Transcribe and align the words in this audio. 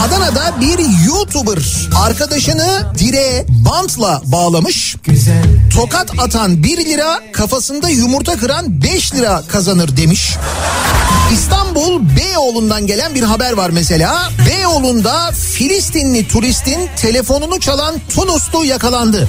Adana'da 0.00 0.60
bir 0.60 1.06
YouTuber 1.06 1.58
arkadaşını 2.04 2.82
direğe 2.98 3.46
bantla 3.48 4.22
bağlamış. 4.24 4.96
Tokat 5.74 6.10
atan 6.18 6.62
1 6.62 6.84
lira 6.84 7.20
kafasında 7.32 7.88
yumurta 7.88 8.36
kıran 8.36 8.82
5 8.82 9.14
lira 9.14 9.42
kazanır 9.48 9.96
demiş. 9.96 10.36
İstanbul 11.32 12.00
Beyoğlu'ndan 12.16 12.86
gelen 12.86 13.14
bir 13.14 13.22
haber 13.22 13.52
var 13.52 13.70
mesela. 13.70 14.30
Beyoğlu'nda 14.48 15.30
Filistinli 15.32 16.28
turistin 16.28 16.88
telefonunu 16.96 17.60
çalan 17.60 17.94
Tunuslu 18.14 18.64
yakalandı. 18.64 19.28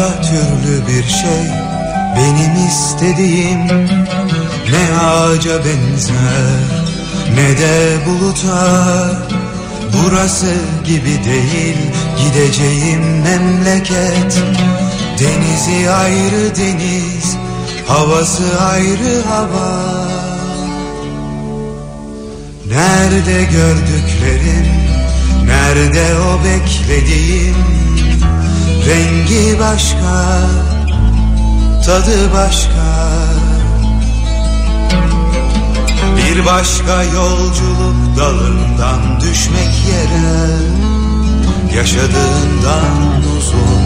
Başka 0.00 0.22
türlü 0.22 0.86
bir 0.86 1.08
şey 1.08 1.46
benim 2.16 2.66
istediğim. 2.68 3.66
Ne 4.70 4.98
ağaca 5.00 5.64
benzer 5.64 6.60
ne 7.34 7.58
de 7.58 7.98
buluta. 8.06 9.10
Burası 9.92 10.54
gibi 10.84 11.24
değil 11.24 11.76
gideceğim 12.18 13.22
memleket. 13.22 14.42
Denizi 15.18 15.90
ayrı 15.90 16.56
deniz 16.56 17.36
havası 17.88 18.60
ayrı 18.60 19.22
hava. 19.28 20.08
Nerede 22.66 23.44
gördüklerim 23.44 24.66
nerede 25.46 26.06
o 26.18 26.44
beklediğim 26.44 27.89
Rengi 28.86 29.60
başka, 29.60 30.40
tadı 31.86 32.32
başka. 32.34 33.10
Bir 36.16 36.46
başka 36.46 37.04
yolculuk 37.04 38.18
dalından 38.18 39.20
düşmek 39.20 39.74
yere 39.88 40.80
Yaşadığından 41.76 43.22
uzun. 43.38 43.80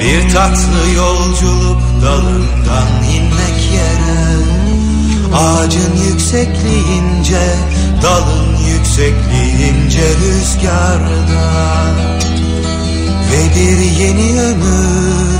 Bir 0.00 0.30
tatlı 0.32 0.92
yolculuk 0.96 1.82
dalından 2.02 3.04
inmek 3.14 3.72
yere 3.72 4.28
Ağacın 5.34 5.96
yüksekliğince 6.10 7.42
dalın 8.02 8.56
yüksekliğince 8.56 8.77
rüzgarda. 10.20 11.44
Ve 13.30 13.42
bir 13.56 13.78
yeni 14.02 14.40
ömür? 14.40 15.38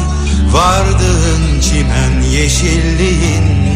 Vardığın 0.52 1.60
çimen 1.60 2.22
yeşilliğince 2.30 3.67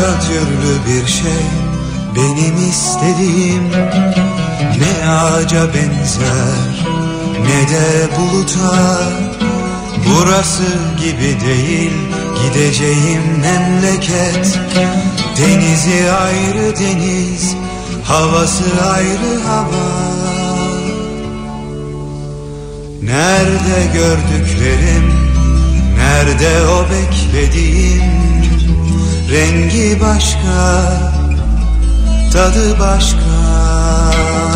Başka 0.00 0.20
türlü 0.20 0.86
bir 0.86 1.08
şey. 1.08 1.46
Benim 2.16 2.70
istediğim 2.70 3.70
Ne 4.78 5.10
ağaca 5.10 5.74
benzer 5.74 6.86
ne 7.40 7.68
de 7.70 8.08
buluta. 8.18 8.98
Burası 10.06 10.62
gibi 10.98 11.40
değil 11.46 11.92
gideceğim 12.42 13.22
memleket. 13.40 14.58
Denizi 15.38 16.12
ayrı 16.12 16.76
deniz 16.78 17.54
havası 18.04 18.64
ayrı 18.94 19.42
hava. 19.46 20.10
Nerede 23.02 23.86
gördüklerim 23.94 25.12
nerede 25.96 26.66
o 26.66 26.84
beklediğim 26.90 28.30
Rengi 29.30 30.00
başka, 30.00 30.82
tadı 32.32 32.80
başka 32.80 34.49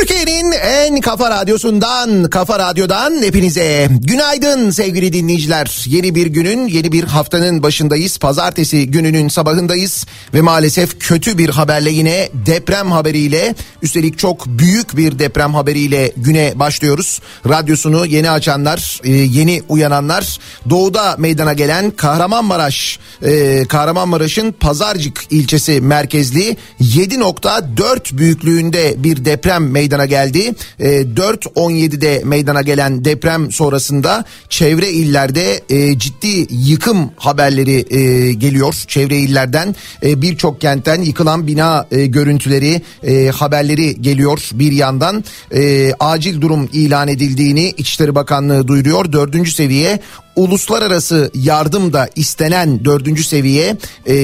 Türkiye'nin 0.00 0.52
en 0.52 1.00
kafa 1.00 1.30
radyosundan, 1.30 2.30
kafa 2.30 2.58
radyodan 2.58 3.22
hepinize 3.22 3.88
günaydın 3.90 4.70
sevgili 4.70 5.12
dinleyiciler. 5.12 5.84
Yeni 5.86 6.14
bir 6.14 6.26
günün, 6.26 6.66
yeni 6.68 6.92
bir 6.92 7.04
haftanın 7.04 7.62
başındayız. 7.62 8.18
Pazartesi 8.18 8.90
gününün 8.90 9.28
sabahındayız 9.28 10.06
ve 10.34 10.40
maalesef 10.40 11.00
kötü 11.00 11.38
bir 11.38 11.48
haberle 11.48 11.90
yine 11.90 12.28
deprem 12.46 12.92
haberiyle, 12.92 13.54
üstelik 13.82 14.18
çok 14.18 14.46
büyük 14.46 14.96
bir 14.96 15.18
deprem 15.18 15.54
haberiyle 15.54 16.12
güne 16.16 16.52
başlıyoruz. 16.54 17.20
Radyosunu 17.48 18.06
yeni 18.06 18.30
açanlar, 18.30 19.00
e, 19.04 19.12
yeni 19.12 19.62
uyananlar, 19.68 20.38
doğuda 20.70 21.14
meydana 21.18 21.52
gelen 21.52 21.90
Kahramanmaraş, 21.90 22.98
e, 23.22 23.64
Kahramanmaraş'ın 23.68 24.52
Pazarcık 24.52 25.22
ilçesi 25.30 25.80
merkezli 25.80 26.56
7.4 26.80 28.18
büyüklüğünde 28.18 28.94
bir 29.04 29.24
deprem 29.24 29.70
meydana 29.70 29.85
geldi. 30.06 30.54
E, 30.78 31.02
4.17'de 31.02 32.22
meydana 32.24 32.62
gelen 32.62 33.04
deprem 33.04 33.52
sonrasında 33.52 34.24
çevre 34.48 34.90
illerde 34.90 35.60
e, 35.70 35.98
ciddi 35.98 36.46
yıkım 36.50 37.10
haberleri 37.16 37.94
e, 37.94 38.32
geliyor. 38.32 38.74
Çevre 38.86 39.16
illerden 39.16 39.74
e, 40.02 40.22
birçok 40.22 40.60
kentten 40.60 41.02
yıkılan 41.02 41.46
bina 41.46 41.86
e, 41.90 42.06
görüntüleri, 42.06 42.82
e, 43.06 43.28
haberleri 43.28 44.02
geliyor 44.02 44.50
bir 44.52 44.72
yandan. 44.72 45.24
E, 45.54 45.92
acil 46.00 46.40
durum 46.40 46.68
ilan 46.72 47.08
edildiğini 47.08 47.74
İçişleri 47.76 48.14
Bakanlığı 48.14 48.68
duyuruyor. 48.68 49.12
Dördüncü 49.12 49.52
seviye 49.52 50.00
uluslararası 50.36 51.30
yardım 51.34 51.92
da 51.92 52.08
istenen 52.16 52.84
dördüncü 52.84 53.24
seviye 53.24 53.76
e, 54.08 54.14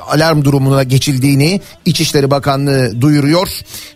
alarm 0.00 0.44
durumuna 0.44 0.82
geçildiğini 0.82 1.60
İçişleri 1.84 2.30
Bakanlığı 2.30 3.00
duyuruyor. 3.00 3.48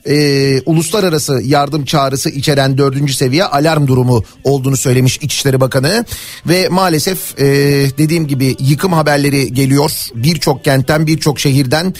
E, 0.06 0.60
uluslararası 0.66 1.40
yardım 1.44 1.84
çağrısı 1.84 2.30
içeren 2.30 2.78
dördüncü 2.78 3.14
seviye 3.14 3.44
alarm 3.44 3.86
durumu 3.86 4.24
olduğunu 4.44 4.76
söylemiş 4.76 5.18
İçişleri 5.22 5.60
Bakanı 5.60 6.04
ve 6.46 6.68
maalesef 6.68 7.40
e, 7.40 7.46
dediğim 7.98 8.26
gibi 8.26 8.56
yıkım 8.60 8.92
haberleri 8.92 9.52
geliyor 9.52 9.90
birçok 10.14 10.64
kentten 10.64 11.06
birçok 11.06 11.40
şehirden 11.40 11.94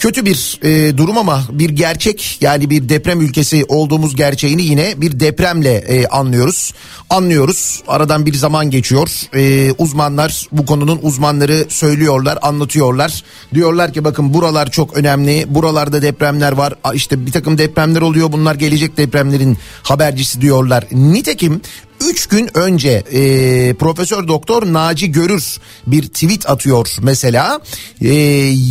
kötü 0.00 0.24
bir 0.24 0.58
e, 0.62 0.96
durum 0.96 1.18
ama 1.18 1.42
bir 1.50 1.70
gerçek 1.70 2.38
yani 2.40 2.70
bir 2.70 2.88
deprem 2.88 3.20
ülkesi 3.20 3.64
olduğumuz 3.68 4.16
gerçeğini 4.16 4.62
yine 4.62 4.94
bir 4.96 5.20
depremle 5.20 5.74
e, 5.74 6.06
anlıyoruz. 6.06 6.74
Anlıyoruz 7.10 7.82
aradan 7.88 8.26
bir 8.26 8.34
zaman 8.34 8.70
geçiyor 8.70 9.10
e, 9.36 9.72
uzmanlar 9.78 10.46
bu 10.52 10.66
konunun 10.66 10.98
uzmanları 11.02 11.66
söylüyorlar 11.68 12.38
anlatıyorlar. 12.42 13.24
Diyorlar 13.54 13.92
ki 13.92 14.04
bakın 14.04 14.34
buralar 14.34 14.70
çok 14.70 14.96
önemli 14.96 15.44
buralarda 15.48 16.02
depremler 16.02 16.52
var 16.52 16.74
işte 16.94 17.26
bir 17.26 17.32
takım 17.32 17.58
depremler 17.58 18.00
oluyor 18.00 18.32
bunlar 18.32 18.54
gelecek 18.54 18.96
depremlerin 18.96 19.58
habercisi 19.82 20.40
diyorlar. 20.40 20.84
Nitekim 20.92 21.60
3 22.08 22.26
gün 22.26 22.58
önce 22.58 22.90
e, 22.90 23.74
Profesör 23.74 24.28
Doktor 24.28 24.72
Naci 24.72 25.12
Görür 25.12 25.58
bir 25.86 26.02
tweet 26.02 26.50
atıyor 26.50 26.96
mesela. 27.02 27.60
E, 28.00 28.14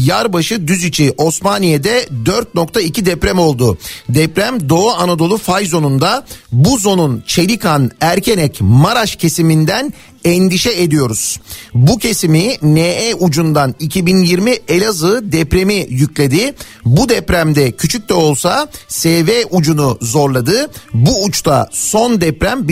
Yarbaşı 0.05 0.67
Düziçi 0.67 1.13
Osmaniye'de 1.17 2.07
4.2 2.25 3.05
deprem 3.05 3.39
oldu. 3.39 3.77
Deprem 4.09 4.69
Doğu 4.69 4.89
Anadolu 4.89 5.37
fay 5.37 5.65
zonunda 5.65 6.25
bu 6.51 6.77
zonun 6.77 7.23
Çelikan, 7.27 7.91
Erkenek, 8.01 8.57
Maraş 8.61 9.15
kesiminden 9.15 9.93
endişe 10.25 10.71
ediyoruz. 10.71 11.39
Bu 11.73 11.97
kesimi 11.97 12.55
NE 12.61 13.15
ucundan 13.19 13.75
2020 13.79 14.51
Elazığ 14.67 15.21
depremi 15.23 15.85
yükledi. 15.89 16.55
Bu 16.85 17.09
depremde 17.09 17.71
küçük 17.71 18.09
de 18.09 18.13
olsa 18.13 18.67
SV 18.87 19.29
ucunu 19.51 19.97
zorladı. 20.01 20.71
Bu 20.93 21.23
uçta 21.23 21.69
son 21.71 22.21
deprem 22.21 22.67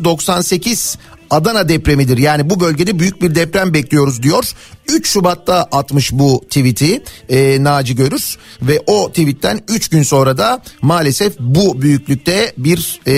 1998 0.00 1.19
Adana 1.30 1.68
depremidir. 1.68 2.18
Yani 2.18 2.50
bu 2.50 2.60
bölgede 2.60 2.98
büyük 2.98 3.22
bir 3.22 3.34
deprem 3.34 3.74
bekliyoruz 3.74 4.22
diyor. 4.22 4.54
3 4.88 5.08
Şubat'ta 5.08 5.68
atmış 5.72 6.12
bu 6.12 6.44
tweet'i 6.48 7.02
e, 7.28 7.64
Naci 7.64 7.96
Görür 7.96 8.36
ve 8.62 8.82
o 8.86 9.08
tweetten 9.08 9.60
3 9.68 9.88
gün 9.88 10.02
sonra 10.02 10.38
da 10.38 10.62
maalesef 10.82 11.38
bu 11.38 11.82
büyüklükte 11.82 12.52
bir 12.58 13.00
e, 13.06 13.12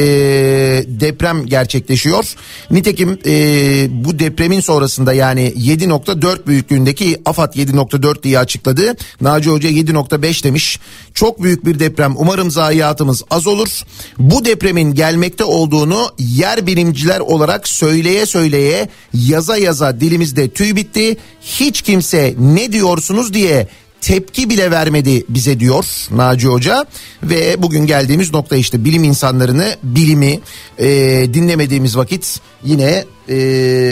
deprem 0.86 1.46
gerçekleşiyor. 1.46 2.34
Nitekim 2.70 3.18
e, 3.26 3.86
bu 4.04 4.18
depremin 4.18 4.60
sonrasında 4.60 5.12
yani 5.12 5.52
7.4 5.56 6.46
büyüklüğündeki 6.46 7.22
AFAD 7.24 7.54
7.4 7.54 8.22
diye 8.22 8.38
açıkladı. 8.38 8.94
Naci 9.20 9.50
Hoca 9.50 9.68
7.5 9.70 10.44
demiş. 10.44 10.80
Çok 11.14 11.42
büyük 11.42 11.66
bir 11.66 11.78
deprem 11.78 12.14
umarım 12.16 12.50
zayiatımız 12.50 13.22
az 13.30 13.46
olur. 13.46 13.82
Bu 14.18 14.44
depremin 14.44 14.94
gelmekte 14.94 15.44
olduğunu 15.44 16.10
yer 16.18 16.66
bilimciler 16.66 17.20
olarak 17.20 17.68
söyleye 18.02 18.26
söyleye 18.26 18.88
yaza 19.14 19.56
yaza 19.56 20.00
dilimizde 20.00 20.48
tüy 20.48 20.76
bitti. 20.76 21.16
Hiç 21.40 21.82
kimse 21.82 22.34
ne 22.38 22.72
diyorsunuz? 22.72 23.34
diye 23.34 23.68
tepki 24.00 24.50
bile 24.50 24.70
vermedi 24.70 25.24
bize 25.28 25.60
diyor 25.60 25.84
Naci 26.10 26.48
Hoca. 26.48 26.86
Ve 27.22 27.62
bugün 27.62 27.86
geldiğimiz 27.86 28.32
nokta 28.32 28.56
işte 28.56 28.84
bilim 28.84 29.04
insanlarını 29.04 29.76
bilimi 29.82 30.40
e, 30.78 30.88
dinlemediğimiz 31.34 31.96
vakit 31.96 32.40
yine 32.64 33.04
e, 33.28 33.36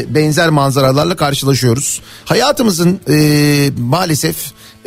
benzer 0.08 0.50
manzaralarla 0.50 1.16
karşılaşıyoruz. 1.16 2.00
Hayatımızın 2.24 3.00
e, 3.08 3.70
maalesef 3.78 4.36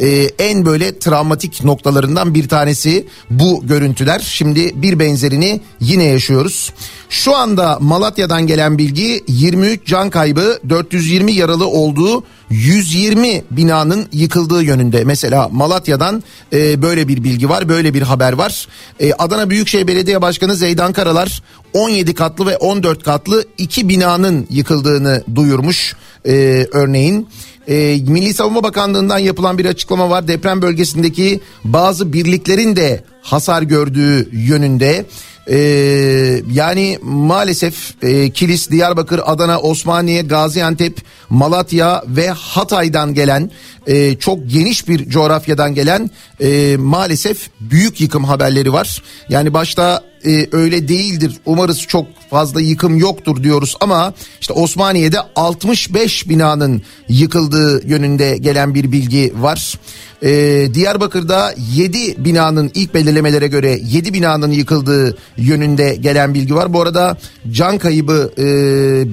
e, 0.01 0.29
en 0.39 0.65
böyle 0.65 0.99
travmatik 0.99 1.63
noktalarından 1.63 2.33
bir 2.33 2.47
tanesi 2.47 3.07
bu 3.29 3.67
görüntüler. 3.67 4.19
Şimdi 4.19 4.81
bir 4.81 4.99
benzerini 4.99 5.61
yine 5.79 6.03
yaşıyoruz. 6.03 6.73
Şu 7.09 7.35
anda 7.35 7.77
Malatya'dan 7.79 8.47
gelen 8.47 8.77
bilgi 8.77 9.23
23 9.27 9.85
can 9.85 10.09
kaybı 10.09 10.59
420 10.69 11.31
yaralı 11.31 11.67
olduğu 11.67 12.23
120 12.49 13.43
binanın 13.51 14.07
yıkıldığı 14.11 14.63
yönünde. 14.63 15.03
Mesela 15.03 15.49
Malatya'dan 15.51 16.23
e, 16.53 16.81
böyle 16.81 17.07
bir 17.07 17.23
bilgi 17.23 17.49
var 17.49 17.69
böyle 17.69 17.93
bir 17.93 18.01
haber 18.01 18.33
var. 18.33 18.67
E, 18.99 19.13
Adana 19.13 19.49
Büyükşehir 19.49 19.87
Belediye 19.87 20.21
Başkanı 20.21 20.55
Zeydan 20.55 20.93
Karalar 20.93 21.43
17 21.73 22.13
katlı 22.13 22.45
ve 22.45 22.57
14 22.57 23.03
katlı 23.03 23.45
iki 23.57 23.89
binanın 23.89 24.47
yıkıldığını 24.49 25.23
duyurmuş 25.35 25.95
e, 26.25 26.67
örneğin. 26.71 27.27
E, 27.67 27.99
Milli 28.07 28.33
Savunma 28.33 28.63
Bakanlığı'ndan 28.63 29.17
yapılan 29.17 29.57
bir 29.57 29.65
açıklama 29.65 30.09
var. 30.09 30.27
Deprem 30.27 30.61
bölgesindeki 30.61 31.39
bazı 31.63 32.13
birliklerin 32.13 32.75
de 32.75 33.03
hasar 33.21 33.61
gördüğü 33.61 34.29
yönünde. 34.31 35.05
Ee, 35.49 36.41
yani 36.51 36.99
maalesef 37.01 38.03
e, 38.03 38.29
Kilis, 38.29 38.69
Diyarbakır, 38.69 39.21
Adana, 39.25 39.59
Osmaniye, 39.59 40.21
Gaziantep, 40.21 41.01
Malatya 41.29 42.03
ve 42.07 42.29
Hatay'dan 42.29 43.13
gelen 43.13 43.51
e, 43.87 44.15
çok 44.15 44.49
geniş 44.49 44.87
bir 44.87 45.09
coğrafyadan 45.09 45.75
gelen 45.75 46.09
e, 46.41 46.77
maalesef 46.77 47.49
büyük 47.59 48.01
yıkım 48.01 48.23
haberleri 48.23 48.73
var. 48.73 49.03
Yani 49.29 49.53
başta 49.53 50.03
e, 50.25 50.47
öyle 50.51 50.87
değildir 50.87 51.37
umarız 51.45 51.79
çok 51.79 52.05
fazla 52.29 52.61
yıkım 52.61 52.97
yoktur 52.97 53.43
diyoruz 53.43 53.75
ama 53.81 54.13
işte 54.41 54.53
Osmaniye'de 54.53 55.17
65 55.35 56.29
binanın 56.29 56.81
yıkıldığı 57.09 57.87
yönünde 57.87 58.37
gelen 58.37 58.75
bir 58.75 58.91
bilgi 58.91 59.33
var. 59.35 59.79
Ee, 60.23 60.67
Diyarbakır'da 60.73 61.53
7 61.73 62.25
binanın 62.25 62.71
ilk 62.73 62.93
belirlemelere 62.93 63.47
göre 63.47 63.79
7 63.83 64.13
binanın 64.13 64.51
yıkıldığı 64.51 65.17
yönünde 65.37 65.95
gelen 65.95 66.33
bilgi 66.33 66.55
var. 66.55 66.73
Bu 66.73 66.81
arada 66.81 67.17
can 67.51 67.77
kaybı 67.77 68.31
e, 68.37 68.43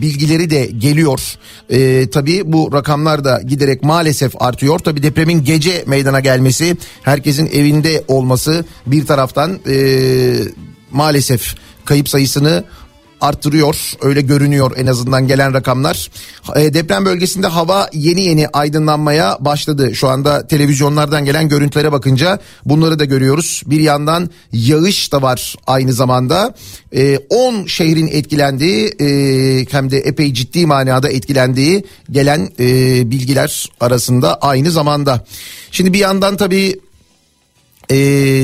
bilgileri 0.03 0.51
de 0.51 0.67
geliyor. 0.67 1.21
E, 1.71 2.11
tabii 2.11 2.53
bu 2.53 2.73
rakamlar 2.73 3.25
da 3.25 3.41
giderek 3.41 3.83
maalesef 3.83 4.43
artıyor. 4.43 4.79
Tabii 4.79 5.03
depremin 5.03 5.45
gece 5.45 5.85
meydana 5.87 6.21
gelmesi, 6.21 6.77
herkesin 7.03 7.47
evinde 7.47 8.05
olması 8.09 8.65
bir 8.87 9.07
taraftan 9.07 9.59
e, 9.69 9.77
maalesef 10.91 11.55
kayıp 11.85 12.09
sayısını 12.09 12.65
arttırıyor. 13.21 13.93
Öyle 14.03 14.21
görünüyor 14.21 14.73
en 14.77 14.87
azından 14.87 15.27
gelen 15.27 15.55
rakamlar. 15.55 16.11
E, 16.57 16.75
deprem 16.75 17.05
bölgesinde 17.05 17.47
hava 17.47 17.89
yeni 17.93 18.21
yeni 18.21 18.49
aydınlanmaya 18.49 19.37
başladı. 19.41 19.95
Şu 19.95 20.09
anda 20.09 20.47
televizyonlardan 20.47 21.25
gelen 21.25 21.49
görüntülere 21.49 21.93
bakınca 21.93 22.39
bunları 22.65 22.99
da 22.99 23.05
görüyoruz. 23.05 23.63
Bir 23.67 23.81
yandan 23.81 24.31
yağış 24.53 25.13
da 25.13 25.23
var 25.23 25.55
aynı 25.67 25.93
zamanda. 25.93 26.55
10 27.31 27.65
e, 27.65 27.69
şehrin 27.69 28.07
etkilendiği 28.07 28.87
e, 29.01 29.07
hem 29.71 29.91
de 29.91 29.99
epey 29.99 30.35
ciddi 30.35 30.67
manada 30.67 31.09
etkilendiği 31.09 31.85
gelen 32.11 32.51
e, 32.61 32.67
bilgiler 33.11 33.69
arasında 33.81 34.35
aynı 34.35 34.71
zamanda. 34.71 35.25
Şimdi 35.71 35.93
bir 35.93 35.99
yandan 35.99 36.37
tabii 36.37 36.81
e, 37.91 37.97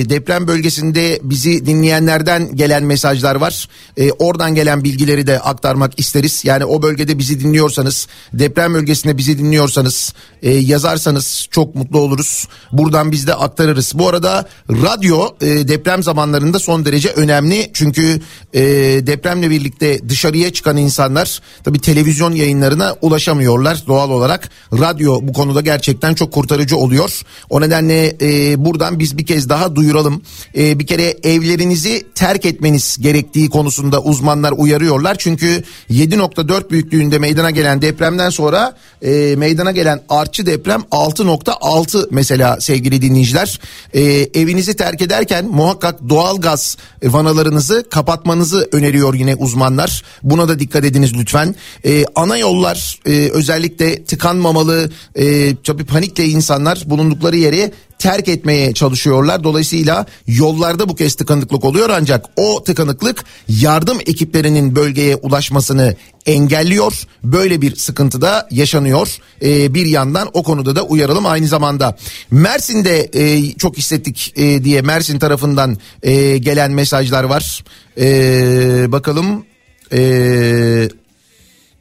deprem 0.09 0.49
bölgesinde 0.49 1.21
bizi 1.23 1.67
dinleyenlerden 1.67 2.57
gelen 2.57 2.85
mesajlar 2.85 3.35
var. 3.35 3.69
E, 3.97 4.12
oradan 4.12 4.55
gelen 4.55 4.85
bilgileri 4.85 5.26
de 5.26 5.41
aktarmak 5.41 6.00
isteriz. 6.00 6.45
Yani 6.45 6.65
o 6.65 6.83
bölgede 6.83 7.19
bizi 7.19 7.41
dinliyorsanız, 7.41 8.07
deprem 8.33 8.75
bölgesinde 8.75 9.19
bizi 9.19 9.38
dinliyorsanız, 9.38 10.15
e, 10.43 10.50
yazarsanız 10.50 11.49
çok 11.50 11.75
mutlu 11.75 11.99
oluruz. 11.99 12.49
Buradan 12.73 13.12
biz 13.12 13.26
de 13.26 13.35
aktarırız. 13.35 13.93
Bu 13.95 14.09
arada 14.09 14.49
radyo 14.71 15.29
e, 15.41 15.69
deprem 15.69 16.03
zamanlarında 16.03 16.59
son 16.59 16.85
derece 16.85 17.09
önemli. 17.09 17.71
Çünkü 17.73 18.21
e, 18.55 18.62
depremle 19.07 19.50
birlikte 19.50 20.09
dışarıya 20.09 20.53
çıkan 20.53 20.76
insanlar 20.76 21.41
tabii 21.65 21.79
televizyon 21.79 22.33
yayınlarına 22.33 22.97
ulaşamıyorlar 23.03 23.83
doğal 23.87 24.11
olarak. 24.11 24.50
Radyo 24.73 25.21
bu 25.23 25.33
konuda 25.33 25.61
gerçekten 25.61 26.15
çok 26.15 26.33
kurtarıcı 26.33 26.76
oluyor. 26.76 27.23
O 27.50 27.61
nedenle 27.61 28.17
buradan 28.65 28.99
biz 28.99 29.19
bir 29.19 29.26
kez 29.26 29.36
kez 29.37 29.49
daha 29.49 29.76
duyuralım. 29.76 30.23
Ee, 30.57 30.78
bir 30.78 30.87
kere 30.87 31.16
evlerinizi 31.23 32.07
terk 32.14 32.47
etmeniz 32.47 32.97
gerektiği 33.00 33.50
konusunda 33.50 34.02
uzmanlar 34.02 34.52
uyarıyorlar. 34.57 35.16
Çünkü 35.19 35.62
7.4 35.90 36.71
büyüklüğünde 36.71 37.19
meydana 37.19 37.50
gelen 37.50 37.83
depremden 37.83 38.31
sonra 38.31 38.76
e, 39.02 39.37
meydana 39.37 39.73
gelen 39.73 40.00
artçı 40.09 40.47
deprem 40.47 40.81
6.6 40.90 42.09
mesela 42.11 42.61
sevgili 42.61 43.02
dinleyiciler. 43.02 43.61
E, 43.95 44.02
evinizi 44.35 44.76
terk 44.76 45.02
ederken 45.02 45.45
muhakkak 45.45 46.09
doğal 46.09 46.37
gaz 46.40 46.76
vanalarınızı 47.05 47.85
kapatmanızı 47.90 48.69
öneriyor 48.73 49.14
yine 49.14 49.35
uzmanlar. 49.35 50.02
Buna 50.23 50.49
da 50.49 50.59
dikkat 50.59 50.85
ediniz 50.85 51.12
lütfen. 51.14 51.55
E, 51.85 52.05
ana 52.14 52.37
yollar 52.38 53.00
e, 53.07 53.31
özellikle 53.33 54.05
tıkanmamalı. 54.05 54.90
E, 55.14 55.57
tabii 55.57 55.85
panikle 55.85 56.25
insanlar 56.25 56.83
bulundukları 56.87 57.37
yeri 57.37 57.73
terk 57.99 58.29
etmeye 58.29 58.75
çalışıyor 58.75 59.17
yaşıyorlar. 59.17 59.45
Dolayısıyla 59.45 60.07
yollarda 60.26 60.88
bu 60.88 60.95
kez 60.95 61.15
tıkanıklık 61.15 61.65
oluyor 61.65 61.91
ancak 61.91 62.26
o 62.37 62.65
tıkanıklık 62.65 63.25
yardım 63.49 63.99
ekiplerinin 64.07 64.76
bölgeye 64.76 65.17
ulaşmasını 65.17 65.97
engelliyor. 66.26 66.93
Böyle 67.25 67.61
bir 67.61 67.76
sıkıntı 67.76 68.21
da 68.21 68.49
yaşanıyor. 68.50 69.19
Ee, 69.43 69.75
bir 69.75 69.87
yandan 69.87 70.29
o 70.33 70.43
konuda 70.43 70.76
da 70.76 70.83
uyaralım 70.83 71.26
aynı 71.26 71.47
zamanda. 71.47 71.97
Mersin'de 72.31 73.11
e, 73.15 73.53
çok 73.59 73.76
hissettik 73.76 74.33
e, 74.37 74.65
diye 74.65 74.83
Mersin 74.83 75.19
tarafından 75.19 75.76
e, 76.03 76.38
gelen 76.38 76.73
mesajlar 76.73 77.25
var. 77.25 77.65
E, 77.99 78.93
bakalım. 78.93 79.45
Eee 79.93 80.88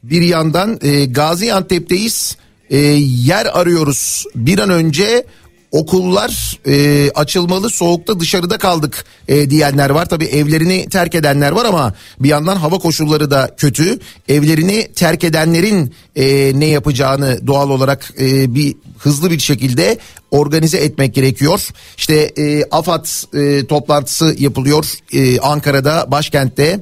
bir 0.04 0.22
yandan 0.22 0.80
e, 0.82 1.06
Gaziantep'teyiz. 1.06 2.38
E, 2.70 2.78
yer 3.28 3.46
arıyoruz. 3.46 4.26
Bir 4.36 4.60
an 4.60 4.70
önce 4.70 5.26
okullar 5.72 6.60
e, 6.68 7.10
açılmalı 7.12 7.70
soğukta 7.70 8.20
dışarıda 8.20 8.58
kaldık 8.58 9.06
e, 9.28 9.50
diyenler 9.50 9.90
var. 9.90 10.06
Tabii 10.06 10.26
evlerini 10.26 10.90
terk 10.90 11.16
edenler 11.16 11.52
var 11.52 11.66
ama 11.66 11.94
bir 12.20 12.30
yandan 12.30 12.56
hava 12.56 12.78
koşulları 12.78 13.32
da 13.32 13.56
kötü. 13.58 14.00
Evlerini 14.28 14.88
terk 14.94 15.24
edenlerin 15.24 15.94
e, 16.16 16.52
ne 16.60 16.66
yapacağını 16.66 17.48
doğal 17.48 17.70
olarak 17.70 18.14
e, 18.20 18.56
bir 18.56 18.76
hızlı 18.98 19.32
bir 19.32 19.40
şekilde 19.40 19.98
organize 20.32 20.78
etmek 20.78 21.16
gerekiyor. 21.16 21.70
İşte 21.98 22.16
e, 22.38 22.64
AFAD 22.72 23.06
e, 23.34 23.68
toplantısı 23.68 24.36
yapılıyor 24.40 24.86
e, 25.14 25.40
Ankara'da 25.40 26.12
başkentte. 26.12 26.80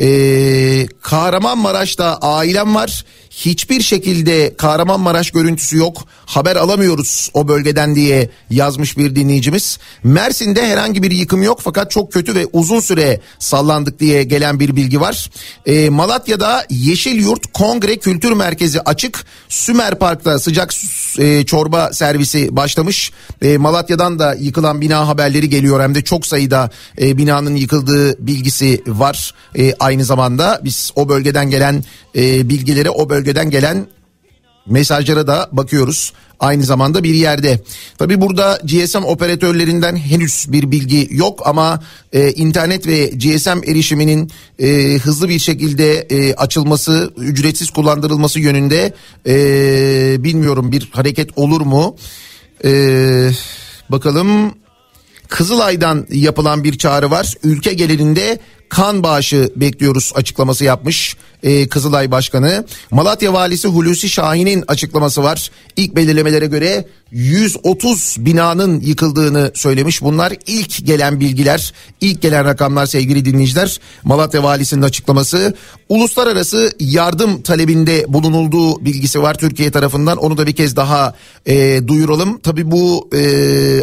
Ee, 0.00 0.86
Kahramanmaraş'ta 1.02 2.16
ailem 2.16 2.74
var. 2.74 3.04
Hiçbir 3.30 3.80
şekilde 3.80 4.54
Kahramanmaraş 4.56 5.30
görüntüsü 5.30 5.76
yok. 5.76 6.06
Haber 6.26 6.56
alamıyoruz 6.56 7.30
o 7.34 7.48
bölgeden 7.48 7.94
diye 7.94 8.30
yazmış 8.50 8.98
bir 8.98 9.16
dinleyicimiz. 9.16 9.78
Mersin'de 10.04 10.66
herhangi 10.66 11.02
bir 11.02 11.10
yıkım 11.10 11.42
yok 11.42 11.60
fakat 11.62 11.90
çok 11.90 12.12
kötü 12.12 12.34
ve 12.34 12.46
uzun 12.52 12.80
süre 12.80 13.20
sallandık 13.38 14.00
diye 14.00 14.22
gelen 14.22 14.60
bir 14.60 14.76
bilgi 14.76 15.00
var. 15.00 15.30
Ee, 15.66 15.90
Malatya'da 15.90 16.66
Yeşil 16.70 17.20
Yurt 17.20 17.52
Kongre 17.52 17.96
Kültür 17.96 18.32
Merkezi 18.32 18.80
açık. 18.80 19.24
Sümer 19.48 19.98
Park'ta 19.98 20.38
sıcak 20.38 20.74
e, 21.18 21.44
çorba 21.44 21.92
servisi 21.92 22.56
başlamış. 22.56 23.12
E, 23.42 23.58
Malatya'dan 23.58 24.18
da 24.18 24.34
yıkılan 24.34 24.80
bina 24.80 25.08
haberleri 25.08 25.48
geliyor 25.48 25.80
hem 25.80 25.94
de 25.94 26.04
çok 26.04 26.26
sayıda 26.26 26.70
e, 27.00 27.18
binanın 27.18 27.56
yıkıldığı 27.56 28.26
bilgisi 28.26 28.82
var. 28.86 29.34
E, 29.54 29.72
aynı 29.84 30.04
zamanda 30.04 30.60
biz 30.64 30.92
o 30.96 31.08
bölgeden 31.08 31.50
gelen 31.50 31.84
e, 32.16 32.48
bilgileri 32.48 32.90
o 32.90 33.08
bölgeden 33.08 33.50
gelen 33.50 33.86
mesajlara 34.66 35.26
da 35.26 35.48
bakıyoruz 35.52 36.12
aynı 36.40 36.64
zamanda 36.64 37.02
bir 37.02 37.14
yerde. 37.14 37.60
Tabi 37.98 38.20
burada 38.20 38.58
GSM 38.64 39.04
operatörlerinden 39.04 39.96
henüz 39.96 40.46
bir 40.48 40.70
bilgi 40.70 41.08
yok 41.10 41.42
ama 41.44 41.82
e, 42.12 42.32
internet 42.32 42.86
ve 42.86 43.06
GSM 43.06 43.70
erişiminin 43.70 44.30
e, 44.58 44.98
hızlı 44.98 45.28
bir 45.28 45.38
şekilde 45.38 46.00
e, 46.00 46.34
açılması, 46.34 47.12
ücretsiz 47.16 47.70
kullandırılması 47.70 48.40
yönünde 48.40 48.94
e, 49.26 50.24
bilmiyorum 50.24 50.72
bir 50.72 50.88
hareket 50.92 51.38
olur 51.38 51.60
mu? 51.60 51.96
E, 52.64 52.70
bakalım 53.90 54.54
Kızılay'dan 55.28 56.06
yapılan 56.10 56.64
bir 56.64 56.78
çağrı 56.78 57.10
var. 57.10 57.34
Ülke 57.42 57.74
genelinde 57.74 58.38
kan 58.74 59.02
bağışı 59.02 59.50
bekliyoruz 59.56 60.12
açıklaması 60.14 60.64
yapmış 60.64 61.16
e, 61.42 61.68
Kızılay 61.68 62.10
Başkanı. 62.10 62.64
Malatya 62.90 63.32
Valisi 63.32 63.68
Hulusi 63.68 64.08
Şahin'in 64.08 64.64
açıklaması 64.68 65.22
var. 65.22 65.50
İlk 65.76 65.96
belirlemelere 65.96 66.46
göre 66.46 66.84
130 67.10 68.16
binanın 68.18 68.80
yıkıldığını 68.80 69.50
söylemiş. 69.54 70.02
Bunlar 70.02 70.32
ilk 70.46 70.86
gelen 70.86 71.20
bilgiler, 71.20 71.72
ilk 72.00 72.22
gelen 72.22 72.44
rakamlar 72.44 72.86
sevgili 72.86 73.24
dinleyiciler. 73.24 73.80
Malatya 74.04 74.42
Valisi'nin 74.42 74.82
açıklaması. 74.82 75.54
Uluslararası 75.88 76.72
yardım 76.80 77.42
talebinde 77.42 78.04
bulunulduğu 78.08 78.84
bilgisi 78.84 79.22
var 79.22 79.34
Türkiye 79.34 79.70
tarafından. 79.70 80.16
Onu 80.16 80.38
da 80.38 80.46
bir 80.46 80.52
kez 80.52 80.76
daha 80.76 81.14
e, 81.46 81.88
duyuralım. 81.88 82.40
Tabii 82.40 82.70
bu 82.70 83.08
e, 83.16 83.20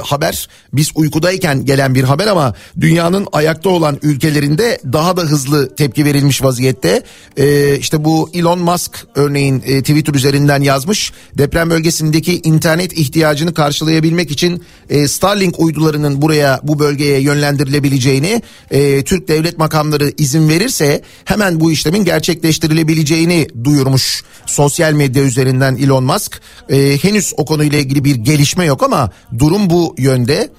haber 0.03 0.47
biz 0.73 0.91
uykudayken 0.95 1.65
gelen 1.65 1.95
bir 1.95 2.03
haber 2.03 2.27
ama 2.27 2.53
dünyanın 2.81 3.27
ayakta 3.31 3.69
olan 3.69 3.99
ülkelerinde 4.01 4.80
daha 4.85 5.17
da 5.17 5.21
hızlı 5.21 5.75
tepki 5.75 6.05
verilmiş 6.05 6.43
vaziyette. 6.43 7.03
E, 7.37 7.77
işte 7.77 8.03
bu 8.03 8.29
Elon 8.33 8.59
Musk 8.59 9.07
örneğin 9.15 9.63
e, 9.65 9.81
Twitter 9.81 10.13
üzerinden 10.13 10.61
yazmış. 10.61 11.13
Deprem 11.37 11.69
bölgesindeki 11.69 12.41
internet 12.43 12.93
ihtiyacını 12.93 13.53
karşılayabilmek 13.53 14.31
için 14.31 14.63
e, 14.89 15.07
Starlink 15.07 15.59
uydularının 15.59 16.21
buraya 16.21 16.59
bu 16.63 16.79
bölgeye 16.79 17.19
yönlendirilebileceğini 17.19 18.41
e, 18.71 19.03
Türk 19.03 19.27
devlet 19.27 19.57
makamları 19.57 20.13
izin 20.17 20.49
verirse 20.49 21.01
hemen 21.25 21.59
bu 21.59 21.71
işlemin 21.71 22.05
gerçekleştirilebileceğini 22.05 23.47
duyurmuş 23.63 24.23
sosyal 24.45 24.93
medya 24.93 25.23
üzerinden 25.23 25.75
Elon 25.75 26.03
Musk. 26.03 26.41
E, 26.69 26.97
henüz 27.03 27.33
o 27.37 27.45
konuyla 27.45 27.79
ilgili 27.79 28.03
bir 28.03 28.15
gelişme 28.15 28.65
yok 28.65 28.83
ama 28.83 29.11
durum 29.39 29.69
bu 29.69 29.95
yönde. 29.97 30.49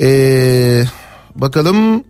E, 0.00 0.84
bakalım 1.34 2.04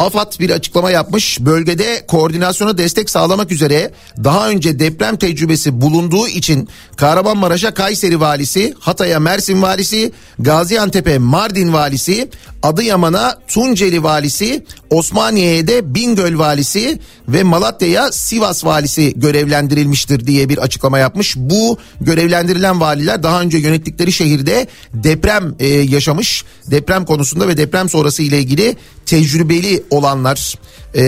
AFAD 0.00 0.38
bir 0.40 0.50
açıklama 0.50 0.90
yapmış. 0.90 1.40
Bölgede 1.40 2.04
koordinasyona 2.06 2.78
destek 2.78 3.10
sağlamak 3.10 3.52
üzere 3.52 3.90
daha 4.24 4.48
önce 4.48 4.78
deprem 4.78 5.16
tecrübesi 5.16 5.80
bulunduğu 5.80 6.28
için 6.28 6.68
Kahramanmaraş'a 6.96 7.74
Kayseri 7.74 8.20
valisi, 8.20 8.74
Hatay'a 8.78 9.20
Mersin 9.20 9.62
valisi, 9.62 10.12
Gaziantep'e 10.38 11.18
Mardin 11.18 11.72
valisi, 11.72 12.28
Adıyaman'a 12.62 13.38
Tunceli 13.48 14.02
valisi, 14.02 14.64
Osmaniye'ye 14.90 15.66
de 15.66 15.94
Bingöl 15.94 16.38
valisi 16.38 16.98
ve 17.28 17.42
Malatya'ya 17.42 18.12
Sivas 18.12 18.64
valisi 18.64 19.12
görevlendirilmiştir 19.16 20.26
diye 20.26 20.48
bir 20.48 20.58
açıklama 20.58 20.98
yapmış. 20.98 21.36
Bu 21.36 21.78
görevlendirilen 22.00 22.80
valiler 22.80 23.22
daha 23.22 23.40
önce 23.40 23.58
yönettikleri 23.58 24.12
şehirde 24.12 24.66
deprem 24.94 25.54
e, 25.58 25.66
yaşamış. 25.68 26.44
Deprem 26.66 27.04
konusunda 27.04 27.48
ve 27.48 27.56
deprem 27.56 27.88
sonrası 27.88 28.22
ile 28.22 28.38
ilgili 28.38 28.76
tecrübeli 29.06 29.82
olanlar 29.90 30.54
e, 30.94 31.02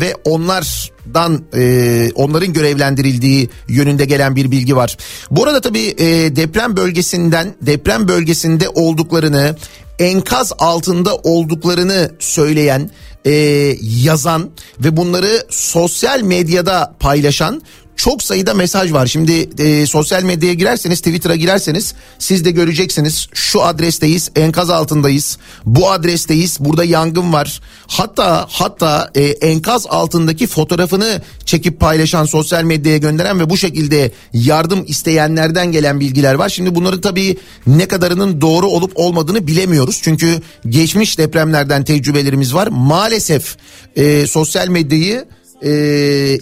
ve 0.00 0.14
onlardan 0.24 1.44
e, 1.56 2.10
onların 2.14 2.52
görevlendirildiği 2.52 3.48
yönünde 3.68 4.04
gelen 4.04 4.36
bir 4.36 4.50
bilgi 4.50 4.76
var. 4.76 4.96
Bu 5.30 5.44
arada 5.44 5.60
tabii 5.60 5.94
e, 5.98 6.36
deprem 6.36 6.76
bölgesinden 6.76 7.54
deprem 7.62 8.08
bölgesinde 8.08 8.68
olduklarını 8.68 9.56
enkaz 9.98 10.52
altında 10.58 11.16
olduklarını 11.16 12.10
söyleyen 12.18 12.90
e, 13.24 13.32
yazan 13.80 14.50
ve 14.80 14.96
bunları 14.96 15.46
sosyal 15.50 16.20
medyada 16.20 16.94
paylaşan 17.00 17.62
çok 17.96 18.22
sayıda 18.22 18.54
mesaj 18.54 18.92
var. 18.92 19.06
Şimdi 19.06 19.50
e, 19.58 19.86
sosyal 19.86 20.22
medyaya 20.22 20.54
girerseniz 20.54 20.98
Twitter'a 20.98 21.36
girerseniz 21.36 21.94
siz 22.18 22.44
de 22.44 22.50
göreceksiniz. 22.50 23.28
Şu 23.32 23.62
adresteyiz 23.62 24.30
enkaz 24.36 24.70
altındayız. 24.70 25.38
Bu 25.64 25.90
adresteyiz 25.90 26.56
burada 26.60 26.84
yangın 26.84 27.32
var. 27.32 27.60
Hatta 27.86 28.46
hatta 28.50 29.10
e, 29.14 29.22
enkaz 29.22 29.86
altındaki 29.88 30.46
fotoğrafını 30.46 31.22
çekip 31.44 31.80
paylaşan 31.80 32.24
sosyal 32.24 32.64
medyaya 32.64 32.98
gönderen 32.98 33.40
ve 33.40 33.50
bu 33.50 33.56
şekilde 33.56 34.12
yardım 34.32 34.84
isteyenlerden 34.86 35.72
gelen 35.72 36.00
bilgiler 36.00 36.34
var. 36.34 36.48
Şimdi 36.48 36.74
bunları 36.74 37.00
tabii 37.00 37.36
ne 37.66 37.88
kadarının 37.88 38.40
doğru 38.40 38.66
olup 38.66 38.92
olmadığını 38.94 39.46
bilemiyoruz. 39.46 40.00
Çünkü 40.02 40.40
geçmiş 40.68 41.18
depremlerden 41.18 41.84
tecrübelerimiz 41.84 42.54
var. 42.54 42.66
Maalesef 42.66 43.56
e, 43.96 44.26
sosyal 44.26 44.68
medyayı 44.68 45.24
e, 45.64 45.70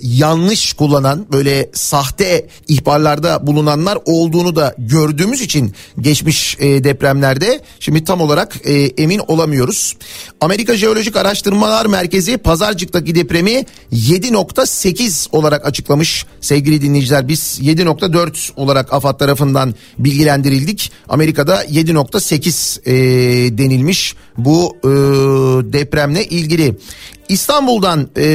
yanlış 0.03 0.73
kullanan 0.73 1.27
böyle 1.33 1.71
sahte 1.73 2.47
ihbarlarda 2.69 3.47
bulunanlar 3.47 3.99
olduğunu 4.05 4.57
da 4.57 4.75
gördüğümüz 4.79 5.41
için 5.41 5.75
geçmiş 6.01 6.57
e, 6.61 6.85
depremlerde 6.85 7.61
şimdi 7.81 8.05
tam 8.05 8.21
olarak 8.21 8.57
e, 8.65 8.73
emin 8.73 9.19
olamıyoruz. 9.19 9.97
Amerika 10.41 10.77
Jeolojik 10.77 11.17
Araştırmalar 11.17 11.87
Merkezi 11.87 12.39
Pazarcık'taki 12.39 13.15
depremi 13.15 13.65
7.8 13.93 15.29
olarak 15.33 15.67
açıklamış 15.67 16.27
sevgili 16.41 16.83
dinleyiciler. 16.83 17.29
Biz 17.29 17.61
7.4 17.63 18.53
olarak 18.57 18.93
AFAD 18.93 19.19
tarafından 19.19 19.75
bilgilendirildik. 19.99 20.93
Amerika'da 21.09 21.65
7.8 21.65 22.81
e, 22.87 23.59
denilmiş 23.59 24.15
bu 24.45 24.77
e, 24.85 24.89
depremle 25.73 26.25
ilgili. 26.25 26.77
İstanbul'dan 27.29 28.11
e, 28.17 28.27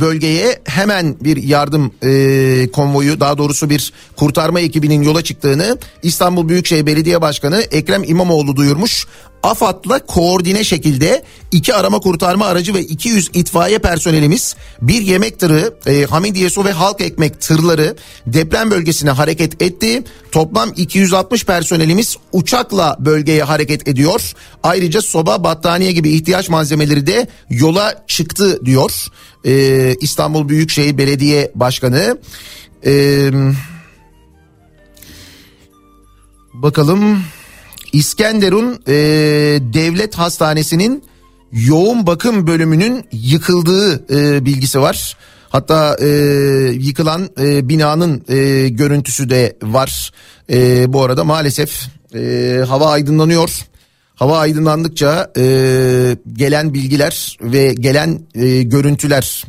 bölgeye 0.00 0.60
hemen 0.64 1.16
bir 1.20 1.42
yardım 1.42 1.92
e, 2.02 2.70
konvoyu 2.72 3.20
daha 3.20 3.38
doğrusu 3.38 3.70
bir 3.70 3.92
kurtarma 4.16 4.60
ekibinin 4.60 5.02
yola 5.02 5.22
çıktığını 5.22 5.78
İstanbul 6.02 6.48
Büyükşehir 6.48 6.86
Belediye 6.86 7.20
Başkanı 7.20 7.60
Ekrem 7.60 8.04
İmamoğlu 8.04 8.56
duyurmuş. 8.56 9.06
AFAD'la 9.44 10.06
koordine 10.06 10.64
şekilde 10.64 11.22
iki 11.52 11.74
arama 11.74 12.00
kurtarma 12.00 12.46
aracı 12.46 12.74
ve 12.74 12.82
200 12.82 13.30
itfaiye 13.34 13.78
personelimiz 13.78 14.56
bir 14.82 15.02
yemek 15.02 15.38
tırı, 15.38 15.74
e, 15.86 16.04
Hamidiye 16.04 16.50
Su 16.50 16.64
ve 16.64 16.72
Halk 16.72 17.00
Ekmek 17.00 17.40
tırları 17.40 17.96
deprem 18.26 18.70
bölgesine 18.70 19.10
hareket 19.10 19.62
etti. 19.62 20.02
Toplam 20.32 20.72
260 20.76 21.44
personelimiz 21.44 22.16
uçakla 22.32 22.96
bölgeye 23.00 23.42
hareket 23.42 23.88
ediyor. 23.88 24.32
Ayrıca 24.62 25.02
soba, 25.02 25.44
battaniye 25.44 25.92
gibi 25.92 26.10
ihtiyaç 26.10 26.48
malzemeleri 26.48 27.06
de 27.06 27.28
yola 27.50 28.04
çıktı 28.06 28.66
diyor. 28.66 29.06
Ee, 29.46 29.94
İstanbul 30.00 30.48
Büyükşehir 30.48 30.98
Belediye 30.98 31.52
Başkanı. 31.54 32.18
Ee, 32.86 33.30
bakalım 36.54 37.24
İskenderun 37.94 38.82
e, 38.88 38.94
Devlet 39.74 40.14
Hastanesi'nin 40.14 41.04
yoğun 41.52 42.06
bakım 42.06 42.46
bölümünün 42.46 43.04
yıkıldığı 43.12 44.14
e, 44.16 44.44
bilgisi 44.44 44.80
var. 44.80 45.16
Hatta 45.48 45.96
e, 46.00 46.08
yıkılan 46.72 47.28
e, 47.40 47.68
binanın 47.68 48.24
e, 48.28 48.68
görüntüsü 48.68 49.30
de 49.30 49.56
var. 49.62 50.12
E, 50.52 50.92
bu 50.92 51.02
arada 51.02 51.24
maalesef 51.24 51.88
e, 52.14 52.60
hava 52.68 52.90
aydınlanıyor. 52.90 53.66
Hava 54.14 54.38
aydınlandıkça 54.38 55.32
e, 55.36 55.42
gelen 56.32 56.74
bilgiler 56.74 57.38
ve 57.42 57.74
gelen 57.74 58.20
e, 58.34 58.62
görüntüler 58.62 59.44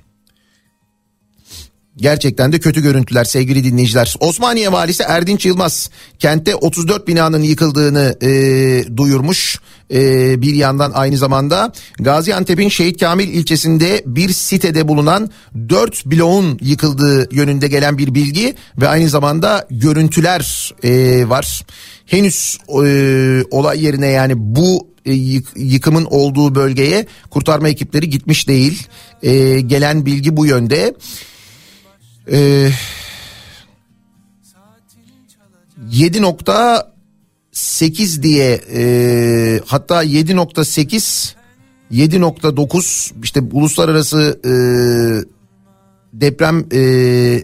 Gerçekten 1.98 2.52
de 2.52 2.60
kötü 2.60 2.82
görüntüler 2.82 3.24
sevgili 3.24 3.64
dinleyiciler. 3.64 4.16
Osmaniye 4.20 4.72
valisi 4.72 5.04
Erdinç 5.04 5.46
Yılmaz 5.46 5.90
kentte 6.20 6.56
34 6.56 7.08
binanın 7.08 7.44
yıkıldığını 7.44 8.16
e, 8.22 8.98
duyurmuş. 8.98 9.60
E, 9.94 10.42
bir 10.42 10.54
yandan 10.56 10.92
aynı 10.92 11.18
zamanda 11.18 11.72
Gaziantep'in 12.00 12.70
Şehit 12.70 13.00
Kamil 13.00 13.28
ilçesinde 13.28 14.04
bir 14.06 14.30
sitede 14.30 14.88
bulunan 14.88 15.30
4 15.70 16.06
bloğun 16.06 16.58
yıkıldığı 16.62 17.36
yönünde 17.36 17.68
gelen 17.68 17.98
bir 17.98 18.16
bilgi 18.16 18.56
ve 18.82 18.88
aynı 18.88 19.10
zamanda 19.10 19.68
görüntüler 19.72 20.74
e, 20.84 21.30
var. 21.30 21.66
Henüz 22.06 22.58
e, 22.70 23.44
olay 23.52 23.84
yerine 23.84 24.08
yani 24.08 24.34
bu 24.38 24.88
e, 25.06 25.14
yıkımın 25.56 26.06
olduğu 26.06 26.56
bölgeye 26.56 27.06
kurtarma 27.30 27.70
ekipleri 27.70 28.10
gitmiş 28.10 28.48
değil. 28.48 28.88
E, 29.24 29.62
gelen 29.62 30.06
bilgi 30.06 30.38
bu 30.38 30.46
yönde. 30.46 30.94
Ee, 32.32 32.72
7.8 35.92 38.24
diye 38.24 38.62
e, 38.74 39.60
hatta 39.66 40.04
7.8 40.04 41.36
7.9 41.92 43.12
işte 43.24 43.42
uluslararası 43.52 44.40
e, 44.46 44.52
deprem 46.22 46.66
e, 46.72 46.82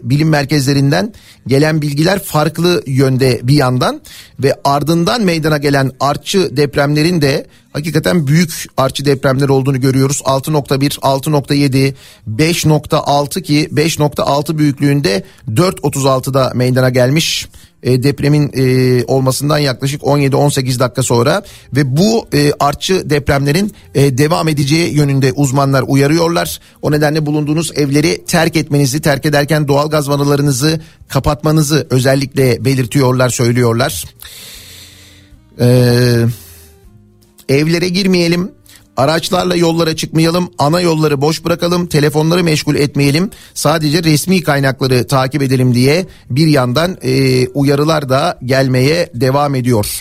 bilim 0.02 0.28
merkezlerinden 0.28 1.12
gelen 1.46 1.82
bilgiler 1.82 2.22
farklı 2.22 2.82
yönde 2.86 3.40
bir 3.42 3.54
yandan 3.54 4.00
ve 4.42 4.54
ardından 4.64 5.22
meydana 5.22 5.58
gelen 5.58 5.90
artçı 6.00 6.56
depremlerin 6.56 7.22
de 7.22 7.46
hakikaten 7.72 8.26
büyük 8.26 8.66
artçı 8.76 9.04
depremler 9.04 9.48
olduğunu 9.48 9.80
görüyoruz. 9.80 10.20
6.1, 10.24 10.98
6.7, 10.98 11.94
5.6 12.36 13.42
ki 13.42 13.68
5.6 13.72 14.58
büyüklüğünde 14.58 15.24
4.36'da 15.48 16.52
meydana 16.54 16.90
gelmiş 16.90 17.48
e, 17.82 18.02
depremin 18.02 18.50
e, 18.54 19.04
olmasından 19.04 19.58
yaklaşık 19.58 20.02
17-18 20.02 20.78
dakika 20.78 21.02
sonra 21.02 21.42
ve 21.76 21.96
bu 21.96 22.28
e, 22.34 22.52
artçı 22.60 23.10
depremlerin 23.10 23.72
e, 23.94 24.18
devam 24.18 24.48
edeceği 24.48 24.94
yönünde 24.94 25.32
uzmanlar 25.32 25.84
uyarıyorlar. 25.86 26.60
O 26.82 26.92
nedenle 26.92 27.26
bulunduğunuz 27.26 27.72
evleri 27.74 28.24
terk 28.26 28.56
etmenizi, 28.56 29.00
terk 29.00 29.26
ederken 29.26 29.68
doğal 29.68 29.90
gaz 29.90 30.08
vanalarınızı 30.08 30.80
kapatmanızı 31.08 31.86
özellikle 31.90 32.64
belirtiyorlar, 32.64 33.28
söylüyorlar. 33.28 34.04
Eee 35.60 36.26
evlere 37.48 37.88
girmeyelim. 37.88 38.50
Araçlarla 38.96 39.56
yollara 39.56 39.96
çıkmayalım, 39.96 40.50
ana 40.58 40.80
yolları 40.80 41.20
boş 41.20 41.44
bırakalım, 41.44 41.86
telefonları 41.86 42.44
meşgul 42.44 42.74
etmeyelim. 42.74 43.30
Sadece 43.54 44.04
resmi 44.04 44.42
kaynakları 44.42 45.06
takip 45.06 45.42
edelim 45.42 45.74
diye 45.74 46.06
bir 46.30 46.46
yandan 46.46 46.98
e, 47.02 47.46
uyarılar 47.48 48.08
da 48.08 48.38
gelmeye 48.44 49.10
devam 49.14 49.54
ediyor. 49.54 50.00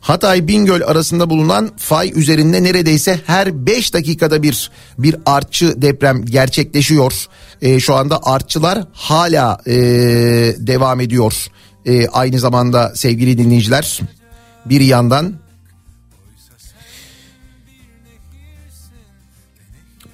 Hatay 0.00 0.48
Bingöl 0.48 0.82
arasında 0.82 1.30
bulunan 1.30 1.70
fay 1.76 2.12
üzerinde 2.14 2.62
neredeyse 2.62 3.20
her 3.26 3.66
5 3.66 3.94
dakikada 3.94 4.42
bir 4.42 4.70
bir 4.98 5.16
artçı 5.26 5.82
deprem 5.82 6.24
gerçekleşiyor. 6.24 7.26
E, 7.62 7.80
şu 7.80 7.94
anda 7.94 8.20
artçılar 8.22 8.84
hala 8.92 9.58
e, 9.66 9.74
devam 10.58 11.00
ediyor. 11.00 11.46
E, 11.86 12.06
aynı 12.06 12.38
zamanda 12.38 12.92
sevgili 12.94 13.38
dinleyiciler 13.38 14.00
bir 14.66 14.80
yandan 14.80 15.43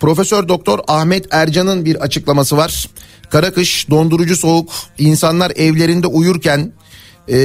Profesör 0.00 0.48
Doktor 0.48 0.78
Ahmet 0.88 1.26
Ercan'ın 1.30 1.84
bir 1.84 1.96
açıklaması 1.96 2.56
var. 2.56 2.88
Kara 3.30 3.52
kış, 3.52 3.90
dondurucu 3.90 4.36
soğuk, 4.36 4.72
insanlar 4.98 5.52
evlerinde 5.56 6.06
uyurken 6.06 6.72
e, 7.28 7.38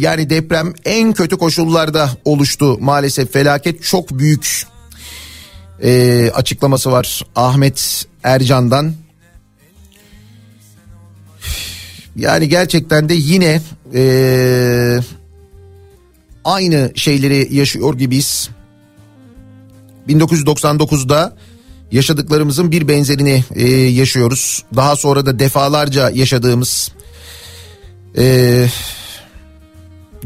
yani 0.00 0.30
deprem 0.30 0.72
en 0.84 1.12
kötü 1.12 1.38
koşullarda 1.38 2.10
oluştu 2.24 2.78
maalesef 2.80 3.32
felaket 3.32 3.82
çok 3.82 4.10
büyük 4.10 4.66
e, 5.82 6.30
açıklaması 6.34 6.92
var 6.92 7.26
Ahmet 7.36 8.06
Ercan'dan. 8.22 8.94
Yani 12.16 12.48
gerçekten 12.48 13.08
de 13.08 13.14
yine 13.14 13.60
e, 13.94 15.00
aynı 16.44 16.92
şeyleri 16.94 17.54
yaşıyor 17.54 17.98
gibiyiz. 17.98 18.48
1999'da 20.08 21.36
yaşadıklarımızın 21.92 22.70
bir 22.70 22.88
benzerini 22.88 23.44
e, 23.54 23.66
yaşıyoruz. 23.72 24.64
Daha 24.76 24.96
sonra 24.96 25.26
da 25.26 25.38
defalarca 25.38 26.10
yaşadığımız 26.10 26.92
e, 28.18 28.66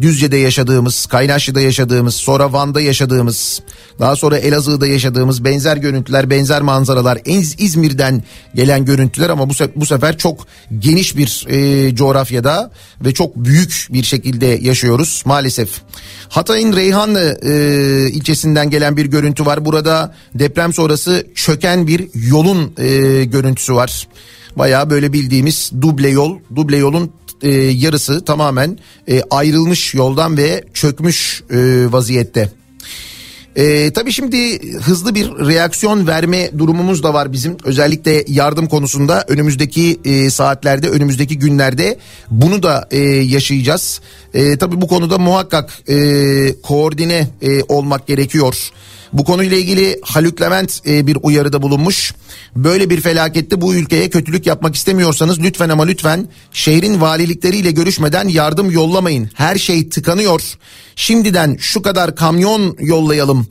Düzce'de 0.00 0.36
yaşadığımız, 0.36 1.06
Kaynaşlı'da 1.06 1.60
yaşadığımız, 1.60 2.14
sonra 2.14 2.52
Van'da 2.52 2.80
yaşadığımız, 2.80 3.60
daha 3.98 4.16
sonra 4.16 4.38
Elazığ'da 4.38 4.86
yaşadığımız 4.86 5.44
benzer 5.44 5.76
görüntüler, 5.76 6.30
benzer 6.30 6.62
manzaralar, 6.62 7.18
İz, 7.24 7.54
İzmir'den 7.58 8.22
gelen 8.54 8.84
görüntüler 8.84 9.30
ama 9.30 9.50
bu, 9.50 9.52
bu 9.76 9.86
sefer 9.86 10.18
çok 10.18 10.46
geniş 10.78 11.16
bir 11.16 11.46
e, 11.48 11.94
coğrafyada 11.94 12.70
ve 13.04 13.14
çok 13.14 13.36
büyük 13.36 13.88
bir 13.90 14.02
şekilde 14.02 14.46
yaşıyoruz 14.46 15.22
maalesef. 15.26 15.70
Hatay'ın 16.28 16.76
Reyhanlı 16.76 17.38
e, 17.42 18.10
ilçesinden 18.10 18.70
gelen 18.70 18.96
bir 18.96 19.06
görüntü 19.06 19.46
var. 19.46 19.64
Burada 19.64 20.14
deprem 20.34 20.72
sonrası 20.72 21.26
çöken 21.34 21.86
bir 21.86 22.08
yolun 22.14 22.72
e, 22.78 23.24
görüntüsü 23.24 23.74
var. 23.74 24.08
Baya 24.56 24.90
böyle 24.90 25.12
bildiğimiz 25.12 25.70
duble 25.80 26.08
yol, 26.08 26.38
duble 26.56 26.76
yolun 26.76 27.12
e, 27.44 27.50
yarısı 27.50 28.24
tamamen 28.24 28.78
e, 29.08 29.22
ayrılmış 29.30 29.94
yoldan 29.94 30.36
ve 30.36 30.64
çökmüş 30.74 31.42
e, 31.50 31.86
vaziyette. 31.92 32.63
E, 33.56 33.90
tabii 33.92 34.12
şimdi 34.12 34.72
hızlı 34.78 35.14
bir 35.14 35.26
reaksiyon 35.26 36.06
verme 36.06 36.50
durumumuz 36.58 37.02
da 37.02 37.14
var 37.14 37.32
bizim. 37.32 37.56
Özellikle 37.64 38.24
yardım 38.28 38.66
konusunda 38.66 39.24
önümüzdeki 39.28 40.00
e, 40.04 40.30
saatlerde, 40.30 40.88
önümüzdeki 40.88 41.38
günlerde 41.38 41.98
bunu 42.30 42.62
da 42.62 42.88
e, 42.90 42.98
yaşayacağız. 43.04 44.00
E, 44.34 44.56
tabii 44.56 44.80
bu 44.80 44.88
konuda 44.88 45.18
muhakkak 45.18 45.88
e, 45.88 45.96
koordine 46.62 47.28
e, 47.42 47.62
olmak 47.62 48.06
gerekiyor. 48.06 48.70
Bu 49.14 49.24
konuyla 49.24 49.56
ilgili 49.56 50.00
Haluk 50.04 50.40
Levent 50.40 50.80
e, 50.86 51.06
bir 51.06 51.18
uyarıda 51.22 51.62
bulunmuş. 51.62 52.14
Böyle 52.56 52.90
bir 52.90 53.00
felakette 53.00 53.60
bu 53.60 53.74
ülkeye 53.74 54.10
kötülük 54.10 54.46
yapmak 54.46 54.74
istemiyorsanız 54.74 55.40
lütfen 55.40 55.68
ama 55.68 55.84
lütfen 55.84 56.28
şehrin 56.52 57.00
valilikleriyle 57.00 57.70
görüşmeden 57.70 58.28
yardım 58.28 58.70
yollamayın. 58.70 59.30
Her 59.34 59.56
şey 59.56 59.88
tıkanıyor. 59.88 60.42
Şimdiden 60.96 61.56
şu 61.60 61.82
kadar 61.82 62.16
kamyon 62.16 62.76
yollayalım, 62.80 63.46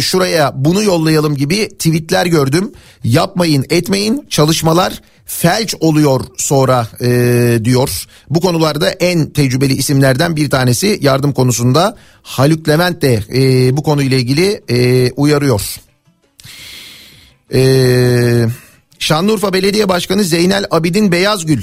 şuraya 0.00 0.52
bunu 0.54 0.82
yollayalım 0.82 1.36
gibi 1.36 1.68
tweetler 1.68 2.26
gördüm. 2.26 2.72
Yapmayın, 3.04 3.64
etmeyin. 3.70 4.26
Çalışmalar 4.30 5.02
felç 5.26 5.74
oluyor 5.80 6.20
sonra 6.36 6.88
e, 7.00 7.60
diyor. 7.64 8.06
Bu 8.30 8.40
konularda 8.40 8.90
en 8.90 9.30
tecrübeli 9.30 9.74
isimlerden 9.74 10.36
bir 10.36 10.50
tanesi 10.50 10.98
yardım 11.02 11.32
konusunda 11.32 11.96
Haluk 12.22 12.68
Levent 12.68 13.02
de 13.02 13.22
e, 13.34 13.76
bu 13.76 13.82
konuyla 13.82 14.16
ilgili 14.16 14.62
e, 14.68 15.10
uyarıyor. 15.12 15.62
E, 17.54 18.46
Şanlıurfa 18.98 19.52
Belediye 19.52 19.88
Başkanı 19.88 20.24
Zeynel 20.24 20.64
Abidin 20.70 21.12
Beyazgül 21.12 21.62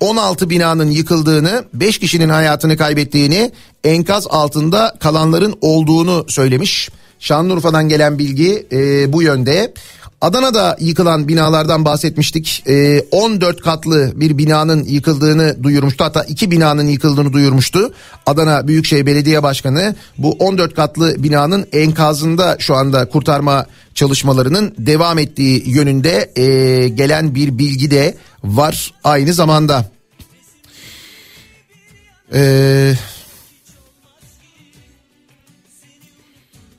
16 0.00 0.50
binanın 0.50 0.90
yıkıldığını 0.90 1.64
5 1.74 1.98
kişinin 1.98 2.28
hayatını 2.28 2.76
kaybettiğini 2.76 3.52
enkaz 3.84 4.26
altında 4.30 4.96
kalanların 5.00 5.54
olduğunu 5.60 6.24
söylemiş. 6.28 6.90
Şanlıurfa'dan 7.18 7.88
gelen 7.88 8.18
bilgi 8.18 8.66
e, 8.72 9.12
bu 9.12 9.22
yönde. 9.22 9.74
Adana'da 10.20 10.76
yıkılan 10.80 11.28
binalardan 11.28 11.84
bahsetmiştik. 11.84 12.62
Ee, 12.66 13.04
14 13.10 13.60
katlı 13.62 14.12
bir 14.14 14.38
binanın 14.38 14.84
yıkıldığını 14.84 15.62
duyurmuştu. 15.62 16.04
Hatta 16.04 16.24
iki 16.24 16.50
binanın 16.50 16.86
yıkıldığını 16.86 17.32
duyurmuştu. 17.32 17.92
Adana 18.26 18.68
Büyükşehir 18.68 19.06
Belediye 19.06 19.42
Başkanı 19.42 19.94
bu 20.18 20.32
14 20.32 20.74
katlı 20.74 21.22
binanın 21.22 21.66
enkazında 21.72 22.56
şu 22.58 22.74
anda 22.74 23.08
kurtarma 23.08 23.66
çalışmalarının 23.94 24.74
devam 24.78 25.18
ettiği 25.18 25.70
yönünde 25.70 26.32
e, 26.36 26.88
gelen 26.88 27.34
bir 27.34 27.58
bilgi 27.58 27.90
de 27.90 28.14
var 28.44 28.94
aynı 29.04 29.32
zamanda. 29.32 29.90
Eee... 32.34 32.98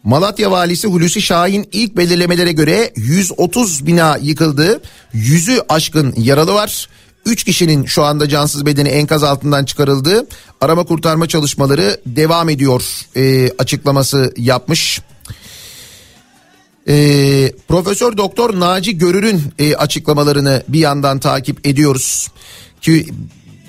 Malatya 0.03 0.51
valisi 0.51 0.87
Hulusi 0.87 1.21
Şahin 1.21 1.69
ilk 1.71 1.97
belirlemelere 1.97 2.51
göre 2.51 2.93
130 2.95 3.87
bina 3.87 4.17
yıkıldı. 4.21 4.81
Yüzü 5.13 5.61
aşkın 5.69 6.13
yaralı 6.17 6.53
var. 6.53 6.87
3 7.25 7.43
kişinin 7.43 7.85
şu 7.85 8.03
anda 8.03 8.29
cansız 8.29 8.65
bedeni 8.65 8.89
enkaz 8.89 9.23
altından 9.23 9.65
çıkarıldı. 9.65 10.27
Arama 10.61 10.83
kurtarma 10.83 11.27
çalışmaları 11.27 12.01
devam 12.05 12.49
ediyor 12.49 12.83
e, 13.15 13.51
açıklaması 13.57 14.33
yapmış. 14.37 15.01
E, 16.87 16.95
Profesör 17.67 18.17
Doktor 18.17 18.59
Naci 18.59 18.97
Görür'ün 18.97 19.41
e, 19.59 19.75
açıklamalarını 19.75 20.63
bir 20.67 20.79
yandan 20.79 21.19
takip 21.19 21.67
ediyoruz. 21.67 22.27
Ki 22.81 23.05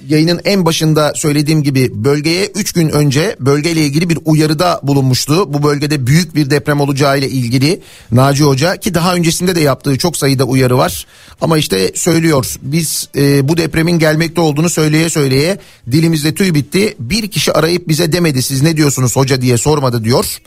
yayının 0.09 0.41
en 0.45 0.65
başında 0.65 1.13
söylediğim 1.15 1.63
gibi 1.63 2.05
bölgeye 2.05 2.47
3 2.47 2.73
gün 2.73 2.89
önce 2.89 3.37
bölgeyle 3.41 3.81
ilgili 3.81 4.09
bir 4.09 4.19
uyarıda 4.25 4.81
bulunmuştu. 4.83 5.55
Bu 5.55 5.63
bölgede 5.63 6.07
büyük 6.07 6.35
bir 6.35 6.51
deprem 6.51 6.81
olacağı 6.81 7.19
ile 7.19 7.29
ilgili 7.29 7.81
Naci 8.13 8.45
Hoca 8.45 8.77
ki 8.77 8.95
daha 8.95 9.15
öncesinde 9.15 9.55
de 9.55 9.61
yaptığı 9.61 9.99
çok 9.99 10.17
sayıda 10.17 10.45
uyarı 10.45 10.79
var. 10.79 11.07
Ama 11.41 11.59
işte 11.59 11.93
söylüyor 11.95 12.57
biz 12.63 13.09
e, 13.17 13.49
bu 13.49 13.57
depremin 13.57 13.99
gelmekte 13.99 14.41
olduğunu 14.41 14.71
söyleye 14.71 15.09
söyleye 15.09 15.59
dilimizde 15.93 16.35
tüy 16.35 16.55
bitti. 16.55 16.97
Bir 16.99 17.31
kişi 17.31 17.53
arayıp 17.53 17.89
bize 17.89 18.13
demedi 18.13 18.43
siz 18.43 18.63
ne 18.63 18.77
diyorsunuz 18.77 19.17
hoca 19.17 19.43
diye 19.43 19.59
sormadı 19.59 20.05
diyor. 20.05 20.39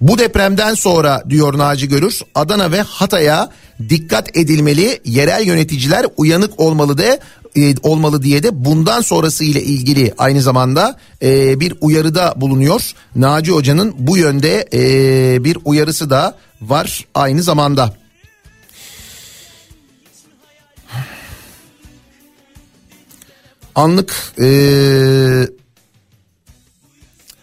Bu 0.00 0.18
depremden 0.18 0.74
sonra 0.74 1.22
diyor 1.30 1.58
Naci 1.58 1.88
Görür 1.88 2.20
Adana 2.34 2.72
ve 2.72 2.80
Hatay'a 2.80 3.50
dikkat 3.88 4.36
edilmeli 4.36 5.00
yerel 5.04 5.46
yöneticiler 5.46 6.06
uyanık 6.16 6.60
olmalı 6.60 6.98
de 6.98 7.20
e, 7.56 7.74
olmalı 7.82 8.22
diye 8.22 8.42
de 8.42 8.64
bundan 8.64 9.00
sonrası 9.00 9.44
ile 9.44 9.62
ilgili 9.62 10.14
aynı 10.18 10.42
zamanda 10.42 10.98
e, 11.22 11.60
bir 11.60 11.74
uyarıda 11.80 12.34
bulunuyor. 12.36 12.92
Naci 13.16 13.52
Hoca'nın 13.52 13.94
bu 13.98 14.16
yönde 14.16 14.68
e, 14.72 15.44
bir 15.44 15.58
uyarısı 15.64 16.10
da 16.10 16.38
var 16.60 17.04
aynı 17.14 17.42
zamanda. 17.42 17.94
Anlık 23.74 24.14
e, 24.38 24.46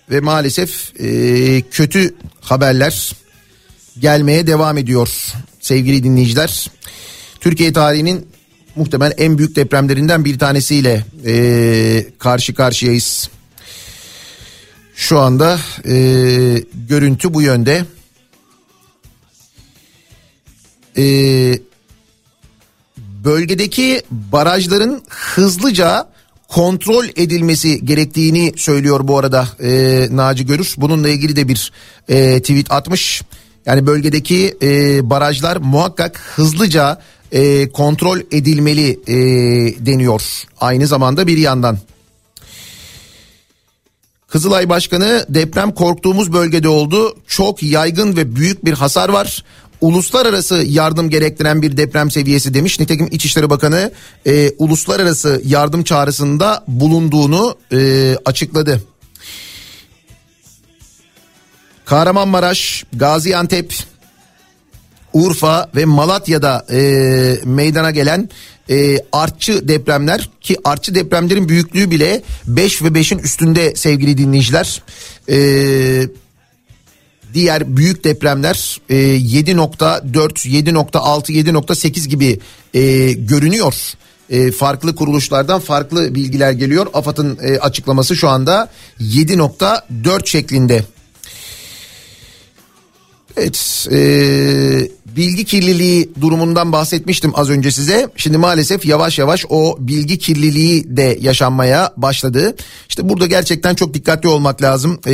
ve 0.09 0.19
maalesef 0.19 1.01
e, 1.01 1.61
kötü 1.61 2.15
haberler 2.41 3.15
gelmeye 3.99 4.47
devam 4.47 4.77
ediyor 4.77 5.33
sevgili 5.63 6.03
dinleyiciler. 6.03 6.71
Türkiye 7.39 7.73
tarihinin 7.73 8.27
muhtemelen 8.75 9.13
en 9.17 9.37
büyük 9.37 9.55
depremlerinden 9.55 10.25
bir 10.25 10.39
tanesiyle 10.39 11.05
e, 11.25 12.05
karşı 12.19 12.53
karşıyayız. 12.53 13.29
Şu 14.95 15.19
anda 15.19 15.59
e, 15.85 15.95
görüntü 16.73 17.33
bu 17.33 17.41
yönde. 17.41 17.85
E, 20.97 21.05
bölgedeki 22.97 24.01
barajların 24.11 25.03
hızlıca 25.09 26.09
kontrol 26.47 27.05
edilmesi 27.15 27.85
gerektiğini 27.85 28.53
söylüyor 28.57 29.07
bu 29.07 29.19
arada 29.19 29.47
e, 29.63 30.07
Naci 30.11 30.45
Görür. 30.45 30.73
Bununla 30.77 31.09
ilgili 31.09 31.35
de 31.35 31.47
bir 31.47 31.71
e, 32.09 32.39
tweet 32.41 32.71
atmış. 32.71 33.21
Yani 33.65 33.87
bölgedeki 33.87 34.57
e, 34.61 35.09
barajlar 35.09 35.57
muhakkak 35.57 36.19
hızlıca 36.35 36.99
e, 37.31 37.69
kontrol 37.69 38.19
edilmeli 38.31 38.99
e, 39.07 39.15
deniyor. 39.85 40.23
Aynı 40.59 40.87
zamanda 40.87 41.27
bir 41.27 41.37
yandan. 41.37 41.77
Kızılay 44.27 44.69
Başkanı 44.69 45.25
deprem 45.29 45.71
korktuğumuz 45.71 46.33
bölgede 46.33 46.67
oldu. 46.69 47.17
Çok 47.27 47.63
yaygın 47.63 48.17
ve 48.17 48.35
büyük 48.35 48.65
bir 48.65 48.73
hasar 48.73 49.09
var. 49.09 49.43
Uluslararası 49.81 50.55
yardım 50.55 51.09
gerektiren 51.09 51.61
bir 51.61 51.77
deprem 51.77 52.11
seviyesi 52.11 52.53
demiş. 52.53 52.79
Nitekim 52.79 53.07
İçişleri 53.11 53.49
Bakanı 53.49 53.91
e, 54.27 54.51
uluslararası 54.57 55.41
yardım 55.45 55.83
çağrısında 55.83 56.63
bulunduğunu 56.67 57.55
e, 57.71 58.15
açıkladı. 58.25 58.83
Kahramanmaraş, 61.85 62.83
Gaziantep, 62.93 63.73
Urfa 65.13 65.69
ve 65.75 65.85
Malatya'da 65.85 66.65
e, 66.71 66.79
meydana 67.45 67.91
gelen 67.91 68.29
e, 68.69 68.97
artçı 69.11 69.67
depremler 69.67 70.29
ki 70.41 70.57
artçı 70.63 70.95
depremlerin 70.95 71.49
büyüklüğü 71.49 71.91
bile 71.91 72.21
5 72.47 72.83
ve 72.83 72.87
5'in 72.87 73.19
üstünde 73.19 73.75
sevgili 73.75 74.17
dinleyiciler. 74.17 74.83
E, 75.29 76.07
diğer 77.33 77.77
büyük 77.77 78.03
depremler 78.03 78.81
e, 78.89 78.95
7.4, 78.95 80.03
7.6, 80.47 81.31
7.8 81.31 82.07
gibi 82.07 82.39
e, 82.73 83.11
görünüyor. 83.11 83.75
E, 84.29 84.51
farklı 84.51 84.95
kuruluşlardan 84.95 85.59
farklı 85.59 86.15
bilgiler 86.15 86.51
geliyor. 86.51 86.87
AFAD'ın 86.93 87.37
e, 87.41 87.59
açıklaması 87.59 88.15
şu 88.15 88.29
anda 88.29 88.69
7.4 88.99 90.27
şeklinde. 90.27 90.83
Evet, 93.37 93.87
e, 93.91 93.97
bilgi 95.05 95.45
kirliliği 95.45 96.09
durumundan 96.21 96.71
bahsetmiştim 96.71 97.31
az 97.35 97.49
önce 97.49 97.71
size. 97.71 98.09
Şimdi 98.17 98.37
maalesef 98.37 98.85
yavaş 98.85 99.19
yavaş 99.19 99.45
o 99.49 99.77
bilgi 99.79 100.17
kirliliği 100.17 100.97
de 100.97 101.17
yaşanmaya 101.21 101.93
başladı. 101.97 102.55
İşte 102.89 103.09
burada 103.09 103.25
gerçekten 103.25 103.75
çok 103.75 103.93
dikkatli 103.93 104.29
olmak 104.29 104.61
lazım. 104.61 104.99
Ee, 105.07 105.13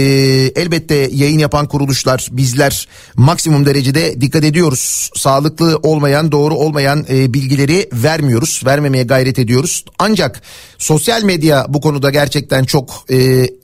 elbette 0.56 0.96
yayın 0.96 1.40
yapan 1.40 1.68
kuruluşlar, 1.68 2.28
bizler 2.32 2.88
maksimum 3.16 3.66
derecede 3.66 4.22
dikkat 4.22 4.44
ediyoruz. 4.44 5.10
Sağlıklı 5.16 5.80
olmayan, 5.84 6.32
doğru 6.32 6.56
olmayan 6.56 7.06
e, 7.10 7.34
bilgileri 7.34 7.90
vermiyoruz, 7.94 8.62
vermemeye 8.66 9.04
gayret 9.04 9.40
ediyoruz. 9.40 9.86
Ancak 10.00 10.42
sosyal 10.78 11.24
medya 11.24 11.66
bu 11.70 11.82
konuda 11.82 12.10
gerçekten 12.10 12.64
çok 12.64 13.06
e, 13.10 13.16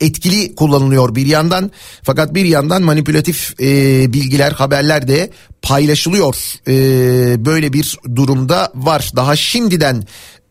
etkili 0.02 0.56
kullanılıyor 0.56 1.16
bir 1.16 1.26
yandan. 1.26 1.72
Fakat 2.04 2.34
bir 2.34 2.46
yandan 2.46 2.82
manipülatif 2.82 3.54
e, 3.62 3.66
bilgiler, 4.14 4.52
haberler 4.52 5.08
de 5.08 5.30
paylaşılıyor. 5.66 6.36
Ee, 6.68 7.46
böyle 7.46 7.74
bir 7.74 7.98
durumda 8.16 8.72
var. 8.76 9.12
Daha 9.16 9.36
şimdiden 9.36 10.04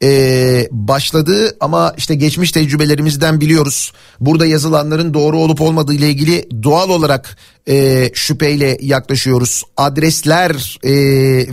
e, 0.03 0.69
başladı 0.71 1.57
ama 1.61 1.95
işte 1.97 2.15
geçmiş 2.15 2.53
tecrübelerimizden 2.53 3.41
biliyoruz. 3.41 3.93
Burada 4.21 4.47
yazılanların 4.47 5.15
doğru 5.15 5.39
olup 5.39 5.61
olmadığı 5.61 5.95
ile 5.95 6.09
ilgili 6.11 6.49
doğal 6.63 6.91
olarak 6.91 7.37
e, 7.69 8.11
şüpheyle 8.15 8.79
yaklaşıyoruz. 8.81 9.63
Adresler 9.77 10.79
e, 10.83 10.93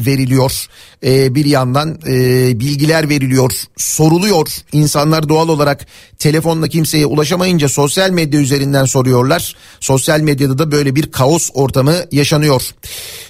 veriliyor 0.06 0.68
e, 1.06 1.36
bir 1.36 1.46
yandan 1.46 2.00
e, 2.08 2.60
bilgiler 2.60 3.10
veriliyor 3.10 3.52
soruluyor. 3.78 4.48
İnsanlar 4.72 5.30
doğal 5.30 5.50
olarak 5.50 5.86
telefonla 6.20 6.68
kimseye 6.68 7.06
ulaşamayınca 7.06 7.70
sosyal 7.70 8.10
medya 8.10 8.40
üzerinden 8.40 8.86
soruyorlar. 8.86 9.56
Sosyal 9.80 10.20
medyada 10.20 10.58
da 10.58 10.72
böyle 10.72 10.96
bir 10.96 11.12
kaos 11.12 11.50
ortamı 11.54 11.96
yaşanıyor. 12.12 12.62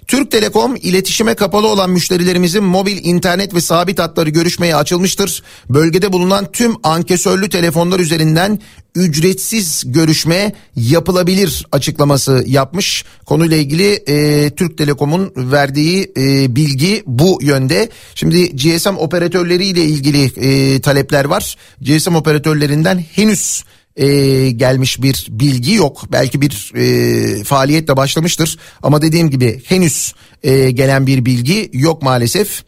Türk 0.07 0.31
Telekom 0.31 0.75
iletişime 0.75 1.33
kapalı 1.33 1.67
olan 1.67 1.89
müşterilerimizin 1.89 2.63
mobil 2.63 3.05
internet 3.05 3.53
ve 3.53 3.61
sabit 3.61 3.99
hatları 3.99 4.29
görüşmeye 4.29 4.75
açılmıştır. 4.75 5.43
Bölgede 5.69 6.13
bulunan 6.13 6.51
tüm 6.51 6.75
ankesörlü 6.83 7.49
telefonlar 7.49 7.99
üzerinden 7.99 8.59
ücretsiz 8.95 9.83
görüşme 9.85 10.53
yapılabilir 10.75 11.65
açıklaması 11.71 12.43
yapmış. 12.71 13.05
Konuyla 13.25 13.57
ilgili 13.57 14.03
e, 14.07 14.49
Türk 14.49 14.77
Telekom'un 14.77 15.31
verdiği 15.35 16.11
e, 16.17 16.55
bilgi 16.55 17.03
bu 17.05 17.39
yönde. 17.41 17.89
Şimdi 18.15 18.55
GSM 18.55 18.95
operatörleriyle 18.97 19.83
ilgili 19.83 20.23
e, 20.23 20.81
talepler 20.81 21.25
var. 21.25 21.55
GSM 21.81 22.15
operatörlerinden 22.15 23.03
henüz 23.15 23.63
e, 23.95 24.07
gelmiş 24.51 25.01
bir 25.01 25.27
bilgi 25.29 25.73
yok. 25.73 26.03
Belki 26.11 26.41
bir 26.41 26.71
e, 26.75 27.43
faaliyet 27.43 27.87
de 27.87 27.97
başlamıştır 27.97 28.57
ama 28.83 29.01
dediğim 29.01 29.29
gibi 29.29 29.61
henüz 29.65 30.13
e, 30.43 30.71
gelen 30.71 31.07
bir 31.07 31.25
bilgi 31.25 31.69
yok 31.73 32.01
maalesef. 32.01 32.63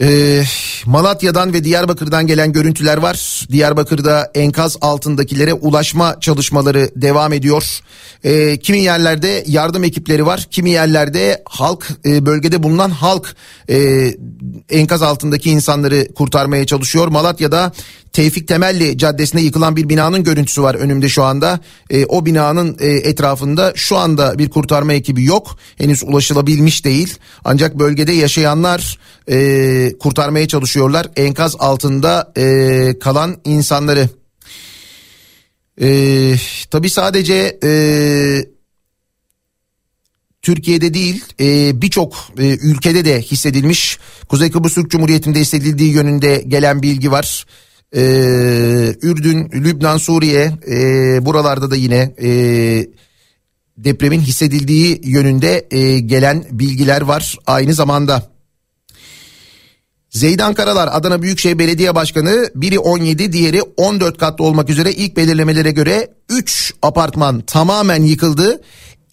Ee, 0.00 0.42
Malatya'dan 0.86 1.52
ve 1.52 1.64
Diyarbakır'dan 1.64 2.26
gelen 2.26 2.52
görüntüler 2.52 2.96
var. 2.96 3.46
Diyarbakır'da 3.52 4.30
enkaz 4.34 4.76
altındakilere 4.80 5.52
ulaşma 5.52 6.20
çalışmaları 6.20 6.90
devam 6.96 7.32
ediyor. 7.32 7.80
Ee, 8.24 8.56
kimi 8.56 8.78
yerlerde 8.78 9.44
yardım 9.46 9.84
ekipleri 9.84 10.26
var, 10.26 10.46
kimi 10.50 10.70
yerlerde 10.70 11.42
halk 11.44 11.88
e, 12.04 12.26
bölgede 12.26 12.62
bulunan 12.62 12.90
halk 12.90 13.36
e, 13.70 14.08
enkaz 14.70 15.02
altındaki 15.02 15.50
insanları 15.50 16.08
kurtarmaya 16.14 16.66
çalışıyor. 16.66 17.08
Malatya'da 17.08 17.72
Tevfik 18.14 18.48
Temelli 18.48 18.98
Caddesi'nde 18.98 19.42
yıkılan 19.42 19.76
bir 19.76 19.88
binanın 19.88 20.24
görüntüsü 20.24 20.62
var 20.62 20.74
önümde 20.74 21.08
şu 21.08 21.22
anda. 21.22 21.60
E, 21.90 22.06
o 22.06 22.26
binanın 22.26 22.76
e, 22.80 22.88
etrafında 22.88 23.72
şu 23.76 23.96
anda 23.96 24.38
bir 24.38 24.50
kurtarma 24.50 24.92
ekibi 24.92 25.24
yok. 25.24 25.56
Henüz 25.76 26.02
ulaşılabilmiş 26.02 26.84
değil. 26.84 27.16
Ancak 27.44 27.78
bölgede 27.78 28.12
yaşayanlar 28.12 28.98
e, 29.30 29.98
kurtarmaya 29.98 30.48
çalışıyorlar. 30.48 31.06
Enkaz 31.16 31.56
altında 31.58 32.32
e, 32.36 32.98
kalan 33.00 33.36
insanları. 33.44 34.08
E, 35.80 35.88
tabii 36.70 36.90
sadece... 36.90 37.58
E, 37.64 38.54
Türkiye'de 40.42 40.94
değil 40.94 41.24
e, 41.40 41.82
birçok 41.82 42.14
e, 42.38 42.56
ülkede 42.56 43.04
de 43.04 43.22
hissedilmiş. 43.22 43.98
Kuzey 44.28 44.50
Kıbrıs 44.50 44.74
Türk 44.74 44.90
Cumhuriyeti'nde 44.90 45.40
hissedildiği 45.40 45.92
yönünde 45.92 46.44
gelen 46.48 46.82
bilgi 46.82 47.10
var. 47.10 47.46
E, 47.94 48.02
Ürdün, 49.02 49.50
Lübnan, 49.54 49.96
Suriye 49.96 50.52
e, 50.70 50.76
buralarda 51.26 51.70
da 51.70 51.76
yine 51.76 52.14
e, 52.22 52.28
depremin 53.78 54.20
hissedildiği 54.20 55.00
yönünde 55.04 55.66
e, 55.70 56.00
gelen 56.00 56.44
bilgiler 56.50 57.00
var 57.00 57.36
aynı 57.46 57.74
zamanda. 57.74 58.34
Zeydan 60.10 60.54
Karalar 60.54 60.88
Adana 60.92 61.22
Büyükşehir 61.22 61.58
Belediye 61.58 61.94
Başkanı 61.94 62.50
biri 62.54 62.78
17 62.78 63.32
diğeri 63.32 63.62
14 63.62 64.18
katlı 64.18 64.44
olmak 64.44 64.70
üzere 64.70 64.92
ilk 64.92 65.16
belirlemelere 65.16 65.70
göre 65.70 66.08
3 66.28 66.74
apartman 66.82 67.40
tamamen 67.40 68.02
yıkıldı 68.02 68.60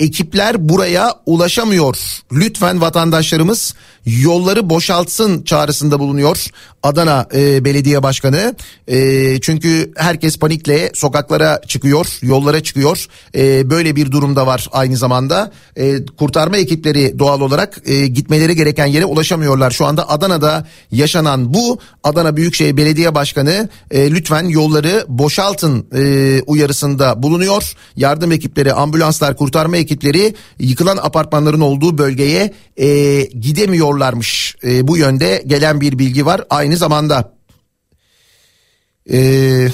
ekipler 0.02 0.70
buraya 0.70 1.14
ulaşamıyor. 1.26 1.98
Lütfen 2.32 2.82
vatandaşlarımız 2.82 3.74
yolları 4.06 4.70
boşaltsın 4.70 5.44
çağrısında 5.44 6.00
bulunuyor 6.00 6.48
Adana 6.84 7.28
e, 7.34 7.66
Belediye 7.66 8.04
Başkanı. 8.04 8.56
E, 8.88 9.42
çünkü 9.42 9.92
herkes 9.96 10.38
panikle 10.38 10.92
sokaklara 10.94 11.62
çıkıyor, 11.68 12.08
yollara 12.22 12.64
çıkıyor. 12.64 13.06
E, 13.36 13.70
böyle 13.70 13.96
bir 13.96 14.12
durumda 14.12 14.48
var 14.48 14.70
aynı 14.72 14.98
zamanda. 14.98 15.52
E, 15.78 16.06
kurtarma 16.06 16.58
ekipleri 16.58 17.20
doğal 17.20 17.42
olarak 17.42 17.82
e, 17.86 18.08
gitmeleri 18.08 18.56
gereken 18.56 18.86
yere 18.86 19.06
ulaşamıyorlar. 19.06 19.72
Şu 19.72 19.86
anda 19.86 20.10
Adana'da 20.10 20.68
yaşanan 20.92 21.54
bu 21.54 21.80
Adana 22.04 22.38
Büyükşehir 22.38 22.78
Belediye 22.78 23.16
Başkanı 23.16 23.70
e, 23.92 24.12
lütfen 24.12 24.44
yolları 24.44 25.06
boşaltın 25.08 25.88
e, 25.96 26.42
uyarısında 26.42 27.24
bulunuyor. 27.24 27.74
Yardım 27.96 28.32
ekipleri, 28.32 28.74
ambulanslar, 28.74 29.38
kurtarma 29.38 29.78
ekipleri 29.78 30.36
yıkılan 30.60 30.98
apartmanların 30.98 31.62
olduğu 31.62 31.98
bölgeye 31.98 32.54
e, 32.78 33.22
gidemiyorlarmış. 33.24 34.56
E, 34.64 34.88
bu 34.88 34.98
yönde 34.98 35.44
gelen 35.48 35.82
bir 35.82 36.00
bilgi 36.00 36.26
var. 36.26 36.42
Aynı 36.50 36.71
zamanda. 36.78 37.38
E, 39.12 39.68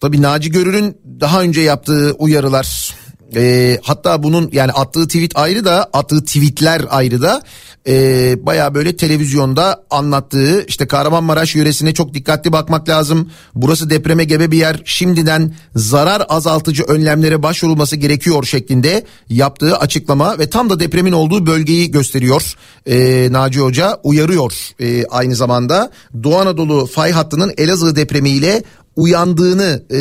tabii 0.00 0.22
Naci 0.22 0.50
Görür'ün 0.50 1.00
daha 1.20 1.42
önce 1.42 1.60
yaptığı 1.60 2.12
uyarılar 2.12 2.94
e, 3.36 3.78
hatta 3.82 4.22
bunun 4.22 4.50
yani 4.52 4.72
attığı 4.72 5.06
tweet 5.06 5.32
ayrı 5.34 5.64
da 5.64 5.90
attığı 5.92 6.24
tweetler 6.24 6.82
ayrı 6.90 7.22
da 7.22 7.42
e, 7.88 8.46
baya 8.46 8.74
böyle 8.74 8.96
televizyonda 8.96 9.84
anlattığı 9.90 10.64
işte 10.66 10.86
Kahramanmaraş 10.86 11.54
yöresine 11.54 11.94
çok 11.94 12.14
dikkatli 12.14 12.52
bakmak 12.52 12.88
lazım. 12.88 13.30
Burası 13.54 13.90
depreme 13.90 14.24
gebe 14.24 14.50
bir 14.50 14.58
yer 14.58 14.82
şimdiden 14.84 15.54
zarar 15.76 16.22
azaltıcı 16.28 16.82
önlemlere 16.82 17.42
başvurulması 17.42 17.96
gerekiyor 17.96 18.44
şeklinde 18.44 19.04
yaptığı 19.28 19.76
açıklama 19.76 20.38
ve 20.38 20.50
tam 20.50 20.70
da 20.70 20.80
depremin 20.80 21.12
olduğu 21.12 21.46
bölgeyi 21.46 21.90
gösteriyor. 21.90 22.54
E, 22.86 23.28
Naci 23.32 23.60
Hoca 23.60 24.00
uyarıyor 24.02 24.52
e, 24.80 25.06
aynı 25.06 25.34
zamanda 25.34 25.90
Doğu 26.22 26.36
Anadolu 26.36 26.86
fay 26.86 27.12
hattının 27.12 27.54
Elazığ 27.58 27.96
depremiyle 27.96 28.62
uyandığını 28.96 29.82
e, 29.90 30.00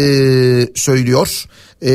söylüyor. 0.75 1.45
Ee, 1.81 1.89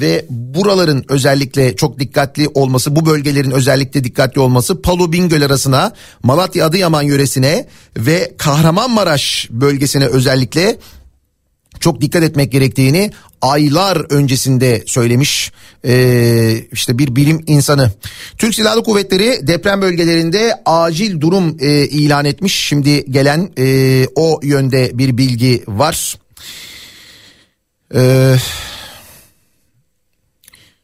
ve 0.00 0.24
buraların 0.30 1.04
özellikle 1.08 1.76
çok 1.76 1.98
dikkatli 1.98 2.48
olması 2.54 2.96
bu 2.96 3.06
bölgelerin 3.06 3.50
özellikle 3.50 4.04
dikkatli 4.04 4.40
olması 4.40 4.82
Palu 4.82 5.12
Bingöl 5.12 5.42
arasına 5.42 5.92
Malatya 6.22 6.66
Adıyaman 6.66 7.02
yöresine 7.02 7.68
ve 7.96 8.32
Kahramanmaraş 8.38 9.48
bölgesine 9.50 10.06
özellikle 10.06 10.78
çok 11.82 12.00
dikkat 12.00 12.22
etmek 12.22 12.52
gerektiğini 12.52 13.10
aylar 13.42 14.12
öncesinde 14.12 14.82
söylemiş 14.86 15.52
ee, 15.84 16.64
işte 16.72 16.98
bir 16.98 17.16
bilim 17.16 17.44
insanı. 17.46 17.92
Türk 18.38 18.54
Silahlı 18.54 18.82
Kuvvetleri 18.82 19.46
deprem 19.46 19.82
bölgelerinde 19.82 20.62
acil 20.66 21.20
durum 21.20 21.56
e, 21.60 21.84
ilan 21.84 22.24
etmiş. 22.24 22.54
Şimdi 22.54 23.04
gelen 23.10 23.50
e, 23.58 24.06
o 24.14 24.40
yönde 24.42 24.90
bir 24.94 25.18
bilgi 25.18 25.62
var. 25.68 26.18
Eee 27.94 28.36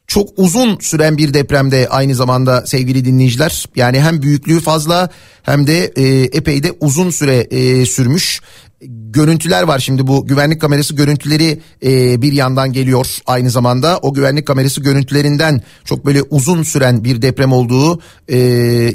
çok 0.09 0.29
uzun 0.37 0.77
süren 0.79 1.17
bir 1.17 1.33
depremde 1.33 1.87
aynı 1.89 2.15
zamanda 2.15 2.65
sevgili 2.65 3.05
dinleyiciler. 3.05 3.65
Yani 3.75 4.01
hem 4.01 4.21
büyüklüğü 4.21 4.59
fazla 4.59 5.09
hem 5.43 5.67
de 5.67 5.85
e, 5.95 6.23
epey 6.23 6.63
de 6.63 6.71
uzun 6.79 7.09
süre 7.09 7.37
e, 7.51 7.85
sürmüş. 7.85 8.41
Görüntüler 8.87 9.63
var 9.63 9.79
şimdi 9.79 10.07
bu 10.07 10.27
güvenlik 10.27 10.61
kamerası 10.61 10.95
görüntüleri 10.95 11.59
e, 11.83 12.21
bir 12.21 12.33
yandan 12.33 12.73
geliyor 12.73 13.17
aynı 13.25 13.49
zamanda 13.49 13.99
o 14.01 14.13
güvenlik 14.13 14.45
kamerası 14.45 14.81
görüntülerinden 14.81 15.61
çok 15.85 16.05
böyle 16.05 16.21
uzun 16.21 16.63
süren 16.63 17.03
bir 17.03 17.21
deprem 17.21 17.53
olduğu 17.53 18.01
e, 18.27 18.37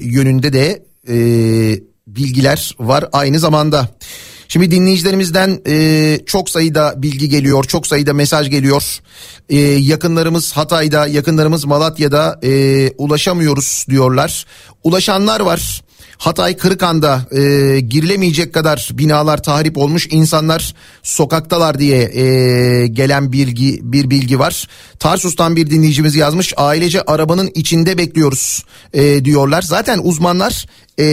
yönünde 0.01 0.53
de 0.53 0.85
e, 1.09 1.17
bilgiler 2.07 2.77
var 2.79 3.09
aynı 3.13 3.39
zamanda. 3.39 3.89
Şimdi 4.49 4.71
dinleyicilerimizden 4.71 5.61
e, 5.67 6.19
çok 6.27 6.51
sayıda 6.51 6.95
bilgi 6.97 7.29
geliyor, 7.29 7.65
çok 7.65 7.87
sayıda 7.87 8.13
mesaj 8.13 8.51
geliyor. 8.51 9.01
E, 9.49 9.59
yakınlarımız 9.59 10.53
Hatay'da, 10.53 11.07
yakınlarımız 11.07 11.65
Malatya'da 11.65 12.41
e, 12.43 12.91
ulaşamıyoruz 12.99 13.87
diyorlar. 13.89 14.47
Ulaşanlar 14.85 15.41
var. 15.41 15.84
Hatay 16.19 16.57
Kırıkan'da 16.57 17.27
e, 17.33 17.81
girilemeyecek 17.81 18.55
kadar 18.55 18.89
binalar 18.93 19.43
tahrip 19.43 19.79
olmuş 19.79 20.09
insanlar 20.11 20.75
sokaktalar 21.03 21.79
diye 21.79 22.03
e, 22.03 22.87
gelen 22.87 23.33
bilgi 23.33 23.81
bir 23.83 24.11
bilgi 24.11 24.39
var. 24.39 24.69
Tarsus'tan 24.99 25.57
bir 25.57 25.71
dinleyicimiz 25.71 26.15
yazmış 26.15 26.55
ailece 26.57 27.03
arabanın 27.03 27.51
içinde 27.55 27.99
bekliyoruz 27.99 28.65
e, 28.93 29.25
diyorlar. 29.25 29.63
Zaten 29.63 30.01
uzmanlar 30.03 30.67
e, 30.99 31.05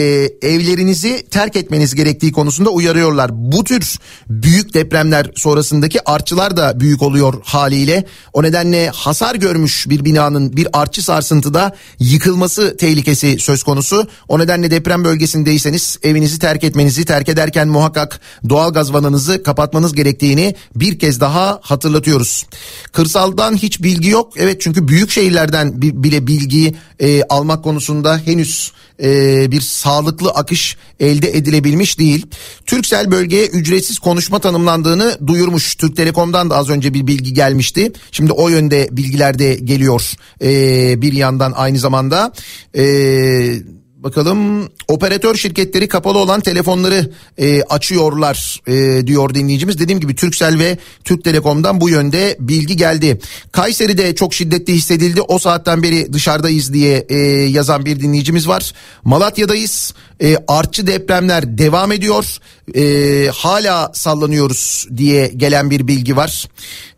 evlerinizi 0.41 1.25
terk 1.31 1.55
etmeniz 1.55 1.95
gerektiği 1.95 2.31
konusunda 2.31 2.69
uyarıyorlar. 2.69 3.31
Bu 3.33 3.63
tür 3.63 3.97
büyük 4.29 4.73
depremler 4.73 5.31
sonrasındaki 5.35 6.09
artçılar 6.09 6.57
da 6.57 6.79
büyük 6.79 7.01
oluyor 7.01 7.33
haliyle. 7.43 8.05
O 8.33 8.43
nedenle 8.43 8.89
hasar 8.89 9.35
görmüş 9.35 9.89
bir 9.89 10.05
binanın 10.05 10.57
bir 10.57 10.67
artçı 10.73 11.03
sarsıntıda 11.03 11.75
yıkılması 11.99 12.77
tehlikesi 12.77 13.39
söz 13.39 13.63
konusu. 13.63 14.07
O 14.27 14.39
nedenle 14.39 14.71
deprem 14.71 15.03
bölgesindeyseniz 15.03 15.99
evinizi 16.03 16.39
terk 16.39 16.63
etmenizi 16.63 17.05
terk 17.05 17.29
ederken 17.29 17.67
muhakkak 17.67 18.19
doğal 18.49 18.73
gaz 18.73 18.93
vananızı 18.93 19.43
kapatmanız 19.43 19.93
gerektiğini 19.93 20.55
bir 20.75 20.99
kez 20.99 21.19
daha 21.19 21.59
hatırlatıyoruz. 21.61 22.45
Kırsaldan 22.91 23.55
hiç 23.55 23.83
bilgi 23.83 24.09
yok. 24.09 24.33
Evet 24.37 24.61
çünkü 24.61 24.87
büyük 24.87 25.11
şehirlerden 25.11 25.81
bile 25.81 26.27
bilgi 26.27 26.75
e, 26.99 27.23
almak 27.23 27.63
konusunda 27.63 28.17
henüz 28.17 28.71
e, 29.01 29.51
bir 29.51 29.61
sağlıklı 29.61 30.29
akış 30.29 30.77
elde 30.99 31.37
edilebilmiş 31.37 31.99
değil. 31.99 32.25
Türksel 32.65 33.11
bölgeye 33.11 33.47
ücretsiz 33.47 33.99
konuşma 33.99 34.39
tanımlandığını 34.39 35.17
duyurmuş. 35.27 35.75
Türk 35.75 35.95
Telekom'dan 35.95 36.49
da 36.49 36.55
az 36.55 36.69
önce 36.69 36.93
bir 36.93 37.07
bilgi 37.07 37.33
gelmişti. 37.33 37.91
Şimdi 38.11 38.31
o 38.31 38.49
yönde 38.49 38.87
bilgiler 38.91 39.39
de 39.39 39.55
geliyor 39.55 40.13
e, 40.41 41.01
bir 41.01 41.13
yandan 41.13 41.51
aynı 41.55 41.79
zamanda. 41.79 42.33
Eee 42.73 43.63
Bakalım 44.03 44.69
operatör 44.87 45.35
şirketleri 45.35 45.87
kapalı 45.87 46.17
olan 46.17 46.41
telefonları 46.41 47.11
e, 47.37 47.63
açıyorlar 47.63 48.61
e, 48.67 49.07
diyor 49.07 49.33
dinleyicimiz. 49.33 49.79
Dediğim 49.79 49.99
gibi 49.99 50.15
Türksel 50.15 50.59
ve 50.59 50.77
Türk 51.03 51.23
Telekom'dan 51.23 51.81
bu 51.81 51.89
yönde 51.89 52.37
bilgi 52.39 52.77
geldi. 52.77 53.19
Kayseri'de 53.51 54.15
çok 54.15 54.33
şiddetli 54.33 54.73
hissedildi. 54.73 55.21
O 55.21 55.39
saatten 55.39 55.83
beri 55.83 56.13
dışarıdayız 56.13 56.73
diye 56.73 57.05
e, 57.09 57.17
yazan 57.49 57.85
bir 57.85 57.99
dinleyicimiz 57.99 58.47
var. 58.47 58.73
Malatya'dayız. 59.03 59.93
E, 60.21 60.37
artçı 60.47 60.87
depremler 60.87 61.57
devam 61.57 61.91
ediyor. 61.91 62.37
E, 62.75 63.27
hala 63.27 63.91
sallanıyoruz 63.93 64.87
diye 64.97 65.27
gelen 65.27 65.69
bir 65.69 65.87
bilgi 65.87 66.15
var. 66.15 66.49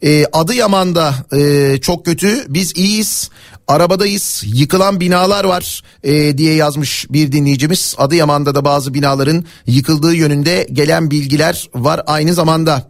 E, 0.03 0.25
Adıyaman'da 0.33 1.15
e, 1.33 1.77
çok 1.81 2.05
kötü. 2.05 2.45
Biz 2.49 2.77
iyiyiz. 2.77 3.29
Arabadayız 3.67 4.43
yıkılan 4.45 4.99
binalar 4.99 5.43
var 5.43 5.81
e, 6.03 6.37
diye 6.37 6.53
yazmış 6.53 7.05
bir 7.09 7.31
dinleyicimiz. 7.31 7.95
Adıyaman'da 7.97 8.55
da 8.55 8.65
bazı 8.65 8.93
binaların 8.93 9.45
yıkıldığı 9.67 10.13
yönünde 10.15 10.67
gelen 10.71 11.11
bilgiler 11.11 11.69
var 11.75 12.01
aynı 12.07 12.33
zamanda. 12.33 12.89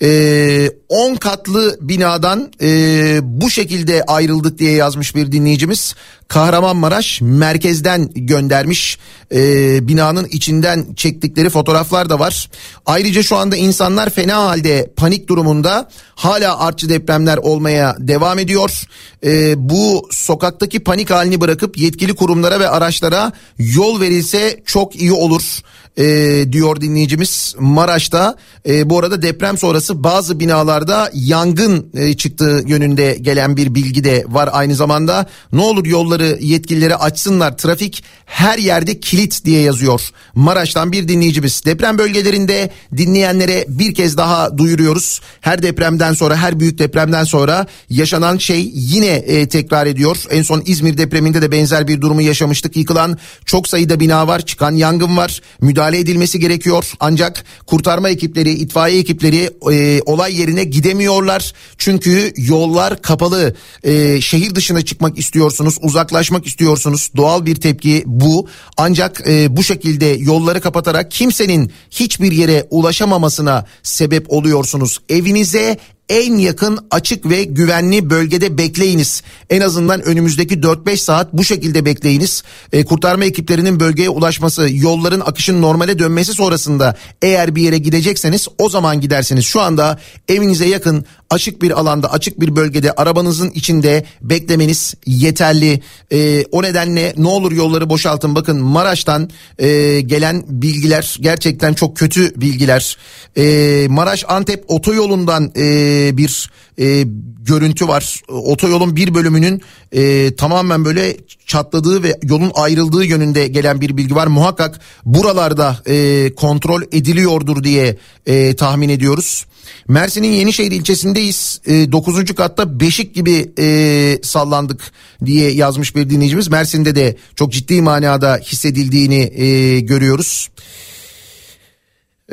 10 0.00 0.06
e, 0.06 1.16
katlı 1.20 1.78
binadan 1.80 2.52
e, 2.62 3.18
bu 3.22 3.50
şekilde 3.50 4.02
ayrıldık 4.02 4.58
diye 4.58 4.72
yazmış 4.72 5.14
bir 5.14 5.32
dinleyicimiz. 5.32 5.94
Kahramanmaraş 6.28 7.20
merkezden 7.20 8.10
göndermiş 8.14 8.98
e, 9.34 9.88
binanın 9.88 10.24
içinden 10.24 10.86
çektikleri 10.96 11.50
fotoğraflar 11.50 12.10
da 12.10 12.18
var. 12.18 12.50
Ayrıca 12.86 13.22
şu 13.22 13.36
anda 13.36 13.56
insanlar 13.56 14.10
fena 14.10 14.36
halde 14.36 14.92
panik 14.96 15.28
durumunda 15.28 15.88
hala 16.14 16.58
artçı 16.58 16.88
depremler 16.88 17.36
olmaya 17.36 17.96
devam 17.98 18.38
ediyor. 18.38 18.86
E, 19.24 19.54
bu 19.68 20.03
sokaktaki 20.10 20.80
panik 20.80 21.10
halini 21.10 21.40
bırakıp 21.40 21.78
yetkili 21.78 22.14
kurumlara 22.14 22.60
ve 22.60 22.68
araçlara 22.68 23.32
yol 23.58 24.00
verilse 24.00 24.62
çok 24.66 24.96
iyi 24.96 25.12
olur 25.12 25.60
e, 25.98 26.44
diyor 26.52 26.80
dinleyicimiz 26.80 27.54
Maraş'ta. 27.58 28.36
E, 28.68 28.90
bu 28.90 28.98
arada 28.98 29.22
deprem 29.22 29.58
sonrası 29.58 30.04
bazı 30.04 30.40
binalarda 30.40 31.10
yangın 31.14 31.86
e, 31.94 32.14
çıktığı 32.14 32.62
yönünde 32.66 33.18
gelen 33.20 33.56
bir 33.56 33.74
bilgi 33.74 34.04
de 34.04 34.24
var 34.28 34.48
aynı 34.52 34.74
zamanda. 34.74 35.26
Ne 35.52 35.60
olur 35.60 35.86
yolları 35.86 36.38
yetkilileri 36.40 36.96
açsınlar 36.96 37.56
trafik 37.56 38.04
her 38.26 38.58
yerde 38.58 39.00
kilit 39.00 39.44
diye 39.44 39.60
yazıyor. 39.60 40.10
Maraş'tan 40.34 40.92
bir 40.92 41.08
dinleyicimiz. 41.08 41.64
Deprem 41.64 41.98
bölgelerinde 41.98 42.70
dinleyenlere 42.96 43.64
bir 43.68 43.94
kez 43.94 44.16
daha 44.16 44.58
duyuruyoruz. 44.58 45.20
Her 45.40 45.62
depremden 45.62 46.12
sonra 46.12 46.36
her 46.36 46.60
büyük 46.60 46.78
depremden 46.78 47.24
sonra 47.24 47.66
yaşanan 47.90 48.38
şey 48.38 48.70
yine 48.74 49.06
e, 49.06 49.48
tekrar 49.48 49.86
ediyor. 49.86 50.16
En 50.30 50.42
son 50.42 50.62
İzmir 50.66 50.98
depreminde 50.98 51.42
de 51.42 51.52
benzer 51.52 51.88
bir 51.88 52.00
durumu 52.00 52.22
yaşamıştık. 52.22 52.76
Yıkılan 52.76 53.18
çok 53.44 53.68
sayıda 53.68 54.00
bina 54.00 54.28
var, 54.28 54.40
çıkan 54.40 54.72
yangın 54.72 55.16
var. 55.16 55.40
Müdahale 55.60 55.83
edilmesi 55.92 56.40
gerekiyor. 56.40 56.92
Ancak 57.00 57.44
kurtarma 57.66 58.08
ekipleri, 58.08 58.50
itfaiye 58.50 58.98
ekipleri 58.98 59.50
e, 59.72 60.00
olay 60.06 60.40
yerine 60.40 60.64
gidemiyorlar. 60.64 61.52
Çünkü 61.78 62.32
yollar 62.36 63.02
kapalı. 63.02 63.54
E, 63.82 64.20
şehir 64.20 64.54
dışına 64.54 64.82
çıkmak 64.82 65.18
istiyorsunuz, 65.18 65.78
uzaklaşmak 65.82 66.46
istiyorsunuz. 66.46 67.10
Doğal 67.16 67.46
bir 67.46 67.56
tepki 67.56 68.02
bu. 68.06 68.48
Ancak 68.76 69.22
e, 69.28 69.56
bu 69.56 69.64
şekilde 69.64 70.06
yolları 70.06 70.60
kapatarak 70.60 71.10
kimsenin 71.10 71.72
hiçbir 71.90 72.32
yere 72.32 72.66
ulaşamamasına 72.70 73.66
sebep 73.82 74.32
oluyorsunuz. 74.32 74.98
Evinize 75.08 75.78
en 76.08 76.36
yakın 76.36 76.78
açık 76.90 77.30
ve 77.30 77.44
güvenli 77.44 78.10
bölgede 78.10 78.58
bekleyiniz. 78.58 79.22
En 79.50 79.60
azından 79.60 80.02
önümüzdeki 80.02 80.54
4-5 80.54 80.96
saat 80.96 81.32
bu 81.32 81.44
şekilde 81.44 81.84
bekleyiniz. 81.84 82.42
E, 82.72 82.84
kurtarma 82.84 83.24
ekiplerinin 83.24 83.80
bölgeye 83.80 84.08
ulaşması, 84.08 84.68
yolların 84.72 85.20
akışın 85.20 85.62
normale 85.62 85.98
dönmesi 85.98 86.32
sonrasında 86.32 86.96
eğer 87.22 87.54
bir 87.56 87.62
yere 87.62 87.78
gidecekseniz 87.78 88.48
o 88.58 88.68
zaman 88.68 89.00
gidersiniz. 89.00 89.44
Şu 89.44 89.60
anda 89.60 89.98
evinize 90.28 90.66
yakın 90.66 91.04
açık 91.30 91.62
bir 91.62 91.70
alanda, 91.70 92.12
açık 92.12 92.40
bir 92.40 92.56
bölgede 92.56 92.92
arabanızın 92.92 93.50
içinde 93.50 94.04
beklemeniz 94.22 94.94
yeterli. 95.06 95.80
E, 96.12 96.44
o 96.52 96.62
nedenle 96.62 97.14
ne 97.16 97.28
olur 97.28 97.52
yolları 97.52 97.90
boşaltın. 97.90 98.34
Bakın 98.34 98.60
Maraş'tan 98.60 99.30
e, 99.58 100.00
gelen 100.00 100.44
bilgiler 100.48 101.16
gerçekten 101.20 101.74
çok 101.74 101.96
kötü 101.96 102.40
bilgiler. 102.40 102.96
E, 103.36 103.86
Maraş 103.90 104.24
Antep 104.28 104.64
otoyolundan 104.68 105.52
e, 105.56 105.93
bir 106.16 106.50
e, 106.78 107.04
görüntü 107.44 107.88
var. 107.88 108.22
Otoyolun 108.28 108.96
bir 108.96 109.14
bölümünün 109.14 109.62
e, 109.92 110.34
tamamen 110.34 110.84
böyle 110.84 111.16
çatladığı 111.46 112.02
ve 112.02 112.18
yolun 112.22 112.52
ayrıldığı 112.54 113.04
yönünde 113.04 113.48
gelen 113.48 113.80
bir 113.80 113.96
bilgi 113.96 114.14
var. 114.14 114.26
Muhakkak 114.26 114.80
buralarda 115.04 115.82
e, 115.86 116.30
kontrol 116.34 116.82
ediliyordur 116.92 117.64
diye 117.64 117.96
e, 118.26 118.56
tahmin 118.56 118.88
ediyoruz. 118.88 119.46
Mersin'in 119.88 120.32
Yenişehir 120.32 120.70
ilçesindeyiz. 120.70 121.60
E, 121.66 121.92
9. 121.92 122.34
katta 122.34 122.80
beşik 122.80 123.14
gibi 123.14 123.52
e, 123.58 124.18
sallandık 124.22 124.92
diye 125.24 125.50
yazmış 125.50 125.96
bir 125.96 126.10
dinleyicimiz. 126.10 126.48
Mersin'de 126.48 126.96
de 126.96 127.16
çok 127.36 127.52
ciddi 127.52 127.82
manada 127.82 128.36
hissedildiğini 128.36 129.32
e, 129.42 129.80
görüyoruz. 129.80 130.48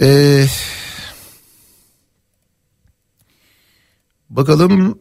Eee 0.02 0.48
Bakalım 4.32 5.00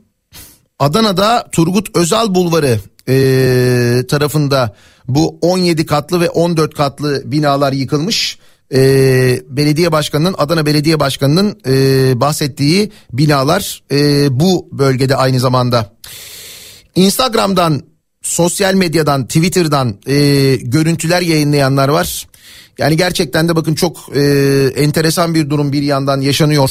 Adana'da 0.79 1.49
Turgut 1.53 1.97
Özal 1.97 2.35
Bulvarı 2.35 2.81
e, 3.09 4.07
tarafında 4.07 4.77
bu 5.09 5.39
17 5.41 5.87
katlı 5.87 6.21
ve 6.21 6.31
14 6.31 6.75
katlı 6.75 7.23
binalar 7.25 7.73
yıkılmış. 7.73 8.39
E, 8.75 8.81
belediye 9.49 9.93
başkanının 9.93 10.35
Adana 10.39 10.67
Belediye 10.67 11.01
Başkanı'nın 11.01 11.61
e, 11.67 12.21
bahsettiği 12.21 12.93
binalar 13.13 13.83
e, 13.93 14.29
bu 14.41 14.69
bölgede 14.73 15.17
aynı 15.17 15.41
zamanda. 15.41 15.97
Instagram'dan, 16.95 17.83
sosyal 18.23 18.75
medyadan, 18.75 19.27
Twitter'dan 19.27 19.99
e, 20.07 20.57
görüntüler 20.57 21.21
yayınlayanlar 21.21 21.89
var. 21.89 22.27
Yani 22.79 22.97
gerçekten 22.97 23.49
de 23.49 23.57
bakın 23.57 23.75
çok 23.75 24.17
e, 24.17 24.23
enteresan 24.77 25.35
bir 25.35 25.51
durum 25.51 25.73
bir 25.73 25.83
yandan 25.83 26.21
yaşanıyor 26.21 26.71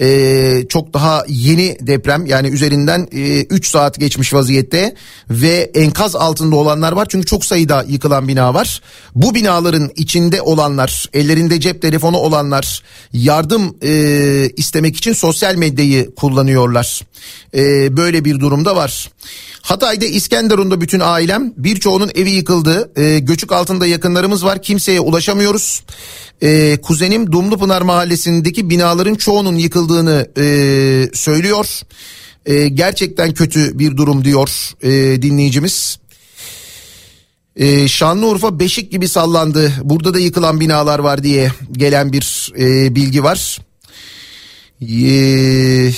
e, 0.00 0.66
çok 0.68 0.94
daha 0.94 1.24
yeni 1.28 1.76
deprem 1.80 2.26
yani 2.26 2.48
üzerinden 2.48 3.08
3 3.50 3.66
e, 3.66 3.68
saat 3.68 4.00
geçmiş 4.00 4.34
vaziyette 4.34 4.94
ve 5.30 5.70
enkaz 5.74 6.16
altında 6.16 6.56
olanlar 6.56 6.92
var 6.92 7.06
çünkü 7.10 7.26
çok 7.26 7.44
sayıda 7.44 7.84
yıkılan 7.88 8.28
bina 8.28 8.54
var. 8.54 8.82
Bu 9.14 9.34
binaların 9.34 9.90
içinde 9.96 10.42
olanlar 10.42 11.06
ellerinde 11.12 11.60
cep 11.60 11.82
telefonu 11.82 12.16
olanlar 12.16 12.82
yardım 13.12 13.76
e, 13.82 14.50
istemek 14.56 14.96
için 14.96 15.12
sosyal 15.12 15.54
medyayı 15.54 16.14
kullanıyorlar. 16.14 17.02
E, 17.54 17.96
böyle 17.96 18.24
bir 18.24 18.40
durumda 18.40 18.76
var. 18.76 19.10
Hatay'da 19.62 20.04
İskenderun'da 20.04 20.80
bütün 20.80 21.00
ailem 21.00 21.52
birçoğunun 21.56 22.10
evi 22.14 22.30
yıkıldı. 22.30 22.90
E, 22.96 23.18
göçük 23.18 23.52
altında 23.52 23.86
yakınlarımız 23.86 24.44
var 24.44 24.62
kimseye 24.62 25.00
ulaşamıyoruz. 25.00 25.82
E, 26.42 26.78
kuzenim 26.82 27.32
Dumlupınar 27.32 27.82
mahallesindeki 27.82 28.70
binaların 28.70 29.14
çoğunun 29.14 29.56
yıkıldığını 29.56 30.28
e, 30.38 30.44
söylüyor. 31.14 31.66
E, 32.46 32.68
gerçekten 32.68 33.34
kötü 33.34 33.78
bir 33.78 33.96
durum 33.96 34.24
diyor 34.24 34.74
e, 34.82 35.22
dinleyicimiz. 35.22 35.98
Ee, 37.58 37.88
Şanlıurfa 37.88 38.58
Beşik 38.60 38.92
gibi 38.92 39.08
sallandı. 39.08 39.72
Burada 39.82 40.14
da 40.14 40.18
yıkılan 40.18 40.60
binalar 40.60 40.98
var 40.98 41.22
diye 41.22 41.52
gelen 41.72 42.12
bir 42.12 42.52
e, 42.58 42.94
bilgi 42.94 43.24
var. 43.24 43.58
Ee, 44.82 45.92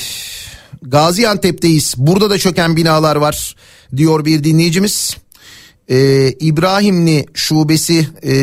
Gaziantep'teyiz. 0.83 1.95
Burada 1.97 2.31
da 2.31 2.39
çöken 2.39 2.77
binalar 2.77 3.17
var 3.17 3.57
diyor 3.97 4.25
bir 4.25 4.45
dinleyicimiz. 4.45 5.17
Ee, 5.91 6.33
İbrahimli 6.41 7.27
şubesi 7.35 8.09
e, 8.23 8.35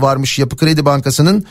varmış 0.00 0.38
Yapı 0.38 0.56
Kredi 0.56 0.84
Bankası'nın. 0.84 1.44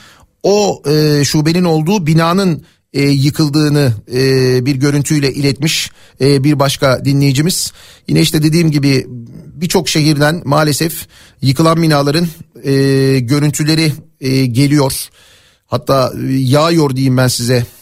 O 0.43 0.81
e, 0.87 1.25
şubenin 1.25 1.63
olduğu 1.63 2.07
binanın 2.07 2.65
e, 2.93 3.01
yıkıldığını 3.01 3.93
e, 4.13 4.65
bir 4.65 4.75
görüntüyle 4.75 5.33
iletmiş 5.33 5.91
e, 6.21 6.43
bir 6.43 6.59
başka 6.59 7.05
dinleyicimiz. 7.05 7.73
Yine 8.07 8.21
işte 8.21 8.43
dediğim 8.43 8.71
gibi 8.71 9.07
birçok 9.55 9.89
şehirden 9.89 10.41
maalesef 10.45 11.07
yıkılan 11.41 11.81
binaların 11.81 12.27
e, 12.63 12.73
görüntüleri 13.19 13.93
e, 14.21 14.45
geliyor. 14.45 15.09
Hatta 15.65 16.13
e, 16.23 16.33
yağıyor 16.33 16.95
diyeyim 16.95 17.17
ben 17.17 17.27
size. 17.27 17.65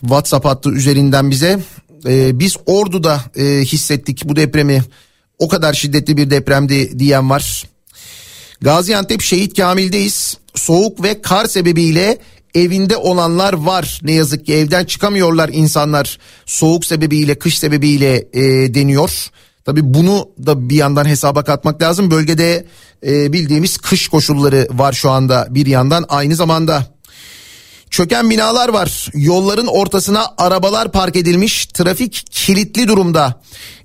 WhatsApp 0.00 0.44
hattı 0.44 0.70
üzerinden 0.70 1.30
bize. 1.30 1.58
Ee, 2.06 2.38
biz 2.38 2.56
Ordu'da 2.66 3.20
e, 3.36 3.44
hissettik 3.44 4.22
bu 4.24 4.36
depremi. 4.36 4.82
O 5.38 5.48
kadar 5.48 5.72
şiddetli 5.74 6.16
bir 6.16 6.30
depremdi 6.30 6.98
diyen 6.98 7.30
var. 7.30 7.64
Gaziantep 8.60 9.22
Şehit 9.22 9.56
Kamil'deyiz. 9.56 10.36
Soğuk 10.54 11.02
ve 11.02 11.22
kar 11.22 11.46
sebebiyle 11.46 12.18
evinde 12.54 12.96
olanlar 12.96 13.52
var. 13.52 14.00
Ne 14.02 14.12
yazık 14.12 14.46
ki 14.46 14.54
evden 14.54 14.84
çıkamıyorlar 14.84 15.48
insanlar. 15.52 16.18
Soğuk 16.46 16.84
sebebiyle, 16.84 17.34
kış 17.34 17.58
sebebiyle 17.58 18.28
e, 18.32 18.74
deniyor. 18.74 19.30
Tabi 19.64 19.94
bunu 19.94 20.28
da 20.46 20.68
bir 20.68 20.76
yandan 20.76 21.04
hesaba 21.04 21.44
katmak 21.44 21.82
lazım. 21.82 22.10
Bölgede 22.10 22.66
e, 23.06 23.32
bildiğimiz 23.32 23.78
kış 23.78 24.08
koşulları 24.08 24.68
var 24.70 24.92
şu 24.92 25.10
anda 25.10 25.46
bir 25.50 25.66
yandan 25.66 26.04
aynı 26.08 26.36
zamanda. 26.36 26.95
Çöken 27.90 28.30
binalar 28.30 28.68
var. 28.68 29.10
Yolların 29.14 29.66
ortasına 29.66 30.34
arabalar 30.38 30.92
park 30.92 31.16
edilmiş. 31.16 31.66
Trafik 31.66 32.24
kilitli 32.30 32.88
durumda. 32.88 33.40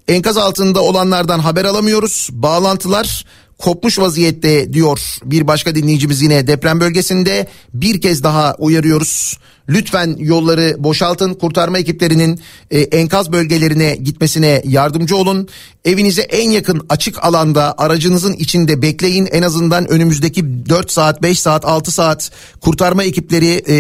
Enkaz 0.08 0.38
altında 0.38 0.82
olanlardan 0.82 1.40
haber 1.40 1.66
alamıyoruz. 1.66 2.30
Bağlantılar 2.32 3.26
kopmuş 3.58 4.00
vaziyette 4.00 4.74
diyor 4.74 5.00
bir 5.24 5.48
başka 5.48 5.76
dinleyicimiz 5.76 6.22
yine 6.22 6.48
deprem 6.48 6.80
bölgesinde 6.80 7.48
bir 7.74 8.02
kez 8.02 8.24
daha 8.24 8.56
uyarıyoruz. 8.58 9.38
Lütfen 9.70 10.16
yolları 10.20 10.76
boşaltın. 10.80 11.34
Kurtarma 11.34 11.80
ekiplerinin 11.80 12.40
e, 12.72 12.80
enkaz 12.80 13.32
bölgelerine 13.32 13.96
gitmesine 13.96 14.62
yardımcı 14.66 15.16
olun. 15.16 15.48
Evinize 15.86 16.22
en 16.22 16.50
yakın 16.50 16.86
açık 16.90 17.24
alanda 17.24 17.76
aracınızın 17.78 18.34
içinde 18.34 18.82
bekleyin. 18.82 19.28
En 19.32 19.42
azından 19.42 19.88
önümüzdeki 19.88 20.70
4 20.70 20.92
saat, 20.92 21.22
5 21.22 21.40
saat, 21.40 21.66
6 21.66 21.92
saat 21.92 22.32
kurtarma 22.62 23.04
ekipleri 23.04 23.62
e, 23.68 23.76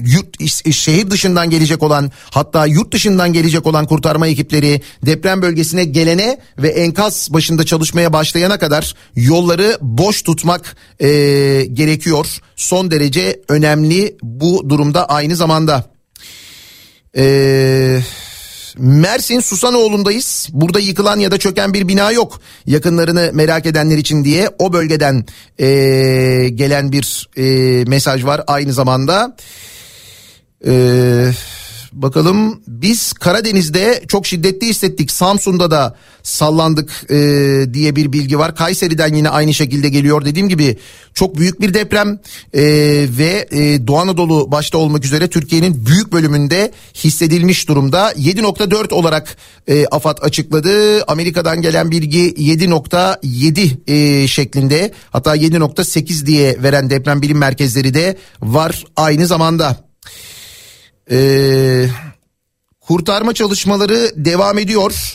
yurt 0.00 0.30
şehir 0.74 1.10
dışından 1.10 1.50
gelecek 1.50 1.82
olan 1.82 2.10
hatta 2.30 2.66
yurt 2.66 2.92
dışından 2.92 3.32
gelecek 3.32 3.66
olan 3.66 3.86
kurtarma 3.86 4.26
ekipleri 4.26 4.80
deprem 5.06 5.42
bölgesine 5.42 5.84
gelene 5.84 6.40
ve 6.58 6.68
enkaz 6.68 7.28
başında 7.30 7.64
çalışmaya 7.64 8.12
başlayana 8.12 8.58
kadar 8.58 8.94
yolları 9.16 9.78
boş 9.80 10.22
tutmak 10.22 10.76
e, 11.00 11.08
gerekiyor. 11.72 12.40
Son 12.56 12.90
derece 12.90 13.40
önemli 13.48 14.16
bu 14.22 14.70
durumda 14.70 15.06
aynı 15.08 15.29
zamanda. 15.36 15.84
Eee 17.16 18.02
Mersin 18.78 19.40
Susanoğlu'ndayız. 19.40 20.48
Burada 20.52 20.80
yıkılan 20.80 21.18
ya 21.18 21.30
da 21.30 21.38
çöken 21.38 21.74
bir 21.74 21.88
bina 21.88 22.12
yok. 22.12 22.40
Yakınlarını 22.66 23.30
merak 23.32 23.66
edenler 23.66 23.98
için 23.98 24.24
diye 24.24 24.50
o 24.58 24.72
bölgeden 24.72 25.26
e, 25.58 25.66
gelen 26.54 26.92
bir 26.92 27.28
e, 27.36 27.44
mesaj 27.84 28.24
var 28.24 28.42
aynı 28.46 28.72
zamanda. 28.72 29.36
Eee 30.64 31.32
Bakalım 31.92 32.60
biz 32.66 33.12
Karadeniz'de 33.12 34.02
çok 34.08 34.26
şiddetli 34.26 34.66
hissettik. 34.66 35.10
Samsun'da 35.10 35.70
da 35.70 35.96
sallandık 36.22 37.10
e, 37.10 37.16
diye 37.74 37.96
bir 37.96 38.12
bilgi 38.12 38.38
var. 38.38 38.54
Kayseri'den 38.54 39.14
yine 39.14 39.28
aynı 39.28 39.54
şekilde 39.54 39.88
geliyor. 39.88 40.24
Dediğim 40.24 40.48
gibi 40.48 40.76
çok 41.14 41.36
büyük 41.36 41.60
bir 41.60 41.74
deprem 41.74 42.18
e, 42.54 42.62
ve 43.18 43.48
e, 43.50 43.86
Doğu 43.86 43.98
Anadolu 43.98 44.52
başta 44.52 44.78
olmak 44.78 45.04
üzere 45.04 45.28
Türkiye'nin 45.28 45.86
büyük 45.86 46.12
bölümünde 46.12 46.72
hissedilmiş 46.94 47.68
durumda. 47.68 48.12
7.4 48.12 48.94
olarak 48.94 49.36
e, 49.68 49.86
AFAD 49.86 50.18
açıkladı. 50.22 51.04
Amerika'dan 51.04 51.62
gelen 51.62 51.90
bilgi 51.90 52.32
7.7 52.32 53.90
e, 53.92 54.28
şeklinde 54.28 54.92
hatta 55.10 55.36
7.8 55.36 56.26
diye 56.26 56.62
veren 56.62 56.90
deprem 56.90 57.22
bilim 57.22 57.38
merkezleri 57.38 57.94
de 57.94 58.16
var 58.42 58.84
aynı 58.96 59.26
zamanda. 59.26 59.90
Ee, 61.10 61.86
kurtarma 62.80 63.34
çalışmaları 63.34 64.12
devam 64.16 64.58
ediyor. 64.58 65.14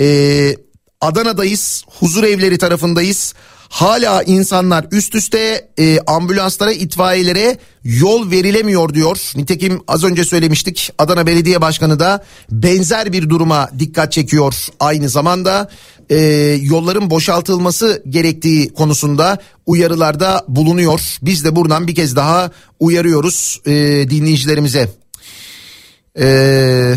Ee, 0.00 0.56
Adana'dayız, 1.00 1.84
huzur 1.86 2.24
evleri 2.24 2.58
tarafındayız. 2.58 3.34
Hala 3.70 4.22
insanlar 4.22 4.86
üst 4.92 5.14
üste 5.14 5.68
e, 5.78 6.00
ambulanslara, 6.06 6.72
itfaiyelere 6.72 7.58
yol 7.84 8.30
verilemiyor 8.30 8.94
diyor. 8.94 9.32
Nitekim 9.36 9.80
az 9.88 10.04
önce 10.04 10.24
söylemiştik 10.24 10.92
Adana 10.98 11.26
Belediye 11.26 11.60
Başkanı 11.60 12.00
da 12.00 12.24
benzer 12.50 13.12
bir 13.12 13.30
duruma 13.30 13.70
dikkat 13.78 14.12
çekiyor. 14.12 14.54
Aynı 14.80 15.08
zamanda 15.08 15.70
e, 16.10 16.16
yolların 16.62 17.10
boşaltılması 17.10 18.02
gerektiği 18.08 18.72
konusunda 18.72 19.38
uyarılarda 19.66 20.44
bulunuyor. 20.48 21.00
Biz 21.22 21.44
de 21.44 21.56
buradan 21.56 21.86
bir 21.86 21.94
kez 21.94 22.16
daha 22.16 22.50
uyarıyoruz 22.80 23.60
e, 23.66 23.72
dinleyicilerimize. 24.10 24.88
Ee, 26.18 26.94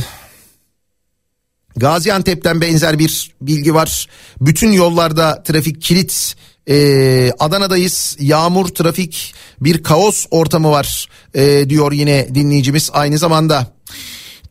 Gaziantep'ten 1.76 2.62
benzer 2.62 3.00
bir 3.00 3.36
bilgi 3.42 3.74
var. 3.74 4.08
Bütün 4.42 4.72
yollarda 4.72 5.44
trafik 5.44 5.82
kilit. 5.82 6.36
Ee, 6.70 7.32
Adana'dayız. 7.40 8.18
Yağmur, 8.20 8.68
trafik, 8.68 9.34
bir 9.62 9.84
kaos 9.84 10.26
ortamı 10.32 10.72
var 10.72 11.08
ee, 11.34 11.70
diyor 11.70 11.92
yine 11.92 12.36
dinleyicimiz 12.36 12.90
aynı 12.94 13.18
zamanda. 13.18 13.74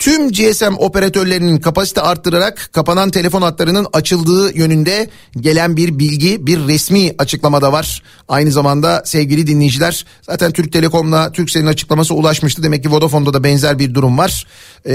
Tüm 0.03 0.33
GSM 0.33 0.75
operatörlerinin 0.79 1.57
kapasite 1.57 2.01
arttırarak 2.01 2.71
kapanan 2.73 3.11
telefon 3.11 3.43
hatlarının 3.43 3.87
açıldığı 3.93 4.59
yönünde 4.59 5.11
gelen 5.41 5.77
bir 5.77 5.99
bilgi, 5.99 6.47
bir 6.47 6.59
resmi 6.69 7.15
açıklamada 7.19 7.73
var. 7.73 8.03
Aynı 8.29 8.53
zamanda 8.53 9.03
sevgili 9.05 9.47
dinleyiciler 9.47 10.07
zaten 10.23 10.53
Türk 10.53 10.73
Telekom'la 10.73 11.33
Turkcell'in 11.33 11.67
açıklaması 11.67 12.15
ulaşmıştı. 12.15 12.63
Demek 12.63 12.83
ki 12.83 12.91
Vodafone'da 12.91 13.35
da 13.35 13.45
benzer 13.45 13.79
bir 13.79 13.95
durum 13.95 14.19
var. 14.19 14.47
Ee, 14.87 14.93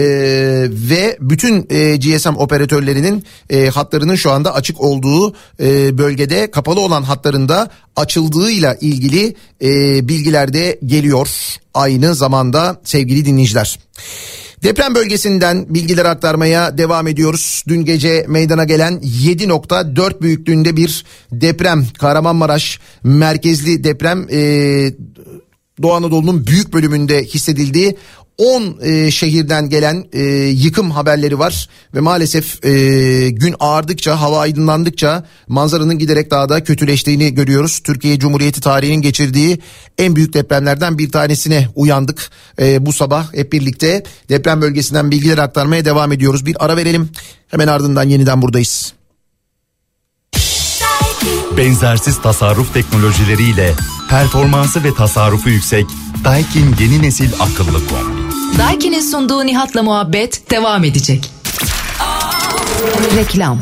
ve 0.70 1.18
bütün 1.22 1.68
e, 1.70 1.96
GSM 1.96 2.36
operatörlerinin 2.36 3.24
e, 3.50 3.68
hatlarının 3.68 4.16
şu 4.16 4.32
anda 4.32 4.54
açık 4.54 4.82
olduğu 4.82 5.36
e, 5.60 5.98
bölgede 5.98 6.52
kapalı 6.52 6.80
olan 6.80 7.04
hatlarında 7.04 7.70
açıldığıyla 7.96 8.76
ilgili 8.82 9.36
e, 9.62 9.70
bilgiler 10.08 10.54
de 10.54 10.80
geliyor. 10.86 11.30
Aynı 11.74 12.16
zamanda 12.16 12.82
sevgili 12.84 13.26
dinleyiciler. 13.26 13.80
Deprem 14.64 14.96
bölgesinden 14.96 15.66
bilgiler 15.70 16.06
aktarmaya 16.06 16.78
devam 16.78 17.08
ediyoruz. 17.08 17.64
Dün 17.68 17.86
gece 17.86 18.26
meydana 18.28 18.64
gelen 18.64 18.94
7.4 18.94 20.22
büyüklüğünde 20.22 20.78
bir 20.78 21.06
deprem 21.32 21.86
Kahramanmaraş 22.00 22.80
merkezli 23.04 23.84
deprem 23.84 24.28
e, 24.32 24.40
Doğu 25.82 25.94
Anadolu'nun 25.94 26.48
büyük 26.48 26.74
bölümünde 26.74 27.24
hissedildi. 27.24 27.98
10 28.38 28.78
e, 28.82 29.12
şehirden 29.12 29.70
gelen 29.70 30.06
e, 30.14 30.24
yıkım 30.46 30.92
haberleri 30.92 31.40
var 31.40 31.70
ve 31.96 32.00
maalesef 32.00 32.66
e, 32.66 33.30
gün 33.30 33.56
ağardıkça 33.60 34.22
hava 34.22 34.40
aydınlandıkça 34.40 35.26
manzaranın 35.48 36.00
giderek 36.00 36.32
daha 36.32 36.50
da 36.50 36.64
kötüleştiğini 36.64 37.34
görüyoruz. 37.34 37.80
Türkiye 37.80 38.20
Cumhuriyeti 38.20 38.62
tarihinin 38.62 39.02
geçirdiği 39.02 39.60
en 39.98 40.16
büyük 40.16 40.34
depremlerden 40.34 40.98
bir 40.98 41.12
tanesine 41.12 41.68
uyandık 41.76 42.30
e, 42.60 42.86
bu 42.86 42.94
sabah 42.94 43.34
hep 43.34 43.54
birlikte 43.54 44.04
deprem 44.30 44.62
bölgesinden 44.62 45.12
bilgiler 45.12 45.38
aktarmaya 45.38 45.86
devam 45.86 46.12
ediyoruz. 46.12 46.46
Bir 46.46 46.66
ara 46.66 46.78
verelim 46.78 47.10
hemen 47.48 47.68
ardından 47.68 48.04
yeniden 48.04 48.42
buradayız. 48.42 48.97
Benzersiz 51.58 52.22
tasarruf 52.22 52.74
teknolojileriyle 52.74 53.74
performansı 54.10 54.84
ve 54.84 54.94
tasarrufu 54.94 55.50
yüksek 55.50 55.86
Daikin 56.24 56.76
yeni 56.80 57.02
nesil 57.02 57.30
akıllı 57.40 57.88
kombi. 57.88 58.18
Daiki'nin 58.58 59.00
sunduğu 59.00 59.46
Nihat'la 59.46 59.84
muhabbet 59.84 60.52
devam 60.52 60.84
edecek. 60.84 61.32
Reklam. 63.18 63.60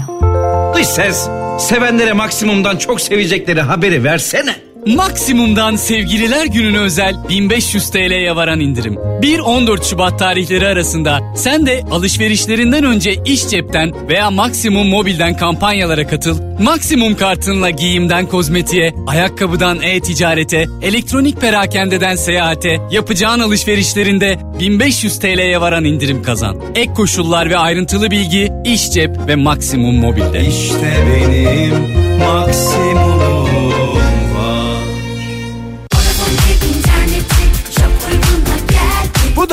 Dış 0.75 0.87
ses, 0.87 1.27
sevenlere 1.59 2.13
maksimumdan 2.13 2.77
çok 2.77 3.01
sevecekleri 3.01 3.61
haberi 3.61 4.03
versene. 4.03 4.55
Maksimum'dan 4.85 5.75
sevgililer 5.75 6.45
gününe 6.45 6.79
özel 6.79 7.15
1500 7.29 7.89
TL'ye 7.89 8.35
varan 8.35 8.59
indirim. 8.59 8.93
1-14 8.93 9.89
Şubat 9.89 10.19
tarihleri 10.19 10.67
arasında 10.67 11.19
sen 11.35 11.65
de 11.65 11.81
alışverişlerinden 11.91 12.83
önce 12.83 13.13
iş 13.25 13.47
cepten 13.47 14.09
veya 14.09 14.31
Maksimum 14.31 14.87
mobilden 14.87 15.37
kampanyalara 15.37 16.07
katıl. 16.07 16.39
Maksimum 16.61 17.15
kartınla 17.15 17.69
giyimden 17.69 18.25
kozmetiğe, 18.25 18.93
ayakkabıdan 19.07 19.81
e-ticarete, 19.81 20.65
elektronik 20.81 21.41
perakendeden 21.41 22.15
seyahate, 22.15 22.77
yapacağın 22.91 23.39
alışverişlerinde 23.39 24.37
1500 24.59 25.19
TL'ye 25.19 25.61
varan 25.61 25.83
indirim 25.83 26.23
kazan. 26.23 26.61
Ek 26.75 26.93
koşullar 26.93 27.49
ve 27.49 27.57
ayrıntılı 27.57 28.11
bilgi 28.11 28.51
iş 28.65 28.91
cep 28.91 29.27
ve 29.27 29.35
Maksimum 29.35 29.95
mobilde. 29.95 30.47
İşte 30.47 30.93
benim 31.07 31.73
maksimumum 32.19 33.14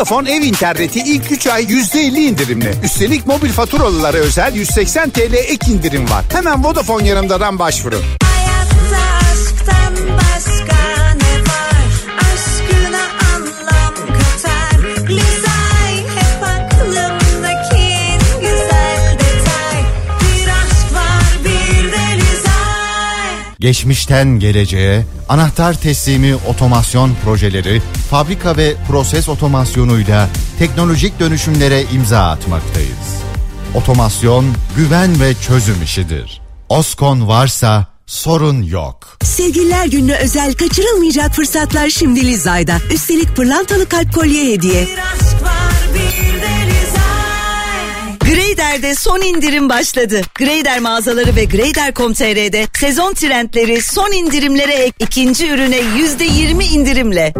Vodafone 0.02 0.30
ev 0.30 0.42
interneti 0.42 1.00
ilk 1.00 1.32
3 1.32 1.46
ay 1.46 1.62
%50 1.64 2.18
indirimli. 2.18 2.70
Üstelik 2.84 3.26
mobil 3.26 3.48
faturalılara 3.48 4.16
özel 4.16 4.54
180 4.54 5.10
TL 5.10 5.34
ek 5.34 5.72
indirim 5.72 6.10
var. 6.10 6.24
Hemen 6.32 6.64
Vodafone 6.64 7.08
yanımdadan 7.08 7.58
başvurun. 7.58 8.02
Geçmişten 23.62 24.38
geleceğe 24.38 25.04
anahtar 25.28 25.80
teslimi 25.80 26.36
otomasyon 26.36 27.16
projeleri, 27.24 27.82
fabrika 28.10 28.56
ve 28.56 28.74
proses 28.88 29.28
otomasyonuyla 29.28 30.28
teknolojik 30.58 31.20
dönüşümlere 31.20 31.82
imza 31.82 32.30
atmaktayız. 32.30 33.22
Otomasyon 33.74 34.46
güven 34.76 35.20
ve 35.20 35.34
çözüm 35.34 35.82
işidir. 35.82 36.40
Oskon 36.68 37.28
varsa 37.28 37.86
sorun 38.06 38.62
yok. 38.62 39.18
Sevgililer 39.22 39.86
gününe 39.86 40.16
özel 40.16 40.54
kaçırılmayacak 40.54 41.34
fırsatlar 41.34 41.88
şimdi 41.88 42.26
Lizay'da. 42.26 42.76
Üstelik 42.90 43.36
pırlantalı 43.36 43.88
kalp 43.88 44.14
kolye 44.14 44.52
hediye. 44.52 44.86
Bir 44.86 44.98
aşk 44.98 45.42
var 45.42 45.72
bir 45.94 46.22
Greyder'de 48.52 48.94
son 48.94 49.20
indirim 49.20 49.68
başladı. 49.68 50.20
Greyder 50.38 50.80
mağazaları 50.80 51.36
ve 51.36 51.44
Greyder.com.tr'de 51.44 52.66
sezon 52.80 53.14
trendleri 53.14 53.82
son 53.82 54.12
indirimlere 54.12 54.72
ek 54.72 54.94
ikinci 54.98 55.48
ürüne 55.48 55.80
yüzde 55.98 56.24
yirmi 56.24 56.64
indirimle. 56.64 57.32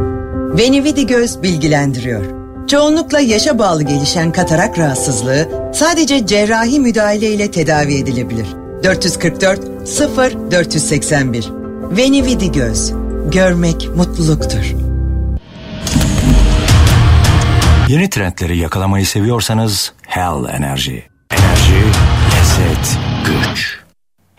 Venividi 0.59 1.07
Göz 1.07 1.43
bilgilendiriyor. 1.43 2.25
Çoğunlukla 2.69 3.21
yaşa 3.21 3.59
bağlı 3.59 3.83
gelişen 3.83 4.33
katarak 4.33 4.79
rahatsızlığı 4.79 5.49
sadece 5.75 6.27
cerrahi 6.27 6.81
müdahale 6.81 7.31
ile 7.31 7.51
tedavi 7.51 7.95
edilebilir. 7.95 8.47
444 8.85 9.89
0 9.89 10.51
481 10.51 11.49
Venividi 11.97 12.53
Göz 12.53 12.93
Görmek 13.33 13.89
mutluluktur. 13.97 14.92
Yeni 17.89 18.11
trendleri 18.11 18.59
yakalamayı 18.59 19.07
seviyorsanız 19.07 19.93
Hell 20.07 20.45
Enerji. 20.49 21.09
Enerji, 21.31 21.83
lezzet, 22.37 22.99
güç. 23.27 23.82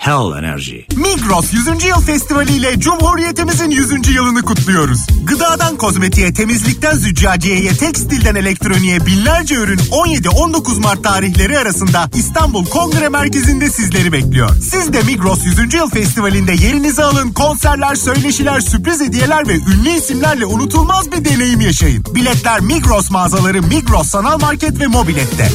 Hell 0.03 0.37
Enerji. 0.39 0.87
Migros 0.95 1.53
100. 1.53 1.67
Yıl 1.85 2.01
Festivali 2.01 2.51
ile 2.51 2.79
Cumhuriyetimizin 2.79 3.71
100. 3.71 4.15
yılını 4.15 4.41
kutluyoruz. 4.41 4.99
Gıdadan 5.23 5.77
kozmetiğe, 5.77 6.33
temizlikten 6.33 6.95
züccaciyeye, 6.95 7.73
tekstilden 7.73 8.35
elektroniğe 8.35 9.05
binlerce 9.05 9.55
ürün 9.55 9.77
17-19 9.77 10.81
Mart 10.81 11.03
tarihleri 11.03 11.57
arasında 11.57 12.09
İstanbul 12.13 12.65
Kongre 12.65 13.09
Merkezi'nde 13.09 13.69
sizleri 13.69 14.11
bekliyor. 14.11 14.49
Siz 14.55 14.93
de 14.93 15.01
Migros 15.01 15.45
100. 15.45 15.73
Yıl 15.73 15.89
Festivali'nde 15.89 16.51
yerinizi 16.51 17.03
alın, 17.03 17.31
konserler, 17.31 17.95
söyleşiler, 17.95 18.59
sürpriz 18.59 19.01
hediyeler 19.01 19.47
ve 19.47 19.55
ünlü 19.55 19.89
isimlerle 19.89 20.45
unutulmaz 20.45 21.11
bir 21.11 21.25
deneyim 21.25 21.61
yaşayın. 21.61 22.05
Biletler 22.15 22.59
Migros 22.59 23.11
mağazaları 23.11 23.61
Migros 23.61 24.07
Sanal 24.07 24.39
Market 24.39 24.79
ve 24.79 24.87
Mobilet'te. 24.87 25.49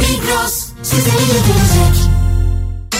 Migros 0.00 0.66
size 0.82 1.10
getirecek. 1.10 2.19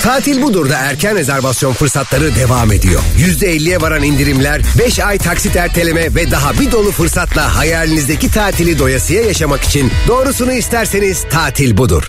Tatil 0.02 0.42
Budur'da 0.42 0.76
erken 0.76 1.14
rezervasyon 1.14 1.72
fırsatları 1.72 2.34
devam 2.34 2.72
ediyor. 2.72 3.02
%50'ye 3.18 3.80
varan 3.80 4.02
indirimler, 4.02 4.60
5 4.78 4.98
ay 4.98 5.18
taksit 5.18 5.56
erteleme 5.56 6.14
ve 6.14 6.30
daha 6.30 6.60
bir 6.60 6.72
dolu 6.72 6.90
fırsatla 6.90 7.56
hayalinizdeki 7.56 8.30
tatili 8.30 8.78
doyasıya 8.78 9.22
yaşamak 9.22 9.62
için 9.62 9.92
doğrusunu 10.08 10.52
isterseniz 10.52 11.24
Tatil 11.30 11.76
Budur. 11.76 12.06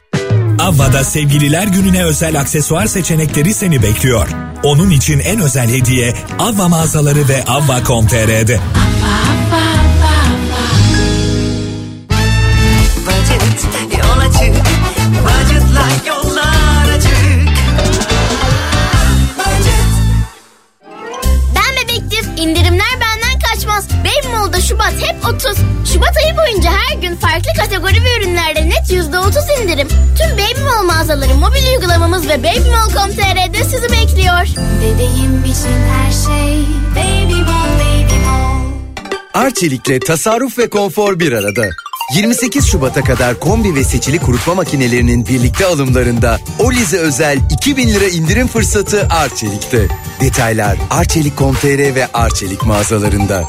Avva'da 0.59 1.03
sevgililer 1.03 1.67
gününe 1.67 2.05
özel 2.05 2.39
aksesuar 2.39 2.85
seçenekleri 2.85 3.53
seni 3.53 3.83
bekliyor. 3.83 4.27
Onun 4.63 4.89
için 4.89 5.19
en 5.19 5.41
özel 5.41 5.69
hediye 5.69 6.13
Avva 6.39 6.67
mağazaları 6.67 7.27
ve 7.27 7.43
Avva.com.tr'de. 7.43 8.59
Budget 8.59 9.70
30. 25.35 25.57
Şubat 25.93 26.17
ayı 26.17 26.37
boyunca 26.37 26.71
her 26.71 26.97
gün 26.97 27.15
farklı 27.15 27.51
kategori 27.57 28.03
ve 28.03 28.17
ürünlerde 28.17 28.69
net 28.69 28.89
%30 28.89 29.63
indirim. 29.63 29.87
Tüm 29.87 30.31
Baby 30.31 30.61
Mall 30.61 30.83
mağazaları 30.83 31.35
mobil 31.35 31.73
uygulamamız 31.75 32.27
ve 32.27 32.43
babymall.com.tr'de 32.43 33.63
sizi 33.63 33.91
bekliyor. 33.91 34.47
Bebeğim 34.81 35.45
için 35.45 35.77
her 35.91 36.11
şey 36.11 36.65
Baby 36.95 37.41
Mall 37.41 37.79
Baby 37.79 38.25
Mall 38.25 38.61
Arçelik'le 39.33 40.05
tasarruf 40.05 40.57
ve 40.57 40.69
konfor 40.69 41.19
bir 41.19 41.31
arada. 41.31 41.65
28 42.15 42.67
Şubat'a 42.67 43.01
kadar 43.01 43.39
kombi 43.39 43.75
ve 43.75 43.83
seçili 43.83 44.19
kurutma 44.19 44.55
makinelerinin 44.55 45.27
birlikte 45.27 45.65
alımlarında 45.65 46.39
Olize 46.59 46.97
özel 46.97 47.39
2000 47.51 47.89
lira 47.89 48.05
indirim 48.05 48.47
fırsatı 48.47 49.07
Arçelik'te. 49.09 49.87
Detaylar 50.21 50.77
arçelik.com.tr 50.89 51.95
ve 51.95 52.07
Arçelik 52.13 52.65
mağazalarında. 52.65 53.43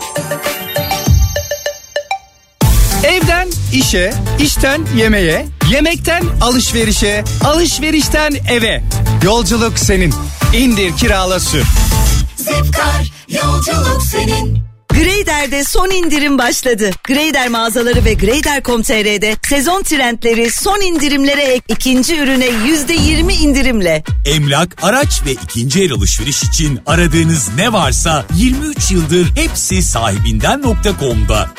İşe, 3.72 4.14
işten 4.40 4.86
yemeğe, 4.96 5.46
yemekten 5.70 6.24
alışverişe, 6.40 7.24
alışverişten 7.44 8.32
eve. 8.50 8.82
Yolculuk 9.24 9.78
senin. 9.78 10.14
İndir 10.54 10.96
kirala 10.96 11.40
sür. 11.40 11.64
Zipkar 12.36 13.12
yolculuk 13.28 14.02
senin 14.02 14.62
Greyder'de 14.94 15.64
son 15.64 15.90
indirim 15.90 16.38
başladı. 16.38 16.90
Greyder 17.04 17.48
mağazaları 17.48 18.04
ve 18.04 18.14
Greyder.com.tr'de 18.14 19.36
sezon 19.48 19.82
trendleri 19.82 20.50
son 20.50 20.80
indirimlere 20.80 21.42
ek 21.42 21.64
ikinci 21.68 22.18
ürüne 22.18 22.46
yüzde 22.66 22.92
yirmi 22.92 23.34
indirimle. 23.34 24.04
Emlak, 24.26 24.76
araç 24.82 25.22
ve 25.26 25.32
ikinci 25.32 25.82
el 25.82 25.92
alışveriş 25.92 26.42
için 26.42 26.80
aradığınız 26.86 27.48
ne 27.56 27.72
varsa 27.72 28.24
23 28.34 28.90
yıldır 28.90 29.36
hepsi 29.36 29.82
sahibinden.com'da. 29.82 31.50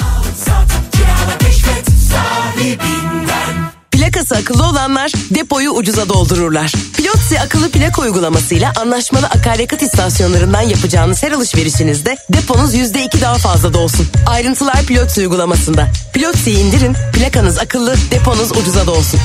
Plakası 3.92 4.36
akıllı 4.36 4.64
olanlar 4.64 5.12
depoyu 5.30 5.72
ucuza 5.72 6.10
doldururlar. 6.10 6.72
Pilotsi 6.98 7.40
akıllı 7.40 7.70
plaka 7.72 8.02
uygulamasıyla 8.02 8.74
anlaşmalı 8.82 9.26
akaryakıt 9.28 9.82
istasyonlarından 9.82 10.62
yapacağınız 10.62 11.24
her 11.24 11.32
alışverişinizde 11.32 12.18
deponuz 12.34 12.76
%2 12.76 13.22
daha 13.22 13.34
fazla 13.34 13.74
dolsun. 13.74 14.08
Ayrıntılar 14.28 14.86
Pilotsi 14.86 15.22
uygulamasında. 15.22 15.88
Pilotsi'yi 16.14 16.58
indirin, 16.58 16.96
plakanız 17.14 17.60
akıllı, 17.60 17.96
deponuz 18.12 18.52
ucuza 18.52 18.88
dolsun. 18.88 19.20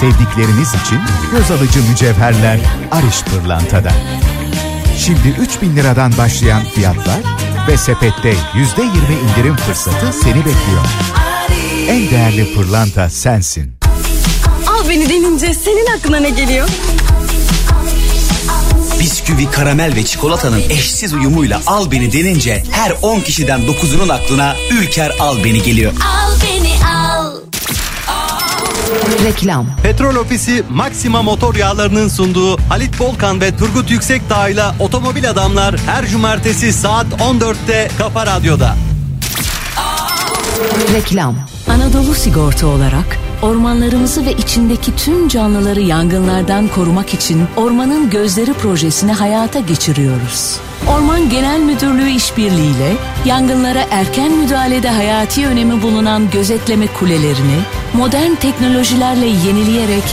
Sevdikleriniz 0.00 0.68
için 0.68 1.00
göz 1.32 1.50
alıcı 1.50 1.82
mücevherler 1.82 2.60
Ariş 2.90 3.22
Pırlanta'da. 3.22 3.92
Şimdi 4.98 5.28
3000 5.40 5.76
liradan 5.76 6.18
başlayan 6.18 6.64
fiyatlar 6.64 7.20
ve 7.68 7.76
sepette 7.76 8.30
%20 8.30 8.34
indirim 9.30 9.56
fırsatı 9.56 10.12
seni 10.12 10.36
bekliyor. 10.36 10.86
En 11.88 12.10
değerli 12.10 12.54
pırlanta 12.54 13.10
sensin. 13.10 13.72
Al 14.66 14.88
beni 14.88 15.08
denince 15.08 15.54
senin 15.54 15.86
aklına 15.98 16.20
ne 16.20 16.30
geliyor? 16.30 16.68
Bisküvi, 19.00 19.50
karamel 19.50 19.96
ve 19.96 20.04
çikolatanın 20.04 20.62
eşsiz 20.70 21.14
uyumuyla 21.14 21.60
al 21.66 21.90
beni 21.90 22.12
denince 22.12 22.64
her 22.70 22.92
10 23.02 23.20
kişiden 23.20 23.60
9'unun 23.60 24.12
aklına 24.12 24.54
Ülker 24.70 25.12
al 25.20 25.44
beni 25.44 25.62
geliyor. 25.62 25.92
Al 25.92 26.32
beni 26.42 26.86
al. 26.86 27.01
Reklam. 29.24 29.66
Petrol 29.82 30.16
Ofisi 30.16 30.64
Maxima 30.70 31.22
Motor 31.22 31.54
Yağları'nın 31.54 32.08
sunduğu 32.08 32.58
Halit 32.68 33.00
Volkan 33.00 33.40
ve 33.40 33.56
Turgut 33.56 33.90
Yüksekdağ 33.90 34.48
ile 34.48 34.64
Otomobil 34.78 35.30
Adamlar 35.30 35.76
her 35.86 36.06
cumartesi 36.06 36.72
saat 36.72 37.06
14'te 37.06 37.90
Kafa 37.98 38.26
Radyo'da. 38.26 38.76
Reklam. 40.94 41.36
Anadolu 41.68 42.14
Sigorta 42.14 42.66
olarak 42.66 43.18
ormanlarımızı 43.42 44.26
ve 44.26 44.32
içindeki 44.32 44.96
tüm 44.96 45.28
canlıları 45.28 45.80
yangınlardan 45.80 46.68
korumak 46.68 47.14
için 47.14 47.44
Ormanın 47.56 48.10
Gözleri 48.10 48.52
projesini 48.52 49.12
hayata 49.12 49.60
geçiriyoruz. 49.60 50.56
Orman 50.96 51.30
Genel 51.30 51.60
Müdürlüğü 51.60 52.10
işbirliğiyle 52.10 52.96
yangınlara 53.24 53.84
erken 53.90 54.32
müdahalede 54.32 54.88
hayati 54.88 55.46
önemi 55.46 55.82
bulunan 55.82 56.30
gözetleme 56.30 56.86
kulelerini 56.86 57.58
modern 57.92 58.34
teknolojilerle 58.34 59.26
yenileyerek 59.26 60.04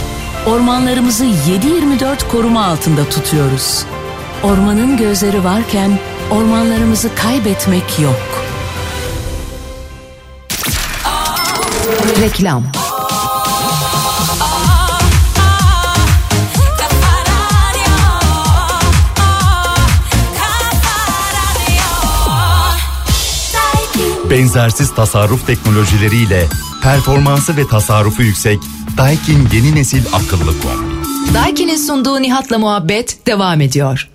ormanlarımızı 0.46 1.24
7/24 1.24 2.28
koruma 2.28 2.64
altında 2.64 3.08
tutuyoruz. 3.08 3.84
Ormanın 4.42 4.96
gözleri 4.96 5.44
varken 5.44 5.98
ormanlarımızı 6.30 7.14
kaybetmek 7.14 8.00
yok. 8.00 8.44
Reklam. 12.22 12.62
Benzersiz 24.30 24.94
tasarruf 24.94 25.46
teknolojileriyle 25.46 26.46
performansı 26.82 27.56
ve 27.56 27.66
tasarrufu 27.66 28.22
yüksek 28.22 28.58
Daikin 28.96 29.48
yeni 29.52 29.74
nesil 29.74 30.02
akıllı 30.12 30.60
kombi. 30.60 31.00
Daiki'nin 31.34 31.76
sunduğu 31.76 32.22
Nihat'la 32.22 32.58
muhabbet 32.58 33.26
devam 33.26 33.60
ediyor. 33.60 34.08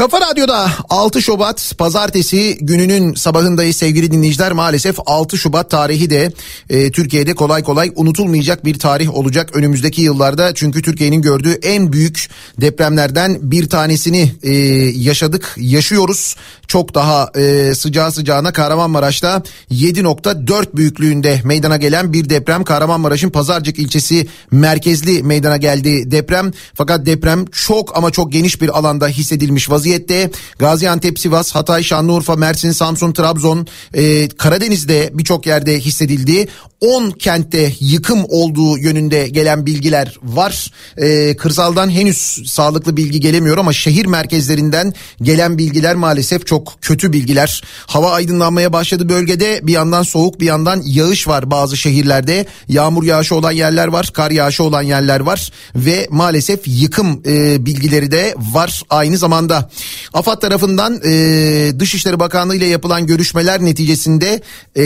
Kafa 0.00 0.20
Radyo'da 0.20 0.70
6 0.88 1.22
Şubat 1.22 1.72
pazartesi 1.78 2.58
gününün 2.60 3.14
sabahındayız 3.14 3.76
sevgili 3.76 4.10
dinleyiciler. 4.10 4.52
Maalesef 4.52 4.96
6 5.06 5.38
Şubat 5.38 5.70
tarihi 5.70 6.10
de 6.10 6.32
e, 6.70 6.90
Türkiye'de 6.90 7.34
kolay 7.34 7.62
kolay 7.62 7.92
unutulmayacak 7.96 8.64
bir 8.64 8.78
tarih 8.78 9.14
olacak 9.14 9.56
önümüzdeki 9.56 10.02
yıllarda. 10.02 10.54
Çünkü 10.54 10.82
Türkiye'nin 10.82 11.22
gördüğü 11.22 11.52
en 11.52 11.92
büyük 11.92 12.28
depremlerden 12.60 13.38
bir 13.42 13.68
tanesini 13.68 14.32
e, 14.42 14.52
yaşadık, 15.00 15.54
yaşıyoruz. 15.56 16.36
Çok 16.66 16.94
daha 16.94 17.30
e, 17.36 17.74
sıcağı 17.74 18.12
sıcağına 18.12 18.52
Kahramanmaraş'ta 18.52 19.42
7.4 19.70 20.76
büyüklüğünde 20.76 21.40
meydana 21.44 21.76
gelen 21.76 22.12
bir 22.12 22.30
deprem. 22.30 22.64
Kahramanmaraş'ın 22.64 23.30
Pazarcık 23.30 23.78
ilçesi 23.78 24.26
merkezli 24.50 25.22
meydana 25.22 25.56
geldi 25.56 26.10
deprem. 26.10 26.52
Fakat 26.74 27.06
deprem 27.06 27.46
çok 27.46 27.96
ama 27.96 28.10
çok 28.10 28.32
geniş 28.32 28.62
bir 28.62 28.78
alanda 28.78 29.08
hissedilmiş 29.08 29.70
vaziyette 29.70 29.89
vaziyette. 29.90 30.30
Gaziantep, 30.58 31.18
Sivas, 31.18 31.52
Hatay, 31.52 31.82
Şanlıurfa, 31.82 32.36
Mersin, 32.36 32.72
Samsun, 32.72 33.12
Trabzon, 33.12 33.66
e, 33.94 34.28
Karadeniz'de 34.28 35.10
birçok 35.12 35.46
yerde 35.46 35.80
hissedildi. 35.80 36.48
10 36.80 37.10
kentte 37.10 37.72
yıkım 37.80 38.24
olduğu 38.28 38.78
yönünde 38.78 39.28
gelen 39.28 39.66
bilgiler 39.66 40.18
var. 40.22 40.72
E, 40.96 41.36
kırsaldan 41.36 41.90
henüz 41.90 42.42
sağlıklı 42.46 42.96
bilgi 42.96 43.20
gelemiyor 43.20 43.58
ama 43.58 43.72
şehir 43.72 44.06
merkezlerinden 44.06 44.94
gelen 45.22 45.58
bilgiler 45.58 45.94
maalesef 45.96 46.46
çok 46.46 46.76
kötü 46.80 47.12
bilgiler. 47.12 47.62
Hava 47.86 48.12
aydınlanmaya 48.12 48.72
başladı 48.72 49.08
bölgede. 49.08 49.60
Bir 49.62 49.72
yandan 49.72 50.02
soğuk 50.02 50.40
bir 50.40 50.46
yandan 50.46 50.82
yağış 50.84 51.28
var 51.28 51.50
bazı 51.50 51.76
şehirlerde. 51.76 52.46
Yağmur 52.68 53.04
yağışı 53.04 53.34
olan 53.34 53.52
yerler 53.52 53.88
var, 53.88 54.10
kar 54.14 54.30
yağışı 54.30 54.64
olan 54.64 54.82
yerler 54.82 55.20
var 55.20 55.52
ve 55.74 56.06
maalesef 56.10 56.60
yıkım 56.66 57.22
e, 57.26 57.66
bilgileri 57.66 58.10
de 58.10 58.34
var 58.52 58.82
aynı 58.90 59.18
zamanda. 59.18 59.70
AFAD 60.12 60.40
tarafından 60.40 61.00
e, 61.04 61.80
Dışişleri 61.80 62.20
Bakanlığı 62.20 62.56
ile 62.56 62.66
yapılan 62.66 63.06
görüşmeler 63.06 63.64
neticesinde 63.64 64.40
e, 64.76 64.84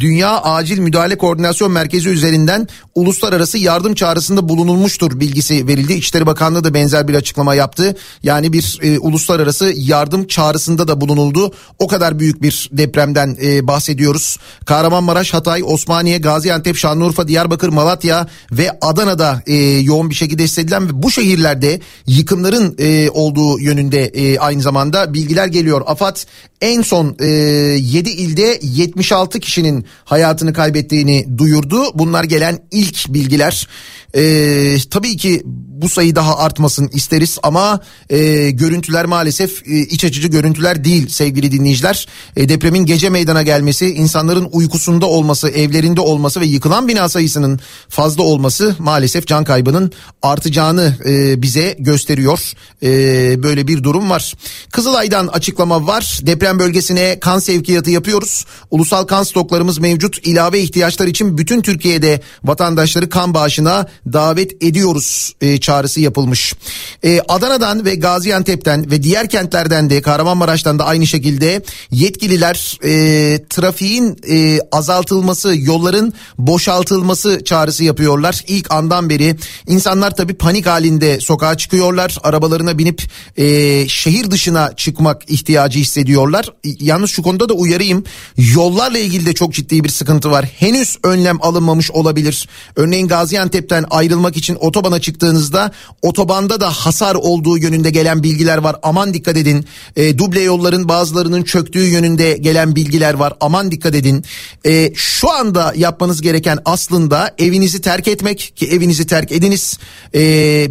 Dünya 0.00 0.40
Acil 0.42 0.78
Müdahale 0.78 1.21
Koordinasyon 1.22 1.72
Merkezi 1.72 2.08
üzerinden 2.08 2.68
uluslararası 2.94 3.58
yardım 3.58 3.94
çağrısında 3.94 4.48
bulunulmuştur 4.48 5.20
bilgisi 5.20 5.66
verildi. 5.66 5.92
İçişleri 5.92 6.26
Bakanlığı 6.26 6.64
da 6.64 6.74
benzer 6.74 7.08
bir 7.08 7.14
açıklama 7.14 7.54
yaptı. 7.54 7.96
Yani 8.22 8.52
bir 8.52 8.78
e, 8.82 8.98
uluslararası 8.98 9.72
yardım 9.76 10.26
çağrısında 10.26 10.88
da 10.88 11.00
bulunuldu. 11.00 11.52
O 11.78 11.86
kadar 11.86 12.18
büyük 12.18 12.42
bir 12.42 12.70
depremden 12.72 13.36
e, 13.42 13.66
bahsediyoruz. 13.66 14.38
Kahramanmaraş, 14.66 15.34
Hatay, 15.34 15.62
Osmaniye, 15.64 16.18
Gaziantep, 16.18 16.76
Şanlıurfa, 16.76 17.28
Diyarbakır, 17.28 17.68
Malatya 17.68 18.28
ve 18.52 18.78
Adana'da 18.80 19.42
e, 19.46 19.54
yoğun 19.64 20.10
bir 20.10 20.14
şekilde 20.14 20.44
hissedilen 20.44 20.88
ve 20.88 21.02
bu 21.02 21.10
şehirlerde 21.10 21.80
yıkımların 22.06 22.74
e, 22.78 23.10
olduğu 23.10 23.60
yönünde 23.60 24.04
e, 24.04 24.38
aynı 24.38 24.62
zamanda 24.62 25.14
bilgiler 25.14 25.46
geliyor. 25.46 25.82
AFAD 25.86 26.16
en 26.60 26.82
son 26.82 27.16
e, 27.20 27.26
7 27.26 28.10
ilde 28.10 28.58
76 28.62 29.40
kişinin 29.40 29.86
hayatını 30.04 30.52
kaybettiğini 30.52 31.11
duyurdu. 31.38 31.82
Bunlar 31.94 32.24
gelen 32.24 32.58
ilk 32.70 33.08
bilgiler. 33.08 33.68
E, 34.14 34.76
tabii 34.90 35.16
ki 35.16 35.42
bu 35.82 35.88
sayı 35.88 36.16
daha 36.16 36.38
artmasın 36.38 36.90
isteriz 36.92 37.38
ama 37.42 37.80
e, 38.10 38.50
görüntüler 38.50 39.04
maalesef 39.04 39.68
e, 39.68 39.80
iç 39.80 40.04
açıcı 40.04 40.28
görüntüler 40.28 40.84
değil 40.84 41.08
sevgili 41.08 41.52
dinleyiciler. 41.52 42.06
E, 42.36 42.48
depremin 42.48 42.86
gece 42.86 43.10
meydana 43.10 43.42
gelmesi, 43.42 43.86
insanların 43.86 44.48
uykusunda 44.52 45.06
olması, 45.06 45.48
evlerinde 45.48 46.00
olması 46.00 46.40
ve 46.40 46.46
yıkılan 46.46 46.88
bina 46.88 47.08
sayısının 47.08 47.60
fazla 47.88 48.22
olması 48.22 48.76
maalesef 48.78 49.26
can 49.26 49.44
kaybının 49.44 49.92
artacağını 50.22 50.96
e, 51.06 51.42
bize 51.42 51.76
gösteriyor. 51.78 52.52
E, 52.82 52.88
böyle 53.42 53.68
bir 53.68 53.82
durum 53.82 54.10
var. 54.10 54.34
Kızılay'dan 54.72 55.26
açıklama 55.26 55.86
var. 55.86 56.20
Deprem 56.22 56.58
bölgesine 56.58 57.20
kan 57.20 57.38
sevkiyatı 57.38 57.90
yapıyoruz. 57.90 58.46
Ulusal 58.70 59.04
kan 59.04 59.22
stoklarımız 59.22 59.78
mevcut. 59.78 60.26
İlave 60.26 60.60
ihtiyaçlar 60.60 61.06
için 61.06 61.38
bütün 61.38 61.62
Türkiye'de 61.62 62.20
vatandaşları 62.44 63.08
kan 63.08 63.34
bağışına 63.34 63.86
davet 64.06 64.62
ediyoruz 64.62 65.34
e, 65.40 65.60
çağrısı 65.60 66.00
yapılmış. 66.00 66.54
E, 67.04 67.20
Adana'dan 67.28 67.84
ve 67.84 67.94
Gaziantep'ten 67.94 68.90
ve 68.90 69.02
diğer 69.02 69.28
kentlerden 69.28 69.90
de 69.90 70.02
Kahramanmaraş'tan 70.02 70.78
da 70.78 70.84
aynı 70.84 71.06
şekilde 71.06 71.62
yetkililer 71.90 72.78
e, 72.84 72.92
trafiğin 73.50 74.16
e, 74.28 74.58
azaltılması, 74.72 75.54
yolların 75.56 76.12
boşaltılması 76.38 77.44
çağrısı 77.44 77.84
yapıyorlar. 77.84 78.44
İlk 78.46 78.70
andan 78.70 79.10
beri 79.10 79.36
insanlar 79.66 80.16
tabii 80.16 80.34
panik 80.34 80.66
halinde 80.66 81.20
sokağa 81.20 81.56
çıkıyorlar. 81.56 82.18
Arabalarına 82.22 82.78
binip 82.78 83.02
e, 83.36 83.88
şehir 83.88 84.30
dışına 84.30 84.76
çıkmak 84.76 85.30
ihtiyacı 85.30 85.78
hissediyorlar. 85.78 86.52
Yalnız 86.64 87.10
şu 87.10 87.22
konuda 87.22 87.48
da 87.48 87.54
uyarayım. 87.54 88.04
Yollarla 88.36 88.98
ilgili 88.98 89.26
de 89.26 89.32
çok 89.32 89.54
ciddi 89.54 89.84
bir 89.84 89.88
sıkıntı 89.88 90.30
var. 90.30 90.44
Henüz 90.44 90.98
önlem 91.04 91.42
alınmamış 91.42 91.90
olabilir. 91.90 92.48
Örneğin 92.76 93.08
Gaziantep'ten 93.08 93.84
ayrılmak 93.92 94.36
için 94.36 94.56
otobana 94.60 95.00
çıktığınızda 95.00 95.72
otobanda 96.02 96.60
da 96.60 96.70
hasar 96.70 97.14
olduğu 97.14 97.58
yönünde 97.58 97.90
gelen 97.90 98.22
bilgiler 98.22 98.58
var. 98.58 98.76
Aman 98.82 99.14
dikkat 99.14 99.36
edin. 99.36 99.66
E, 99.96 100.18
duble 100.18 100.40
yolların 100.40 100.88
bazılarının 100.88 101.42
çöktüğü 101.42 101.86
yönünde 101.86 102.36
gelen 102.36 102.76
bilgiler 102.76 103.14
var. 103.14 103.32
Aman 103.40 103.70
dikkat 103.70 103.94
edin. 103.94 104.24
E, 104.66 104.92
şu 104.94 105.30
anda 105.30 105.72
yapmanız 105.76 106.20
gereken 106.22 106.58
aslında 106.64 107.34
evinizi 107.38 107.80
terk 107.80 108.08
etmek 108.08 108.52
ki 108.56 108.66
evinizi 108.66 109.06
terk 109.06 109.32
ediniz. 109.32 109.78
E, 110.14 110.20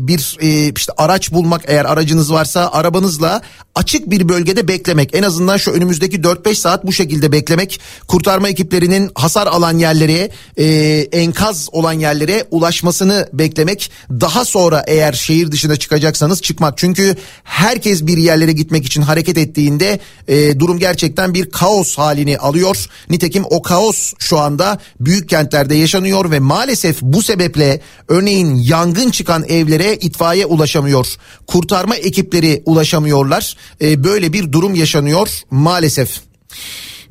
bir 0.08 0.38
e, 0.42 0.74
işte 0.78 0.94
araç 0.98 1.32
bulmak 1.32 1.62
eğer 1.68 1.86
aracınız 1.86 2.34
varsa 2.34 2.72
arabanızla 2.72 3.42
açık 3.76 4.10
bir 4.10 4.30
bölgede 4.30 4.68
beklemek. 4.68 5.16
En 5.16 5.24
azından 5.24 5.58
şu 5.58 5.72
önümüzdeki 5.72 6.18
4-5 6.18 6.56
saat 6.56 6.86
bu 6.86 6.94
şekilde 6.94 7.32
beklemek. 7.32 7.80
Kurtarma 8.08 8.50
ekiplerinin 8.50 9.12
hasar 9.16 9.48
alan 9.48 9.78
yerlere, 9.78 10.30
e, 10.58 10.66
enkaz 11.12 11.70
olan 11.72 11.94
yerlere 11.94 12.48
ulaşmasını 12.52 13.30
beklemek. 13.34 13.92
Daha 14.10 14.46
sonra 14.46 14.84
eğer 14.88 15.14
şehir 15.14 15.52
dışına 15.52 15.76
çıkacaksanız 15.76 16.42
çıkmak. 16.42 16.78
Çünkü 16.78 17.16
herkes 17.44 18.08
bir 18.08 18.18
yerlere 18.18 18.52
gitmek 18.52 18.86
için 18.86 19.02
hareket 19.02 19.38
ettiğinde 19.38 20.00
e, 20.28 20.60
durum 20.60 20.80
gerçekten 20.80 21.34
bir 21.34 21.52
kaos 21.52 21.98
halini 21.98 22.38
alıyor. 22.38 22.86
Nitekim 23.10 23.44
o 23.50 23.62
kaos 23.62 24.14
şu 24.20 24.40
anda 24.40 24.80
büyük 25.00 25.30
kentlerde 25.30 25.76
yaşanıyor 25.76 26.32
ve 26.32 26.40
maalesef 26.40 27.02
bu 27.02 27.22
sebeple 27.22 27.82
örneğin 28.08 28.56
yangın 28.56 29.10
çıkan 29.12 29.44
evlere 29.44 29.96
itfaiye 29.96 30.46
ulaşamıyor. 30.46 31.08
Kurtarma 31.48 31.96
ekipleri 31.96 32.64
ulaşamıyorlar. 32.66 33.56
E, 33.82 34.04
böyle 34.04 34.34
bir 34.34 34.52
durum 34.52 34.76
yaşanıyor 34.76 35.30
maalesef. 35.52 36.22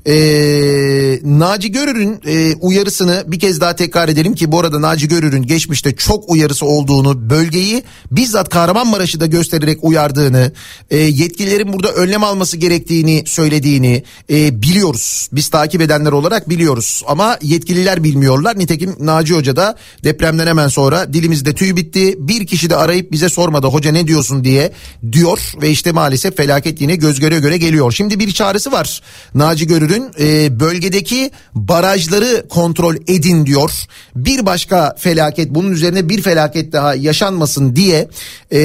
Ee, 0.07 1.18
Naci 1.24 1.72
Görür'ün 1.72 2.20
e, 2.26 2.55
uyarısını 2.55 3.24
bir 3.26 3.40
kez 3.40 3.61
daha 3.61 3.76
tekrar 3.76 4.09
edelim 4.09 4.34
ki 4.34 4.53
bu 4.53 4.61
arada 4.61 4.82
Naci 4.82 5.09
Görür'ün 5.09 5.42
geçmişte 5.42 5.96
çok 5.96 6.30
uyarısı 6.30 6.66
olduğunu 6.66 7.30
bölgeyi 7.30 7.82
bizzat 8.11 8.48
Kahramanmaraş'ı 8.48 9.20
da 9.20 9.26
göstererek 9.26 9.78
uyardığını 9.82 10.53
e, 10.90 10.96
yetkililerin 10.96 11.72
burada 11.72 11.92
önlem 11.92 12.24
alması 12.24 12.57
gerektiğini 12.57 13.22
söylediğini 13.26 14.03
e, 14.30 14.62
biliyoruz. 14.62 15.28
Biz 15.32 15.48
takip 15.48 15.80
edenler 15.80 16.12
olarak 16.12 16.48
biliyoruz 16.48 17.03
ama 17.07 17.38
yetkililer 17.42 18.05
bilmiyorlar. 18.05 18.59
Nitekim 18.59 18.96
Naci 19.01 19.34
Hoca 19.34 19.57
da 19.57 19.76
depremden 20.05 20.46
hemen 20.46 20.68
sonra 20.68 21.12
dilimizde 21.12 21.55
tüy 21.55 21.76
bitti 21.76 22.14
bir 22.18 22.46
kişi 22.46 22.70
de 22.70 22.76
arayıp 22.76 23.12
bize 23.12 23.28
sormadı 23.28 23.66
hoca 23.66 23.92
ne 23.92 24.07
diyorsun 24.07 24.44
diye 24.44 24.72
diyor 25.12 25.53
ve 25.62 25.70
işte 25.70 25.92
maalesef 25.92 26.36
felaket 26.36 26.80
yine 26.80 26.96
göz 26.96 27.20
göre 27.20 27.38
göre 27.38 27.57
geliyor. 27.57 27.92
Şimdi 27.92 28.18
bir 28.18 28.32
çağrısı 28.32 28.72
var 28.72 29.03
Naci 29.34 29.66
Görür 29.66 29.89
Görür'ün 29.91 30.12
e, 30.20 30.61
bölgedeki 30.61 31.30
barajları 31.55 32.49
kontrol 32.49 32.97
edin 33.07 33.47
diyor. 33.47 33.70
Bir 34.16 34.47
başka 34.47 34.95
felaket 34.99 35.51
bunun 35.51 35.72
üzerine 35.72 36.09
bir 36.09 36.22
felaket 36.22 36.72
daha 36.72 36.95
yaşanmasın 36.95 37.76
diye 37.76 38.09
e, 38.53 38.59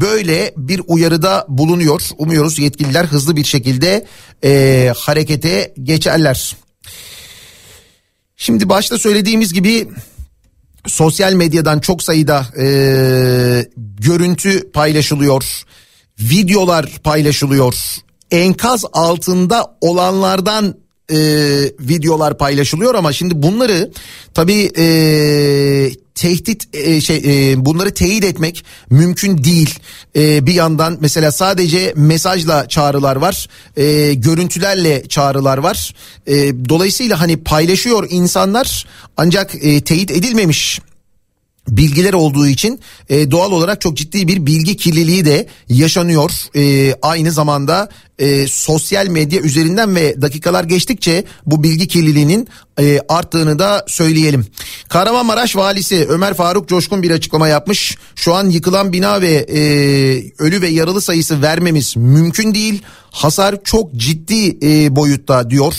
böyle 0.00 0.52
bir 0.56 0.80
uyarıda 0.86 1.46
bulunuyor. 1.48 2.02
Umuyoruz 2.18 2.58
yetkililer 2.58 3.04
hızlı 3.04 3.36
bir 3.36 3.44
şekilde 3.44 4.06
e, 4.44 4.92
harekete 4.96 5.74
geçerler. 5.82 6.56
Şimdi 8.36 8.68
başta 8.68 8.98
söylediğimiz 8.98 9.52
gibi 9.52 9.88
sosyal 10.86 11.32
medyadan 11.32 11.80
çok 11.80 12.02
sayıda 12.02 12.46
e, 12.58 12.66
görüntü 13.76 14.70
paylaşılıyor, 14.72 15.62
videolar 16.20 16.98
paylaşılıyor, 17.04 17.74
enkaz 18.30 18.84
altında 18.92 19.76
olanlardan 19.80 20.74
e, 21.10 21.16
videolar 21.80 22.38
paylaşılıyor 22.38 22.94
ama 22.94 23.12
şimdi 23.12 23.42
bunları 23.42 23.90
tabii 24.34 24.70
e, 24.78 24.84
tehdit 26.14 26.76
e, 26.76 27.00
şey 27.00 27.16
e, 27.16 27.64
bunları 27.64 27.94
teyit 27.94 28.24
etmek 28.24 28.64
mümkün 28.90 29.44
değil. 29.44 29.78
E, 30.16 30.46
bir 30.46 30.54
yandan 30.54 30.98
mesela 31.00 31.32
sadece 31.32 31.92
mesajla 31.96 32.68
çağrılar 32.68 33.16
var, 33.16 33.48
e, 33.76 34.14
görüntülerle 34.14 35.08
çağrılar 35.08 35.58
var. 35.58 35.94
E, 36.26 36.34
dolayısıyla 36.68 37.20
hani 37.20 37.36
paylaşıyor 37.36 38.06
insanlar 38.10 38.86
ancak 39.16 39.54
e, 39.54 39.80
teyit 39.80 40.10
edilmemiş 40.10 40.80
bilgiler 41.68 42.12
olduğu 42.12 42.46
için 42.46 42.80
e, 43.08 43.30
doğal 43.30 43.52
olarak 43.52 43.80
çok 43.80 43.96
ciddi 43.96 44.28
bir 44.28 44.46
bilgi 44.46 44.76
kirliliği 44.76 45.24
de 45.24 45.46
yaşanıyor. 45.68 46.30
E, 46.56 46.94
aynı 47.02 47.32
zamanda 47.32 47.88
e, 48.18 48.48
sosyal 48.48 49.06
medya 49.06 49.40
üzerinden 49.40 49.96
ve 49.96 50.22
dakikalar 50.22 50.64
geçtikçe 50.64 51.24
bu 51.46 51.62
bilgi 51.62 51.88
kirliliğinin 51.88 52.48
e, 52.78 53.00
arttığını 53.08 53.58
da 53.58 53.84
söyleyelim. 53.88 54.46
Kahramanmaraş 54.88 55.56
valisi 55.56 56.06
Ömer 56.08 56.34
Faruk 56.34 56.68
Coşkun 56.68 57.02
bir 57.02 57.10
açıklama 57.10 57.48
yapmış. 57.48 57.98
Şu 58.16 58.34
an 58.34 58.50
yıkılan 58.50 58.92
bina 58.92 59.20
ve 59.20 59.46
e, 59.48 59.60
ölü 60.38 60.62
ve 60.62 60.68
yaralı 60.68 61.00
sayısı 61.00 61.42
vermemiz 61.42 61.96
mümkün 61.96 62.54
değil. 62.54 62.82
Hasar 63.10 63.64
çok 63.64 63.94
ciddi 63.94 64.58
e, 64.62 64.96
boyutta 64.96 65.50
diyor. 65.50 65.74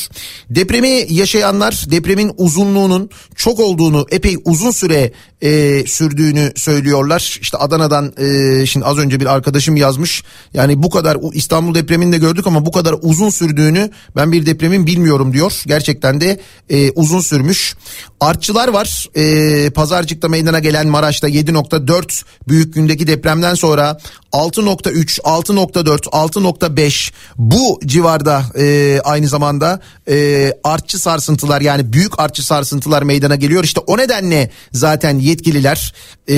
Depremi 0.50 1.06
yaşayanlar 1.10 1.86
depremin 1.92 2.32
uzunluğunun 2.38 3.10
çok 3.36 3.60
olduğunu 3.60 4.06
epey 4.12 4.36
uzun 4.46 4.72
süre 4.72 5.12
e, 5.42 5.84
sürdüğünü 5.88 6.52
söylüyorlar. 6.56 7.38
İşte 7.42 7.58
Adana'dan 7.58 8.14
e, 8.18 8.66
şimdi 8.66 8.86
az 8.86 8.98
önce 8.98 9.20
bir 9.20 9.26
arkadaşım 9.26 9.76
yazmış. 9.78 10.24
Yani 10.54 10.84
bu 10.84 10.90
kadar 10.90 11.18
İstanbul 11.34 11.76
depremini 11.76 12.12
de 12.12 12.18
gördük 12.18 12.48
ama 12.48 12.66
bu 12.66 12.72
kadar 12.72 12.96
uzun 13.02 13.30
sürdüğünü 13.30 13.92
ben 14.16 14.32
bir 14.32 14.46
depremin 14.46 14.88
bilmiyorum 14.88 15.34
diyor. 15.34 15.62
Gerçekten 15.66 16.22
de 16.22 16.40
e, 16.70 16.89
uzun 16.96 17.20
sürmüş. 17.20 17.76
Artçılar 18.20 18.68
var. 18.68 19.08
E, 19.16 19.70
Pazarcık'ta 19.70 20.28
meydana 20.28 20.60
gelen 20.60 20.88
Maraş'ta 20.88 21.30
7.4 21.30 22.24
büyük 22.48 22.74
gündeki 22.74 23.08
depremden 23.08 23.54
sonra 23.54 23.98
6.3, 24.34 25.22
6.4, 25.22 26.00
6.5 26.04 27.12
bu 27.38 27.80
civarda 27.86 28.44
e, 28.58 29.00
aynı 29.04 29.28
zamanda 29.28 29.80
e, 30.10 30.52
artçı 30.64 31.00
sarsıntılar 31.00 31.62
yani 31.62 31.94
büyük 31.94 32.20
artçı 32.20 32.46
sarsıntılar 32.46 33.04
meydana 33.04 33.36
geliyor. 33.36 33.64
İşte 33.64 33.82
o 33.88 33.98
nedenle 33.98 34.52
zaten 34.72 35.20
yetkililer 35.20 35.94
e, 36.30 36.36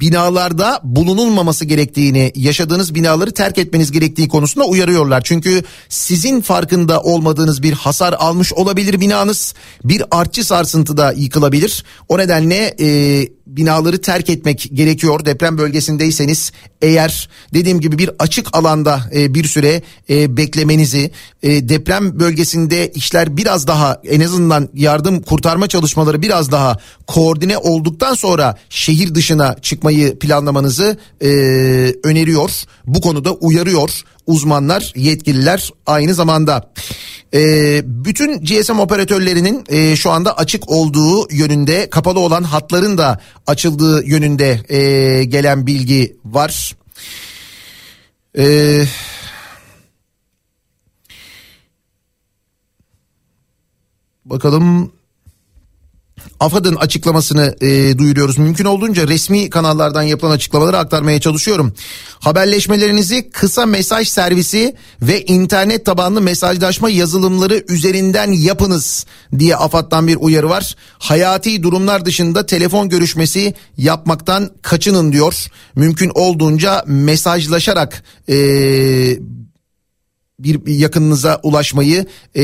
binalarda 0.00 0.80
bulunulmaması 0.84 1.64
gerektiğini, 1.64 2.32
yaşadığınız 2.34 2.94
binaları 2.94 3.32
terk 3.32 3.58
etmeniz 3.58 3.92
gerektiği 3.92 4.28
konusunda 4.28 4.66
uyarıyorlar. 4.66 5.20
Çünkü 5.24 5.62
sizin 5.88 6.40
farkında 6.40 7.02
olmadığınız 7.02 7.62
bir 7.62 7.72
hasar 7.72 8.12
almış 8.12 8.52
olabilir 8.52 9.00
binanız. 9.00 9.54
Bir 9.84 10.02
artçı 10.10 10.44
sarsıntıda 10.44 11.12
yıkılabilir. 11.12 11.84
O 12.08 12.18
nedenle 12.18 12.76
e, 12.80 13.28
binaları 13.56 14.00
terk 14.00 14.30
etmek 14.30 14.68
gerekiyor. 14.72 15.24
Deprem 15.24 15.58
bölgesindeyseniz 15.58 16.52
eğer 16.82 17.28
dediğim 17.54 17.80
gibi 17.80 17.98
bir 17.98 18.10
açık 18.18 18.56
alanda 18.56 19.00
e, 19.14 19.34
bir 19.34 19.44
süre 19.44 19.82
e, 20.10 20.36
beklemenizi, 20.36 21.10
e, 21.42 21.68
deprem 21.68 22.20
bölgesinde 22.20 22.90
işler 22.92 23.36
biraz 23.36 23.66
daha 23.66 24.00
en 24.04 24.20
azından 24.20 24.68
yardım 24.74 25.22
kurtarma 25.22 25.66
çalışmaları 25.66 26.22
biraz 26.22 26.52
daha 26.52 26.78
koordine 27.06 27.58
olduktan 27.58 28.14
sonra 28.14 28.56
şehir 28.70 29.14
dışına 29.14 29.56
çıkmayı 29.62 30.18
planlamanızı 30.18 30.98
e, 31.20 31.28
öneriyor. 32.04 32.50
Bu 32.86 33.00
konuda 33.00 33.32
uyarıyor 33.32 33.90
uzmanlar, 34.30 34.92
yetkililer 34.96 35.70
aynı 35.86 36.14
zamanda. 36.14 36.72
E, 37.34 37.40
bütün 37.84 38.44
GSM 38.44 38.78
operatörlerinin 38.78 39.64
e, 39.68 39.96
şu 39.96 40.10
anda 40.10 40.36
açık 40.36 40.70
olduğu 40.70 41.32
yönünde, 41.32 41.90
kapalı 41.90 42.20
olan 42.20 42.42
hatların 42.42 42.98
da 42.98 43.20
açıldığı 43.46 44.06
yönünde 44.06 44.60
e, 44.68 45.24
gelen 45.24 45.66
bilgi 45.66 46.16
var. 46.24 46.76
Eee... 48.36 48.86
Bakalım 54.24 54.92
AFAD'ın 56.40 56.76
açıklamasını 56.76 57.56
e, 57.60 57.98
duyuruyoruz. 57.98 58.38
Mümkün 58.38 58.64
olduğunca 58.64 59.08
resmi 59.08 59.50
kanallardan 59.50 60.02
yapılan 60.02 60.30
açıklamaları 60.30 60.78
aktarmaya 60.78 61.20
çalışıyorum. 61.20 61.74
Haberleşmelerinizi 62.20 63.30
kısa 63.30 63.66
mesaj 63.66 64.08
servisi 64.08 64.76
ve 65.02 65.24
internet 65.24 65.86
tabanlı 65.86 66.20
mesajlaşma 66.20 66.90
yazılımları 66.90 67.64
üzerinden 67.68 68.32
yapınız 68.32 69.06
diye 69.38 69.56
AFAD'dan 69.56 70.06
bir 70.06 70.16
uyarı 70.20 70.48
var. 70.48 70.76
Hayati 70.98 71.62
durumlar 71.62 72.04
dışında 72.04 72.46
telefon 72.46 72.88
görüşmesi 72.88 73.54
yapmaktan 73.76 74.50
kaçının 74.62 75.12
diyor. 75.12 75.46
Mümkün 75.74 76.10
olduğunca 76.14 76.84
mesajlaşarak 76.86 78.04
e, 78.28 78.34
bir 80.38 80.66
yakınınıza 80.66 81.40
ulaşmayı 81.42 82.06
e, 82.34 82.42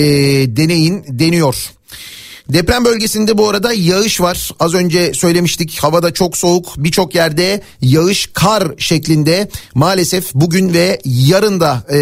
deneyin 0.57 1.05
deniyor. 1.09 1.71
Deprem 2.49 2.85
bölgesinde 2.85 3.39
bu 3.39 3.49
arada 3.49 3.73
yağış 3.73 4.21
var. 4.21 4.51
Az 4.61 4.75
önce 4.75 5.15
söylemiştik 5.15 5.79
havada 5.79 6.15
çok 6.15 6.37
soğuk 6.37 6.75
birçok 6.77 7.15
yerde 7.15 7.63
yağış 7.81 8.31
kar 8.35 8.73
şeklinde 8.79 9.49
maalesef 9.75 10.35
bugün 10.35 10.75
ve 10.75 10.99
yarın 11.05 11.61
da 11.61 11.85
e, 11.93 11.99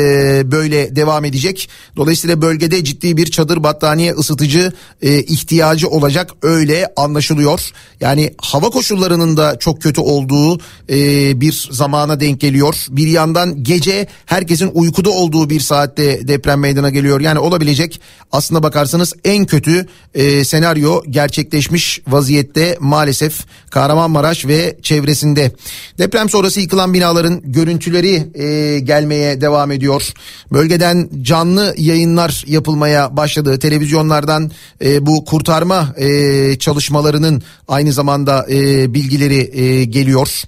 böyle 0.51 0.97
devam 0.97 1.25
edecek. 1.25 1.69
Dolayısıyla 1.97 2.43
bölgede 2.43 2.85
ciddi 2.85 3.17
bir 3.17 3.27
çadır 3.27 3.63
battaniye 3.63 4.13
ısıtıcı 4.13 4.73
e, 5.03 5.23
ihtiyacı 5.23 5.89
olacak 5.89 6.31
öyle 6.43 6.87
anlaşılıyor. 6.97 7.71
Yani 8.01 8.35
hava 8.39 8.71
koşullarının 8.71 9.37
da 9.37 9.59
çok 9.59 9.83
kötü 9.83 10.01
olduğu 10.01 10.59
e, 10.91 11.41
bir 11.41 11.69
zamana 11.71 12.21
denk 12.21 12.41
geliyor. 12.41 12.87
Bir 12.89 13.07
yandan 13.07 13.65
gece 13.65 14.07
herkesin 14.27 14.71
uykuda 14.75 15.11
olduğu 15.11 15.51
bir 15.51 15.61
saatte 15.61 16.29
deprem 16.29 16.61
meydana 16.61 16.91
geliyor. 16.91 17.21
Yani 17.21 17.39
olabilecek 17.39 18.01
aslında 18.33 18.63
bakarsanız 18.63 19.13
en 19.25 19.47
kötü 19.47 19.87
e, 20.15 20.34
senaryo 20.43 21.03
gerçekleşmiş 21.11 22.01
vaziyette 22.09 22.77
maalesef 22.81 23.41
Kahramanmaraş 23.71 24.47
ve 24.47 24.77
çevresinde. 24.83 25.53
Deprem 25.99 26.29
sonrası 26.29 26.61
yıkılan 26.61 26.95
binaların 26.95 27.41
görüntüleri 27.45 28.27
e, 28.35 28.79
gelmeye 28.79 29.41
devam 29.41 29.73
ediyor. 29.73 30.13
Bölgeden 30.53 31.09
canlı 31.23 31.75
yayınlar 31.79 32.45
yapılmaya 32.47 33.17
başladı. 33.17 33.59
Televizyonlardan 33.59 34.51
e, 34.85 35.07
bu 35.07 35.25
kurtarma 35.25 35.95
e, 35.97 36.59
çalışmalarının 36.59 37.43
aynı 37.69 37.93
zamanda 37.93 38.47
e, 38.51 38.95
bilgileri 38.95 39.61
e, 39.61 39.85
geliyor 39.85 40.45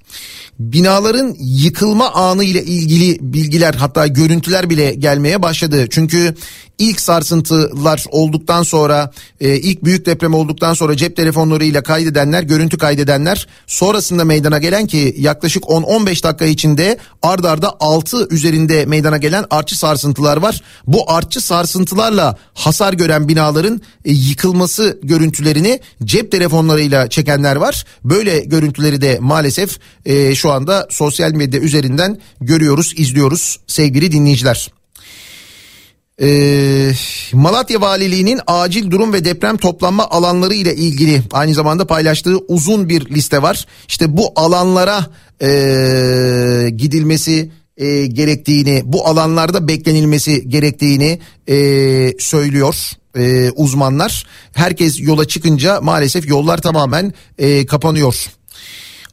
binaların 0.58 1.36
yıkılma 1.38 2.10
anı 2.10 2.44
ile 2.44 2.64
ilgili 2.64 3.18
bilgiler 3.20 3.74
hatta 3.74 4.06
görüntüler 4.06 4.70
bile 4.70 4.94
gelmeye 4.94 5.42
başladı. 5.42 5.86
Çünkü 5.90 6.34
ilk 6.78 7.00
sarsıntılar 7.00 8.04
olduktan 8.10 8.62
sonra 8.62 9.10
e, 9.40 9.56
ilk 9.56 9.84
büyük 9.84 10.06
deprem 10.06 10.34
olduktan 10.34 10.74
sonra 10.74 10.96
cep 10.96 11.16
telefonlarıyla 11.16 11.82
kaydedenler 11.82 12.42
görüntü 12.42 12.78
kaydedenler 12.78 13.46
sonrasında 13.66 14.24
meydana 14.24 14.58
gelen 14.58 14.86
ki 14.86 15.14
yaklaşık 15.18 15.62
10-15 15.64 16.22
dakika 16.22 16.44
içinde 16.44 16.98
ard 17.22 17.44
arda 17.44 17.76
6 17.80 18.28
üzerinde 18.30 18.86
meydana 18.86 19.16
gelen 19.16 19.44
artçı 19.50 19.78
sarsıntılar 19.78 20.36
var. 20.36 20.62
Bu 20.86 21.10
artçı 21.10 21.40
sarsıntılarla 21.40 22.36
hasar 22.54 22.92
gören 22.92 23.28
binaların 23.28 23.80
e, 24.04 24.12
yıkılması 24.12 24.98
görüntülerini 25.02 25.80
cep 26.04 26.32
telefonlarıyla 26.32 27.08
çekenler 27.08 27.56
var. 27.56 27.84
Böyle 28.04 28.40
görüntüleri 28.40 29.00
de 29.00 29.18
maalesef 29.20 29.78
e, 30.06 30.34
şu 30.34 30.45
anda 30.52 30.86
sosyal 30.90 31.32
medya 31.32 31.60
üzerinden 31.60 32.18
görüyoruz, 32.40 32.94
izliyoruz 32.96 33.60
sevgili 33.66 34.12
dinleyiciler. 34.12 34.70
Ee, 36.22 36.92
Malatya 37.32 37.80
Valiliği'nin 37.80 38.40
acil 38.46 38.90
durum 38.90 39.12
ve 39.12 39.24
deprem 39.24 39.56
toplanma 39.56 40.10
alanları 40.10 40.54
ile 40.54 40.74
ilgili 40.74 41.22
aynı 41.32 41.54
zamanda 41.54 41.86
paylaştığı 41.86 42.38
uzun 42.38 42.88
bir 42.88 43.10
liste 43.10 43.42
var. 43.42 43.66
İşte 43.88 44.16
bu 44.16 44.32
alanlara 44.36 45.06
e, 45.42 46.70
gidilmesi 46.70 47.50
e, 47.76 48.06
gerektiğini, 48.06 48.82
bu 48.84 49.06
alanlarda 49.06 49.68
beklenilmesi 49.68 50.48
gerektiğini 50.48 51.18
e, 51.48 51.56
söylüyor 52.18 52.76
e, 53.18 53.50
uzmanlar. 53.50 54.26
Herkes 54.52 55.00
yola 55.00 55.24
çıkınca 55.24 55.80
maalesef 55.80 56.28
yollar 56.28 56.58
tamamen 56.58 57.12
e, 57.38 57.66
kapanıyor. 57.66 58.26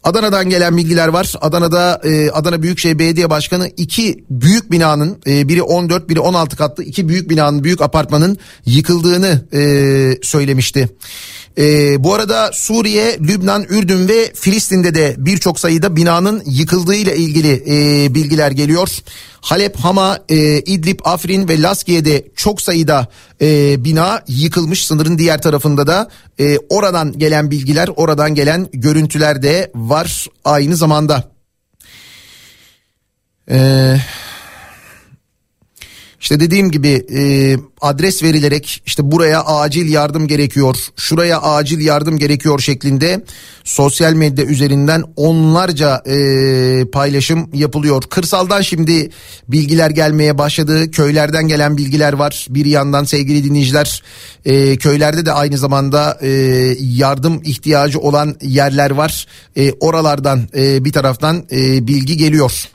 Adana'dan 0.04 0.50
gelen 0.50 0.78
bilgiler 0.78 1.08
var. 1.08 1.34
Adana'da 1.42 2.02
e, 2.04 2.30
Adana 2.32 2.62
Büyükşehir 2.62 3.00
Belediye 3.00 3.30
Başkanı 3.30 3.70
iki 3.78 4.26
büyük 4.30 4.72
binanın 4.72 5.18
e, 5.28 5.48
biri 5.48 5.62
14 5.62 6.10
biri 6.10 6.20
16 6.20 6.56
katlı 6.56 6.84
iki 6.84 7.10
büyük 7.10 7.30
binanın 7.30 7.64
büyük 7.64 7.82
apartmanın 7.82 8.38
yıkıldığını 8.66 9.46
e, 9.54 9.62
söylemişti. 10.22 10.90
E, 11.58 12.04
bu 12.04 12.14
arada 12.14 12.52
Suriye, 12.54 13.20
Lübnan, 13.20 13.64
Ürdün 13.70 14.08
ve 14.08 14.34
Filistin'de 14.34 14.96
de 14.96 15.16
birçok 15.18 15.60
sayıda 15.60 15.96
binanın 15.96 16.44
yıkıldığı 16.46 16.96
ile 16.96 17.18
ilgili 17.18 17.64
e, 17.68 18.14
bilgiler 18.14 18.52
geliyor. 18.52 18.90
Halep, 19.42 19.76
Hama, 19.76 20.20
e, 20.30 20.60
İdlib, 20.60 21.00
Afrin 21.04 21.48
ve 21.48 21.62
Laskiye'de 21.62 22.28
çok 22.36 22.62
sayıda 22.62 23.08
e, 23.42 23.84
bina 23.84 24.24
yıkılmış. 24.28 24.86
Sınırın 24.86 25.18
diğer 25.18 25.42
tarafında 25.42 25.88
da 25.88 26.10
e, 26.40 26.58
oradan 26.70 27.20
gelen 27.20 27.52
bilgiler, 27.52 27.90
oradan 27.96 28.36
gelen 28.36 28.68
görüntüler 28.74 29.44
de 29.44 29.72
var 29.76 30.28
aynı 30.46 30.76
zamanda. 30.76 31.32
Eee... 33.50 34.02
İşte 36.24 36.40
dediğim 36.40 36.72
gibi 36.72 37.06
e, 37.16 37.22
adres 37.82 38.24
verilerek 38.24 38.82
işte 38.86 39.12
buraya 39.12 39.42
acil 39.46 39.94
yardım 39.94 40.28
gerekiyor, 40.28 40.76
şuraya 40.98 41.42
acil 41.42 41.86
yardım 41.86 42.18
gerekiyor 42.18 42.60
şeklinde 42.60 43.24
sosyal 43.64 44.14
medya 44.14 44.46
üzerinden 44.46 45.04
onlarca 45.16 46.04
e, 46.06 46.86
paylaşım 46.92 47.50
yapılıyor. 47.54 48.04
Kırsaldan 48.10 48.62
şimdi 48.62 49.10
bilgiler 49.48 49.90
gelmeye 49.90 50.38
başladı, 50.38 50.92
köylerden 50.92 51.48
gelen 51.48 51.78
bilgiler 51.78 52.14
var. 52.14 52.48
Bir 52.50 52.66
yandan 52.66 53.04
sevgili 53.04 53.44
dinleyiciler 53.44 54.04
e, 54.46 54.78
köylerde 54.78 55.26
de 55.26 55.32
aynı 55.32 55.58
zamanda 55.58 56.18
e, 56.22 56.30
yardım 56.80 57.42
ihtiyacı 57.44 58.00
olan 58.00 58.36
yerler 58.42 58.92
var. 58.92 59.28
E, 59.56 59.72
oralardan 59.72 60.48
e, 60.56 60.86
bir 60.86 60.92
taraftan 60.92 61.46
e, 61.52 61.88
bilgi 61.88 62.18
geliyor. 62.18 62.68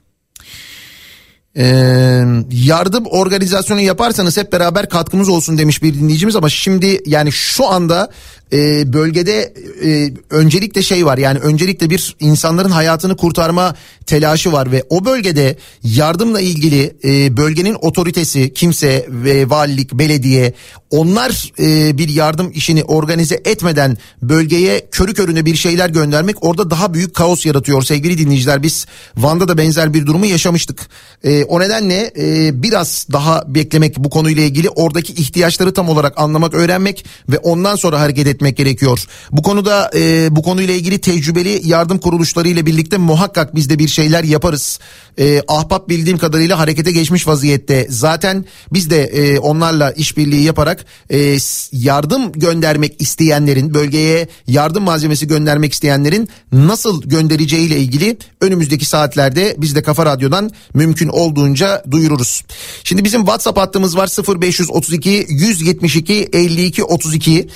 Ee, 1.59 2.24
yardım 2.50 3.06
organizasyonu 3.06 3.80
yaparsanız 3.80 4.36
hep 4.36 4.52
beraber 4.52 4.88
katkımız 4.88 5.28
olsun 5.28 5.59
demiş 5.59 5.82
bir 5.82 5.94
dinleyicimiz 5.94 6.36
ama 6.36 6.48
şimdi 6.48 7.02
yani 7.06 7.32
şu 7.32 7.66
anda 7.66 8.11
e, 8.53 8.92
bölgede 8.92 9.55
e, 9.84 10.12
öncelikle 10.30 10.82
şey 10.82 11.07
var 11.07 11.18
yani 11.18 11.38
öncelikle 11.38 11.90
bir 11.90 12.16
insanların 12.20 12.70
hayatını 12.70 13.16
kurtarma 13.16 13.74
telaşı 14.07 14.53
var 14.53 14.72
ve 14.72 14.84
o 14.90 15.05
bölgede 15.05 15.57
yardımla 15.82 16.40
ilgili 16.40 16.96
e, 17.05 17.36
bölgenin 17.36 17.76
otoritesi 17.80 18.55
kimse 18.55 19.07
ve 19.09 19.51
valilik 19.51 19.92
belediye 19.92 20.53
onlar 20.90 21.53
e, 21.61 21.99
bir 21.99 22.09
yardım 22.09 22.51
işini 22.55 22.84
organize 22.84 23.40
etmeden 23.44 23.99
bölgeye 24.22 24.88
körü 24.90 25.14
körüne 25.14 25.44
bir 25.44 25.55
şeyler 25.55 25.90
göndermek 25.90 26.44
orada 26.44 26.70
daha 26.70 26.94
büyük 26.94 27.14
kaos 27.14 27.46
yaratıyor. 27.46 27.82
Sevgili 27.82 28.18
dinleyiciler 28.18 28.62
biz 28.62 28.86
Van'da 29.16 29.49
da 29.49 29.59
benzer 29.59 29.94
bir 29.94 30.07
durumu 30.07 30.26
yaşamıştık. 30.26 30.88
E, 31.24 31.44
o 31.44 31.61
nedenle 31.61 32.12
e, 32.18 32.62
biraz 32.62 33.07
daha 33.12 33.55
beklemek 33.55 33.96
bu 33.96 34.11
konuyla 34.11 34.42
ilgili 34.42 34.70
oradaki 34.70 35.12
ihtiyaçları 35.12 35.74
tam 35.74 35.88
olarak 35.88 36.20
anlamak 36.20 36.55
öğrenmek 36.55 37.05
ve 37.28 37.38
ondan 37.38 37.76
sonra 37.76 38.01
hareket 38.01 38.26
etmek 38.26 38.38
gerekiyor. 38.43 39.05
Bu 39.32 39.43
konuda 39.43 39.91
e, 39.95 40.36
bu 40.36 40.43
konuyla 40.43 40.74
ilgili 40.74 40.99
tecrübeli 40.99 41.61
yardım 41.64 41.99
kuruluşları 41.99 42.49
ile 42.49 42.66
birlikte 42.66 42.97
muhakkak 42.97 43.55
biz 43.55 43.70
de 43.70 43.78
bir 43.78 43.89
şeyler 43.89 44.24
yaparız. 44.24 44.78
E, 45.18 45.43
ahbap 45.49 45.89
bildiğim 45.89 46.18
kadarıyla 46.18 46.59
harekete 46.59 46.93
geçmiş 46.93 47.26
vaziyette. 47.26 47.86
Zaten 47.91 48.45
biz 48.72 48.91
de 48.91 49.05
e, 49.05 49.39
onlarla 49.39 49.93
işbirliği 49.93 50.43
yaparak 50.43 50.84
e, 51.11 51.39
yardım 51.72 52.32
göndermek 52.32 53.03
isteyenlerin 53.03 53.74
bölgeye 53.74 54.28
yardım 54.47 54.84
malzemesi 54.84 55.26
göndermek 55.26 55.72
isteyenlerin 55.72 56.28
nasıl 56.53 57.03
göndereceğiyle 57.03 57.78
ilgili 57.78 58.16
önümüzdeki 58.41 58.84
saatlerde 58.84 59.57
biz 59.59 59.74
de 59.74 59.82
Kafa 59.82 60.07
Radyo'dan 60.07 60.51
mümkün 60.74 61.09
olduğunca 61.09 61.84
duyururuz. 61.91 62.45
Şimdi 62.84 63.05
bizim 63.05 63.20
WhatsApp 63.20 63.59
hattımız 63.59 63.97
var 63.97 64.09
0532 64.41 65.26
172 65.28 66.28
52 66.32 66.84
32 66.84 67.49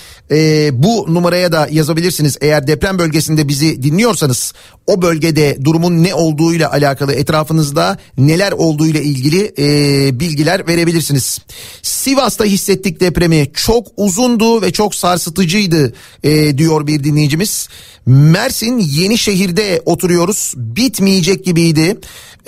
bu 0.73 1.15
numaraya 1.15 1.53
da 1.53 1.69
yazabilirsiniz. 1.71 2.37
Eğer 2.41 2.67
deprem 2.67 2.99
bölgesinde 2.99 3.49
bizi 3.49 3.83
dinliyorsanız 3.83 4.53
o 4.87 5.03
bölgede 5.03 5.59
durumun 5.65 6.03
ne 6.03 6.15
olduğuyla 6.15 6.73
alakalı 6.73 7.13
etrafınızda 7.13 7.99
neler 8.19 8.53
olduğuyla 8.53 9.01
ilgili 9.01 9.53
e, 9.59 10.21
bilgiler 10.21 10.67
verebilirsiniz. 10.67 11.39
Sivas'ta 11.83 12.45
hissettik 12.45 13.01
depremi 13.01 13.51
çok 13.55 13.87
uzundu 13.97 14.63
ve 14.63 14.73
çok 14.73 14.95
sarsıtıcıydı 14.95 15.95
e, 16.23 16.59
diyor 16.59 16.87
bir 16.87 17.05
dinleyicimiz. 17.05 17.69
Mersin 18.07 18.79
Yenişehir'de 18.79 19.83
oturuyoruz 19.85 20.55
bitmeyecek 20.57 21.45
gibiydi. 21.45 21.99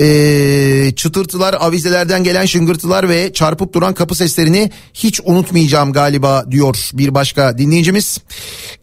Ee, 0.00 0.92
çıtırtılar 0.96 1.56
avizelerden 1.60 2.24
gelen 2.24 2.46
şıngırtılar 2.46 3.08
ve 3.08 3.32
çarpıp 3.32 3.74
duran 3.74 3.94
kapı 3.94 4.14
seslerini 4.14 4.70
hiç 4.94 5.20
unutmayacağım 5.24 5.92
galiba 5.92 6.44
diyor 6.50 6.90
bir 6.92 7.14
başka 7.14 7.58
dinleyicimiz. 7.58 8.18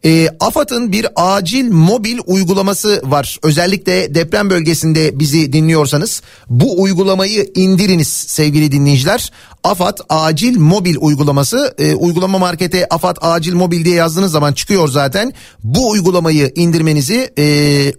Ee, 0.06 0.28
AFAD'ın 0.40 0.92
bir 0.92 1.08
acil 1.16 1.72
mobil 1.72 2.20
uygulaması 2.26 3.02
var. 3.06 3.38
Özellikle 3.44 4.16
deprem 4.16 4.50
bölgesinde 4.50 5.20
bizi 5.20 5.54
dinliyorsanız 5.54 6.22
bu 6.50 6.82
uygulamayı 6.82 7.52
indiriniz 7.56 8.08
sevgili 8.08 8.72
dinleyiciler. 8.72 9.32
AFAD 9.64 9.98
acil 10.10 10.58
mobil 10.58 10.96
uygulaması 11.00 11.76
e, 11.78 11.96
uygulama 11.96 12.38
markete 12.38 12.88
AFAD 12.90 13.18
acil 13.22 13.54
mobil 13.54 13.86
diye 13.86 13.96
yazdığınız 13.96 14.32
zaman 14.32 14.54
çıkıyor 14.54 14.88
zaten. 14.88 15.34
Bu 15.64 15.90
uygulamayı 15.90 16.52
indirmenizi 16.62 17.34
e, 17.38 17.46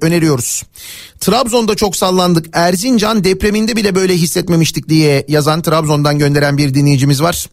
öneriyoruz. 0.01 0.63
Trabzon'da 1.23 1.75
çok 1.75 1.97
sallandık. 1.97 2.47
Erzincan 2.53 3.25
depreminde 3.25 3.77
bile 3.77 3.95
böyle 3.95 4.15
hissetmemiştik 4.15 4.89
diye 4.89 5.25
yazan 5.29 5.63
Trabzon'dan 5.63 6.19
gönderen 6.19 6.59
bir 6.59 6.75
dinleyicimiz 6.75 7.23
var. 7.23 7.47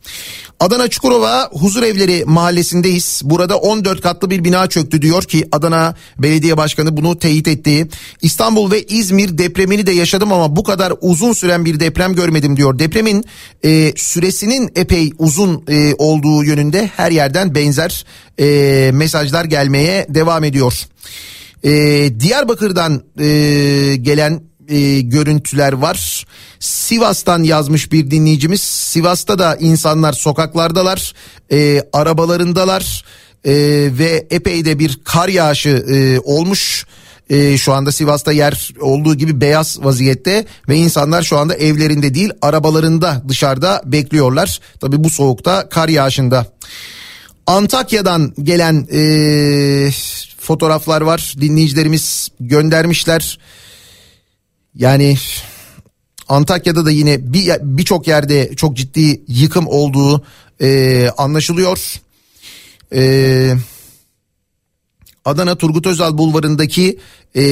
Adana 0.60 0.88
Çukurova 0.88 1.50
Huzur 1.52 1.84
Evleri 1.84 2.24
mahallesindeyiz. 2.26 3.22
Burada 3.24 3.58
14 3.58 4.02
katlı 4.02 4.30
bir 4.30 4.44
bina 4.44 4.68
çöktü 4.68 5.02
diyor 5.02 5.24
ki 5.24 5.48
Adana 5.52 5.96
Belediye 6.18 6.58
Başkanı 6.58 6.98
bunu 6.98 7.20
teyit 7.20 7.48
etti. 7.48 7.88
İstanbul 8.22 8.72
ve 8.72 8.84
İzmir 8.84 9.38
depremini 9.38 9.88
de 9.88 9.92
yaşadım 9.92 10.34
ama 10.34 10.56
bu 10.56 10.64
kadar 10.64 10.94
uzun 11.02 11.34
süren 11.34 11.66
bir 11.66 11.80
deprem 11.80 12.16
görmedim 12.16 12.58
diyor. 12.58 12.80
Depremin 12.80 13.26
e, 13.66 13.94
süresinin 13.96 14.72
epey 14.76 15.12
uzun 15.18 15.64
e, 15.68 15.96
olduğu 15.98 16.44
yönünde 16.44 16.92
her 16.98 17.12
yerden 17.12 17.56
benzer 17.56 18.06
e, 18.40 18.92
mesajlar 18.94 19.46
gelmeye 19.46 20.06
devam 20.10 20.44
ediyor. 20.44 20.88
E, 21.64 21.72
Diyarbakır'dan 22.20 23.04
e, 23.20 23.28
gelen 23.96 24.42
e, 24.70 25.02
görüntüler 25.02 25.74
var. 25.74 26.26
Sivas'tan 26.60 27.44
yazmış 27.44 27.92
bir 27.92 28.12
dinleyicimiz. 28.12 28.62
Sivas'ta 28.62 29.40
da 29.40 29.56
insanlar 29.56 30.14
sokaklardalar, 30.14 31.14
e, 31.52 31.82
arabalarındalar 31.94 33.06
e, 33.46 33.54
ve 34.00 34.28
epey 34.30 34.66
de 34.66 34.80
bir 34.80 35.00
kar 35.04 35.30
yağışı 35.30 35.70
e, 35.70 36.20
olmuş. 36.20 36.86
E, 37.30 37.58
şu 37.58 37.74
anda 37.74 37.92
Sivas'ta 37.92 38.32
yer 38.32 38.74
olduğu 38.82 39.16
gibi 39.16 39.42
beyaz 39.42 39.84
vaziyette 39.84 40.46
ve 40.70 40.76
insanlar 40.76 41.24
şu 41.24 41.38
anda 41.38 41.56
evlerinde 41.56 42.14
değil 42.14 42.32
arabalarında 42.42 43.24
dışarıda 43.28 43.82
bekliyorlar. 43.86 44.60
Tabi 44.80 45.04
bu 45.04 45.10
soğukta 45.10 45.70
kar 45.70 45.90
yağışında. 45.90 46.46
Antakya'dan 47.48 48.34
gelen 48.44 48.88
e, 48.92 49.92
fotoğraflar 50.50 51.02
var 51.02 51.36
dinleyicilerimiz 51.42 52.30
göndermişler. 52.40 53.40
Yani 54.76 55.18
Antakya'da 56.28 56.86
da 56.86 56.92
yine 56.92 57.34
bir 57.34 57.52
birçok 57.62 58.08
yerde 58.08 58.56
çok 58.56 58.78
ciddi 58.78 59.22
yıkım 59.28 59.68
olduğu 59.68 60.24
e, 60.62 61.10
anlaşılıyor. 61.18 62.02
E, 62.94 63.54
Adana 65.26 65.56
Turgut 65.56 65.88
Özal 65.88 66.18
Bulvarı'ndaki 66.18 67.00
e, 67.36 67.44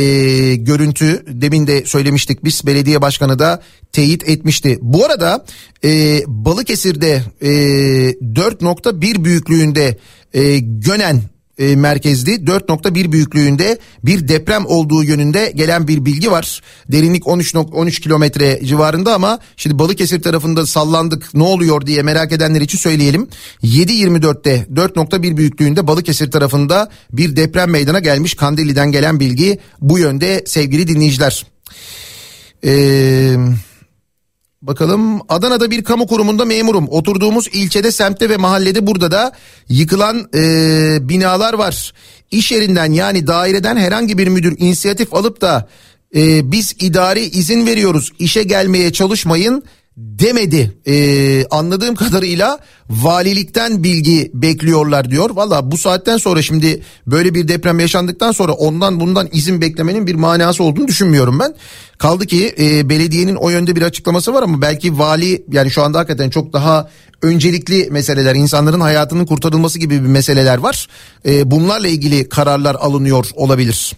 görüntü 0.55 1.25
demin 1.27 1.67
de 1.67 1.85
söylemiştik 1.85 2.43
biz 2.43 2.65
belediye 2.65 3.01
başkanı 3.01 3.39
da 3.39 3.61
teyit 3.91 4.29
etmişti. 4.29 4.79
Bu 4.81 5.05
arada 5.05 5.45
e, 5.83 6.21
Balıkesir'de 6.27 7.23
e, 7.41 7.49
4.1 7.49 9.23
büyüklüğünde 9.23 9.97
e, 10.33 10.59
Gönen 10.59 11.36
e, 11.57 11.75
merkezli 11.75 12.31
4.1 12.31 13.11
büyüklüğünde 13.11 13.77
bir 14.03 14.27
deprem 14.27 14.65
olduğu 14.65 15.03
yönünde 15.03 15.51
gelen 15.55 15.87
bir 15.87 16.05
bilgi 16.05 16.31
var. 16.31 16.61
Derinlik 16.91 17.27
13 17.27 17.55
13 17.55 17.99
kilometre 17.99 18.59
civarında 18.65 19.13
ama 19.15 19.39
şimdi 19.57 19.79
Balıkesir 19.79 20.21
tarafında 20.21 20.65
sallandık 20.65 21.33
ne 21.33 21.43
oluyor 21.43 21.85
diye 21.85 22.03
merak 22.03 22.31
edenler 22.31 22.61
için 22.61 22.77
söyleyelim. 22.77 23.27
7.24'te 23.63 24.65
4.1 24.73 25.37
büyüklüğünde 25.37 25.87
Balıkesir 25.87 26.31
tarafında 26.31 26.89
bir 27.11 27.35
deprem 27.35 27.71
meydana 27.71 27.99
gelmiş. 27.99 28.33
Kandilli'den 28.33 28.91
gelen 28.91 29.19
bilgi 29.19 29.59
bu 29.81 29.99
yönde 29.99 30.43
sevgili 30.45 30.87
dinleyiciler. 30.87 31.45
Eee... 32.63 33.37
Bakalım 34.67 35.21
Adana'da 35.29 35.71
bir 35.71 35.83
kamu 35.83 36.07
kurumunda 36.07 36.45
memurum. 36.45 36.87
Oturduğumuz 36.89 37.47
ilçede, 37.47 37.91
semtte 37.91 38.29
ve 38.29 38.37
mahallede 38.37 38.87
burada 38.87 39.11
da 39.11 39.31
yıkılan 39.69 40.29
e, 40.35 40.39
binalar 41.09 41.53
var. 41.53 41.93
İş 42.31 42.51
yerinden 42.51 42.91
yani 42.91 43.27
daireden 43.27 43.77
herhangi 43.77 44.17
bir 44.17 44.27
müdür 44.27 44.55
inisiyatif 44.59 45.13
alıp 45.13 45.41
da 45.41 45.69
e, 46.15 46.51
biz 46.51 46.75
idari 46.79 47.19
izin 47.19 47.65
veriyoruz 47.65 48.11
işe 48.19 48.43
gelmeye 48.43 48.93
çalışmayın 48.93 49.63
demedi. 49.97 50.77
Ee, 50.87 51.45
anladığım 51.45 51.95
kadarıyla 51.95 52.59
valilikten 52.89 53.83
bilgi 53.83 54.31
bekliyorlar 54.33 55.11
diyor. 55.11 55.29
Valla 55.29 55.71
bu 55.71 55.77
saatten 55.77 56.17
sonra 56.17 56.41
şimdi 56.41 56.81
böyle 57.07 57.33
bir 57.33 57.47
deprem 57.47 57.79
yaşandıktan 57.79 58.31
sonra 58.31 58.51
ondan 58.51 58.99
bundan 58.99 59.29
izin 59.31 59.61
beklemenin 59.61 60.07
bir 60.07 60.15
manası 60.15 60.63
olduğunu 60.63 60.87
düşünmüyorum 60.87 61.39
ben. 61.39 61.55
Kaldı 61.97 62.25
ki 62.25 62.55
e, 62.59 62.89
belediyenin 62.89 63.35
o 63.35 63.49
yönde 63.49 63.75
bir 63.75 63.81
açıklaması 63.81 64.33
var 64.33 64.43
ama 64.43 64.61
belki 64.61 64.99
vali 64.99 65.45
yani 65.51 65.71
şu 65.71 65.83
anda 65.83 65.99
hakikaten 65.99 66.29
çok 66.29 66.53
daha 66.53 66.89
öncelikli 67.21 67.87
meseleler 67.91 68.35
insanların 68.35 68.79
hayatının 68.79 69.25
kurtarılması 69.25 69.79
gibi 69.79 70.03
bir 70.03 70.07
meseleler 70.07 70.57
var. 70.57 70.87
E, 71.25 71.51
bunlarla 71.51 71.87
ilgili 71.87 72.29
kararlar 72.29 72.75
alınıyor 72.75 73.29
olabilir. 73.35 73.93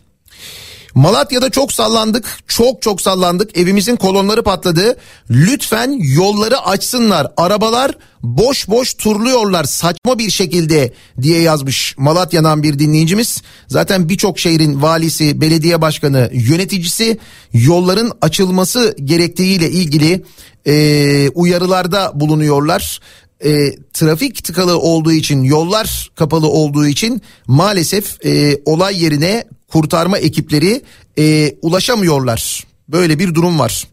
Malatya'da 0.96 1.50
çok 1.50 1.72
sallandık. 1.72 2.26
Çok 2.48 2.82
çok 2.82 3.02
sallandık. 3.02 3.58
Evimizin 3.58 3.96
kolonları 3.96 4.44
patladı. 4.44 4.98
Lütfen 5.30 6.00
yolları 6.02 6.60
açsınlar. 6.60 7.28
Arabalar 7.38 7.98
boş 8.24 8.68
boş 8.70 8.94
turluyorlar 8.94 9.64
saçma 9.64 10.20
bir 10.20 10.30
şekilde 10.30 10.94
diye 11.22 11.42
yazmış 11.42 11.96
Malatya'dan 11.98 12.64
bir 12.64 12.80
dinleyicimiz. 12.80 13.42
Zaten 13.68 14.10
birçok 14.10 14.40
şehrin 14.40 14.82
valisi, 14.82 15.42
belediye 15.42 15.82
başkanı, 15.82 16.30
yöneticisi 16.34 17.18
yolların 17.54 18.12
açılması 18.22 18.96
gerektiğiyle 19.04 19.70
ilgili 19.72 20.24
e, 20.68 21.30
uyarılarda 21.30 22.12
bulunuyorlar 22.16 23.00
e, 23.46 23.76
trafik 23.94 24.44
tıkalı 24.44 24.80
olduğu 24.80 25.12
için 25.12 25.44
yollar 25.44 26.12
kapalı 26.16 26.48
olduğu 26.48 26.88
için 26.88 27.22
maalesef 27.48 28.26
e, 28.26 28.62
olay 28.66 29.04
yerine 29.04 29.44
kurtarma 29.72 30.18
ekipleri 30.18 30.82
e, 31.18 31.56
ulaşamıyorlar. 31.62 32.68
Böyle 32.90 33.20
bir 33.20 33.34
durum 33.36 33.60
var. 33.60 33.88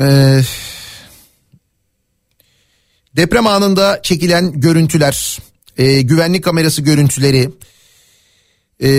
Ee, 0.00 0.40
deprem 3.16 3.46
anında 3.46 4.00
çekilen 4.02 4.60
görüntüler, 4.60 5.38
e, 5.76 6.02
güvenlik 6.02 6.44
kamerası 6.44 6.82
görüntüleri 6.82 7.50
e, 8.80 8.90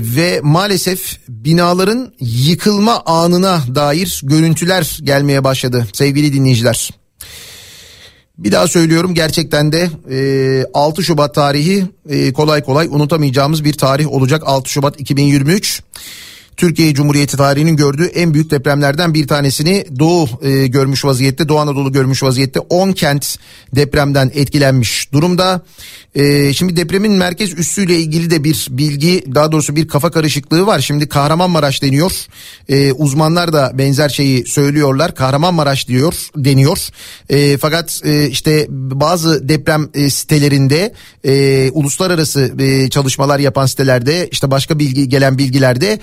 ve 0.00 0.40
maalesef 0.42 1.18
binaların 1.28 2.14
yıkılma 2.20 3.02
anına 3.06 3.62
dair 3.74 4.20
görüntüler 4.24 4.98
gelmeye 5.02 5.44
başladı 5.44 5.86
sevgili 5.92 6.32
dinleyiciler. 6.32 6.90
Bir 8.40 8.52
daha 8.52 8.68
söylüyorum 8.68 9.14
gerçekten 9.14 9.72
de 9.72 9.90
e, 10.10 10.66
6 10.74 11.02
Şubat 11.02 11.34
tarihi 11.34 11.86
e, 12.08 12.32
kolay 12.32 12.64
kolay 12.64 12.86
unutamayacağımız 12.86 13.64
bir 13.64 13.72
tarih 13.72 14.12
olacak 14.12 14.42
6 14.46 14.70
Şubat 14.70 15.00
2023. 15.00 15.82
Türkiye 16.60 16.94
Cumhuriyeti 16.94 17.36
tarihinin 17.36 17.76
gördüğü 17.76 18.04
en 18.04 18.34
büyük 18.34 18.50
depremlerden 18.50 19.14
bir 19.14 19.28
tanesini 19.28 19.86
Doğu 19.98 20.28
e, 20.42 20.66
görmüş 20.66 21.04
vaziyette, 21.04 21.48
Doğu 21.48 21.58
Anadolu 21.58 21.92
görmüş 21.92 22.22
vaziyette 22.22 22.60
10 22.60 22.92
kent 22.92 23.38
depremden 23.74 24.30
etkilenmiş 24.34 25.12
durumda. 25.12 25.62
E, 26.14 26.52
şimdi 26.52 26.76
depremin 26.76 27.12
merkez 27.12 27.58
üssüyle 27.58 27.98
ilgili 27.98 28.30
de 28.30 28.44
bir 28.44 28.66
bilgi, 28.70 29.24
daha 29.34 29.52
doğrusu 29.52 29.76
bir 29.76 29.88
kafa 29.88 30.10
karışıklığı 30.10 30.66
var. 30.66 30.80
Şimdi 30.80 31.08
Kahramanmaraş 31.08 31.82
deniyor. 31.82 32.12
E, 32.68 32.92
uzmanlar 32.92 33.52
da 33.52 33.70
benzer 33.74 34.08
şeyi 34.08 34.46
söylüyorlar. 34.46 35.14
Kahramanmaraş 35.14 35.88
diyor, 35.88 36.14
deniyor. 36.36 36.88
E, 37.28 37.58
fakat 37.58 38.00
e, 38.04 38.28
işte 38.28 38.66
bazı 38.70 39.48
deprem 39.48 39.88
e, 39.94 40.10
sitelerinde, 40.10 40.94
e, 41.24 41.70
uluslararası 41.70 42.52
e, 42.58 42.90
çalışmalar 42.90 43.38
yapan 43.38 43.66
sitelerde, 43.66 44.28
işte 44.32 44.50
başka 44.50 44.78
bilgi 44.78 45.08
gelen 45.08 45.38
bilgilerde 45.38 45.98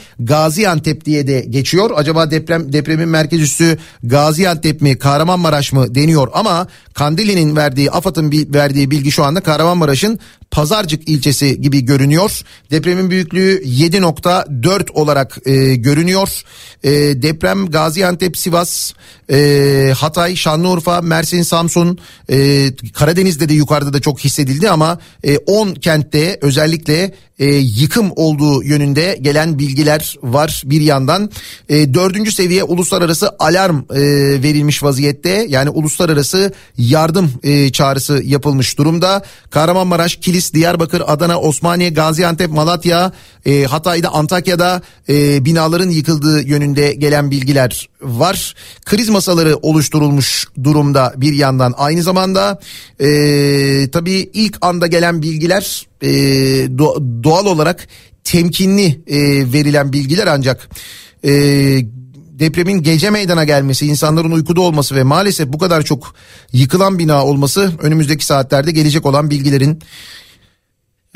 Gaziantep 0.48 1.06
diye 1.06 1.28
de 1.28 1.40
geçiyor. 1.40 1.92
Acaba 1.96 2.32
deprem 2.32 2.74
depremin 2.74 3.10
merkez 3.10 3.42
üssü 3.42 3.78
Gaziantep 4.04 4.82
mi 4.82 5.00
Kahramanmaraş 5.00 5.74
mı 5.74 5.96
deniyor 5.96 6.28
ama 6.34 6.68
Kandili'nin 6.94 7.56
verdiği 7.56 7.92
AFAD'ın 7.92 8.32
verdiği 8.32 8.92
bilgi 8.92 9.12
şu 9.12 9.24
anda 9.24 9.42
Kahramanmaraş'ın 9.42 10.20
Pazarcık 10.52 11.10
ilçesi 11.10 11.62
gibi 11.62 11.86
görünüyor. 11.86 12.42
Depremin 12.72 13.10
büyüklüğü 13.10 13.64
7.4 13.64 14.92
olarak 14.92 15.38
e, 15.46 15.76
görünüyor. 15.76 16.44
E, 16.84 16.92
deprem 17.22 17.66
Gaziantep, 17.66 18.38
Sivas, 18.38 18.94
e, 19.32 19.94
Hatay, 19.98 20.36
Şanlıurfa, 20.36 21.02
Mersin, 21.02 21.42
Samsun, 21.42 22.00
e, 22.30 22.68
Karadeniz'de 22.94 23.50
de 23.50 23.54
yukarıda 23.54 23.94
da 23.94 24.00
çok 24.00 24.20
hissedildi 24.20 24.70
ama 24.70 25.00
e, 25.24 25.38
10 25.38 25.74
kentte 25.74 26.40
özellikle 26.42 27.14
e, 27.40 27.46
yıkım 27.56 28.12
olduğu 28.16 28.64
yönünde 28.64 29.18
gelen 29.22 29.60
bilgiler 29.60 30.16
var 30.24 30.37
bir 30.66 30.82
yandan. 30.82 31.30
E, 31.70 31.94
dördüncü 31.94 32.32
seviye 32.32 32.64
uluslararası 32.64 33.32
alarm 33.40 33.78
e, 33.78 34.02
verilmiş 34.44 34.84
vaziyette. 34.84 35.46
Yani 35.50 35.70
uluslararası 35.70 36.54
yardım 36.78 37.32
e, 37.44 37.72
çağrısı 37.72 38.22
yapılmış 38.24 38.78
durumda. 38.78 39.24
Kahramanmaraş, 39.50 40.16
Kilis, 40.16 40.54
Diyarbakır, 40.54 41.04
Adana, 41.08 41.40
Osmaniye, 41.40 41.90
Gaziantep, 41.90 42.52
Malatya, 42.52 43.12
e, 43.46 43.64
Hatay'da, 43.64 44.10
Antakya'da 44.10 44.82
e, 45.10 45.46
binaların 45.46 45.90
yıkıldığı 45.90 46.42
yönünde 46.42 46.94
gelen 46.94 47.32
bilgiler 47.32 47.90
var. 48.02 48.56
Kriz 48.86 49.10
masaları 49.10 49.56
oluşturulmuş 49.56 50.46
durumda 50.64 51.14
bir 51.18 51.34
yandan. 51.34 51.74
Aynı 51.78 52.04
zamanda 52.04 52.60
e, 53.00 53.08
tabii 53.92 54.30
ilk 54.34 54.58
anda 54.62 54.88
gelen 54.88 55.22
bilgiler 55.22 55.88
e, 56.02 56.08
do- 56.66 57.24
doğal 57.24 57.46
olarak 57.46 57.88
temkinli 58.28 59.02
e, 59.08 59.18
verilen 59.54 59.94
bilgiler 59.94 60.28
ancak 60.28 60.70
e, 61.24 61.32
depremin 62.40 62.84
gece 62.84 63.10
meydana 63.10 63.44
gelmesi, 63.44 63.86
insanların 63.86 64.32
uykuda 64.32 64.62
olması 64.62 64.96
ve 64.96 65.04
maalesef 65.04 65.48
bu 65.48 65.58
kadar 65.58 65.82
çok 65.82 66.16
yıkılan 66.54 67.00
bina 67.00 67.26
olması 67.26 67.72
önümüzdeki 67.82 68.26
saatlerde 68.26 68.72
gelecek 68.72 69.06
olan 69.06 69.30
bilgilerin 69.30 69.80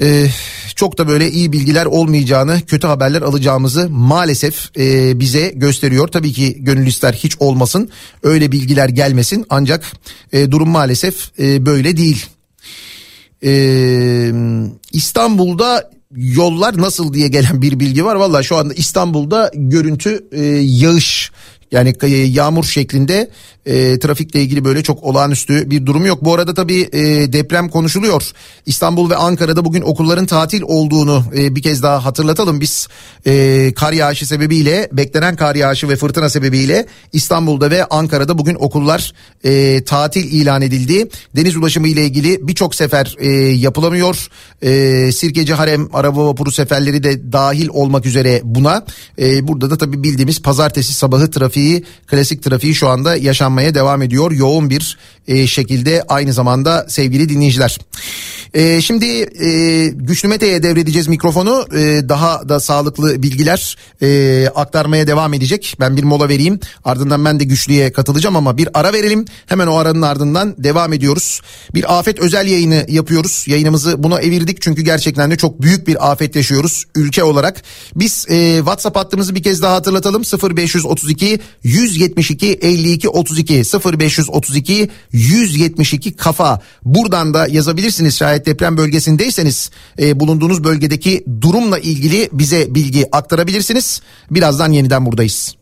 e, 0.02 0.28
çok 0.76 0.98
da 0.98 1.08
böyle 1.08 1.32
iyi 1.32 1.52
bilgiler 1.52 1.86
olmayacağını, 1.86 2.62
kötü 2.62 2.88
haberler 2.88 3.22
alacağımızı 3.22 3.90
maalesef 3.90 4.78
e, 4.78 5.20
bize 5.20 5.52
gösteriyor. 5.56 6.08
Tabii 6.08 6.34
ki 6.34 6.58
gönül 6.60 6.88
ister 6.88 7.14
hiç 7.14 7.38
olmasın, 7.40 7.90
öyle 8.24 8.52
bilgiler 8.52 8.90
gelmesin 8.90 9.46
ancak 9.50 9.92
e, 10.34 10.52
durum 10.52 10.70
maalesef 10.70 11.40
e, 11.40 11.66
böyle 11.66 11.98
değil. 11.98 12.26
E, 13.44 13.52
İstanbul'da 14.94 15.92
yollar 16.16 16.78
nasıl 16.78 17.14
diye 17.14 17.28
gelen 17.28 17.62
bir 17.62 17.80
bilgi 17.80 18.06
var. 18.06 18.16
Valla 18.16 18.44
şu 18.44 18.56
anda 18.56 18.74
İstanbul'da 18.74 19.52
görüntü 19.54 20.28
e, 20.32 20.42
yağış 20.62 21.32
yani 21.72 21.96
yağmur 22.32 22.64
şeklinde 22.64 23.30
e, 23.66 24.00
trafikle 24.00 24.42
ilgili 24.42 24.66
böyle 24.66 24.84
çok 24.84 25.04
olağanüstü 25.04 25.70
bir 25.70 25.86
durum 25.86 26.06
yok. 26.06 26.26
Bu 26.26 26.34
arada 26.34 26.54
tabii 26.54 26.82
e, 26.94 27.34
deprem 27.34 27.70
konuşuluyor. 27.70 28.32
İstanbul 28.66 29.10
ve 29.10 29.16
Ankara'da 29.16 29.66
bugün 29.66 29.82
okulların 29.82 30.26
tatil 30.26 30.62
olduğunu 30.62 31.24
e, 31.38 31.56
bir 31.56 31.62
kez 31.62 31.84
daha 31.84 32.06
hatırlatalım. 32.06 32.62
Biz 32.62 32.88
e, 33.28 33.74
kar 33.76 33.94
yağışı 33.94 34.28
sebebiyle 34.28 34.90
beklenen 34.92 35.36
kar 35.36 35.56
yağışı 35.56 35.90
ve 35.90 35.96
fırtına 35.96 36.30
sebebiyle 36.30 36.86
İstanbul'da 37.14 37.72
ve 37.72 37.86
Ankara'da 37.86 38.38
bugün 38.38 38.56
okullar 38.56 39.14
e, 39.44 39.84
tatil 39.84 40.32
ilan 40.32 40.62
edildi. 40.62 41.10
Deniz 41.36 41.58
ulaşımı 41.58 41.88
ile 41.88 42.06
ilgili 42.06 42.48
birçok 42.48 42.76
sefer 42.76 43.16
e, 43.20 43.30
yapılamıyor. 43.40 44.28
E, 44.62 45.12
Sirkeci 45.12 45.54
Harem 45.54 45.90
araba 45.94 46.26
vapuru 46.26 46.52
seferleri 46.52 47.04
de 47.04 47.32
dahil 47.32 47.68
olmak 47.68 48.06
üzere 48.06 48.42
buna. 48.44 48.86
E, 49.20 49.48
burada 49.48 49.70
da 49.70 49.78
tabii 49.78 50.04
bildiğimiz 50.04 50.42
pazartesi 50.42 50.94
sabahı 50.94 51.32
trafiği, 51.62 51.84
klasik 52.08 52.44
trafiği 52.44 52.76
şu 52.76 52.88
anda 52.88 53.16
yaşanmaya 53.16 53.76
devam 53.76 54.02
ediyor. 54.02 54.32
Yoğun 54.32 54.70
bir 54.70 54.98
e, 55.28 55.48
şekilde 55.48 56.04
aynı 56.08 56.34
zamanda 56.34 56.86
sevgili 56.90 57.30
dinleyiciler. 57.30 57.78
E, 58.54 58.82
şimdi 58.82 59.06
e, 59.46 59.88
Güçlü 59.88 60.28
Mete'ye 60.28 60.64
devredeceğiz 60.64 61.08
mikrofonu. 61.08 61.66
E, 61.74 62.10
daha 62.10 62.50
da 62.50 62.60
sağlıklı 62.60 63.24
bilgiler 63.24 63.78
e, 64.02 64.48
aktarmaya 64.56 65.08
devam 65.08 65.34
edecek. 65.34 65.76
Ben 65.80 65.98
bir 65.98 66.04
mola 66.04 66.30
vereyim. 66.30 66.60
Ardından 66.86 67.26
ben 67.26 67.40
de 67.40 67.44
Güçlü'ye 67.44 67.92
katılacağım 67.92 68.36
ama 68.36 68.58
bir 68.58 68.70
ara 68.74 68.94
verelim. 68.94 69.26
Hemen 69.46 69.68
o 69.68 69.76
aranın 69.76 70.02
ardından 70.02 70.56
devam 70.58 70.94
ediyoruz. 70.94 71.42
Bir 71.74 72.00
afet 72.00 72.20
özel 72.20 72.48
yayını 72.48 72.86
yapıyoruz. 72.88 73.46
Yayınımızı 73.48 74.04
buna 74.04 74.20
evirdik 74.22 74.62
çünkü 74.62 74.82
gerçekten 74.82 75.32
de 75.32 75.38
çok 75.38 75.62
büyük 75.62 75.88
bir 75.88 76.12
afet 76.12 76.36
yaşıyoruz 76.36 76.86
ülke 76.96 77.24
olarak. 77.24 77.64
Biz 77.96 78.26
e, 78.30 78.58
WhatsApp 78.58 78.98
hattımızı 78.98 79.36
bir 79.36 79.44
kez 79.44 79.62
daha 79.62 79.76
hatırlatalım. 79.76 80.24
0532 80.58 81.40
172 81.64 82.60
52 82.62 83.10
32 83.10 83.64
0532 83.64 84.90
172 85.12 86.16
kafa. 86.16 86.62
Buradan 86.86 87.34
da 87.34 87.48
yazabilirsiniz 87.48 88.18
şayet 88.18 88.46
deprem 88.46 88.78
bölgesindeyseniz 88.78 89.72
e, 90.00 90.20
bulunduğunuz 90.20 90.64
bölgedeki 90.64 91.26
durumla 91.42 91.80
ilgili 91.80 92.30
bize 92.32 92.76
bilgi 92.76 93.06
aktarabilirsiniz. 93.12 94.02
Birazdan 94.32 94.72
yeniden 94.72 95.06
buradayız. 95.06 95.61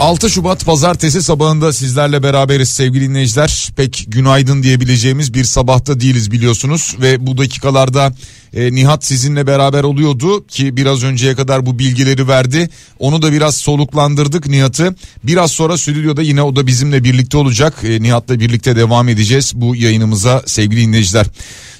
6 0.00 0.30
Şubat 0.30 0.64
pazartesi 0.64 1.22
sabahında 1.22 1.72
sizlerle 1.72 2.22
beraberiz 2.22 2.68
sevgili 2.68 3.08
dinleyiciler. 3.08 3.68
Pek 3.76 4.04
günaydın 4.08 4.62
diyebileceğimiz 4.62 5.34
bir 5.34 5.44
sabahta 5.44 6.00
değiliz 6.00 6.32
biliyorsunuz 6.32 6.96
ve 7.00 7.26
bu 7.26 7.38
dakikalarda 7.38 8.12
e, 8.54 8.72
Nihat 8.72 9.04
sizinle 9.04 9.46
beraber 9.46 9.84
oluyordu 9.84 10.46
ki 10.46 10.76
biraz 10.76 11.04
önceye 11.04 11.34
kadar 11.34 11.66
bu 11.66 11.78
bilgileri 11.78 12.28
verdi. 12.28 12.68
Onu 12.98 13.22
da 13.22 13.32
biraz 13.32 13.56
soluklandırdık 13.56 14.46
Nihat'ı. 14.46 14.94
Biraz 15.24 15.52
sonra 15.52 15.78
stüdyoda 15.78 16.22
yine 16.22 16.42
o 16.42 16.56
da 16.56 16.66
bizimle 16.66 17.04
birlikte 17.04 17.36
olacak. 17.36 17.74
E, 17.84 18.02
Nihat'la 18.02 18.40
birlikte 18.40 18.76
devam 18.76 19.08
edeceğiz 19.08 19.52
bu 19.54 19.76
yayınımıza 19.76 20.42
sevgili 20.46 20.80
dinleyiciler. 20.80 21.26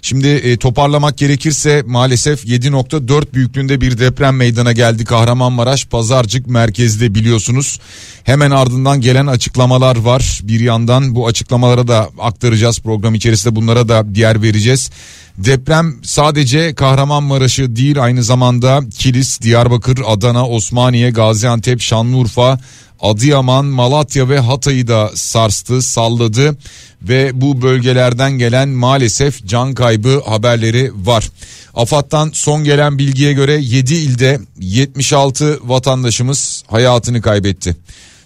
Şimdi 0.02 0.26
e, 0.28 0.56
toparlamak 0.56 1.18
gerekirse 1.18 1.82
maalesef 1.86 2.44
7.4 2.44 3.32
büyüklüğünde 3.32 3.80
bir 3.80 3.98
deprem 3.98 4.36
meydana 4.36 4.72
geldi 4.72 5.04
Kahramanmaraş 5.04 5.86
Pazarcık 5.86 6.46
merkezde 6.46 7.14
biliyorsunuz. 7.14 7.80
Hemen 8.24 8.50
ardından 8.50 9.00
gelen 9.00 9.26
açıklamalar 9.26 9.96
var. 9.96 10.40
Bir 10.42 10.60
yandan 10.60 11.14
bu 11.14 11.26
açıklamalara 11.26 11.88
da 11.88 12.10
aktaracağız 12.18 12.80
program 12.80 13.14
içerisinde 13.14 13.56
bunlara 13.56 13.88
da 13.88 14.14
diğer 14.14 14.42
vereceğiz. 14.42 14.90
Deprem 15.38 15.94
sadece 16.02 16.74
Kahramanmaraş'ı 16.74 17.76
değil 17.76 18.02
aynı 18.02 18.22
zamanda 18.22 18.80
Kilis, 18.98 19.40
Diyarbakır, 19.40 19.98
Adana, 20.06 20.48
Osmaniye, 20.48 21.10
Gaziantep, 21.10 21.80
Şanlıurfa, 21.80 22.58
Adıyaman, 23.00 23.64
Malatya 23.64 24.28
ve 24.28 24.38
Hatay'ı 24.38 24.88
da 24.88 25.10
sarstı, 25.14 25.82
salladı 25.82 26.56
ve 27.02 27.30
bu 27.40 27.62
bölgelerden 27.62 28.32
gelen 28.32 28.68
maalesef 28.68 29.46
can 29.46 29.74
kaybı 29.74 30.22
haberleri 30.26 30.92
var. 30.94 31.28
AFAD'dan 31.74 32.30
son 32.34 32.64
gelen 32.64 32.98
bilgiye 32.98 33.32
göre 33.32 33.58
7 33.60 33.94
ilde 33.94 34.40
76 34.60 35.58
vatandaşımız 35.64 36.62
hayatını 36.66 37.22
kaybetti. 37.22 37.76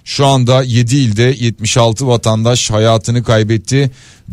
Şu 0.05 0.27
anda 0.27 0.63
7 0.63 0.97
ilde 0.97 1.37
76 1.41 2.07
vatandaş 2.07 2.71
hayatını 2.71 3.25
kaybetti. 3.25 3.91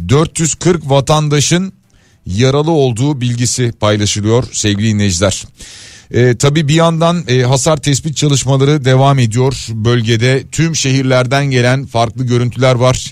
440 0.09 0.89
vatandaşın 0.89 1.73
yaralı 2.36 2.71
olduğu 2.71 3.21
bilgisi 3.21 3.71
paylaşılıyor 3.80 4.43
sevgili 4.51 4.93
dinleyiciler. 4.93 5.45
E, 6.11 6.38
tabii 6.38 6.67
bir 6.67 6.73
yandan 6.73 7.23
e, 7.27 7.41
hasar 7.41 7.77
tespit 7.77 8.17
çalışmaları 8.17 8.86
devam 8.86 9.19
ediyor. 9.19 9.67
Bölgede 9.69 10.43
tüm 10.51 10.75
şehirlerden 10.75 11.45
gelen 11.45 11.86
farklı 11.86 12.23
görüntüler 12.23 12.75
var. 12.75 13.11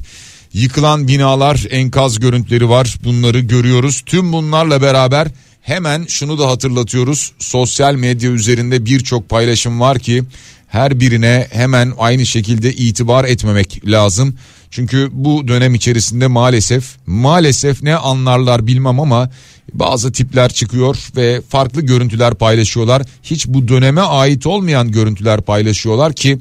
Yıkılan 0.53 1.07
binalar, 1.07 1.65
enkaz 1.70 2.20
görüntüleri 2.20 2.70
var. 2.70 2.95
Bunları 3.03 3.39
görüyoruz. 3.39 4.03
Tüm 4.05 4.34
bunlarla 4.34 4.82
beraber 4.82 5.28
hemen 5.61 6.05
şunu 6.05 6.39
da 6.39 6.47
hatırlatıyoruz. 6.49 7.32
Sosyal 7.39 7.95
medya 7.95 8.32
üzerinde 8.32 8.86
birçok 8.86 9.30
paylaşım 9.30 9.80
var 9.80 9.99
ki 9.99 10.24
her 10.68 10.99
birine 10.99 11.47
hemen 11.51 11.93
aynı 11.97 12.26
şekilde 12.26 12.74
itibar 12.74 13.26
etmemek 13.26 13.82
lazım. 13.86 14.36
Çünkü 14.72 15.09
bu 15.11 15.47
dönem 15.47 15.76
içerisinde 15.76 16.28
maalesef 16.28 16.95
maalesef 17.05 17.84
ne 17.84 17.95
anlarlar 17.95 18.68
bilmem 18.68 18.99
ama 18.99 19.30
bazı 19.74 20.11
tipler 20.11 20.53
çıkıyor 20.53 20.97
ve 21.15 21.41
farklı 21.49 21.82
görüntüler 21.82 22.34
paylaşıyorlar. 22.34 23.03
Hiç 23.24 23.47
bu 23.47 23.68
döneme 23.68 24.01
ait 24.01 24.47
olmayan 24.47 24.91
görüntüler 24.91 25.41
paylaşıyorlar 25.41 26.13
ki 26.13 26.39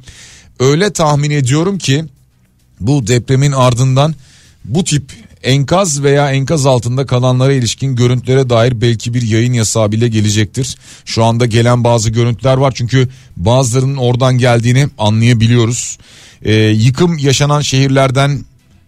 öyle 0.61 0.93
tahmin 0.93 1.31
ediyorum 1.31 1.79
ki 1.79 2.05
bu 2.81 3.07
depremin 3.07 3.53
ardından 3.53 4.15
bu 4.65 4.85
tip 4.85 5.13
enkaz 5.47 6.03
veya 6.03 6.31
enkaz 6.31 6.67
altında 6.67 7.07
kalanlara 7.07 7.53
ilişkin 7.53 7.97
görüntülere 7.97 8.51
dair 8.51 8.81
belki 8.81 9.15
bir 9.15 9.23
yayın 9.23 9.53
yasağı 9.53 9.93
bile 9.93 10.09
gelecektir. 10.09 10.77
Şu 11.05 11.25
anda 11.25 11.47
gelen 11.47 11.85
bazı 11.85 12.11
görüntüler 12.11 12.57
var 12.57 12.73
çünkü 12.77 13.09
bazılarının 13.37 13.97
oradan 13.97 14.39
geldiğini 14.39 14.89
anlayabiliyoruz. 14.99 15.99
Ee, 16.43 16.53
yıkım 16.55 17.19
yaşanan 17.19 17.61
şehirlerden 17.61 18.45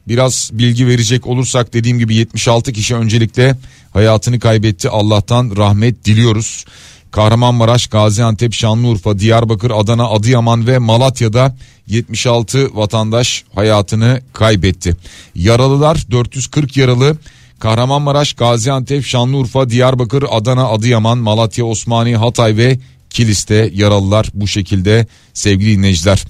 biraz 0.09 0.51
bilgi 0.53 0.87
verecek 0.87 1.27
olursak 1.27 1.75
dediğim 1.75 1.99
gibi 1.99 2.15
76 2.15 2.73
kişi 2.73 2.95
öncelikle 2.95 3.57
hayatını 3.93 4.41
kaybetti. 4.41 4.89
Allah'tan 4.89 5.57
rahmet 5.57 6.05
diliyoruz. 6.05 6.65
Kahramanmaraş, 7.11 7.87
Gaziantep, 7.87 8.55
Şanlıurfa, 8.55 9.19
Diyarbakır, 9.19 9.71
Adana, 9.71 10.09
Adıyaman 10.09 10.67
ve 10.67 10.79
Malatya'da 10.79 11.57
76 11.87 12.77
vatandaş 12.77 13.45
hayatını 13.55 14.21
kaybetti. 14.33 14.97
Yaralılar 15.35 16.07
440 16.11 16.77
yaralı 16.77 17.17
Kahramanmaraş, 17.59 18.33
Gaziantep, 18.33 19.05
Şanlıurfa, 19.05 19.71
Diyarbakır, 19.71 20.25
Adana, 20.31 20.69
Adıyaman, 20.69 21.19
Malatya, 21.19 21.65
Osmaniye, 21.65 22.17
Hatay 22.17 22.57
ve 22.57 22.79
Kilis'te 23.11 23.71
yaralılar 23.75 24.27
bu 24.35 24.49
şekilde 24.49 25.07
sevgili 25.35 25.77
dinleyiciler. 25.77 26.25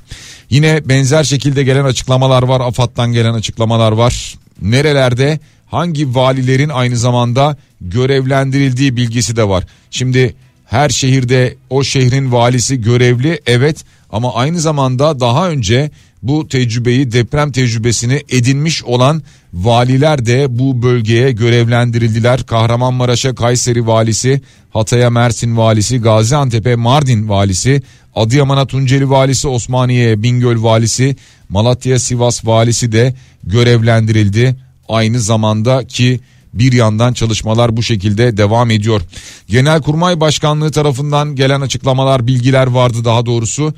Yine 0.50 0.88
benzer 0.88 1.24
şekilde 1.24 1.62
gelen 1.64 1.84
açıklamalar 1.84 2.42
var. 2.42 2.60
AFAD'dan 2.60 3.12
gelen 3.12 3.34
açıklamalar 3.34 3.92
var. 3.92 4.34
Nerelerde 4.62 5.40
hangi 5.66 6.14
valilerin 6.14 6.68
aynı 6.68 6.96
zamanda 6.96 7.56
görevlendirildiği 7.80 8.96
bilgisi 8.96 9.36
de 9.36 9.48
var. 9.48 9.64
Şimdi 9.90 10.34
her 10.68 10.88
şehirde 10.88 11.54
o 11.70 11.84
şehrin 11.84 12.32
valisi 12.32 12.80
görevli 12.80 13.40
evet 13.46 13.84
ama 14.10 14.34
aynı 14.34 14.60
zamanda 14.60 15.20
daha 15.20 15.50
önce 15.50 15.90
bu 16.22 16.48
tecrübeyi 16.48 17.12
deprem 17.12 17.52
tecrübesini 17.52 18.22
edinmiş 18.28 18.84
olan 18.84 19.22
valiler 19.54 20.26
de 20.26 20.58
bu 20.58 20.82
bölgeye 20.82 21.32
görevlendirildiler. 21.32 22.42
Kahramanmaraş'a 22.42 23.34
Kayseri 23.34 23.86
valisi, 23.86 24.40
Hatay'a 24.70 25.10
Mersin 25.10 25.56
valisi, 25.56 26.00
Gaziantep'e 26.00 26.76
Mardin 26.76 27.28
valisi, 27.28 27.82
Adıyaman'a 28.14 28.66
Tunceli 28.66 29.10
valisi, 29.10 29.48
Osmaniye'ye 29.48 30.22
Bingöl 30.22 30.62
valisi, 30.62 31.16
Malatya 31.48 31.98
Sivas 31.98 32.46
valisi 32.46 32.92
de 32.92 33.14
görevlendirildi. 33.44 34.56
Aynı 34.88 35.20
zamanda 35.20 35.84
ki 35.86 36.20
bir 36.54 36.72
yandan 36.72 37.12
çalışmalar 37.12 37.76
bu 37.76 37.82
şekilde 37.82 38.36
devam 38.36 38.70
ediyor. 38.70 39.00
Genelkurmay 39.48 40.20
Başkanlığı 40.20 40.70
tarafından 40.70 41.36
gelen 41.36 41.60
açıklamalar, 41.60 42.26
bilgiler 42.26 42.66
vardı 42.66 43.04
daha 43.04 43.26
doğrusu. 43.26 43.74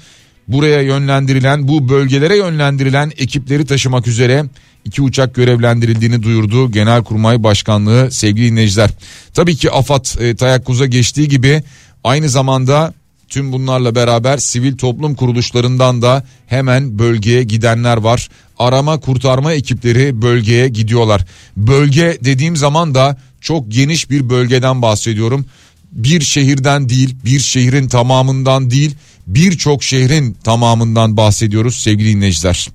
Buraya 0.49 0.83
yönlendirilen, 0.83 1.69
bu 1.69 1.89
bölgelere 1.89 2.37
yönlendirilen 2.37 3.13
ekipleri 3.19 3.67
taşımak 3.67 4.07
üzere 4.07 4.45
iki 4.85 5.03
uçak 5.03 5.35
görevlendirildiğini 5.35 6.23
duyurdu 6.23 6.73
Genelkurmay 6.73 7.43
Başkanlığı 7.43 8.11
sevgili 8.11 8.51
dinleyiciler. 8.51 8.91
Tabii 9.35 9.57
ki 9.57 9.71
AFAD 9.71 10.05
e, 10.21 10.37
tayakkuz'a 10.37 10.87
geçtiği 10.87 11.29
gibi 11.29 11.63
aynı 12.05 12.29
zamanda 12.29 12.95
tüm 13.31 13.53
bunlarla 13.53 13.95
beraber 13.95 14.39
sivil 14.39 14.77
toplum 14.77 15.15
kuruluşlarından 15.15 16.03
da 16.03 16.25
hemen 16.47 16.99
bölgeye 16.99 17.43
gidenler 17.43 17.97
var. 17.97 18.29
Arama 18.59 19.01
kurtarma 19.01 19.53
ekipleri 19.53 20.23
bölgeye 20.23 20.69
gidiyorlar. 20.69 21.25
Bölge 21.57 22.19
dediğim 22.25 22.57
zaman 22.57 22.95
da 22.95 23.19
çok 23.41 23.73
geniş 23.73 24.11
bir 24.11 24.31
bölgeden 24.31 24.83
bahsediyorum. 24.83 25.47
Bir 25.93 26.21
şehirden 26.21 26.89
değil, 26.89 27.17
bir 27.25 27.41
şehrin 27.41 27.89
tamamından 27.89 28.71
değil, 28.71 28.95
birçok 29.27 29.83
şehrin 29.83 30.37
tamamından 30.45 31.17
bahsediyoruz 31.17 31.75
sevgili 31.75 32.15
dinleyiciler. 32.15 32.69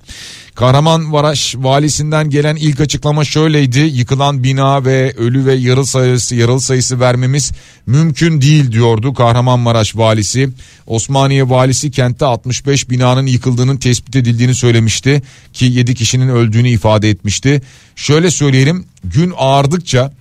Kahramanmaraş 0.56 1.56
valisinden 1.58 2.30
gelen 2.30 2.56
ilk 2.56 2.80
açıklama 2.80 3.26
şöyleydi. 3.26 3.80
Yıkılan 3.80 4.44
bina 4.44 4.86
ve 4.86 5.14
ölü 5.18 5.46
ve 5.46 5.54
yaralı 5.54 5.86
sayısı, 5.86 6.36
yaralı 6.36 6.62
sayısı 6.62 7.00
vermemiz 7.00 7.52
mümkün 7.86 8.42
değil 8.42 8.72
diyordu 8.72 9.14
Kahramanmaraş 9.14 9.96
valisi. 9.96 10.50
Osmaniye 10.88 11.50
valisi 11.50 11.92
kentte 11.92 12.26
65 12.26 12.90
binanın 12.90 13.26
yıkıldığının 13.26 13.78
tespit 13.78 14.16
edildiğini 14.16 14.56
söylemişti 14.56 15.22
ki 15.54 15.66
7 15.66 15.96
kişinin 15.96 16.30
öldüğünü 16.30 16.70
ifade 16.70 17.10
etmişti. 17.10 17.62
Şöyle 17.96 18.32
söyleyelim 18.32 18.86
gün 19.04 19.34
ağardıkça 19.38 20.12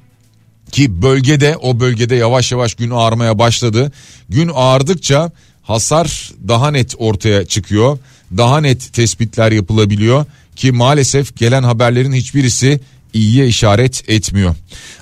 ki 0.72 1.02
bölgede 1.02 1.56
o 1.56 1.80
bölgede 1.80 2.14
yavaş 2.14 2.52
yavaş 2.52 2.74
gün 2.74 2.90
ağarmaya 2.90 3.38
başladı. 3.38 3.92
Gün 4.28 4.50
ağardıkça 4.54 5.30
hasar 5.62 6.32
daha 6.48 6.70
net 6.70 6.94
ortaya 6.98 7.46
çıkıyor. 7.46 7.98
Daha 8.36 8.60
net 8.60 8.92
tespitler 8.92 9.52
yapılabiliyor 9.52 10.26
ki 10.56 10.72
maalesef 10.72 11.36
gelen 11.36 11.62
haberlerin 11.62 12.12
hiçbirisi 12.12 12.80
iyiye 13.14 13.46
işaret 13.46 14.04
etmiyor. 14.08 14.54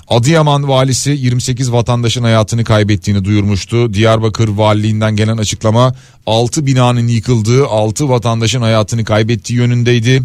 Adıyaman 0.08 0.68
valisi 0.68 1.10
28 1.10 1.72
vatandaşın 1.72 2.22
hayatını 2.22 2.64
kaybettiğini 2.64 3.24
duyurmuştu. 3.24 3.94
Diyarbakır 3.94 4.48
valiliğinden 4.48 5.16
gelen 5.16 5.36
açıklama 5.36 5.94
6 6.26 6.66
binanın 6.66 7.08
yıkıldığı 7.08 7.66
6 7.66 8.08
vatandaşın 8.08 8.62
hayatını 8.62 9.04
kaybettiği 9.04 9.58
yönündeydi. 9.58 10.22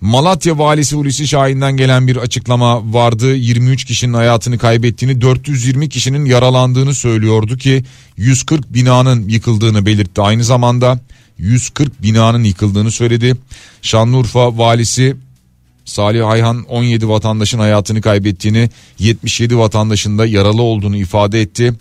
Malatya 0.00 0.58
valisi 0.58 0.96
Hulusi 0.96 1.28
Şahin'den 1.28 1.76
gelen 1.76 2.06
bir 2.06 2.16
açıklama 2.16 2.92
vardı. 2.94 3.34
23 3.34 3.84
kişinin 3.84 4.14
hayatını 4.14 4.58
kaybettiğini 4.58 5.20
420 5.20 5.88
kişinin 5.88 6.24
yaralandığını 6.24 6.94
söylüyordu 6.94 7.56
ki 7.56 7.84
140 8.16 8.74
binanın 8.74 9.28
yıkıldığını 9.28 9.86
belirtti. 9.86 10.22
Aynı 10.22 10.44
zamanda 10.44 11.00
140 11.38 12.02
binanın 12.02 12.44
yıkıldığını 12.44 12.90
söyledi. 12.90 13.36
Şanlıurfa 13.82 14.58
valisi 14.58 15.16
Salih 15.84 16.28
Ayhan 16.28 16.64
17 16.64 17.08
vatandaşın 17.08 17.58
hayatını 17.58 18.00
kaybettiğini 18.00 18.70
77 18.98 19.58
vatandaşın 19.58 20.18
da 20.18 20.26
yaralı 20.26 20.62
olduğunu 20.62 20.96
ifade 20.96 21.40
etti. 21.40 21.74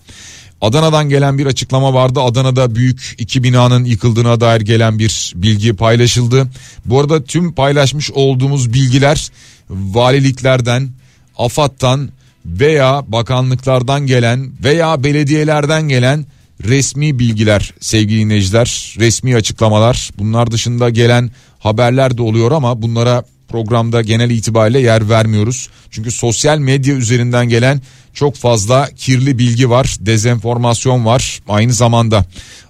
Adana'dan 0.62 1.10
gelen 1.10 1.38
bir 1.38 1.46
açıklama 1.46 1.94
vardı. 1.94 2.22
Adana'da 2.22 2.76
büyük 2.76 3.16
iki 3.18 3.44
binanın 3.44 3.86
yıkıldığına 3.86 4.42
dair 4.42 4.62
gelen 4.62 5.00
bir 5.00 5.34
bilgi 5.36 5.74
paylaşıldı. 5.74 6.48
Bu 6.86 7.00
arada 7.00 7.24
tüm 7.24 7.54
paylaşmış 7.54 8.12
olduğumuz 8.12 8.74
bilgiler 8.74 9.30
valiliklerden, 9.70 10.90
AFAD'dan 11.38 12.10
veya 12.46 13.04
bakanlıklardan 13.08 14.08
gelen 14.08 14.52
veya 14.64 15.04
belediyelerden 15.04 15.88
gelen 15.88 16.26
resmi 16.64 17.20
bilgiler 17.20 17.74
sevgili 17.80 18.20
dinleyiciler. 18.20 18.96
Resmi 19.00 19.36
açıklamalar 19.36 20.10
bunlar 20.18 20.52
dışında 20.52 20.90
gelen 20.90 21.32
haberler 21.60 22.18
de 22.18 22.22
oluyor 22.22 22.52
ama 22.52 22.82
bunlara 22.82 23.24
programda 23.50 24.02
genel 24.02 24.30
itibariyle 24.30 24.80
yer 24.80 25.10
vermiyoruz. 25.10 25.70
Çünkü 25.92 26.12
sosyal 26.12 26.58
medya 26.58 26.96
üzerinden 26.96 27.50
gelen 27.50 27.82
çok 28.14 28.36
fazla 28.36 28.90
kirli 28.98 29.38
bilgi 29.38 29.70
var, 29.70 29.98
dezenformasyon 30.00 31.06
var 31.06 31.40
aynı 31.50 31.74
zamanda. 31.74 32.26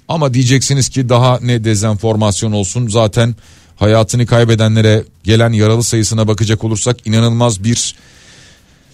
Ama 0.08 0.34
diyeceksiniz 0.34 0.90
ki 0.90 1.10
daha 1.10 1.40
ne 1.42 1.64
dezenformasyon 1.64 2.52
olsun 2.52 2.88
zaten 2.88 3.36
hayatını 3.76 4.26
kaybedenlere 4.26 5.04
gelen 5.24 5.52
yaralı 5.52 5.84
sayısına 5.84 6.28
bakacak 6.28 6.64
olursak 6.64 7.08
inanılmaz 7.08 7.64
bir 7.64 7.96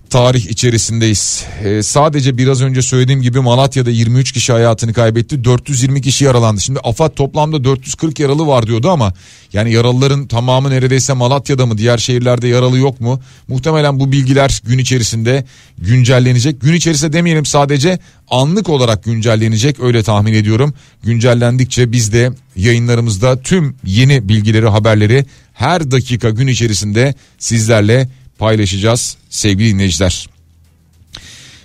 tarih 0.10 0.46
içerisindeyiz. 0.46 1.46
Ee, 1.64 1.84
sadece 1.84 2.38
biraz 2.38 2.62
önce 2.62 2.82
söylediğim 2.82 3.22
gibi 3.22 3.40
Malatya'da 3.40 3.90
23 3.90 4.32
kişi 4.32 4.54
hayatını 4.54 4.94
kaybetti. 4.94 5.44
420 5.44 6.02
kişi 6.02 6.26
yaralandı. 6.26 6.62
Şimdi 6.62 6.80
AFAD 6.84 7.16
toplamda 7.16 7.64
440 7.64 8.20
yaralı 8.20 8.48
var 8.48 8.68
diyordu 8.68 8.90
ama 8.90 9.14
yani 9.54 9.72
yaralıların 9.74 10.28
tamamı 10.28 10.70
neredeyse 10.70 11.14
Malatya'da 11.14 11.66
mı 11.66 11.78
diğer 11.78 11.98
şehirlerde 11.98 12.48
yaralı 12.48 12.78
yok 12.78 13.02
mu? 13.02 13.20
Muhtemelen 13.48 14.00
bu 14.00 14.12
bilgiler 14.12 14.62
gün 14.68 14.78
içerisinde 14.78 15.46
güncellenecek. 15.78 16.62
Gün 16.62 16.74
içerisinde 16.74 17.14
demeyelim 17.14 17.46
sadece 17.46 18.00
anlık 18.30 18.70
olarak 18.70 19.04
güncellenecek 19.04 19.80
öyle 19.80 20.04
tahmin 20.04 20.34
ediyorum. 20.34 20.74
Güncellendikçe 21.04 21.92
biz 21.92 22.14
de 22.14 22.32
yayınlarımızda 22.56 23.42
tüm 23.42 23.76
yeni 23.86 24.30
bilgileri 24.30 24.68
haberleri 24.68 25.26
her 25.54 25.92
dakika 25.92 26.30
gün 26.30 26.48
içerisinde 26.48 27.16
sizlerle 27.40 28.10
paylaşacağız 28.38 29.18
sevgili 29.30 29.74
dinleyiciler. 29.74 30.37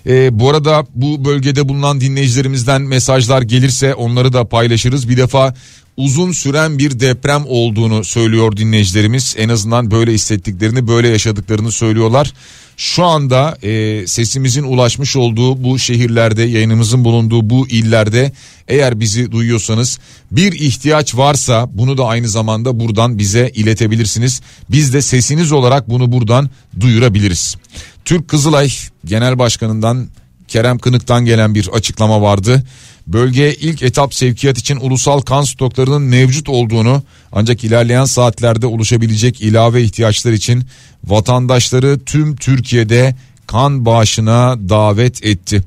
Ee, 0.07 0.39
bu 0.41 0.51
arada 0.51 0.87
bu 0.95 1.24
bölgede 1.24 1.69
bulunan 1.69 2.01
dinleyicilerimizden 2.01 2.83
mesajlar 2.83 3.43
gelirse 3.43 3.95
onları 3.95 4.33
da 4.33 4.45
paylaşırız. 4.45 5.09
Bir 5.09 5.16
defa 5.16 5.55
uzun 5.97 6.33
süren 6.33 6.79
bir 6.79 7.01
deprem 7.01 7.45
olduğunu 7.47 8.05
söylüyor 8.05 8.57
dinleyicilerimiz. 8.57 9.35
En 9.39 9.49
azından 9.49 9.91
böyle 9.91 10.12
hissettiklerini, 10.12 10.89
böyle 10.89 11.09
yaşadıklarını 11.09 11.73
söylüyorlar. 11.73 12.33
Şu 12.77 13.05
anda 13.05 13.59
e, 13.62 14.07
sesimizin 14.07 14.62
ulaşmış 14.62 15.16
olduğu 15.16 15.65
bu 15.65 15.79
şehirlerde, 15.79 16.43
yayınımızın 16.43 17.05
bulunduğu 17.05 17.51
bu 17.51 17.69
illerde 17.69 18.33
eğer 18.69 19.01
bizi 19.01 19.33
duyuyorsanız 19.33 19.99
bir 20.31 20.53
ihtiyaç 20.53 21.16
varsa 21.16 21.70
bunu 21.74 21.99
da 21.99 22.07
aynı 22.07 22.29
zamanda 22.29 22.81
buradan 22.81 23.19
bize 23.19 23.51
iletebilirsiniz. 23.55 24.41
Biz 24.70 24.95
de 24.95 25.03
sesiniz 25.03 25.53
olarak 25.53 25.91
bunu 25.91 26.12
buradan 26.12 26.51
duyurabiliriz. 26.81 27.57
Türk 28.05 28.29
Kızılay 28.29 28.70
Genel 29.05 29.39
Başkanı'ndan 29.39 30.09
Kerem 30.49 30.79
Kınık'tan 30.79 31.24
gelen 31.24 31.55
bir 31.55 31.69
açıklama 31.69 32.23
vardı. 32.23 32.62
Bölgeye 33.07 33.55
ilk 33.55 33.83
etap 33.83 34.15
sevkiyat 34.15 34.59
için 34.59 34.77
ulusal 34.77 35.20
kan 35.20 35.43
stoklarının 35.43 36.03
mevcut 36.03 36.49
olduğunu 36.49 37.03
ancak 37.33 37.65
ilerleyen 37.65 38.05
saatlerde 38.05 38.66
oluşabilecek 38.66 39.41
ilave 39.41 39.83
ihtiyaçlar 39.83 40.33
için 40.33 40.65
vatandaşları 41.05 42.01
tüm 42.07 42.37
Türkiye'de 42.37 43.16
kan 43.47 43.87
bağışına 43.87 44.57
davet 44.69 45.24
etti. 45.24 45.62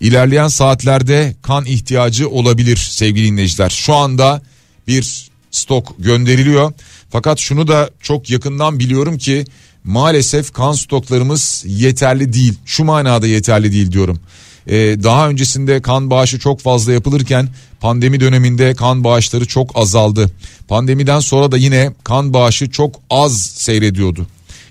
İlerleyen 0.00 0.48
saatlerde 0.48 1.36
kan 1.42 1.64
ihtiyacı 1.66 2.28
olabilir 2.28 2.76
sevgili 2.76 3.26
dinleyiciler. 3.26 3.70
Şu 3.70 3.94
anda 3.94 4.42
bir 4.86 5.28
stok 5.50 5.94
gönderiliyor. 5.98 6.72
Fakat 7.10 7.38
şunu 7.38 7.68
da 7.68 7.90
çok 8.00 8.30
yakından 8.30 8.78
biliyorum 8.78 9.18
ki 9.18 9.44
maalesef 9.84 10.52
kan 10.52 10.72
stoklarımız 10.72 11.64
yeterli 11.66 12.32
değil. 12.32 12.54
Şu 12.64 12.84
manada 12.84 13.26
yeterli 13.26 13.72
değil 13.72 13.92
diyorum. 13.92 14.20
Ee, 14.66 14.76
daha 15.02 15.28
öncesinde 15.28 15.82
kan 15.82 16.10
bağışı 16.10 16.38
çok 16.38 16.60
fazla 16.60 16.92
yapılırken 16.92 17.48
pandemi 17.80 18.20
döneminde 18.20 18.74
kan 18.74 19.04
bağışları 19.04 19.46
çok 19.46 19.70
azaldı. 19.74 20.30
Pandemiden 20.68 21.20
sonra 21.20 21.52
da 21.52 21.56
yine 21.56 21.92
kan 22.04 22.34
bağışı 22.34 22.70
çok 22.70 22.94
az 23.10 23.40
seyrediyordu. 23.42 24.26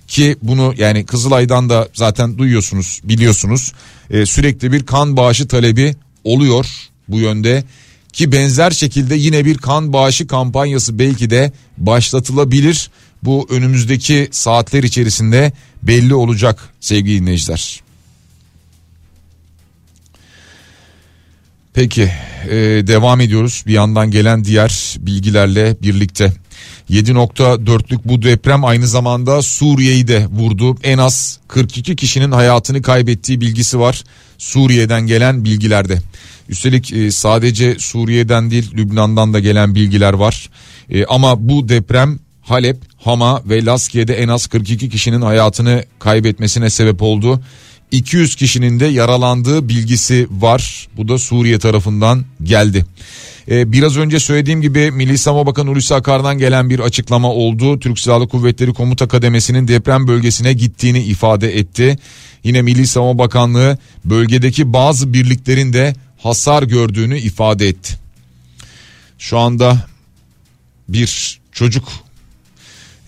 Ki 0.08 0.36
bunu 0.42 0.74
yani 0.78 1.06
Kızılay'dan 1.06 1.70
da 1.70 1.88
zaten 1.94 2.38
duyuyorsunuz 2.38 3.00
biliyorsunuz 3.04 3.72
Ee, 4.10 4.26
sürekli 4.26 4.72
bir 4.72 4.86
kan 4.86 5.16
bağışı 5.16 5.48
talebi 5.48 5.96
oluyor 6.24 6.66
bu 7.08 7.18
yönde 7.18 7.64
ki 8.12 8.32
benzer 8.32 8.70
şekilde 8.70 9.14
yine 9.14 9.44
bir 9.44 9.58
kan 9.58 9.92
bağışı 9.92 10.26
kampanyası 10.26 10.98
belki 10.98 11.30
de 11.30 11.52
başlatılabilir. 11.78 12.90
Bu 13.22 13.46
önümüzdeki 13.50 14.28
saatler 14.30 14.82
içerisinde 14.82 15.52
belli 15.82 16.14
olacak 16.14 16.68
sevgili 16.80 17.20
dinleyiciler. 17.20 17.80
Peki 21.74 22.10
e, 22.50 22.56
devam 22.86 23.20
ediyoruz 23.20 23.64
bir 23.66 23.72
yandan 23.72 24.10
gelen 24.10 24.44
diğer 24.44 24.96
bilgilerle 25.00 25.76
birlikte. 25.82 26.32
7.4'lük 26.90 28.00
bu 28.04 28.22
deprem 28.22 28.64
aynı 28.64 28.86
zamanda 28.86 29.42
Suriye'yi 29.42 30.08
de 30.08 30.26
vurdu. 30.26 30.76
En 30.82 30.98
az 30.98 31.38
42 31.48 31.96
kişinin 31.96 32.32
hayatını 32.32 32.82
kaybettiği 32.82 33.40
bilgisi 33.40 33.80
var 33.80 34.04
Suriye'den 34.38 35.06
gelen 35.06 35.44
bilgilerde. 35.44 35.98
Üstelik 36.48 36.92
e, 36.92 37.10
sadece 37.10 37.78
Suriye'den 37.78 38.50
değil 38.50 38.70
Lübnan'dan 38.74 39.34
da 39.34 39.40
gelen 39.40 39.74
bilgiler 39.74 40.12
var. 40.12 40.50
E, 40.90 41.04
ama 41.04 41.48
bu 41.48 41.68
deprem 41.68 42.18
Halep, 42.48 42.76
Hama 42.96 43.42
ve 43.44 43.64
Laskiye'de 43.64 44.14
en 44.14 44.28
az 44.28 44.46
42 44.46 44.88
kişinin 44.88 45.20
hayatını 45.20 45.84
kaybetmesine 45.98 46.70
sebep 46.70 47.02
oldu. 47.02 47.40
200 47.90 48.34
kişinin 48.34 48.80
de 48.80 48.86
yaralandığı 48.86 49.68
bilgisi 49.68 50.26
var. 50.30 50.88
Bu 50.96 51.08
da 51.08 51.18
Suriye 51.18 51.58
tarafından 51.58 52.24
geldi. 52.42 52.86
Ee, 53.50 53.72
biraz 53.72 53.96
önce 53.96 54.20
söylediğim 54.20 54.62
gibi 54.62 54.90
Milli 54.90 55.18
Savunma 55.18 55.46
Bakanı 55.46 55.70
Hulusi 55.70 55.94
Akar'dan 55.94 56.38
gelen 56.38 56.70
bir 56.70 56.78
açıklama 56.80 57.32
oldu. 57.32 57.80
Türk 57.80 57.98
Silahlı 57.98 58.28
Kuvvetleri 58.28 58.72
Komuta 58.72 59.08
Kademesi'nin 59.08 59.68
deprem 59.68 60.08
bölgesine 60.08 60.52
gittiğini 60.52 61.02
ifade 61.02 61.58
etti. 61.58 61.98
Yine 62.44 62.62
Milli 62.62 62.86
Savunma 62.86 63.18
Bakanlığı 63.18 63.78
bölgedeki 64.04 64.72
bazı 64.72 65.12
birliklerin 65.12 65.72
de 65.72 65.94
hasar 66.18 66.62
gördüğünü 66.62 67.18
ifade 67.18 67.68
etti. 67.68 67.94
Şu 69.18 69.38
anda 69.38 69.86
bir 70.88 71.40
çocuk 71.52 72.07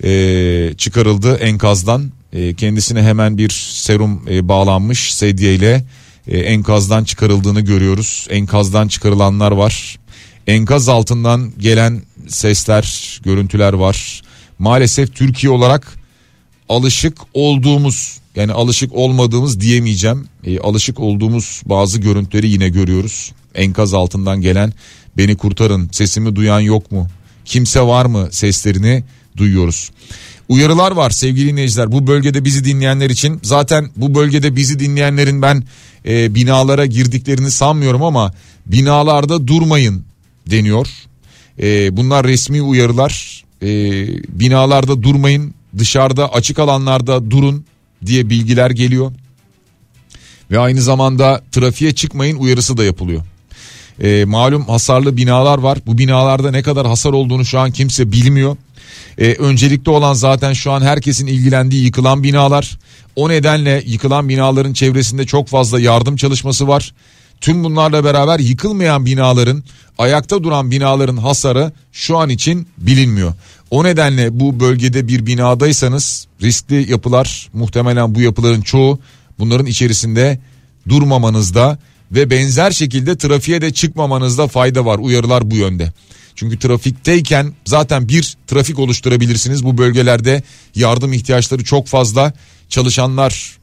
e, 0.05 0.75
çıkarıldı 0.77 1.37
enkazdan. 1.37 2.13
E, 2.33 2.55
kendisine 2.55 3.03
hemen 3.03 3.39
bir 3.39 3.51
serum 3.73 4.23
e, 4.31 4.49
bağlanmış 4.49 5.15
sedye 5.15 5.55
ile 5.55 5.85
e, 6.29 6.39
enkazdan 6.39 7.05
çıkarıldığını 7.05 7.61
görüyoruz. 7.61 8.27
Enkazdan 8.31 8.89
çıkarılanlar 8.89 9.53
var. 9.53 9.99
Enkaz 10.47 10.89
altından 10.89 11.53
gelen 11.59 12.03
sesler, 12.29 13.21
görüntüler 13.25 13.73
var. 13.73 14.23
Maalesef 14.59 15.15
Türkiye 15.15 15.53
olarak 15.53 15.95
alışık 16.69 17.19
olduğumuz 17.35 18.21
yani 18.37 18.53
alışık 18.53 18.95
olmadığımız 18.95 19.61
diyemeyeceğim. 19.61 20.29
E, 20.45 20.59
alışık 20.59 21.01
olduğumuz 21.01 21.63
bazı 21.65 22.01
görüntüleri 22.01 22.49
yine 22.49 22.69
görüyoruz. 22.69 23.33
Enkaz 23.55 23.95
altından 23.95 24.41
gelen 24.41 24.73
beni 25.17 25.37
kurtarın 25.37 25.89
sesimi 25.93 26.37
duyan 26.37 26.61
yok 26.61 26.93
mu? 26.93 27.09
Kimse 27.45 27.81
var 27.81 28.07
mı 28.07 28.29
seslerini 28.31 29.05
duyuyoruz. 29.41 29.91
Uyarılar 30.49 30.93
var 30.93 31.11
sevgili 31.11 31.49
dinleyiciler 31.49 31.93
bu 31.93 32.07
bölgede 32.07 32.45
bizi 32.45 32.65
dinleyenler 32.65 33.11
için 33.11 33.41
zaten 33.43 33.91
bu 33.97 34.15
bölgede 34.15 34.57
bizi 34.57 34.79
dinleyenlerin 34.79 35.43
ben 35.43 35.65
e, 36.07 36.35
binalara 36.35 36.87
girdiklerini 36.87 37.51
sanmıyorum 37.51 38.03
ama 38.03 38.33
binalarda 38.67 39.47
durmayın 39.47 40.05
deniyor. 40.51 40.89
E, 41.63 41.97
bunlar 41.97 42.27
resmi 42.27 42.63
uyarılar 42.63 43.45
e, 43.63 43.69
binalarda 44.29 45.03
durmayın 45.03 45.55
dışarıda 45.79 46.33
açık 46.33 46.59
alanlarda 46.59 47.31
durun 47.31 47.65
diye 48.07 48.31
bilgiler 48.31 48.71
geliyor. 48.71 49.13
Ve 50.51 50.59
aynı 50.59 50.83
zamanda 50.83 51.43
trafiğe 51.53 51.93
çıkmayın 51.95 52.37
uyarısı 52.37 52.77
da 52.77 52.85
yapılıyor. 52.85 53.23
E, 54.03 54.25
malum 54.25 54.65
hasarlı 54.65 55.17
binalar 55.17 55.59
var 55.59 55.79
bu 55.87 55.99
binalarda 55.99 56.51
ne 56.51 56.63
kadar 56.63 56.87
hasar 56.87 57.13
olduğunu 57.13 57.45
şu 57.45 57.59
an 57.59 57.71
kimse 57.71 58.13
bilmiyor. 58.13 58.57
Ee, 59.19 59.33
öncelikli 59.33 59.91
olan 59.91 60.15
zaten 60.15 60.53
şu 60.53 60.73
an 60.73 60.81
herkesin 60.81 61.27
ilgilendiği 61.27 61.85
yıkılan 61.85 62.23
binalar. 62.23 62.79
O 63.17 63.29
nedenle 63.29 63.83
yıkılan 63.87 64.29
binaların 64.29 64.73
çevresinde 64.73 65.27
çok 65.27 65.49
fazla 65.49 65.81
yardım 65.81 66.17
çalışması 66.17 66.69
var. 66.69 66.95
Tüm 67.41 67.65
bunlarla 67.65 68.05
beraber 68.05 68.39
yıkılmayan 68.39 69.07
binaların, 69.07 69.65
ayakta 69.99 70.43
duran 70.43 70.71
binaların 70.71 71.17
hasarı 71.17 71.73
şu 71.93 72.19
an 72.19 72.29
için 72.29 72.69
bilinmiyor. 72.79 73.33
O 73.71 73.85
nedenle 73.85 74.41
bu 74.41 74.61
bölgede 74.61 75.09
bir 75.09 75.27
binadaysanız 75.27 76.27
riskli 76.43 76.91
yapılar 76.91 77.49
muhtemelen 77.53 78.15
bu 78.15 78.21
yapıların 78.21 78.61
çoğu 78.61 78.99
bunların 79.39 79.67
içerisinde 79.67 80.41
durmamanızda 80.89 81.79
ve 82.13 82.31
benzer 82.31 82.71
şekilde 82.71 83.19
trafiğe 83.19 83.61
de 83.61 83.73
çıkmamanızda 83.73 84.49
fayda 84.49 84.85
var. 84.85 84.99
Uyarılar 84.99 85.51
bu 85.51 85.57
yönde. 85.57 85.93
Çünkü 86.41 86.59
trafikteyken 86.59 87.53
zaten 87.65 88.09
bir 88.09 88.37
trafik 88.47 88.79
oluşturabilirsiniz. 88.79 89.65
Bu 89.65 89.79
bölgelerde 89.79 90.43
yardım 90.75 91.13
ihtiyaçları 91.13 91.65
çok 91.65 91.87
fazla. 91.87 92.33
Çalışanlar 92.69 93.59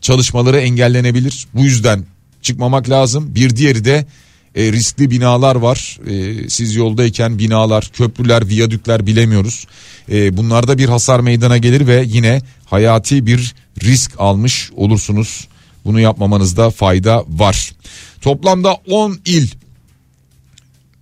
çalışmaları 0.00 0.58
engellenebilir. 0.58 1.46
Bu 1.54 1.64
yüzden 1.64 2.06
çıkmamak 2.42 2.90
lazım. 2.90 3.34
Bir 3.34 3.56
diğeri 3.56 3.84
de 3.84 4.06
e, 4.54 4.72
riskli 4.72 5.10
binalar 5.10 5.56
var. 5.56 5.98
E, 6.06 6.48
siz 6.48 6.74
yoldayken 6.74 7.38
binalar, 7.38 7.90
köprüler, 7.92 8.48
viyadükler 8.48 9.06
bilemiyoruz. 9.06 9.66
E, 10.12 10.36
bunlarda 10.36 10.78
bir 10.78 10.88
hasar 10.88 11.20
meydana 11.20 11.58
gelir 11.58 11.86
ve 11.86 12.04
yine 12.06 12.42
hayati 12.66 13.26
bir 13.26 13.54
risk 13.82 14.12
almış 14.18 14.70
olursunuz. 14.76 15.48
Bunu 15.84 16.00
yapmamanızda 16.00 16.70
fayda 16.70 17.24
var. 17.28 17.72
Toplamda 18.20 18.72
10 18.72 19.18
il 19.24 19.48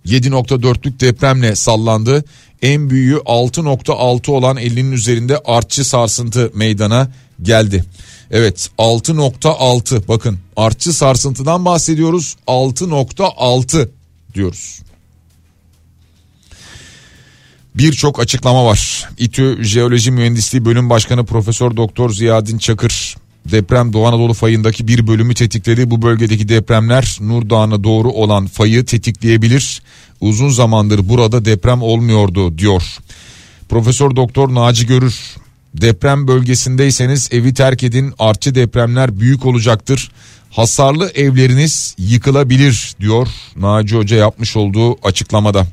7.4'lük 0.05 0.99
depremle 0.99 1.55
sallandı. 1.55 2.23
En 2.61 2.89
büyüğü 2.89 3.15
6.6 3.15 4.31
olan 4.31 4.57
50'nin 4.57 4.91
üzerinde 4.91 5.37
artçı 5.45 5.85
sarsıntı 5.85 6.51
meydana 6.53 7.11
geldi. 7.41 7.83
Evet 8.31 8.69
6.6 8.77 10.07
bakın 10.07 10.39
artçı 10.55 10.93
sarsıntıdan 10.93 11.65
bahsediyoruz 11.65 12.35
6.6 12.47 13.89
diyoruz. 14.33 14.79
Birçok 17.75 18.19
açıklama 18.19 18.65
var. 18.65 19.09
İTÜ 19.17 19.63
Jeoloji 19.63 20.11
Mühendisliği 20.11 20.65
Bölüm 20.65 20.89
Başkanı 20.89 21.25
Profesör 21.25 21.77
Doktor 21.77 22.09
Ziyadin 22.09 22.57
Çakır 22.57 23.15
deprem 23.45 23.93
Doğu 23.93 24.07
Anadolu 24.07 24.33
fayındaki 24.33 24.87
bir 24.87 25.07
bölümü 25.07 25.33
tetikledi. 25.33 25.91
Bu 25.91 26.01
bölgedeki 26.01 26.49
depremler 26.49 27.17
Nur 27.21 27.49
Dağı'na 27.49 27.83
doğru 27.83 28.09
olan 28.09 28.47
fayı 28.47 28.85
tetikleyebilir. 28.85 29.81
Uzun 30.21 30.49
zamandır 30.49 31.09
burada 31.09 31.45
deprem 31.45 31.81
olmuyordu 31.81 32.57
diyor. 32.57 32.83
Profesör 33.69 34.15
Doktor 34.15 34.55
Naci 34.55 34.87
Görür 34.87 35.15
deprem 35.73 36.27
bölgesindeyseniz 36.27 37.29
evi 37.31 37.53
terk 37.53 37.83
edin 37.83 38.13
artçı 38.19 38.55
depremler 38.55 39.19
büyük 39.19 39.45
olacaktır. 39.45 40.11
Hasarlı 40.51 41.09
evleriniz 41.09 41.95
yıkılabilir 41.97 42.95
diyor 42.99 43.27
Naci 43.55 43.95
Hoca 43.95 44.17
yapmış 44.17 44.57
olduğu 44.57 45.07
açıklamada. 45.07 45.67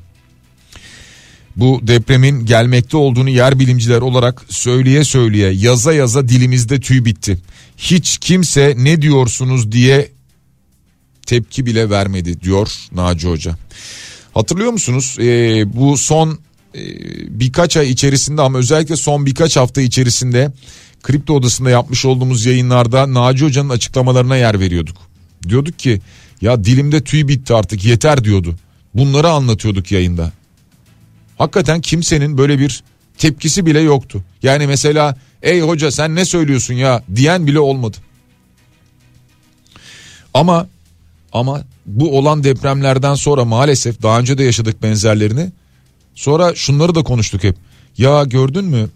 Bu 1.56 1.80
depremin 1.82 2.46
gelmekte 2.46 2.96
olduğunu 2.96 3.30
yer 3.30 3.58
bilimciler 3.58 4.00
olarak 4.00 4.44
söyleye 4.48 5.04
söyleye 5.04 5.52
yaza 5.52 5.92
yaza 5.92 6.28
dilimizde 6.28 6.80
tüy 6.80 7.04
bitti. 7.04 7.38
Hiç 7.76 8.18
kimse 8.18 8.74
ne 8.78 9.02
diyorsunuz 9.02 9.72
diye 9.72 10.10
tepki 11.26 11.66
bile 11.66 11.90
vermedi 11.90 12.40
diyor 12.40 12.72
Naci 12.92 13.28
Hoca. 13.28 13.56
Hatırlıyor 14.34 14.72
musunuz 14.72 15.16
ee, 15.20 15.76
bu 15.76 15.96
son 15.96 16.38
e, 16.74 16.80
birkaç 17.40 17.76
ay 17.76 17.90
içerisinde 17.90 18.42
ama 18.42 18.58
özellikle 18.58 18.96
son 18.96 19.26
birkaç 19.26 19.56
hafta 19.56 19.80
içerisinde 19.80 20.52
kripto 21.02 21.34
odasında 21.34 21.70
yapmış 21.70 22.04
olduğumuz 22.04 22.46
yayınlarda 22.46 23.14
Naci 23.14 23.44
Hoca'nın 23.44 23.68
açıklamalarına 23.68 24.36
yer 24.36 24.60
veriyorduk. 24.60 24.96
Diyorduk 25.48 25.78
ki 25.78 26.00
ya 26.40 26.64
dilimde 26.64 27.04
tüy 27.04 27.28
bitti 27.28 27.54
artık 27.54 27.84
yeter 27.84 28.24
diyordu. 28.24 28.54
Bunları 28.94 29.28
anlatıyorduk 29.28 29.92
yayında. 29.92 30.32
Hakikaten 31.38 31.80
kimsenin 31.80 32.38
böyle 32.38 32.58
bir 32.58 32.82
tepkisi 33.18 33.66
bile 33.66 33.80
yoktu. 33.80 34.24
Yani 34.42 34.66
mesela 34.66 35.16
ey 35.42 35.60
hoca 35.60 35.90
sen 35.90 36.14
ne 36.14 36.24
söylüyorsun 36.24 36.74
ya 36.74 37.02
diyen 37.16 37.46
bile 37.46 37.60
olmadı. 37.60 37.96
Ama 40.34 40.68
ama 41.32 41.64
bu 41.86 42.18
olan 42.18 42.44
depremlerden 42.44 43.14
sonra 43.14 43.44
maalesef 43.44 44.02
daha 44.02 44.18
önce 44.18 44.38
de 44.38 44.44
yaşadık 44.44 44.82
benzerlerini. 44.82 45.52
Sonra 46.14 46.54
şunları 46.54 46.94
da 46.94 47.02
konuştuk 47.02 47.44
hep. 47.44 47.56
Ya 47.98 48.24
gördün 48.24 48.64
mü? 48.64 48.88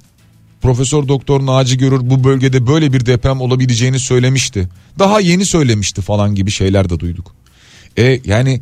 Profesör 0.63 1.09
Doktor 1.09 1.47
Naci 1.47 1.79
Görür 1.79 2.01
bu 2.03 2.25
bölgede 2.25 2.67
böyle 2.67 2.93
bir 2.93 3.07
deprem 3.07 3.41
olabileceğini 3.41 3.99
söylemişti. 3.99 4.69
Daha 4.99 5.21
yeni 5.21 5.45
söylemişti 5.45 6.03
falan 6.03 6.35
gibi 6.35 6.51
şeyler 6.51 6.91
de 6.91 7.01
duyduk. 7.01 7.35
E 7.99 8.21
yani 8.25 8.61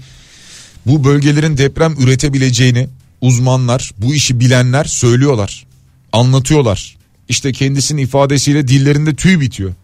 bu 0.86 1.05
bölgelerin 1.05 1.59
deprem 1.59 1.94
üretebileceğini 1.98 2.88
uzmanlar, 3.20 3.92
bu 3.98 4.14
işi 4.14 4.40
bilenler 4.40 4.84
söylüyorlar. 4.84 5.66
Anlatıyorlar. 6.12 6.97
İşte 7.28 7.52
kendisinin 7.52 8.02
ifadesiyle 8.02 8.68
dillerinde 8.68 9.14
tüy 9.14 9.40
bitiyor. 9.40 9.74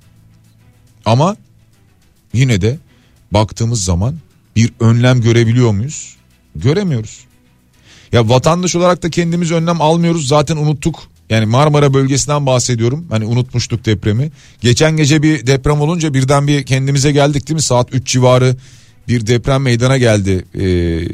Ama 1.05 1.37
yine 2.33 2.61
de 2.61 2.79
baktığımız 3.31 3.85
zaman 3.85 4.16
bir 4.57 4.73
önlem 4.81 5.21
görebiliyor 5.21 5.71
muyuz? 5.71 6.16
Göremiyoruz. 6.57 7.25
Ya 8.12 8.29
vatandaş 8.29 8.77
olarak 8.77 9.03
da 9.03 9.11
kendimiz 9.11 9.53
önlem 9.53 9.81
almıyoruz 9.81 10.29
zaten 10.29 10.57
unuttuk. 10.57 11.03
Yani 11.31 11.47
Marmara 11.47 11.95
bölgesinden 11.95 12.47
bahsediyorum. 12.47 13.07
Hani 13.11 13.25
unutmuştuk 13.25 13.85
depremi. 13.85 14.33
Geçen 14.61 14.97
gece 14.97 15.23
bir 15.23 15.47
deprem 15.47 15.81
olunca 15.81 16.15
birden 16.15 16.47
bir 16.47 16.66
kendimize 16.66 17.12
geldik 17.12 17.49
değil 17.49 17.55
mi? 17.55 17.62
Saat 17.62 17.95
3 17.95 18.07
civarı 18.07 18.57
bir 19.09 19.27
deprem 19.27 19.62
meydana 19.62 19.99
geldi. 19.99 20.45
Ee, 20.61 21.09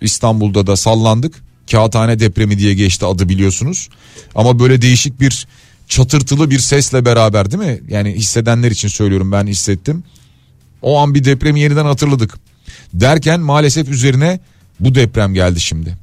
İstanbul'da 0.00 0.66
da 0.66 0.76
sallandık. 0.76 1.45
Kağıthane 1.70 2.18
depremi 2.18 2.58
diye 2.58 2.74
geçti 2.74 3.06
adı 3.06 3.28
biliyorsunuz. 3.28 3.88
Ama 4.34 4.58
böyle 4.58 4.82
değişik 4.82 5.20
bir 5.20 5.46
çatırtılı 5.88 6.50
bir 6.50 6.58
sesle 6.58 7.04
beraber 7.04 7.50
değil 7.50 7.62
mi? 7.62 7.80
Yani 7.88 8.12
hissedenler 8.12 8.70
için 8.70 8.88
söylüyorum 8.88 9.32
ben 9.32 9.46
hissettim. 9.46 10.04
O 10.82 10.98
an 10.98 11.14
bir 11.14 11.24
depremi 11.24 11.60
yeniden 11.60 11.84
hatırladık. 11.84 12.34
Derken 12.94 13.40
maalesef 13.40 13.88
üzerine 13.88 14.40
bu 14.80 14.94
deprem 14.94 15.34
geldi 15.34 15.60
şimdi. 15.60 15.96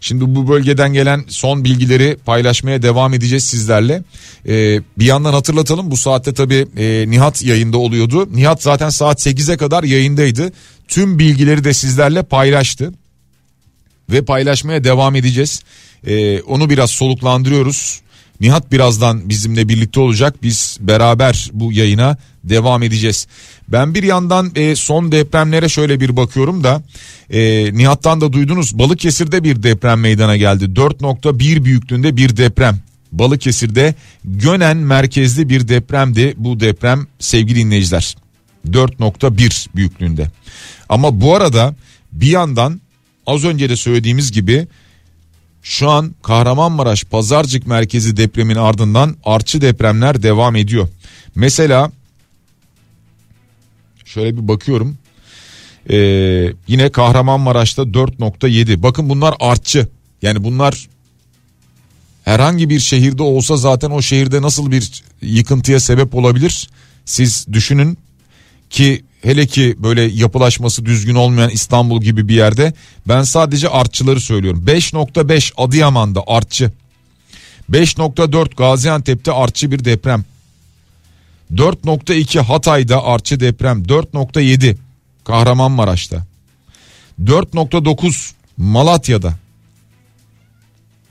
Şimdi 0.00 0.34
bu 0.34 0.48
bölgeden 0.48 0.92
gelen 0.92 1.24
son 1.28 1.64
bilgileri 1.64 2.16
paylaşmaya 2.24 2.82
devam 2.82 3.14
edeceğiz 3.14 3.44
sizlerle. 3.44 4.02
Ee, 4.48 4.80
bir 4.98 5.04
yandan 5.04 5.32
hatırlatalım 5.32 5.90
bu 5.90 5.96
saatte 5.96 6.34
tabii 6.34 6.66
e, 6.76 7.04
Nihat 7.08 7.42
yayında 7.42 7.78
oluyordu. 7.78 8.28
Nihat 8.34 8.62
zaten 8.62 8.88
saat 8.88 9.26
8'e 9.26 9.56
kadar 9.56 9.84
yayındaydı. 9.84 10.52
Tüm 10.88 11.18
bilgileri 11.18 11.64
de 11.64 11.74
sizlerle 11.74 12.22
paylaştı. 12.22 12.92
Ve 14.10 14.22
paylaşmaya 14.22 14.84
devam 14.84 15.16
edeceğiz. 15.16 15.62
Ee, 16.06 16.40
onu 16.40 16.70
biraz 16.70 16.90
soluklandırıyoruz. 16.90 18.00
Nihat 18.40 18.72
birazdan 18.72 19.28
bizimle 19.28 19.68
birlikte 19.68 20.00
olacak. 20.00 20.42
Biz 20.42 20.78
beraber 20.80 21.50
bu 21.52 21.72
yayına 21.72 22.16
devam 22.44 22.82
edeceğiz. 22.82 23.26
Ben 23.68 23.94
bir 23.94 24.02
yandan 24.02 24.52
e, 24.54 24.76
son 24.76 25.12
depremlere 25.12 25.68
şöyle 25.68 26.00
bir 26.00 26.16
bakıyorum 26.16 26.64
da 26.64 26.82
e, 27.30 27.70
Nihat'tan 27.74 28.20
da 28.20 28.32
duydunuz 28.32 28.78
Balıkesir'de 28.78 29.44
bir 29.44 29.62
deprem 29.62 30.00
meydana 30.00 30.36
geldi. 30.36 30.64
4.1 30.64 31.64
büyüklüğünde 31.64 32.16
bir 32.16 32.36
deprem. 32.36 32.78
Balıkesir'de 33.12 33.94
Gönen 34.24 34.76
merkezli 34.76 35.48
bir 35.48 35.68
depremdi 35.68 36.34
bu 36.36 36.60
deprem 36.60 37.06
sevgili 37.18 37.58
dinleyiciler. 37.58 38.16
4.1 38.70 39.66
büyüklüğünde. 39.74 40.26
Ama 40.88 41.20
bu 41.20 41.36
arada 41.36 41.74
bir 42.12 42.26
yandan 42.26 42.80
az 43.26 43.44
önce 43.44 43.70
de 43.70 43.76
söylediğimiz 43.76 44.32
gibi 44.32 44.66
şu 45.62 45.90
an 45.90 46.14
Kahramanmaraş 46.22 47.04
Pazarcık 47.04 47.66
merkezi 47.66 48.16
depremin 48.16 48.56
ardından 48.56 49.16
artçı 49.24 49.60
depremler 49.60 50.22
devam 50.22 50.56
ediyor. 50.56 50.88
Mesela 51.34 51.92
şöyle 54.04 54.36
bir 54.36 54.48
bakıyorum. 54.48 54.98
Ee, 55.90 55.96
yine 56.68 56.92
Kahramanmaraş'ta 56.92 57.82
4.7. 57.82 58.82
Bakın 58.82 59.08
bunlar 59.08 59.34
artçı. 59.40 59.88
Yani 60.22 60.44
bunlar 60.44 60.88
herhangi 62.24 62.70
bir 62.70 62.80
şehirde 62.80 63.22
olsa 63.22 63.56
zaten 63.56 63.90
o 63.90 64.02
şehirde 64.02 64.42
nasıl 64.42 64.70
bir 64.70 65.02
yıkıntıya 65.22 65.80
sebep 65.80 66.14
olabilir? 66.14 66.70
Siz 67.04 67.46
düşünün 67.52 67.98
ki 68.70 69.04
hele 69.22 69.46
ki 69.46 69.76
böyle 69.78 70.02
yapılaşması 70.02 70.84
düzgün 70.86 71.14
olmayan 71.14 71.50
İstanbul 71.50 72.02
gibi 72.02 72.28
bir 72.28 72.34
yerde 72.34 72.72
ben 73.08 73.22
sadece 73.22 73.68
artçıları 73.68 74.20
söylüyorum. 74.20 74.64
5.5 74.66 75.52
Adıyaman'da 75.56 76.22
artçı. 76.26 76.72
5.4 77.70 78.54
Gaziantep'te 78.54 79.32
artçı 79.32 79.70
bir 79.70 79.84
deprem. 79.84 80.24
4.2 81.52 82.40
Hatay'da 82.40 83.04
artçı 83.04 83.40
deprem. 83.40 83.82
4.7 83.82 84.76
Kahramanmaraş'ta. 85.24 86.26
4.9 87.24 88.32
Malatya'da. 88.56 89.34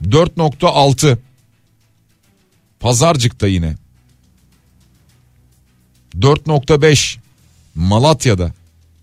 4.6 0.04 1.18
Pazarcık'ta 2.80 3.46
yine. 3.46 3.76
4.5 6.18 7.18
Malatya'da 7.74 8.52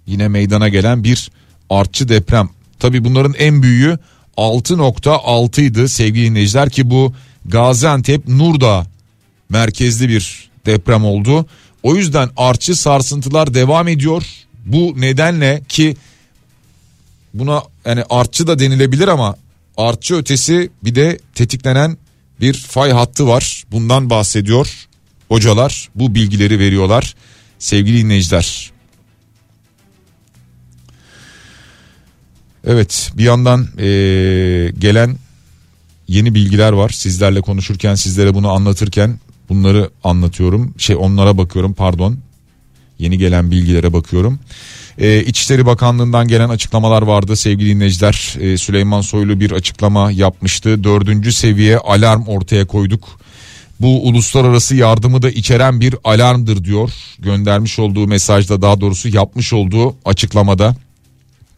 yine 0.06 0.28
meydana 0.28 0.70
gelen 0.70 1.04
bir 1.04 1.32
artçı 1.70 2.10
deprem. 2.10 2.50
Tabi 2.80 3.04
bunların 3.04 3.34
en 3.34 3.64
büyüğü 3.64 3.98
6.6 4.38 5.62
idi 5.62 5.90
sevgili 5.90 6.26
dinleyiciler 6.26 6.70
ki 6.70 6.90
bu 6.90 7.14
Gaziantep 7.46 8.28
Nurdağ 8.28 8.88
merkezli 9.50 10.10
bir 10.10 10.50
deprem 10.66 11.06
oldu. 11.06 11.46
O 11.84 11.96
yüzden 11.96 12.30
artçı 12.38 12.76
sarsıntılar 12.76 13.54
devam 13.54 13.88
ediyor. 13.88 14.24
Bu 14.66 14.94
nedenle 14.98 15.62
ki 15.70 15.98
buna 17.34 17.64
yani 17.86 18.04
artçı 18.10 18.48
da 18.48 18.60
denilebilir 18.60 19.08
ama 19.08 19.36
artçı 19.78 20.16
ötesi 20.16 20.70
bir 20.84 20.96
de 20.96 21.20
tetiklenen 21.36 21.98
bir 22.42 22.54
fay 22.54 22.92
hattı 22.92 23.28
var. 23.28 23.64
Bundan 23.72 24.10
bahsediyor 24.10 24.88
hocalar 25.28 25.90
bu 25.96 26.16
bilgileri 26.16 26.60
veriyorlar 26.60 27.16
sevgili 27.60 27.98
dinleyiciler. 27.98 28.72
Evet 32.66 33.12
bir 33.18 33.24
yandan 33.24 33.68
ee, 33.78 34.72
gelen 34.80 35.18
yeni 36.08 36.36
bilgiler 36.36 36.72
var 36.72 36.90
sizlerle 36.90 37.42
konuşurken 37.42 37.96
sizlere 37.96 38.34
bunu 38.34 38.52
anlatırken 38.52 39.20
bunları 39.50 39.90
anlatıyorum 40.04 40.74
şey 40.78 40.96
onlara 40.96 41.38
bakıyorum 41.38 41.74
pardon 41.74 42.18
yeni 43.00 43.18
gelen 43.18 43.52
bilgilere 43.52 43.94
bakıyorum. 43.94 44.40
Ee, 44.98 45.24
İçişleri 45.24 45.66
Bakanlığı'ndan 45.66 46.28
gelen 46.28 46.50
açıklamalar 46.50 47.02
vardı 47.02 47.36
sevgili 47.36 47.70
dinleyiciler. 47.70 48.36
Ee, 48.40 48.58
Süleyman 48.58 49.02
Soylu 49.02 49.40
bir 49.40 49.52
açıklama 49.52 50.12
yapmıştı. 50.12 50.84
Dördüncü 50.84 51.34
seviye 51.34 51.78
alarm 51.78 52.28
ortaya 52.28 52.68
koyduk. 52.68 53.20
Bu 53.82 54.08
uluslararası 54.08 54.76
yardımı 54.76 55.22
da 55.22 55.30
içeren 55.30 55.82
bir 55.82 55.96
alarmdır 56.04 56.64
diyor. 56.64 56.92
Göndermiş 57.20 57.80
olduğu 57.80 58.08
mesajda 58.08 58.62
daha 58.62 58.82
doğrusu 58.82 59.10
yapmış 59.10 59.54
olduğu 59.54 59.96
açıklamada. 60.06 60.76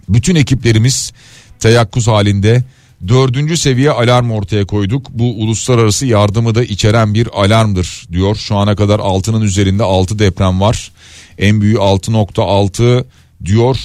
Bütün 0.10 0.36
ekiplerimiz 0.36 1.12
teyakkuz 1.60 2.08
halinde 2.08 2.64
dördüncü 3.08 3.58
seviye 3.58 3.92
alarm 3.92 4.32
ortaya 4.32 4.66
koyduk. 4.66 5.10
Bu 5.10 5.24
uluslararası 5.24 6.06
yardımı 6.06 6.56
da 6.56 6.64
içeren 6.64 7.14
bir 7.14 7.28
alarmdır 7.34 8.06
diyor. 8.12 8.36
Şu 8.36 8.56
ana 8.56 8.76
kadar 8.76 9.00
altının 9.00 9.42
üzerinde 9.42 9.84
6 9.84 10.20
deprem 10.20 10.62
var. 10.62 10.92
En 11.38 11.62
büyüğü 11.62 11.76
6.6 11.76 13.06
diyor. 13.46 13.78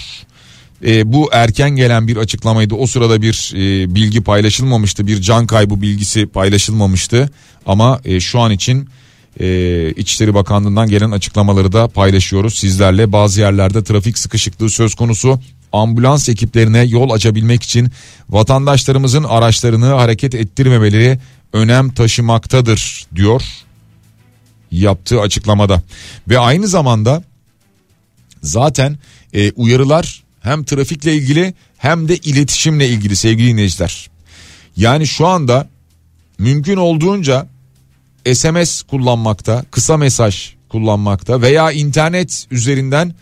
E, 0.87 1.13
bu 1.13 1.29
erken 1.33 1.71
gelen 1.71 2.09
bir 2.09 2.17
açıklamaydı. 2.17 2.75
O 2.75 2.87
sırada 2.87 3.23
bir 3.23 3.53
e, 3.55 3.95
bilgi 3.95 4.21
paylaşılmamıştı. 4.21 5.07
Bir 5.07 5.21
can 5.21 5.47
kaybı 5.47 5.83
bilgisi 5.83 6.27
paylaşılmamıştı. 6.27 7.31
Ama 7.67 8.01
e, 8.05 8.21
şu 8.21 8.41
an 8.41 8.51
için 8.51 8.89
e, 9.41 9.91
İçişleri 9.91 10.35
Bakanlığı'ndan 10.35 10.89
gelen 10.89 11.11
açıklamaları 11.11 11.73
da 11.73 11.89
paylaşıyoruz 11.89 12.59
sizlerle. 12.59 13.13
Bazı 13.13 13.41
yerlerde 13.41 13.85
trafik 13.85 14.19
sıkışıklığı 14.19 14.71
söz 14.71 14.95
konusu. 14.95 15.41
Ambulans 15.73 16.29
ekiplerine 16.29 16.83
yol 16.83 17.11
açabilmek 17.11 17.63
için 17.63 17.91
vatandaşlarımızın 18.31 19.25
araçlarını 19.25 19.87
hareket 19.87 20.35
ettirmemeleri 20.35 21.19
önem 21.53 21.91
taşımaktadır 21.91 23.07
diyor 23.15 23.43
yaptığı 24.71 25.21
açıklamada. 25.21 25.83
Ve 26.29 26.39
aynı 26.39 26.69
zamanda 26.69 27.23
zaten 28.43 28.99
e, 29.33 29.53
uyarılar 29.53 30.23
hem 30.41 30.65
trafikle 30.65 31.15
ilgili 31.15 31.55
hem 31.79 32.09
de 32.09 32.17
iletişimle 32.17 32.89
ilgili 32.89 33.17
sevgili 33.17 33.49
dinleyiciler. 33.49 34.11
Yani 34.77 35.07
şu 35.07 35.27
anda 35.27 35.69
mümkün 36.39 36.77
olduğunca 36.77 37.49
SMS 38.33 38.83
kullanmakta, 38.83 39.65
kısa 39.71 39.97
mesaj 39.97 40.55
kullanmakta 40.69 41.43
veya 41.43 41.73
internet 41.73 42.47
üzerinden 42.51 43.15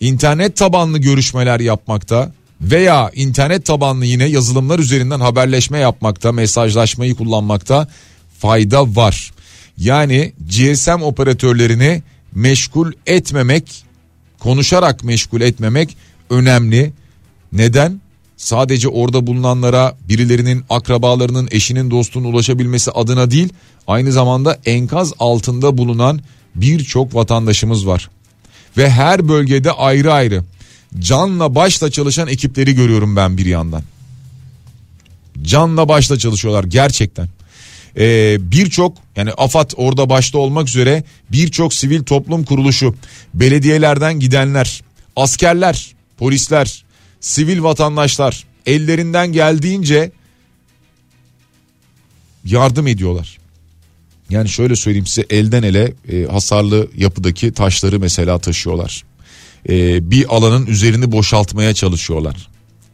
internet 0.00 0.56
tabanlı 0.56 0.98
görüşmeler 0.98 1.60
yapmakta 1.60 2.32
veya 2.60 3.10
internet 3.14 3.64
tabanlı 3.64 4.06
yine 4.06 4.24
yazılımlar 4.24 4.78
üzerinden 4.78 5.20
haberleşme 5.20 5.78
yapmakta, 5.78 6.32
mesajlaşmayı 6.32 7.14
kullanmakta 7.14 7.88
fayda 8.38 8.96
var. 8.96 9.32
Yani 9.78 10.32
GSM 10.48 11.02
operatörlerini 11.02 12.02
meşgul 12.34 12.92
etmemek, 13.06 13.84
konuşarak 14.38 15.04
meşgul 15.04 15.40
etmemek 15.40 15.96
önemli. 16.30 16.92
Neden? 17.52 18.00
Sadece 18.42 18.88
orada 18.88 19.26
bulunanlara 19.26 19.96
birilerinin 20.08 20.64
akrabalarının 20.70 21.48
eşinin 21.50 21.90
dostunun 21.90 22.32
ulaşabilmesi 22.32 22.90
adına 22.90 23.30
değil 23.30 23.48
aynı 23.86 24.12
zamanda 24.12 24.58
enkaz 24.66 25.12
altında 25.18 25.78
bulunan 25.78 26.20
birçok 26.54 27.14
vatandaşımız 27.14 27.86
var. 27.86 28.10
Ve 28.76 28.90
her 28.90 29.28
bölgede 29.28 29.72
ayrı 29.72 30.12
ayrı 30.12 30.44
canla 30.98 31.54
başla 31.54 31.90
çalışan 31.90 32.28
ekipleri 32.28 32.74
görüyorum 32.74 33.16
ben 33.16 33.38
bir 33.38 33.46
yandan. 33.46 33.82
Canla 35.42 35.88
başla 35.88 36.18
çalışıyorlar 36.18 36.64
gerçekten. 36.64 37.28
Ee, 37.96 38.36
birçok 38.40 38.96
yani 39.16 39.30
AFAD 39.32 39.70
orada 39.76 40.08
başta 40.10 40.38
olmak 40.38 40.68
üzere 40.68 41.04
birçok 41.32 41.74
sivil 41.74 42.02
toplum 42.02 42.44
kuruluşu, 42.44 42.94
belediyelerden 43.34 44.20
gidenler, 44.20 44.82
askerler, 45.16 45.94
polisler, 46.18 46.84
sivil 47.22 47.62
vatandaşlar 47.62 48.44
ellerinden 48.66 49.32
geldiğince 49.32 50.12
yardım 52.44 52.86
ediyorlar. 52.86 53.38
Yani 54.30 54.48
şöyle 54.48 54.76
söyleyeyim 54.76 55.06
size 55.06 55.26
elden 55.30 55.62
ele 55.62 55.92
e, 56.08 56.24
hasarlı 56.24 56.88
yapıdaki 56.96 57.52
taşları 57.52 58.00
mesela 58.00 58.38
taşıyorlar. 58.38 59.04
E, 59.68 60.10
bir 60.10 60.36
alanın 60.36 60.66
üzerini 60.66 61.12
boşaltmaya 61.12 61.74
çalışıyorlar. 61.74 62.48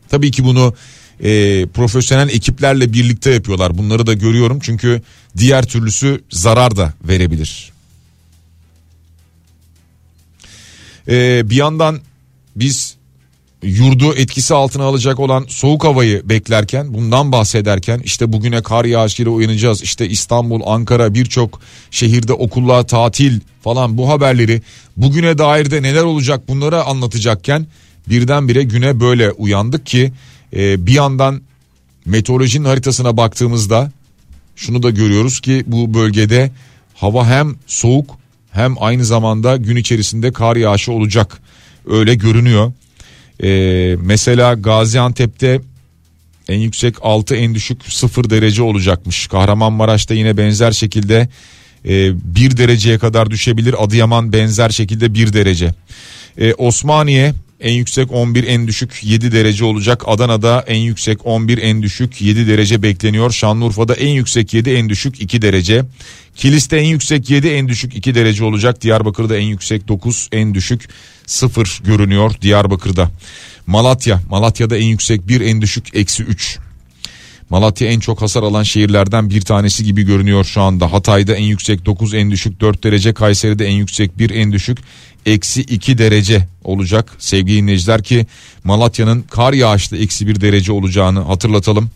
Tabii 0.09 0.31
ki 0.31 0.45
bunu 0.45 0.75
e, 1.21 1.67
profesyonel 1.67 2.29
ekiplerle 2.29 2.93
birlikte 2.93 3.31
yapıyorlar. 3.31 3.79
Bunları 3.79 4.07
da 4.07 4.13
görüyorum 4.13 4.59
çünkü 4.63 5.03
diğer 5.37 5.67
türlüsü 5.67 6.21
zarar 6.31 6.77
da 6.77 6.93
verebilir. 7.05 7.73
E, 11.09 11.43
bir 11.51 11.57
yandan 11.57 12.01
biz 12.57 12.88
yurdu 13.63 14.15
etkisi 14.15 14.55
altına 14.55 14.85
alacak 14.85 15.21
olan 15.21 15.45
soğuk 15.49 15.85
havayı 15.85 16.29
beklerken 16.29 16.95
bundan 16.95 17.33
bahsederken 17.33 18.01
işte 18.05 18.33
bugüne 18.33 18.63
kar 18.63 18.85
yağışıyla 18.85 19.31
uyanacağız 19.31 19.83
işte 19.83 20.09
İstanbul 20.09 20.61
Ankara 20.67 21.15
birçok 21.15 21.61
şehirde 21.91 22.33
okullar 22.33 22.89
tatil 22.89 23.41
falan 23.63 23.99
bu 23.99 24.09
haberleri 24.09 24.63
bugüne 24.97 25.39
dair 25.39 25.71
de 25.71 25.83
neler 25.83 26.03
olacak 26.03 26.49
bunları 26.49 26.85
anlatacakken 26.85 27.67
birdenbire 28.09 28.63
güne 28.63 29.01
böyle 29.01 29.31
uyandık 29.31 29.87
ki 29.87 30.13
e, 30.57 30.87
bir 30.87 30.93
yandan 30.93 31.43
meteorolojinin 32.05 32.65
haritasına 32.65 33.17
baktığımızda 33.17 33.93
şunu 34.57 34.83
da 34.83 34.91
görüyoruz 34.91 35.41
ki 35.41 35.65
bu 35.67 35.95
bölgede 35.95 36.51
hava 36.95 37.27
hem 37.27 37.57
soğuk 37.67 38.19
hem 38.51 38.75
aynı 38.81 39.05
zamanda 39.05 39.57
gün 39.57 39.77
içerisinde 39.77 40.33
kar 40.33 40.57
yağışı 40.57 40.93
olacak 40.93 41.41
öyle 41.87 42.15
görünüyor. 42.15 42.73
Ee, 43.43 43.97
mesela 44.03 44.55
Gaziantep'te 44.55 45.61
en 46.49 46.59
yüksek 46.59 46.95
6 47.03 47.37
en 47.37 47.55
düşük 47.55 47.93
0 47.93 48.31
derece 48.31 48.63
olacakmış. 48.63 49.27
Kahramanmaraş'ta 49.27 50.15
yine 50.15 50.37
benzer 50.37 50.73
şekilde 50.73 51.29
e, 51.85 52.35
1 52.35 52.57
dereceye 52.57 52.99
kadar 52.99 53.31
düşebilir. 53.31 53.85
Adıyaman 53.85 54.33
benzer 54.33 54.71
şekilde 54.71 55.15
1 55.15 55.33
derece. 55.33 55.75
Ee, 56.39 56.55
Osmaniye 56.55 57.35
en 57.61 57.73
yüksek 57.73 58.13
11 58.13 58.45
en 58.45 58.69
düşük 58.69 59.01
7 59.03 59.33
derece 59.33 59.65
olacak. 59.65 60.03
Adana'da 60.07 60.65
en 60.67 60.79
yüksek 60.79 61.27
11 61.27 61.59
en 61.59 61.83
düşük 61.83 62.21
7 62.21 62.49
derece 62.49 62.83
bekleniyor. 62.83 63.31
Şanlıurfa'da 63.31 63.95
en 63.95 64.09
yüksek 64.09 64.55
7 64.55 64.71
en 64.71 64.89
düşük 64.89 65.21
2 65.21 65.43
derece. 65.43 65.85
Kilis'te 66.37 66.77
en 66.77 66.85
yüksek 66.85 67.31
7 67.31 67.49
en 67.49 67.69
düşük 67.69 67.97
2 67.97 68.15
derece 68.15 68.45
olacak. 68.45 68.83
Diyarbakır'da 68.83 69.37
en 69.37 69.47
yüksek 69.47 69.89
9 69.89 70.29
en 70.33 70.55
düşük 70.55 70.89
0 71.27 71.81
görünüyor 71.85 72.35
Diyarbakır'da. 72.43 73.11
Malatya, 73.67 74.21
Malatya'da 74.31 74.77
en 74.77 74.87
yüksek 74.87 75.29
1 75.29 75.41
en 75.41 75.63
düşük 75.63 75.97
eksi 75.97 76.23
3. 76.23 76.59
Malatya 77.51 77.89
en 77.89 78.01
çok 78.01 78.23
hasar 78.23 78.43
alan 78.43 78.63
şehirlerden 78.63 79.31
bir 79.31 79.41
tanesi 79.41 79.85
gibi 79.85 80.03
görünüyor 80.03 80.45
şu 80.45 80.61
anda. 80.61 80.93
Hatay'da 80.93 81.35
en 81.35 81.43
yüksek 81.43 81.87
9 81.87 82.15
en 82.15 82.31
düşük 82.31 82.61
4 82.61 82.85
derece. 82.85 83.15
Kayseri'de 83.15 83.67
en 83.67 83.75
yüksek 83.75 84.19
1 84.19 84.31
en 84.31 84.53
düşük 84.53 84.79
eksi 85.27 85.61
2 85.61 85.99
derece 85.99 86.47
olacak 86.65 87.17
sevgili 87.19 87.57
dinleyiciler 87.57 88.03
ki 88.03 88.27
Malatya'nın 88.65 89.23
kar 89.23 89.53
yağışlı 89.53 89.99
eksi 89.99 90.27
1 90.27 90.41
derece 90.41 90.73
olacağını 90.73 91.21
hatırlatalım. 91.21 91.91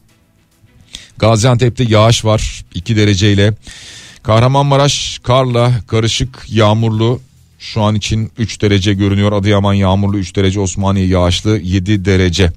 Gaziantep'te 1.18 1.84
yağış 1.84 2.24
var 2.24 2.64
2 2.74 2.96
dereceyle. 2.96 3.54
Kahramanmaraş 4.22 5.20
karla 5.22 5.72
karışık 5.86 6.46
yağmurlu 6.48 7.20
şu 7.58 7.82
an 7.82 7.94
için 7.94 8.32
3 8.38 8.62
derece 8.62 8.94
görünüyor. 8.94 9.32
Adıyaman 9.32 9.74
yağmurlu 9.74 10.18
3 10.18 10.36
derece, 10.36 10.60
Osmaniye 10.60 11.06
yağışlı 11.06 11.58
7 11.58 12.04
derece. 12.04 12.52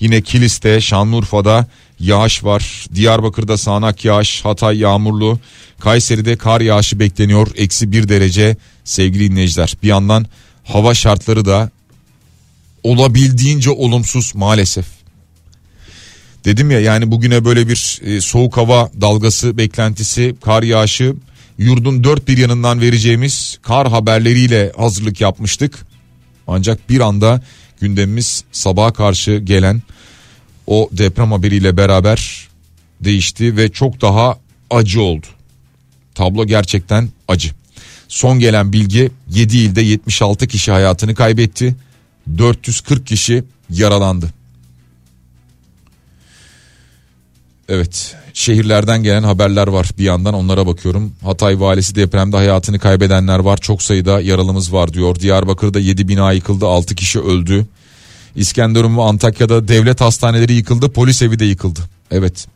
Yine 0.00 0.20
Kilis'te, 0.20 0.80
Şanlıurfa'da 0.80 1.66
yağış 2.00 2.44
var. 2.44 2.86
Diyarbakır'da 2.94 3.56
sağanak 3.56 4.04
yağış, 4.04 4.44
Hatay 4.44 4.78
yağmurlu. 4.78 5.38
Kayseri'de 5.80 6.36
kar 6.36 6.60
yağışı 6.60 7.00
bekleniyor. 7.00 7.48
Eksi 7.56 7.92
1 7.92 8.08
derece 8.08 8.56
sevgili 8.84 9.30
dinleyiciler. 9.30 9.76
Bir 9.82 9.88
yandan 9.88 10.26
hava 10.64 10.94
şartları 10.94 11.44
da 11.44 11.70
olabildiğince 12.82 13.70
olumsuz 13.70 14.34
maalesef. 14.34 14.86
Dedim 16.44 16.70
ya 16.70 16.80
yani 16.80 17.10
bugüne 17.10 17.44
böyle 17.44 17.68
bir 17.68 18.00
e, 18.04 18.20
soğuk 18.20 18.56
hava 18.56 18.90
dalgası 19.00 19.58
beklentisi, 19.58 20.34
kar 20.44 20.62
yağışı 20.62 21.14
yurdun 21.58 22.04
dört 22.04 22.28
bir 22.28 22.38
yanından 22.38 22.80
vereceğimiz 22.80 23.58
kar 23.62 23.88
haberleriyle 23.88 24.72
hazırlık 24.76 25.20
yapmıştık. 25.20 25.78
Ancak 26.46 26.88
bir 26.88 27.00
anda 27.00 27.42
gündemimiz 27.80 28.44
sabaha 28.52 28.92
karşı 28.92 29.36
gelen 29.38 29.82
o 30.70 30.88
deprem 30.92 31.32
haberiyle 31.32 31.76
beraber 31.76 32.48
değişti 33.00 33.56
ve 33.56 33.68
çok 33.68 34.00
daha 34.00 34.38
acı 34.70 35.02
oldu. 35.02 35.26
Tablo 36.14 36.46
gerçekten 36.46 37.08
acı. 37.28 37.50
Son 38.08 38.38
gelen 38.38 38.72
bilgi 38.72 39.10
7 39.30 39.58
ilde 39.58 39.80
76 39.80 40.46
kişi 40.46 40.72
hayatını 40.72 41.14
kaybetti. 41.14 41.76
440 42.38 43.06
kişi 43.06 43.44
yaralandı. 43.70 44.30
Evet 47.68 48.16
şehirlerden 48.34 49.02
gelen 49.02 49.22
haberler 49.22 49.66
var 49.68 49.90
bir 49.98 50.04
yandan 50.04 50.34
onlara 50.34 50.66
bakıyorum. 50.66 51.12
Hatay 51.24 51.60
valisi 51.60 51.94
depremde 51.94 52.36
hayatını 52.36 52.78
kaybedenler 52.78 53.38
var 53.38 53.56
çok 53.56 53.82
sayıda 53.82 54.20
yaralımız 54.20 54.72
var 54.72 54.92
diyor. 54.92 55.14
Diyarbakır'da 55.20 55.80
7 55.80 56.08
bina 56.08 56.32
yıkıldı 56.32 56.66
6 56.66 56.94
kişi 56.94 57.20
öldü. 57.20 57.66
İskenderun 58.36 58.96
ve 58.96 59.02
Antakya'da 59.02 59.68
devlet 59.68 60.00
hastaneleri 60.00 60.52
yıkıldı 60.52 60.92
polis 60.92 61.22
evi 61.22 61.38
de 61.38 61.44
yıkıldı. 61.44 61.80
Evet 62.10 62.46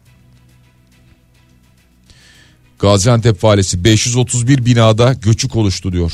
Gaziantep 2.79 3.45
valisi 3.45 3.85
531 3.85 4.65
binada 4.65 5.13
göçük 5.13 5.57
oluştu 5.57 5.93
diyor. 5.93 6.13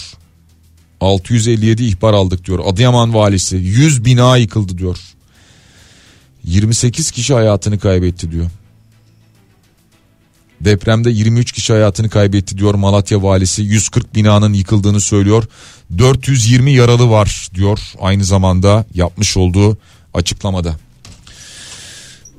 657 1.01 1.85
ihbar 1.85 2.15
aldık 2.15 2.47
diyor. 2.47 2.61
Adıyaman 2.67 3.15
valisi 3.15 3.57
100 3.57 4.05
bina 4.05 4.37
yıkıldı 4.37 4.79
diyor. 4.79 4.99
28 6.45 7.11
kişi 7.11 7.35
hayatını 7.35 7.79
kaybetti 7.79 8.31
diyor. 8.31 8.51
Depremde 10.61 11.11
23 11.11 11.53
kişi 11.53 11.73
hayatını 11.73 12.09
kaybetti 12.11 12.59
diyor 12.59 12.75
Malatya 12.75 13.23
valisi. 13.23 13.63
140 13.63 14.15
binanın 14.15 14.53
yıkıldığını 14.53 15.01
söylüyor. 15.01 15.45
420 15.99 16.73
yaralı 16.73 17.11
var 17.11 17.49
diyor 17.55 17.79
aynı 18.01 18.25
zamanda 18.25 18.85
yapmış 18.95 19.37
olduğu 19.37 19.79
açıklamada. 20.15 20.77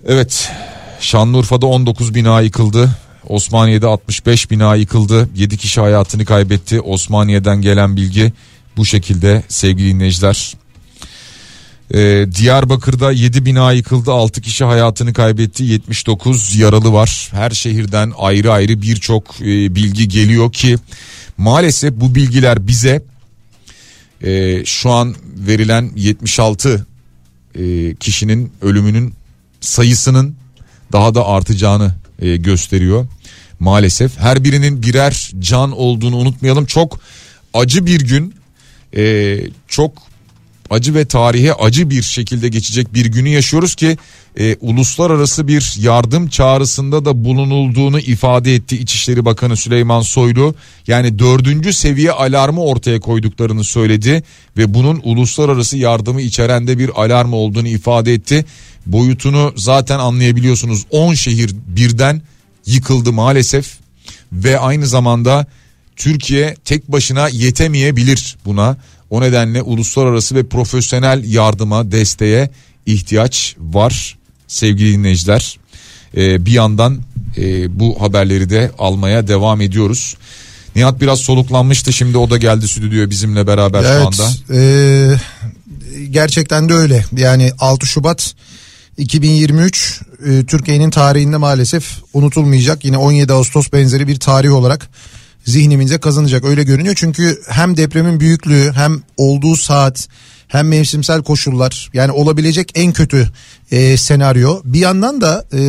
Evet 0.08 0.52
Şanlıurfa'da 1.00 1.66
19 1.66 2.16
bina 2.16 2.42
yıkıldı. 2.42 2.90
Osmaniye'de 3.28 3.88
65 3.88 4.52
bina 4.52 4.76
yıkıldı. 4.76 5.30
7 5.36 5.58
kişi 5.58 5.82
hayatını 5.82 6.26
kaybetti. 6.26 6.82
Osmaniye'den 6.82 7.62
gelen 7.62 7.96
bilgi 7.96 8.34
bu 8.78 8.86
şekilde 8.86 9.44
sevgili 9.48 9.94
dinleyiciler. 9.94 10.54
Ee, 11.94 12.26
Diyarbakır'da 12.36 13.12
7 13.12 13.46
bina 13.46 13.72
yıkıldı 13.72 14.12
6 14.12 14.42
kişi 14.42 14.64
hayatını 14.64 15.14
kaybetti 15.14 15.64
79 15.64 16.56
yaralı 16.56 16.94
var. 16.94 17.30
Her 17.32 17.50
şehirden 17.50 18.12
ayrı 18.18 18.52
ayrı 18.52 18.82
birçok 18.82 19.42
e, 19.42 19.76
bilgi 19.76 20.08
geliyor 20.08 20.52
ki 20.52 20.78
maalesef 21.38 21.94
bu 21.94 22.16
bilgiler 22.16 22.68
bize 22.68 23.04
e, 24.24 24.66
şu 24.66 24.90
an 24.90 25.16
verilen 25.48 25.92
76 25.96 26.88
e, 27.56 27.96
kişinin 27.96 28.52
ölümünün 28.62 29.14
sayısının 29.62 30.36
daha 30.92 31.16
da 31.16 31.28
artacağını 31.28 31.96
e, 32.20 32.38
gösteriyor. 32.38 33.08
Maalesef 33.60 34.18
her 34.18 34.44
birinin 34.44 34.84
birer 34.84 35.32
can 35.40 35.72
olduğunu 35.72 36.16
unutmayalım. 36.16 36.66
Çok 36.66 37.00
acı 37.54 37.86
bir 37.86 38.02
gün 38.02 38.36
e, 38.96 39.38
çok 39.68 40.11
acı 40.72 40.96
ve 40.96 41.06
tarihe 41.06 41.54
acı 41.54 41.90
bir 41.90 42.04
şekilde 42.04 42.50
geçecek 42.50 42.94
bir 42.94 43.06
günü 43.06 43.30
yaşıyoruz 43.30 43.76
ki 43.76 43.98
e, 44.40 44.56
uluslararası 44.62 45.48
bir 45.48 45.76
yardım 45.80 46.28
çağrısında 46.28 47.06
da 47.06 47.26
bulunulduğunu 47.26 48.00
ifade 48.00 48.56
etti 48.56 48.78
İçişleri 48.78 49.26
Bakanı 49.26 49.58
Süleyman 49.58 50.02
Soylu. 50.02 50.56
Yani 50.88 51.20
dördüncü 51.20 51.74
seviye 51.74 52.12
alarmı 52.12 52.64
ortaya 52.64 53.00
koyduklarını 53.00 53.64
söyledi 53.64 54.24
ve 54.58 54.74
bunun 54.74 55.02
uluslararası 55.04 55.78
yardımı 55.78 56.22
içeren 56.22 56.68
de 56.68 56.78
bir 56.78 57.04
alarm 57.04 57.34
olduğunu 57.34 57.68
ifade 57.68 58.14
etti. 58.14 58.46
Boyutunu 58.86 59.54
zaten 59.56 60.00
anlayabiliyorsunuz 60.00 60.86
10 60.90 61.14
şehir 61.14 61.56
birden 61.68 62.22
yıkıldı 62.66 63.14
maalesef 63.14 63.78
ve 64.34 64.60
aynı 64.60 64.88
zamanda 64.88 65.46
Türkiye 65.96 66.56
tek 66.66 66.92
başına 66.92 67.30
yetemeyebilir 67.30 68.38
buna. 68.46 68.78
O 69.12 69.22
nedenle 69.22 69.62
uluslararası 69.62 70.36
ve 70.36 70.44
profesyonel 70.44 71.24
yardıma, 71.24 71.92
desteğe 71.92 72.50
ihtiyaç 72.86 73.56
var 73.60 74.18
sevgili 74.48 74.94
dinleyiciler. 74.94 75.60
Ee, 76.18 76.46
bir 76.46 76.52
yandan 76.52 77.02
e, 77.38 77.80
bu 77.80 78.02
haberleri 78.02 78.50
de 78.50 78.72
almaya 78.78 79.28
devam 79.28 79.62
ediyoruz. 79.62 80.18
Nihat 80.76 81.02
biraz 81.02 81.20
soluklanmıştı 81.20 81.94
şimdi 81.94 82.18
o 82.18 82.30
da 82.30 82.38
geldi 82.38 82.68
stüdyoya 82.68 83.10
bizimle 83.10 83.48
beraber 83.48 83.84
şu 83.84 84.08
anda. 84.08 84.30
e, 84.54 84.62
gerçekten 86.10 86.70
de 86.70 86.74
öyle. 86.74 87.06
Yani 87.18 87.52
6 87.60 87.86
Şubat 87.86 88.36
2023 88.98 90.02
e, 90.26 90.46
Türkiye'nin 90.46 90.90
tarihinde 90.90 91.38
maalesef 91.38 91.98
unutulmayacak. 92.14 92.86
Yine 92.86 92.98
17 92.98 93.34
Ağustos 93.34 93.74
benzeri 93.74 94.08
bir 94.08 94.20
tarih 94.20 94.54
olarak 94.54 94.90
zihnimize 95.46 95.98
kazanacak 95.98 96.46
öyle 96.46 96.64
görünüyor. 96.64 96.96
Çünkü 96.98 97.42
hem 97.50 97.78
depremin 97.78 98.20
büyüklüğü 98.20 98.72
hem 98.72 99.02
olduğu 99.18 99.56
saat 99.56 100.08
hem 100.48 100.68
mevsimsel 100.68 101.24
koşullar 101.24 101.90
yani 101.94 102.12
olabilecek 102.12 102.72
en 102.76 102.94
kötü 102.94 103.30
e, 103.72 103.98
senaryo. 103.98 104.62
Bir 104.66 104.80
yandan 104.80 105.22
da 105.22 105.46
e, 105.54 105.60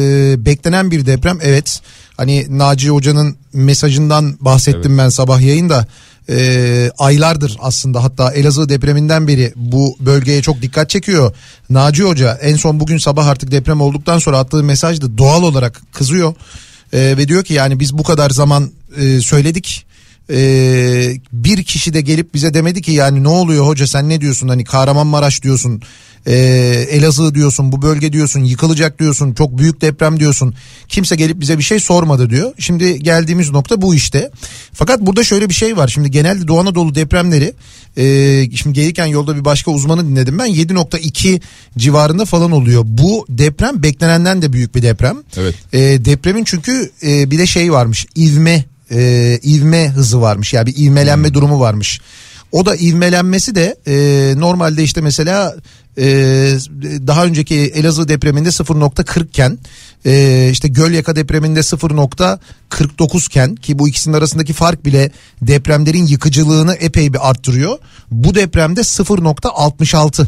beklenen 0.47 0.91
bir 0.91 1.07
deprem 1.07 1.39
evet 1.43 1.81
hani 2.17 2.47
Naci 2.59 2.91
Hoca'nın 2.91 3.37
mesajından 3.53 4.37
bahsettim 4.41 4.99
ben 4.99 5.09
sabah 5.09 5.41
yayında. 5.41 5.87
E, 6.29 6.91
aylardır 6.99 7.57
aslında 7.61 8.05
hatta 8.05 8.33
Elazığ 8.33 8.69
depreminden 8.69 9.29
beri 9.29 9.53
bu 9.57 9.97
bölgeye 10.01 10.43
çok 10.43 10.63
dikkat 10.63 10.91
çekiyor. 10.91 11.35
Naci 11.71 12.03
Hoca 12.03 12.39
en 12.43 12.57
son 12.57 12.81
bugün 12.81 12.99
sabah 12.99 13.27
artık 13.27 13.51
deprem 13.51 13.81
olduktan 13.81 14.19
sonra 14.19 14.39
attığı 14.39 14.63
mesajda 14.63 15.19
doğal 15.19 15.43
olarak 15.43 15.83
kızıyor. 15.93 16.35
E, 16.93 16.99
ve 16.99 17.29
diyor 17.29 17.45
ki 17.45 17.55
yani 17.55 17.81
biz 17.81 17.99
bu 17.99 18.03
kadar 18.03 18.31
zaman 18.31 18.71
e, 18.97 19.21
söyledik. 19.21 19.87
E, 20.31 21.15
bir 21.33 21.65
kişi 21.65 21.95
de 21.95 22.01
gelip 22.01 22.35
bize 22.35 22.55
demedi 22.55 22.83
ki 22.83 22.93
yani 22.93 23.23
ne 23.23 23.29
oluyor 23.29 23.67
hoca 23.67 23.87
sen 23.87 24.09
ne 24.09 24.21
diyorsun? 24.21 24.49
Hani 24.49 24.65
Kahramanmaraş 24.65 25.43
diyorsun 25.43 25.83
e, 26.27 26.35
Elazığ 26.91 27.35
diyorsun 27.35 27.73
bu 27.73 27.83
bölge 27.83 28.13
diyorsun 28.13 28.41
yıkılacak 28.41 28.99
diyorsun 28.99 29.35
çok 29.35 29.59
büyük 29.59 29.81
deprem 29.81 30.21
diyorsun. 30.21 30.55
Kimse 30.89 31.17
gelip 31.17 31.41
bize 31.41 31.59
bir 31.59 31.63
şey 31.63 31.81
sormadı 31.81 32.31
diyor. 32.31 32.53
Şimdi 32.59 32.99
geldiğimiz 32.99 33.51
nokta 33.51 33.83
bu 33.83 33.95
işte. 33.95 34.31
Fakat 34.73 35.01
burada 35.01 35.25
şöyle 35.25 35.49
bir 35.49 35.55
şey 35.55 35.77
var. 35.77 35.89
Şimdi 35.89 36.11
genelde 36.11 36.49
Doğu 36.49 36.61
Anadolu 36.61 36.95
depremleri 36.95 37.55
e, 37.97 38.57
şimdi 38.57 38.81
gelirken 38.81 39.07
yolda 39.07 39.37
bir 39.37 39.45
başka 39.45 39.71
uzmanı 39.71 40.09
dinledim 40.09 40.39
ben. 40.39 40.47
7.2 40.47 41.41
civarında 41.79 42.25
falan 42.25 42.51
oluyor. 42.51 42.83
Bu 42.87 43.27
deprem 43.29 43.83
beklenenden 43.83 44.43
de 44.43 44.53
büyük 44.53 44.75
bir 44.75 44.83
deprem. 44.83 45.17
Evet. 45.37 45.55
E, 45.73 45.79
depremin 46.05 46.45
çünkü 46.45 46.91
e, 47.03 47.31
bir 47.31 47.39
de 47.39 47.47
şey 47.47 47.73
varmış 47.73 48.07
ivme 48.17 48.72
e, 48.93 49.39
ivme 49.45 49.89
hızı 49.89 50.21
varmış 50.21 50.53
yani 50.53 50.67
bir 50.67 50.77
ivmelenme 50.77 51.35
durumu 51.35 51.61
varmış. 51.61 52.01
O 52.53 52.67
da 52.67 52.77
ivmelenmesi 52.77 53.55
de 53.55 53.77
e, 53.87 53.95
normalde 54.41 54.83
işte 54.83 55.01
mesela 55.01 55.55
e, 55.99 56.05
daha 57.07 57.25
önceki 57.25 57.57
Elazığ 57.57 58.09
depreminde 58.09 58.49
0.40 58.49 59.27
iken 59.27 59.59
e, 60.07 60.49
işte 60.53 60.69
Gölyaka 60.69 61.17
depreminde 61.17 61.61
0.49 61.61 63.27
iken 63.27 63.55
ki 63.55 63.79
bu 63.79 63.89
ikisinin 63.89 64.15
arasındaki 64.15 64.53
fark 64.53 64.85
bile 64.85 65.11
depremlerin 65.43 66.07
yıkıcılığını 66.07 66.75
epey 66.75 67.13
bir 67.13 67.31
arttırıyor. 67.31 67.79
Bu 68.11 68.35
depremde 68.35 68.81
0.66. 68.81 70.27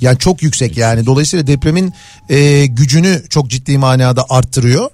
Yani 0.00 0.18
çok 0.18 0.42
yüksek 0.42 0.76
yani 0.76 1.06
dolayısıyla 1.06 1.46
depremin 1.46 1.92
e, 2.28 2.66
gücünü 2.66 3.22
çok 3.30 3.50
ciddi 3.50 3.78
manada 3.78 4.24
arttırıyor. 4.28 4.90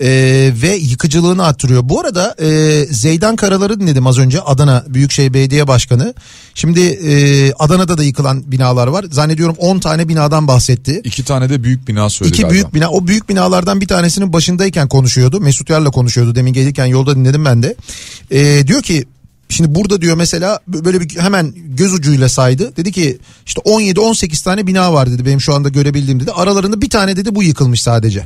Ee, 0.00 0.52
ve 0.62 0.76
yıkıcılığını 0.76 1.44
arttırıyor. 1.44 1.88
Bu 1.88 2.00
arada 2.00 2.34
e, 2.40 2.80
Zeydan 2.90 3.36
Karalar'ı 3.36 3.80
dinledim 3.80 4.06
az 4.06 4.18
önce 4.18 4.40
Adana 4.40 4.84
Büyükşehir 4.88 5.34
Belediye 5.34 5.68
Başkanı. 5.68 6.14
Şimdi 6.54 6.80
e, 6.80 7.52
Adana'da 7.52 7.98
da 7.98 8.04
yıkılan 8.04 8.52
binalar 8.52 8.86
var. 8.86 9.04
Zannediyorum 9.10 9.56
10 9.58 9.78
tane 9.78 10.08
binadan 10.08 10.48
bahsetti. 10.48 11.00
İki 11.04 11.24
tane 11.24 11.50
de 11.50 11.64
büyük 11.64 11.88
bina 11.88 12.10
söyledi 12.10 12.34
İki 12.34 12.42
galiba. 12.42 12.54
büyük 12.54 12.74
bina. 12.74 12.90
O 12.90 13.06
büyük 13.06 13.28
binalardan 13.28 13.80
bir 13.80 13.88
tanesinin 13.88 14.32
başındayken 14.32 14.88
konuşuyordu. 14.88 15.40
Mesut 15.40 15.70
Yar'la 15.70 15.90
konuşuyordu. 15.90 16.34
Demin 16.34 16.52
gelirken 16.52 16.86
yolda 16.86 17.16
dinledim 17.16 17.44
ben 17.44 17.62
de. 17.62 17.74
Ee, 18.30 18.66
diyor 18.66 18.82
ki 18.82 19.04
Şimdi 19.48 19.74
burada 19.74 20.00
diyor 20.00 20.16
mesela 20.16 20.60
böyle 20.68 21.00
bir 21.00 21.18
hemen 21.18 21.52
göz 21.66 21.92
ucuyla 21.92 22.28
saydı. 22.28 22.76
Dedi 22.76 22.92
ki 22.92 23.18
işte 23.46 23.60
17-18 23.60 24.44
tane 24.44 24.66
bina 24.66 24.92
var 24.92 25.10
dedi 25.10 25.26
benim 25.26 25.40
şu 25.40 25.54
anda 25.54 25.68
görebildiğim 25.68 26.20
dedi. 26.20 26.32
Aralarında 26.32 26.82
bir 26.82 26.90
tane 26.90 27.16
dedi 27.16 27.34
bu 27.34 27.42
yıkılmış 27.42 27.82
sadece. 27.82 28.24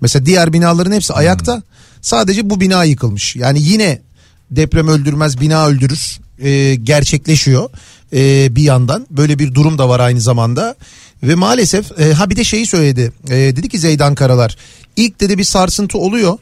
Mesela 0.00 0.26
diğer 0.26 0.52
binaların 0.52 0.92
hepsi 0.92 1.12
ayakta. 1.12 1.62
Sadece 2.00 2.50
bu 2.50 2.60
bina 2.60 2.84
yıkılmış. 2.84 3.36
Yani 3.36 3.62
yine 3.62 4.02
deprem 4.50 4.88
öldürmez 4.88 5.40
bina 5.40 5.66
öldürür 5.66 6.18
e, 6.38 6.74
gerçekleşiyor 6.74 7.70
e, 8.12 8.56
bir 8.56 8.62
yandan. 8.62 9.06
Böyle 9.10 9.38
bir 9.38 9.54
durum 9.54 9.78
da 9.78 9.88
var 9.88 10.00
aynı 10.00 10.20
zamanda. 10.20 10.74
Ve 11.22 11.34
maalesef 11.34 12.00
e, 12.00 12.12
ha 12.12 12.30
bir 12.30 12.36
de 12.36 12.44
şeyi 12.44 12.66
söyledi. 12.66 13.12
E, 13.28 13.36
dedi 13.36 13.68
ki 13.68 13.78
Zeydan 13.78 14.14
Karalar 14.14 14.56
ilk 14.96 15.20
dedi 15.20 15.38
bir 15.38 15.44
sarsıntı 15.44 15.98
oluyor. 15.98 16.38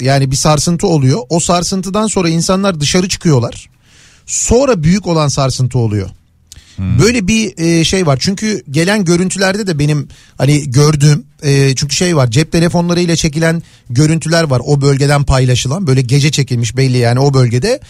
Yani 0.00 0.30
bir 0.30 0.36
sarsıntı 0.36 0.86
oluyor. 0.86 1.20
O 1.28 1.40
sarsıntıdan 1.40 2.06
sonra 2.06 2.28
insanlar 2.28 2.80
dışarı 2.80 3.08
çıkıyorlar. 3.08 3.70
Sonra 4.26 4.82
büyük 4.82 5.06
olan 5.06 5.28
sarsıntı 5.28 5.78
oluyor. 5.78 6.10
Böyle 6.80 7.28
bir 7.28 7.58
e, 7.58 7.84
şey 7.84 8.06
var. 8.06 8.18
Çünkü 8.20 8.62
gelen 8.70 9.04
görüntülerde 9.04 9.66
de 9.66 9.78
benim 9.78 10.08
hani 10.38 10.70
gördüğüm 10.70 11.24
e, 11.42 11.74
çünkü 11.74 11.94
şey 11.94 12.16
var. 12.16 12.30
Cep 12.30 12.52
telefonlarıyla 12.52 13.16
çekilen 13.16 13.62
görüntüler 13.90 14.42
var. 14.42 14.62
O 14.64 14.80
bölgeden 14.80 15.24
paylaşılan 15.24 15.86
böyle 15.86 16.00
gece 16.00 16.30
çekilmiş 16.30 16.76
belli 16.76 16.98
yani 16.98 17.20
o 17.20 17.34
bölgede. 17.34 17.80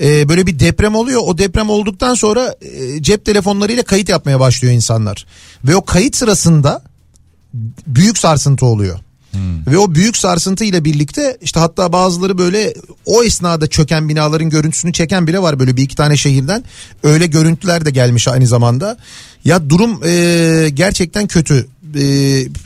E, 0.00 0.28
böyle 0.28 0.46
bir 0.46 0.58
deprem 0.58 0.94
oluyor. 0.94 1.22
O 1.24 1.38
deprem 1.38 1.70
olduktan 1.70 2.14
sonra 2.14 2.54
e, 2.62 3.02
cep 3.02 3.24
telefonlarıyla 3.24 3.82
kayıt 3.82 4.08
yapmaya 4.08 4.40
başlıyor 4.40 4.74
insanlar. 4.74 5.26
Ve 5.64 5.76
o 5.76 5.84
kayıt 5.84 6.16
sırasında 6.16 6.82
büyük 7.86 8.18
sarsıntı 8.18 8.66
oluyor. 8.66 8.98
Ve 9.66 9.78
o 9.78 9.94
büyük 9.94 10.16
sarsıntı 10.16 10.64
ile 10.64 10.84
birlikte 10.84 11.38
işte 11.42 11.60
hatta 11.60 11.92
bazıları 11.92 12.38
böyle 12.38 12.74
o 13.06 13.24
esnada 13.24 13.66
çöken 13.66 14.08
binaların 14.08 14.50
görüntüsünü 14.50 14.92
çeken 14.92 15.26
bile 15.26 15.42
var 15.42 15.58
böyle 15.58 15.76
bir 15.76 15.82
iki 15.82 15.96
tane 15.96 16.16
şehirden. 16.16 16.64
Öyle 17.02 17.26
görüntüler 17.26 17.84
de 17.84 17.90
gelmiş 17.90 18.28
aynı 18.28 18.46
zamanda. 18.46 18.98
Ya 19.44 19.70
durum 19.70 20.00
e, 20.06 20.68
gerçekten 20.74 21.26
kötü. 21.26 21.66
e, 21.94 22.04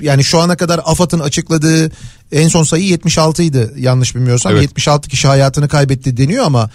yani 0.01 0.25
şu 0.25 0.39
ana 0.39 0.57
kadar 0.57 0.81
AFAD'ın 0.85 1.21
açıkladığı 1.21 1.93
en 2.33 2.49
son 2.49 2.63
sayı 2.63 2.85
76 2.85 3.43
idi 3.43 3.71
yanlış 3.79 4.15
bilmiyorsam. 4.15 4.53
Evet. 4.53 4.63
76 4.63 5.09
kişi 5.09 5.29
hayatını 5.29 5.69
kaybetti 5.69 6.17
deniyor 6.17 6.45
ama 6.45 6.71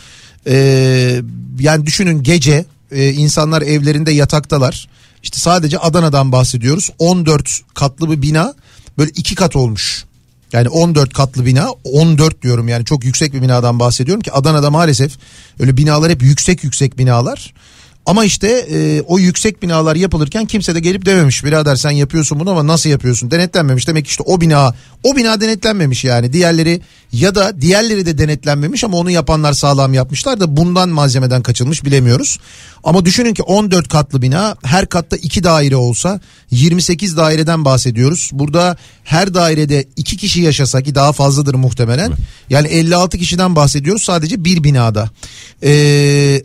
e, 0.48 1.22
yani 1.60 1.86
düşünün 1.86 2.24
gece 2.24 2.66
e, 2.92 3.10
insanlar 3.14 3.62
evlerinde 3.62 4.12
yataktalar. 4.12 4.88
İşte 5.24 5.40
sadece 5.40 5.80
Adana'dan 5.80 6.32
bahsediyoruz. 6.32 6.90
14 7.00 7.62
katlı 7.74 8.12
bir 8.12 8.22
bina 8.22 8.54
böyle 8.98 9.12
iki 9.16 9.36
kat 9.36 9.56
olmuş. 9.56 10.06
Yani 10.54 10.70
14 10.70 11.14
katlı 11.14 11.46
bina 11.46 11.70
14 11.84 12.42
diyorum 12.42 12.68
yani 12.68 12.86
çok 12.86 13.06
yüksek 13.06 13.34
bir 13.34 13.42
binadan 13.42 13.80
bahsediyorum 13.80 14.22
ki 14.22 14.32
Adana'da 14.32 14.72
maalesef 14.72 15.12
öyle 15.60 15.78
binalar 15.78 16.12
hep 16.12 16.22
yüksek 16.22 16.64
yüksek 16.64 16.98
binalar. 16.98 17.54
Ama 18.08 18.26
işte 18.26 18.48
e, 18.48 19.02
o 19.02 19.20
yüksek 19.20 19.62
binalar 19.62 19.96
yapılırken 19.96 20.46
kimse 20.46 20.76
de 20.76 20.80
gelip 20.80 21.06
dememiş 21.06 21.44
birader 21.44 21.76
sen 21.76 21.92
yapıyorsun 21.92 22.40
bunu 22.40 22.52
ama 22.52 22.68
nasıl 22.68 22.90
yapıyorsun 22.90 23.32
denetlenmemiş. 23.32 23.88
Demek 23.88 24.06
ki 24.06 24.10
işte 24.10 24.24
o 24.26 24.42
bina 24.42 24.74
o 25.04 25.16
bina 25.16 25.42
denetlenmemiş 25.42 26.04
yani 26.04 26.34
diğerleri 26.34 26.82
ya 27.12 27.36
da 27.36 27.62
diğerleri 27.62 28.06
de 28.06 28.18
denetlenmemiş 28.18 28.84
ama 28.84 28.98
onu 28.98 29.12
yapanlar 29.12 29.54
sağlam 29.54 29.94
yapmışlar 29.94 30.40
da 30.40 30.58
bundan 30.58 30.90
malzemeden 30.90 31.44
kaçılmış 31.44 31.86
bilemiyoruz. 31.86 32.40
Ama 32.84 33.06
düşünün 33.06 33.34
ki 33.34 33.44
14 33.44 33.90
katlı 33.90 34.22
bina 34.22 34.56
her 34.64 34.86
katta 34.86 35.18
2 35.18 35.44
daire 35.44 35.76
olsa 35.76 36.20
28 36.52 37.18
daireden 37.18 37.66
bahsediyoruz. 37.66 38.30
Burada 38.34 38.78
her 39.04 39.34
dairede 39.34 39.86
2 39.98 40.18
kişi 40.18 40.42
yaşasa 40.42 40.82
ki 40.82 40.96
daha 40.96 41.14
fazladır 41.14 41.56
muhtemelen. 41.56 42.12
Yani 42.50 42.68
56 42.68 43.18
kişiden 43.18 43.56
bahsediyoruz 43.56 44.04
sadece 44.04 44.46
bir 44.46 44.64
binada. 44.64 45.10
Eee 45.62 46.44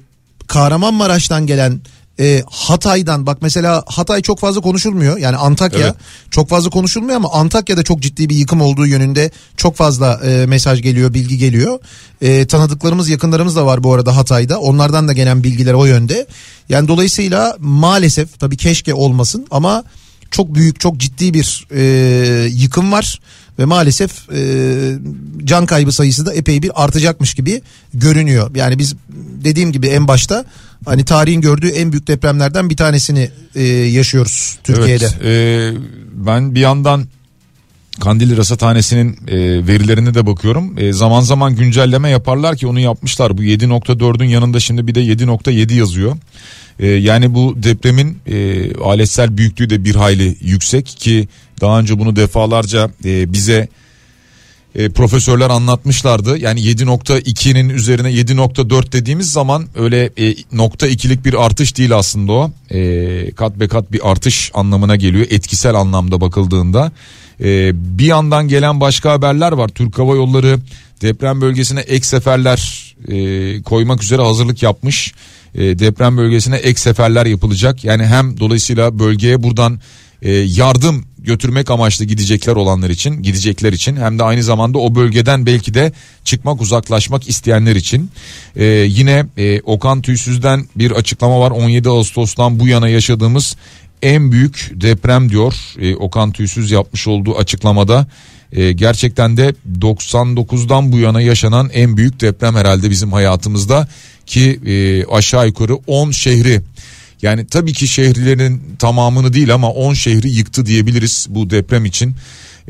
Kahramanmaraş'tan 0.53 1.47
gelen 1.47 1.81
e, 2.21 2.43
Hatay'dan 2.51 3.27
bak 3.27 3.39
mesela 3.43 3.85
Hatay 3.87 4.23
çok 4.23 4.39
fazla 4.39 4.61
konuşulmuyor. 4.61 5.19
Yani 5.19 5.37
Antakya 5.37 5.81
Evet. 5.81 5.95
çok 6.31 6.49
fazla 6.49 6.71
konuşulmuyor 6.71 7.17
ama 7.17 7.33
Antakya'da 7.33 7.83
çok 7.83 8.01
ciddi 8.01 8.29
bir 8.29 8.35
yıkım 8.35 8.61
olduğu 8.61 8.87
yönünde 8.87 9.31
çok 9.57 9.77
fazla 9.77 10.21
e, 10.25 10.47
mesaj 10.47 10.83
geliyor 10.83 11.15
bilgi 11.15 11.39
geliyor. 11.39 11.79
E, 12.21 12.47
tanıdıklarımız 12.47 13.09
yakınlarımız 13.09 13.57
da 13.57 13.67
var 13.67 13.85
bu 13.85 13.95
arada 13.95 14.17
Hatay'da. 14.17 14.61
Onlardan 14.61 15.09
da 15.09 15.13
gelen 15.13 15.45
bilgiler 15.45 15.75
o 15.75 15.85
yönde. 15.85 16.27
Yani 16.69 16.89
dolayısıyla 16.89 17.57
maalesef 17.59 18.41
tabii 18.41 18.57
keşke 18.57 18.95
olmasın 18.95 19.47
ama 19.51 19.85
çok 20.31 20.55
büyük 20.55 20.81
çok 20.81 20.97
ciddi 20.97 21.35
bir 21.35 21.67
e, 21.75 21.83
yıkım 22.47 22.93
var 22.93 23.21
ve 23.59 23.65
maalesef 23.65 24.33
e, 24.35 24.41
can 25.45 25.67
kaybı 25.67 25.93
sayısı 25.93 26.27
da 26.27 26.35
epey 26.35 26.63
bir 26.63 26.85
artacakmış 26.85 27.35
gibi 27.35 27.63
görünüyor. 27.95 28.51
Yani 28.55 28.79
biz 28.79 28.95
dediğim 29.45 29.73
gibi 29.73 29.87
en 29.87 30.09
başta 30.09 30.45
hani 30.85 31.05
tarihin 31.05 31.41
gördüğü 31.41 31.69
en 31.69 31.93
büyük 31.93 32.07
depremlerden 32.07 32.71
bir 32.71 32.77
tanesini 32.77 33.31
e, 33.55 33.63
yaşıyoruz 33.69 34.59
Türkiye'de. 34.65 35.09
Evet, 35.23 35.25
e, 35.25 35.79
ben 36.13 36.55
bir 36.55 36.61
yandan 36.61 37.07
Kandilli 38.01 38.37
Rasathanesi'nin 38.37 39.19
e, 39.29 39.37
verilerine 39.67 40.15
de 40.15 40.27
bakıyorum. 40.27 40.79
E, 40.79 40.93
zaman 40.93 41.21
zaman 41.21 41.57
güncelleme 41.57 42.11
yaparlar 42.11 42.57
ki 42.57 42.67
onu 42.67 42.81
yapmışlar. 42.81 43.39
Bu 43.39 43.43
7.4'ün 43.43 44.29
yanında 44.29 44.61
şimdi 44.61 44.87
bir 44.87 44.95
de 44.95 45.01
7.7 45.01 45.75
yazıyor. 45.75 46.17
E, 46.79 46.87
yani 46.87 47.35
bu 47.35 47.55
depremin 47.57 48.19
e, 48.27 48.75
aletsel 48.75 49.37
büyüklüğü 49.39 49.71
de 49.71 49.85
bir 49.85 49.95
hayli 49.95 50.37
yüksek 50.41 50.87
ki 50.87 51.29
daha 51.63 51.81
önce 51.81 51.99
bunu 51.99 52.17
defalarca 52.17 52.91
e, 53.05 53.33
bize 53.33 53.69
e, 54.75 54.89
profesörler 54.89 55.51
anlatmışlardı. 55.51 56.39
Yani 56.39 56.61
7.2'nin 56.61 57.69
üzerine 57.69 58.13
7.4 58.13 58.93
dediğimiz 58.93 59.33
zaman 59.33 59.67
öyle 59.77 60.11
e, 60.19 60.35
nokta 60.53 60.87
ikilik 60.87 61.25
bir 61.25 61.45
artış 61.45 61.77
değil 61.79 61.97
aslında 61.97 62.33
o. 62.33 62.51
E, 62.71 63.31
kat 63.31 63.61
be 63.61 63.69
kat 63.69 63.93
bir 63.93 64.11
artış 64.11 64.51
anlamına 64.55 64.97
geliyor 64.97 65.27
etkisel 65.31 65.75
anlamda 65.75 66.21
bakıldığında. 66.21 66.93
E, 67.41 67.71
bir 67.99 68.07
yandan 68.07 68.49
gelen 68.49 68.81
başka 68.81 69.13
haberler 69.13 69.53
var. 69.53 69.69
Türk 69.69 69.99
Hava 69.99 70.17
Yolları 70.17 70.59
deprem 71.03 71.41
bölgesine 71.41 71.81
ek 71.81 72.07
seferler 72.07 72.95
e, 73.09 73.63
koymak 73.63 74.03
üzere 74.03 74.23
hazırlık 74.23 74.63
yapmış. 74.63 75.15
E, 75.55 75.79
deprem 75.79 76.17
bölgesine 76.17 76.57
ek 76.57 76.81
seferler 76.81 77.27
yapılacak. 77.27 77.85
Yani 77.85 78.07
hem 78.07 78.41
dolayısıyla 78.41 78.99
bölgeye 78.99 79.43
buradan 79.43 79.81
e, 80.23 80.33
yardım 80.33 81.05
götürmek 81.25 81.71
amaçlı 81.71 82.05
gidecekler 82.05 82.57
olanlar 82.57 82.91
için 82.91 83.23
gidecekler 83.23 83.73
için. 83.73 83.97
Hem 83.97 84.19
de 84.19 84.23
aynı 84.23 84.43
zamanda 84.43 84.79
o 84.79 84.95
bölgeden 84.95 85.47
belki 85.47 85.75
de 85.75 85.93
çıkmak 86.25 86.61
uzaklaşmak 86.61 87.29
isteyenler 87.29 87.77
için. 87.77 88.11
E, 88.57 88.65
yine 88.67 89.27
e, 89.37 89.61
Okan 89.61 90.03
Tüysüz'den 90.03 90.69
bir 90.77 90.91
açıklama 90.91 91.41
var. 91.41 91.51
17 91.51 91.89
Ağustos'tan 91.89 92.61
bu 92.61 92.69
yana 92.69 92.89
yaşadığımız 92.89 93.57
en 94.03 94.33
büyük 94.33 94.71
deprem 94.75 95.31
diyor 95.31 95.55
E, 95.81 95.97
Okan 95.97 96.33
Tüysüz 96.33 96.71
yapmış 96.71 97.09
olduğu 97.09 97.37
açıklamada. 97.39 98.07
E, 98.53 98.73
gerçekten 98.73 99.37
de 99.37 99.55
99'dan 99.81 100.93
bu 100.93 100.99
yana 100.99 101.21
yaşanan 101.21 101.71
en 101.73 101.97
büyük 101.97 102.21
deprem 102.21 102.57
herhalde 102.57 102.91
bizim 102.91 103.13
hayatımızda 103.13 103.89
ki 104.27 104.61
e, 104.67 105.05
aşağı 105.07 105.47
yukarı 105.47 105.75
10 105.75 106.11
şehri 106.11 106.61
yani 107.23 107.47
tabii 107.47 107.73
ki 107.73 107.89
şehirlerin 107.89 108.63
tamamını 108.79 109.33
değil 109.33 109.55
ama 109.55 109.71
10 109.71 109.95
şehri 109.95 110.31
yıktı 110.31 110.67
diyebiliriz 110.67 111.27
bu 111.31 111.51
deprem 111.51 111.85
için. 111.85 112.15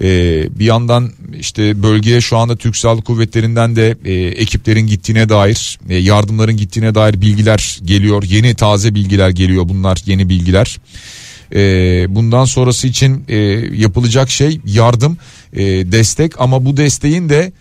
Ee, 0.00 0.48
bir 0.58 0.64
yandan 0.64 1.12
işte 1.38 1.82
bölgeye 1.82 2.20
şu 2.20 2.36
anda 2.36 2.56
Türk 2.56 2.76
Silahlı 2.76 3.02
Kuvvetleri'nden 3.02 3.76
de 3.76 3.96
e, 4.04 4.12
ekiplerin 4.14 4.86
gittiğine 4.86 5.28
dair 5.28 5.78
e, 5.88 5.96
yardımların 5.96 6.56
gittiğine 6.56 6.94
dair 6.94 7.20
bilgiler 7.20 7.78
geliyor. 7.84 8.22
Yeni 8.22 8.54
taze 8.54 8.94
bilgiler 8.94 9.30
geliyor 9.30 9.68
bunlar 9.68 10.02
yeni 10.06 10.28
bilgiler. 10.28 10.78
Ee, 11.54 12.06
bundan 12.08 12.44
sonrası 12.44 12.88
için 12.88 13.24
e, 13.28 13.36
yapılacak 13.76 14.30
şey 14.30 14.60
yardım 14.66 15.18
e, 15.52 15.62
destek 15.92 16.40
ama 16.40 16.64
bu 16.64 16.76
desteğin 16.76 17.28
de 17.28 17.52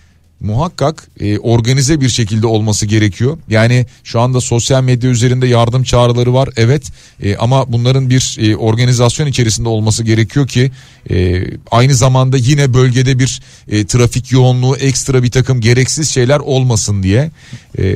muhakkak 0.41 1.07
e, 1.19 1.39
organize 1.39 2.01
bir 2.01 2.09
şekilde 2.09 2.47
olması 2.47 2.85
gerekiyor. 2.85 3.38
Yani 3.49 3.85
şu 4.03 4.19
anda 4.19 4.41
sosyal 4.41 4.84
medya 4.84 5.09
üzerinde 5.09 5.47
yardım 5.47 5.84
çağrıları 5.84 6.34
var 6.34 6.49
evet 6.57 6.91
E, 7.23 7.35
ama 7.35 7.72
bunların 7.72 8.09
bir 8.09 8.38
e, 8.39 8.55
organizasyon 8.55 9.27
içerisinde 9.27 9.69
olması 9.69 10.03
gerekiyor 10.03 10.47
ki 10.47 10.72
e, 11.11 11.43
aynı 11.72 11.95
zamanda 11.95 12.38
yine 12.38 12.73
bölgede 12.73 13.19
bir 13.19 13.41
e, 13.68 13.85
trafik 13.85 14.31
yoğunluğu 14.31 14.76
ekstra 14.76 15.23
bir 15.23 15.31
takım 15.31 15.61
gereksiz 15.61 16.09
şeyler 16.09 16.39
olmasın 16.39 17.03
diye. 17.03 17.31
E, 17.77 17.95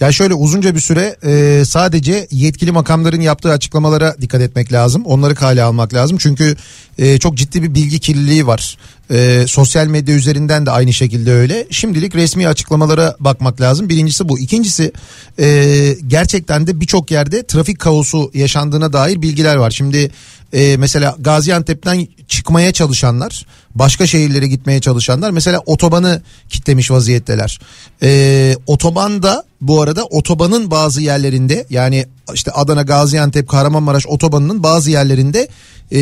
Ya 0.00 0.12
şöyle 0.12 0.34
uzunca 0.34 0.74
bir 0.74 0.80
süre 0.80 1.16
e, 1.24 1.64
sadece 1.64 2.28
yetkili 2.30 2.72
makamların 2.72 3.20
yaptığı 3.20 3.52
açıklamalara 3.52 4.16
dikkat 4.20 4.40
etmek 4.40 4.72
lazım. 4.72 5.04
Onları 5.04 5.34
kale 5.34 5.62
almak 5.62 5.94
lazım. 5.94 6.18
Çünkü 6.20 6.56
e, 6.98 7.18
çok 7.18 7.36
ciddi 7.36 7.62
bir 7.62 7.74
bilgi 7.74 7.98
kirliliği 7.98 8.46
var. 8.46 8.78
E, 9.10 9.44
sosyal 9.48 9.86
medya 9.86 10.14
üzerinden 10.14 10.66
de 10.66 10.70
aynı 10.70 10.92
şekilde 10.92 11.32
öyle. 11.32 11.66
Şimdilik 11.70 12.14
resmi 12.14 12.48
açıklamalara 12.48 13.16
bakmak 13.20 13.60
lazım. 13.60 13.88
Birincisi 13.88 14.28
bu. 14.28 14.38
İkincisi 14.38 14.92
e, 15.38 15.96
gerçekten 16.06 16.66
de 16.66 16.80
birçok 16.80 17.10
yerde 17.10 17.46
trafik 17.46 17.78
kaosu 17.78 18.30
yaşandığına 18.34 18.92
dair 18.92 19.22
bilgiler 19.22 19.56
var. 19.56 19.70
Şimdi 19.70 20.10
e, 20.56 20.76
mesela 20.76 21.16
Gaziantep'ten 21.18 22.08
çıkmaya 22.28 22.72
çalışanlar 22.72 23.46
başka 23.74 24.06
şehirlere 24.06 24.46
gitmeye 24.46 24.80
çalışanlar 24.80 25.30
mesela 25.30 25.62
otobanı 25.66 26.22
kitlemiş 26.48 26.90
vaziyetteler. 26.90 27.60
E, 28.02 28.56
otobanda 28.66 29.44
bu 29.60 29.82
arada 29.82 30.04
otobanın 30.04 30.70
bazı 30.70 31.02
yerlerinde 31.02 31.66
yani 31.70 32.06
işte 32.34 32.50
Adana 32.50 32.82
Gaziantep 32.82 33.48
Kahramanmaraş 33.48 34.06
otobanının 34.06 34.62
bazı 34.62 34.90
yerlerinde 34.90 35.48
e, 35.92 36.00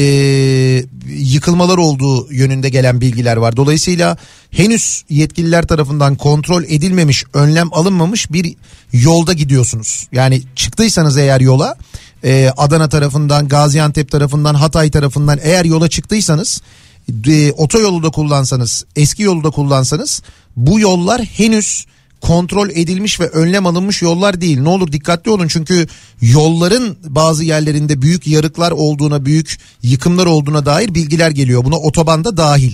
yıkılmalar 1.09 1.79
olduğu 1.79 2.33
yönünde 2.33 2.69
gelen 2.69 3.01
bilgiler 3.01 3.37
var. 3.37 3.57
Dolayısıyla 3.57 4.17
henüz 4.51 5.05
yetkililer 5.11 5.67
tarafından 5.67 6.17
kontrol 6.17 6.65
edilmemiş, 6.65 7.25
önlem 7.35 7.69
alınmamış 7.73 8.33
bir 8.33 8.55
yolda 8.93 9.33
gidiyorsunuz. 9.33 10.09
Yani 10.13 10.43
çıktıysanız 10.57 11.17
eğer 11.17 11.41
yola 11.41 11.77
e, 12.25 12.51
Adana 12.57 12.89
tarafından, 12.89 13.49
Gaziantep 13.49 14.11
tarafından, 14.11 14.55
Hatay 14.55 14.91
tarafından 14.91 15.39
eğer 15.43 15.65
yola 15.65 15.89
çıktıysanız 15.89 16.63
e, 17.27 17.53
otoyolu 17.53 18.03
da 18.03 18.11
kullansanız, 18.11 18.85
eski 18.97 19.23
yolu 19.23 19.45
da 19.45 19.51
kullansanız 19.51 20.23
bu 20.57 20.81
yollar 20.81 21.23
henüz 21.23 21.87
kontrol 22.21 22.71
edilmiş 22.71 23.21
ve 23.21 23.29
önlem 23.29 23.67
alınmış 23.67 24.03
yollar 24.03 24.41
değil. 24.41 24.61
Ne 24.61 24.69
olur 24.69 24.93
dikkatli 24.93 25.31
olun 25.31 25.49
çünkü 25.49 25.87
yolların 26.21 26.97
bazı 27.05 27.45
yerlerinde 27.45 28.03
büyük 28.03 28.27
yarıklar 28.27 28.73
olduğuna, 28.73 29.25
büyük 29.25 29.59
yıkımlar 29.83 30.27
olduğuna 30.27 30.67
dair 30.67 30.95
bilgiler 30.95 31.31
geliyor. 31.31 31.65
Buna 31.65 31.77
otobanda 31.77 32.37
dahil. 32.37 32.73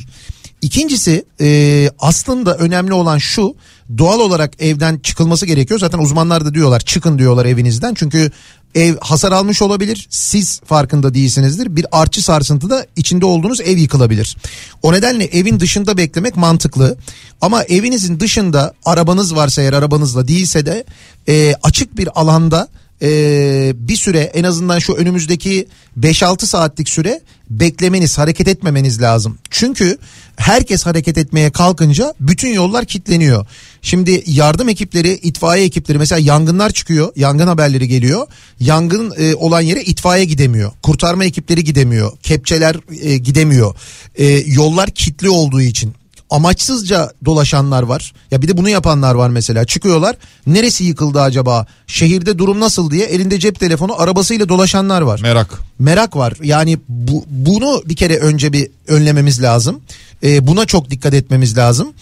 İkincisi 0.62 1.24
e, 1.40 1.90
aslında 1.98 2.56
önemli 2.56 2.92
olan 2.92 3.18
şu 3.18 3.54
doğal 3.98 4.20
olarak 4.20 4.62
evden 4.62 4.98
çıkılması 4.98 5.46
gerekiyor. 5.46 5.80
Zaten 5.80 5.98
uzmanlar 5.98 6.44
da 6.44 6.54
diyorlar 6.54 6.80
çıkın 6.80 7.18
diyorlar 7.18 7.46
evinizden. 7.46 7.94
Çünkü 7.94 8.30
ev 8.74 8.96
hasar 9.00 9.32
almış 9.32 9.62
olabilir 9.62 10.06
siz 10.10 10.60
farkında 10.64 11.14
değilsinizdir. 11.14 11.76
Bir 11.76 11.86
artçı 11.92 12.22
sarsıntıda 12.22 12.86
içinde 12.96 13.26
olduğunuz 13.26 13.60
ev 13.60 13.76
yıkılabilir. 13.76 14.36
O 14.82 14.92
nedenle 14.92 15.24
evin 15.24 15.60
dışında 15.60 15.96
beklemek 15.96 16.36
mantıklı. 16.36 16.96
Ama 17.40 17.62
evinizin 17.62 18.20
dışında 18.20 18.74
arabanız 18.84 19.34
varsa 19.36 19.62
eğer 19.62 19.72
arabanızla 19.72 20.28
değilse 20.28 20.66
de 20.66 20.84
e, 21.28 21.54
açık 21.62 21.96
bir 21.96 22.20
alanda 22.20 22.68
e, 23.02 23.72
bir 23.74 23.96
süre 23.96 24.18
en 24.18 24.44
azından 24.44 24.78
şu 24.78 24.92
önümüzdeki 24.92 25.66
5-6 26.00 26.46
saatlik 26.46 26.88
süre 26.88 27.20
beklemeniz, 27.50 28.18
hareket 28.18 28.48
etmemeniz 28.48 29.02
lazım. 29.02 29.38
Çünkü 29.50 29.98
herkes 30.36 30.86
hareket 30.86 31.18
etmeye 31.18 31.50
kalkınca 31.50 32.14
bütün 32.20 32.48
yollar 32.48 32.84
kilitleniyor. 32.84 33.46
Şimdi 33.82 34.22
yardım 34.26 34.68
ekipleri, 34.68 35.12
itfaiye 35.12 35.64
ekipleri 35.64 35.98
mesela 35.98 36.18
yangınlar 36.18 36.70
çıkıyor, 36.70 37.12
yangın 37.16 37.46
haberleri 37.46 37.88
geliyor. 37.88 38.26
Yangın 38.60 39.14
e, 39.18 39.34
olan 39.34 39.60
yere 39.60 39.82
itfaiye 39.82 40.24
gidemiyor. 40.24 40.72
Kurtarma 40.82 41.24
ekipleri 41.24 41.64
gidemiyor. 41.64 42.12
Kepçeler 42.22 42.76
e, 43.02 43.16
gidemiyor. 43.16 43.74
E, 44.14 44.26
yollar 44.26 44.90
kilitli 44.90 45.28
olduğu 45.28 45.60
için 45.60 45.94
amaçsızca 46.30 47.12
dolaşanlar 47.24 47.82
var. 47.82 48.12
Ya 48.30 48.42
bir 48.42 48.48
de 48.48 48.56
bunu 48.56 48.68
yapanlar 48.68 49.14
var 49.14 49.28
mesela. 49.28 49.64
Çıkıyorlar. 49.64 50.16
Neresi 50.46 50.84
yıkıldı 50.84 51.20
acaba? 51.20 51.66
Şehirde 51.86 52.38
durum 52.38 52.60
nasıl 52.60 52.90
diye 52.90 53.06
elinde 53.06 53.38
cep 53.38 53.60
telefonu 53.60 54.00
arabasıyla 54.00 54.48
dolaşanlar 54.48 55.02
var. 55.02 55.20
Merak. 55.22 55.58
Merak 55.78 56.16
var. 56.16 56.32
Yani 56.42 56.78
bu, 56.88 57.24
bunu 57.28 57.82
bir 57.86 57.96
kere 57.96 58.16
önce 58.16 58.52
bir 58.52 58.68
önlememiz 58.88 59.42
lazım. 59.42 59.80
Ee, 60.22 60.46
buna 60.46 60.66
çok 60.66 60.90
dikkat 60.90 61.14
etmemiz 61.14 61.56
lazım. 61.56 61.92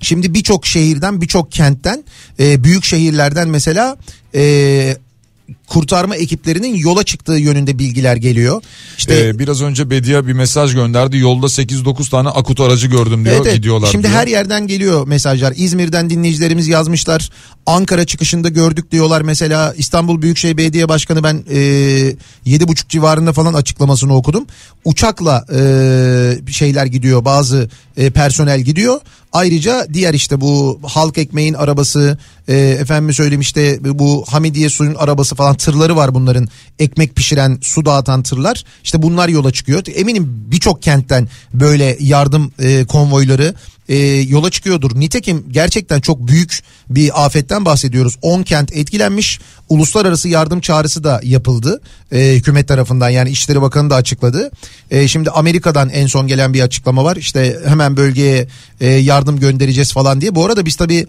Şimdi 0.00 0.34
birçok 0.34 0.66
şehirden 0.66 1.20
birçok 1.20 1.52
kentten 1.52 2.04
e, 2.40 2.64
büyük 2.64 2.84
şehirlerden 2.84 3.48
mesela 3.48 3.96
e, 4.34 4.96
kurtarma 5.72 6.16
ekiplerinin 6.16 6.74
yola 6.74 7.04
çıktığı 7.04 7.32
yönünde 7.32 7.78
bilgiler 7.78 8.16
geliyor. 8.16 8.62
İşte 8.98 9.28
Ee, 9.28 9.38
biraz 9.38 9.62
önce 9.62 9.90
Bedia 9.90 10.26
bir 10.26 10.32
mesaj 10.32 10.74
gönderdi. 10.74 11.18
Yolda 11.18 11.46
8-9 11.46 12.10
tane 12.10 12.28
akut 12.28 12.60
aracı 12.60 12.86
gördüm 12.86 13.24
diyor. 13.24 13.36
Evet, 13.36 13.46
evet. 13.46 13.56
Gidiyorlar 13.56 13.88
Şimdi 13.92 14.06
diyor. 14.06 14.18
her 14.18 14.26
yerden 14.26 14.66
geliyor 14.66 15.06
mesajlar. 15.06 15.52
İzmir'den 15.56 16.10
dinleyicilerimiz 16.10 16.68
yazmışlar. 16.68 17.30
Ankara 17.66 18.04
çıkışında 18.04 18.48
gördük 18.48 18.90
diyorlar 18.90 19.22
mesela. 19.22 19.74
İstanbul 19.76 20.22
Büyükşehir 20.22 20.56
Belediye 20.56 20.88
Başkanı 20.88 21.24
ben 21.24 21.44
e, 21.50 21.58
yedi 22.44 22.68
buçuk 22.68 22.88
civarında 22.88 23.32
falan 23.32 23.54
açıklamasını 23.54 24.16
okudum. 24.16 24.46
Uçakla 24.84 25.44
e, 25.54 26.52
şeyler 26.52 26.86
gidiyor 26.86 27.24
bazı 27.24 27.68
e, 27.96 28.10
personel 28.10 28.60
gidiyor. 28.60 29.00
Ayrıca 29.32 29.86
diğer 29.92 30.14
işte 30.14 30.40
bu 30.40 30.80
halk 30.82 31.18
ekmeğin 31.18 31.54
arabası 31.54 32.18
e, 32.48 32.56
efendim 32.56 33.14
söyleyeyim 33.14 33.40
işte 33.40 33.78
bu 33.98 34.24
Hamidiye 34.28 34.68
suyun 34.68 34.94
arabası 34.94 35.34
falan 35.34 35.56
tırları 35.56 35.96
var 35.96 36.14
bunların 36.14 36.48
ekmek 36.78 37.16
pişiren 37.16 37.58
su 37.62 37.84
dağıtan 37.84 38.22
tırlar 38.22 38.64
işte 38.84 39.02
bunlar 39.02 39.28
yola 39.28 39.52
çıkıyor 39.52 39.82
eminim 39.94 40.44
birçok 40.50 40.82
kentten 40.82 41.28
böyle 41.54 41.96
yardım 42.00 42.52
e, 42.58 42.84
konvoyları 42.84 43.54
e, 43.88 43.96
yola 44.06 44.50
çıkıyordur. 44.50 45.00
Nitekim 45.00 45.44
gerçekten 45.50 46.00
çok 46.00 46.28
büyük 46.28 46.62
bir 46.90 47.24
afetten 47.24 47.64
bahsediyoruz. 47.64 48.16
10 48.22 48.42
kent 48.42 48.72
etkilenmiş. 48.72 49.40
Uluslararası 49.68 50.28
yardım 50.28 50.60
çağrısı 50.60 51.04
da 51.04 51.20
yapıldı. 51.22 51.80
E, 52.12 52.34
hükümet 52.34 52.68
tarafından 52.68 53.10
yani 53.10 53.30
İçişleri 53.30 53.62
Bakanı 53.62 53.90
da 53.90 53.94
açıkladı. 53.94 54.50
E, 54.90 55.08
şimdi 55.08 55.30
Amerika'dan 55.30 55.88
en 55.88 56.06
son 56.06 56.26
gelen 56.26 56.54
bir 56.54 56.60
açıklama 56.60 57.04
var. 57.04 57.16
İşte 57.16 57.60
hemen 57.66 57.96
bölgeye 57.96 58.48
e, 58.80 58.88
yardım 58.88 59.40
göndereceğiz 59.40 59.92
falan 59.92 60.20
diye. 60.20 60.34
Bu 60.34 60.46
arada 60.46 60.66
biz 60.66 60.76
tabii 60.76 61.06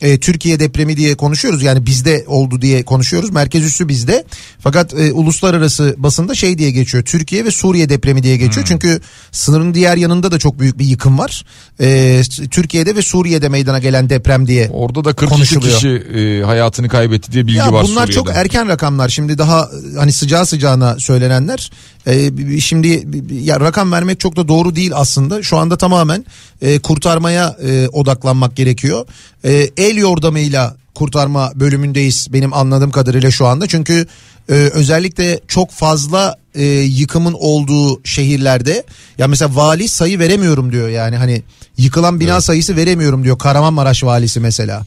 e, 0.00 0.20
Türkiye 0.20 0.60
depremi 0.60 0.96
diye 0.96 1.14
konuşuyoruz 1.14 1.62
yani 1.62 1.86
bizde 1.86 2.24
oldu 2.26 2.62
diye 2.62 2.82
konuşuyoruz 2.84 3.30
merkez 3.30 3.64
üssü 3.64 3.88
bizde 3.88 4.24
fakat 4.60 4.94
e, 4.94 5.12
uluslararası 5.12 5.94
basında 5.98 6.34
şey 6.34 6.58
diye 6.58 6.70
geçiyor 6.70 7.04
Türkiye 7.04 7.44
ve 7.44 7.50
Suriye 7.50 7.88
depremi 7.88 8.22
diye 8.22 8.36
geçiyor 8.36 8.66
çünkü 8.68 9.00
sınırın 9.32 9.74
diğer 9.74 9.96
yanında 9.96 10.30
da 10.32 10.38
çok 10.38 10.58
büyük 10.60 10.78
bir 10.78 10.84
yıkım 10.84 11.18
var 11.18 11.44
e, 11.80 12.22
Türkiye'de 12.50 12.96
ve 12.96 13.02
Suriye'de 13.02 13.48
meydana 13.48 13.78
gelen 13.78 14.10
deprem 14.10 14.46
diye 14.46 14.70
Orada 14.72 15.04
da 15.04 15.12
42 15.12 15.34
konuşuluyor. 15.34 15.74
kişi 15.74 15.88
e, 15.88 16.42
hayatını 16.42 16.88
kaybetti 16.88 17.32
diye 17.32 17.46
bilgi 17.46 17.58
Ya 17.58 17.72
var 17.72 17.84
bunlar 17.88 18.06
Suriye'de. 18.06 18.12
çok 18.12 18.28
erken 18.36 18.68
rakamlar. 18.68 19.08
Şimdi 19.08 19.38
daha 19.38 19.68
hani 19.98 20.12
sıcağı 20.12 20.46
sıcağına 20.46 20.98
söylenenler. 20.98 21.70
Ee, 22.06 22.60
şimdi 22.60 23.06
ya 23.32 23.60
rakam 23.60 23.92
vermek 23.92 24.20
çok 24.20 24.36
da 24.36 24.48
doğru 24.48 24.76
değil 24.76 24.90
aslında. 24.94 25.42
Şu 25.42 25.56
anda 25.56 25.76
tamamen 25.76 26.24
e, 26.62 26.78
kurtarmaya 26.78 27.56
e, 27.66 27.88
odaklanmak 27.88 28.56
gerekiyor. 28.56 29.06
E, 29.44 29.70
el 29.76 29.96
yordamıyla 29.96 30.76
kurtarma 30.94 31.52
bölümündeyiz 31.54 32.28
benim 32.32 32.52
anladığım 32.52 32.90
kadarıyla 32.90 33.30
şu 33.30 33.46
anda. 33.46 33.66
Çünkü 33.66 34.06
e, 34.48 34.52
özellikle 34.52 35.40
çok 35.48 35.70
fazla 35.70 36.36
e, 36.54 36.64
yıkımın 36.64 37.32
olduğu 37.32 38.00
şehirlerde 38.04 38.84
ya 39.18 39.26
mesela 39.26 39.56
vali 39.56 39.88
sayı 39.88 40.18
veremiyorum 40.18 40.72
diyor 40.72 40.88
yani 40.88 41.16
hani 41.16 41.42
yıkılan 41.78 42.20
bina 42.20 42.40
sayısı 42.40 42.76
veremiyorum 42.76 43.24
diyor 43.24 43.38
Kahramanmaraş 43.38 44.04
valisi 44.04 44.40
mesela. 44.40 44.82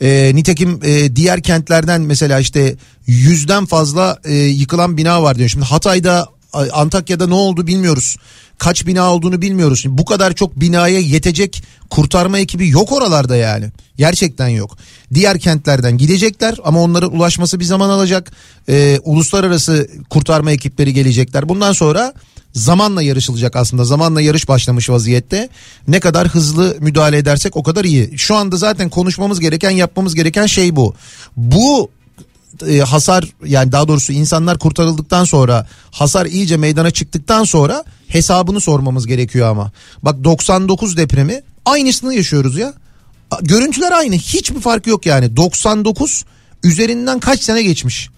E, 0.00 0.32
nitekim 0.34 0.80
e, 0.84 1.16
diğer 1.16 1.42
kentlerden 1.42 2.00
mesela 2.00 2.40
işte 2.40 2.76
yüzden 3.06 3.66
fazla 3.66 4.18
e, 4.24 4.34
yıkılan 4.34 4.96
bina 4.96 5.22
var 5.22 5.38
diyor. 5.38 5.48
Şimdi 5.48 5.64
Hatay'da 5.64 6.26
Antakya'da 6.52 7.26
ne 7.26 7.34
oldu 7.34 7.66
bilmiyoruz. 7.66 8.16
Kaç 8.58 8.86
bina 8.86 9.14
olduğunu 9.14 9.42
bilmiyoruz. 9.42 9.80
Şimdi 9.80 9.98
bu 9.98 10.04
kadar 10.04 10.32
çok 10.32 10.60
binaya 10.60 10.98
yetecek 10.98 11.62
kurtarma 11.90 12.38
ekibi 12.38 12.68
yok 12.68 12.92
oralarda 12.92 13.36
yani. 13.36 13.66
Gerçekten 13.96 14.48
yok. 14.48 14.78
Diğer 15.14 15.38
kentlerden 15.38 15.98
gidecekler 15.98 16.54
ama 16.64 16.82
onların 16.82 17.16
ulaşması 17.16 17.60
bir 17.60 17.64
zaman 17.64 17.90
alacak. 17.90 18.32
Ee, 18.68 18.98
uluslararası 19.04 19.88
kurtarma 20.10 20.50
ekipleri 20.50 20.94
gelecekler. 20.94 21.48
Bundan 21.48 21.72
sonra 21.72 22.14
zamanla 22.52 23.02
yarışılacak 23.02 23.56
aslında. 23.56 23.84
Zamanla 23.84 24.20
yarış 24.20 24.48
başlamış 24.48 24.90
vaziyette. 24.90 25.48
Ne 25.88 26.00
kadar 26.00 26.28
hızlı 26.28 26.76
müdahale 26.80 27.18
edersek 27.18 27.56
o 27.56 27.62
kadar 27.62 27.84
iyi. 27.84 28.18
Şu 28.18 28.36
anda 28.36 28.56
zaten 28.56 28.88
konuşmamız 28.88 29.40
gereken, 29.40 29.70
yapmamız 29.70 30.14
gereken 30.14 30.46
şey 30.46 30.76
bu. 30.76 30.94
Bu 31.36 31.90
e, 32.68 32.78
hasar 32.78 33.24
yani 33.44 33.72
daha 33.72 33.88
doğrusu 33.88 34.12
insanlar 34.12 34.58
kurtarıldıktan 34.58 35.24
sonra 35.24 35.66
hasar 35.90 36.26
iyice 36.26 36.56
meydana 36.56 36.90
çıktıktan 36.90 37.44
sonra 37.44 37.84
hesabını 38.08 38.60
sormamız 38.60 39.06
gerekiyor 39.06 39.48
ama. 39.48 39.72
Bak 40.02 40.24
99 40.24 40.96
depremi 40.96 41.42
aynısını 41.64 42.14
yaşıyoruz 42.14 42.58
ya. 42.58 42.74
Görüntüler 43.42 43.92
aynı 43.92 44.14
hiçbir 44.14 44.60
farkı 44.60 44.90
yok 44.90 45.06
yani 45.06 45.36
99 45.36 46.24
üzerinden 46.64 47.20
kaç 47.20 47.40
sene 47.40 47.62
geçmiş. 47.62 48.10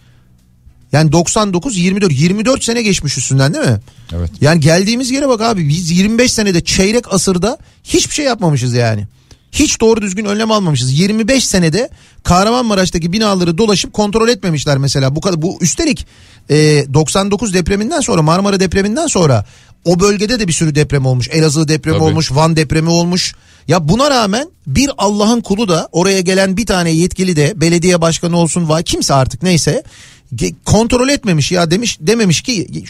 Yani 0.92 1.12
99 1.12 1.76
24 1.76 2.12
24 2.12 2.64
sene 2.64 2.82
geçmiş 2.82 3.18
üstünden 3.18 3.54
değil 3.54 3.64
mi? 3.64 3.80
Evet. 4.12 4.30
Yani 4.40 4.60
geldiğimiz 4.60 5.10
yere 5.10 5.28
bak 5.28 5.40
abi 5.40 5.68
biz 5.68 5.90
25 5.90 6.32
senede 6.32 6.64
çeyrek 6.64 7.12
asırda 7.14 7.58
hiçbir 7.84 8.14
şey 8.14 8.24
yapmamışız 8.24 8.74
yani. 8.74 9.06
Hiç 9.52 9.80
doğru 9.80 10.02
düzgün 10.02 10.24
önlem 10.24 10.50
almamışız. 10.50 10.98
25 10.98 11.46
senede 11.46 11.90
Kahramanmaraş'taki 12.22 13.12
binaları 13.12 13.58
dolaşıp 13.58 13.92
kontrol 13.92 14.28
etmemişler 14.28 14.78
mesela. 14.78 15.16
Bu 15.16 15.20
kadar 15.20 15.42
bu 15.42 15.58
üstelik 15.60 16.06
e, 16.50 16.54
99 16.94 17.54
depreminden 17.54 18.00
sonra 18.00 18.22
Marmara 18.22 18.60
depreminden 18.60 19.06
sonra 19.06 19.44
o 19.84 20.00
bölgede 20.00 20.40
de 20.40 20.48
bir 20.48 20.52
sürü 20.52 20.74
deprem 20.74 21.06
olmuş. 21.06 21.28
Elazığ 21.32 21.68
depremi 21.68 21.98
Tabii. 21.98 22.04
olmuş, 22.04 22.32
Van 22.32 22.56
depremi 22.56 22.88
olmuş. 22.88 23.34
Ya 23.68 23.88
buna 23.88 24.10
rağmen 24.10 24.48
bir 24.66 24.90
Allah'ın 24.98 25.40
kulu 25.40 25.68
da 25.68 25.88
oraya 25.92 26.20
gelen 26.20 26.56
bir 26.56 26.66
tane 26.66 26.90
yetkili 26.90 27.36
de 27.36 27.52
belediye 27.56 28.00
başkanı 28.00 28.38
olsun 28.38 28.68
var 28.68 28.82
kimse 28.82 29.14
artık 29.14 29.42
neyse 29.42 29.82
kontrol 30.64 31.08
etmemiş 31.08 31.52
ya 31.52 31.70
demiş 31.70 31.98
dememiş 32.00 32.42
ki 32.42 32.84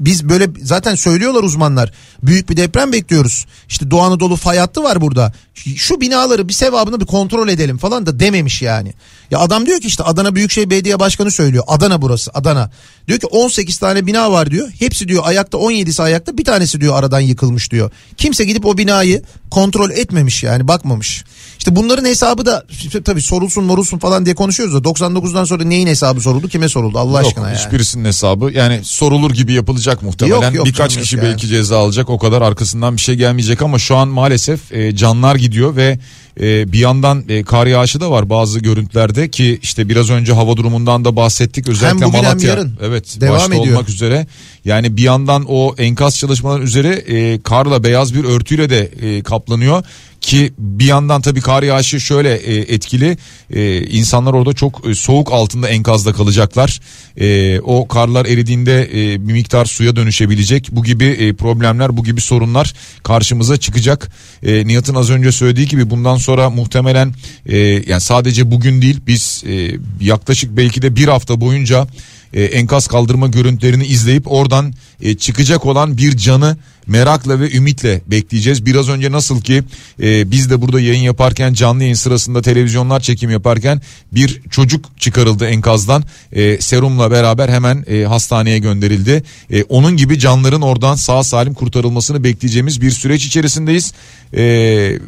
biz 0.00 0.28
böyle 0.28 0.48
zaten 0.62 0.94
söylüyorlar 0.94 1.42
uzmanlar 1.42 1.92
büyük 2.22 2.50
bir 2.50 2.56
deprem 2.56 2.92
bekliyoruz 2.92 3.46
işte 3.68 3.90
Doğu 3.90 4.00
Anadolu 4.00 4.36
fay 4.36 4.58
hattı 4.58 4.82
var 4.82 5.00
burada 5.00 5.32
şu 5.76 6.00
binaları 6.00 6.48
bir 6.48 6.52
sevabını 6.52 7.00
bir 7.00 7.06
kontrol 7.06 7.48
edelim 7.48 7.78
falan 7.78 8.06
da 8.06 8.20
dememiş 8.20 8.62
yani. 8.62 8.94
Ya 9.30 9.38
adam 9.38 9.66
diyor 9.66 9.80
ki 9.80 9.86
işte 9.86 10.02
Adana 10.02 10.34
Büyükşehir 10.34 10.70
Belediye 10.70 11.00
Başkanı 11.00 11.30
söylüyor. 11.30 11.64
Adana 11.66 12.02
burası 12.02 12.30
Adana. 12.34 12.70
Diyor 13.08 13.18
ki 13.18 13.26
18 13.26 13.78
tane 13.78 14.06
bina 14.06 14.32
var 14.32 14.50
diyor. 14.50 14.68
Hepsi 14.78 15.08
diyor 15.08 15.22
ayakta 15.26 15.58
17'si 15.58 16.02
ayakta. 16.02 16.38
Bir 16.38 16.44
tanesi 16.44 16.80
diyor 16.80 16.98
aradan 16.98 17.20
yıkılmış 17.20 17.70
diyor. 17.70 17.90
Kimse 18.16 18.44
gidip 18.44 18.66
o 18.66 18.78
binayı 18.78 19.22
kontrol 19.50 19.90
etmemiş 19.90 20.42
yani 20.42 20.68
bakmamış. 20.68 21.24
İşte 21.58 21.76
bunların 21.76 22.04
hesabı 22.04 22.46
da 22.46 22.66
tabii 23.04 23.22
sorulsun 23.22 23.64
morulsun 23.64 23.98
falan 23.98 24.24
diye 24.24 24.34
konuşuyoruz 24.34 24.74
da 24.74 24.88
99'dan 24.88 25.44
sonra 25.44 25.64
neyin 25.64 25.86
hesabı 25.86 26.20
soruldu 26.20 26.48
kime 26.48 26.68
soruldu 26.68 26.98
Allah 26.98 27.18
Yok, 27.18 27.26
aşkına 27.28 27.48
yani. 27.50 27.58
hiçbirisinin 27.58 28.04
hesabı. 28.04 28.50
Yani 28.52 28.80
sorulur 28.84 29.30
gibi 29.30 29.52
yapılacak 29.52 30.02
muhtemelen. 30.02 30.42
Yok, 30.42 30.54
yok 30.54 30.66
Birkaç 30.66 30.98
kişi 30.98 31.16
yani. 31.16 31.26
belki 31.26 31.46
ceza 31.46 31.78
alacak. 31.78 32.10
O 32.10 32.18
kadar 32.18 32.42
arkasından 32.42 32.96
bir 32.96 33.00
şey 33.00 33.14
gelmeyecek 33.14 33.62
ama 33.62 33.78
şu 33.78 33.96
an 33.96 34.08
maalesef 34.08 34.72
e, 34.72 34.96
canlar 34.96 35.36
gidiyor 35.46 35.76
ve 35.76 35.98
e, 36.40 36.72
bir 36.72 36.78
yandan 36.78 37.24
e, 37.28 37.42
kar 37.42 37.66
yağışı 37.66 38.00
da 38.00 38.10
var 38.10 38.30
bazı 38.30 38.60
görüntülerde 38.60 39.30
ki 39.30 39.58
işte 39.62 39.88
biraz 39.88 40.10
önce 40.10 40.32
hava 40.32 40.56
durumundan 40.56 41.04
da 41.04 41.16
bahsettik 41.16 41.68
özellikle 41.68 42.06
bugün 42.06 42.18
hem 42.18 42.24
Malatya. 42.24 42.50
yarın 42.50 42.78
evet 42.82 43.20
devam 43.20 43.34
başta 43.34 43.54
ediyor. 43.54 43.74
olmak 43.74 43.88
üzere 43.88 44.26
yani 44.64 44.96
bir 44.96 45.02
yandan 45.02 45.44
o 45.48 45.74
enkaz 45.78 46.18
çalışmaların 46.18 46.66
üzeri 46.66 46.88
e, 46.88 47.42
karla 47.42 47.84
beyaz 47.84 48.14
bir 48.14 48.24
örtüyle 48.24 48.70
de 48.70 48.90
e, 49.00 49.22
kaplanıyor 49.22 49.84
ki 50.20 50.52
bir 50.58 50.84
yandan 50.84 51.20
tabii 51.20 51.40
kar 51.40 51.62
yağışı 51.62 52.00
şöyle 52.00 52.34
e, 52.34 52.56
etkili. 52.56 53.18
E, 53.50 53.82
insanlar 53.82 54.32
orada 54.34 54.52
çok 54.52 54.88
e, 54.88 54.94
soğuk 54.94 55.32
altında 55.32 55.68
enkazda 55.68 56.12
kalacaklar. 56.12 56.80
E, 57.16 57.60
o 57.60 57.88
karlar 57.88 58.26
eridiğinde 58.26 58.82
e, 58.92 59.28
bir 59.28 59.32
miktar 59.32 59.64
suya 59.64 59.96
dönüşebilecek. 59.96 60.68
Bu 60.72 60.84
gibi 60.84 61.04
e, 61.04 61.32
problemler 61.32 61.96
bu 61.96 62.04
gibi 62.04 62.20
sorunlar 62.20 62.74
karşımıza 63.02 63.56
çıkacak. 63.56 64.10
E, 64.42 64.66
Nihat'ın 64.66 64.94
az 64.94 65.10
önce 65.10 65.32
söylediği 65.32 65.66
gibi 65.66 65.90
bundan 65.90 66.16
sonra 66.16 66.50
muhtemelen 66.50 67.14
e, 67.46 67.58
yani 67.58 68.00
sadece 68.00 68.50
bugün 68.50 68.82
değil 68.82 69.00
biz 69.06 69.44
e, 69.46 69.70
yaklaşık 70.00 70.56
belki 70.56 70.82
de 70.82 70.96
bir 70.96 71.08
hafta 71.08 71.40
boyunca 71.40 71.86
e, 72.32 72.44
enkaz 72.44 72.86
kaldırma 72.86 73.26
görüntülerini 73.26 73.86
izleyip 73.86 74.32
oradan 74.32 74.74
e, 75.00 75.14
çıkacak 75.14 75.66
olan 75.66 75.98
bir 75.98 76.16
canı 76.16 76.56
merakla 76.86 77.40
ve 77.40 77.52
ümitle 77.52 78.00
bekleyeceğiz. 78.06 78.66
Biraz 78.66 78.88
önce 78.88 79.12
nasıl 79.12 79.40
ki 79.40 79.62
e, 80.02 80.30
biz 80.30 80.50
de 80.50 80.62
burada 80.62 80.80
yayın 80.80 81.02
yaparken 81.02 81.52
canlı 81.52 81.82
yayın 81.82 81.94
sırasında 81.94 82.42
televizyonlar 82.42 83.00
çekim 83.00 83.30
yaparken 83.30 83.80
bir 84.12 84.42
çocuk 84.50 85.00
çıkarıldı 85.00 85.46
enkazdan 85.46 86.04
e, 86.32 86.60
serumla 86.60 87.10
beraber 87.10 87.48
hemen 87.48 87.84
e, 87.86 88.04
hastaneye 88.04 88.58
gönderildi. 88.58 89.22
E, 89.50 89.62
onun 89.62 89.96
gibi 89.96 90.18
canların 90.18 90.62
oradan 90.62 90.94
sağ 90.94 91.22
salim 91.22 91.54
kurtarılmasını 91.54 92.24
bekleyeceğimiz 92.24 92.80
bir 92.80 92.90
süreç 92.90 93.26
içerisindeyiz 93.26 93.92
E, 94.32 94.42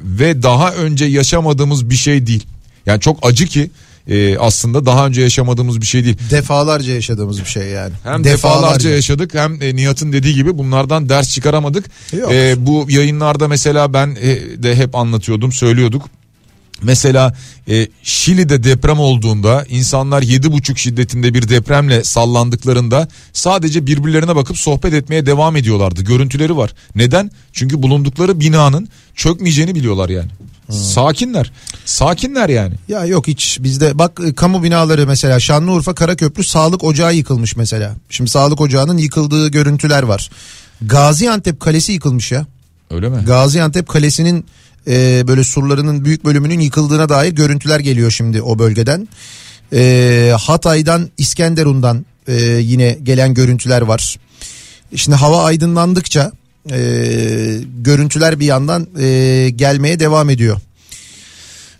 ve 0.04 0.42
daha 0.42 0.72
önce 0.72 1.04
yaşamadığımız 1.04 1.90
bir 1.90 1.94
şey 1.94 2.26
değil. 2.26 2.46
Yani 2.86 3.00
çok 3.00 3.18
acı 3.22 3.46
ki 3.46 3.70
e, 4.08 4.38
aslında 4.38 4.86
daha 4.86 5.06
önce 5.06 5.22
yaşamadığımız 5.22 5.80
bir 5.80 5.86
şey 5.86 6.04
değil. 6.04 6.16
Defalarca 6.30 6.92
yaşadığımız 6.92 7.40
bir 7.40 7.46
şey 7.46 7.68
yani. 7.68 7.92
Hem 8.04 8.24
defalarca 8.24 8.90
yaşadık 8.90 9.34
hem 9.34 9.62
e, 9.62 9.76
Nihat'ın 9.76 10.12
dediği 10.12 10.34
gibi 10.34 10.58
bunlardan 10.58 11.08
ders 11.08 11.34
çıkaramadık. 11.34 11.84
Yok. 12.12 12.32
E, 12.32 12.66
bu 12.66 12.86
yayınlarda 12.88 13.48
mesela 13.48 13.92
ben 13.92 14.16
e, 14.20 14.62
de 14.62 14.76
hep 14.76 14.94
anlatıyordum 14.94 15.52
söylüyorduk. 15.52 16.02
Mesela 16.82 17.34
e, 17.68 17.88
Şili'de 18.02 18.62
deprem 18.62 19.00
olduğunda 19.00 19.64
insanlar 19.68 20.22
7,5 20.22 20.76
şiddetinde 20.76 21.34
bir 21.34 21.48
depremle 21.48 22.04
sallandıklarında 22.04 23.08
sadece 23.32 23.86
birbirlerine 23.86 24.36
bakıp 24.36 24.58
sohbet 24.58 24.94
etmeye 24.94 25.26
devam 25.26 25.56
ediyorlardı. 25.56 26.02
Görüntüleri 26.02 26.56
var. 26.56 26.74
Neden? 26.94 27.30
Çünkü 27.52 27.82
bulundukları 27.82 28.40
binanın 28.40 28.88
çökmeyeceğini 29.14 29.74
biliyorlar 29.74 30.08
yani. 30.08 30.28
Sakinler. 30.70 31.52
Sakinler 31.84 32.48
yani. 32.48 32.74
Ya 32.88 33.04
yok 33.04 33.26
hiç 33.26 33.58
bizde 33.60 33.98
bak 33.98 34.20
e, 34.26 34.34
kamu 34.34 34.62
binaları 34.62 35.06
mesela 35.06 35.40
Şanlıurfa 35.40 35.94
Karaköprü 35.94 36.44
sağlık 36.44 36.84
ocağı 36.84 37.14
yıkılmış 37.14 37.56
mesela. 37.56 37.94
Şimdi 38.10 38.30
sağlık 38.30 38.60
ocağının 38.60 38.98
yıkıldığı 38.98 39.48
görüntüler 39.48 40.02
var. 40.02 40.30
Gaziantep 40.82 41.60
Kalesi 41.60 41.92
yıkılmış 41.92 42.32
ya. 42.32 42.46
Öyle 42.90 43.08
mi? 43.08 43.16
Gaziantep 43.26 43.88
Kalesi'nin 43.88 44.44
e, 44.86 45.28
böyle 45.28 45.44
surlarının 45.44 46.04
büyük 46.04 46.24
bölümünün 46.24 46.60
yıkıldığına 46.60 47.08
dair 47.08 47.32
görüntüler 47.32 47.80
geliyor 47.80 48.10
şimdi 48.10 48.42
o 48.42 48.58
bölgeden. 48.58 49.08
E, 49.72 50.32
Hatay'dan 50.40 51.10
İskenderun'dan 51.18 52.06
e, 52.28 52.34
yine 52.44 52.98
gelen 53.02 53.34
görüntüler 53.34 53.82
var. 53.82 54.16
Şimdi 54.96 55.16
hava 55.16 55.44
aydınlandıkça 55.44 56.32
e, 56.70 57.60
görüntüler 57.78 58.40
bir 58.40 58.46
yandan 58.46 58.86
e, 59.00 59.50
gelmeye 59.56 60.00
devam 60.00 60.30
ediyor. 60.30 60.60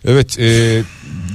Evet 0.05 0.39
e, 0.39 0.81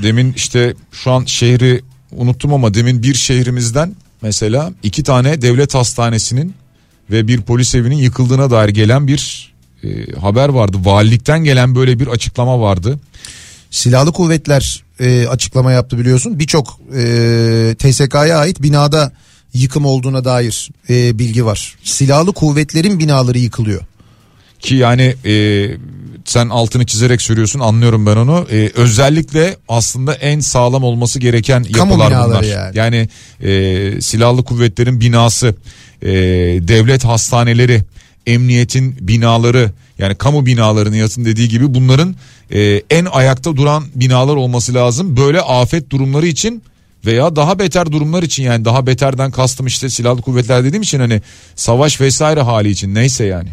demin 0.02 0.32
işte 0.32 0.74
şu 0.92 1.10
an 1.10 1.24
şehri 1.24 1.82
unuttum 2.12 2.54
ama 2.54 2.74
demin 2.74 3.02
bir 3.02 3.14
şehrimizden 3.14 3.94
mesela 4.22 4.72
iki 4.82 5.02
tane 5.02 5.42
devlet 5.42 5.74
hastanesinin 5.74 6.54
ve 7.10 7.28
bir 7.28 7.40
polis 7.40 7.74
evinin 7.74 7.96
yıkıldığına 7.96 8.50
dair 8.50 8.68
gelen 8.68 9.06
bir 9.08 9.53
e, 9.85 10.12
haber 10.20 10.48
vardı. 10.48 10.77
Valilikten 10.85 11.44
gelen 11.44 11.74
böyle 11.74 11.98
bir 11.98 12.06
açıklama 12.06 12.61
vardı. 12.61 12.98
Silahlı 13.70 14.12
kuvvetler 14.12 14.85
e, 15.01 15.27
açıklama 15.27 15.73
yaptı 15.73 15.98
biliyorsun. 15.98 16.39
Birçok 16.39 16.81
e, 16.97 17.74
TSK'ya 17.78 18.39
ait 18.39 18.62
binada 18.62 19.12
yıkım 19.55 19.85
olduğuna 19.86 20.24
dair 20.24 20.70
e, 20.90 21.19
bilgi 21.19 21.47
var. 21.47 21.77
Silahlı 21.85 22.32
kuvvetlerin 22.32 22.98
binaları 22.98 23.39
yıkılıyor. 23.39 23.81
Ki 24.61 24.74
yani 24.74 25.15
e, 25.24 25.35
sen 26.24 26.48
altını 26.48 26.86
çizerek 26.86 27.23
söylüyorsun 27.23 27.61
anlıyorum 27.61 28.06
ben 28.06 28.16
onu. 28.16 28.47
E, 28.52 28.70
özellikle 28.74 29.56
aslında 29.69 30.15
en 30.15 30.40
sağlam 30.40 30.85
olması 30.85 31.19
gereken 31.19 31.65
yapılar 31.69 32.27
bunlar. 32.27 32.43
yani. 32.43 32.78
Yani 32.78 33.09
e, 33.40 34.01
silahlı 34.01 34.44
kuvvetlerin 34.44 35.01
binası, 35.01 35.55
e, 36.02 36.12
devlet 36.69 37.05
hastaneleri, 37.05 37.82
emniyetin 38.26 38.96
binaları 39.01 39.70
yani 39.98 40.14
kamu 40.14 40.46
binaları 40.46 40.92
Nihat'ın 40.92 41.24
dediği 41.24 41.48
gibi 41.48 41.74
bunların 41.74 42.14
e, 42.51 42.82
en 42.90 43.05
ayakta 43.05 43.56
duran 43.56 43.84
binalar 43.94 44.36
olması 44.36 44.74
lazım. 44.74 45.16
Böyle 45.16 45.40
afet 45.40 45.90
durumları 45.90 46.26
için 46.26 46.62
veya 47.06 47.36
daha 47.36 47.59
beter 47.59 47.93
durumlar 47.93 48.22
için 48.22 48.43
yani 48.43 48.64
daha 48.64 48.86
beterden 48.86 49.31
kastım 49.31 49.66
işte 49.66 49.90
silahlı 49.90 50.22
kuvvetler 50.22 50.64
dediğim 50.64 50.82
için 50.82 51.01
hani 51.01 51.22
savaş 51.56 52.01
vesaire 52.01 52.40
hali 52.40 52.70
için 52.70 52.94
neyse 52.94 53.24
yani. 53.24 53.48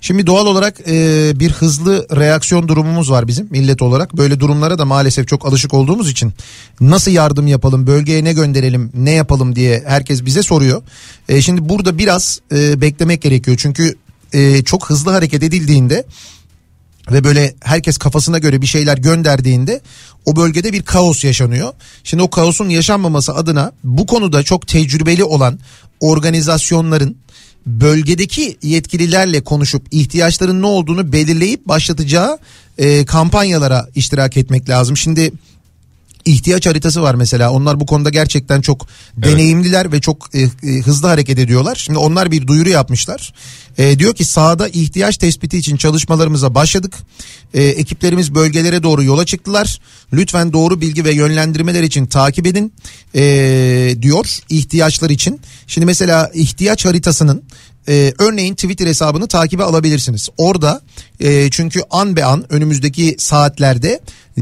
Şimdi 0.00 0.26
doğal 0.26 0.46
olarak 0.46 0.80
e, 0.88 1.32
bir 1.40 1.50
hızlı 1.50 2.06
reaksiyon 2.16 2.68
durumumuz 2.68 3.10
var 3.10 3.28
bizim 3.28 3.48
millet 3.50 3.82
olarak. 3.82 4.16
Böyle 4.16 4.40
durumlara 4.40 4.78
da 4.78 4.84
maalesef 4.84 5.28
çok 5.28 5.46
alışık 5.46 5.74
olduğumuz 5.74 6.10
için 6.10 6.32
nasıl 6.80 7.10
yardım 7.10 7.46
yapalım, 7.46 7.86
bölgeye 7.86 8.24
ne 8.24 8.32
gönderelim, 8.32 8.90
ne 8.94 9.10
yapalım 9.10 9.56
diye 9.56 9.82
herkes 9.86 10.24
bize 10.24 10.42
soruyor. 10.42 10.82
E, 11.28 11.42
şimdi 11.42 11.68
burada 11.68 11.98
biraz 11.98 12.40
e, 12.52 12.80
beklemek 12.80 13.22
gerekiyor. 13.22 13.56
Çünkü 13.60 13.94
e, 14.32 14.62
çok 14.62 14.90
hızlı 14.90 15.10
hareket 15.10 15.42
edildiğinde 15.42 16.04
ve 17.10 17.24
böyle 17.24 17.54
herkes 17.60 17.98
kafasına 17.98 18.38
göre 18.38 18.62
bir 18.62 18.66
şeyler 18.66 18.98
gönderdiğinde 18.98 19.80
o 20.24 20.36
bölgede 20.36 20.72
bir 20.72 20.82
kaos 20.82 21.24
yaşanıyor. 21.24 21.72
Şimdi 22.04 22.22
o 22.22 22.30
kaosun 22.30 22.68
yaşanmaması 22.68 23.34
adına 23.34 23.72
bu 23.84 24.06
konuda 24.06 24.42
çok 24.42 24.66
tecrübeli 24.66 25.24
olan 25.24 25.58
organizasyonların 26.00 27.16
bölgedeki 27.66 28.58
yetkililerle 28.62 29.44
konuşup 29.44 29.86
ihtiyaçların 29.90 30.62
ne 30.62 30.66
olduğunu 30.66 31.12
belirleyip 31.12 31.68
başlatacağı 31.68 32.38
e, 32.78 33.04
kampanyalara 33.04 33.88
iştirak 33.94 34.36
etmek 34.36 34.68
lazım. 34.68 34.96
Şimdi 34.96 35.32
ihtiyaç 36.24 36.66
haritası 36.66 37.02
var 37.02 37.14
mesela. 37.14 37.52
Onlar 37.52 37.80
bu 37.80 37.86
konuda 37.86 38.10
gerçekten 38.10 38.60
çok 38.60 38.86
deneyimliler 39.16 39.92
ve 39.92 40.00
çok 40.00 40.34
e, 40.34 40.42
e, 40.42 40.80
hızlı 40.80 41.08
hareket 41.08 41.38
ediyorlar. 41.38 41.76
Şimdi 41.76 41.98
onlar 41.98 42.30
bir 42.30 42.46
duyuru 42.46 42.68
yapmışlar. 42.68 43.34
E, 43.78 43.98
diyor 43.98 44.14
ki 44.14 44.24
sahada 44.24 44.68
ihtiyaç 44.68 45.16
tespiti 45.16 45.58
için 45.58 45.76
çalışmalarımıza 45.76 46.54
başladık. 46.54 46.94
E, 47.54 47.62
ekiplerimiz 47.62 48.34
bölgelere 48.34 48.82
doğru 48.82 49.04
yola 49.04 49.26
çıktılar. 49.26 49.80
Lütfen 50.12 50.52
doğru 50.52 50.80
bilgi 50.80 51.04
ve 51.04 51.12
yönlendirmeler 51.12 51.82
için 51.82 52.06
takip 52.06 52.46
edin 52.46 52.72
e, 53.14 53.22
diyor 54.02 54.38
ihtiyaçlar 54.48 55.10
için. 55.10 55.40
Şimdi 55.66 55.86
mesela 55.86 56.30
ihtiyaç 56.34 56.84
haritasının 56.84 57.42
e, 57.88 58.12
örneğin 58.18 58.54
Twitter 58.54 58.86
hesabını 58.86 59.28
takibe 59.28 59.62
alabilirsiniz. 59.62 60.28
Orada 60.36 60.80
e, 61.20 61.50
çünkü 61.50 61.80
an 61.90 62.16
be 62.16 62.24
an 62.24 62.52
önümüzdeki 62.52 63.16
saatlerde 63.18 64.00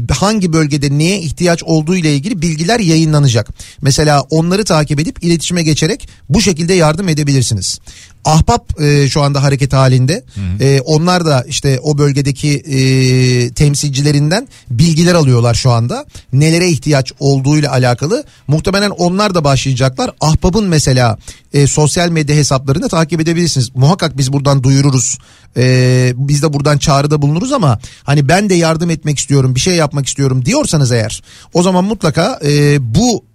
hangi 0.09 0.53
bölgede 0.53 0.97
neye 0.97 1.19
ihtiyaç 1.19 1.63
olduğu 1.63 1.95
ile 1.95 2.15
ilgili 2.15 2.41
bilgiler 2.41 2.79
yayınlanacak. 2.79 3.49
Mesela 3.81 4.21
onları 4.21 4.63
takip 4.63 4.99
edip 4.99 5.23
iletişime 5.23 5.63
geçerek 5.63 6.09
bu 6.29 6.41
şekilde 6.41 6.73
yardım 6.73 7.09
edebilirsiniz. 7.09 7.79
Ahbap 8.25 8.81
e, 8.81 9.09
şu 9.09 9.21
anda 9.21 9.43
hareket 9.43 9.73
halinde. 9.73 10.23
E, 10.59 10.81
onlar 10.81 11.25
da 11.25 11.43
işte 11.47 11.79
o 11.83 11.97
bölgedeki 11.97 12.49
e, 12.49 13.53
temsilcilerinden 13.53 14.47
bilgiler 14.69 15.13
alıyorlar 15.13 15.53
şu 15.53 15.71
anda. 15.71 16.05
Nelere 16.33 16.69
ihtiyaç 16.69 17.13
olduğuyla 17.19 17.71
alakalı. 17.71 18.23
Muhtemelen 18.47 18.89
onlar 18.89 19.35
da 19.35 19.43
başlayacaklar. 19.43 20.11
Ahbap'ın 20.21 20.65
mesela 20.67 21.17
e, 21.53 21.67
sosyal 21.67 22.09
medya 22.09 22.35
hesaplarını 22.35 22.89
takip 22.89 23.21
edebilirsiniz. 23.21 23.75
Muhakkak 23.75 24.17
biz 24.17 24.33
buradan 24.33 24.63
duyururuz. 24.63 25.17
E, 25.57 26.13
biz 26.15 26.43
de 26.43 26.53
buradan 26.53 26.77
çağrıda 26.77 27.21
bulunuruz 27.21 27.51
ama 27.51 27.79
hani 28.03 28.27
ben 28.27 28.49
de 28.49 28.53
yardım 28.53 28.89
etmek 28.89 29.19
istiyorum, 29.19 29.55
bir 29.55 29.59
şey 29.59 29.75
yapmak 29.75 30.07
istiyorum 30.07 30.45
diyorsanız 30.45 30.91
eğer 30.91 31.23
o 31.53 31.63
zaman 31.63 31.83
mutlaka 31.83 32.39
e, 32.45 32.77
bu 32.95 33.30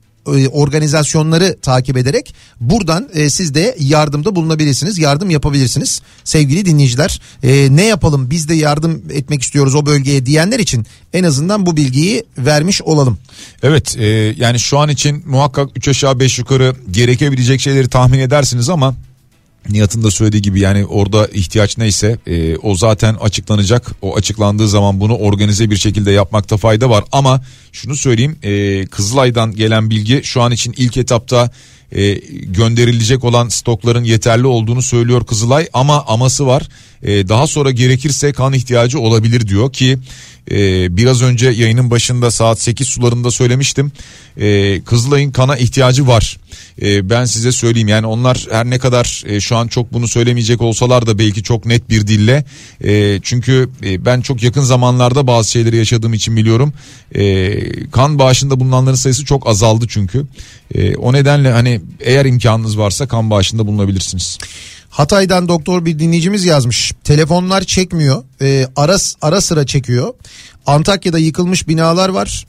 organizasyonları 0.52 1.56
takip 1.62 1.96
ederek 1.96 2.34
buradan 2.60 3.08
e, 3.14 3.30
siz 3.30 3.54
de 3.54 3.76
yardımda 3.78 4.36
bulunabilirsiniz. 4.36 4.98
Yardım 4.98 5.30
yapabilirsiniz 5.30 6.02
sevgili 6.24 6.64
dinleyiciler. 6.64 7.20
E, 7.42 7.76
ne 7.76 7.84
yapalım 7.84 8.30
biz 8.30 8.48
de 8.48 8.54
yardım 8.54 9.02
etmek 9.10 9.42
istiyoruz 9.42 9.74
o 9.74 9.86
bölgeye 9.86 10.26
diyenler 10.26 10.58
için 10.58 10.86
en 11.12 11.24
azından 11.24 11.66
bu 11.66 11.76
bilgiyi 11.76 12.24
vermiş 12.38 12.82
olalım. 12.82 13.18
Evet 13.62 13.96
e, 13.98 14.06
yani 14.36 14.58
şu 14.58 14.78
an 14.78 14.88
için 14.88 15.22
muhakkak 15.26 15.70
3 15.76 15.88
aşağı 15.88 16.20
5 16.20 16.38
yukarı 16.38 16.76
gerekebilecek 16.90 17.60
şeyleri 17.60 17.88
tahmin 17.88 18.18
edersiniz 18.18 18.68
ama 18.68 18.94
Nihat'ın 19.70 20.02
da 20.02 20.10
söylediği 20.10 20.43
gibi 20.43 20.60
yani 20.60 20.86
orada 20.86 21.26
ihtiyaç 21.26 21.78
neyse 21.78 22.18
e, 22.26 22.56
o 22.56 22.74
zaten 22.76 23.14
açıklanacak. 23.14 23.93
O 24.02 24.16
açıklandığı 24.16 24.68
zaman 24.68 25.01
bunu 25.01 25.16
organize 25.16 25.70
bir 25.70 25.76
şekilde 25.76 26.10
yapmakta 26.10 26.56
fayda 26.56 26.90
var. 26.90 27.05
Ama 27.12 27.40
şunu 27.72 27.97
söyleyeyim 27.97 28.38
e, 28.43 28.86
Kızılay'dan 28.86 29.52
gelen 29.52 29.90
bilgi 29.90 30.20
şu 30.24 30.43
an 30.43 30.52
için 30.52 30.74
ilk 30.76 30.97
etapta 30.97 31.51
e, 31.93 32.12
gönderilecek 32.43 33.24
olan 33.24 33.48
stokların 33.48 34.05
yeterli 34.05 34.47
olduğunu 34.47 34.82
söylüyor 34.82 35.26
Kızılay. 35.26 35.68
Ama 35.72 36.05
aması 36.06 36.47
var 36.47 36.68
E, 37.02 37.28
daha 37.28 37.47
sonra 37.47 37.70
gerekirse 37.70 38.32
kan 38.32 38.52
ihtiyacı 38.52 39.01
olabilir 39.01 39.48
diyor 39.48 39.72
ki 39.72 39.98
e, 40.51 40.97
biraz 40.97 41.23
önce 41.23 41.48
yayının 41.48 41.90
başında 41.90 42.31
saat 42.31 42.60
8 42.60 42.89
sularında 42.89 43.31
söylemiştim. 43.31 43.93
E, 44.36 44.81
Kızılay'ın 44.85 45.32
kana 45.32 45.56
ihtiyacı 45.56 46.06
var. 46.06 46.39
E, 46.82 47.10
ben 47.10 47.24
size 47.24 47.52
söyleyeyim 47.52 47.89
yani 47.89 48.06
onlar 48.06 48.47
her 48.51 48.70
ne 48.70 48.78
kadar 48.78 49.23
e, 49.27 49.40
şu 49.40 49.56
an 49.56 49.68
çok 49.68 49.93
bunu 49.93 50.09
söylemeyecek 50.09 50.62
olsalar 50.62 51.06
da 51.06 51.18
belki 51.18 51.43
çok 51.43 51.66
net 51.66 51.90
bir 51.90 52.06
dille. 52.06 52.44
E, 52.85 53.20
çünkü 53.23 53.68
e, 53.85 54.05
ben 54.05 54.20
çok 54.20 54.43
yakın 54.43 54.62
zamanlarda 54.62 55.27
bazı 55.27 55.51
şeyleri 55.51 55.77
yaşadığım 55.77 56.14
için 56.14 56.36
biliyorum. 56.36 56.73
E, 57.14 57.90
kan 57.90 58.18
bağışında 58.18 58.60
bulunanların 58.60 58.97
sayısı 58.97 59.24
çok 59.24 59.47
azaldı 59.47 59.85
çünkü. 59.89 60.27
E, 60.74 60.97
o 60.97 61.12
nedenle 61.12 61.51
hani 61.52 61.81
eğer 62.01 62.24
imkanınız 62.24 62.78
varsa 62.78 63.09
kan 63.09 63.31
bağışında 63.31 63.66
bulunabilirsiniz. 63.66 64.39
Hatay'dan 64.97 65.48
doktor 65.48 65.85
bir 65.85 65.98
dinleyicimiz 65.98 66.44
yazmış. 66.44 66.93
Telefonlar 67.05 67.62
çekmiyor. 67.62 68.24
Ee, 68.40 68.66
ara, 68.77 68.97
ara 69.23 69.40
sıra 69.40 69.66
çekiyor. 69.66 70.14
Antakya'da 70.66 71.18
yıkılmış 71.18 71.68
binalar 71.68 72.09
var. 72.09 72.47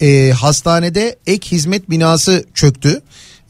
Ee, 0.00 0.30
hastanede 0.30 1.16
ek 1.26 1.50
hizmet 1.50 1.90
binası 1.90 2.44
çöktü. 2.54 3.02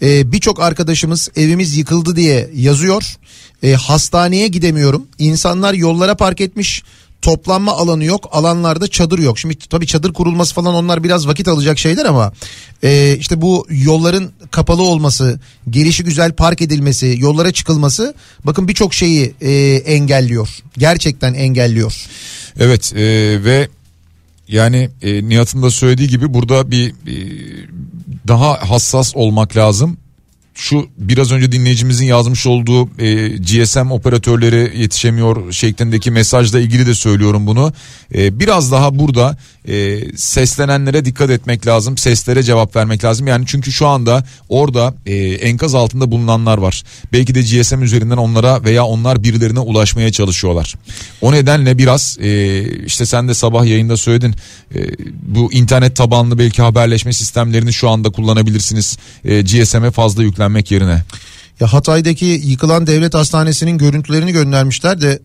Ee, 0.03 0.33
Birçok 0.33 0.61
arkadaşımız 0.61 1.29
evimiz 1.37 1.77
yıkıldı 1.77 2.17
diye 2.17 2.51
yazıyor. 2.55 3.17
Ee, 3.63 3.73
hastaneye 3.73 4.49
gidemiyorum. 4.49 5.07
İnsanlar 5.19 5.75
yollara 5.75 6.17
park 6.17 6.41
etmiş. 6.41 6.83
Toplanma 7.23 7.73
alanı 7.73 8.05
yok 8.05 8.29
alanlarda 8.33 8.89
çadır 8.89 9.19
yok. 9.19 9.39
Şimdi 9.39 9.57
tabii 9.59 9.87
çadır 9.87 10.13
kurulması 10.13 10.55
falan 10.55 10.75
onlar 10.75 11.05
biraz 11.05 11.29
vakit 11.29 11.49
alacak 11.49 11.79
şeyler 11.79 12.05
ama 12.05 12.33
e, 12.85 13.17
işte 13.19 13.41
bu 13.41 13.67
yolların 13.71 14.31
kapalı 14.51 14.83
olması, 14.83 15.41
gelişi 15.71 16.05
güzel 16.05 16.33
park 16.33 16.63
edilmesi, 16.63 17.17
yollara 17.19 17.53
çıkılması 17.53 18.15
bakın 18.45 18.69
birçok 18.69 18.95
şeyi 18.95 19.35
e, 19.41 19.53
engelliyor. 19.87 20.49
Gerçekten 20.79 21.35
engelliyor. 21.35 22.07
Evet 22.61 22.93
e, 22.97 23.05
ve 23.45 23.69
yani 24.49 24.91
e, 25.03 25.29
Nihat'ın 25.29 25.63
da 25.63 25.71
söylediği 25.71 26.09
gibi 26.09 26.35
burada 26.35 26.71
bir 26.71 26.91
e, 26.91 27.17
daha 28.29 28.71
hassas 28.71 29.17
olmak 29.17 29.57
lazım. 29.57 29.97
Şu 30.59 30.89
biraz 30.99 31.33
önce 31.33 31.53
dinleyicimizin 31.53 32.07
yazmış 32.07 32.47
olduğu 32.47 33.03
e, 33.03 33.29
GSM 33.29 33.91
operatörleri 33.91 34.81
yetişemiyor 34.81 35.53
şeklindeki 35.53 36.11
mesajla 36.11 36.61
ilgili 36.61 36.87
de 36.87 36.95
söylüyorum 36.95 37.47
bunu. 37.47 37.73
E, 38.15 38.41
biraz 38.41 38.73
daha 38.73 38.99
burada 38.99 39.37
e, 39.69 40.01
seslenenlere 40.17 41.05
dikkat 41.05 41.31
etmek 41.31 41.67
lazım. 41.67 41.97
Seslere 41.97 42.43
cevap 42.43 42.77
vermek 42.77 43.05
lazım. 43.05 43.27
Yani 43.27 43.45
çünkü 43.49 43.73
şu 43.73 43.87
anda 43.87 44.25
orada 44.49 44.95
e, 45.07 45.15
enkaz 45.17 45.75
altında 45.75 46.11
bulunanlar 46.11 46.59
var. 46.59 46.83
Belki 47.13 47.35
de 47.35 47.41
GSM 47.41 47.83
üzerinden 47.83 48.17
onlara 48.17 48.65
veya 48.65 48.85
onlar 48.85 49.23
birilerine 49.23 49.61
ulaşmaya 49.61 50.13
çalışıyorlar. 50.13 50.75
O 51.21 51.33
nedenle 51.33 51.79
biraz 51.79 52.19
e, 52.21 52.63
işte 52.85 53.07
sen 53.07 53.29
de 53.29 53.35
sabah 53.35 53.65
yayında 53.65 53.97
söyledin. 53.97 54.35
E, 54.75 54.79
bu 55.23 55.53
internet 55.53 55.97
tabanlı 55.97 56.39
belki 56.39 56.63
haberleşme 56.63 57.13
sistemlerini 57.13 57.73
şu 57.73 57.89
anda 57.89 58.11
kullanabilirsiniz. 58.11 58.99
E, 59.25 59.43
GSM'e 59.43 59.91
fazla 59.91 60.23
yüklenmek 60.49 60.71
yerine. 60.71 61.03
Ya 61.61 61.73
Hatay'daki 61.73 62.25
yıkılan 62.25 62.87
devlet 62.87 63.15
hastanesinin 63.15 63.79
görüntülerini 63.79 64.33
göndermişler 64.33 65.01
de 65.01 65.21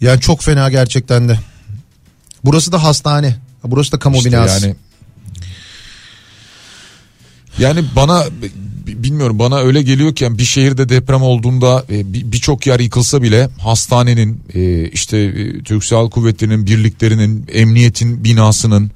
yani 0.00 0.20
çok 0.20 0.42
fena 0.42 0.70
gerçekten 0.70 1.28
de. 1.28 1.38
Burası 2.44 2.72
da 2.72 2.82
hastane. 2.82 3.36
Burası 3.64 3.92
da 3.92 3.98
kamu 3.98 4.16
İşte 4.16 4.30
binası. 4.30 4.66
Yani 4.66 4.76
yani 7.58 7.84
bana 7.96 8.24
bilmiyorum 8.86 9.38
bana 9.38 9.58
öyle 9.58 9.82
geliyor 9.82 10.14
ki 10.14 10.24
yani 10.24 10.38
bir 10.38 10.44
şehirde 10.44 10.88
deprem 10.88 11.22
olduğunda 11.22 11.84
e, 11.90 12.12
bir- 12.12 12.32
birçok 12.32 12.66
yer 12.66 12.80
yıkılsa 12.80 13.22
bile 13.22 13.48
hastanenin 13.58 14.40
e, 14.54 14.88
işte 14.88 15.18
e, 15.18 15.62
Türk 15.62 15.84
Silahlı 15.84 16.10
Kuvvetleri'nin 16.10 16.66
birliklerinin 16.66 17.46
emniyetin 17.52 18.24
binasının 18.24 18.90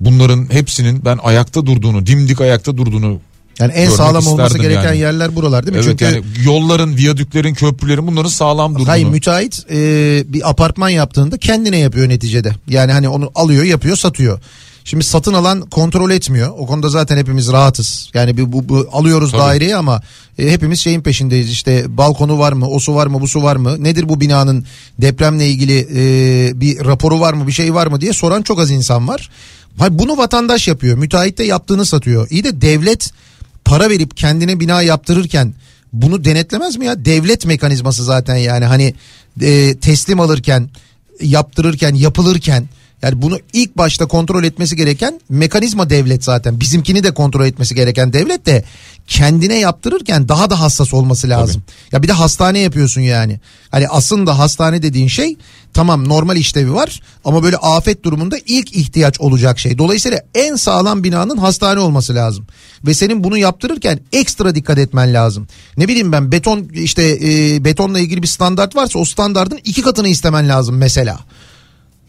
bunların 0.00 0.52
hepsinin 0.52 1.04
ben 1.04 1.18
ayakta 1.22 1.66
durduğunu 1.66 2.06
dimdik 2.06 2.40
ayakta 2.40 2.76
durduğunu 2.76 3.20
Yani 3.60 3.72
en 3.72 3.82
görmek 3.82 3.96
sağlam 3.96 4.26
olması 4.26 4.58
gereken 4.58 4.82
yani. 4.82 4.98
yerler 4.98 5.36
buralar 5.36 5.66
değil 5.66 5.76
mi? 5.76 5.82
Evet 5.84 5.98
Çünkü 5.98 6.04
yani 6.04 6.24
yolların, 6.44 6.96
viyadüklerin, 6.96 7.54
köprülerin 7.54 8.06
bunların 8.06 8.28
sağlam 8.28 8.74
durduğunu. 8.74 8.88
Hayır 8.88 9.06
müteahhit 9.06 9.66
e, 9.70 9.76
bir 10.26 10.50
apartman 10.50 10.88
yaptığında 10.88 11.38
kendine 11.38 11.78
yapıyor 11.78 12.08
neticede. 12.08 12.52
Yani 12.68 12.92
hani 12.92 13.08
onu 13.08 13.30
alıyor 13.34 13.64
yapıyor 13.64 13.96
satıyor. 13.96 14.40
Şimdi 14.84 15.04
satın 15.04 15.34
alan 15.34 15.60
kontrol 15.60 16.10
etmiyor. 16.10 16.52
O 16.58 16.66
konuda 16.66 16.88
zaten 16.88 17.16
hepimiz 17.16 17.52
rahatız. 17.52 18.10
Yani 18.14 18.38
bu, 18.38 18.52
bu, 18.52 18.68
bu 18.68 18.88
alıyoruz 18.92 19.30
Tabii. 19.30 19.40
daireyi 19.40 19.76
ama 19.76 20.02
e, 20.38 20.50
hepimiz 20.50 20.80
şeyin 20.80 21.00
peşindeyiz. 21.00 21.50
İşte 21.50 21.96
balkonu 21.96 22.38
var 22.38 22.52
mı, 22.52 22.68
o 22.68 22.80
su 22.80 22.94
var 22.94 23.06
mı, 23.06 23.20
bu 23.20 23.28
su 23.28 23.42
var 23.42 23.56
mı? 23.56 23.84
Nedir 23.84 24.08
bu 24.08 24.20
binanın 24.20 24.64
depremle 24.98 25.48
ilgili 25.48 25.78
e, 25.94 26.60
bir 26.60 26.84
raporu 26.84 27.20
var 27.20 27.34
mı, 27.34 27.46
bir 27.46 27.52
şey 27.52 27.74
var 27.74 27.86
mı 27.86 28.00
diye 28.00 28.12
soran 28.12 28.42
çok 28.42 28.60
az 28.60 28.70
insan 28.70 29.08
var. 29.08 29.30
Hayır, 29.78 29.98
bunu 29.98 30.16
vatandaş 30.16 30.68
yapıyor. 30.68 30.98
Müteahhit 30.98 31.38
de 31.38 31.44
yaptığını 31.44 31.86
satıyor. 31.86 32.26
İyi 32.30 32.44
de 32.44 32.60
devlet 32.60 33.10
para 33.70 33.90
verip 33.90 34.16
kendine 34.16 34.60
bina 34.60 34.82
yaptırırken 34.82 35.54
bunu 35.92 36.24
denetlemez 36.24 36.76
mi 36.76 36.86
ya? 36.86 37.04
Devlet 37.04 37.46
mekanizması 37.46 38.04
zaten 38.04 38.36
yani 38.36 38.64
hani 38.64 38.94
e, 39.42 39.76
teslim 39.80 40.20
alırken, 40.20 40.70
yaptırırken, 41.20 41.94
yapılırken 41.94 42.68
yani 43.02 43.22
bunu 43.22 43.38
ilk 43.52 43.76
başta 43.78 44.06
kontrol 44.06 44.44
etmesi 44.44 44.76
gereken 44.76 45.20
mekanizma 45.28 45.90
devlet 45.90 46.24
zaten. 46.24 46.60
Bizimkini 46.60 47.04
de 47.04 47.14
kontrol 47.14 47.46
etmesi 47.46 47.74
gereken 47.74 48.12
devlet 48.12 48.46
de 48.46 48.64
kendine 49.06 49.58
yaptırırken 49.58 50.28
daha 50.28 50.50
da 50.50 50.60
hassas 50.60 50.94
olması 50.94 51.28
lazım. 51.28 51.62
Ya 51.92 52.02
bir 52.02 52.08
de 52.08 52.12
hastane 52.12 52.58
yapıyorsun 52.58 53.00
yani. 53.00 53.40
Hani 53.70 53.88
aslında 53.88 54.38
hastane 54.38 54.82
dediğin 54.82 55.08
şey 55.08 55.36
tamam 55.74 56.08
normal 56.08 56.36
işlevi 56.36 56.74
var 56.74 57.00
ama 57.24 57.42
böyle 57.42 57.56
afet 57.56 58.04
durumunda 58.04 58.36
ilk 58.46 58.76
ihtiyaç 58.76 59.20
olacak 59.20 59.58
şey. 59.58 59.78
Dolayısıyla 59.78 60.22
en 60.34 60.56
sağlam 60.56 61.04
binanın 61.04 61.36
hastane 61.36 61.80
olması 61.80 62.14
lazım. 62.14 62.46
Ve 62.86 62.94
senin 62.94 63.24
bunu 63.24 63.38
yaptırırken 63.38 64.00
ekstra 64.12 64.54
dikkat 64.54 64.78
etmen 64.78 65.14
lazım. 65.14 65.48
Ne 65.76 65.88
bileyim 65.88 66.12
ben 66.12 66.32
beton 66.32 66.68
işte 66.72 67.18
e, 67.22 67.64
betonla 67.64 68.00
ilgili 68.00 68.22
bir 68.22 68.28
standart 68.28 68.76
varsa 68.76 68.98
o 68.98 69.04
standartın 69.04 69.60
iki 69.64 69.82
katını 69.82 70.08
istemen 70.08 70.48
lazım 70.48 70.76
mesela. 70.76 71.18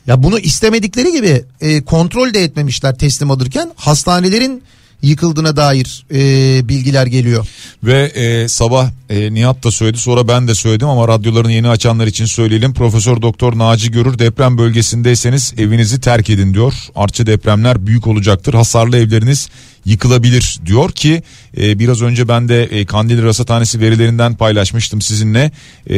Ya 0.08 0.24
bunu 0.24 0.40
istemedikleri 0.40 1.12
gibi 1.12 1.44
e, 1.62 1.82
kontrol 1.82 2.34
de 2.34 2.44
etmemişler 2.44 2.98
teslim 2.98 3.32
alırken. 3.32 3.72
Hastanelerin 3.76 4.64
yıkıldığına 5.02 5.56
dair 5.56 6.06
e, 6.14 6.70
bilgiler 6.70 7.08
geliyor. 7.08 7.48
Ve 7.84 8.04
e, 8.04 8.48
sabah 8.48 8.90
e, 9.10 9.34
Nihat 9.34 9.64
da 9.64 9.72
söyledi 9.72 9.98
sonra 9.98 10.28
ben 10.28 10.48
de 10.48 10.56
söyledim 10.56 10.88
ama 10.88 11.08
radyolarını 11.08 11.52
yeni 11.52 11.70
açanlar 11.70 12.08
için 12.08 12.26
söyleyelim. 12.26 12.74
Profesör 12.74 13.22
Doktor 13.22 13.58
Naci 13.58 13.92
Görür 13.92 14.20
deprem 14.20 14.58
bölgesindeyseniz 14.58 15.54
evinizi 15.58 16.02
terk 16.02 16.30
edin 16.30 16.54
diyor. 16.54 16.74
Artçı 16.96 17.26
depremler 17.26 17.88
büyük 17.88 18.08
olacaktır. 18.08 18.54
Hasarlı 18.54 18.98
evleriniz 18.98 19.50
yıkılabilir 19.86 20.60
diyor 20.66 20.92
ki 20.92 21.24
e, 21.58 21.80
biraz 21.80 22.02
önce 22.02 22.28
ben 22.28 22.50
de 22.50 22.64
e, 22.64 22.86
Kandil 22.86 23.24
Rasathanesi 23.24 23.80
verilerinden 23.80 24.36
paylaşmıştım 24.36 25.02
sizinle. 25.02 25.52
E, 25.90 25.96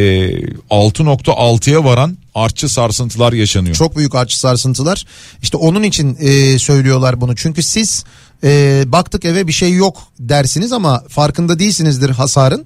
6.6'ya 0.70 1.84
varan 1.84 2.18
artçı 2.36 2.70
sarsıntılar 2.70 3.34
yaşanıyor. 3.34 3.76
Çok 3.76 3.98
büyük 3.98 4.16
artçı 4.16 4.40
sarsıntılar. 4.40 5.06
İşte 5.42 5.58
onun 5.58 5.84
için 5.84 6.18
e, 6.20 6.60
söylüyorlar 6.60 7.22
bunu. 7.22 7.36
Çünkü 7.36 7.64
siz 7.64 8.04
e, 8.44 8.84
baktık 8.88 9.26
eve 9.26 9.48
bir 9.48 9.54
şey 9.54 9.74
yok 9.74 9.98
dersiniz 10.20 10.72
ama 10.72 11.04
farkında 11.10 11.60
değilsinizdir 11.60 12.10
hasarın. 12.10 12.66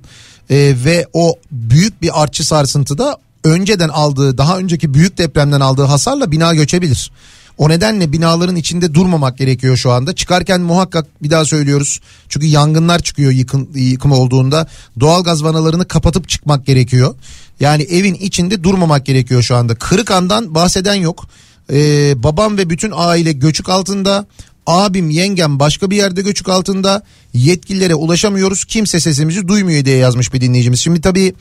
E, 0.49 0.75
ve 0.85 1.07
o 1.13 1.35
büyük 1.51 2.01
bir 2.01 2.23
artçı 2.23 2.47
sarsıntıda 2.47 3.17
önceden 3.43 3.89
aldığı 3.89 4.37
daha 4.37 4.57
önceki 4.57 4.93
büyük 4.93 5.17
depremden 5.17 5.61
aldığı 5.61 5.83
hasarla 5.83 6.31
bina 6.31 6.53
göçebilir. 6.55 7.11
O 7.57 7.69
nedenle 7.69 8.11
binaların 8.11 8.55
içinde 8.55 8.93
durmamak 8.93 9.37
gerekiyor 9.37 9.77
şu 9.77 9.91
anda. 9.91 10.15
Çıkarken 10.15 10.61
muhakkak 10.61 11.05
bir 11.23 11.29
daha 11.29 11.45
söylüyoruz. 11.45 11.99
Çünkü 12.29 12.45
yangınlar 12.45 12.99
çıkıyor 12.99 13.31
yıkım, 13.31 13.69
yıkım 13.75 14.11
olduğunda. 14.11 14.67
Doğalgaz 14.99 15.43
vanalarını 15.43 15.87
kapatıp 15.87 16.29
çıkmak 16.29 16.65
gerekiyor. 16.65 17.15
Yani 17.59 17.83
evin 17.83 18.13
içinde 18.13 18.63
durmamak 18.63 19.05
gerekiyor 19.05 19.41
şu 19.41 19.55
anda. 19.55 19.75
Kırıkan'dan 19.75 20.55
bahseden 20.55 20.95
yok. 20.95 21.27
Ee, 21.71 22.23
babam 22.23 22.57
ve 22.57 22.69
bütün 22.69 22.91
aile 22.95 23.31
göçük 23.31 23.69
altında. 23.69 24.25
Abim 24.67 25.09
yengem 25.09 25.59
başka 25.59 25.91
bir 25.91 25.95
yerde 25.95 26.21
göçük 26.21 26.49
altında. 26.49 27.03
Yetkililere 27.33 27.95
ulaşamıyoruz. 27.95 28.65
Kimse 28.65 28.99
sesimizi 28.99 29.47
duymuyor 29.47 29.85
diye 29.85 29.97
yazmış 29.97 30.33
bir 30.33 30.41
dinleyicimiz. 30.41 30.79
Şimdi 30.79 31.01
tabii 31.01 31.33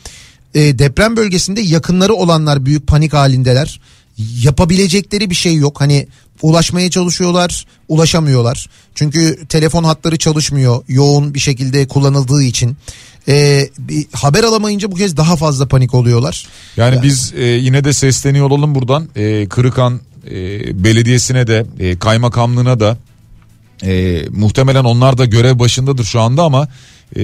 e, 0.55 0.79
deprem 0.79 1.17
bölgesinde 1.17 1.61
yakınları 1.61 2.15
olanlar 2.15 2.67
büyük 2.67 2.87
panik 2.87 3.13
halindeler. 3.13 3.81
Yapabilecekleri 4.43 5.31
bir 5.31 5.35
şey 5.35 5.55
yok. 5.55 5.81
Hani 5.81 6.07
ulaşmaya 6.43 6.91
çalışıyorlar, 6.91 7.67
ulaşamıyorlar. 7.89 8.67
Çünkü 8.95 9.47
telefon 9.49 9.85
hatları 9.85 10.17
çalışmıyor 10.17 10.85
yoğun 10.89 11.35
bir 11.35 11.39
şekilde 11.39 11.89
kullanıldığı 11.89 12.43
için. 12.43 12.77
Ee, 13.29 13.69
bir 13.79 14.07
haber 14.13 14.45
alamayınca 14.45 14.91
bu 14.91 14.95
kez 14.95 15.17
daha 15.17 15.37
fazla 15.37 15.69
panik 15.69 15.95
oluyorlar. 15.95 16.47
Yani 16.77 17.03
biz 17.03 17.33
e, 17.37 17.45
yine 17.45 17.85
de 17.85 17.93
sesleniyor 17.93 18.47
olalım 18.47 18.75
buradan. 18.75 19.09
E, 19.17 19.49
Kırıkan 19.49 20.01
e, 20.31 20.85
Belediyesi'ne 20.85 21.47
de 21.47 21.67
e, 21.79 21.99
kaymakamlığına 21.99 22.81
da 22.81 22.97
e, 23.87 24.25
muhtemelen 24.31 24.85
onlar 24.85 25.19
da 25.19 25.25
görev 25.25 25.59
başındadır 25.59 26.05
şu 26.05 26.21
anda 26.21 26.43
ama 26.43 26.69
e, 27.17 27.23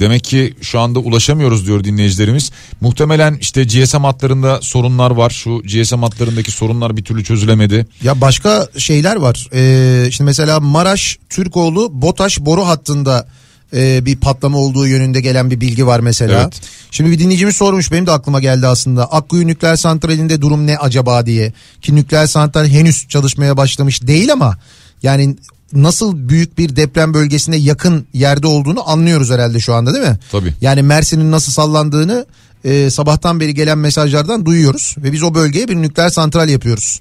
demek 0.00 0.24
ki 0.24 0.54
şu 0.60 0.80
anda 0.80 0.98
ulaşamıyoruz 0.98 1.66
diyor 1.66 1.84
dinleyicilerimiz. 1.84 2.50
Muhtemelen 2.80 3.38
işte 3.40 3.64
GSM 3.64 4.04
hatlarında 4.04 4.58
sorunlar 4.62 5.10
var. 5.10 5.30
Şu 5.30 5.62
GSM 5.62 6.02
hatlarındaki 6.02 6.50
sorunlar 6.50 6.96
bir 6.96 7.04
türlü 7.04 7.24
çözülemedi. 7.24 7.86
Ya 8.02 8.20
başka 8.20 8.68
şeyler 8.78 9.16
var. 9.16 9.48
Ee, 9.54 10.10
şimdi 10.10 10.28
mesela 10.28 10.60
Maraş 10.60 11.18
Türkoğlu 11.28 12.02
Botaş 12.02 12.40
boru 12.40 12.66
hattında 12.66 13.28
e, 13.74 14.06
bir 14.06 14.16
patlama 14.16 14.58
olduğu 14.58 14.86
yönünde 14.86 15.20
gelen 15.20 15.50
bir 15.50 15.60
bilgi 15.60 15.86
var 15.86 16.00
mesela. 16.00 16.42
Evet. 16.42 16.60
Şimdi 16.90 17.10
bir 17.10 17.18
dinleyicimiz 17.18 17.56
sormuş 17.56 17.92
benim 17.92 18.06
de 18.06 18.10
aklıma 18.10 18.40
geldi 18.40 18.66
aslında. 18.66 19.12
Akkuyu 19.12 19.46
nükleer 19.46 19.76
santralinde 19.76 20.40
durum 20.40 20.66
ne 20.66 20.78
acaba 20.78 21.26
diye. 21.26 21.52
Ki 21.82 21.94
nükleer 21.94 22.26
santral 22.26 22.66
henüz 22.66 23.08
çalışmaya 23.08 23.56
başlamış 23.56 24.02
değil 24.02 24.32
ama 24.32 24.58
yani 25.02 25.36
nasıl 25.72 26.28
büyük 26.28 26.58
bir 26.58 26.76
deprem 26.76 27.14
bölgesine 27.14 27.56
yakın 27.56 28.06
yerde 28.12 28.46
olduğunu 28.46 28.90
anlıyoruz 28.90 29.30
herhalde 29.30 29.60
şu 29.60 29.74
anda 29.74 29.94
değil 29.94 30.08
mi? 30.08 30.18
Tabii. 30.32 30.54
Yani 30.60 30.82
Mersin'in 30.82 31.30
nasıl 31.30 31.52
sallandığını 31.52 32.26
e, 32.64 32.90
sabahtan 32.90 33.40
beri 33.40 33.54
gelen 33.54 33.78
mesajlardan 33.78 34.46
duyuyoruz 34.46 34.94
ve 34.98 35.12
biz 35.12 35.22
o 35.22 35.34
bölgeye 35.34 35.68
bir 35.68 35.76
nükleer 35.76 36.08
santral 36.08 36.48
yapıyoruz. 36.48 37.00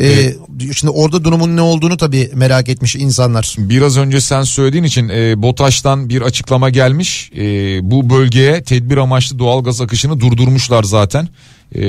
E, 0.00 0.34
Şimdi 0.74 0.90
orada 0.90 1.24
durumun 1.24 1.56
ne 1.56 1.60
olduğunu 1.60 1.96
tabii 1.96 2.30
merak 2.34 2.68
etmiş 2.68 2.96
insanlar. 2.96 3.54
Biraz 3.58 3.96
önce 3.96 4.20
sen 4.20 4.42
söylediğin 4.42 4.84
için 4.84 5.08
e, 5.08 5.42
BOTAŞ'tan 5.42 6.08
bir 6.08 6.22
açıklama 6.22 6.70
gelmiş. 6.70 7.30
E, 7.36 7.40
bu 7.90 8.10
bölgeye 8.10 8.62
tedbir 8.62 8.96
amaçlı 8.96 9.38
doğalgaz 9.38 9.80
akışını 9.80 10.20
durdurmuşlar 10.20 10.82
zaten. 10.82 11.28
E, 11.74 11.82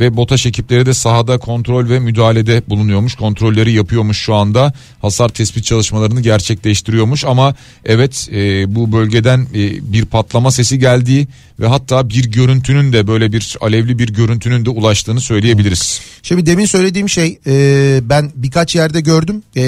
ve 0.00 0.16
BOTAŞ 0.16 0.46
ekipleri 0.46 0.86
de 0.86 0.94
sahada 0.94 1.38
kontrol 1.38 1.88
ve 1.88 1.98
müdahalede 1.98 2.62
bulunuyormuş. 2.68 3.14
Kontrolleri 3.14 3.72
yapıyormuş 3.72 4.18
şu 4.18 4.34
anda. 4.34 4.72
Hasar 5.02 5.28
tespit 5.28 5.64
çalışmalarını 5.64 6.20
gerçekleştiriyormuş. 6.20 7.24
Ama 7.24 7.54
evet 7.84 8.28
e, 8.32 8.74
bu 8.74 8.92
bölgeden 8.92 9.40
e, 9.40 9.92
bir 9.92 10.04
patlama 10.04 10.50
sesi 10.50 10.78
geldiği 10.78 11.28
ve 11.60 11.66
hatta 11.66 12.10
bir 12.10 12.24
görüntünün 12.24 12.92
de 12.92 13.06
böyle 13.06 13.32
bir 13.32 13.56
alevli 13.60 13.98
bir 13.98 14.08
görüntünün 14.08 14.64
de 14.64 14.70
ulaştığını 14.70 15.20
söyleyebiliriz. 15.20 16.00
Şimdi 16.22 16.46
demin 16.46 16.66
söylediğim 16.66 17.08
şey 17.08 17.38
e, 17.46 18.00
ben 18.02 18.32
birkaç 18.34 18.76
yerde 18.76 19.00
gördüm. 19.00 19.42
E, 19.56 19.62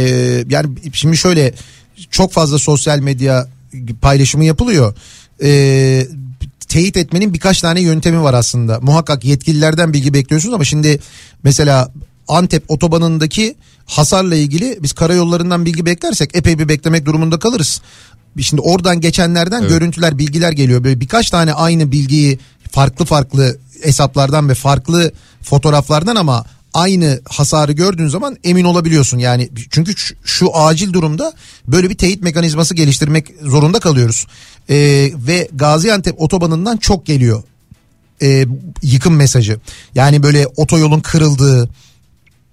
yani 0.48 0.68
şimdi 0.92 1.16
şöyle 1.16 1.52
çok 2.10 2.32
fazla 2.32 2.58
sosyal 2.58 2.98
medya 2.98 3.48
paylaşımı 4.00 4.44
yapılıyor. 4.44 4.94
E, 5.42 6.06
teyit 6.70 6.96
etmenin 6.96 7.34
birkaç 7.34 7.60
tane 7.60 7.80
yöntemi 7.80 8.22
var 8.22 8.34
aslında. 8.34 8.80
Muhakkak 8.80 9.24
yetkililerden 9.24 9.92
bilgi 9.92 10.14
bekliyorsunuz 10.14 10.54
ama 10.54 10.64
şimdi 10.64 10.98
mesela 11.42 11.92
Antep 12.28 12.70
otobanındaki 12.70 13.54
hasarla 13.86 14.34
ilgili 14.34 14.78
biz 14.82 14.92
karayollarından 14.92 15.66
bilgi 15.66 15.86
beklersek 15.86 16.30
epey 16.34 16.58
bir 16.58 16.68
beklemek 16.68 17.06
durumunda 17.06 17.38
kalırız. 17.38 17.80
Şimdi 18.40 18.62
oradan 18.62 19.00
geçenlerden 19.00 19.68
görüntüler, 19.68 20.18
bilgiler 20.18 20.52
geliyor. 20.52 20.84
Böyle 20.84 21.00
birkaç 21.00 21.30
tane 21.30 21.52
aynı 21.52 21.92
bilgiyi 21.92 22.38
farklı 22.70 23.04
farklı 23.04 23.58
hesaplardan 23.82 24.48
ve 24.48 24.54
farklı 24.54 25.12
fotoğraflardan 25.42 26.16
ama 26.16 26.44
aynı 26.74 27.20
hasarı 27.28 27.72
gördüğün 27.72 28.08
zaman 28.08 28.36
emin 28.44 28.64
olabiliyorsun. 28.64 29.18
Yani 29.18 29.50
çünkü 29.70 29.96
şu, 29.96 30.14
şu 30.24 30.56
acil 30.56 30.92
durumda 30.92 31.32
böyle 31.68 31.90
bir 31.90 31.96
teyit 31.96 32.22
mekanizması 32.22 32.74
geliştirmek 32.74 33.26
zorunda 33.42 33.80
kalıyoruz. 33.80 34.26
Ee, 34.70 35.12
ve 35.26 35.48
Gaziantep 35.54 36.20
otobanından 36.20 36.76
çok 36.76 37.06
geliyor 37.06 37.42
e, 38.22 38.46
yıkım 38.82 39.16
mesajı. 39.16 39.60
Yani 39.94 40.22
böyle 40.22 40.46
otoyolun 40.56 41.00
kırıldığı, 41.00 41.68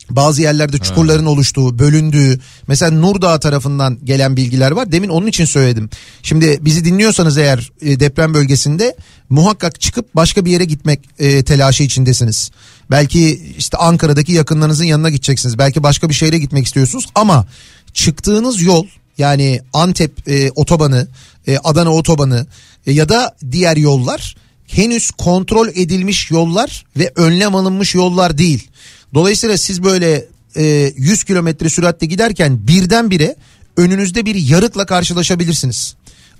bazı 0.09 0.41
yerlerde 0.41 0.77
çukurların 0.77 1.25
oluştuğu, 1.25 1.79
bölündüğü. 1.79 2.39
Mesela 2.67 2.91
Nurdağ 2.91 3.39
tarafından 3.39 3.97
gelen 4.03 4.37
bilgiler 4.37 4.71
var. 4.71 4.91
Demin 4.91 5.09
onun 5.09 5.27
için 5.27 5.45
söyledim. 5.45 5.89
Şimdi 6.23 6.57
bizi 6.61 6.85
dinliyorsanız 6.85 7.37
eğer 7.37 7.71
e, 7.81 7.99
deprem 7.99 8.33
bölgesinde 8.33 8.95
muhakkak 9.29 9.81
çıkıp 9.81 10.15
başka 10.15 10.45
bir 10.45 10.51
yere 10.51 10.65
gitmek 10.65 10.99
e, 11.19 11.43
telaşı 11.43 11.83
içindesiniz. 11.83 12.51
Belki 12.91 13.53
işte 13.57 13.77
Ankara'daki 13.77 14.31
yakınlarınızın 14.31 14.85
yanına 14.85 15.09
gideceksiniz. 15.09 15.57
Belki 15.57 15.83
başka 15.83 16.09
bir 16.09 16.13
şehre 16.13 16.37
gitmek 16.37 16.65
istiyorsunuz 16.65 17.05
ama 17.15 17.47
çıktığınız 17.93 18.61
yol 18.61 18.85
yani 19.17 19.61
Antep 19.73 20.29
e, 20.29 20.51
otobanı, 20.51 21.07
e, 21.47 21.57
Adana 21.57 21.93
otobanı 21.93 22.47
e, 22.87 22.91
ya 22.91 23.09
da 23.09 23.35
diğer 23.51 23.77
yollar 23.77 24.35
henüz 24.67 25.11
kontrol 25.11 25.67
edilmiş 25.67 26.31
yollar 26.31 26.85
ve 26.97 27.11
önlem 27.15 27.55
alınmış 27.55 27.95
yollar 27.95 28.37
değil. 28.37 28.67
Dolayısıyla 29.13 29.57
siz 29.57 29.83
böyle 29.83 30.25
e, 30.55 30.93
100 30.97 31.23
kilometre 31.23 31.69
süratle 31.69 32.07
giderken 32.07 32.67
birdenbire 32.67 33.35
önünüzde 33.77 34.25
bir 34.25 34.35
yarıkla 34.35 34.85
karşılaşabilirsiniz. 34.85 35.95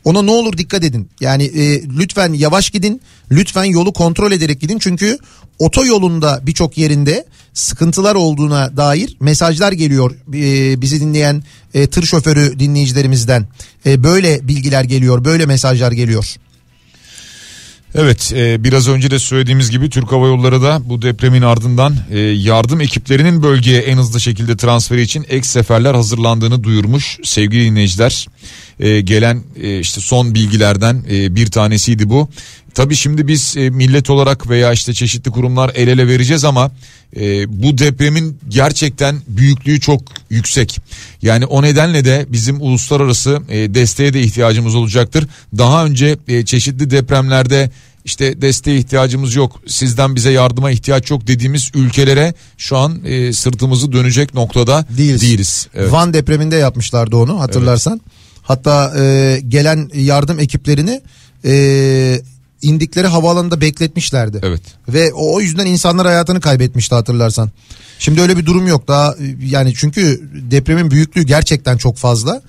Ona 0.08 0.22
ne 0.22 0.32
olur 0.32 0.58
dikkat 0.58 0.84
edin. 0.84 1.10
Yani 1.22 1.44
e, 1.44 1.84
lütfen 1.84 2.34
yavaş 2.34 2.70
gidin. 2.70 3.02
Lütfen 3.32 3.64
yolu 3.64 3.94
kontrol 3.94 4.32
ederek 4.32 4.62
gidin. 4.62 4.80
Çünkü 4.80 5.18
otoyolunda 5.60 6.40
birçok 6.44 6.78
yerinde 6.78 7.26
sıkıntılar 7.54 8.16
olduğuna 8.16 8.78
dair 8.78 9.18
mesajlar 9.20 9.72
geliyor 9.72 10.16
e, 10.34 10.82
bizi 10.82 11.02
dinleyen 11.02 11.44
e, 11.74 11.88
tır 11.88 12.04
şoförü 12.04 12.60
dinleyicilerimizden. 12.60 13.48
E, 13.86 14.04
böyle 14.04 14.48
bilgiler 14.48 14.84
geliyor, 14.84 15.26
böyle 15.26 15.46
mesajlar 15.46 15.92
geliyor. 15.92 16.36
Evet 17.96 18.34
e, 18.36 18.64
biraz 18.64 18.88
önce 18.88 19.12
de 19.12 19.20
söylediğimiz 19.20 19.72
gibi 19.72 19.90
Türk 19.90 20.12
Hava 20.12 20.28
Yolları 20.28 20.62
da 20.62 20.82
bu 20.86 21.02
depremin 21.02 21.42
ardından 21.42 21.96
e, 22.12 22.20
yardım 22.20 22.82
ekiplerinin 22.82 23.44
bölgeye 23.44 23.82
en 23.82 23.98
hızlı 23.98 24.22
şekilde 24.22 24.58
transferi 24.58 25.02
için 25.02 25.26
ek 25.30 25.48
seferler 25.48 25.94
hazırlandığını 25.94 26.64
duyurmuş 26.64 27.20
sevgili 27.24 27.66
dinleyiciler. 27.66 28.28
E, 28.80 29.02
gelen 29.02 29.44
işte 29.80 30.02
son 30.02 30.36
bilgilerden 30.36 31.04
e, 31.12 31.36
bir 31.36 31.48
tanesiydi 31.48 32.10
bu. 32.10 32.30
Tabii 32.78 32.96
şimdi 32.96 33.28
biz 33.28 33.58
e, 33.58 33.70
millet 33.70 34.10
olarak 34.10 34.50
veya 34.50 34.74
işte 34.74 34.94
çeşitli 34.94 35.32
kurumlar 35.32 35.72
el 35.76 35.88
ele 35.88 36.08
vereceğiz 36.08 36.44
ama 36.44 36.72
e, 37.16 37.22
bu 37.64 37.78
depremin 37.78 38.40
gerçekten 38.48 39.16
büyüklüğü 39.28 39.80
çok 39.80 40.02
yüksek. 40.30 40.80
Yani 41.22 41.46
o 41.46 41.62
nedenle 41.62 42.06
de 42.06 42.26
bizim 42.30 42.62
uluslararası 42.62 43.42
e, 43.50 43.74
desteğe 43.74 44.14
de 44.14 44.22
ihtiyacımız 44.22 44.76
olacaktır. 44.76 45.28
Daha 45.58 45.86
önce 45.86 46.18
e, 46.28 46.46
çeşitli 46.46 46.90
depremlerde 46.90 47.72
işte 48.06 48.42
desteğe 48.42 48.78
ihtiyacımız 48.78 49.36
yok 49.36 49.62
sizden 49.68 50.16
bize 50.16 50.32
yardıma 50.32 50.72
ihtiyaç 50.72 51.12
yok 51.12 51.28
dediğimiz 51.28 51.72
ülkelere 51.74 52.34
şu 52.58 52.78
an 52.78 53.06
e, 53.06 53.34
sırtımızı 53.34 53.92
dönecek 53.92 54.34
noktada 54.34 54.86
Değiliz. 54.98 55.22
değiliz. 55.22 55.68
Evet. 55.76 55.92
Van 55.92 56.14
depreminde 56.14 56.56
yapmışlardı 56.56 57.16
onu 57.18 57.40
hatırlarsan. 57.40 58.02
Hatta 58.42 58.94
e, 59.00 59.40
gelen 59.48 59.90
yardım 59.94 60.40
ekiplerini 60.40 61.02
e, 61.46 62.22
indikleri 62.68 63.08
havaalanında 63.08 63.62
bekletmişlerdi. 63.62 64.40
Evet. 64.44 64.62
Ve 64.90 65.14
o, 65.14 65.36
o 65.36 65.42
yüzden 65.42 65.66
insanlar 65.66 66.08
hayatını 66.08 66.42
kaybetmişti 66.42 66.96
hatırlarsan. 66.96 67.52
Şimdi 68.00 68.22
öyle 68.22 68.38
bir 68.38 68.46
durum 68.46 68.68
yok 68.68 68.88
daha 68.88 69.16
yani 69.46 69.74
çünkü 69.76 70.30
depremin 70.34 70.92
büyüklüğü 70.92 71.24
gerçekten 71.24 71.78
çok 71.78 71.98
fazla. 71.98 72.42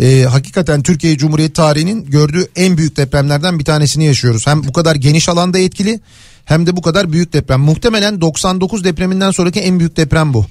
E, 0.00 0.22
hakikaten 0.22 0.82
Türkiye 0.82 1.18
Cumhuriyeti 1.18 1.52
tarihinin 1.52 2.04
gördüğü 2.04 2.48
en 2.56 2.76
büyük 2.76 2.96
depremlerden 2.96 3.58
bir 3.58 3.64
tanesini 3.64 4.04
yaşıyoruz. 4.04 4.46
Hem 4.46 4.64
bu 4.64 4.72
kadar 4.72 4.94
geniş 4.94 5.28
alanda 5.28 5.58
etkili 5.58 6.00
hem 6.44 6.66
de 6.66 6.76
bu 6.76 6.82
kadar 6.82 7.12
büyük 7.12 7.32
deprem. 7.32 7.60
Muhtemelen 7.60 8.20
99 8.20 8.84
depreminden 8.84 9.30
sonraki 9.30 9.60
en 9.60 9.78
büyük 9.78 9.96
deprem 9.96 10.34
bu. 10.34 10.46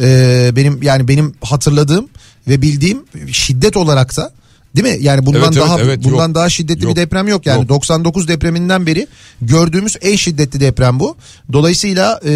E, 0.00 0.50
benim 0.56 0.82
yani 0.82 1.08
benim 1.08 1.34
hatırladığım 1.40 2.08
ve 2.48 2.62
bildiğim 2.62 3.04
şiddet 3.32 3.76
olarak 3.76 4.16
da 4.16 4.32
Değil 4.76 4.96
mi? 4.96 5.04
Yani 5.04 5.26
bundan 5.26 5.42
Evet, 5.42 5.52
evet, 5.56 5.66
daha 5.66 5.80
evet, 5.80 6.04
bundan 6.04 6.26
yok. 6.26 6.34
daha 6.34 6.48
şiddetli 6.48 6.84
Yok. 6.84 6.96
bir 6.96 7.00
deprem 7.02 7.28
yok 7.28 7.46
yani. 7.46 7.60
Yok. 7.60 7.68
99 7.68 8.28
depreminden 8.28 8.86
beri 8.86 9.06
gördüğümüz 9.42 9.96
en 10.00 10.16
şiddetli 10.16 10.60
deprem 10.60 11.00
bu. 11.00 11.16
Dolayısıyla 11.52 12.20
e, 12.24 12.30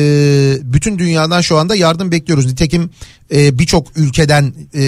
bütün 0.62 0.98
dünyadan 0.98 1.40
şu 1.40 1.56
anda 1.56 1.74
yardım 1.76 2.12
bekliyoruz. 2.12 2.46
Nitekim 2.46 2.90
e, 3.34 3.58
birçok 3.58 3.96
ülkeden 3.96 4.54
e, 4.74 4.82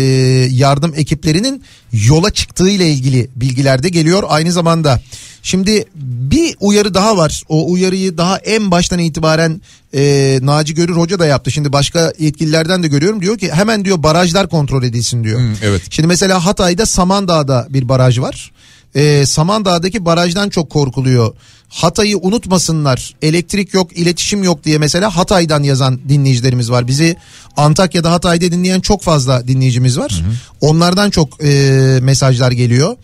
yardım 0.50 0.92
ekiplerinin 0.96 1.62
yola 1.92 2.30
çıktığı 2.30 2.68
ile 2.68 2.90
ilgili 2.90 3.30
bilgiler 3.36 3.82
de 3.82 3.88
geliyor 3.88 4.22
aynı 4.28 4.52
zamanda. 4.52 5.00
Şimdi 5.42 5.84
bir 5.94 6.56
uyarı 6.60 6.94
daha 6.94 7.16
var. 7.16 7.42
O 7.48 7.72
uyarıyı 7.72 8.18
daha 8.18 8.38
en 8.38 8.70
baştan 8.70 8.98
itibaren 8.98 9.60
e, 9.94 10.38
Naci 10.42 10.74
Görür 10.74 10.96
Hoca 10.96 11.18
da 11.18 11.26
yaptı. 11.26 11.50
Şimdi 11.50 11.72
başka 11.72 12.12
yetkililerden 12.18 12.82
de 12.82 12.88
görüyorum. 12.88 13.22
Diyor 13.22 13.38
ki 13.38 13.52
hemen 13.52 13.84
diyor 13.84 14.02
barajlar 14.02 14.48
kontrol 14.48 14.82
edilsin 14.82 15.24
diyor. 15.24 15.40
evet. 15.62 15.82
Şimdi 15.90 16.06
mesela 16.06 16.46
Hatay'da 16.46 16.86
Samandağ'da 16.86 17.66
bir 17.70 17.88
baraj 17.88 18.18
var. 18.18 18.52
Ee, 18.94 19.26
Samandağ'daki 19.26 20.04
barajdan 20.04 20.48
çok 20.48 20.70
korkuluyor. 20.70 21.34
Hatay'ı 21.68 22.18
unutmasınlar. 22.18 23.14
Elektrik 23.22 23.74
yok, 23.74 23.96
iletişim 23.98 24.44
yok 24.44 24.64
diye 24.64 24.78
mesela 24.78 25.16
Hatay'dan 25.16 25.62
yazan 25.62 26.00
dinleyicilerimiz 26.08 26.70
var. 26.70 26.86
Bizi 26.86 27.16
Antakya'da 27.56 28.12
Hatay'da 28.12 28.52
dinleyen 28.52 28.80
çok 28.80 29.02
fazla 29.02 29.48
dinleyicimiz 29.48 29.98
var. 29.98 30.22
Onlardan 30.60 31.10
çok 31.10 31.44
e, 31.44 31.98
mesajlar 32.02 32.52
geliyor. 32.52 32.96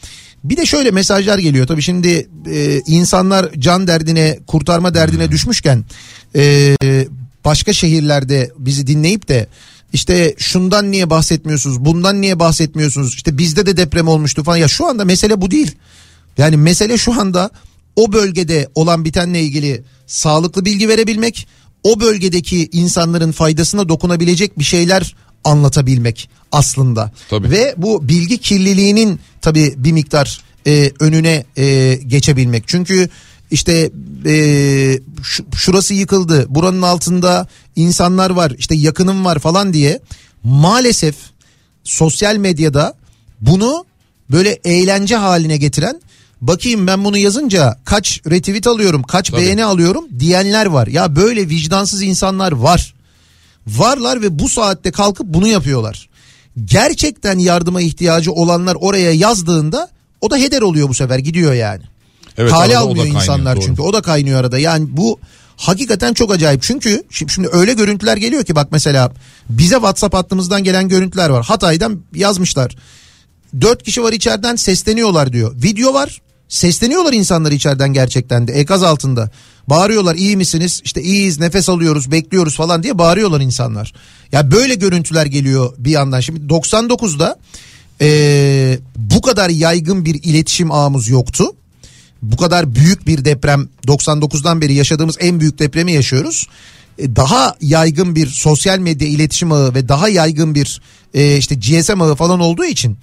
Bir 0.44 0.56
de 0.56 0.66
şöyle 0.66 0.90
mesajlar 0.90 1.38
geliyor 1.38 1.66
tabii 1.66 1.82
şimdi 1.82 2.28
e, 2.50 2.80
insanlar 2.86 3.52
can 3.58 3.86
derdine 3.86 4.38
kurtarma 4.46 4.94
derdine 4.94 5.30
düşmüşken 5.30 5.84
e, 6.36 6.76
başka 7.44 7.72
şehirlerde 7.72 8.50
bizi 8.58 8.86
dinleyip 8.86 9.28
de 9.28 9.46
işte 9.92 10.34
şundan 10.38 10.90
niye 10.90 11.10
bahsetmiyorsunuz 11.10 11.84
bundan 11.84 12.20
niye 12.20 12.38
bahsetmiyorsunuz 12.38 13.14
işte 13.14 13.38
bizde 13.38 13.66
de 13.66 13.76
deprem 13.76 14.08
olmuştu 14.08 14.44
falan 14.44 14.56
ya 14.56 14.68
şu 14.68 14.86
anda 14.86 15.04
mesele 15.04 15.40
bu 15.40 15.50
değil. 15.50 15.72
Yani 16.38 16.56
mesele 16.56 16.98
şu 16.98 17.20
anda 17.20 17.50
o 17.96 18.12
bölgede 18.12 18.68
olan 18.74 19.04
bitenle 19.04 19.42
ilgili 19.42 19.82
sağlıklı 20.06 20.64
bilgi 20.64 20.88
verebilmek 20.88 21.48
o 21.82 22.00
bölgedeki 22.00 22.68
insanların 22.72 23.32
faydasına 23.32 23.88
dokunabilecek 23.88 24.58
bir 24.58 24.64
şeyler 24.64 25.14
anlatabilmek 25.44 26.30
aslında. 26.52 27.12
Tabii. 27.30 27.50
Ve 27.50 27.74
bu 27.76 28.08
bilgi 28.08 28.38
kirliliğinin 28.38 29.20
tabii 29.40 29.74
bir 29.76 29.92
miktar 29.92 30.40
e, 30.66 30.92
önüne 31.00 31.44
e, 31.56 31.98
geçebilmek. 32.06 32.64
Çünkü 32.66 33.08
işte 33.50 33.90
e, 34.26 34.34
şu- 35.22 35.44
şurası 35.56 35.94
yıkıldı 35.94 36.46
buranın 36.48 36.82
altında 36.82 37.48
insanlar 37.76 38.30
var 38.30 38.52
işte 38.58 38.74
yakınım 38.74 39.24
var 39.24 39.38
falan 39.38 39.72
diye 39.72 40.00
maalesef 40.44 41.14
sosyal 41.84 42.36
medyada 42.36 42.94
bunu 43.40 43.84
böyle 44.30 44.50
eğlence 44.64 45.16
haline 45.16 45.56
getiren 45.56 46.00
bakayım 46.40 46.86
ben 46.86 47.04
bunu 47.04 47.18
yazınca 47.18 47.78
kaç 47.84 48.20
retweet 48.30 48.66
alıyorum 48.66 49.02
kaç 49.02 49.32
beğeni 49.32 49.64
alıyorum 49.64 50.04
diyenler 50.18 50.66
var. 50.66 50.86
Ya 50.86 51.16
böyle 51.16 51.48
vicdansız 51.48 52.02
insanlar 52.02 52.52
var. 52.52 52.94
Varlar 53.66 54.22
ve 54.22 54.38
bu 54.38 54.48
saatte 54.48 54.90
kalkıp 54.90 55.26
bunu 55.26 55.46
yapıyorlar. 55.48 56.08
Gerçekten 56.64 57.38
yardıma 57.38 57.80
ihtiyacı 57.80 58.32
olanlar 58.32 58.76
oraya 58.80 59.12
yazdığında 59.12 59.88
o 60.20 60.30
da 60.30 60.36
heder 60.36 60.62
oluyor 60.62 60.88
bu 60.88 60.94
sefer 60.94 61.18
gidiyor 61.18 61.52
yani. 61.52 61.82
Evet, 62.38 62.52
da 62.52 62.78
almıyor 62.78 63.06
insanlar 63.06 63.56
doğru. 63.56 63.64
çünkü 63.64 63.82
o 63.82 63.92
da 63.92 64.02
kaynıyor 64.02 64.40
arada. 64.40 64.58
Yani 64.58 64.86
bu 64.90 65.20
hakikaten 65.56 66.14
çok 66.14 66.32
acayip. 66.32 66.62
Çünkü 66.62 67.04
şimdi, 67.10 67.32
şimdi 67.32 67.48
öyle 67.52 67.72
görüntüler 67.72 68.16
geliyor 68.16 68.44
ki 68.44 68.54
bak 68.54 68.68
mesela 68.72 69.12
bize 69.48 69.74
WhatsApp 69.74 70.14
hattımızdan 70.14 70.64
gelen 70.64 70.88
görüntüler 70.88 71.30
var. 71.30 71.44
Hatay'dan 71.44 72.00
yazmışlar. 72.14 72.76
Dört 73.60 73.82
kişi 73.82 74.02
var 74.02 74.12
içeriden 74.12 74.56
sesleniyorlar 74.56 75.32
diyor. 75.32 75.54
Video 75.62 75.94
var. 75.94 76.20
Sesleniyorlar 76.48 77.12
insanlar 77.12 77.52
içeriden 77.52 77.92
gerçekten 77.92 78.48
de 78.48 78.52
enkaz 78.52 78.82
altında. 78.82 79.30
Bağırıyorlar 79.66 80.14
iyi 80.14 80.36
misiniz? 80.36 80.80
İşte 80.84 81.02
iyiyiz 81.02 81.40
nefes 81.40 81.68
alıyoruz 81.68 82.10
bekliyoruz 82.10 82.56
falan 82.56 82.82
diye 82.82 82.98
bağırıyorlar 82.98 83.40
insanlar. 83.40 83.92
Ya 84.32 84.50
böyle 84.50 84.74
görüntüler 84.74 85.26
geliyor 85.26 85.74
bir 85.78 85.90
yandan. 85.90 86.20
Şimdi 86.20 86.40
99'da 86.40 87.38
eee, 88.00 88.78
bu 88.96 89.22
kadar 89.22 89.50
yaygın 89.50 90.04
bir 90.04 90.14
iletişim 90.22 90.72
ağımız 90.72 91.08
yoktu 91.08 91.44
bu 92.22 92.36
kadar 92.36 92.74
büyük 92.74 93.06
bir 93.06 93.24
deprem 93.24 93.68
99'dan 93.86 94.60
beri 94.60 94.74
yaşadığımız 94.74 95.16
en 95.20 95.40
büyük 95.40 95.58
depremi 95.58 95.92
yaşıyoruz. 95.92 96.46
E, 96.98 97.16
Daha 97.16 97.56
yaygın 97.60 98.16
bir 98.16 98.26
sosyal 98.26 98.78
medya 98.78 99.08
iletişim 99.08 99.52
ağı 99.52 99.74
ve 99.74 99.88
daha 99.88 100.08
yaygın 100.08 100.54
bir 100.54 100.80
e, 101.14 101.36
işte 101.36 101.54
GSM 101.54 102.00
ağı 102.00 102.14
falan 102.14 102.40
olduğu 102.40 102.64
için 102.64 102.96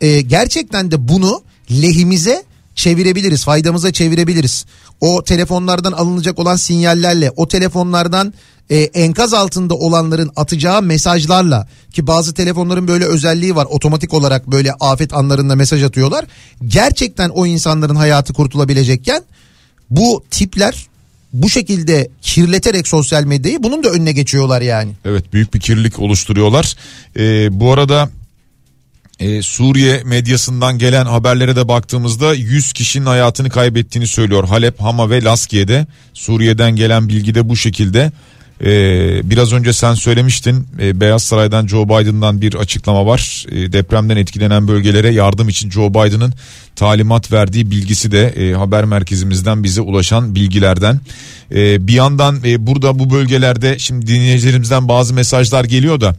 e, 0.00 0.20
gerçekten 0.20 0.90
de 0.90 1.08
bunu 1.08 1.42
lehimize 1.70 2.44
çevirebiliriz, 2.74 3.44
faydamıza 3.44 3.92
çevirebiliriz. 3.92 4.64
O 5.00 5.24
telefonlardan 5.24 5.92
alınacak 5.92 6.38
olan 6.38 6.56
sinyallerle, 6.56 7.30
o 7.36 7.48
telefonlardan 7.48 8.34
e, 8.70 8.78
enkaz 8.78 9.34
altında 9.34 9.74
olanların 9.74 10.30
atacağı 10.36 10.82
mesajlarla 10.82 11.68
ki 11.92 12.06
bazı 12.06 12.34
telefonların 12.34 12.88
böyle 12.88 13.04
özelliği 13.04 13.56
var 13.56 13.66
otomatik 13.70 14.14
olarak 14.14 14.46
böyle 14.46 14.72
afet 14.72 15.14
anlarında 15.14 15.56
mesaj 15.56 15.82
atıyorlar. 15.82 16.24
Gerçekten 16.66 17.28
o 17.28 17.46
insanların 17.46 17.96
hayatı 17.96 18.32
kurtulabilecekken 18.32 19.22
bu 19.90 20.24
tipler 20.30 20.86
bu 21.32 21.50
şekilde 21.50 22.08
kirleterek 22.22 22.88
sosyal 22.88 23.24
medyayı 23.24 23.62
bunun 23.62 23.84
da 23.84 23.88
önüne 23.88 24.12
geçiyorlar 24.12 24.60
yani. 24.62 24.92
Evet 25.04 25.32
büyük 25.32 25.54
bir 25.54 25.60
kirlilik 25.60 25.98
oluşturuyorlar. 25.98 26.76
Ee, 27.16 27.60
bu 27.60 27.72
arada 27.72 28.10
e, 29.20 29.42
Suriye 29.42 30.02
medyasından 30.04 30.78
gelen 30.78 31.06
haberlere 31.06 31.56
de 31.56 31.68
baktığımızda 31.68 32.34
100 32.34 32.72
kişinin 32.72 33.06
hayatını 33.06 33.50
kaybettiğini 33.50 34.06
söylüyor. 34.06 34.48
Halep, 34.48 34.80
Hama 34.80 35.10
ve 35.10 35.24
Laskiye'de 35.24 35.86
Suriye'den 36.14 36.76
gelen 36.76 37.08
bilgi 37.08 37.34
de 37.34 37.48
bu 37.48 37.56
şekilde. 37.56 38.12
Ee, 38.64 39.30
biraz 39.30 39.52
önce 39.52 39.72
sen 39.72 39.94
söylemiştin 39.94 40.66
e, 40.80 41.00
Beyaz 41.00 41.22
Saray'dan 41.22 41.66
Joe 41.66 41.88
Biden'dan 41.88 42.40
bir 42.40 42.54
açıklama 42.54 43.06
var. 43.06 43.46
E, 43.50 43.72
depremden 43.72 44.16
etkilenen 44.16 44.68
bölgelere 44.68 45.08
yardım 45.08 45.48
için 45.48 45.70
Joe 45.70 45.90
Biden'ın 45.90 46.34
talimat 46.76 47.32
verdiği 47.32 47.70
bilgisi 47.70 48.12
de 48.12 48.26
e, 48.28 48.54
haber 48.54 48.84
merkezimizden 48.84 49.64
bize 49.64 49.80
ulaşan 49.80 50.34
bilgilerden. 50.34 51.00
E, 51.54 51.86
bir 51.86 51.92
yandan 51.92 52.38
e, 52.44 52.66
burada 52.66 52.98
bu 52.98 53.10
bölgelerde 53.10 53.78
şimdi 53.78 54.06
dinleyicilerimizden 54.06 54.88
bazı 54.88 55.14
mesajlar 55.14 55.64
geliyor 55.64 56.00
da 56.00 56.16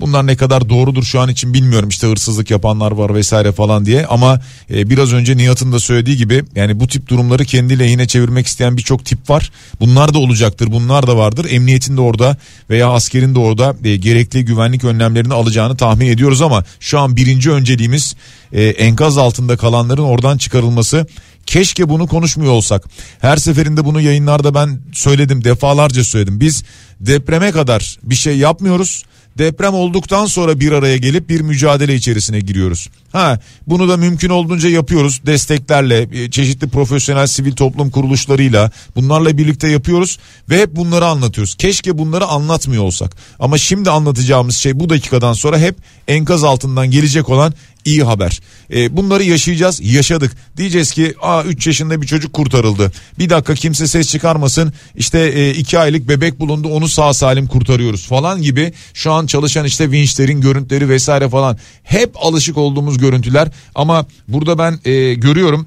bunlar 0.00 0.26
ne 0.26 0.36
kadar 0.36 0.68
doğrudur 0.68 1.02
şu 1.02 1.20
an 1.20 1.28
için 1.28 1.54
bilmiyorum 1.54 1.88
işte 1.88 2.06
hırsızlık 2.06 2.50
yapanlar 2.50 2.92
var 2.92 3.14
vesaire 3.14 3.52
falan 3.52 3.86
diye 3.86 4.06
ama 4.06 4.40
e, 4.70 4.90
biraz 4.90 5.12
önce 5.12 5.36
Nihat'ın 5.36 5.72
da 5.72 5.80
söylediği 5.80 6.16
gibi 6.16 6.44
yani 6.56 6.80
bu 6.80 6.86
tip 6.86 7.08
durumları 7.08 7.44
kendi 7.44 7.78
lehine 7.78 8.06
çevirmek 8.06 8.46
isteyen 8.46 8.76
birçok 8.76 9.04
tip 9.04 9.30
var. 9.30 9.52
Bunlar 9.80 10.14
da 10.14 10.18
olacaktır 10.18 10.72
bunlar 10.72 11.06
da 11.06 11.16
vardır 11.16 11.46
emniyetin 11.84 11.96
de 11.96 12.00
orada 12.00 12.36
veya 12.70 12.90
askerin 12.90 13.34
de 13.34 13.38
orada 13.38 13.76
e, 13.84 13.96
gerekli 13.96 14.44
güvenlik 14.44 14.84
önlemlerini 14.84 15.34
alacağını 15.34 15.76
tahmin 15.76 16.06
ediyoruz 16.06 16.42
ama 16.42 16.64
şu 16.80 16.98
an 16.98 17.16
birinci 17.16 17.50
önceliğimiz 17.50 18.16
e, 18.52 18.64
enkaz 18.64 19.18
altında 19.18 19.56
kalanların 19.56 20.02
oradan 20.02 20.38
çıkarılması. 20.38 21.06
Keşke 21.46 21.88
bunu 21.88 22.06
konuşmuyor 22.06 22.52
olsak. 22.52 22.84
Her 23.20 23.36
seferinde 23.36 23.84
bunu 23.84 24.00
yayınlarda 24.00 24.54
ben 24.54 24.80
söyledim 24.92 25.44
defalarca 25.44 26.04
söyledim. 26.04 26.40
Biz 26.40 26.64
depreme 27.00 27.52
kadar 27.52 27.98
bir 28.02 28.14
şey 28.14 28.38
yapmıyoruz. 28.38 29.04
Deprem 29.38 29.74
olduktan 29.74 30.26
sonra 30.26 30.60
bir 30.60 30.72
araya 30.72 30.96
gelip 30.96 31.28
bir 31.28 31.40
mücadele 31.40 31.94
içerisine 31.94 32.40
giriyoruz. 32.40 32.88
Ha 33.12 33.38
bunu 33.66 33.88
da 33.88 33.96
mümkün 33.96 34.28
olduğunca 34.28 34.68
yapıyoruz 34.68 35.20
desteklerle 35.26 36.08
e, 36.12 36.30
çeşitli 36.30 36.68
profesyonel 36.68 37.26
sivil 37.26 37.52
toplum 37.52 37.90
kuruluşlarıyla 37.90 38.70
bunlarla 38.96 39.38
birlikte 39.38 39.68
yapıyoruz 39.68 40.18
ve 40.50 40.60
hep 40.60 40.76
bunları 40.76 41.06
anlatıyoruz. 41.06 41.54
Keşke 41.54 41.98
bunları 41.98 42.26
anlatmıyor 42.26 42.82
olsak. 42.84 43.16
Ama 43.38 43.58
şimdi 43.58 43.90
anlatacağımız 43.90 44.56
şey 44.56 44.80
bu 44.80 44.90
dakikadan 44.90 45.32
sonra 45.32 45.58
hep 45.58 45.76
enkaz 46.08 46.44
altından 46.44 46.90
gelecek 46.90 47.28
olan 47.28 47.54
iyi 47.84 48.02
haber. 48.02 48.40
E, 48.74 48.96
bunları 48.96 49.24
yaşayacağız, 49.24 49.80
yaşadık. 49.82 50.36
Diyeceğiz 50.56 50.92
ki 50.92 51.14
aa 51.22 51.42
3 51.42 51.66
yaşında 51.66 52.02
bir 52.02 52.06
çocuk 52.06 52.32
kurtarıldı. 52.32 52.92
Bir 53.18 53.30
dakika 53.30 53.54
kimse 53.54 53.86
ses 53.86 54.08
çıkarmasın. 54.08 54.72
İşte 54.96 55.54
2 55.54 55.78
aylık 55.78 56.08
bebek 56.08 56.40
bulundu 56.40 56.68
onu 56.68 56.88
sağ 56.88 57.12
salim 57.12 57.46
kurtarıyoruz 57.46 58.06
falan 58.06 58.42
gibi. 58.42 58.72
Şu 58.94 59.12
an 59.12 59.26
çalışan 59.26 59.64
işte 59.64 59.90
vinçlerin 59.90 60.40
görüntüleri 60.40 60.88
vesaire 60.88 61.28
falan. 61.28 61.58
Hep 61.82 62.10
alışık 62.24 62.58
olduğumuz 62.58 62.98
görüntüler. 62.98 63.48
Ama 63.74 64.06
burada 64.28 64.58
ben 64.58 64.78
e, 64.84 65.14
görüyorum 65.14 65.66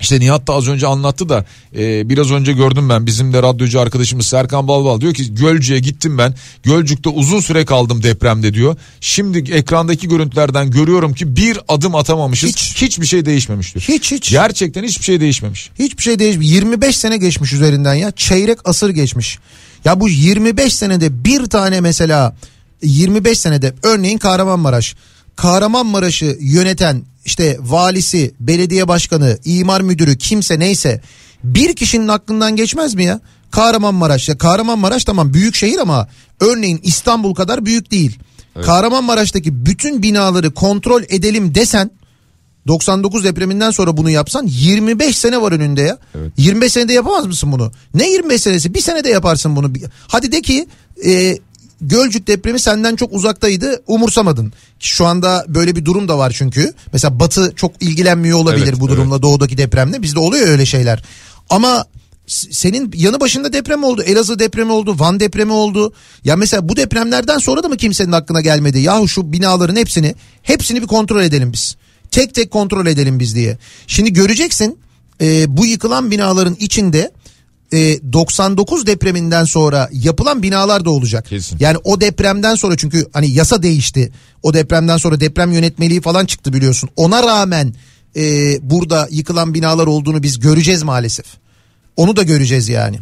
işte 0.00 0.20
Nihat 0.20 0.46
da 0.46 0.52
az 0.52 0.68
önce 0.68 0.86
anlattı 0.86 1.28
da 1.28 1.44
e, 1.76 2.08
biraz 2.08 2.30
önce 2.30 2.52
gördüm 2.52 2.88
ben 2.88 3.06
bizim 3.06 3.32
de 3.32 3.42
radyocu 3.42 3.80
arkadaşımız 3.80 4.26
Serkan 4.26 4.68
Balbal 4.68 5.00
diyor 5.00 5.14
ki 5.14 5.34
Gölcük'e 5.34 5.78
gittim 5.78 6.18
ben 6.18 6.34
Gölcük'te 6.62 7.08
uzun 7.08 7.40
süre 7.40 7.64
kaldım 7.64 8.02
depremde 8.02 8.54
diyor. 8.54 8.76
Şimdi 9.00 9.52
ekrandaki 9.52 10.08
görüntülerden 10.08 10.70
görüyorum 10.70 11.14
ki 11.14 11.36
bir 11.36 11.58
adım 11.68 11.94
atamamışız 11.94 12.56
hiçbir 12.56 13.06
şey 13.06 13.24
değişmemiş 13.24 13.74
diyor. 13.74 13.84
Hiç 13.88 14.12
hiç. 14.12 14.30
Gerçekten 14.30 14.84
hiçbir 14.84 15.04
şey 15.04 15.20
değişmemiş. 15.20 15.70
Hiçbir 15.78 16.02
şey 16.02 16.18
değişmiş. 16.18 16.50
25 16.50 16.96
sene 16.96 17.16
geçmiş 17.16 17.52
üzerinden 17.52 17.94
ya. 17.94 18.10
Çeyrek 18.10 18.58
asır 18.64 18.90
geçmiş. 18.90 19.38
Ya 19.84 20.00
bu 20.00 20.08
25 20.08 20.74
senede 20.74 21.24
bir 21.24 21.44
tane 21.44 21.80
mesela 21.80 22.36
25 22.82 23.38
senede 23.38 23.74
örneğin 23.82 24.18
Kahramanmaraş. 24.18 24.94
Kahramanmaraş'ı 25.36 26.36
yöneten 26.40 27.02
işte 27.24 27.58
valisi, 27.60 28.34
belediye 28.40 28.88
başkanı, 28.88 29.38
imar 29.44 29.80
müdürü 29.80 30.18
kimse 30.18 30.58
neyse 30.58 31.00
bir 31.44 31.76
kişinin 31.76 32.08
aklından 32.08 32.56
geçmez 32.56 32.94
mi 32.94 33.04
ya? 33.04 33.20
Kahramanmaraş 33.50 34.28
ya 34.28 34.38
Kahramanmaraş 34.38 35.04
tamam 35.04 35.34
büyük 35.34 35.54
şehir 35.54 35.78
ama 35.78 36.08
örneğin 36.40 36.80
İstanbul 36.82 37.34
kadar 37.34 37.66
büyük 37.66 37.90
değil. 37.90 38.18
Kahramanmaraş'taki 38.62 39.66
bütün 39.66 40.02
binaları 40.02 40.54
kontrol 40.54 41.02
edelim 41.08 41.54
desen 41.54 41.90
99 42.66 43.24
depreminden 43.24 43.70
sonra 43.70 43.96
bunu 43.96 44.10
yapsan 44.10 44.46
25 44.46 45.18
sene 45.18 45.40
var 45.40 45.52
önünde 45.52 45.82
ya. 45.82 45.98
25 46.36 46.72
senede 46.72 46.92
yapamaz 46.92 47.26
mısın 47.26 47.52
bunu? 47.52 47.72
Ne 47.94 48.10
25 48.10 48.42
senesi? 48.42 48.74
Bir 48.74 48.80
senede 48.80 49.08
yaparsın 49.08 49.56
bunu. 49.56 49.72
Hadi 50.08 50.32
de 50.32 50.42
ki 50.42 50.66
e, 51.04 51.38
Gölcük 51.80 52.26
depremi 52.26 52.60
senden 52.60 52.96
çok 52.96 53.12
uzaktaydı 53.12 53.82
umursamadın. 53.86 54.52
Şu 54.80 55.06
anda 55.06 55.44
böyle 55.48 55.76
bir 55.76 55.84
durum 55.84 56.08
da 56.08 56.18
var 56.18 56.32
çünkü. 56.36 56.74
Mesela 56.92 57.20
Batı 57.20 57.52
çok 57.56 57.82
ilgilenmiyor 57.82 58.38
olabilir 58.38 58.66
Evet, 58.68 58.80
bu 58.80 58.88
durumla 58.88 59.22
doğudaki 59.22 59.58
depremle. 59.58 60.02
Bizde 60.02 60.18
oluyor 60.18 60.48
öyle 60.48 60.66
şeyler. 60.66 61.02
Ama 61.50 61.84
senin 62.50 62.92
yanı 62.94 63.20
başında 63.20 63.52
deprem 63.52 63.84
oldu. 63.84 64.02
Elazığ 64.02 64.38
depremi 64.38 64.72
oldu. 64.72 64.98
Van 64.98 65.20
depremi 65.20 65.52
oldu. 65.52 65.92
Ya 66.24 66.36
mesela 66.36 66.68
bu 66.68 66.76
depremlerden 66.76 67.38
sonra 67.38 67.62
da 67.62 67.68
mı 67.68 67.76
kimsenin 67.76 68.12
aklına 68.12 68.40
gelmedi? 68.40 68.80
Yahu 68.80 69.08
şu 69.08 69.32
binaların 69.32 69.76
hepsini 69.76 70.14
hepsini 70.42 70.82
bir 70.82 70.86
kontrol 70.86 71.22
edelim 71.22 71.52
biz. 71.52 71.76
Tek 72.10 72.34
tek 72.34 72.50
kontrol 72.50 72.86
edelim 72.86 73.20
biz 73.20 73.34
diye. 73.34 73.58
Şimdi 73.86 74.12
göreceksin 74.12 74.78
e, 75.20 75.56
bu 75.56 75.66
yıkılan 75.66 76.10
binaların 76.10 76.56
içinde 76.60 77.10
e, 77.72 78.12
99 78.12 78.86
depreminden 78.86 79.44
sonra 79.44 79.88
yapılan 79.92 80.42
binalar 80.42 80.84
da 80.84 80.90
olacak. 80.90 81.28
Yani 81.60 81.78
o 81.84 82.00
depremden 82.00 82.54
sonra 82.54 82.76
çünkü 82.76 83.06
hani 83.12 83.30
yasa 83.30 83.62
değişti. 83.62 84.12
O 84.42 84.54
depremden 84.54 84.96
sonra 84.96 85.20
deprem 85.20 85.52
yönetmeliği 85.52 86.00
falan 86.00 86.26
çıktı 86.26 86.52
biliyorsun. 86.52 86.90
Ona 86.96 87.22
rağmen 87.22 87.74
e, 88.16 88.22
burada 88.70 89.08
yıkılan 89.10 89.54
binalar 89.54 89.86
olduğunu 89.86 90.22
biz 90.22 90.40
göreceğiz 90.40 90.82
maalesef. 90.82 91.26
Onu 91.96 92.16
da 92.16 92.22
göreceğiz 92.22 92.68
yani. 92.68 92.98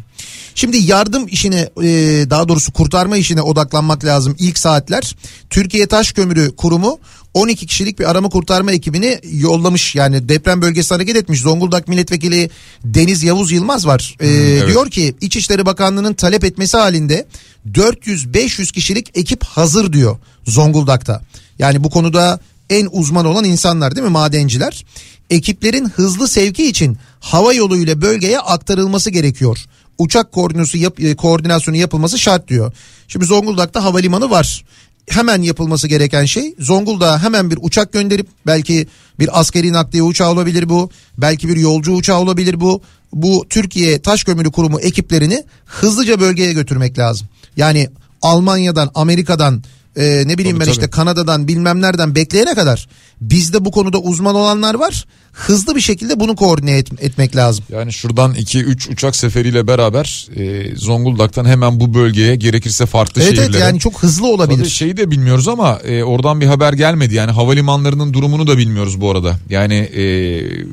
Şimdi 0.59 0.77
yardım 0.77 1.27
işine 1.29 1.61
e, 1.83 1.91
daha 2.31 2.49
doğrusu 2.49 2.73
kurtarma 2.73 3.17
işine 3.17 3.43
odaklanmak 3.43 4.05
lazım 4.05 4.37
ilk 4.39 4.59
saatler. 4.59 5.17
Türkiye 5.51 5.87
Taş 5.87 6.13
Kömürü 6.13 6.57
Kurumu 6.57 6.99
12 7.35 7.67
kişilik 7.67 7.99
bir 7.99 8.11
arama 8.11 8.29
kurtarma 8.29 8.73
ekibini 8.73 9.21
yollamış. 9.33 9.95
Yani 9.95 10.29
deprem 10.29 10.63
bölgesi 10.63 10.95
hareket 10.95 11.17
etmiş. 11.17 11.41
Zonguldak 11.41 11.89
Milletvekili 11.89 12.51
Deniz 12.85 13.23
Yavuz 13.23 13.53
Yılmaz 13.53 13.87
var. 13.87 14.17
E, 14.21 14.29
evet. 14.29 14.69
Diyor 14.69 14.91
ki 14.91 15.15
İçişleri 15.21 15.67
Bakanlığı'nın 15.67 16.15
talep 16.15 16.45
etmesi 16.45 16.77
halinde 16.77 17.27
400-500 17.73 18.73
kişilik 18.73 19.19
ekip 19.19 19.45
hazır 19.45 19.93
diyor 19.93 20.17
Zonguldak'ta. 20.47 21.23
Yani 21.59 21.85
bu 21.85 21.91
konuda 21.91 22.41
en 22.71 22.89
uzman 22.93 23.27
olan 23.27 23.45
insanlar 23.45 23.97
değil 23.97 24.07
mi 24.07 24.11
madenciler? 24.13 24.85
Ekiplerin 25.31 25.89
hızlı 25.89 26.29
sevki 26.29 26.67
için 26.67 26.99
hava 27.21 27.53
yoluyla 27.53 28.01
bölgeye 28.01 28.39
aktarılması 28.39 29.11
gerekiyor. 29.11 29.59
Uçak 29.99 30.33
koordinasyonu, 30.33 30.85
yap, 30.85 31.01
e, 31.01 31.17
koordinasyonu 31.17 31.77
yapılması 31.77 32.19
şart 32.19 32.49
diyor. 32.49 32.73
Şimdi 33.09 33.25
Zonguldak'ta 33.25 33.85
havalimanı 33.85 34.31
var. 34.31 34.65
Hemen 35.09 35.43
yapılması 35.43 35.89
gereken 35.89 36.25
şey 36.25 36.55
Zonguldak'a 36.59 37.23
hemen 37.23 37.51
bir 37.51 37.59
uçak 37.63 37.93
gönderip 37.93 38.27
belki 38.47 38.87
bir 39.19 39.41
askeri 39.41 39.73
nakliye 39.73 40.03
uçağı 40.03 40.31
olabilir 40.31 40.69
bu. 40.69 40.91
Belki 41.19 41.49
bir 41.49 41.57
yolcu 41.57 41.93
uçağı 41.93 42.19
olabilir 42.19 42.61
bu. 42.61 42.83
Bu 43.13 43.47
Türkiye 43.51 44.03
Taş 44.03 44.25
Kömürü 44.25 44.51
Kurumu 44.51 44.81
ekiplerini 44.81 45.45
hızlıca 45.67 46.21
bölgeye 46.21 46.53
götürmek 46.53 46.99
lazım. 46.99 47.29
Yani 47.57 47.89
Almanya'dan, 48.23 48.91
Amerika'dan, 48.95 49.63
e, 49.97 50.23
ne 50.27 50.39
bileyim 50.39 50.57
Tabii, 50.57 50.67
ben 50.67 50.71
işte 50.71 50.83
tabii. 50.83 50.91
Kanada'dan 50.91 51.49
bilmem 51.49 51.81
nereden 51.81 52.15
bekleyene 52.15 52.55
kadar 52.55 52.89
bizde 53.21 53.65
bu 53.65 53.71
konuda 53.71 53.99
uzman 53.99 54.35
olanlar 54.35 54.75
var. 54.75 55.05
Hızlı 55.33 55.77
bir 55.77 55.81
şekilde 55.81 56.21
bunu 56.21 56.37
koordine 56.37 56.71
et- 56.79 57.03
etmek 57.03 57.37
lazım. 57.37 57.65
Yani 57.73 57.93
şuradan 57.93 58.35
2-3 58.35 58.93
uçak 58.93 59.17
seferiyle 59.17 59.67
beraber 59.67 60.29
e, 60.37 60.77
Zonguldak'tan 60.77 61.45
hemen 61.45 61.81
bu 61.81 61.95
bölgeye 61.95 62.37
gerekirse 62.37 62.87
farklı 62.87 63.23
Evet 63.23 63.33
evet 63.33 63.41
şehirlere. 63.45 63.63
yani 63.63 63.81
çok 63.81 64.03
hızlı 64.03 64.27
olabilir. 64.27 64.59
Tabii 64.59 64.69
şeyi 64.71 64.97
de 64.97 65.11
bilmiyoruz 65.11 65.49
ama 65.49 65.79
e, 65.85 66.03
oradan 66.03 66.41
bir 66.41 66.47
haber 66.47 66.73
gelmedi. 66.73 67.15
Yani 67.15 67.31
havalimanlarının 67.31 68.13
durumunu 68.13 68.47
da 68.47 68.59
bilmiyoruz 68.59 69.01
bu 69.01 69.11
arada. 69.11 69.37
Yani 69.51 69.75
e, 69.75 70.03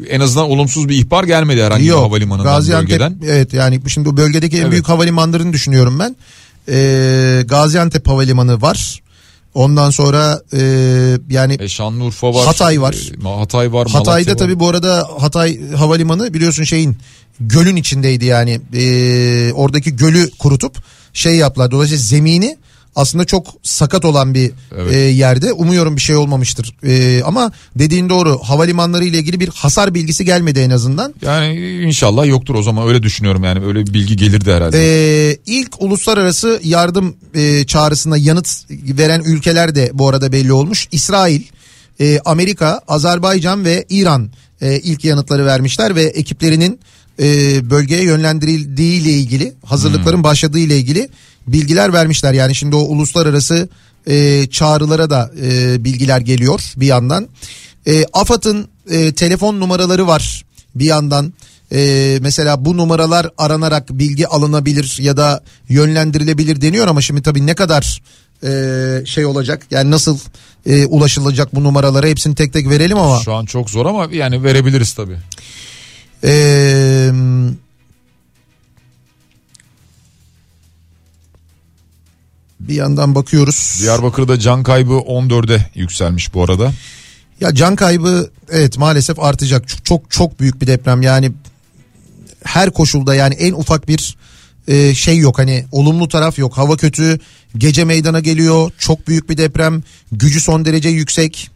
en 0.09 0.19
azından 0.19 0.49
olumsuz 0.49 0.89
bir 0.89 0.95
ihbar 0.95 1.23
gelmedi 1.23 1.63
herhangi 1.63 1.85
bir 1.85 1.89
havalimanından 1.89 2.55
Gaziantep, 2.55 2.89
bölgeden. 2.89 3.17
Evet 3.26 3.53
yani 3.53 3.81
şimdi 3.88 4.09
bu 4.09 4.17
bölgedeki 4.17 4.57
en 4.57 4.61
Evet. 4.61 4.72
büyük 4.72 4.89
havalimanlarını 4.89 5.53
düşünüyorum 5.53 5.99
ben. 5.99 6.15
Ee, 6.69 7.43
Gaziantep 7.45 8.07
Havalimanı 8.07 8.61
var. 8.61 8.99
Ondan 9.56 9.90
sonra 9.90 10.41
e, 10.53 10.60
yani 11.30 11.57
E, 11.60 11.68
Şanlıurfa 11.68 12.34
var. 12.34 12.45
Hatay 12.45 12.82
var. 12.82 12.95
E, 13.26 13.30
Hatay 13.40 13.73
var. 13.73 13.88
Hatay'da 13.88 14.10
Malatya 14.11 14.34
var. 14.34 14.38
tabii 14.38 14.60
bu 14.60 14.68
arada 14.69 15.10
Hatay 15.19 15.72
Havalimanı 15.72 16.34
biliyorsun 16.34 16.64
şeyin 16.64 16.98
gölün 17.40 17.76
içindeydi 17.76 18.26
yani. 18.26 18.61
Ee, 18.73 19.53
oradaki 19.53 19.95
gölü 19.95 20.30
kurutup 20.40 20.77
şey 21.14 21.36
yaptılar. 21.36 21.72
Dolayısıyla 21.72 22.02
zemini 22.03 22.57
aslında 22.95 23.26
çok 23.26 23.47
sakat 23.63 24.05
olan 24.05 24.34
bir 24.34 24.51
e, 24.89 24.97
yerde. 24.97 25.53
Umuyorum 25.53 25.95
bir 25.95 26.01
şey 26.01 26.15
olmamıştır. 26.15 26.76
E, 26.84 27.23
ama 27.23 27.51
dediğin 27.76 28.09
doğru 28.09 28.39
havalimanları 28.43 29.05
ile 29.05 29.17
ilgili 29.17 29.39
bir 29.39 29.47
hasar 29.47 29.93
bilgisi 29.93 30.26
gelmedi 30.26 30.59
en 30.59 30.69
azından. 30.69 31.13
Yani 31.22 31.59
inşallah 31.81 32.26
yoktur 32.26 32.55
o 32.55 32.63
zaman 32.63 32.88
öyle 32.88 33.03
düşünüyorum 33.03 33.43
yani 33.43 33.65
öyle 33.65 33.88
bir 33.88 33.93
bilgi 33.93 34.15
gelirdi 34.15 34.53
herhalde. 34.53 34.77
Ee, 34.77 35.38
ilk 35.45 35.81
uluslararası 35.81 36.59
yardım 36.63 37.15
e, 37.35 37.65
çağrısına 37.65 38.17
yanıt 38.17 38.47
veren 38.69 39.22
ülkeler 39.22 39.76
de 39.76 39.89
bu 39.93 40.09
arada 40.09 40.31
belli 40.31 40.53
olmuş. 40.53 40.88
İsrail, 40.91 41.41
e, 41.99 42.19
Amerika, 42.26 42.81
Azerbaycan 42.88 43.65
ve 43.65 43.85
İran 43.89 44.30
e, 44.61 44.80
ilk 44.80 45.05
yanıtları 45.05 45.45
vermişler 45.45 45.95
ve 45.95 46.03
ekiplerinin 46.03 46.80
e, 47.19 47.26
bölgeye 47.69 48.03
yönlendirildiği 48.03 49.01
ile 49.01 49.11
ilgili 49.11 49.53
hazırlıkların 49.65 50.23
başladığı 50.23 50.59
ile 50.59 50.77
ilgili 50.77 51.09
bilgiler 51.47 51.93
vermişler. 51.93 52.34
Yani 52.34 52.55
şimdi 52.55 52.76
o 52.76 52.80
uluslararası 52.80 53.69
e, 54.07 54.47
çağrılara 54.51 55.09
da 55.09 55.31
e, 55.41 55.84
bilgiler 55.84 56.22
geliyor 56.22 56.61
bir 56.77 56.88
yandan. 56.88 57.27
E, 57.88 58.05
AFAD'ın 58.13 58.67
e, 58.89 59.11
telefon 59.13 59.59
numaraları 59.59 60.07
var 60.07 60.45
bir 60.76 60.85
yandan. 60.85 61.34
E, 61.72 62.17
mesela 62.22 62.65
bu 62.65 62.77
numaralar 62.77 63.30
aranarak 63.38 63.89
bilgi 63.89 64.27
alınabilir 64.27 64.97
ya 65.01 65.17
da 65.17 65.43
yönlendirilebilir 65.69 66.61
deniyor 66.61 66.88
ama 66.88 67.01
şimdi 67.01 67.22
tabii 67.22 67.45
ne 67.45 67.53
kadar 67.53 68.01
e, 68.43 69.05
şey 69.05 69.26
olacak 69.26 69.63
yani 69.72 69.91
nasıl 69.91 70.17
e, 70.65 70.85
ulaşılacak 70.85 71.55
bu 71.55 71.63
numaralara 71.63 72.07
hepsini 72.07 72.35
tek 72.35 72.53
tek 72.53 72.69
verelim 72.69 72.97
ama. 72.97 73.19
Şu 73.19 73.34
an 73.34 73.45
çok 73.45 73.69
zor 73.69 73.85
ama 73.85 74.07
yani 74.11 74.43
verebiliriz 74.43 74.93
tabii. 74.93 75.17
Ee, 76.23 77.11
bir 82.60 82.76
yandan 82.76 83.15
bakıyoruz. 83.15 83.77
Diyarbakır'da 83.82 84.40
can 84.40 84.64
kaybı 84.64 84.94
14'e 84.94 85.69
yükselmiş 85.76 86.34
bu 86.34 86.44
arada. 86.44 86.72
Ya 87.41 87.56
can 87.56 87.76
kaybı 87.76 88.30
evet 88.49 88.77
maalesef 88.77 89.19
artacak. 89.19 89.68
Çok 89.68 89.86
çok, 89.86 90.11
çok 90.11 90.40
büyük 90.40 90.61
bir 90.61 90.68
deprem 90.68 91.02
yani 91.02 91.32
her 92.44 92.72
koşulda 92.72 93.15
yani 93.15 93.34
en 93.34 93.53
ufak 93.53 93.88
bir 93.88 94.18
e, 94.68 94.95
şey 94.95 95.18
yok 95.18 95.40
hani 95.40 95.65
olumlu 95.72 96.07
taraf 96.07 96.40
yok. 96.40 96.57
Hava 96.57 96.77
kötü, 96.77 97.19
gece 97.57 97.84
meydana 97.84 98.19
geliyor. 98.19 98.72
Çok 98.77 99.07
büyük 99.07 99.30
bir 99.30 99.38
deprem, 99.38 99.84
gücü 100.11 100.41
son 100.41 100.65
derece 100.65 100.90
yüksek. 100.90 101.49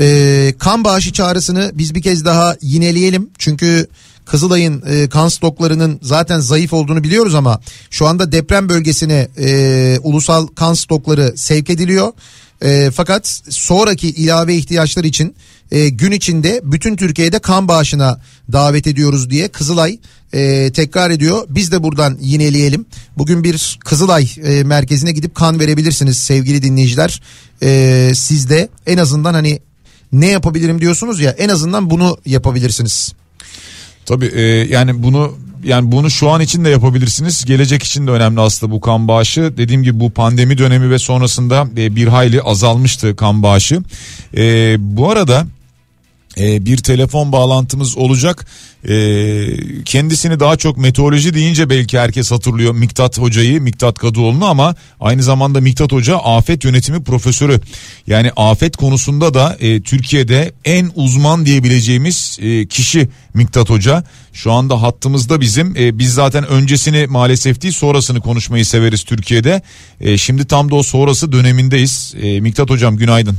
E, 0.00 0.54
kan 0.58 0.84
bağışı 0.84 1.12
çağrısını 1.12 1.72
biz 1.74 1.94
bir 1.94 2.02
kez 2.02 2.24
daha 2.24 2.56
yineleyelim. 2.62 3.30
Çünkü 3.38 3.86
Kızılay'ın 4.30 4.82
e, 4.86 5.08
kan 5.08 5.28
stoklarının 5.28 5.98
zaten 6.02 6.40
zayıf 6.40 6.72
olduğunu 6.72 7.04
biliyoruz 7.04 7.34
ama 7.34 7.60
şu 7.90 8.06
anda 8.06 8.32
deprem 8.32 8.68
bölgesine 8.68 9.28
e, 9.38 9.98
ulusal 10.02 10.46
kan 10.46 10.74
stokları 10.74 11.32
sevk 11.36 11.70
ediliyor. 11.70 12.12
E, 12.62 12.90
fakat 12.94 13.40
sonraki 13.48 14.08
ilave 14.08 14.54
ihtiyaçlar 14.54 15.04
için 15.04 15.34
e, 15.70 15.88
gün 15.88 16.12
içinde 16.12 16.60
bütün 16.64 16.96
Türkiye'de 16.96 17.38
kan 17.38 17.68
bağışına 17.68 18.20
davet 18.52 18.86
ediyoruz 18.86 19.30
diye 19.30 19.48
Kızılay 19.48 19.98
e, 20.32 20.70
tekrar 20.72 21.10
ediyor. 21.10 21.46
Biz 21.48 21.72
de 21.72 21.82
buradan 21.82 22.18
yineleyelim. 22.20 22.86
Bugün 23.18 23.44
bir 23.44 23.78
Kızılay 23.84 24.30
e, 24.44 24.64
merkezine 24.64 25.12
gidip 25.12 25.34
kan 25.34 25.60
verebilirsiniz 25.60 26.18
sevgili 26.18 26.62
dinleyiciler. 26.62 27.22
E, 27.62 28.12
siz 28.14 28.50
de 28.50 28.68
en 28.86 28.98
azından 28.98 29.34
hani 29.34 29.60
ne 30.12 30.26
yapabilirim 30.26 30.80
diyorsunuz 30.80 31.20
ya 31.20 31.30
en 31.30 31.48
azından 31.48 31.90
bunu 31.90 32.18
yapabilirsiniz. 32.26 33.12
Tabii 34.08 34.26
e, 34.26 34.42
yani 34.42 35.02
bunu 35.02 35.34
yani 35.64 35.92
bunu 35.92 36.10
şu 36.10 36.30
an 36.30 36.40
için 36.40 36.64
de 36.64 36.68
yapabilirsiniz. 36.68 37.44
Gelecek 37.44 37.82
için 37.82 38.06
de 38.06 38.10
önemli 38.10 38.40
aslında 38.40 38.72
bu 38.72 38.80
kan 38.80 39.08
bağışı. 39.08 39.54
Dediğim 39.56 39.82
gibi 39.82 40.00
bu 40.00 40.10
pandemi 40.10 40.58
dönemi 40.58 40.90
ve 40.90 40.98
sonrasında 40.98 41.68
e, 41.76 41.96
bir 41.96 42.06
hayli 42.06 42.42
azalmıştı 42.42 43.16
kan 43.16 43.42
bağışı. 43.42 43.82
E, 44.36 44.76
bu 44.78 45.10
arada 45.10 45.46
e, 46.36 46.66
bir 46.66 46.76
telefon 46.76 47.32
bağlantımız 47.32 47.96
olacak. 47.96 48.46
E, 48.88 48.94
kendisini 49.84 50.40
daha 50.40 50.56
çok 50.56 50.76
meteoroloji 50.76 51.34
deyince 51.34 51.70
belki 51.70 51.98
herkes 51.98 52.30
hatırlıyor 52.30 52.74
Miktat 52.74 53.18
Hoca'yı, 53.18 53.62
Miktat 53.62 53.98
Kadıoğlu'nu 53.98 54.46
ama 54.46 54.74
aynı 55.00 55.22
zamanda 55.22 55.60
Miktat 55.60 55.92
Hoca 55.92 56.16
afet 56.16 56.64
yönetimi 56.64 57.04
profesörü. 57.04 57.60
Yani 58.06 58.30
afet 58.36 58.76
konusunda 58.76 59.34
da 59.34 59.56
e, 59.60 59.80
Türkiye'de 59.82 60.52
en 60.64 60.90
uzman 60.94 61.46
diyebileceğimiz 61.46 62.38
e, 62.42 62.66
kişi 62.66 63.08
Miktat 63.34 63.70
Hoca. 63.70 64.04
Şu 64.32 64.52
anda 64.52 64.82
hattımızda 64.82 65.40
bizim. 65.40 65.76
E, 65.76 65.98
biz 65.98 66.14
zaten 66.14 66.46
öncesini 66.46 67.06
maalesef 67.06 67.62
değil 67.62 67.74
sonrasını 67.74 68.20
konuşmayı 68.20 68.66
severiz 68.66 69.04
Türkiye'de. 69.04 69.62
Şimdi 70.16 70.44
tam 70.44 70.70
da 70.70 70.74
o 70.74 70.82
sonrası 70.82 71.32
dönemindeyiz. 71.32 72.14
Miktat 72.40 72.70
Hocam 72.70 72.96
günaydın. 72.96 73.36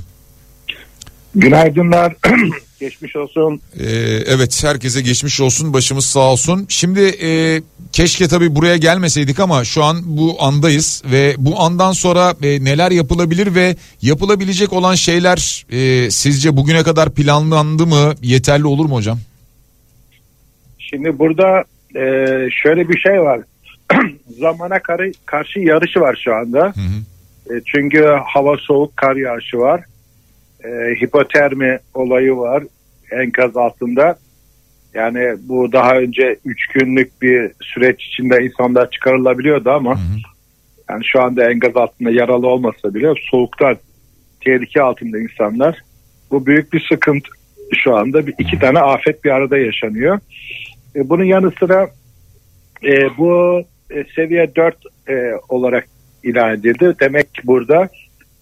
Günaydınlar. 1.36 2.16
Geçmiş 2.80 3.16
olsun. 3.16 3.62
Ee, 3.80 3.86
evet 4.26 4.64
herkese 4.64 5.02
geçmiş 5.02 5.42
olsun 5.42 5.74
başımız 5.74 6.06
sağ 6.06 6.32
olsun. 6.32 6.66
Şimdi 6.70 7.00
e, 7.00 7.62
keşke 7.92 8.28
tabii 8.28 8.56
buraya 8.56 8.78
gelmeseydik 8.78 9.40
ama 9.40 9.64
şu 9.64 9.84
an 9.84 9.98
bu 10.06 10.44
andayız 10.44 11.04
ve 11.12 11.36
bu 11.38 11.60
andan 11.60 11.92
sonra 11.92 12.34
e, 12.44 12.64
neler 12.64 12.92
yapılabilir 12.92 13.56
ve 13.56 13.76
yapılabilecek 14.02 14.74
olan 14.74 14.96
şeyler 14.96 15.66
e, 15.72 16.12
sizce 16.12 16.58
bugüne 16.58 16.84
kadar 16.84 17.14
planlandı 17.14 17.86
mı 17.86 18.14
yeterli 18.22 18.66
olur 18.66 18.86
mu 18.86 18.96
hocam? 18.96 19.20
Şimdi 20.80 21.20
burada 21.20 21.64
e, 21.96 22.04
şöyle 22.64 22.90
bir 22.90 23.00
şey 23.00 23.22
var. 23.22 23.40
Zamana 24.40 24.80
karı, 24.80 25.12
karşı 25.26 25.60
yarışı 25.60 26.00
var 26.00 26.20
şu 26.24 26.36
anda. 26.36 26.74
E, 27.50 27.54
çünkü 27.66 28.06
hava 28.26 28.58
soğuk, 28.58 28.98
kar 28.98 29.16
yağışı 29.16 29.58
var. 29.58 29.82
E, 30.64 30.70
hipotermi 31.02 31.80
olayı 31.94 32.38
var 32.38 32.64
enkaz 33.12 33.58
altında. 33.58 34.18
Yani 34.94 35.36
bu 35.40 35.72
daha 35.72 35.98
önce 35.98 36.36
3 36.46 36.68
günlük 36.68 37.22
bir 37.22 37.52
süreç 37.62 38.04
içinde 38.04 38.38
insanlar 38.44 38.92
çıkarılabiliyordu 38.92 39.70
ama 39.70 40.00
yani 40.90 41.06
şu 41.06 41.22
anda 41.22 41.52
enkaz 41.52 41.78
altında 41.78 42.12
yaralı 42.12 42.48
olmasa 42.48 42.94
bile 42.94 43.14
soğuktan 43.32 43.78
tehlike 44.42 44.82
altında 44.82 45.20
insanlar. 45.20 45.82
Bu 46.32 46.46
büyük 46.46 46.74
bir 46.74 46.88
sıkıntı 46.90 47.28
şu 47.84 47.96
anda. 47.96 48.28
Bir, 48.28 48.34
iki 48.40 48.60
tane 48.60 48.80
afet 48.80 49.24
bir 49.24 49.30
arada 49.30 49.58
yaşanıyor. 49.58 50.20
E, 50.96 51.10
bunun 51.10 51.24
yanı 51.24 51.52
sıra 51.60 51.90
e, 52.84 53.18
bu 53.18 53.62
e, 53.92 54.04
seviye 54.16 54.56
4 54.56 54.76
e, 55.10 55.14
olarak 55.50 55.88
ilan 56.24 56.54
edildi. 56.54 56.96
Demek 57.00 57.34
ki 57.34 57.42
burada 57.44 57.90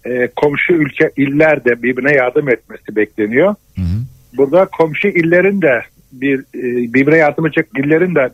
e, 0.07 0.29
komşu 0.35 0.73
ülke 0.73 1.11
iller 1.17 1.65
de 1.65 1.83
birbirine 1.83 2.11
yardım 2.15 2.49
etmesi 2.49 2.95
bekleniyor. 2.95 3.55
Burada 4.37 4.65
komşu 4.65 5.07
illerin 5.07 5.61
de 5.61 5.81
bir 6.11 6.39
e, 6.39 6.93
birbirine 6.93 7.17
yardım 7.17 7.45
edecek 7.45 7.67
illerin 7.77 8.15
de 8.15 8.29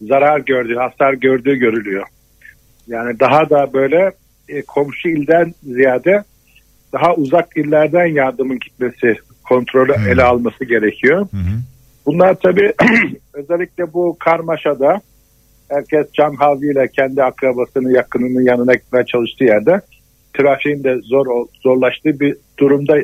zarar 0.00 0.40
gördüğü, 0.40 0.76
hasar 0.76 1.12
gördüğü 1.12 1.56
görülüyor. 1.56 2.06
Yani 2.86 3.20
daha 3.20 3.50
da 3.50 3.72
böyle 3.72 4.12
e, 4.48 4.62
komşu 4.62 5.08
ilden 5.08 5.54
ziyade 5.62 6.24
daha 6.92 7.14
uzak 7.14 7.56
illerden 7.56 8.06
yardımın 8.06 8.58
gitmesi, 8.58 9.16
kontrolü 9.48 9.92
ele 10.08 10.22
alması 10.22 10.64
gerekiyor. 10.64 11.26
Bunlar 12.06 12.34
tabii 12.34 12.72
özellikle 13.32 13.92
bu 13.92 14.16
karmaşada 14.20 15.00
herkes 15.68 16.06
can 16.12 16.34
havliyle 16.34 16.88
kendi 16.88 17.22
akrabasını, 17.22 17.92
yakınının 17.92 18.42
yanına 18.42 18.74
gitmeye 18.74 19.04
çalıştığı 19.04 19.44
yerde 19.44 19.80
trafiğin 20.36 20.84
de 20.84 21.00
zor 21.02 21.46
zorlaştığı 21.62 22.20
bir 22.20 22.36
durumda. 22.58 22.96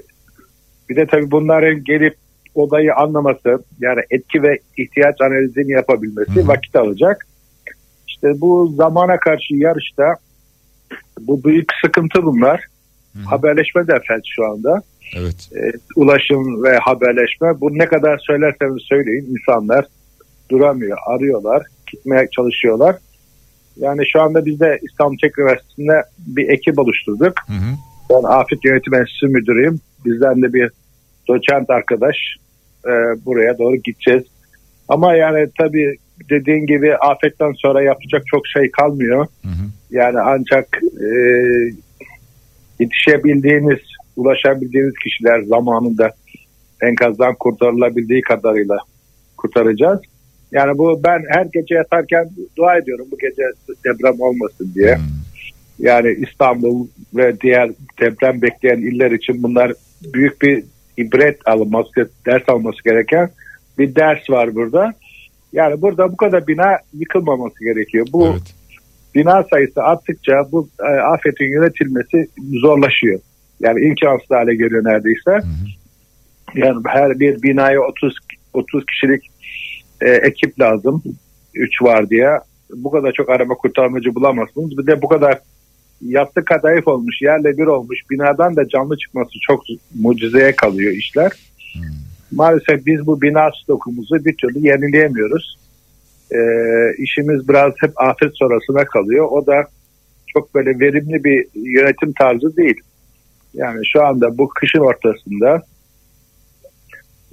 Bir 0.88 0.96
de 0.96 1.06
tabii 1.06 1.30
bunların 1.30 1.84
gelip 1.84 2.14
olayı 2.54 2.94
anlaması, 2.94 3.64
yani 3.80 4.00
etki 4.10 4.42
ve 4.42 4.58
ihtiyaç 4.76 5.20
analizini 5.20 5.72
yapabilmesi 5.72 6.48
vakit 6.48 6.76
alacak. 6.76 7.26
İşte 8.08 8.40
bu 8.40 8.72
zamana 8.76 9.20
karşı 9.20 9.54
yarışta 9.54 10.16
bu 11.20 11.44
büyük 11.44 11.68
sıkıntı 11.84 12.22
bunlar. 12.22 12.64
Haberleşme 13.24 13.86
de 13.86 13.94
felç 14.08 14.24
şu 14.36 14.46
anda. 14.46 14.82
Evet. 15.16 15.50
E, 15.54 15.60
ulaşım 15.96 16.64
ve 16.64 16.78
haberleşme. 16.78 17.60
Bu 17.60 17.78
ne 17.78 17.86
kadar 17.86 18.18
söylerseniz 18.18 18.82
söyleyin 18.82 19.24
insanlar 19.24 19.84
duramıyor, 20.50 20.98
arıyorlar, 21.06 21.66
gitmeye 21.92 22.28
çalışıyorlar. 22.36 22.96
Yani 23.80 24.02
şu 24.06 24.22
anda 24.22 24.46
biz 24.46 24.60
de 24.60 24.78
İstanbul 24.82 25.16
Teknik 25.16 25.38
Üniversitesi'nde 25.38 26.02
bir 26.18 26.48
ekip 26.48 26.78
oluşturduk. 26.78 27.34
Ben 28.10 28.22
Afet 28.22 28.64
Yönetim 28.64 28.94
Enstitüsü 28.94 29.26
müdürüyüm. 29.26 29.80
Bizden 30.04 30.42
de 30.42 30.52
bir 30.52 30.70
doçent 31.28 31.70
arkadaş 31.70 32.16
e, 32.86 32.90
buraya 33.26 33.58
doğru 33.58 33.76
gideceğiz. 33.76 34.24
Ama 34.88 35.14
yani 35.14 35.48
tabii 35.58 35.96
dediğin 36.30 36.66
gibi 36.66 36.96
afetten 36.96 37.52
sonra 37.52 37.82
yapacak 37.82 38.22
çok 38.26 38.46
şey 38.46 38.70
kalmıyor. 38.70 39.26
Yani 39.90 40.20
ancak 40.20 40.80
e, 41.00 41.10
yetişebildiğiniz, 42.80 43.78
ulaşabildiğiniz 44.16 44.94
kişiler 45.04 45.42
zamanında 45.42 46.12
enkazdan 46.82 47.34
kurtarılabildiği 47.34 48.22
kadarıyla 48.22 48.78
kurtaracağız. 49.36 50.00
Yani 50.52 50.78
bu 50.78 51.00
ben 51.04 51.22
her 51.28 51.44
gece 51.44 51.74
yatarken 51.74 52.30
dua 52.56 52.76
ediyorum 52.76 53.06
bu 53.12 53.18
gece 53.18 53.42
deprem 53.84 54.20
olmasın 54.20 54.72
diye. 54.74 54.98
Yani 55.78 56.16
İstanbul 56.28 56.86
ve 57.14 57.40
diğer 57.40 57.70
deprem 58.00 58.42
bekleyen 58.42 58.78
iller 58.78 59.10
için 59.10 59.42
bunlar 59.42 59.72
büyük 60.14 60.42
bir 60.42 60.64
ibret 60.96 61.48
alınması, 61.48 62.10
ders 62.26 62.48
alması 62.48 62.84
gereken 62.84 63.30
bir 63.78 63.94
ders 63.94 64.30
var 64.30 64.54
burada. 64.54 64.94
Yani 65.52 65.82
burada 65.82 66.12
bu 66.12 66.16
kadar 66.16 66.46
bina 66.46 66.78
yıkılmaması 66.94 67.64
gerekiyor. 67.64 68.06
Bu 68.12 68.36
bina 69.14 69.44
sayısı 69.50 69.82
arttıkça 69.82 70.48
bu 70.52 70.68
e, 70.80 71.00
afetin 71.00 71.52
yönetilmesi 71.52 72.28
zorlaşıyor. 72.60 73.20
Yani 73.60 73.80
imkansız 73.80 74.30
hale 74.30 74.54
geliyor 74.54 74.84
neredeyse. 74.84 75.48
Yani 76.54 76.82
her 76.86 77.20
bir 77.20 77.42
binaya 77.42 77.80
30 77.80 78.16
30 78.52 78.86
kişilik 78.86 79.29
e, 80.00 80.10
ekip 80.10 80.60
lazım. 80.60 81.02
3 81.54 81.82
var 81.82 82.10
diye. 82.10 82.30
Bu 82.74 82.90
kadar 82.90 83.12
çok 83.12 83.28
arama 83.28 83.54
kurtarmacı 83.54 84.14
bulamazsınız. 84.14 84.78
Bir 84.78 84.86
de 84.86 85.02
bu 85.02 85.08
kadar 85.08 85.38
yastık 86.06 86.46
kadayıf 86.46 86.88
olmuş, 86.88 87.22
yerle 87.22 87.58
bir 87.58 87.66
olmuş 87.66 87.98
binadan 88.10 88.56
da 88.56 88.68
canlı 88.68 88.98
çıkması 88.98 89.30
çok 89.40 89.62
mucizeye 90.00 90.56
kalıyor 90.56 90.92
işler. 90.92 91.32
Maalesef 92.32 92.86
biz 92.86 93.06
bu 93.06 93.22
bina 93.22 93.50
stokumuzu 93.62 94.24
bir 94.24 94.36
türlü 94.36 94.66
yenileyemiyoruz. 94.66 95.58
Ee, 96.32 96.38
işimiz 96.98 97.48
biraz 97.48 97.72
hep 97.80 97.90
afet 97.96 98.30
sonrasına 98.34 98.84
kalıyor. 98.84 99.28
O 99.30 99.46
da 99.46 99.64
çok 100.26 100.54
böyle 100.54 100.80
verimli 100.80 101.24
bir 101.24 101.46
yönetim 101.54 102.12
tarzı 102.12 102.56
değil. 102.56 102.80
Yani 103.54 103.80
şu 103.92 104.04
anda 104.04 104.38
bu 104.38 104.48
kışın 104.48 104.78
ortasında 104.78 105.62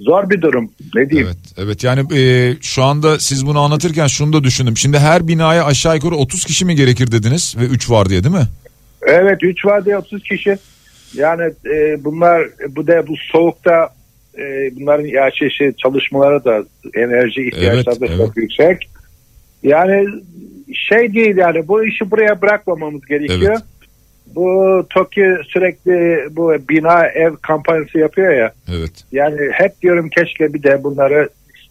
zor 0.00 0.30
bir 0.30 0.42
durum. 0.42 0.70
Ne 0.94 1.10
diyeyim? 1.10 1.30
Evet 1.58 1.84
yani 1.84 2.18
e, 2.18 2.54
şu 2.60 2.82
anda 2.82 3.18
siz 3.18 3.46
bunu 3.46 3.60
anlatırken 3.60 4.06
şunu 4.06 4.32
da 4.32 4.44
düşündüm. 4.44 4.76
Şimdi 4.76 4.98
her 4.98 5.28
binaya 5.28 5.64
aşağı 5.64 5.94
yukarı 5.94 6.14
30 6.16 6.44
kişi 6.44 6.64
mi 6.64 6.76
gerekir 6.76 7.12
dediniz 7.12 7.56
ve 7.60 7.64
3 7.64 7.90
var 7.90 8.08
diye 8.08 8.24
değil 8.24 8.34
mi? 8.34 8.48
Evet 9.02 9.42
3 9.42 9.64
var 9.64 9.84
diye 9.84 9.98
30 9.98 10.22
kişi. 10.22 10.58
Yani 11.14 11.52
e, 11.66 12.04
bunlar 12.04 12.42
bu 12.68 12.86
da 12.86 13.06
bu 13.06 13.14
soğukta 13.32 13.88
e, 14.38 14.70
bunların 14.76 15.04
ya 15.04 15.30
şey, 15.30 15.50
şey, 15.50 15.72
çalışmaları 15.72 16.44
da 16.44 16.64
enerji 16.94 17.48
ihtiyaçları 17.48 18.00
da 18.00 18.06
Evet, 18.06 18.16
çok 18.18 18.36
yüksek. 18.36 18.90
Yani 19.62 20.06
şey 20.74 21.14
değil 21.14 21.36
yani 21.36 21.68
bu 21.68 21.84
işi 21.84 22.10
buraya 22.10 22.42
bırakmamamız 22.42 23.06
gerekiyor. 23.06 23.56
Bu 24.34 24.86
TOKİ 24.90 25.36
sürekli 25.48 26.26
bu 26.30 26.56
bina 26.68 27.06
ev 27.06 27.36
kampanyası 27.42 27.98
yapıyor 27.98 28.32
ya. 28.32 28.52
Evet. 28.68 29.04
Yani 29.12 29.38
hep 29.52 29.82
diyorum 29.82 30.08
keşke 30.08 30.54
bir 30.54 30.62
de 30.62 30.84
bunları 30.84 31.28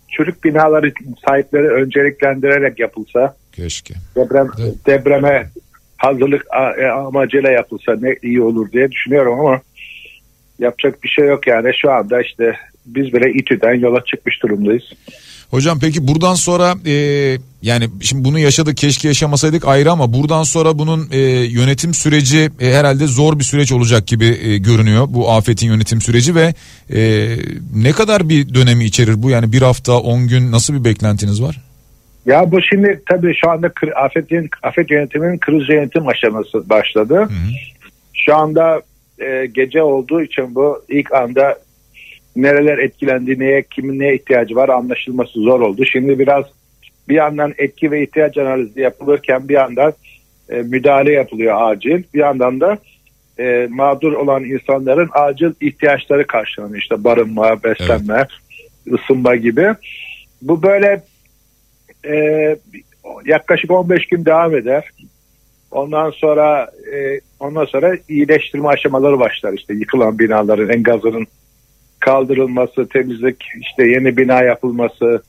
çürük 0.08 0.44
binaları 0.44 0.94
sahipleri 1.28 1.68
önceliklendirerek 1.68 2.80
yapılsa. 2.80 3.36
Keşke. 3.52 3.94
Deprem 4.16 4.48
depreme 4.86 5.50
hazırlık 5.98 6.46
e, 6.80 6.86
amacıyla 6.86 7.52
yapılsa 7.52 7.96
ne 8.02 8.16
iyi 8.22 8.42
olur 8.42 8.72
diye 8.72 8.92
düşünüyorum 8.92 9.40
ama 9.40 9.62
yapacak 10.60 11.04
bir 11.04 11.10
şey 11.10 11.28
yok 11.28 11.48
yani 11.48 11.72
şu 11.82 11.92
anda 11.92 12.22
işte 12.22 12.56
biz 12.86 13.14
bile 13.14 13.32
İTÜ'den 13.32 13.74
yola 13.74 14.06
çıkmış 14.06 14.44
durumdayız. 14.44 14.94
Hocam 15.52 15.80
peki 15.80 16.08
buradan 16.08 16.34
sonra 16.34 16.76
e, 16.86 16.94
yani 17.62 17.90
şimdi 18.02 18.24
bunu 18.24 18.40
yaşadık 18.40 18.78
keşke 18.78 19.08
yaşamasaydık 19.08 19.68
ayrı 19.68 19.92
ama 19.92 20.14
buradan 20.14 20.44
sonra 20.44 20.80
bunun 20.80 21.08
e, 21.12 21.20
yönetim 21.46 21.94
süreci 21.94 22.50
e, 22.60 22.74
herhalde 22.74 23.08
zor 23.08 23.40
bir 23.40 23.44
süreç 23.44 23.72
olacak 23.72 24.08
gibi 24.08 24.26
e, 24.26 24.58
görünüyor 24.58 25.08
bu 25.10 25.32
afetin 25.32 25.68
yönetim 25.68 26.02
süreci 26.02 26.36
ve 26.36 26.54
e, 26.94 27.28
ne 27.76 27.92
kadar 27.92 28.30
bir 28.30 28.54
dönemi 28.54 28.86
içerir 28.86 29.24
bu 29.24 29.30
yani 29.30 29.52
bir 29.52 29.62
hafta 29.62 30.00
10 30.00 30.28
gün 30.28 30.52
nasıl 30.52 30.74
bir 30.74 30.84
beklentiniz 30.84 31.42
var? 31.42 31.62
Ya 32.26 32.52
bu 32.52 32.62
şimdi 32.62 33.02
tabii 33.10 33.36
şu 33.36 33.50
anda 33.50 33.72
afetin, 33.96 34.50
afet 34.64 34.92
yönetiminin 34.92 35.38
kriz 35.38 35.70
yönetim 35.70 36.08
aşaması 36.08 36.70
başladı. 36.70 37.30
Şu 38.14 38.36
anda 38.36 38.82
e, 39.20 39.46
gece 39.46 39.84
olduğu 39.84 40.22
için 40.22 40.56
bu 40.56 40.84
ilk 40.90 41.14
anda 41.14 41.58
nereler 42.44 42.78
etkilendi, 42.78 43.40
neye 43.40 43.64
kimin 43.64 44.00
neye 44.00 44.16
ihtiyacı 44.16 44.56
var 44.56 44.70
anlaşılması 44.70 45.40
zor 45.40 45.60
oldu. 45.60 45.86
Şimdi 45.86 46.20
biraz 46.20 46.46
bir 47.10 47.16
yandan 47.16 47.54
etki 47.58 47.92
ve 47.92 48.04
ihtiyaç 48.04 48.38
analizi 48.38 48.82
yapılırken 48.82 49.50
bir 49.50 49.54
yandan 49.54 49.94
e, 50.50 50.56
müdahale 50.56 51.12
yapılıyor 51.12 51.72
acil. 51.72 52.04
Bir 52.14 52.20
yandan 52.20 52.62
da 52.62 52.78
e, 53.40 53.68
mağdur 53.70 54.14
olan 54.14 54.44
insanların 54.44 55.10
acil 55.12 55.52
ihtiyaçları 55.62 56.28
karşılanıyor. 56.28 56.82
İşte 56.82 57.04
barınma, 57.04 57.64
beslenme, 57.64 58.28
ısınma 58.94 59.36
gibi. 59.36 59.74
Bu 60.42 60.64
böyle 60.64 61.04
e, 62.06 62.16
yaklaşık 63.26 63.72
15 63.72 64.08
gün 64.08 64.26
devam 64.26 64.56
eder. 64.56 64.90
Ondan 65.72 66.10
sonra 66.12 66.72
e, 66.94 67.20
ondan 67.40 67.66
sonra 67.66 67.98
iyileştirme 68.10 68.68
aşamaları 68.68 69.20
başlar. 69.20 69.54
İşte 69.54 69.74
yıkılan 69.74 70.20
binaların 70.20 70.70
enkazının 70.70 71.28
kaldırılması, 72.08 72.90
temizlik, 72.90 73.44
işte 73.62 73.88
yeni 73.88 74.18
bina 74.18 74.44
yapılması, 74.44 75.22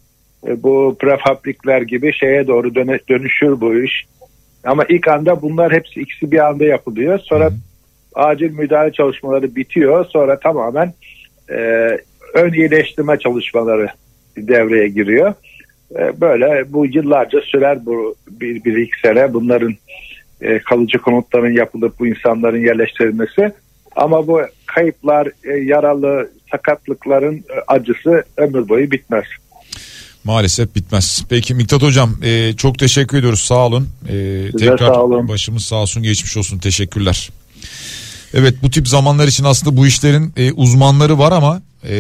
e, 0.47 0.63
bu 0.63 0.97
prefabrikler 1.01 1.83
gibi 1.83 2.13
şeye 2.13 2.47
doğru 2.47 2.75
dönüşür 3.09 3.61
bu 3.61 3.79
iş. 3.79 4.05
Ama 4.65 4.85
ilk 4.89 5.09
anda 5.09 5.43
bunlar 5.43 5.73
hepsi 5.73 6.01
ikisi 6.01 6.33
bir 6.33 6.47
anda 6.49 6.65
yapılıyor. 6.65 7.19
Sonra 7.19 7.51
acil 8.15 8.51
müdahale 8.51 8.93
çalışmaları 8.93 9.57
bitiyor. 9.57 10.05
Sonra 10.05 10.39
tamamen 10.39 10.95
e, 11.51 11.57
ön 12.35 12.53
iyileştirme 12.53 13.19
çalışmaları 13.19 13.89
devreye 14.37 14.89
giriyor. 14.89 15.35
E, 15.99 16.21
böyle 16.21 16.73
bu 16.73 16.87
yıllarca 16.87 17.41
sürer 17.41 17.87
bu 17.87 18.15
bir, 18.31 18.65
bir 18.65 18.77
iki 18.77 19.01
sene 19.01 19.35
bunların 19.35 19.75
e, 20.41 20.59
kalıcı 20.59 20.99
konutların 20.99 21.53
yapılıp 21.53 22.01
bu 22.01 22.07
insanların 22.07 22.65
yerleştirilmesi. 22.65 23.53
Ama 23.97 24.27
bu 24.27 24.41
kayıplar, 24.67 25.29
e, 25.45 25.53
yaralı, 25.53 26.31
sakatlıkların 26.51 27.37
e, 27.37 27.61
acısı 27.67 28.25
ömür 28.37 28.69
boyu 28.69 28.91
bitmez. 28.91 29.25
Maalesef 30.25 30.75
bitmez. 30.75 31.25
Peki 31.29 31.55
Miktat 31.55 31.83
Hocam 31.83 32.17
e, 32.23 32.53
çok 32.57 32.79
teşekkür 32.79 33.19
ediyoruz 33.19 33.41
sağ 33.41 33.67
olun. 33.67 33.89
E, 34.09 34.47
tekrar 34.59 34.79
sağ 34.79 35.03
olun. 35.03 35.29
başımız 35.29 35.63
sağ 35.63 35.77
olsun 35.77 36.03
geçmiş 36.03 36.37
olsun 36.37 36.59
teşekkürler. 36.59 37.31
Evet 38.35 38.55
bu 38.63 38.71
tip 38.71 38.89
zamanlar 38.89 39.29
için 39.29 39.45
aslında 39.45 39.77
bu 39.77 39.87
işlerin 39.87 40.33
e, 40.37 40.53
uzmanları 40.53 41.19
var 41.19 41.33
ama 41.33 41.63
e, 41.85 41.97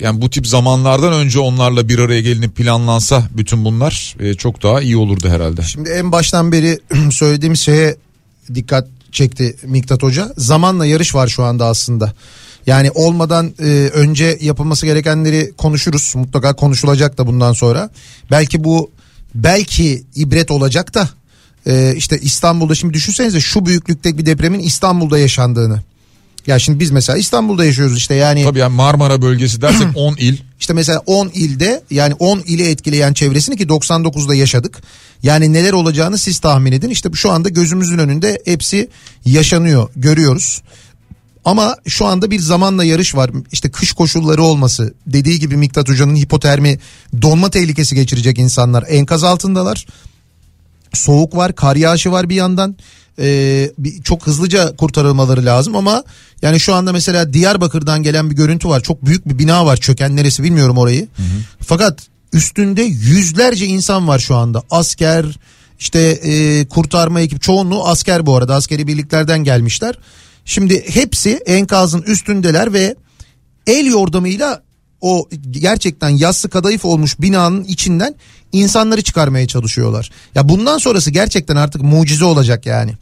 yani 0.00 0.20
bu 0.20 0.30
tip 0.30 0.46
zamanlardan 0.46 1.12
önce 1.12 1.38
onlarla 1.38 1.88
bir 1.88 1.98
araya 1.98 2.20
gelinip 2.20 2.56
planlansa 2.56 3.28
bütün 3.36 3.64
bunlar 3.64 4.16
e, 4.20 4.34
çok 4.34 4.62
daha 4.62 4.80
iyi 4.80 4.96
olurdu 4.96 5.28
herhalde. 5.28 5.62
Şimdi 5.62 5.90
en 5.90 6.12
baştan 6.12 6.52
beri 6.52 6.78
söylediğim 7.10 7.56
şeye 7.56 7.96
dikkat 8.54 8.88
çekti 9.12 9.56
Miktat 9.62 10.02
Hoca. 10.02 10.32
Zamanla 10.36 10.86
yarış 10.86 11.14
var 11.14 11.28
şu 11.28 11.42
anda 11.42 11.66
aslında. 11.66 12.12
Yani 12.66 12.90
olmadan 12.90 13.54
e, 13.58 13.64
önce 13.94 14.38
yapılması 14.40 14.86
gerekenleri 14.86 15.52
konuşuruz. 15.56 16.12
Mutlaka 16.16 16.56
konuşulacak 16.56 17.18
da 17.18 17.26
bundan 17.26 17.52
sonra. 17.52 17.90
Belki 18.30 18.64
bu 18.64 18.90
belki 19.34 20.04
ibret 20.14 20.50
olacak 20.50 20.94
da 20.94 21.08
e, 21.66 21.94
işte 21.96 22.18
İstanbul'da 22.18 22.74
şimdi 22.74 22.94
düşünsenize 22.94 23.40
şu 23.40 23.66
büyüklükte 23.66 24.18
bir 24.18 24.26
depremin 24.26 24.60
İstanbul'da 24.60 25.18
yaşandığını. 25.18 25.82
Ya 26.46 26.58
şimdi 26.58 26.80
biz 26.80 26.90
mesela 26.90 27.18
İstanbul'da 27.18 27.64
yaşıyoruz 27.64 27.98
işte 27.98 28.14
yani. 28.14 28.44
Tabii 28.44 28.58
yani 28.58 28.74
Marmara 28.74 29.22
bölgesi 29.22 29.62
dersek 29.62 29.86
10 29.94 30.16
il. 30.16 30.38
İşte 30.60 30.72
mesela 30.72 31.02
10 31.06 31.28
ilde 31.28 31.82
yani 31.90 32.14
10 32.14 32.38
ili 32.46 32.68
etkileyen 32.68 33.12
çevresini 33.12 33.56
ki 33.56 33.66
99'da 33.66 34.34
yaşadık. 34.34 34.82
Yani 35.22 35.52
neler 35.52 35.72
olacağını 35.72 36.18
siz 36.18 36.38
tahmin 36.38 36.72
edin. 36.72 36.90
İşte 36.90 37.08
şu 37.14 37.30
anda 37.30 37.48
gözümüzün 37.48 37.98
önünde 37.98 38.42
hepsi 38.44 38.88
yaşanıyor 39.24 39.88
görüyoruz. 39.96 40.62
Ama 41.46 41.76
şu 41.86 42.06
anda 42.06 42.30
bir 42.30 42.38
zamanla 42.38 42.84
yarış 42.84 43.14
var. 43.14 43.30
İşte 43.52 43.70
kış 43.70 43.92
koşulları 43.92 44.42
olması 44.42 44.94
dediği 45.06 45.38
gibi 45.38 45.56
Miktat 45.56 45.88
Hoca'nın 45.88 46.16
hipotermi 46.16 46.78
donma 47.22 47.50
tehlikesi 47.50 47.94
geçirecek 47.94 48.38
insanlar 48.38 48.84
enkaz 48.88 49.24
altındalar. 49.24 49.86
Soğuk 50.92 51.36
var 51.36 51.54
kar 51.54 51.76
yağışı 51.76 52.12
var 52.12 52.28
bir 52.28 52.34
yandan. 52.34 52.76
Ee, 53.18 53.70
bir, 53.78 54.02
çok 54.02 54.26
hızlıca 54.26 54.76
kurtarılmaları 54.76 55.44
lazım 55.44 55.76
ama 55.76 56.04
yani 56.42 56.60
şu 56.60 56.74
anda 56.74 56.92
mesela 56.92 57.32
Diyarbakır'dan 57.32 58.02
gelen 58.02 58.30
bir 58.30 58.36
görüntü 58.36 58.68
var. 58.68 58.80
Çok 58.80 59.06
büyük 59.06 59.28
bir 59.28 59.38
bina 59.38 59.66
var 59.66 59.76
çöken 59.76 60.16
neresi 60.16 60.42
bilmiyorum 60.42 60.78
orayı. 60.78 61.08
Fakat 61.60 62.06
üstünde 62.32 62.82
yüzlerce 62.82 63.66
insan 63.66 64.08
var 64.08 64.18
şu 64.18 64.36
anda. 64.36 64.62
Asker 64.70 65.26
işte 65.78 66.00
e, 66.00 66.64
kurtarma 66.68 67.20
ekip 67.20 67.42
çoğunluğu 67.42 67.88
asker 67.88 68.26
bu 68.26 68.36
arada. 68.36 68.54
Askeri 68.54 68.86
birliklerden 68.86 69.44
gelmişler 69.44 69.98
şimdi 70.46 70.84
hepsi 70.94 71.30
enkazın 71.46 72.02
üstündeler 72.02 72.72
ve 72.72 72.96
el 73.66 73.86
yordamıyla 73.86 74.62
o 75.00 75.28
gerçekten 75.50 76.08
yassı 76.08 76.48
kadayıf 76.48 76.84
olmuş 76.84 77.20
binanın 77.20 77.64
içinden 77.64 78.14
insanları 78.52 79.02
çıkarmaya 79.02 79.46
çalışıyorlar. 79.46 80.10
Ya 80.34 80.48
bundan 80.48 80.78
sonrası 80.78 81.10
gerçekten 81.10 81.56
artık 81.56 81.82
mucize 81.82 82.24
olacak 82.24 82.66
yani. 82.66 82.92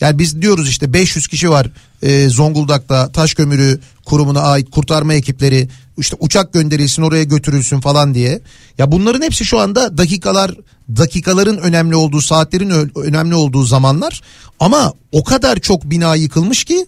Yani 0.00 0.18
biz 0.18 0.42
diyoruz 0.42 0.68
işte 0.68 0.92
500 0.92 1.26
kişi 1.26 1.50
var 1.50 1.70
e, 2.02 2.28
Zonguldak'ta 2.28 3.12
taş 3.12 3.34
kömürü 3.34 3.80
kurumuna 4.04 4.40
ait 4.40 4.70
kurtarma 4.70 5.14
ekipleri 5.14 5.68
işte 5.98 6.16
uçak 6.20 6.52
gönderilsin 6.52 7.02
oraya 7.02 7.24
götürülsün 7.24 7.80
falan 7.80 8.14
diye. 8.14 8.40
Ya 8.78 8.92
bunların 8.92 9.22
hepsi 9.22 9.44
şu 9.44 9.58
anda 9.58 9.98
dakikalar 9.98 10.54
dakikaların 10.96 11.58
önemli 11.58 11.96
olduğu 11.96 12.20
saatlerin 12.20 12.90
önemli 12.96 13.34
olduğu 13.34 13.62
zamanlar 13.62 14.20
ama 14.60 14.92
o 15.12 15.24
kadar 15.24 15.56
çok 15.58 15.84
bina 15.84 16.14
yıkılmış 16.14 16.64
ki 16.64 16.86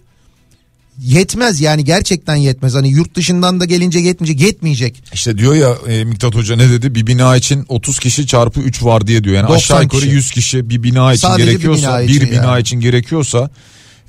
yetmez 1.03 1.61
yani 1.61 1.85
gerçekten 1.85 2.37
yetmez. 2.37 2.75
Hani 2.75 2.89
yurt 2.89 3.15
dışından 3.15 3.61
da 3.61 3.65
gelince 3.65 3.99
yetmeyecek 3.99 4.41
yetmeyecek. 4.41 5.03
İşte 5.13 5.39
diyor 5.39 5.55
ya 5.55 5.77
e, 5.89 6.05
Miktat 6.05 6.35
Hoca 6.35 6.57
ne 6.57 6.71
dedi 6.71 6.95
bir 6.95 7.07
bina 7.07 7.37
için 7.37 7.65
30 7.69 7.99
kişi 7.99 8.27
çarpı 8.27 8.61
3 8.61 8.83
var 8.83 9.07
diye 9.07 9.25
diyor. 9.25 9.37
Yani 9.37 9.49
90 9.49 9.57
aşağı 9.57 9.83
yukarı 9.83 10.01
kişi. 10.01 10.15
100 10.15 10.31
kişi 10.31 10.71
bir 10.71 10.83
bina 10.83 11.13
için 11.13 11.29
Sadece 11.29 11.47
bir 11.47 11.51
gerekiyorsa 11.51 11.99
bina 11.99 12.09
bir 12.09 12.15
için 12.15 12.31
bina 12.31 12.45
yani. 12.45 12.61
için 12.61 12.81
gerekiyorsa 12.81 13.51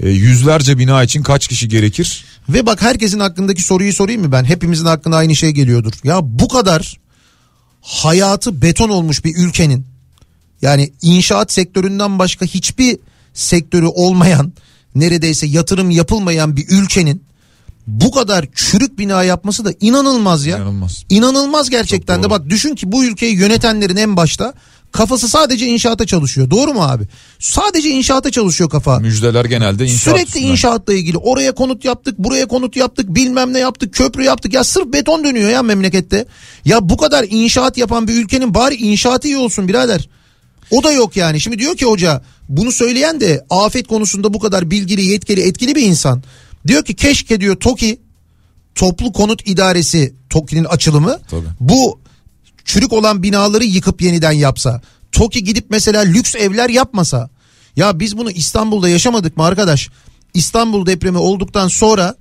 yüzlerce 0.09 0.77
bina 0.77 1.03
için 1.03 1.23
kaç 1.23 1.47
kişi 1.47 1.67
gerekir? 1.67 2.25
Ve 2.49 2.65
bak 2.65 2.81
herkesin 2.81 3.19
hakkındaki 3.19 3.63
soruyu 3.63 3.93
sorayım 3.93 4.21
mı 4.21 4.31
ben? 4.31 4.43
Hepimizin 4.43 4.85
hakkında 4.85 5.17
aynı 5.17 5.35
şey 5.35 5.51
geliyordur. 5.51 5.93
Ya 6.03 6.19
bu 6.23 6.47
kadar 6.47 6.97
hayatı 7.81 8.61
beton 8.61 8.89
olmuş 8.89 9.25
bir 9.25 9.35
ülkenin 9.35 9.85
yani 10.61 10.93
inşaat 11.01 11.51
sektöründen 11.51 12.19
başka 12.19 12.45
hiçbir 12.45 12.97
sektörü 13.33 13.85
olmayan 13.85 14.53
neredeyse 14.95 15.47
yatırım 15.47 15.89
yapılmayan 15.89 16.57
bir 16.57 16.65
ülkenin 16.69 17.23
bu 17.87 18.11
kadar 18.11 18.45
çürük 18.55 18.99
bina 18.99 19.23
yapması 19.23 19.65
da 19.65 19.73
inanılmaz 19.81 20.45
ya. 20.45 20.57
İnanılmaz. 20.57 21.03
İnanılmaz 21.09 21.69
gerçekten 21.69 22.23
de 22.23 22.29
bak 22.29 22.49
düşün 22.49 22.75
ki 22.75 22.91
bu 22.91 23.05
ülkeyi 23.05 23.35
yönetenlerin 23.35 23.95
en 23.95 24.17
başta 24.17 24.53
kafası 24.91 25.29
sadece 25.29 25.65
inşaata 25.65 26.05
çalışıyor. 26.05 26.49
Doğru 26.49 26.73
mu 26.73 26.83
abi? 26.83 27.03
Sadece 27.39 27.89
inşaata 27.89 28.31
çalışıyor 28.31 28.69
kafa. 28.69 28.99
Müjdeler 28.99 29.45
genelde 29.45 29.83
inşaat 29.85 29.99
Sürekli 29.99 30.27
üstünden. 30.27 30.47
inşaatla 30.47 30.93
ilgili 30.93 31.17
oraya 31.17 31.51
konut 31.51 31.85
yaptık 31.85 32.19
buraya 32.19 32.45
konut 32.47 32.75
yaptık 32.75 33.15
bilmem 33.15 33.53
ne 33.53 33.59
yaptık 33.59 33.93
köprü 33.93 34.23
yaptık 34.23 34.53
ya 34.53 34.63
sırf 34.63 34.93
beton 34.93 35.23
dönüyor 35.23 35.49
ya 35.49 35.63
memlekette. 35.63 36.25
Ya 36.65 36.89
bu 36.89 36.97
kadar 36.97 37.25
inşaat 37.29 37.77
yapan 37.77 38.07
bir 38.07 38.13
ülkenin 38.23 38.53
bari 38.53 38.75
inşaatı 38.75 39.27
iyi 39.27 39.37
olsun 39.37 39.67
birader. 39.67 40.09
O 40.71 40.83
da 40.83 40.91
yok 40.91 41.17
yani. 41.17 41.41
Şimdi 41.41 41.59
diyor 41.59 41.77
ki 41.77 41.85
hoca 41.85 42.21
bunu 42.49 42.71
söyleyen 42.71 43.19
de 43.21 43.45
afet 43.49 43.87
konusunda 43.87 44.33
bu 44.33 44.39
kadar 44.39 44.71
bilgili, 44.71 45.05
yetkili, 45.05 45.41
etkili 45.41 45.75
bir 45.75 45.81
insan. 45.81 46.23
Diyor 46.67 46.85
ki 46.85 46.95
keşke 46.95 47.41
diyor 47.41 47.55
TOKİ 47.55 48.01
Toplu 48.75 49.13
Konut 49.13 49.47
İdaresi 49.47 50.13
TOKİ'nin 50.29 50.63
açılımı 50.65 51.19
bu 51.59 51.99
çürük 52.65 52.93
olan 52.93 53.23
binaları 53.23 53.63
yıkıp 53.63 54.01
yeniden 54.01 54.31
yapsa. 54.31 54.81
TOKİ 55.11 55.43
gidip 55.43 55.65
mesela 55.69 56.01
lüks 56.01 56.35
evler 56.35 56.69
yapmasa. 56.69 57.29
Ya 57.75 57.99
biz 57.99 58.17
bunu 58.17 58.31
İstanbul'da 58.31 58.89
yaşamadık 58.89 59.37
mı 59.37 59.43
arkadaş? 59.43 59.89
İstanbul 60.33 60.85
depremi 60.85 61.17
olduktan 61.17 61.67
sonra 61.67 62.15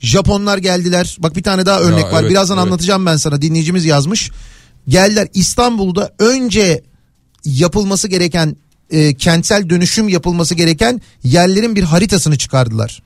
Japonlar 0.00 0.58
geldiler. 0.58 1.16
Bak 1.18 1.36
bir 1.36 1.42
tane 1.42 1.66
daha 1.66 1.80
örnek 1.80 2.04
Ya 2.04 2.12
var. 2.12 2.20
evet, 2.20 2.30
Birazdan 2.30 2.58
evet. 2.58 2.66
anlatacağım 2.66 3.06
ben 3.06 3.16
sana. 3.16 3.42
Dinleyicimiz 3.42 3.84
yazmış. 3.84 4.30
Geldiler 4.88 5.28
İstanbul'da 5.34 6.14
önce 6.18 6.82
yapılması 7.44 8.08
gereken 8.08 8.56
e, 8.90 9.14
kentsel 9.14 9.70
dönüşüm 9.70 10.08
yapılması 10.08 10.54
gereken 10.54 11.00
yerlerin 11.24 11.76
bir 11.76 11.82
haritasını 11.82 12.38
çıkardılar. 12.38 13.02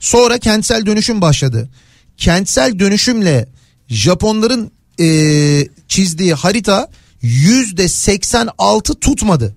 Sonra 0.00 0.38
kentsel 0.38 0.86
dönüşüm 0.86 1.20
başladı. 1.20 1.68
Kentsel 2.16 2.78
dönüşümle 2.78 3.48
Japonların 3.88 4.70
e, 5.00 5.68
çizdiği 5.88 6.34
harita 6.34 6.88
yüzde 7.22 7.88
86 7.88 8.94
tutmadı. 8.94 9.54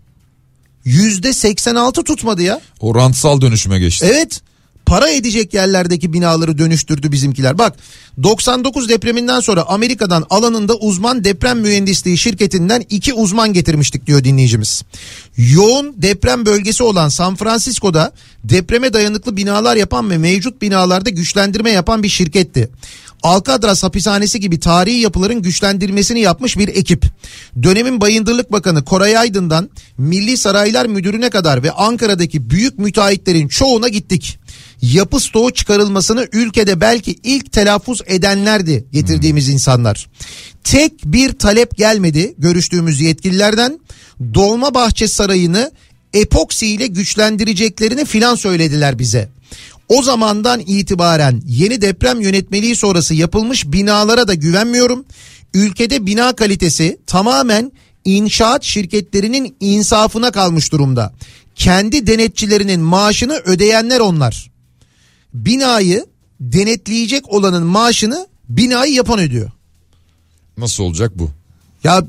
Yüzde 0.85 1.33
86 1.33 2.03
tutmadı 2.03 2.41
ya. 2.41 2.61
O 2.79 2.95
rantsal 2.95 3.41
dönüşüme 3.41 3.79
geçti. 3.79 4.05
Evet. 4.09 4.41
Para 4.85 5.09
edecek 5.09 5.53
yerlerdeki 5.53 6.13
binaları 6.13 6.57
dönüştürdü 6.57 7.11
bizimkiler. 7.11 7.57
Bak 7.57 7.75
99 8.23 8.89
depreminden 8.89 9.39
sonra 9.39 9.63
Amerika'dan 9.67 10.25
alanında 10.29 10.75
uzman 10.75 11.23
deprem 11.23 11.59
mühendisliği 11.59 12.17
şirketinden 12.17 12.83
iki 12.89 13.13
uzman 13.13 13.53
getirmiştik 13.53 14.07
diyor 14.07 14.23
dinleyicimiz. 14.23 14.83
Yoğun 15.37 15.95
deprem 15.97 16.45
bölgesi 16.45 16.83
olan 16.83 17.09
San 17.09 17.35
Francisco'da 17.35 18.11
depreme 18.43 18.93
dayanıklı 18.93 19.37
binalar 19.37 19.75
yapan 19.75 20.09
ve 20.09 20.17
mevcut 20.17 20.61
binalarda 20.61 21.09
güçlendirme 21.09 21.71
yapan 21.71 22.03
bir 22.03 22.09
şirketti. 22.09 22.69
Alcatraz 23.23 23.83
hapishanesi 23.83 24.39
gibi 24.39 24.59
tarihi 24.59 24.99
yapıların 24.99 25.41
güçlendirmesini 25.41 26.19
yapmış 26.19 26.57
bir 26.57 26.67
ekip. 26.67 27.05
Dönemin 27.63 28.01
Bayındırlık 28.01 28.51
Bakanı 28.51 28.85
Koray 28.85 29.17
Aydın'dan 29.17 29.69
Milli 29.97 30.37
Saraylar 30.37 30.85
Müdürü'ne 30.85 31.29
kadar 31.29 31.63
ve 31.63 31.71
Ankara'daki 31.71 32.49
büyük 32.49 32.79
müteahhitlerin 32.79 33.47
çoğuna 33.47 33.87
gittik. 33.87 34.39
Yapı 34.81 35.19
stoğu 35.19 35.53
çıkarılmasını 35.53 36.27
ülkede 36.31 36.81
belki 36.81 37.15
ilk 37.23 37.51
telaffuz 37.51 38.01
edenlerdi 38.07 38.85
getirdiğimiz 38.91 39.49
insanlar. 39.49 40.09
Tek 40.63 41.05
bir 41.05 41.33
talep 41.33 41.77
gelmedi 41.77 42.35
görüştüğümüz 42.37 43.01
yetkililerden. 43.01 43.79
Dolmabahçe 44.33 45.07
Sarayı'nı 45.07 45.71
epoksi 46.13 46.67
ile 46.67 46.87
güçlendireceklerini 46.87 48.05
filan 48.05 48.35
söylediler 48.35 48.99
bize. 48.99 49.29
O 49.89 50.01
zamandan 50.01 50.59
itibaren 50.59 51.41
yeni 51.45 51.81
deprem 51.81 52.21
yönetmeliği 52.21 52.75
sonrası 52.75 53.13
yapılmış 53.13 53.65
binalara 53.65 54.27
da 54.27 54.33
güvenmiyorum. 54.33 55.05
Ülkede 55.53 56.05
bina 56.05 56.33
kalitesi 56.33 56.97
tamamen 57.07 57.71
inşaat 58.05 58.63
şirketlerinin 58.63 59.55
insafına 59.59 60.31
kalmış 60.31 60.71
durumda. 60.71 61.13
Kendi 61.55 62.07
denetçilerinin 62.07 62.79
maaşını 62.79 63.33
ödeyenler 63.33 63.99
onlar. 63.99 64.51
Binayı 65.33 66.05
denetleyecek 66.39 67.33
olanın 67.33 67.65
maaşını 67.65 68.27
binayı 68.49 68.93
yapan 68.93 69.19
ödüyor. 69.19 69.51
Nasıl 70.57 70.83
olacak 70.83 71.11
bu? 71.15 71.31
Ya 71.83 72.03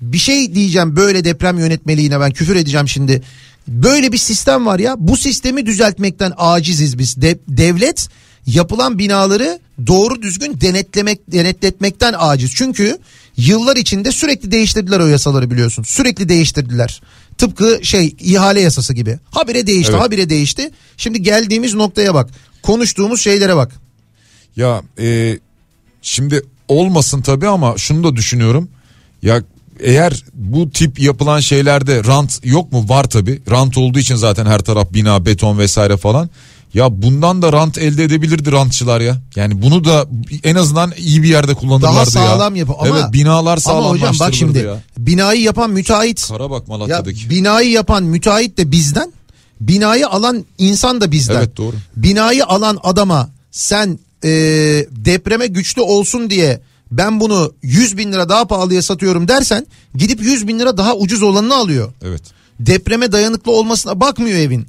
bir 0.00 0.18
şey 0.18 0.54
diyeceğim 0.54 0.96
böyle 0.96 1.24
deprem 1.24 1.58
yönetmeliğine 1.58 2.20
ben 2.20 2.32
küfür 2.32 2.56
edeceğim 2.56 2.88
şimdi. 2.88 3.22
Böyle 3.68 4.12
bir 4.12 4.18
sistem 4.18 4.66
var 4.66 4.78
ya. 4.78 4.94
Bu 4.98 5.16
sistemi 5.16 5.66
düzeltmekten 5.66 6.32
aciziz 6.36 6.98
biz. 6.98 7.22
De- 7.22 7.38
devlet 7.48 8.08
yapılan 8.46 8.98
binaları 8.98 9.58
doğru 9.86 10.22
düzgün 10.22 10.60
denetlemek 10.60 11.32
denetletmekten 11.32 12.14
aciz. 12.18 12.54
Çünkü 12.54 12.98
yıllar 13.36 13.76
içinde 13.76 14.12
sürekli 14.12 14.50
değiştirdiler 14.50 15.00
o 15.00 15.06
yasaları 15.06 15.50
biliyorsun. 15.50 15.82
Sürekli 15.82 16.28
değiştirdiler. 16.28 17.02
Tıpkı 17.38 17.78
şey 17.82 18.16
ihale 18.20 18.60
yasası 18.60 18.94
gibi. 18.94 19.18
Habire 19.30 19.66
değişti, 19.66 19.92
Evet. 19.92 20.02
habire 20.04 20.28
değişti. 20.30 20.70
Şimdi 20.96 21.22
geldiğimiz 21.22 21.74
noktaya 21.74 22.14
bak. 22.14 22.30
Konuştuğumuz 22.62 23.20
şeylere 23.20 23.56
bak. 23.56 23.72
Ya 24.56 24.82
e, 24.98 25.38
şimdi 26.02 26.42
olmasın 26.68 27.22
tabii 27.22 27.48
ama 27.48 27.74
şunu 27.78 28.04
da 28.04 28.16
düşünüyorum. 28.16 28.68
Ya 29.22 29.42
eğer 29.80 30.24
bu 30.34 30.70
tip 30.70 31.00
yapılan 31.00 31.40
şeylerde 31.40 32.04
rant 32.04 32.40
yok 32.44 32.72
mu? 32.72 32.88
Var 32.88 33.04
tabii. 33.04 33.42
Rant 33.50 33.78
olduğu 33.78 33.98
için 33.98 34.14
zaten 34.14 34.46
her 34.46 34.58
taraf 34.58 34.92
bina, 34.92 35.26
beton 35.26 35.58
vesaire 35.58 35.96
falan. 35.96 36.30
Ya 36.74 37.02
bundan 37.02 37.42
da 37.42 37.52
rant 37.52 37.78
elde 37.78 38.04
edebilirdi 38.04 38.52
rantçılar 38.52 39.00
ya. 39.00 39.16
Yani 39.36 39.62
bunu 39.62 39.84
da 39.84 40.06
en 40.44 40.54
azından 40.54 40.92
iyi 40.98 41.22
bir 41.22 41.28
yerde 41.28 41.54
kullanırlardı 41.54 41.96
Daha 41.96 42.06
sağlam 42.06 42.54
ya. 42.56 42.60
yapı 42.60 42.72
ama 42.72 42.88
evet 42.88 43.12
binalar 43.12 43.58
ama 43.66 43.90
hocam 43.90 44.16
bak 44.20 44.34
şimdi 44.34 44.58
ya. 44.58 44.82
binayı 44.98 45.40
yapan 45.42 45.70
müteahhit 45.70 46.28
Kara 46.28 46.50
bak 46.50 46.68
ya 46.68 46.76
Malatya'daki. 46.76 47.30
binayı 47.30 47.70
yapan 47.70 48.04
müteahhit 48.04 48.58
de 48.58 48.70
bizden 48.70 49.12
binayı 49.60 50.08
alan 50.08 50.44
insan 50.58 51.00
da 51.00 51.12
bizden. 51.12 51.36
Evet, 51.36 51.56
doğru. 51.56 51.76
Binayı 51.96 52.46
alan 52.46 52.78
adama 52.82 53.30
sen 53.50 53.98
e, 54.24 54.28
depreme 54.90 55.46
güçlü 55.46 55.82
olsun 55.82 56.30
diye 56.30 56.60
ben 56.90 57.20
bunu 57.20 57.52
100 57.62 57.96
bin 57.98 58.12
lira 58.12 58.28
daha 58.28 58.44
pahalıya 58.46 58.82
satıyorum 58.82 59.28
dersen 59.28 59.66
gidip 59.94 60.22
100 60.22 60.48
bin 60.48 60.58
lira 60.58 60.76
daha 60.76 60.94
ucuz 60.96 61.22
olanını 61.22 61.54
alıyor. 61.54 61.92
Evet. 62.02 62.22
Depreme 62.60 63.12
dayanıklı 63.12 63.52
olmasına 63.52 64.00
bakmıyor 64.00 64.38
evin. 64.38 64.66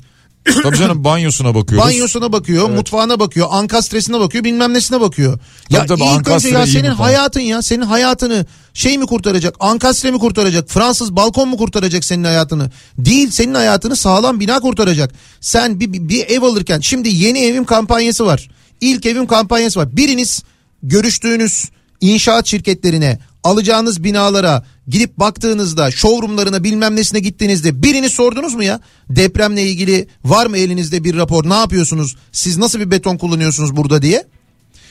Tabii 0.63 0.77
canım 0.77 1.03
banyosuna 1.03 1.55
bakıyoruz. 1.55 1.87
Banyosuna 1.87 2.31
bakıyor, 2.31 2.67
Evet. 2.67 2.77
mutfağına 2.77 3.19
bakıyor, 3.19 3.47
ankastresine 3.51 4.19
bakıyor, 4.19 4.43
bilmem 4.43 4.73
nesine 4.73 5.01
bakıyor. 5.01 5.39
ya 5.69 5.85
Tabii 5.85 5.87
tabii, 5.87 6.19
ilk 6.19 6.27
önce 6.27 6.49
ya 6.49 6.67
senin 6.67 6.89
hayatın 6.91 7.39
ya, 7.39 7.61
senin 7.61 7.81
hayatını 7.81 8.45
şey 8.73 8.97
mi 8.97 9.05
kurtaracak, 9.05 9.55
ankastre 9.59 10.11
mi 10.11 10.19
kurtaracak, 10.19 10.69
Fransız 10.69 11.15
balkon 11.15 11.49
mu 11.49 11.57
kurtaracak 11.57 12.03
senin 12.03 12.23
hayatını? 12.23 12.71
Değil, 12.97 13.31
senin 13.31 13.53
hayatını 13.53 13.95
sağlam 13.95 14.39
bina 14.39 14.59
kurtaracak. 14.59 15.11
Sen 15.41 15.79
bir, 15.79 15.93
bir, 15.93 16.09
bir 16.09 16.25
ev 16.27 16.41
alırken 16.41 16.79
şimdi 16.79 17.09
yeni 17.09 17.39
evim 17.39 17.65
kampanyası 17.65 18.25
var. 18.25 18.49
İlk 18.81 19.05
evim 19.05 19.27
kampanyası 19.27 19.79
var. 19.79 19.97
Biriniz 19.97 20.43
görüştüğünüz 20.83 21.69
inşaat 22.01 22.47
şirketlerine 22.47 23.19
alacağınız 23.45 24.03
binalara 24.03 24.63
gidip 24.87 25.17
baktığınızda 25.17 25.91
showroomlarına 25.91 26.63
bilmem 26.63 26.95
nesine 26.95 27.19
gittiğinizde 27.19 27.83
birini 27.83 28.09
sordunuz 28.09 28.53
mu 28.55 28.63
ya? 28.63 28.79
Depremle 29.09 29.63
ilgili 29.63 30.07
var 30.25 30.45
mı 30.47 30.57
elinizde 30.57 31.03
bir 31.03 31.15
rapor 31.17 31.49
ne 31.49 31.53
yapıyorsunuz 31.53 32.15
siz 32.31 32.57
nasıl 32.57 32.79
bir 32.79 32.91
beton 32.91 33.17
kullanıyorsunuz 33.17 33.75
burada 33.75 34.01
diye? 34.01 34.25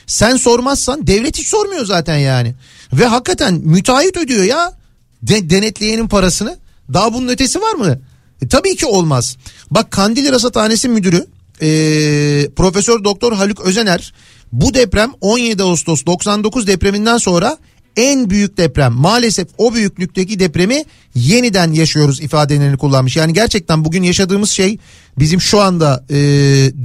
Sen 0.07 0.37
sormazsan 0.37 1.07
devlet 1.07 1.37
hiç 1.37 1.47
sormuyor 1.47 1.85
zaten 1.85 2.17
yani. 2.17 2.55
Ve 2.93 3.05
hakikaten 3.05 3.53
müteahhit 3.53 4.17
ödüyor 4.17 4.43
ya 4.43 4.73
de- 5.21 5.49
denetleyenin 5.49 6.07
parasını. 6.07 6.57
Daha 6.93 7.13
bunun 7.13 7.27
ötesi 7.27 7.61
var 7.61 7.73
mı? 7.73 7.99
E, 8.41 8.47
tabii 8.47 8.75
ki 8.75 8.85
olmaz. 8.85 9.37
Bak 9.71 9.91
Kandil 9.91 10.31
Rasathanesi 10.31 10.89
Müdürü 10.89 11.25
e, 11.61 11.67
Profesör 12.55 13.03
Doktor 13.03 13.33
Haluk 13.33 13.59
Özener 13.61 14.13
bu 14.51 14.73
deprem 14.73 15.11
17 15.21 15.63
Ağustos 15.63 16.05
99 16.05 16.67
depreminden 16.67 17.17
sonra 17.17 17.57
en 17.95 18.29
büyük 18.29 18.57
deprem. 18.57 18.93
Maalesef 18.93 19.47
o 19.57 19.73
büyüklükteki 19.73 20.39
depremi 20.39 20.83
yeniden 21.15 21.71
yaşıyoruz 21.71 22.21
ifadelerini 22.21 22.77
kullanmış. 22.77 23.15
Yani 23.15 23.33
gerçekten 23.33 23.85
bugün 23.85 24.03
yaşadığımız 24.03 24.49
şey 24.49 24.77
bizim 25.19 25.41
şu 25.41 25.61
anda 25.61 26.05
e, 26.09 26.15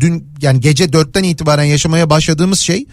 dün 0.00 0.28
yani 0.42 0.60
gece 0.60 0.92
dörtten 0.92 1.24
itibaren 1.24 1.64
yaşamaya 1.64 2.10
başladığımız 2.10 2.60
şey 2.60 2.86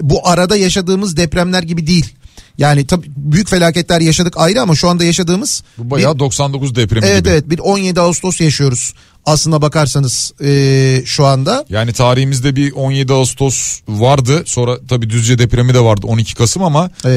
bu 0.00 0.28
arada 0.28 0.56
yaşadığımız 0.56 1.16
depremler 1.16 1.62
gibi 1.62 1.86
değil. 1.86 2.14
Yani 2.58 2.86
tabii 2.86 3.06
büyük 3.16 3.48
felaketler 3.48 4.00
yaşadık 4.00 4.34
ayrı 4.36 4.60
ama 4.62 4.74
şu 4.74 4.88
anda 4.88 5.04
yaşadığımız 5.04 5.62
Bu 5.78 5.90
bayağı 5.90 6.14
bir- 6.14 6.18
99 6.18 6.74
depremi 6.74 7.06
evet 7.06 7.18
gibi. 7.18 7.28
evet 7.28 7.50
bir 7.50 7.58
17 7.58 8.00
Ağustos 8.00 8.40
yaşıyoruz 8.40 8.94
aslına 9.26 9.62
bakarsanız 9.62 10.32
e, 10.44 11.02
şu 11.06 11.26
anda. 11.26 11.64
Yani 11.68 11.92
tarihimizde 11.92 12.56
bir 12.56 12.72
17 12.72 13.12
Ağustos 13.12 13.80
vardı. 13.88 14.42
Sonra 14.46 14.78
tabii 14.88 15.10
Düzce 15.10 15.38
depremi 15.38 15.74
de 15.74 15.80
vardı 15.80 16.06
12 16.06 16.34
Kasım 16.34 16.62
ama 16.62 16.90
e, 17.04 17.12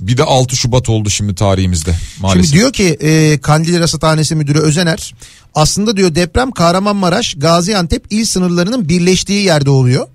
bir 0.00 0.16
de 0.16 0.22
6 0.24 0.56
Şubat 0.56 0.88
oldu 0.88 1.10
şimdi 1.10 1.34
tarihimizde 1.34 1.94
maalesef. 2.20 2.44
Şimdi 2.50 2.58
diyor 2.60 2.72
ki 2.72 2.84
e, 3.00 3.38
Kandil 3.38 3.80
Rasathanesi 3.80 4.34
Müdürü 4.34 4.58
Özener 4.58 5.14
aslında 5.54 5.96
diyor 5.96 6.14
deprem 6.14 6.50
Kahramanmaraş 6.50 7.34
Gaziantep 7.34 8.04
il 8.10 8.24
sınırlarının 8.24 8.88
birleştiği 8.88 9.44
yerde 9.44 9.70
oluyor. 9.70 10.06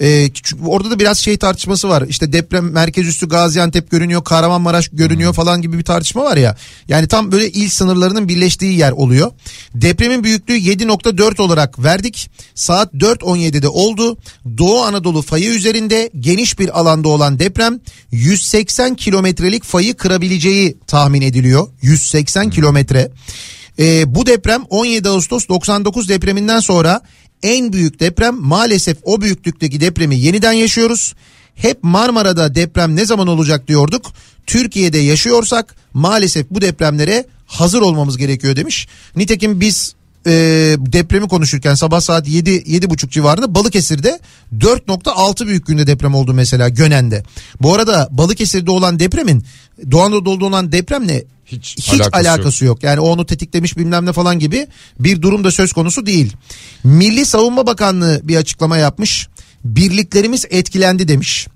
E, 0.00 0.30
çünkü 0.34 0.64
orada 0.64 0.90
da 0.90 0.98
biraz 0.98 1.18
şey 1.18 1.36
tartışması 1.36 1.88
var. 1.88 2.04
İşte 2.08 2.32
deprem 2.32 2.70
merkez 2.70 3.06
üssü 3.06 3.28
Gaziantep 3.28 3.90
görünüyor, 3.90 4.24
Kahramanmaraş 4.24 4.88
görünüyor 4.92 5.34
falan 5.34 5.62
gibi 5.62 5.78
bir 5.78 5.84
tartışma 5.84 6.24
var 6.24 6.36
ya. 6.36 6.56
Yani 6.88 7.08
tam 7.08 7.32
böyle 7.32 7.50
il 7.50 7.68
sınırlarının 7.68 8.28
birleştiği 8.28 8.78
yer 8.78 8.92
oluyor. 8.92 9.32
Depremin 9.74 10.24
büyüklüğü 10.24 10.56
7.4 10.56 11.42
olarak 11.42 11.84
verdik. 11.84 12.30
Saat 12.54 12.94
4.17'de 12.94 13.68
oldu. 13.68 14.18
Doğu 14.58 14.82
Anadolu 14.82 15.22
fayı 15.22 15.50
üzerinde 15.50 16.10
geniş 16.20 16.58
bir 16.58 16.80
alanda 16.80 17.08
olan 17.08 17.38
deprem 17.38 17.80
180 18.12 18.94
kilometrelik 18.94 19.64
fayı 19.64 19.94
kırabileceği 19.94 20.76
tahmin 20.86 21.22
ediliyor. 21.22 21.68
180 21.82 22.50
kilometre. 22.50 23.10
Ee, 23.78 24.14
bu 24.14 24.26
deprem 24.26 24.62
17 24.70 25.08
Ağustos 25.08 25.48
99 25.48 26.08
depreminden 26.08 26.60
sonra 26.60 27.00
en 27.42 27.72
büyük 27.72 28.00
deprem 28.00 28.36
maalesef 28.40 28.96
o 29.02 29.20
büyüklükteki 29.20 29.80
depremi 29.80 30.16
yeniden 30.16 30.52
yaşıyoruz. 30.52 31.14
Hep 31.54 31.78
Marmara'da 31.82 32.54
deprem 32.54 32.96
ne 32.96 33.06
zaman 33.06 33.26
olacak 33.26 33.68
diyorduk. 33.68 34.12
Türkiye'de 34.46 34.98
yaşıyorsak 34.98 35.76
maalesef 35.94 36.50
bu 36.50 36.60
depremlere 36.60 37.24
hazır 37.46 37.82
olmamız 37.82 38.16
gerekiyor 38.16 38.56
demiş. 38.56 38.88
Nitekim 39.16 39.60
biz 39.60 39.94
e, 40.26 40.32
depremi 40.78 41.28
konuşurken 41.28 41.74
sabah 41.74 42.00
saat 42.00 42.28
7 42.28 42.62
yedi 42.66 42.90
buçuk 42.90 43.10
civarında 43.10 43.54
Balıkesir'de 43.54 44.20
4.6 44.58 45.46
büyüklüğünde 45.46 45.86
deprem 45.86 46.14
oldu 46.14 46.34
mesela 46.34 46.68
Gönen'de. 46.68 47.22
Bu 47.60 47.74
arada 47.74 48.08
Balıkesir'de 48.10 48.70
olan 48.70 48.98
depremin 48.98 49.44
Doğu 49.90 50.02
Anadolu'da 50.02 50.44
olan 50.44 50.72
depremle 50.72 51.24
hiç, 51.46 51.76
hiç 51.78 52.00
alakası, 52.12 52.64
yok. 52.64 52.82
Yani 52.82 53.00
o 53.00 53.08
onu 53.08 53.26
tetiklemiş 53.26 53.76
bilmem 53.76 54.06
ne 54.06 54.12
falan 54.12 54.38
gibi 54.38 54.66
bir 55.00 55.22
durum 55.22 55.44
da 55.44 55.50
söz 55.50 55.72
konusu 55.72 56.06
değil. 56.06 56.32
Milli 56.84 57.26
Savunma 57.26 57.66
Bakanlığı 57.66 58.20
bir 58.24 58.36
açıklama 58.36 58.78
yapmış. 58.78 59.28
Birliklerimiz 59.64 60.44
etkilendi 60.50 61.08
demiş. 61.08 61.46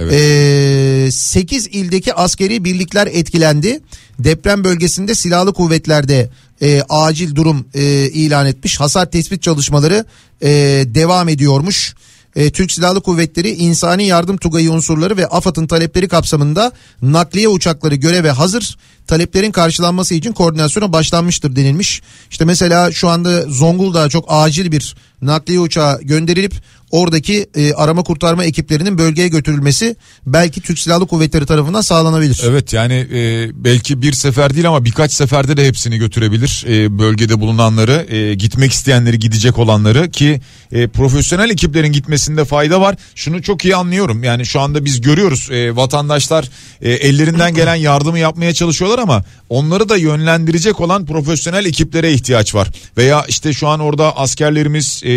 Ee, 0.00 1.08
8 1.12 1.66
ildeki 1.66 2.14
askeri 2.14 2.64
birlikler 2.64 3.06
etkilendi. 3.06 3.80
Deprem 4.18 4.64
bölgesinde 4.64 5.14
silahlı 5.14 5.52
kuvvetlerde 5.52 6.30
e, 6.62 6.82
acil 6.88 7.34
durum 7.34 7.66
e, 7.74 7.82
ilan 8.08 8.46
etmiş. 8.46 8.80
Hasar 8.80 9.10
tespit 9.10 9.42
çalışmaları 9.42 10.04
e, 10.42 10.48
devam 10.86 11.28
ediyormuş. 11.28 11.94
E, 12.36 12.50
Türk 12.50 12.72
Silahlı 12.72 13.00
Kuvvetleri 13.00 13.50
insani 13.50 14.06
yardım 14.06 14.36
tugayı 14.36 14.72
unsurları 14.72 15.16
ve 15.16 15.26
AFAD'ın 15.26 15.66
talepleri 15.66 16.08
kapsamında 16.08 16.72
nakliye 17.02 17.48
uçakları 17.48 17.94
göreve 17.94 18.30
hazır. 18.30 18.76
Taleplerin 19.06 19.52
karşılanması 19.52 20.14
için 20.14 20.32
koordinasyona 20.32 20.92
başlanmıştır 20.92 21.56
denilmiş. 21.56 22.02
İşte 22.30 22.44
mesela 22.44 22.92
şu 22.92 23.08
anda 23.08 23.42
Zonguldak'a 23.42 24.08
çok 24.08 24.24
acil 24.28 24.72
bir 24.72 24.96
nakliye 25.22 25.60
uçağı 25.60 26.02
gönderilip 26.02 26.54
oradaki 26.90 27.46
e, 27.54 27.72
arama 27.72 28.02
kurtarma 28.02 28.44
ekiplerinin 28.44 28.98
bölgeye 28.98 29.28
götürülmesi 29.28 29.96
belki 30.26 30.60
Türk 30.60 30.78
Silahlı 30.78 31.06
Kuvvetleri 31.06 31.46
tarafından 31.46 31.80
sağlanabilir. 31.80 32.42
Evet 32.44 32.72
yani 32.72 32.94
e, 32.94 33.50
belki 33.64 34.02
bir 34.02 34.12
sefer 34.12 34.54
değil 34.54 34.68
ama 34.68 34.84
birkaç 34.84 35.12
seferde 35.12 35.56
de 35.56 35.66
hepsini 35.66 35.98
götürebilir 35.98 36.64
e, 36.68 36.98
bölgede 36.98 37.40
bulunanları 37.40 38.14
e, 38.14 38.34
gitmek 38.34 38.72
isteyenleri 38.72 39.18
gidecek 39.18 39.58
olanları 39.58 40.10
ki 40.10 40.40
e, 40.72 40.88
profesyonel 40.88 41.50
ekiplerin 41.50 41.92
gitmesinde 41.92 42.44
fayda 42.44 42.80
var. 42.80 42.96
Şunu 43.14 43.42
çok 43.42 43.64
iyi 43.64 43.76
anlıyorum 43.76 44.22
yani 44.24 44.46
şu 44.46 44.60
anda 44.60 44.84
biz 44.84 45.00
görüyoruz 45.00 45.48
e, 45.50 45.76
vatandaşlar 45.76 46.48
e, 46.82 46.92
ellerinden 46.92 47.54
gelen 47.54 47.74
yardımı 47.74 48.18
yapmaya 48.18 48.54
çalışıyorlar 48.54 48.98
ama 48.98 49.24
onları 49.48 49.88
da 49.88 49.96
yönlendirecek 49.96 50.80
olan 50.80 51.06
profesyonel 51.06 51.64
ekiplere 51.64 52.12
ihtiyaç 52.12 52.54
var. 52.54 52.68
Veya 52.96 53.24
işte 53.28 53.52
şu 53.52 53.68
an 53.68 53.80
orada 53.80 54.16
askerlerimiz 54.16 55.02
e, 55.04 55.10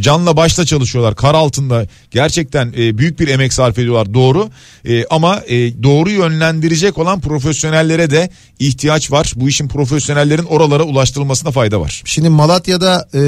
canla 0.00 0.36
başla 0.36 0.66
çalışıyorlar 0.82 1.14
kar 1.16 1.34
altında 1.34 1.86
gerçekten 2.10 2.72
e, 2.78 2.98
büyük 2.98 3.20
bir 3.20 3.28
emek 3.28 3.52
sarf 3.52 3.78
ediyorlar 3.78 4.14
doğru 4.14 4.50
E, 4.84 5.04
ama 5.10 5.42
e, 5.46 5.82
doğru 5.82 6.10
yönlendirecek 6.10 6.98
olan 6.98 7.20
profesyonellere 7.20 8.10
de 8.10 8.30
ihtiyaç 8.58 9.10
var. 9.12 9.32
Bu 9.36 9.48
işin 9.48 9.68
profesyonellerin 9.68 10.44
oralara 10.44 10.82
ulaştırılmasına 10.82 11.50
fayda 11.50 11.80
var. 11.80 12.02
Şimdi 12.04 12.28
Malatya'da 12.28 13.08
e, 13.14 13.20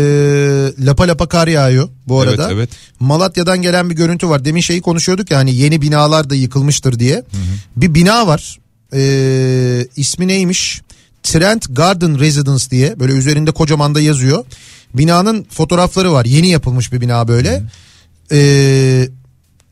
lapa 0.87 1.09
lapa 1.09 1.27
kar 1.29 1.49
yağıyor 1.49 1.89
bu 2.09 2.25
Evet, 2.25 2.39
arada. 2.39 2.53
evet. 2.53 2.71
Malatya'dan 3.01 3.63
gelen 3.63 3.91
bir 3.91 3.95
görüntü 3.95 4.29
var. 4.29 4.45
Demin 4.45 4.61
şeyi 4.61 4.81
konuşuyorduk 4.81 5.31
ya 5.31 5.39
hani 5.39 5.55
yeni 5.55 5.83
binalar 5.83 6.31
da 6.31 6.35
yıkılmıştır 6.35 6.99
diye. 6.99 7.23
Bir 7.77 7.95
bina 7.95 8.27
var. 8.27 8.59
E, 8.95 9.01
ismi 9.97 10.29
neymiş? 10.29 10.81
Trent 11.23 11.67
Garden 11.77 12.19
Residence 12.21 12.71
diye 12.71 13.01
böyle 13.01 13.13
üzerinde 13.13 13.51
kocaman 13.53 13.95
da 13.95 14.01
yazıyor. 14.01 14.45
Binanın 14.95 15.47
fotoğrafları 15.51 16.13
var. 16.13 16.25
Yeni 16.25 16.49
yapılmış 16.49 16.93
bir 16.93 17.01
bina 17.01 17.29
böyle. 17.29 17.63
Ee, 18.33 19.09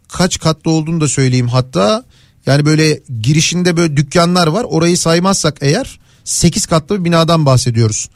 kaç 0.08 0.38
katlı 0.38 0.70
olduğunu 0.70 1.00
da 1.00 1.08
söyleyeyim 1.08 1.48
hatta. 1.48 2.04
Yani 2.46 2.64
böyle 2.64 3.00
girişinde 3.20 3.76
böyle 3.76 3.96
dükkanlar 3.96 4.46
var. 4.46 4.64
Orayı 4.68 4.98
saymazsak 4.98 5.58
eğer 5.60 5.98
8 6.24 6.66
katlı 6.66 7.00
bir 7.00 7.04
binadan 7.04 7.46
bahsediyoruz. 7.46 8.08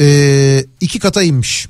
Ee, 0.00 0.64
iki 0.80 0.98
kata 0.98 1.22
inmiş. 1.22 1.68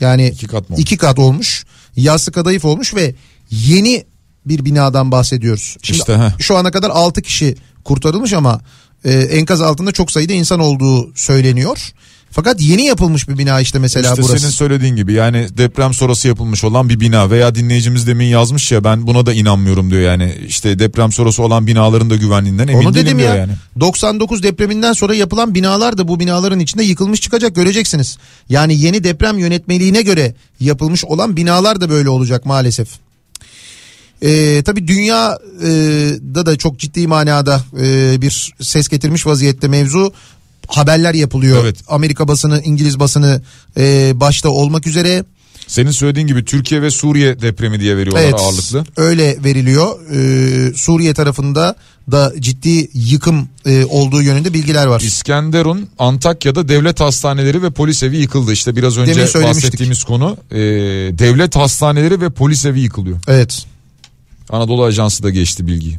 Yani 0.00 0.28
iki 0.28 0.46
kat, 0.46 0.70
mı 0.70 0.76
iki 0.78 0.96
kat 0.96 1.18
olmuş. 1.18 1.64
Yassı 1.96 2.32
kadayıf 2.32 2.64
olmuş 2.64 2.94
ve 2.94 3.14
yeni 3.50 4.04
bir 4.46 4.64
binadan 4.64 5.12
bahsediyoruz. 5.12 5.76
Şimdi 5.82 5.98
İşte, 5.98 6.18
heh. 6.18 6.38
şu 6.38 6.56
ana 6.56 6.70
kadar 6.70 6.90
6 6.90 7.22
kişi 7.22 7.56
kurtarılmış 7.84 8.32
ama 8.32 8.60
e, 9.04 9.12
enkaz 9.12 9.60
altında 9.60 9.92
çok 9.92 10.10
sayıda 10.10 10.32
insan 10.32 10.60
olduğu 10.60 11.12
söyleniyor. 11.16 11.92
Fakat 12.34 12.60
yeni 12.60 12.84
yapılmış 12.84 13.28
bir 13.28 13.38
bina 13.38 13.60
işte 13.60 13.78
mesela 13.78 14.10
işte 14.10 14.22
burası. 14.22 14.38
senin 14.38 14.50
söylediğin 14.50 14.96
gibi 14.96 15.12
yani 15.12 15.46
deprem 15.58 15.94
sonrası 15.94 16.28
yapılmış 16.28 16.64
olan 16.64 16.88
bir 16.88 17.00
bina 17.00 17.30
veya 17.30 17.54
dinleyicimiz 17.54 18.06
demin 18.06 18.24
yazmış 18.24 18.72
ya 18.72 18.84
ben 18.84 19.06
buna 19.06 19.26
da 19.26 19.32
inanmıyorum 19.32 19.90
diyor 19.90 20.02
yani 20.02 20.34
işte 20.46 20.78
deprem 20.78 21.12
sonrası 21.12 21.42
olan 21.42 21.66
binaların 21.66 22.10
da 22.10 22.16
güvenliğinden 22.16 22.68
emin 22.68 22.84
Onu 22.86 22.94
değilim 22.94 23.06
dedim 23.06 23.18
diyor 23.18 23.30
ya. 23.30 23.36
yani. 23.36 23.52
99 23.80 24.42
depreminden 24.42 24.92
sonra 24.92 25.14
yapılan 25.14 25.54
binalar 25.54 25.98
da 25.98 26.08
bu 26.08 26.20
binaların 26.20 26.60
içinde 26.60 26.84
yıkılmış 26.84 27.20
çıkacak 27.20 27.54
göreceksiniz. 27.54 28.18
Yani 28.48 28.80
yeni 28.80 29.04
deprem 29.04 29.38
yönetmeliğine 29.38 30.02
göre 30.02 30.34
yapılmış 30.60 31.04
olan 31.04 31.36
binalar 31.36 31.80
da 31.80 31.90
böyle 31.90 32.08
olacak 32.08 32.46
maalesef. 32.46 32.88
Ee, 34.22 34.62
tabii 34.66 34.88
dünyada 34.88 36.46
da 36.46 36.56
çok 36.56 36.78
ciddi 36.78 37.06
manada 37.06 37.64
e, 37.80 38.20
bir 38.20 38.54
ses 38.60 38.88
getirmiş 38.88 39.26
vaziyette 39.26 39.68
mevzu. 39.68 40.12
Haberler 40.74 41.14
yapılıyor. 41.14 41.74
Amerika 41.88 42.28
basını, 42.28 42.62
İngiliz 42.64 43.00
basını 43.00 43.42
e, 43.76 44.12
başta 44.20 44.48
olmak 44.48 44.86
üzere. 44.86 45.24
Senin 45.66 45.90
söylediğin 45.90 46.26
gibi 46.26 46.44
Türkiye 46.44 46.82
ve 46.82 46.90
Suriye 46.90 47.40
depremi 47.40 47.80
diye 47.80 47.96
veriyorlar 47.96 48.22
Evet, 48.22 48.34
ağırlıklı. 48.38 48.84
öyle 48.96 49.44
veriliyor. 49.44 49.98
Ee, 50.10 50.72
Suriye 50.76 51.14
tarafında 51.14 51.74
da 52.10 52.32
ciddi 52.38 52.90
yıkım 52.94 53.48
e, 53.66 53.84
olduğu 53.84 54.22
yönünde 54.22 54.54
bilgiler 54.54 54.86
var. 54.86 55.00
İskenderun, 55.00 55.88
Antakya'da 55.98 56.68
devlet 56.68 57.00
hastaneleri 57.00 57.62
ve 57.62 57.70
polis 57.70 58.02
evi 58.02 58.16
yıkıldı. 58.16 58.52
İşte 58.52 58.76
biraz 58.76 58.98
önce 58.98 59.20
bahsettiğimiz 59.42 60.04
konu. 60.04 60.36
Ee, 60.50 60.56
devlet 61.18 61.56
hastaneleri 61.56 62.20
ve 62.20 62.30
polis 62.30 62.64
evi 62.64 62.80
yıkılıyor. 62.80 63.18
Evet. 63.28 63.66
Anadolu 64.50 64.84
Ajansı 64.84 65.22
da 65.22 65.30
geçti 65.30 65.66
bilgiyi. 65.66 65.98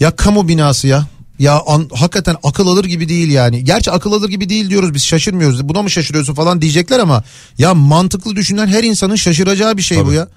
Ya 0.00 0.10
kamu 0.10 0.48
binası 0.48 0.86
ya. 0.86 1.06
Ya 1.38 1.62
an- 1.66 1.88
hakikaten 1.94 2.36
akıl 2.42 2.66
alır 2.68 2.84
gibi 2.84 3.08
değil 3.08 3.30
yani. 3.30 3.64
Gerçi 3.64 3.90
akıl 3.90 4.12
alır 4.12 4.28
gibi 4.28 4.48
değil 4.48 4.70
diyoruz 4.70 4.94
biz 4.94 5.04
şaşırmıyoruz. 5.04 5.68
Buna 5.68 5.82
mı 5.82 5.90
şaşırıyorsun 5.90 6.34
falan 6.34 6.60
diyecekler 6.62 6.98
ama 6.98 7.22
ya 7.58 7.74
mantıklı 7.74 8.36
düşünen 8.36 8.66
her 8.66 8.84
insanın 8.84 9.16
şaşıracağı 9.16 9.76
bir 9.76 9.82
şey 9.82 10.06
bu 10.06 10.12
ya. 10.12 10.28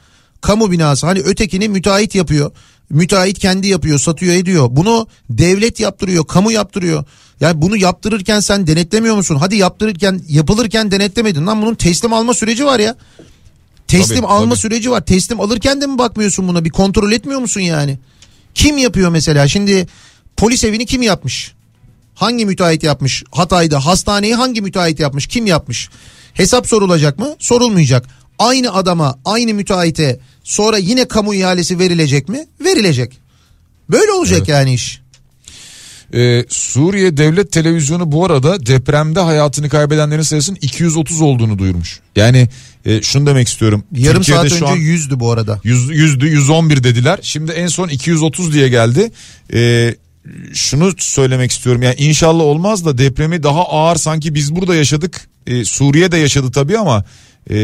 Kamu 0.42 0.72
binası 0.72 1.08
hani 1.08 1.20
ötekini 1.20 1.70
müteahhit 1.70 2.16
yapıyor. 2.16 2.52
Müteahhit 2.90 3.40
kendi 3.40 3.68
yapıyor, 3.68 4.00
satıyor, 4.00 4.34
ediyor. 4.34 4.68
Bunu 4.72 5.08
devlet 5.30 5.80
yaptırıyor, 5.80 6.28
kamu 6.28 6.52
yaptırıyor. 6.52 7.04
Yani 7.42 7.62
bunu 7.62 7.78
yaptırırken 7.78 8.40
sen 8.40 8.68
denetlemiyor 8.68 9.16
musun? 9.16 9.36
Hadi 9.36 9.56
yaptırırken, 9.56 10.22
yapılırken 10.30 10.92
denetlemedin. 10.92 11.48
Lan 11.48 11.62
bunun 11.62 11.76
teslim 11.76 12.14
alma 12.14 12.34
süreci 12.34 12.66
var 12.66 12.80
ya. 12.80 12.96
Teslim 13.88 14.18
Tabii, 14.18 14.28
alma 14.28 14.50
tabii. 14.50 14.60
süreci 14.60 14.92
var. 14.92 15.06
Teslim 15.06 15.42
alırken 15.42 15.82
de 15.82 15.88
mi 15.88 15.98
bakmıyorsun 15.98 16.48
buna? 16.48 16.66
Bir 16.66 16.70
kontrol 16.70 17.12
etmiyor 17.12 17.40
musun 17.40 17.62
yani? 17.62 18.00
Kim 18.56 18.78
yapıyor 18.78 19.10
mesela? 19.10 19.48
Şimdi 19.48 19.88
polis 20.38 20.64
evini 20.64 20.86
kim 20.86 21.02
yapmış? 21.02 21.52
Hangi 22.16 22.46
müteahhit 22.46 22.84
yapmış? 22.84 23.24
Hatay'da 23.32 23.86
hastaneyi 23.86 24.36
hangi 24.36 24.62
müteahhit 24.62 25.00
yapmış? 25.00 25.28
Kim 25.28 25.46
yapmış? 25.48 25.90
Hesap 26.34 26.68
sorulacak 26.68 27.20
mı? 27.20 27.36
Sorulmayacak. 27.40 28.06
Aynı 28.40 28.74
adama, 28.74 29.20
aynı 29.26 29.54
müteahhite 29.54 30.20
sonra 30.44 30.78
yine 30.78 31.08
kamu 31.08 31.34
ihalesi 31.36 31.80
verilecek 31.80 32.30
mi? 32.30 32.46
Verilecek. 32.66 33.18
Böyle 33.90 34.12
olacak 34.12 34.38
Evet. 34.38 34.50
yani 34.50 34.74
iş. 34.74 35.02
Ee, 36.14 36.46
Suriye 36.50 37.18
Devlet 37.18 37.52
Televizyonu 37.52 38.12
bu 38.12 38.26
arada 38.26 38.66
depremde 38.66 39.20
hayatını 39.20 39.70
kaybedenlerin 39.70 40.22
sayısının 40.22 40.58
230 40.62 41.22
olduğunu 41.22 41.60
duyurmuş. 41.60 42.00
Yani 42.16 42.50
e, 42.86 43.02
şunu 43.02 43.26
demek 43.26 43.48
istiyorum. 43.48 43.84
Yarım 43.96 44.18
Türkiye'de 44.22 44.50
saat 44.50 44.62
önce 44.62 44.66
an- 44.74 44.76
yüzdü 44.78 45.20
bu 45.20 45.32
arada. 45.32 45.60
Yüz, 45.64 45.90
yüzdü 45.90 46.28
111 46.28 46.84
dediler. 46.84 47.20
Şimdi 47.22 47.52
en 47.52 47.68
son 47.68 47.88
230 47.88 48.54
diye 48.54 48.70
geldi. 48.70 49.12
Ee, 49.54 49.96
şunu 50.54 50.92
söylemek 50.98 51.52
istiyorum. 51.52 51.82
Yani 51.82 51.96
inşallah 51.98 52.44
olmaz 52.44 52.86
da 52.86 52.98
depremi 52.98 53.44
daha 53.44 53.66
ağır 53.66 53.96
sanki 53.96 54.36
biz 54.36 54.56
burada 54.56 54.76
yaşadık. 54.76 55.30
Ee, 55.48 55.66
Suriye 55.66 56.12
de 56.12 56.18
yaşadı 56.18 56.52
tabii 56.52 56.78
ama 56.78 57.04
e, 57.50 57.58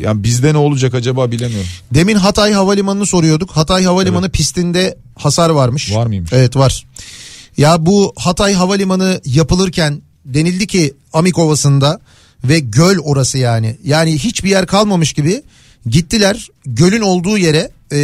yani 0.00 0.22
bizde 0.22 0.54
ne 0.54 0.58
olacak 0.58 0.94
acaba 0.94 1.30
bilemiyorum. 1.30 1.68
Demin 1.94 2.14
Hatay 2.14 2.52
Havalimanı'nı 2.52 3.06
soruyorduk. 3.06 3.50
Hatay 3.50 3.84
Havalimanı 3.84 4.30
pistinde 4.30 4.98
hasar 5.14 5.50
varmış. 5.50 5.92
Var 5.94 6.06
mıymış? 6.06 6.32
Evet 6.32 6.56
var. 6.56 6.84
Ya 7.56 7.86
bu 7.86 8.12
Hatay 8.16 8.54
Havalimanı 8.54 9.20
yapılırken 9.24 10.02
denildi 10.24 10.66
ki 10.66 10.94
Amik 11.12 11.38
Ovası'nda 11.38 12.00
ve 12.44 12.58
göl 12.58 12.98
orası 12.98 13.38
yani. 13.38 13.76
Yani 13.84 14.18
hiçbir 14.18 14.50
yer 14.50 14.66
kalmamış 14.66 15.12
gibi 15.12 15.42
gittiler 15.86 16.48
gölün 16.66 17.00
olduğu 17.00 17.38
yere 17.38 17.70
e, 17.90 17.98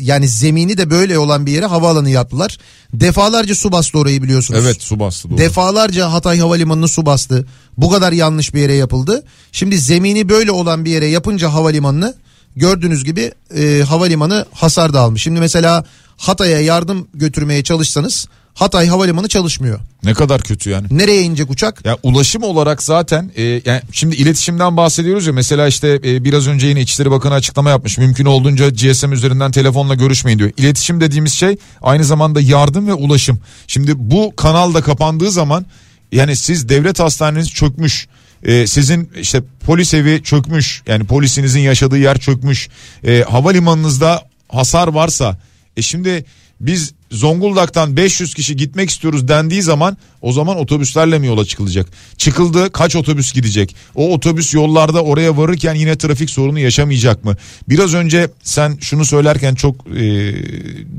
yani 0.00 0.28
zemini 0.28 0.78
de 0.78 0.90
böyle 0.90 1.18
olan 1.18 1.46
bir 1.46 1.52
yere 1.52 1.66
havaalanı 1.66 2.10
yaptılar. 2.10 2.58
Defalarca 2.92 3.54
su 3.54 3.72
bastı 3.72 3.98
orayı 3.98 4.22
biliyorsunuz. 4.22 4.60
Evet 4.64 4.82
su 4.82 5.00
bastı 5.00 5.30
doğru. 5.30 5.38
Defalarca 5.38 6.12
Hatay 6.12 6.38
Havalimanı'nı 6.38 6.88
su 6.88 7.06
bastı. 7.06 7.46
Bu 7.76 7.90
kadar 7.90 8.12
yanlış 8.12 8.54
bir 8.54 8.60
yere 8.60 8.74
yapıldı. 8.74 9.24
Şimdi 9.52 9.78
zemini 9.78 10.28
böyle 10.28 10.50
olan 10.50 10.84
bir 10.84 10.90
yere 10.90 11.06
yapınca 11.06 11.52
havalimanını 11.52 12.14
gördüğünüz 12.56 13.04
gibi 13.04 13.32
e, 13.56 13.82
havalimanı 13.88 14.46
hasar 14.52 14.92
da 14.92 15.00
almış. 15.00 15.22
Şimdi 15.22 15.40
mesela 15.40 15.84
Hatay'a 16.16 16.60
yardım 16.60 17.08
götürmeye 17.14 17.62
çalışsanız 17.62 18.28
Hatay 18.58 18.86
Havalimanı 18.86 19.28
çalışmıyor. 19.28 19.80
Ne 20.04 20.14
kadar 20.14 20.42
kötü 20.42 20.70
yani. 20.70 20.86
Nereye 20.90 21.22
inecek 21.22 21.50
uçak? 21.50 21.84
Ya 21.84 21.96
ulaşım 22.02 22.42
olarak 22.42 22.82
zaten 22.82 23.32
e, 23.36 23.42
yani 23.42 23.80
şimdi 23.92 24.16
iletişimden 24.16 24.76
bahsediyoruz 24.76 25.26
ya 25.26 25.32
mesela 25.32 25.66
işte 25.66 26.00
e, 26.04 26.24
biraz 26.24 26.46
önce 26.46 26.66
yine 26.66 26.80
İçişleri 26.80 27.10
Bakanı 27.10 27.34
açıklama 27.34 27.70
yapmış. 27.70 27.98
Mümkün 27.98 28.24
olduğunca 28.24 28.68
GSM 28.68 29.12
üzerinden 29.12 29.50
telefonla 29.50 29.94
görüşmeyin 29.94 30.38
diyor. 30.38 30.50
İletişim 30.56 31.00
dediğimiz 31.00 31.32
şey 31.32 31.56
aynı 31.82 32.04
zamanda 32.04 32.40
yardım 32.40 32.86
ve 32.86 32.94
ulaşım. 32.94 33.40
Şimdi 33.66 33.92
bu 33.96 34.36
kanal 34.36 34.74
da 34.74 34.82
kapandığı 34.82 35.30
zaman 35.30 35.66
yani 36.12 36.36
siz 36.36 36.68
devlet 36.68 37.00
hastaneniz 37.00 37.50
çökmüş. 37.50 38.08
e, 38.42 38.66
sizin 38.66 39.10
işte 39.20 39.42
polis 39.66 39.94
evi 39.94 40.22
çökmüş 40.22 40.82
yani 40.86 41.04
polisinizin 41.04 41.60
yaşadığı 41.60 41.98
yer 41.98 42.18
çökmüş 42.18 42.68
e, 43.04 43.24
havalimanınızda 43.30 44.22
hasar 44.48 44.88
varsa 44.88 45.38
e 45.76 45.82
şimdi 45.82 46.24
biz 46.60 46.92
Zonguldak'tan 47.10 47.96
500 47.96 48.34
kişi 48.34 48.56
gitmek 48.56 48.90
istiyoruz 48.90 49.28
dendiği 49.28 49.62
zaman 49.62 49.96
o 50.22 50.32
zaman 50.32 50.56
otobüslerle 50.56 51.18
mi 51.18 51.26
yola 51.26 51.44
çıkılacak? 51.44 51.86
Çıkıldı 52.16 52.72
kaç 52.72 52.96
otobüs 52.96 53.32
gidecek? 53.32 53.76
O 53.94 54.14
otobüs 54.14 54.54
yollarda 54.54 55.02
oraya 55.02 55.36
varırken 55.36 55.74
yine 55.74 55.98
trafik 55.98 56.30
sorunu 56.30 56.58
yaşamayacak 56.58 57.24
mı? 57.24 57.36
Biraz 57.68 57.94
önce 57.94 58.30
sen 58.42 58.78
şunu 58.80 59.04
söylerken 59.04 59.54
çok 59.54 59.86
e, 59.86 60.34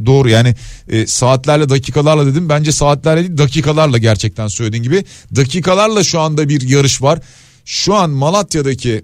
doğru 0.05 0.29
yani 0.29 0.55
e, 0.89 1.07
saatlerle 1.07 1.69
dakikalarla 1.69 2.25
dedim. 2.25 2.49
Bence 2.49 2.71
saatlerle 2.71 3.21
değil 3.21 3.38
dakikalarla 3.38 3.97
gerçekten 3.97 4.47
söylediğin 4.47 4.83
gibi. 4.83 5.05
Dakikalarla 5.35 6.03
şu 6.03 6.19
anda 6.19 6.49
bir 6.49 6.69
yarış 6.69 7.01
var. 7.01 7.19
Şu 7.65 7.95
an 7.95 8.09
Malatya'daki 8.09 9.03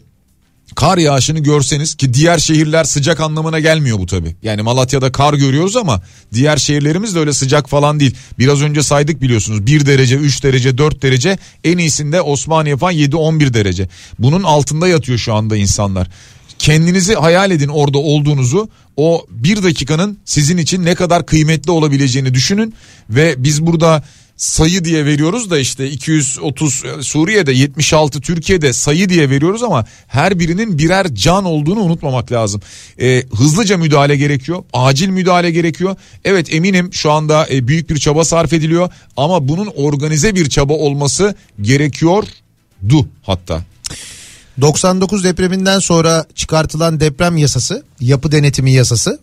kar 0.76 0.98
yağışını 0.98 1.40
görseniz 1.40 1.96
ki 1.96 2.14
diğer 2.14 2.38
şehirler 2.38 2.84
sıcak 2.84 3.20
anlamına 3.20 3.60
gelmiyor 3.60 4.00
bu 4.00 4.06
tabi. 4.06 4.36
Yani 4.44 4.62
Malatya'da 4.62 5.12
kar 5.12 5.34
görüyoruz 5.34 5.76
ama 5.78 6.02
diğer 6.34 6.58
şehirlerimiz 6.58 7.16
de 7.16 7.20
öyle 7.20 7.34
sıcak 7.34 7.70
falan 7.70 8.00
değil. 8.00 8.16
Biraz 8.40 8.62
önce 8.62 8.84
saydık 8.84 9.22
biliyorsunuz 9.22 9.68
1 9.68 9.86
derece 9.86 10.16
3 10.16 10.44
derece 10.44 10.78
4 10.78 11.02
derece 11.02 11.38
en 11.64 11.78
iyisinde 11.78 12.22
Osmaniye 12.22 12.78
falan 12.78 12.94
7-11 12.94 13.54
derece. 13.54 13.90
Bunun 14.20 14.44
altında 14.44 14.88
yatıyor 14.88 15.18
şu 15.18 15.34
anda 15.34 15.58
insanlar. 15.58 16.08
Kendinizi 16.60 17.16
hayal 17.16 17.52
edin 17.52 17.68
orada 17.68 17.98
olduğunuzu 17.98 18.70
o 18.98 19.26
bir 19.30 19.64
dakikanın 19.64 20.18
sizin 20.26 20.58
için 20.58 20.86
ne 20.86 20.96
kadar 20.96 21.26
kıymetli 21.26 21.72
olabileceğini 21.72 22.34
düşünün 22.34 22.74
ve 23.10 23.36
biz 23.38 23.66
burada 23.66 24.04
sayı 24.38 24.86
diye 24.86 25.06
veriyoruz 25.06 25.50
da 25.50 25.60
işte 25.60 25.90
230 25.90 26.84
Suriye'de 27.02 27.52
76 27.52 28.22
Türkiye'de 28.22 28.74
sayı 28.74 29.10
diye 29.10 29.30
veriyoruz 29.30 29.64
ama 29.64 29.86
her 30.08 30.40
birinin 30.40 30.78
birer 30.78 31.16
can 31.16 31.46
olduğunu 31.46 31.80
unutmamak 31.80 32.32
lazım. 32.32 32.62
Ee, 33.00 33.24
hızlıca 33.38 33.78
müdahale 33.78 34.16
gerekiyor 34.16 34.64
acil 34.74 35.10
müdahale 35.10 35.52
gerekiyor 35.52 35.96
evet 36.26 36.54
eminim 36.54 36.94
şu 36.94 37.12
anda 37.12 37.48
e, 37.52 37.68
büyük 37.68 37.90
bir 37.90 37.98
çaba 37.98 38.26
sarf 38.26 38.54
ediliyor 38.54 38.90
ama 39.18 39.48
bunun 39.48 39.68
organize 39.76 40.36
bir 40.36 40.50
çaba 40.50 40.74
olması 40.74 41.36
gerekiyordu 41.62 43.08
hatta. 43.24 43.64
99 44.62 45.24
depreminden 45.24 45.80
sonra 45.80 46.26
çıkartılan 46.36 47.00
deprem 47.00 47.38
yasası, 47.38 47.84
yapı 48.00 48.32
denetimi 48.32 48.72
yasası 48.72 49.20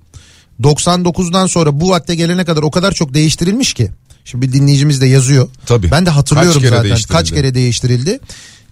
99'dan 0.63 1.47
sonra 1.47 1.81
bu 1.81 1.91
vakte 1.91 2.15
gelene 2.15 2.45
kadar 2.45 2.63
o 2.63 2.71
kadar 2.71 2.93
çok 2.93 3.15
değiştirilmiş 3.15 3.75
ki 3.75 3.91
Şimdi 4.25 4.47
bir 4.47 4.53
dinleyicimiz 4.53 5.01
de 5.01 5.07
yazıyor. 5.07 5.49
Tabii. 5.67 5.91
Ben 5.91 6.07
de 6.07 6.11
hatırlıyorum 6.11 6.63
Kaç 6.63 6.71
zaten. 6.71 6.85
değiştirildi? 6.85 7.13
Kaç 7.13 7.31
kere 7.31 7.55
değiştirildi. 7.55 8.19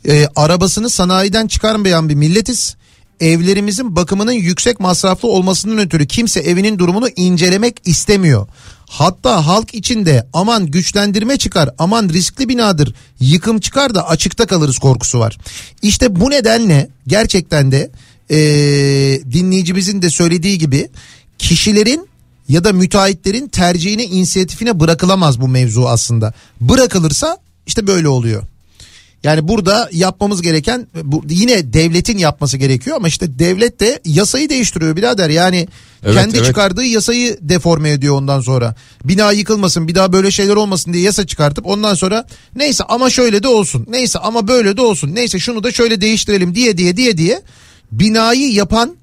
Ee, 0.09 0.27
arabasını 0.37 0.91
sanayiden 0.91 1.47
çıkarmayan 1.47 2.09
bir 2.09 2.15
milletiz. 2.15 2.77
Evlerimizin 3.21 3.97
bakımının 3.97 4.33
yüksek 4.33 4.81
masraflı 4.81 5.29
olmasından 5.29 5.79
ötürü 5.79 6.07
kimse 6.07 6.41
evinin 6.41 6.79
durumunu 6.79 7.09
incelemek 7.17 7.77
istemiyor. 7.85 8.47
Hatta 8.89 9.47
halk 9.47 9.75
içinde 9.75 10.27
aman 10.33 10.67
güçlendirme 10.67 11.37
çıkar, 11.37 11.71
aman 11.79 12.09
riskli 12.09 12.49
binadır, 12.49 12.95
yıkım 13.21 13.61
çıkar 13.61 13.95
da 13.95 14.09
açıkta 14.09 14.47
kalırız 14.47 14.79
korkusu 14.79 15.19
var. 15.19 15.39
İşte 15.83 16.21
bu 16.21 16.31
nedenle 16.31 16.89
gerçekten 17.07 17.73
de 17.73 17.91
ee, 18.31 18.37
dinleyicimizin 19.33 20.03
de 20.03 20.11
söylediği 20.11 20.59
gibi 20.59 20.89
kişilerin 21.39 22.09
ya 22.49 22.65
da 22.65 22.73
müteahhitlerin 22.73 23.49
tercihine 23.49 24.05
inisiyatifine 24.05 24.81
bırakılamaz 24.81 25.41
bu 25.41 25.49
mevzu 25.49 25.87
aslında. 25.87 26.33
Bırakılırsa 26.61 27.39
işte 27.67 27.87
böyle 27.87 28.09
oluyor. 28.09 28.43
Yani 29.23 29.49
burada 29.49 29.89
yapmamız 29.93 30.43
gereken 30.43 30.87
bu 31.03 31.23
yine 31.29 31.73
devletin 31.73 32.19
yapması 32.19 32.57
gerekiyor 32.57 32.97
ama 32.97 33.09
işte 33.09 33.39
devlet 33.39 33.81
de 33.81 34.01
yasayı 34.05 34.49
değiştiriyor 34.49 34.97
birader. 34.97 35.31
Yani 35.31 35.69
Evet, 36.05 36.15
kendi 36.15 36.37
evet. 36.37 36.47
çıkardığı 36.47 36.85
yasayı 36.85 37.39
deforme 37.41 37.91
ediyor 37.91 38.15
ondan 38.15 38.41
sonra. 38.41 38.75
Bina 39.05 39.33
yıkılmasın, 39.33 39.89
bir 39.89 39.95
daha 39.95 40.13
böyle 40.13 40.31
şeyler 40.31 40.57
olmasın 40.57 40.93
diye 40.93 41.05
yasa 41.05 41.27
çıkartıp 41.27 41.67
ondan 41.67 41.95
sonra 41.95 42.27
neyse 42.57 42.85
ama 42.85 43.11
şöyle 43.11 43.43
de 43.43 43.49
olsun. 43.49 43.87
Neyse 43.91 44.19
ama 44.19 44.49
böyle 44.49 44.77
de 44.77 44.81
olsun. 44.83 45.15
Neyse 45.15 45.39
şunu 45.39 45.63
da 45.63 45.73
şöyle 45.73 46.01
değiştirelim 46.01 46.55
diye 46.55 46.79
diye 46.79 46.97
diye 46.97 47.19
diye 47.19 47.43
binayı 47.93 48.53
yapan 48.53 48.97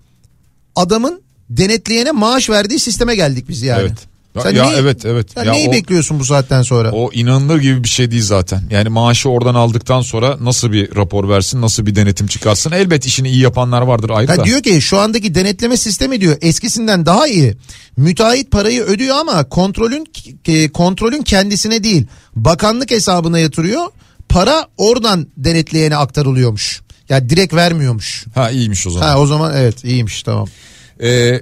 adamın 0.76 1.22
denetleyene 1.50 2.12
maaş 2.12 2.50
verdiği 2.50 2.80
sisteme 2.80 3.16
geldik 3.16 3.46
biz 3.50 3.62
yani. 3.62 3.82
Evet. 3.82 3.94
Ya, 4.36 4.44
Sen 4.44 4.52
ya 4.56 4.64
neyi- 4.70 4.76
evet 4.80 5.06
evet. 5.06 5.28
Sen 5.34 5.44
Ya 5.46 5.52
neyi 5.52 5.70
o- 5.70 5.72
bekliyorsun 5.72 6.20
bu 6.20 6.26
saatten 6.26 6.62
sonra? 6.62 6.92
O 6.92 7.12
inanılır 7.14 7.58
gibi 7.62 7.84
bir 7.84 7.90
şey 7.90 8.12
değil 8.12 8.24
zaten. 8.24 8.62
Yani 8.72 8.90
maaşı 8.90 9.30
oradan 9.30 9.56
aldıktan 9.56 10.02
sonra 10.02 10.38
nasıl 10.42 10.72
bir 10.72 10.96
rapor 10.96 11.30
versin, 11.30 11.62
nasıl 11.62 11.86
bir 11.86 11.96
denetim 11.96 12.28
çıkarsın. 12.28 12.72
Elbet 12.72 13.06
işini 13.06 13.30
iyi 13.30 13.40
yapanlar 13.42 13.82
vardır 13.82 14.10
ayrı 14.10 14.32
Ha 14.32 14.38
da. 14.38 14.44
diyor 14.46 14.62
ki 14.64 14.82
şu 14.82 14.98
andaki 15.00 15.36
denetleme 15.36 15.78
sistemi 15.78 16.22
diyor 16.22 16.38
eskisinden 16.42 17.06
daha 17.06 17.28
iyi. 17.28 17.58
Müteahhit 17.98 18.52
parayı 18.52 18.82
ödüyor 18.82 19.16
ama 19.16 19.50
kontrolün 19.50 20.06
e, 20.48 20.70
kontrolün 20.70 21.22
kendisine 21.22 21.84
değil 21.84 22.06
bakanlık 22.36 22.92
hesabına 22.92 23.40
yatırıyor. 23.40 23.86
Para 24.30 24.68
oradan 24.78 25.28
denetleyene 25.38 25.96
aktarılıyormuş. 25.96 26.82
Ya 27.10 27.30
direkt 27.30 27.54
vermiyormuş. 27.54 28.26
Ha 28.36 28.50
iyiymiş 28.52 28.88
o 28.88 28.90
zaman. 28.90 29.08
Ha 29.08 29.20
o 29.20 29.26
zaman 29.26 29.54
evet 29.58 29.84
iyiymiş 29.84 30.24
tamam. 30.24 30.48
Ee, 31.02 31.42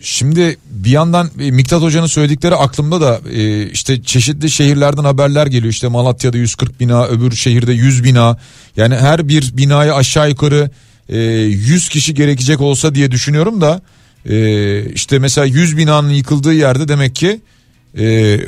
şimdi 0.00 0.56
bir 0.70 0.90
yandan 0.90 1.30
e, 1.40 1.50
Miktat 1.50 1.82
Hoca'nın 1.82 2.06
söyledikleri 2.06 2.54
aklımda 2.54 3.00
da 3.00 3.20
e, 3.32 3.70
işte 3.70 4.02
çeşitli 4.02 4.50
şehirlerden 4.50 5.04
haberler 5.04 5.46
geliyor. 5.46 5.72
İşte 5.72 5.88
Malatya'da 5.88 6.36
140 6.36 6.80
bina, 6.80 7.06
öbür 7.06 7.32
şehirde 7.32 7.72
100 7.72 8.04
bina. 8.04 8.38
Yani 8.76 8.96
her 8.96 9.28
bir 9.28 9.56
binaya 9.56 9.94
aşağı 9.94 10.28
yukarı 10.28 10.70
e, 11.08 11.18
100 11.18 11.88
kişi 11.88 12.14
gerekecek 12.14 12.60
olsa 12.60 12.94
diye 12.94 13.10
düşünüyorum 13.10 13.60
da 13.60 13.82
e, 14.26 14.90
işte 14.90 15.18
mesela 15.18 15.44
100 15.44 15.76
binanın 15.76 16.10
yıkıldığı 16.10 16.54
yerde 16.54 16.88
demek 16.88 17.14
ki 17.14 17.40
e, 17.98 18.38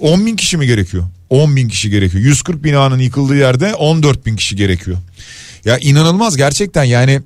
10 0.00 0.26
bin 0.26 0.36
kişi 0.36 0.56
mi 0.56 0.66
gerekiyor? 0.66 1.04
10 1.30 1.56
bin 1.56 1.68
kişi 1.68 1.90
gerekiyor. 1.90 2.24
140 2.24 2.64
binanın 2.64 2.98
yıkıldığı 2.98 3.36
yerde 3.36 3.74
14 3.74 4.26
bin 4.26 4.36
kişi 4.36 4.56
gerekiyor. 4.56 4.96
Ya 5.64 5.78
inanılmaz 5.78 6.36
gerçekten 6.36 6.84
yani 6.84 7.22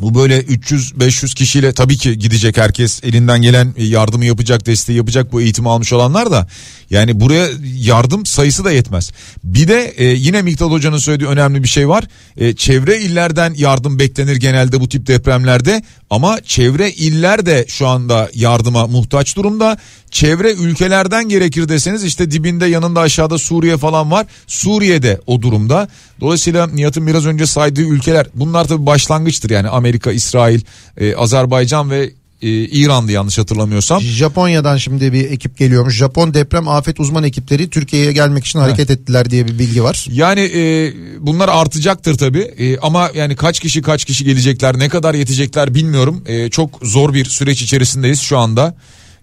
bu 0.00 0.14
böyle 0.14 0.40
300-500 0.40 1.34
kişiyle 1.34 1.72
tabii 1.72 1.96
ki 1.96 2.18
gidecek 2.18 2.56
herkes 2.56 3.04
elinden 3.04 3.42
gelen 3.42 3.74
yardımı 3.78 4.24
yapacak 4.24 4.66
desteği 4.66 4.96
yapacak 4.96 5.32
bu 5.32 5.40
eğitimi 5.40 5.68
almış 5.68 5.92
olanlar 5.92 6.30
da 6.30 6.46
yani 6.90 7.20
buraya 7.20 7.48
yardım 7.78 8.26
sayısı 8.26 8.64
da 8.64 8.72
yetmez. 8.72 9.12
Bir 9.44 9.68
de 9.68 9.94
e, 9.96 10.04
yine 10.04 10.42
Miktat 10.42 10.70
Hoca'nın 10.70 10.98
söylediği 10.98 11.30
önemli 11.30 11.62
bir 11.62 11.68
şey 11.68 11.88
var. 11.88 12.04
E, 12.36 12.56
çevre 12.56 13.00
illerden 13.00 13.54
yardım 13.56 13.98
beklenir 13.98 14.36
genelde 14.36 14.80
bu 14.80 14.88
tip 14.88 15.06
depremlerde 15.06 15.82
ama 16.10 16.40
çevre 16.40 16.90
iller 16.90 17.46
de 17.46 17.64
şu 17.68 17.86
anda 17.86 18.30
yardıma 18.34 18.86
muhtaç 18.86 19.36
durumda. 19.36 19.78
Çevre 20.10 20.52
ülkelerden 20.52 21.28
gerekir 21.28 21.68
deseniz 21.68 22.04
işte 22.04 22.30
dibinde 22.30 22.66
yanında 22.66 23.00
aşağıda 23.00 23.38
Suriye 23.38 23.76
falan 23.76 24.10
var. 24.10 24.26
Suriye'de 24.46 25.20
o 25.26 25.42
durumda. 25.42 25.88
Dolayısıyla 26.20 26.66
Nihat'ın 26.66 27.06
biraz 27.06 27.26
önce 27.26 27.46
saydığı 27.46 27.80
ülkeler 27.82 28.26
bunlar 28.34 28.64
tabii 28.64 28.86
başlangıçtır. 28.86 29.50
Yani 29.50 29.68
Amerika, 29.68 30.12
İsrail, 30.12 30.60
e, 30.96 31.14
Azerbaycan 31.14 31.90
ve 31.90 32.10
e, 32.42 32.48
İran'dı 32.48 33.12
yanlış 33.12 33.38
hatırlamıyorsam. 33.38 34.00
Japonya'dan 34.00 34.76
şimdi 34.76 35.12
bir 35.12 35.30
ekip 35.30 35.58
geliyormuş. 35.58 35.94
Japon 35.96 36.34
deprem 36.34 36.68
afet 36.68 37.00
uzman 37.00 37.24
ekipleri 37.24 37.70
Türkiye'ye 37.70 38.12
gelmek 38.12 38.44
için 38.44 38.58
hareket 38.58 38.90
ettiler 38.90 39.30
diye 39.30 39.48
bir 39.48 39.58
bilgi 39.58 39.82
var. 39.82 40.06
Yani 40.10 40.40
e, 40.40 40.92
bunlar 41.20 41.48
artacaktır 41.48 42.18
tabii 42.18 42.54
E, 42.58 42.78
ama 42.78 43.10
yani 43.14 43.36
kaç 43.36 43.60
kişi 43.60 43.82
kaç 43.82 44.04
kişi 44.04 44.24
gelecekler 44.24 44.78
ne 44.78 44.88
kadar 44.88 45.14
yetecekler 45.14 45.74
bilmiyorum. 45.74 46.24
E, 46.26 46.50
çok 46.50 46.80
zor 46.82 47.14
bir 47.14 47.24
süreç 47.24 47.62
içerisindeyiz 47.62 48.20
şu 48.20 48.38
anda. 48.38 48.74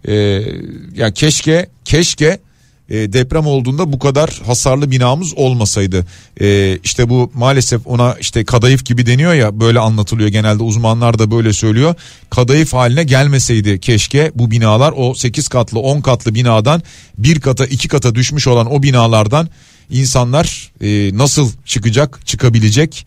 E, 0.07 0.13
ya 0.95 1.11
keşke 1.13 1.69
keşke 1.85 2.39
e, 2.89 3.13
deprem 3.13 3.47
olduğunda 3.47 3.93
bu 3.93 3.99
kadar 3.99 4.41
hasarlı 4.45 4.91
binamız 4.91 5.33
olmasaydı. 5.33 6.05
E, 6.41 6.79
işte 6.83 7.09
bu 7.09 7.31
maalesef 7.33 7.87
ona 7.87 8.15
işte 8.19 8.45
kadayıf 8.45 8.85
gibi 8.85 9.05
deniyor 9.05 9.33
ya 9.33 9.59
böyle 9.59 9.79
anlatılıyor 9.79 10.29
genelde 10.29 10.63
uzmanlar 10.63 11.19
da 11.19 11.31
böyle 11.31 11.53
söylüyor. 11.53 11.95
Kadayıf 12.29 12.73
haline 12.73 13.03
gelmeseydi 13.03 13.79
keşke 13.79 14.31
bu 14.35 14.51
binalar 14.51 14.93
o 14.97 15.15
8 15.15 15.47
katlı 15.47 15.79
10 15.79 16.01
katlı 16.01 16.35
binadan 16.35 16.81
bir 17.17 17.39
kata 17.39 17.65
iki 17.65 17.87
kata 17.87 18.15
düşmüş 18.15 18.47
olan 18.47 18.73
o 18.73 18.83
binalardan 18.83 19.49
insanlar 19.89 20.71
e, 20.81 21.17
nasıl 21.17 21.51
çıkacak 21.65 22.27
çıkabilecek 22.27 23.05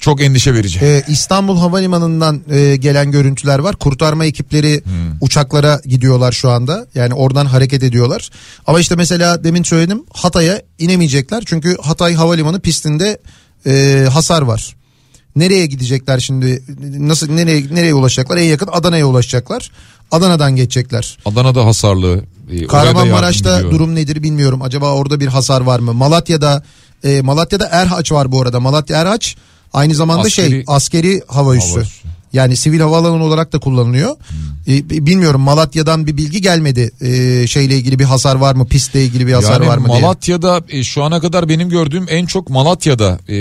çok 0.00 0.22
endişe 0.22 0.54
verici. 0.54 0.78
Ee, 0.82 1.02
İstanbul 1.08 1.58
Havalimanı'ndan 1.58 2.42
e, 2.50 2.76
gelen 2.76 3.10
görüntüler 3.10 3.58
var. 3.58 3.76
Kurtarma 3.76 4.24
ekipleri 4.24 4.82
uçaklara 5.20 5.80
gidiyorlar 5.84 6.32
şu 6.32 6.50
anda. 6.50 6.86
Yani 6.94 7.14
oradan 7.14 7.46
hareket 7.46 7.82
ediyorlar. 7.82 8.30
Ama 8.66 8.80
işte 8.80 8.94
mesela 8.94 9.44
demin 9.44 9.62
söyledim 9.62 10.04
Hatay'a 10.12 10.62
inemeyecekler. 10.78 11.42
Çünkü 11.46 11.76
Hatay 11.82 12.14
Havalimanı 12.14 12.60
pistinde 12.60 13.18
e, 13.66 14.06
hasar 14.12 14.42
var. 14.42 14.76
Nereye 15.36 15.66
gidecekler 15.66 16.18
şimdi? 16.20 16.62
Nasıl 16.98 17.30
nereye 17.30 17.64
nereye 17.74 17.94
ulaşacaklar? 17.94 18.36
En 18.36 18.42
yakın 18.44 18.68
Adana'ya 18.72 19.06
ulaşacaklar. 19.06 19.70
Adana'dan 20.10 20.56
geçecekler. 20.56 21.18
Adana'da 21.24 21.66
hasarlı. 21.66 22.24
e, 22.52 22.66
Kahramanmaraş'ta 22.66 23.70
durum 23.70 23.94
nedir 23.94 24.22
bilmiyorum. 24.22 24.62
Acaba 24.62 24.92
orada 24.92 25.20
bir 25.20 25.26
hasar 25.26 25.60
var 25.60 25.80
mı? 25.80 25.94
Malatya'da 25.94 26.62
e, 27.04 27.20
Malatya'da 27.22 27.68
Erhaç 27.72 28.12
var 28.12 28.32
bu 28.32 28.42
arada. 28.42 28.60
Malatya 28.60 29.00
Erhaç 29.00 29.36
aynı 29.72 29.94
zamanda 29.94 30.30
şey 30.30 30.44
Askeri- 30.44 30.64
askeri 30.66 31.22
hava 31.28 31.56
üssü. 31.56 31.70
Hava 31.70 31.80
üssü. 31.80 32.08
Yani 32.32 32.56
sivil 32.56 32.80
havaalanı 32.80 33.24
olarak 33.24 33.52
da 33.52 33.58
kullanılıyor. 33.58 34.16
E, 34.68 34.90
b- 34.90 35.06
bilmiyorum 35.06 35.40
Malatya'dan 35.40 36.06
bir 36.06 36.16
bilgi 36.16 36.40
gelmedi. 36.42 36.90
E, 37.00 37.46
şeyle 37.46 37.76
ilgili 37.76 37.98
bir 37.98 38.04
hasar 38.04 38.36
var 38.36 38.54
mı? 38.54 38.66
Pistle 38.66 39.04
ilgili 39.04 39.26
bir 39.26 39.32
hasar 39.32 39.52
yani 39.52 39.66
var 39.66 39.78
mı 39.78 39.88
diye. 39.88 40.00
Malatya'da 40.00 40.62
e, 40.68 40.84
şu 40.84 41.02
ana 41.04 41.20
kadar 41.20 41.48
benim 41.48 41.68
gördüğüm 41.70 42.06
en 42.08 42.26
çok 42.26 42.50
Malatya'da 42.50 43.18
e, 43.28 43.36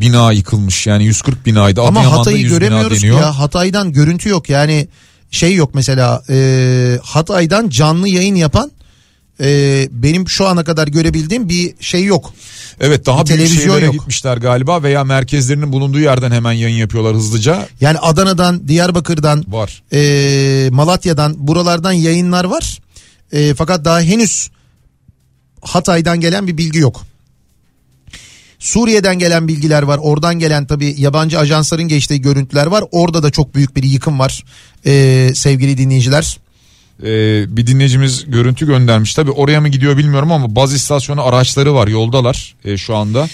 bina 0.00 0.32
yıkılmış. 0.32 0.86
Yani 0.86 1.04
140 1.04 1.46
binaydı. 1.46 1.80
Ama 1.82 2.00
Adıyaman'da 2.00 2.18
Hatay'ı 2.20 2.38
100 2.38 2.50
bina 2.52 2.58
göremiyoruz 2.58 3.02
ya. 3.02 3.38
Hatay'dan 3.38 3.92
görüntü 3.92 4.28
yok. 4.28 4.50
Yani 4.50 4.88
şey 5.30 5.54
yok 5.54 5.70
mesela 5.74 6.22
e, 6.30 6.98
Hatay'dan 7.02 7.68
canlı 7.68 8.08
yayın 8.08 8.34
yapan 8.34 8.70
e, 9.40 9.88
benim 9.90 10.28
şu 10.28 10.46
ana 10.46 10.64
kadar 10.64 10.88
görebildiğim 10.88 11.48
bir 11.48 11.74
şey 11.80 12.04
yok. 12.04 12.32
Evet 12.80 13.06
daha 13.06 13.24
Bir 13.26 13.36
büyük 13.36 13.48
şehirlere 13.48 13.84
yok. 13.84 13.94
gitmişler 13.94 14.36
galiba 14.36 14.82
veya 14.82 15.04
merkezlerinin 15.04 15.72
bulunduğu 15.72 16.00
yerden 16.00 16.30
hemen 16.30 16.52
yayın 16.52 16.76
yapıyorlar 16.76 17.14
hızlıca. 17.14 17.68
Yani 17.80 17.98
Adana'dan, 17.98 18.68
Diyarbakır'dan, 18.68 19.44
Var. 19.48 19.82
e, 19.92 20.70
Malatya'dan 20.70 21.34
buralardan 21.38 21.92
yayınlar 21.92 22.44
var. 22.44 22.78
E, 23.32 23.54
fakat 23.54 23.84
daha 23.84 24.00
henüz 24.00 24.50
Hatay'dan 25.62 26.20
gelen 26.20 26.46
bir 26.46 26.58
bilgi 26.58 26.78
yok. 26.78 27.02
Suriye'den 28.58 29.18
gelen 29.18 29.48
bilgiler 29.48 29.82
var. 29.82 29.98
Oradan 30.02 30.38
gelen 30.38 30.66
tabii 30.66 30.94
yabancı 30.98 31.38
ajansların 31.38 31.88
geçtiği 31.88 32.20
görüntüler 32.20 32.66
var. 32.66 32.84
Orada 32.92 33.22
da 33.22 33.30
çok 33.30 33.54
büyük 33.54 33.76
bir 33.76 33.82
yıkım 33.82 34.18
var 34.18 34.44
e, 34.86 35.30
sevgili 35.34 35.78
dinleyiciler. 35.78 36.38
Ee, 37.02 37.56
bir 37.56 37.66
dinleyicimiz 37.66 38.30
görüntü 38.30 38.66
göndermiş. 38.66 39.14
Tabii 39.14 39.30
oraya 39.30 39.60
mı 39.60 39.68
gidiyor 39.68 39.96
bilmiyorum 39.96 40.32
ama 40.32 40.56
baz 40.56 40.74
istasyonu 40.74 41.22
araçları 41.22 41.74
var 41.74 41.88
yoldalar 41.88 42.54
e, 42.64 42.76
şu 42.76 42.96
anda. 42.96 43.28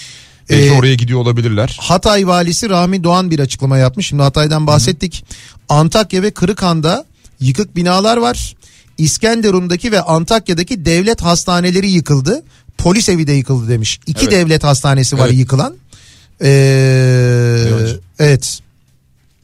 Belki 0.49 0.67
Ee, 0.67 0.71
oraya 0.71 0.95
gidiyor 0.95 1.19
olabilirler. 1.19 1.77
Hatay 1.81 2.27
valisi 2.27 2.69
Rahmi 2.69 3.03
Doğan 3.03 3.31
bir 3.31 3.39
açıklama 3.39 3.77
yapmış. 3.77 4.07
Şimdi 4.07 4.23
Hatay'dan 4.23 4.67
bahsettik. 4.67 5.25
Antakya 5.69 6.21
ve 6.21 6.31
Kırıkhan'da 6.31 7.05
yıkık 7.39 7.75
binalar 7.75 8.17
var. 8.17 8.55
İskenderun'daki 8.97 9.91
ve 9.91 10.01
Antakya'daki 10.01 10.85
devlet 10.85 11.21
hastaneleri 11.21 11.89
yıkıldı. 11.89 12.43
Polis 12.77 13.09
evi 13.09 13.27
de 13.27 13.31
yıkıldı 13.31 13.69
demiş. 13.69 13.99
İki 14.07 14.21
Evet. 14.21 14.31
devlet 14.31 14.63
hastanesi 14.63 15.17
var 15.17 15.27
Evet. 15.27 15.37
yıkılan. 15.37 15.75
Ee, 16.41 16.47
Evet. 17.69 17.99
evet. 18.19 18.59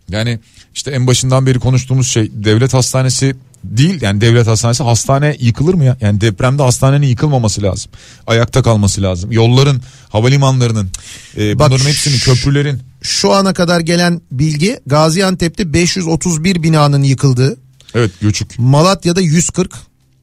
Yani 0.10 0.40
işte 0.76 0.92
en 0.92 1.08
başından 1.08 1.46
beri 1.46 1.60
konuştuğumuz 1.60 2.08
şey 2.08 2.32
devlet 2.34 2.74
hastanesi 2.74 3.36
değil 3.64 4.02
yani 4.02 4.22
devlet 4.22 4.48
hastanesi 4.48 4.84
hastane 4.84 5.38
yıkılır 5.40 5.74
mı 5.74 5.84
ya? 5.84 5.98
Yani 6.02 6.22
depremde 6.22 6.64
hastanenin 6.64 7.08
yıkılmaması 7.08 7.64
lazım. 7.64 7.92
Ayakta 8.28 8.64
kalması 8.64 9.02
lazım. 9.02 9.32
Yolların, 9.32 9.82
havalimanlarının, 10.10 10.90
e, 11.38 11.60
Bak, 11.60 11.70
bunların 11.70 11.86
hepsinin 11.86 12.18
köprülerin. 12.18 12.82
Şu 13.02 13.32
ana 13.32 13.54
kadar 13.54 13.80
gelen 13.80 14.22
bilgi 14.32 14.80
Gaziantep'te 14.86 15.74
531 15.74 16.64
binanın 16.64 17.04
yıkıldığı. 17.04 17.58
Evet 17.96 18.12
göçük. 18.22 18.60
Malatya'da 18.60 19.22
140, 19.22 19.72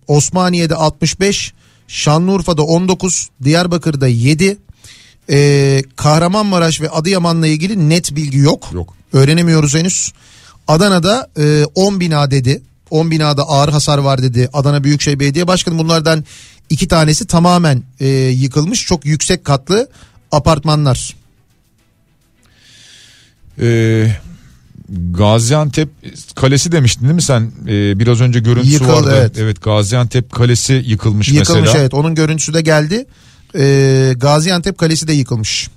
Osmaniye'de 0.08 0.74
65, 0.74 1.52
Şanlıurfa'da 1.88 2.62
19, 2.62 3.28
Diyarbakır'da 3.44 4.08
7. 4.08 4.56
Ee, 5.30 5.82
Kahramanmaraş 5.96 6.80
ve 6.80 6.90
Adıyaman'la 6.90 7.46
ilgili 7.46 7.88
net 7.88 8.16
bilgi 8.16 8.38
yok. 8.38 8.70
Yok. 8.72 8.94
Öğrenemiyoruz 9.12 9.74
henüz. 9.74 10.12
Adana'da 10.68 11.30
e, 11.38 11.64
10 11.74 12.00
bina 12.00 12.30
dedi. 12.30 12.62
10 12.90 13.10
binada 13.10 13.42
ağır 13.42 13.68
hasar 13.68 13.98
var 13.98 14.22
dedi 14.22 14.48
Adana 14.52 14.84
Büyükşehir 14.84 15.20
Belediye 15.20 15.46
Başkanı. 15.46 15.78
Bunlardan 15.78 16.24
iki 16.70 16.88
tanesi 16.88 17.26
tamamen 17.26 17.82
e, 18.00 18.08
yıkılmış. 18.08 18.86
Çok 18.86 19.06
yüksek 19.06 19.44
katlı 19.44 19.88
apartmanlar. 20.32 21.16
Ee, 23.60 24.16
Gaziantep 25.10 25.88
Kalesi 26.34 26.72
demiştin 26.72 27.02
değil 27.04 27.14
mi 27.14 27.22
sen? 27.22 27.52
Ee, 27.68 27.98
biraz 27.98 28.20
önce 28.20 28.40
görüntüsü 28.40 28.72
Yıkıldı, 28.72 28.92
vardı. 28.92 29.32
evet. 29.36 29.62
Gaziantep 29.62 30.32
Kalesi 30.32 30.72
yıkılmış, 30.86 31.28
Yıkılmış 31.28 31.60
mesela. 31.60 31.78
evet 31.80 31.94
onun 31.94 32.14
görüntüsü 32.14 32.54
de 32.54 32.60
geldi. 32.60 33.06
Ee, 33.58 34.14
Gaziantep 34.16 34.78
Kalesi 34.78 35.08
de 35.08 35.12
yıkılmış. 35.12 35.68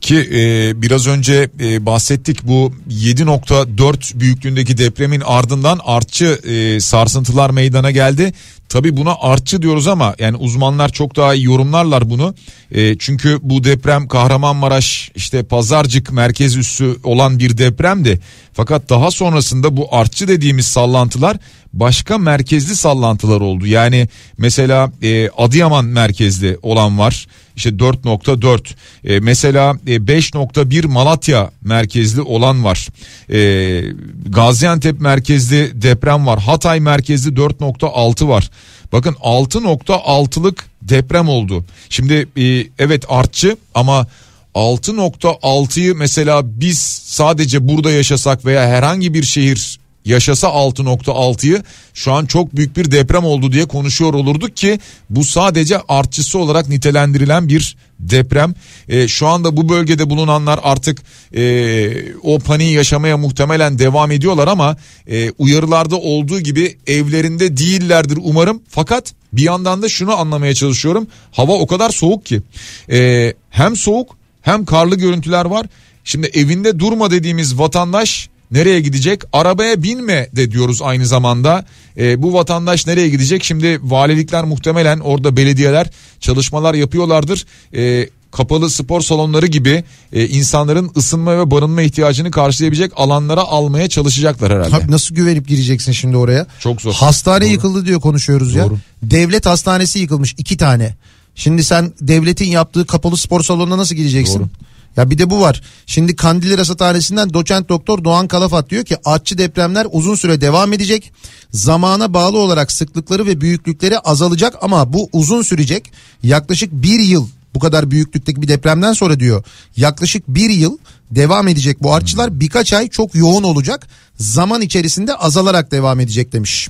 Ki 0.00 0.28
e, 0.32 0.82
biraz 0.82 1.06
önce 1.06 1.50
e, 1.60 1.86
bahsettik 1.86 2.42
bu 2.42 2.72
7.4 2.90 4.20
büyüklüğündeki 4.20 4.78
depremin 4.78 5.20
ardından 5.20 5.80
artçı 5.84 6.24
e, 6.24 6.80
sarsıntılar 6.80 7.50
meydana 7.50 7.90
geldi. 7.90 8.32
Tabi 8.68 8.96
buna 8.96 9.16
artçı 9.20 9.62
diyoruz 9.62 9.88
ama 9.88 10.14
yani 10.18 10.36
uzmanlar 10.36 10.88
çok 10.88 11.16
daha 11.16 11.34
iyi 11.34 11.44
yorumlarlar 11.44 12.10
bunu. 12.10 12.34
E, 12.70 12.98
çünkü 12.98 13.38
bu 13.42 13.64
deprem 13.64 14.08
Kahramanmaraş 14.08 15.10
işte 15.14 15.42
Pazarcık 15.42 16.12
merkez 16.12 16.56
üssü 16.56 16.96
olan 17.04 17.38
bir 17.38 17.58
depremdi. 17.58 18.20
Fakat 18.52 18.90
daha 18.90 19.10
sonrasında 19.10 19.76
bu 19.76 19.94
artçı 19.94 20.28
dediğimiz 20.28 20.66
sallantılar 20.66 21.36
başka 21.72 22.18
merkezli 22.18 22.76
sallantılar 22.76 23.40
oldu. 23.40 23.66
Yani 23.66 24.08
mesela 24.38 24.92
e, 25.02 25.28
Adıyaman 25.28 25.84
merkezli 25.84 26.58
olan 26.62 26.98
var. 26.98 27.26
İşte 27.60 27.70
4.4 27.70 28.60
e, 29.04 29.20
mesela 29.20 29.76
e, 29.86 29.96
5.1 29.96 30.86
Malatya 30.86 31.50
merkezli 31.62 32.20
olan 32.20 32.64
var. 32.64 32.88
E, 33.32 33.82
Gaziantep 34.26 35.00
merkezli 35.00 35.82
deprem 35.82 36.26
var. 36.26 36.40
Hatay 36.40 36.80
merkezli 36.80 37.30
4.6 37.30 38.28
var. 38.28 38.50
Bakın 38.92 39.12
6.6'lık 39.14 40.64
deprem 40.82 41.28
oldu. 41.28 41.64
Şimdi 41.88 42.28
e, 42.36 42.66
evet 42.78 43.04
artçı 43.08 43.56
ama 43.74 44.06
6.6'yı 44.54 45.94
mesela 45.94 46.42
biz 46.44 46.78
sadece 47.04 47.68
burada 47.68 47.90
yaşasak 47.90 48.44
veya 48.44 48.68
herhangi 48.68 49.14
bir 49.14 49.22
şehir 49.22 49.79
yaşasa 50.04 50.48
6.6'yı 50.48 51.62
şu 51.94 52.12
an 52.12 52.26
çok 52.26 52.56
büyük 52.56 52.76
bir 52.76 52.90
deprem 52.90 53.24
oldu 53.24 53.52
diye 53.52 53.64
konuşuyor 53.64 54.14
olurduk 54.14 54.56
ki 54.56 54.78
bu 55.10 55.24
sadece 55.24 55.80
artçısı 55.88 56.38
olarak 56.38 56.68
nitelendirilen 56.68 57.48
bir 57.48 57.76
deprem. 57.98 58.54
E, 58.88 59.08
şu 59.08 59.26
anda 59.26 59.56
bu 59.56 59.68
bölgede 59.68 60.10
bulunanlar 60.10 60.60
artık 60.62 61.02
e, 61.36 62.12
o 62.22 62.38
paniği 62.38 62.72
yaşamaya 62.72 63.16
muhtemelen 63.16 63.78
devam 63.78 64.10
ediyorlar 64.10 64.48
ama 64.48 64.76
e, 65.06 65.30
uyarılarda 65.30 65.96
olduğu 65.96 66.40
gibi 66.40 66.78
evlerinde 66.86 67.56
değillerdir 67.56 68.18
umarım. 68.22 68.62
Fakat 68.68 69.12
bir 69.32 69.42
yandan 69.42 69.82
da 69.82 69.88
şunu 69.88 70.16
anlamaya 70.16 70.54
çalışıyorum. 70.54 71.06
Hava 71.32 71.52
o 71.52 71.66
kadar 71.66 71.90
soğuk 71.90 72.26
ki 72.26 72.42
e, 72.90 73.32
hem 73.50 73.76
soğuk 73.76 74.16
hem 74.42 74.64
karlı 74.64 74.96
görüntüler 74.96 75.44
var. 75.44 75.66
Şimdi 76.04 76.26
evinde 76.26 76.78
durma 76.78 77.10
dediğimiz 77.10 77.58
vatandaş 77.58 78.29
nereye 78.50 78.80
gidecek? 78.80 79.22
Arabaya 79.32 79.82
binme 79.82 80.28
de 80.36 80.50
diyoruz 80.50 80.82
aynı 80.82 81.06
zamanda. 81.06 81.64
E, 81.96 82.22
bu 82.22 82.34
vatandaş 82.34 82.86
nereye 82.86 83.08
gidecek? 83.08 83.44
Şimdi 83.44 83.78
valilikler 83.82 84.44
muhtemelen 84.44 85.00
orada 85.00 85.36
belediyeler 85.36 85.90
çalışmalar 86.20 86.74
yapıyorlardır. 86.74 87.46
E, 87.76 88.08
kapalı 88.30 88.70
spor 88.70 89.00
salonları 89.00 89.46
gibi 89.46 89.84
e, 90.12 90.28
insanların 90.28 90.90
ısınma 90.96 91.38
ve 91.38 91.50
barınma 91.50 91.82
ihtiyacını 91.82 92.30
karşılayabilecek 92.30 92.92
alanlara 92.96 93.40
almaya 93.40 93.88
çalışacaklar 93.88 94.52
herhalde. 94.52 94.70
Tabii 94.70 94.90
nasıl 94.90 95.14
güvenip 95.14 95.48
gireceksin 95.48 95.92
şimdi 95.92 96.16
oraya? 96.16 96.46
Çok 96.60 96.82
zor. 96.82 96.92
Hastane 96.92 97.44
Doğru. 97.44 97.52
yıkıldı 97.52 97.86
diyor 97.86 98.00
konuşuyoruz 98.00 98.54
ya. 98.54 98.64
Doğru. 98.64 98.78
Devlet 99.02 99.46
hastanesi 99.46 99.98
yıkılmış 99.98 100.34
iki 100.38 100.56
tane. 100.56 100.96
Şimdi 101.34 101.64
sen 101.64 101.92
devletin 102.00 102.48
yaptığı 102.48 102.86
kapalı 102.86 103.16
spor 103.16 103.42
salonuna 103.42 103.78
nasıl 103.78 103.94
gireceksin? 103.94 104.38
Doğru. 104.38 104.48
Ya 104.96 105.10
bir 105.10 105.18
de 105.18 105.30
bu 105.30 105.40
var. 105.40 105.62
Şimdi 105.86 106.16
Kandilli 106.16 106.58
Rasathanesi'nden 106.58 107.34
doçent 107.34 107.68
doktor 107.68 108.04
Doğan 108.04 108.28
Kalafat 108.28 108.70
diyor 108.70 108.84
ki 108.84 108.96
artçı 109.04 109.38
depremler 109.38 109.86
uzun 109.92 110.14
süre 110.14 110.40
devam 110.40 110.72
edecek. 110.72 111.12
Zamana 111.50 112.14
bağlı 112.14 112.38
olarak 112.38 112.72
sıklıkları 112.72 113.26
ve 113.26 113.40
büyüklükleri 113.40 113.98
azalacak 113.98 114.54
ama 114.62 114.92
bu 114.92 115.08
uzun 115.12 115.42
sürecek. 115.42 115.92
Yaklaşık 116.22 116.72
bir 116.72 117.00
yıl 117.00 117.28
bu 117.54 117.58
kadar 117.58 117.90
büyüklükteki 117.90 118.42
bir 118.42 118.48
depremden 118.48 118.92
sonra 118.92 119.20
diyor. 119.20 119.44
Yaklaşık 119.76 120.28
bir 120.28 120.50
yıl 120.50 120.78
devam 121.10 121.48
edecek 121.48 121.82
bu 121.82 121.94
artçılar 121.94 122.40
birkaç 122.40 122.72
ay 122.72 122.88
çok 122.88 123.14
yoğun 123.14 123.42
olacak. 123.42 123.86
Zaman 124.16 124.60
içerisinde 124.60 125.14
azalarak 125.14 125.72
devam 125.72 126.00
edecek 126.00 126.32
demiş. 126.32 126.68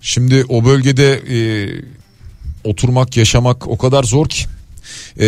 Şimdi 0.00 0.44
o 0.48 0.64
bölgede 0.64 1.12
e, 1.12 1.38
oturmak, 2.64 3.16
yaşamak 3.16 3.68
o 3.68 3.78
kadar 3.78 4.04
zor 4.04 4.28
ki. 4.28 4.44
E, 5.20 5.26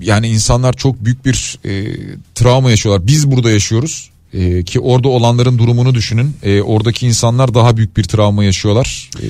yani 0.00 0.28
insanlar 0.28 0.72
çok 0.72 1.04
büyük 1.04 1.24
bir 1.24 1.58
e, 1.64 1.96
travma 2.34 2.70
yaşıyorlar. 2.70 3.06
Biz 3.06 3.30
burada 3.30 3.50
yaşıyoruz. 3.50 4.10
E, 4.34 4.64
ki 4.64 4.80
orada 4.80 5.08
olanların 5.08 5.58
durumunu 5.58 5.94
düşünün. 5.94 6.36
E, 6.42 6.60
oradaki 6.62 7.06
insanlar 7.06 7.54
daha 7.54 7.76
büyük 7.76 7.96
bir 7.96 8.04
travma 8.04 8.44
yaşıyorlar. 8.44 9.10
E, 9.22 9.26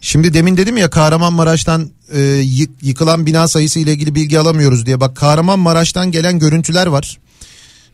Şimdi 0.00 0.34
demin 0.34 0.56
dedim 0.56 0.76
ya 0.76 0.90
Kahramanmaraş'tan 0.90 1.90
e, 2.14 2.20
yık- 2.44 2.82
yıkılan 2.82 3.26
bina 3.26 3.48
sayısı 3.48 3.78
ile 3.78 3.92
ilgili 3.92 4.14
bilgi 4.14 4.38
alamıyoruz 4.38 4.86
diye. 4.86 5.00
Bak 5.00 5.16
Kahramanmaraş'tan 5.16 6.10
gelen 6.10 6.38
görüntüler 6.38 6.86
var. 6.86 7.18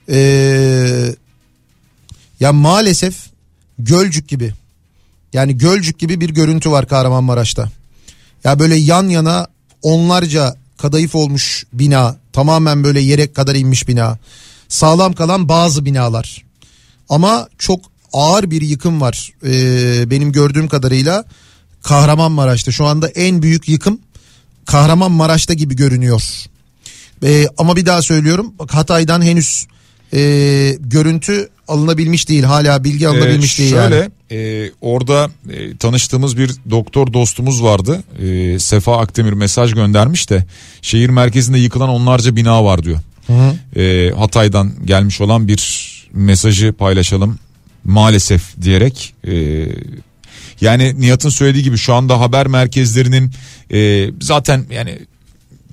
E, 0.09 1.15
ya 2.41 2.53
maalesef 2.53 3.15
Gölcük 3.79 4.29
gibi. 4.29 4.53
Yani 5.33 5.59
Gölcük 5.59 5.99
gibi 5.99 6.21
bir 6.21 6.31
görüntü 6.31 6.71
var 6.71 6.89
Kahramanmaraş'ta. 6.89 7.69
Ya 8.45 8.59
böyle 8.59 8.75
yan 8.75 9.09
yana 9.09 9.47
onlarca 9.83 10.57
kadayıf 10.83 11.15
olmuş 11.15 11.65
bina. 11.73 12.17
Tamamen 12.33 12.85
böyle 12.85 13.01
yere 13.01 13.33
kadar 13.33 13.55
inmiş 13.55 13.89
bina. 13.89 14.19
Sağlam 14.69 15.12
kalan 15.12 15.49
bazı 15.49 15.85
binalar. 15.85 16.44
Ama 17.09 17.49
çok 17.59 17.81
ağır 18.12 18.51
bir 18.51 18.62
yıkım 18.62 19.01
var. 19.01 19.33
Ee, 19.47 20.11
benim 20.11 20.33
gördüğüm 20.33 20.69
kadarıyla 20.69 21.25
Kahramanmaraş'ta 21.83 22.73
şu 22.73 22.86
anda 22.86 23.09
en 23.09 23.43
büyük 23.43 23.69
yıkım 23.69 24.01
Kahramanmaraş'ta 24.67 25.55
gibi 25.55 25.77
görünüyor. 25.77 26.23
Ee, 27.25 27.47
ama 27.59 27.77
bir 27.77 27.86
daha 27.86 28.02
söylüyorum 28.02 28.55
bak 28.59 28.75
Hatay'dan 28.75 29.23
henüz 29.23 29.67
e, 30.15 30.20
görüntü 30.81 31.49
alınabilmiş 31.69 32.28
değil 32.28 32.43
hala 32.43 32.85
bilgi 32.85 33.09
alınabilmiş 33.09 33.55
Ee, 33.55 33.62
değil 33.62 33.70
şöyle 33.70 33.97
yani. 33.97 34.11
E, 34.33 34.70
orada 34.81 35.31
e, 35.51 35.77
tanıştığımız 35.77 36.39
bir 36.39 36.51
doktor 36.70 37.12
dostumuz 37.12 37.62
vardı. 37.62 38.02
E, 38.23 38.59
Sefa 38.59 38.99
Akdemir 38.99 39.33
mesaj 39.33 39.75
göndermiş 39.75 40.31
de 40.31 40.44
şehir 40.83 41.09
merkezinde 41.09 41.59
yıkılan 41.59 41.89
onlarca 41.89 42.36
bina 42.36 42.65
var 42.65 42.83
diyor. 42.85 42.99
E, 43.77 44.12
Hatay'dan 44.17 44.73
gelmiş 44.85 45.20
olan 45.20 45.49
bir 45.49 45.93
mesajı 46.12 46.73
paylaşalım 46.73 47.39
maalesef 47.85 48.62
diyerek. 48.62 49.15
E, 49.27 49.67
yani 50.61 51.01
Nihat'ın 51.01 51.28
söylediği 51.28 51.65
gibi 51.65 51.77
şu 51.77 51.94
anda 51.94 52.20
haber 52.20 52.47
merkezlerinin 52.47 53.31
e, 53.73 54.11
zaten 54.20 54.67
yani 54.70 54.99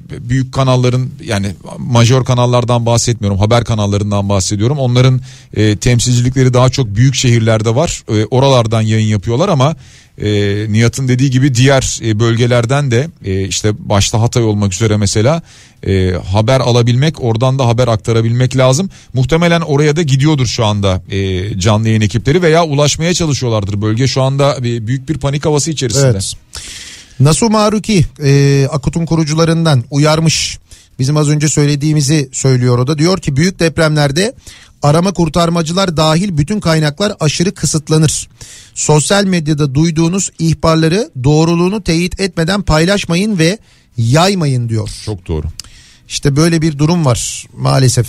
büyük 0.10 0.54
kanalların 0.54 1.10
yani 1.24 1.56
majör 1.78 2.24
kanallardan 2.24 2.86
bahsetmiyorum 2.86 3.40
haber 3.40 3.64
kanallarından 3.64 4.30
bahsediyorum 4.30 4.80
onların 4.80 5.22
e, 5.54 5.78
temsilcilikleri 5.78 6.54
daha 6.54 6.70
çok 6.70 6.96
büyük 6.96 7.16
şehirlerde 7.16 7.76
var 7.76 8.04
E, 8.10 8.26
oralardan 8.26 8.82
yayın 8.82 9.08
yapıyorlar 9.08 9.50
ama 9.50 9.76
e, 10.22 10.66
Nihat'ın 10.70 11.08
dediği 11.08 11.30
gibi 11.30 11.56
diğer 11.56 12.00
e, 12.04 12.20
bölgelerden 12.20 12.92
de 12.92 13.08
e, 13.26 13.48
işte 13.48 13.72
başta 13.80 14.22
Hatay 14.22 14.44
olmak 14.44 14.74
üzere 14.74 14.98
mesela 14.98 15.42
e, 15.88 16.12
haber 16.32 16.60
alabilmek 16.60 17.24
oradan 17.24 17.60
da 17.60 17.68
haber 17.68 17.88
aktarabilmek 17.88 18.58
lazım 18.58 18.90
muhtemelen 19.14 19.62
oraya 19.62 19.96
da 19.96 20.02
gidiyordur 20.02 20.46
şu 20.46 20.66
anda 20.66 21.02
e, 21.12 21.60
canlı 21.60 21.88
yayın 21.88 22.02
ekipleri 22.02 22.42
veya 22.42 22.66
ulaşmaya 22.66 23.14
çalışıyorlardır 23.14 23.82
bölge 23.82 24.08
şu 24.08 24.22
anda 24.22 24.58
e, 24.58 24.88
büyük 24.88 25.10
bir 25.10 25.18
panik 25.18 25.46
havası 25.46 25.72
içerisinde. 25.72 26.08
Evet. 26.08 26.34
Nasu 27.20 27.50
Maruki 27.50 28.06
e, 28.24 28.68
Akut'un 28.72 29.06
kurucularından 29.06 29.84
uyarmış. 29.92 30.60
Bizim 31.00 31.18
az 31.18 31.30
önce 31.30 31.50
söylediğimizi 31.50 32.30
söylüyor 32.32 32.78
o 32.78 32.88
da. 32.88 32.98
Diyor 32.98 33.20
ki 33.20 33.36
büyük 33.36 33.60
depremlerde 33.60 34.34
arama 34.82 35.14
kurtarmacılar 35.14 35.98
dahil 35.98 36.38
bütün 36.38 36.60
kaynaklar 36.60 37.14
aşırı 37.20 37.54
kısıtlanır. 37.54 38.30
Sosyal 38.74 39.26
medyada 39.26 39.76
duyduğunuz 39.76 40.32
ihbarları 40.40 41.12
doğruluğunu 41.24 41.84
teyit 41.84 42.20
etmeden 42.20 42.62
paylaşmayın 42.62 43.38
ve 43.38 43.58
yaymayın 43.98 44.70
diyor. 44.70 44.90
Çok 45.06 45.28
doğru. 45.28 45.48
İşte 46.08 46.36
böyle 46.36 46.62
bir 46.62 46.78
durum 46.78 47.06
var 47.06 47.46
maalesef. 47.58 48.08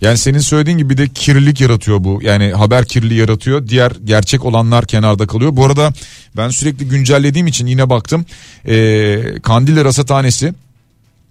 Yani 0.00 0.18
senin 0.18 0.38
söylediğin 0.38 0.78
gibi 0.78 0.90
bir 0.90 0.96
de 0.96 1.08
kirlilik 1.08 1.60
yaratıyor 1.60 2.04
bu. 2.04 2.20
Yani 2.22 2.52
haber 2.52 2.84
kirliliği 2.84 3.20
yaratıyor. 3.20 3.68
Diğer 3.68 3.92
gerçek 4.04 4.44
olanlar 4.44 4.86
kenarda 4.86 5.26
kalıyor. 5.26 5.56
Bu 5.56 5.64
arada 5.64 5.92
ben 6.36 6.48
sürekli 6.48 6.88
güncellediğim 6.88 7.46
için 7.46 7.66
yine 7.66 7.90
baktım. 7.90 8.26
Ee, 8.66 9.22
Kandilli 9.42 9.84
Rasathanesi 9.84 10.54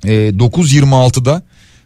e, 0.03 0.09
9.26'da 0.29 1.41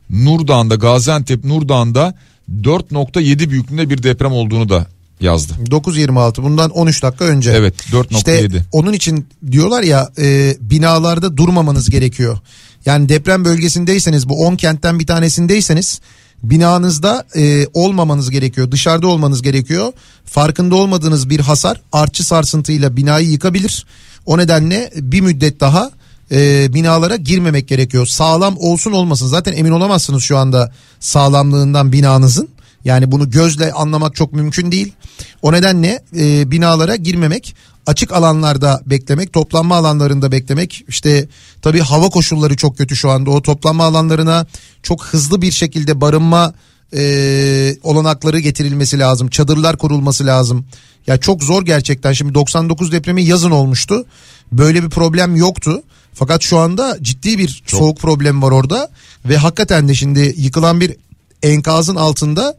Nurdağ'ında 0.10 0.76
Gaziantep 0.76 1.46
Nurdağ'ında 1.46 2.16
4.7 2.62 3.50
büyüklüğünde 3.50 3.90
bir 3.90 4.04
deprem 4.04 4.32
olduğunu 4.32 4.70
da 4.70 4.88
yazdı. 5.22 5.54
9.26 5.70 6.44
bundan 6.44 6.70
13 6.70 7.04
dakika 7.04 7.26
önce. 7.26 7.52
Evet 7.52 7.76
4.7. 7.92 8.18
İşte 8.18 8.50
onun 8.72 8.94
için 8.94 9.28
diyorlar 9.52 9.84
ya 9.84 10.10
e, 10.18 10.58
binalarda 10.62 11.38
durmamanız 11.38 11.90
gerekiyor. 11.90 12.38
Yani 12.86 13.10
deprem 13.10 13.46
bölgesindeyseniz 13.46 14.30
bu 14.30 14.46
10 14.46 14.56
kentten 14.56 15.00
bir 15.00 15.08
tanesindeyseniz 15.08 16.02
binanızda 16.44 17.26
e, 17.36 17.68
olmamanız 17.74 18.30
gerekiyor. 18.30 18.72
Dışarıda 18.72 19.08
olmanız 19.08 19.42
gerekiyor. 19.42 19.94
Farkında 20.26 20.76
olmadığınız 20.76 21.30
bir 21.30 21.40
hasar 21.40 21.82
artçı 21.92 22.26
sarsıntıyla 22.26 22.98
binayı 22.98 23.30
yıkabilir. 23.30 23.86
O 24.26 24.38
nedenle 24.38 24.92
bir 24.96 25.22
müddet 25.22 25.60
daha 25.60 25.92
e, 26.32 26.74
binalara 26.74 27.16
girmemek 27.16 27.68
gerekiyor. 27.68 28.06
Sağlam 28.06 28.56
olsun 28.58 28.92
olmasın 28.92 29.28
zaten 29.28 29.54
emin 29.54 29.72
olamazsınız 29.72 30.24
şu 30.24 30.38
anda 30.38 30.72
sağlamlığından 31.00 31.92
binanızın. 31.92 32.50
Yani 32.86 33.12
bunu 33.12 33.30
gözle 33.30 33.72
anlamak 33.72 34.16
çok 34.16 34.34
mümkün 34.34 34.72
değil. 34.72 34.94
O 35.42 35.54
nedenle 35.54 36.04
e, 36.18 36.52
binalara 36.52 36.96
girmemek, 36.96 37.56
açık 37.86 38.14
alanlarda 38.14 38.82
beklemek, 38.86 39.34
toplanma 39.34 39.76
alanlarında 39.76 40.32
beklemek. 40.32 40.86
İşte 40.88 41.28
tabii 41.62 41.80
hava 41.80 42.10
koşulları 42.10 42.56
çok 42.56 42.78
kötü 42.78 42.96
şu 42.96 43.10
anda. 43.10 43.30
O 43.30 43.42
toplanma 43.42 43.84
alanlarına 43.84 44.46
çok 44.84 45.06
hızlı 45.06 45.42
bir 45.42 45.52
şekilde 45.52 46.02
barınma 46.02 46.54
e, 46.96 47.76
olanakları 47.84 48.40
getirilmesi 48.40 49.00
lazım. 49.00 49.28
Çadırlar 49.28 49.78
kurulması 49.78 50.26
lazım. 50.26 50.66
Ya 51.08 51.18
çok 51.18 51.44
zor 51.44 51.66
gerçekten. 51.66 52.14
Şimdi 52.14 52.34
99 52.34 52.92
depremi 52.92 53.24
yazın 53.24 53.52
olmuştu. 53.52 54.06
Böyle 54.52 54.84
bir 54.84 54.90
problem 54.90 55.36
yoktu. 55.36 55.84
Fakat 56.14 56.42
şu 56.42 56.58
anda 56.58 56.98
ciddi 57.02 57.38
bir 57.38 57.64
soğuk 57.68 58.00
problemi 58.00 58.42
var 58.42 58.52
orada. 58.52 58.90
Ve 59.26 59.38
hakikaten 59.38 59.88
de 59.88 59.96
şimdi 59.96 60.34
yıkılan 60.38 60.82
bir 60.82 60.96
enkazın 61.44 61.96
altında 61.96 62.56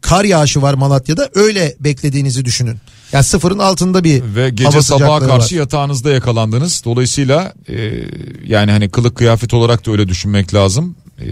kar 0.00 0.24
yağışı 0.24 0.62
var 0.62 0.74
Malatya'da. 0.74 1.30
Öyle 1.34 1.76
beklediğinizi 1.80 2.44
düşünün. 2.44 2.76
Yani 3.12 3.24
sıfırın 3.24 3.58
altında 3.58 4.04
bir 4.04 4.22
Ve 4.34 4.50
gece 4.50 4.64
hava 4.64 4.82
sabaha 4.82 5.20
karşı 5.26 5.54
var. 5.54 5.60
yatağınızda 5.60 6.10
yakalandınız. 6.10 6.82
Dolayısıyla 6.84 7.52
e, 7.68 7.90
yani 8.46 8.70
hani 8.70 8.88
kılık 8.88 9.16
kıyafet 9.16 9.54
olarak 9.54 9.86
da 9.86 9.90
öyle 9.90 10.08
düşünmek 10.08 10.54
lazım. 10.54 10.96
E, 11.20 11.26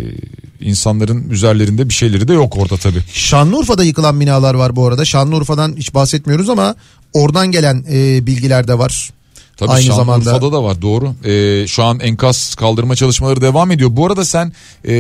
insanların 0.61 1.31
üzerlerinde 1.31 1.89
bir 1.89 1.95
şeyleri 1.95 2.29
de 2.29 2.33
yok 2.33 2.57
orada 2.57 2.77
tabii. 2.77 3.03
Şanlıurfa'da 3.13 3.85
yıkılan 3.85 4.21
binalar 4.21 4.55
var 4.55 4.77
bu 4.77 4.87
arada. 4.87 5.05
Şanlıurfa'dan 5.05 5.75
hiç 5.77 5.95
bahsetmiyoruz 5.95 6.49
ama 6.49 6.75
oradan 7.13 7.51
gelen 7.51 7.85
e, 7.93 8.27
bilgiler 8.27 8.69
de 8.69 8.79
var. 8.79 9.11
Tabii 9.57 9.71
Aynı 9.71 9.83
Şanlıurfa'da 9.83 10.25
zamanda. 10.25 10.53
da 10.53 10.63
var 10.65 10.83
doğru. 10.83 11.15
Ee, 11.25 11.67
şu 11.67 11.83
an 11.85 12.01
enkaz 12.01 12.55
kaldırma 12.55 12.97
çalışmaları 12.97 13.41
devam 13.41 13.71
ediyor. 13.71 13.91
Bu 13.93 14.07
arada 14.07 14.25
sen 14.25 14.53
e, 14.85 14.95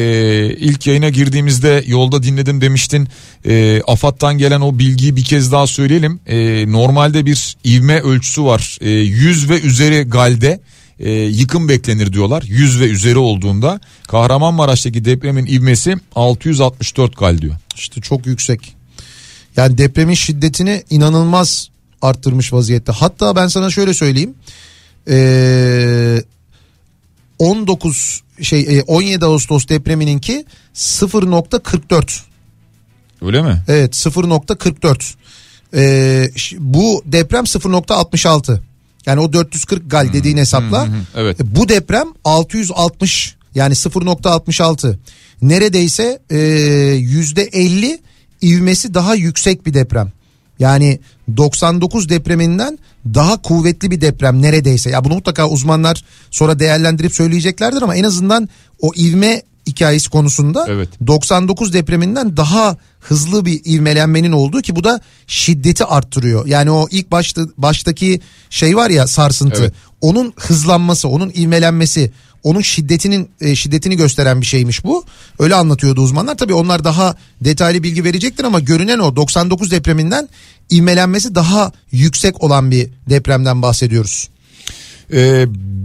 ilk 0.58 0.86
yayına 0.86 1.08
girdiğimizde 1.08 1.84
yolda 1.86 2.22
dinledim 2.22 2.60
demiştin. 2.60 3.08
E, 3.46 3.82
AFAD'dan 3.86 4.38
gelen 4.38 4.60
o 4.60 4.78
bilgiyi 4.78 5.16
bir 5.16 5.24
kez 5.24 5.52
daha 5.52 5.66
söyleyelim. 5.66 6.20
E, 6.26 6.64
normalde 6.72 7.26
bir 7.26 7.56
ivme 7.64 8.00
ölçüsü 8.00 8.44
var. 8.44 8.78
E, 8.80 8.90
100 8.90 9.50
ve 9.50 9.60
üzeri 9.60 10.02
galde 10.02 10.60
e, 11.00 11.10
yıkım 11.12 11.68
beklenir 11.68 12.12
diyorlar. 12.12 12.42
100 12.46 12.80
ve 12.80 12.84
üzeri 12.84 13.18
olduğunda 13.18 13.80
Kahramanmaraş'taki 14.08 15.04
depremin 15.04 15.46
ivmesi 15.46 15.96
664 16.14 17.16
gal 17.16 17.38
diyor. 17.38 17.54
İşte 17.76 18.00
çok 18.00 18.26
yüksek. 18.26 18.74
Yani 19.56 19.78
depremin 19.78 20.14
şiddetini 20.14 20.82
inanılmaz 20.90 21.68
arttırmış 22.02 22.52
vaziyette. 22.52 22.92
Hatta 22.92 23.36
ben 23.36 23.46
sana 23.46 23.70
şöyle 23.70 23.94
söyleyeyim. 23.94 24.34
Ee, 25.08 26.22
19 27.38 28.22
şey 28.42 28.78
e, 28.78 28.82
17 28.82 29.24
Ağustos 29.24 29.68
depremininki 29.68 30.44
0.44. 30.74 32.20
Öyle 33.22 33.42
mi? 33.42 33.62
Evet 33.68 33.94
0.44. 33.94 35.14
Ee, 35.74 36.30
bu 36.58 37.02
deprem 37.06 37.44
0.66. 37.44 38.58
Yani 39.06 39.20
o 39.20 39.32
440 39.32 39.90
gal 39.90 40.12
dediğin 40.12 40.36
hesapla. 40.36 40.88
Evet. 41.16 41.40
E, 41.40 41.56
Bu 41.56 41.68
deprem 41.68 42.06
660 42.24 43.36
yani 43.54 43.74
0.66. 43.74 44.96
Neredeyse 45.42 46.22
e, 46.30 46.38
yüzde 46.94 47.42
50 47.42 47.98
ivmesi 48.42 48.94
daha 48.94 49.14
yüksek 49.14 49.66
bir 49.66 49.74
deprem. 49.74 50.12
Yani 50.58 51.00
99 51.36 52.08
depreminden 52.08 52.78
daha 53.14 53.42
kuvvetli 53.42 53.90
bir 53.90 54.00
deprem 54.00 54.42
neredeyse. 54.42 54.90
Ya 54.90 55.04
bunu 55.04 55.14
mutlaka 55.14 55.48
uzmanlar 55.48 56.04
sonra 56.30 56.58
değerlendirip 56.58 57.14
söyleyeceklerdir 57.14 57.82
ama 57.82 57.96
en 57.96 58.04
azından 58.04 58.48
o 58.80 58.90
ivme 58.96 59.42
hikayesi 59.66 60.10
konusunda 60.10 60.66
99 61.06 61.72
depreminden 61.72 62.36
daha 62.36 62.76
hızlı 63.00 63.44
bir 63.44 63.60
ivmelenmenin 63.64 64.32
olduğu 64.32 64.62
ki 64.62 64.76
bu 64.76 64.84
da 64.84 65.00
şiddeti 65.26 65.84
arttırıyor. 65.84 66.46
Yani 66.46 66.70
o 66.70 66.88
ilk 66.90 67.10
başta 67.10 67.42
baştaki 67.58 68.20
şey 68.50 68.76
var 68.76 68.90
ya 68.90 69.06
sarsıntı. 69.06 69.62
Evet. 69.62 69.72
Onun 70.00 70.32
hızlanması, 70.36 71.08
onun 71.08 71.32
ivmelenmesi, 71.36 72.12
onun 72.42 72.60
şiddetinin 72.60 73.30
e, 73.40 73.54
şiddetini 73.54 73.96
gösteren 73.96 74.40
bir 74.40 74.46
şeymiş 74.46 74.84
bu. 74.84 75.04
Öyle 75.38 75.54
anlatıyordu 75.54 76.00
uzmanlar. 76.00 76.36
Tabii 76.36 76.54
onlar 76.54 76.84
daha 76.84 77.16
detaylı 77.40 77.82
bilgi 77.82 78.04
verecektir 78.04 78.44
ama 78.44 78.60
görünen 78.60 78.98
o 78.98 79.16
99 79.16 79.70
depreminden 79.70 80.28
ivmelenmesi 80.72 81.34
daha 81.34 81.72
yüksek 81.92 82.42
olan 82.42 82.70
bir 82.70 82.90
depremden 83.10 83.62
bahsediyoruz. 83.62 84.28
Ee, 85.12 85.44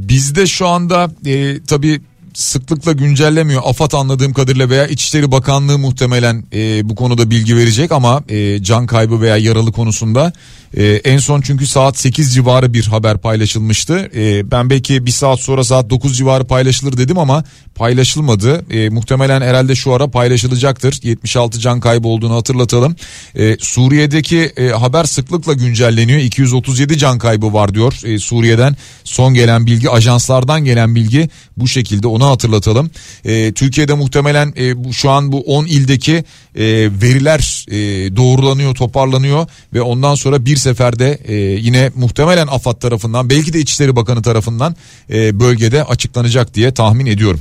bizde 0.09 0.47
şu 0.47 0.67
anda 0.67 1.11
e, 1.25 1.63
tabii 1.63 2.01
sıklıkla 2.33 2.91
güncellemiyor. 2.91 3.61
AFAD 3.65 3.91
anladığım 3.91 4.33
kadarıyla 4.33 4.69
veya 4.69 4.87
İçişleri 4.87 5.31
Bakanlığı 5.31 5.77
muhtemelen 5.77 6.43
e, 6.53 6.89
bu 6.89 6.95
konuda 6.95 7.29
bilgi 7.29 7.55
verecek 7.57 7.91
ama 7.91 8.23
e, 8.29 8.63
can 8.63 8.87
kaybı 8.87 9.21
veya 9.21 9.37
yaralı 9.37 9.71
konusunda 9.71 10.33
e, 10.77 10.85
en 10.85 11.17
son 11.17 11.41
çünkü 11.41 11.67
saat 11.67 11.97
8 11.97 12.33
civarı 12.33 12.73
bir 12.73 12.85
haber 12.85 13.17
paylaşılmıştı. 13.17 14.09
E, 14.15 14.51
ben 14.51 14.69
belki 14.69 15.05
bir 15.05 15.11
saat 15.11 15.39
sonra 15.39 15.63
saat 15.63 15.89
9 15.89 16.17
civarı 16.17 16.43
paylaşılır 16.43 16.97
dedim 16.97 17.17
ama 17.17 17.43
paylaşılmadı. 17.75 18.73
E, 18.73 18.89
muhtemelen 18.89 19.41
herhalde 19.41 19.75
şu 19.75 19.93
ara 19.93 20.07
paylaşılacaktır. 20.07 20.99
76 21.03 21.59
can 21.59 21.79
kaybı 21.79 22.07
olduğunu 22.07 22.35
hatırlatalım. 22.35 22.95
E, 23.35 23.57
Suriye'deki 23.59 24.39
e, 24.57 24.67
haber 24.67 25.03
sıklıkla 25.03 25.53
güncelleniyor. 25.53 26.19
237 26.19 26.97
can 26.97 27.19
kaybı 27.19 27.53
var 27.53 27.73
diyor 27.73 27.93
e, 28.05 28.19
Suriye'den. 28.19 28.75
Son 29.03 29.33
gelen 29.33 29.65
bilgi 29.65 29.89
ajanslardan 29.89 30.65
gelen 30.65 30.95
bilgi 30.95 31.29
bu 31.57 31.67
şekilde 31.67 32.07
onu 32.27 32.33
hatırlatalım. 32.33 32.91
E, 33.25 33.51
Türkiye'de 33.51 33.93
muhtemelen 33.93 34.53
e, 34.57 34.83
bu, 34.83 34.93
şu 34.93 35.09
an 35.09 35.31
bu 35.31 35.41
10 35.41 35.65
ildeki 35.65 36.23
e, 36.55 36.65
veriler 37.01 37.65
e, 37.67 37.75
doğrulanıyor 38.15 38.75
toparlanıyor 38.75 39.47
ve 39.73 39.81
ondan 39.81 40.15
sonra 40.15 40.45
bir 40.45 40.57
seferde 40.57 41.19
e, 41.25 41.35
yine 41.35 41.91
muhtemelen 41.95 42.47
AFAD 42.47 42.79
tarafından 42.79 43.29
belki 43.29 43.53
de 43.53 43.59
İçişleri 43.59 43.95
Bakanı 43.95 44.21
tarafından 44.21 44.75
e, 45.09 45.39
bölgede 45.39 45.83
açıklanacak 45.83 46.53
diye 46.53 46.73
tahmin 46.73 47.05
ediyorum. 47.05 47.39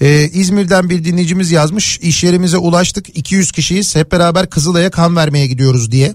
Ee, 0.00 0.30
İzmir'den 0.32 0.90
bir 0.90 1.04
dinleyicimiz 1.04 1.50
yazmış. 1.50 1.98
İş 1.98 2.24
yerimize 2.24 2.58
ulaştık. 2.58 3.16
200 3.18 3.52
kişiyiz. 3.52 3.96
Hep 3.96 4.12
beraber 4.12 4.50
Kızılay'a 4.50 4.90
kan 4.90 5.16
vermeye 5.16 5.46
gidiyoruz 5.46 5.92
diye 5.92 6.14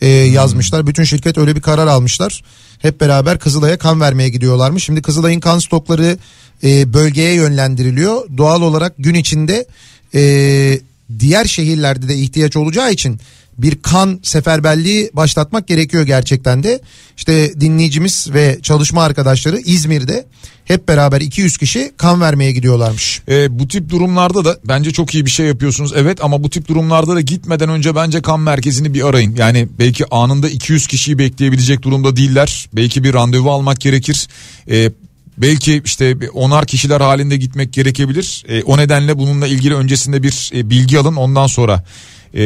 e, 0.00 0.08
yazmışlar. 0.08 0.86
Bütün 0.86 1.04
şirket 1.04 1.38
öyle 1.38 1.56
bir 1.56 1.60
karar 1.60 1.86
almışlar. 1.86 2.42
Hep 2.78 3.00
beraber 3.00 3.38
Kızılay'a 3.38 3.78
kan 3.78 4.00
vermeye 4.00 4.28
gidiyorlarmış. 4.28 4.84
Şimdi 4.84 5.02
Kızılay'ın 5.02 5.40
kan 5.40 5.58
stokları 5.58 6.18
e, 6.64 6.92
bölgeye 6.92 7.34
yönlendiriliyor. 7.34 8.36
Doğal 8.36 8.62
olarak 8.62 8.94
gün 8.98 9.14
içinde 9.14 9.66
e, 10.14 10.80
diğer 11.18 11.44
şehirlerde 11.44 12.08
de 12.08 12.14
ihtiyaç 12.14 12.56
olacağı 12.56 12.92
için 12.92 13.20
bir 13.58 13.82
kan 13.82 14.20
seferberliği 14.22 15.10
başlatmak 15.12 15.68
gerekiyor 15.68 16.02
gerçekten 16.06 16.62
de. 16.62 16.80
İşte 17.16 17.60
dinleyicimiz 17.60 18.28
ve 18.34 18.58
çalışma 18.62 19.02
arkadaşları 19.02 19.58
İzmir'de 19.58 20.26
hep 20.64 20.88
beraber 20.88 21.20
200 21.20 21.56
kişi 21.56 21.92
kan 21.96 22.20
vermeye 22.20 22.52
gidiyorlarmış. 22.52 23.22
E, 23.28 23.58
bu 23.58 23.68
tip 23.68 23.88
durumlarda 23.88 24.44
da 24.44 24.58
bence 24.64 24.90
çok 24.90 25.14
iyi 25.14 25.26
bir 25.26 25.30
şey 25.30 25.46
yapıyorsunuz 25.46 25.92
evet 25.96 26.24
ama 26.24 26.42
bu 26.42 26.50
tip 26.50 26.68
durumlarda 26.68 27.14
da 27.14 27.20
gitmeden 27.20 27.68
önce 27.68 27.94
bence 27.94 28.22
kan 28.22 28.40
merkezini 28.40 28.94
bir 28.94 29.06
arayın. 29.06 29.36
Yani 29.36 29.68
belki 29.78 30.04
anında 30.10 30.48
200 30.48 30.86
kişiyi 30.86 31.18
bekleyebilecek 31.18 31.82
durumda 31.82 32.16
değiller. 32.16 32.68
Belki 32.72 33.04
bir 33.04 33.14
randevu 33.14 33.50
almak 33.50 33.80
gerekir. 33.80 34.28
E, 34.70 34.90
belki 35.38 35.82
işte 35.84 36.16
onar 36.32 36.66
kişiler 36.66 37.00
halinde 37.00 37.36
gitmek 37.36 37.72
gerekebilir. 37.72 38.44
E, 38.48 38.62
o 38.62 38.78
nedenle 38.78 39.18
bununla 39.18 39.46
ilgili 39.46 39.74
öncesinde 39.74 40.22
bir 40.22 40.50
e, 40.54 40.70
bilgi 40.70 40.98
alın 40.98 41.16
ondan 41.16 41.46
sonra 41.46 41.84
e, 42.34 42.44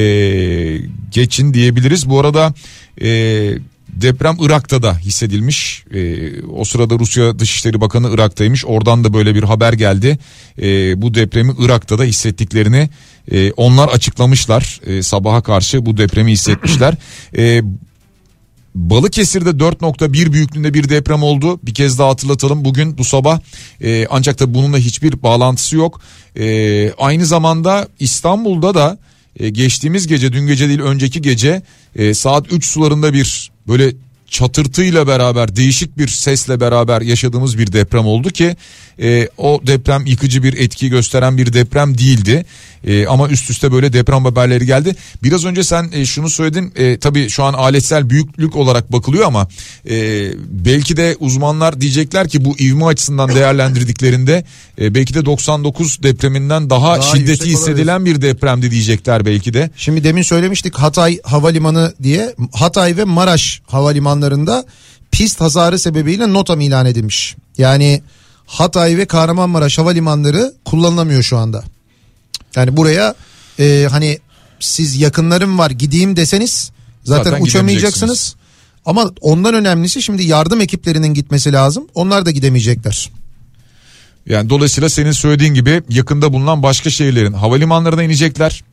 geçin 1.10 1.54
diyebiliriz. 1.54 2.08
Bu 2.08 2.20
arada 2.20 2.54
e, 3.02 3.08
deprem 3.88 4.36
Irak'ta 4.40 4.82
da 4.82 4.98
hissedilmiş. 4.98 5.84
E, 5.94 6.42
o 6.42 6.64
sırada 6.64 6.98
Rusya 6.98 7.38
Dışişleri 7.38 7.80
Bakanı 7.80 8.10
Irak'taymış. 8.14 8.64
Oradan 8.64 9.04
da 9.04 9.12
böyle 9.12 9.34
bir 9.34 9.42
haber 9.42 9.72
geldi. 9.72 10.18
E, 10.62 11.02
bu 11.02 11.14
depremi 11.14 11.54
Irak'ta 11.58 11.98
da 11.98 12.04
hissettiklerini 12.04 12.90
e, 13.30 13.52
onlar 13.52 13.88
açıklamışlar. 13.88 14.80
E, 14.86 15.02
sabaha 15.02 15.42
karşı 15.42 15.86
bu 15.86 15.96
depremi 15.96 16.32
hissetmişler. 16.32 16.94
E, 17.36 17.62
Balıkesir'de 18.74 19.50
4.1 19.50 20.32
büyüklüğünde 20.32 20.74
bir 20.74 20.88
deprem 20.88 21.22
oldu. 21.22 21.60
Bir 21.62 21.74
kez 21.74 21.98
daha 21.98 22.08
hatırlatalım. 22.08 22.64
Bugün 22.64 22.98
bu 22.98 23.04
sabah 23.04 23.40
e, 23.82 24.06
ancak 24.10 24.40
da 24.40 24.54
bununla 24.54 24.78
hiçbir 24.78 25.22
bağlantısı 25.22 25.76
yok. 25.76 26.00
E, 26.38 26.92
aynı 26.92 27.26
zamanda 27.26 27.88
İstanbul'da 27.98 28.74
da 28.74 28.98
e, 29.36 29.48
geçtiğimiz 29.50 30.06
gece 30.06 30.32
dün 30.32 30.46
gece 30.46 30.68
değil 30.68 30.80
önceki 30.80 31.22
gece 31.22 31.62
e, 31.96 32.14
saat 32.14 32.52
3 32.52 32.64
sularında 32.64 33.12
bir 33.14 33.50
böyle 33.68 33.92
çatırtıyla 34.26 35.06
beraber 35.06 35.56
değişik 35.56 35.98
bir 35.98 36.08
sesle 36.08 36.60
beraber 36.60 37.00
yaşadığımız 37.00 37.58
bir 37.58 37.72
deprem 37.72 38.06
oldu 38.06 38.30
ki 38.30 38.56
e, 39.02 39.28
o 39.38 39.60
deprem 39.66 40.06
yıkıcı 40.06 40.42
bir 40.42 40.58
etki 40.58 40.88
gösteren 40.88 41.36
bir 41.36 41.52
deprem 41.52 41.98
değildi. 41.98 42.44
E, 42.84 43.06
ama 43.06 43.28
üst 43.28 43.50
üste 43.50 43.72
böyle 43.72 43.92
deprem 43.92 44.24
haberleri 44.24 44.66
geldi. 44.66 44.96
Biraz 45.22 45.44
önce 45.44 45.64
sen 45.64 45.90
e, 45.92 46.06
şunu 46.06 46.30
söyledin 46.30 46.72
e, 46.76 46.98
tabii 46.98 47.28
şu 47.28 47.44
an 47.44 47.54
aletsel 47.54 48.10
büyüklük 48.10 48.56
olarak 48.56 48.92
bakılıyor 48.92 49.26
ama 49.26 49.48
e, 49.90 50.28
belki 50.48 50.96
de 50.96 51.16
uzmanlar 51.20 51.80
diyecekler 51.80 52.28
ki 52.28 52.44
bu 52.44 52.58
ivme 52.58 52.84
açısından 52.84 53.34
değerlendirdiklerinde 53.34 54.44
e, 54.80 54.94
belki 54.94 55.14
de 55.14 55.24
99 55.24 56.02
depreminden 56.02 56.70
daha, 56.70 56.96
Daha 56.96 57.16
şiddeti 57.16 57.50
hissedilen 57.50 58.04
bir 58.04 58.22
depremdi 58.22 58.70
diyecekler 58.70 59.26
belki 59.26 59.54
de. 59.54 59.70
Şimdi 59.76 60.04
demin 60.04 60.22
söylemiştik 60.22 60.74
Hatay 60.74 61.18
Havalimanı 61.22 61.94
diye 62.02 62.34
Hatay 62.52 62.96
ve 62.96 63.04
Maraş 63.04 63.62
havalimanlarında 63.66 64.64
pist 65.12 65.40
hasarı 65.40 65.78
sebebiyle 65.78 66.32
notam 66.32 66.60
ilan 66.60 66.86
edilmiş. 66.86 67.36
Yani 67.58 68.02
Hatay 68.50 68.96
ve 68.96 69.06
Kahramanmaraş 69.06 69.78
havalimanları 69.78 70.54
kullanılamıyor 70.64 71.22
şu 71.22 71.38
anda. 71.38 71.64
Yani 72.56 72.76
buraya 72.76 73.14
e, 73.58 73.86
hani 73.90 74.18
siz 74.60 74.96
yakınlarım 74.96 75.58
var 75.58 75.70
gideyim 75.70 76.16
deseniz 76.16 76.70
zaten, 77.04 77.30
Zaten 77.30 77.42
uçamayacaksınız. 77.42 78.36
Ama 78.86 79.10
ondan 79.20 79.54
önemlisi 79.54 80.02
şimdi 80.02 80.24
yardım 80.24 80.60
ekiplerinin 80.60 81.14
gitmesi 81.14 81.52
lazım. 81.52 81.86
Onlar 81.94 82.26
da 82.26 82.30
gidemeyecekler. 82.30 83.10
Yani 84.26 84.50
dolayısıyla 84.50 84.88
senin 84.88 85.12
söylediğin 85.12 85.54
gibi 85.54 85.82
yakında 85.88 86.32
bulunan 86.32 86.62
başka 86.62 86.90
şehirlerin 86.90 87.32
havalimanlarına 87.32 88.02
inecekler. 88.02 88.64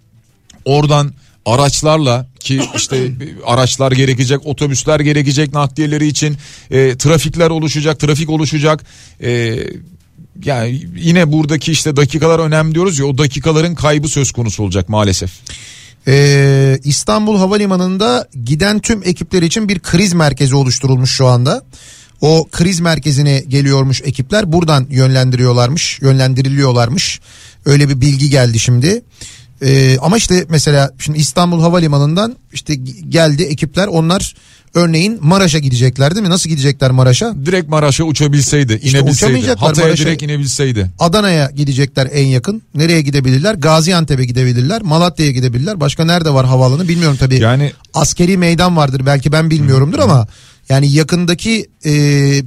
Oradan 0.65 1.13
araçlarla 1.47 2.27
ki 2.39 2.61
işte 2.75 3.11
araçlar 3.45 3.91
gerekecek, 3.91 4.45
otobüsler 4.45 4.99
gerekecek 4.99 5.53
nakliyeleri 5.53 6.07
için 6.07 6.37
e, 6.71 6.97
trafikler 6.97 7.49
oluşacak, 7.49 7.99
trafik 7.99 8.29
oluşacak. 8.29 8.85
E, 9.23 9.59
yani 10.45 10.81
yine 10.95 11.31
buradaki 11.31 11.71
işte 11.71 11.95
dakikalar 11.95 12.39
önemli 12.39 12.75
diyoruz 12.75 12.99
ya 12.99 13.05
o 13.05 13.17
dakikaların 13.17 13.75
kaybı 13.75 14.07
söz 14.07 14.31
konusu 14.31 14.63
olacak 14.63 14.89
maalesef. 14.89 15.31
Ee, 16.07 16.79
İstanbul 16.83 17.37
Havalimanı'nda 17.37 18.27
giden 18.43 18.79
tüm 18.79 19.01
ekipler 19.03 19.41
için 19.41 19.69
bir 19.69 19.79
kriz 19.79 20.13
merkezi 20.13 20.55
oluşturulmuş 20.55 21.11
şu 21.11 21.27
anda. 21.27 21.63
O 22.21 22.47
kriz 22.51 22.79
merkezine 22.79 23.43
geliyormuş 23.47 24.01
ekipler 24.01 24.53
buradan 24.53 24.87
yönlendiriyorlarmış, 24.89 26.01
yönlendiriliyorlarmış. 26.01 27.19
Öyle 27.65 27.89
bir 27.89 28.01
bilgi 28.01 28.29
geldi 28.29 28.59
şimdi. 28.59 29.01
Ee, 29.61 29.97
ama 30.01 30.17
işte 30.17 30.45
mesela 30.49 30.91
şimdi 30.99 31.19
İstanbul 31.19 31.61
Havalimanı'ndan 31.61 32.35
işte 32.53 32.75
geldi 33.09 33.43
ekipler 33.43 33.87
onlar 33.87 34.35
örneğin 34.73 35.17
Maraş'a 35.21 35.59
gidecekler 35.59 36.15
değil 36.15 36.25
mi? 36.25 36.29
Nasıl 36.29 36.49
gidecekler 36.49 36.91
Maraş'a? 36.91 37.33
Direkt 37.45 37.69
Maraş'a 37.69 38.03
uçabilseydi, 38.03 38.79
İşte 38.83 38.99
inebilseydi. 38.99 39.47
Hatay'a 39.47 39.87
Maraş'a. 39.87 40.05
direkt 40.05 40.23
inebilseydi. 40.23 40.91
Adana'ya 40.99 41.51
gidecekler 41.55 42.09
en 42.11 42.25
yakın. 42.27 42.61
Nereye 42.75 43.01
gidebilirler? 43.01 43.55
Gaziantep'e 43.55 44.25
gidebilirler. 44.25 44.81
Malatya'ya 44.81 45.31
gidebilirler. 45.31 45.79
Başka 45.79 46.05
nerede 46.05 46.33
var 46.33 46.45
havaalanı 46.45 46.87
bilmiyorum 46.87 47.17
tabii. 47.19 47.39
Yani 47.39 47.71
askeri 47.93 48.37
meydan 48.37 48.77
vardır 48.77 49.01
belki 49.05 49.31
ben 49.31 49.49
bilmiyorumdur 49.49 49.99
ama 49.99 50.27
yani 50.69 50.91
yakındaki 50.91 51.69
e, 51.85 51.91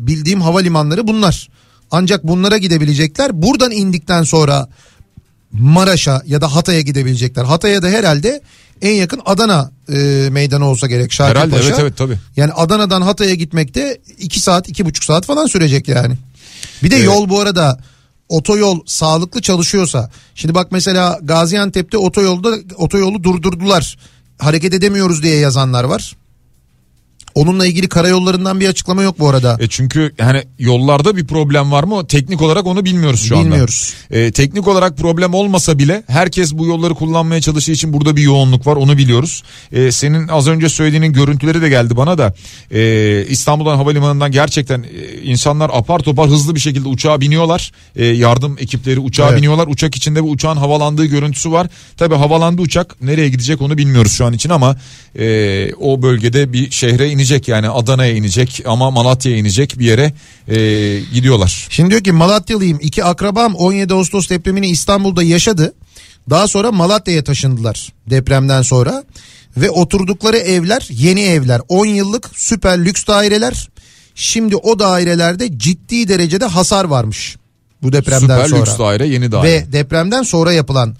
bildiğim 0.07 0.41
havalimanları 0.41 1.07
bunlar. 1.07 1.49
Ancak 1.91 2.25
bunlara 2.27 2.57
gidebilecekler. 2.59 3.43
Buradan 3.43 3.71
indikten 3.71 4.23
sonra 4.23 4.69
Maraş'a 5.53 6.23
ya 6.27 6.41
da 6.41 6.55
Hatay'a 6.55 6.81
gidebilecekler. 6.81 7.45
Hatay'a 7.45 7.83
da 7.83 7.89
herhalde 7.89 8.41
en 8.83 8.95
yakın 8.95 9.21
Adana 9.27 9.71
e, 9.93 10.29
meydanı 10.31 10.69
olsa 10.69 10.87
gerek 10.87 11.13
Şakir 11.13 11.31
Herhalde 11.37 11.57
Paşa. 11.57 11.69
evet 11.69 11.79
evet 11.81 11.97
tabii. 11.97 12.19
Yani 12.37 12.53
Adana'dan 12.53 13.03
Hatay'a 13.03 13.35
gitmekte 13.35 14.01
2 14.19 14.41
saat 14.41 14.69
iki 14.69 14.85
buçuk 14.85 15.05
saat 15.05 15.27
falan 15.27 15.47
sürecek 15.47 15.89
yani. 15.89 16.15
Bir 16.83 16.91
de 16.91 16.97
Evet. 16.97 17.07
yol 17.07 17.29
bu 17.29 17.41
arada 17.41 17.79
otoyol 18.29 18.81
sağlıklı 18.87 19.43
çalışıyorsa. 19.43 20.11
Şimdi 20.35 20.55
bak 20.55 20.73
mesela 20.73 21.19
Gaziantep'te 21.23 21.99
otoyolda 21.99 22.57
otoyolu 22.77 23.25
durdurdular. 23.25 23.99
Hareket 24.39 24.75
edemiyoruz 24.75 25.23
diye 25.23 25.37
yazanlar 25.37 25.85
var. 25.85 26.17
Onunla 27.35 27.67
ilgili 27.67 27.89
karayollarından 27.89 28.61
bir 28.61 28.69
açıklama 28.69 29.03
yok 29.03 29.19
bu 29.19 29.29
arada. 29.29 29.57
E 29.61 29.69
çünkü 29.69 30.13
hani 30.21 30.43
yollarda 30.59 31.17
bir 31.17 31.27
problem 31.27 31.73
var 31.73 31.85
mı? 31.85 32.07
Teknik 32.07 32.43
olarak 32.43 32.67
onu 32.67 32.85
bilmiyoruz 32.85 33.29
şu 33.29 33.37
anda. 33.37 33.47
Bilmiyoruz. 33.47 33.95
E, 34.11 34.33
teknik 34.33 34.69
olarak 34.69 34.97
problem 34.99 35.35
olmasa 35.35 35.79
bile 35.79 36.03
herkes 36.07 36.53
bu 36.53 36.67
yolları 36.67 36.95
kullanmaya 36.95 37.41
çalıştığı 37.41 37.73
için 37.73 37.93
burada 37.93 38.17
bir 38.17 38.23
yoğunluk 38.23 38.67
var 38.67 38.77
onu 38.77 38.99
biliyoruz. 38.99 39.43
E, 39.73 39.93
senin 39.93 40.29
az 40.29 40.49
önce 40.49 40.69
söylediğinin 40.69 41.13
görüntüleri 41.13 41.63
de 41.63 41.69
geldi 41.69 41.97
bana 41.97 42.19
da. 42.19 42.35
E, 42.71 43.25
İstanbul'dan 43.29 43.77
havalimanından 43.77 44.33
gerçekten 44.33 44.83
e, 44.83 45.23
insanlar 45.23 45.71
apar 45.73 45.99
topar 45.99 46.29
hızlı 46.29 46.55
bir 46.55 46.61
şekilde 46.61 46.89
uçağa 46.89 47.21
biniyorlar. 47.21 47.73
E, 47.97 48.05
yardım 48.05 48.57
ekipleri 48.61 49.01
uçağa 49.01 49.29
Evet. 49.29 49.39
biniyorlar. 49.39 49.67
Uçak 49.67 49.95
içinde 49.95 50.23
bu 50.23 50.31
uçağın 50.31 50.57
havalandığı 50.57 51.05
görüntüsü 51.07 51.53
var. 51.53 51.67
Tabi 51.97 52.15
havalandı 52.15 52.63
uçak 52.63 53.03
nereye 53.03 53.29
gidecek 53.29 53.63
onu 53.63 53.79
bilmiyoruz 53.79 54.13
şu 54.13 54.27
an 54.27 54.33
için 54.33 54.51
ama 54.51 54.77
e, 55.19 55.75
o 55.75 56.03
bölgede 56.03 56.53
bir 56.53 56.71
şehre 56.71 57.09
inecek 57.21 57.49
yani 57.49 57.69
Adana'ya 57.69 58.13
inecek 58.13 58.63
ama 58.67 58.91
Malatya'ya 58.91 59.39
inecek 59.39 59.79
bir 59.79 59.85
yere 59.85 60.13
e, 60.49 60.57
gidiyorlar. 61.15 61.67
Şimdi 61.71 61.91
diyor 61.91 62.05
ki 62.05 62.13
Malatyalıyım. 62.13 62.79
iki 62.83 63.05
akrabam 63.05 63.55
17 63.55 63.95
Ağustos 63.95 64.29
depremini 64.29 64.69
İstanbul'da 64.69 65.23
yaşadı. 65.23 65.75
Daha 66.31 66.49
sonra 66.49 66.73
Malatya'ya 66.73 67.25
taşındılar 67.25 67.93
depremden 68.11 68.63
sonra. 68.63 69.05
Ve 69.57 69.71
oturdukları 69.71 70.37
evler 70.37 70.87
yeni 70.91 71.21
evler. 71.23 71.61
10 71.69 71.87
yıllık 71.87 72.31
süper 72.35 72.85
lüks 72.85 73.07
daireler. 73.07 73.69
Şimdi 74.15 74.57
o 74.57 74.79
dairelerde 74.79 75.59
ciddi 75.59 76.09
derecede 76.09 76.45
hasar 76.45 76.85
varmış. 76.85 77.37
Bu 77.83 77.93
depremden 77.93 78.37
Süper 78.37 78.49
sonra. 78.49 78.61
lüks 78.61 78.79
daire 78.79 79.07
yeni 79.07 79.33
daire. 79.33 79.49
Ve 79.53 79.73
depremden 79.73 80.23
sonra 80.23 80.53
yapılan 80.53 80.97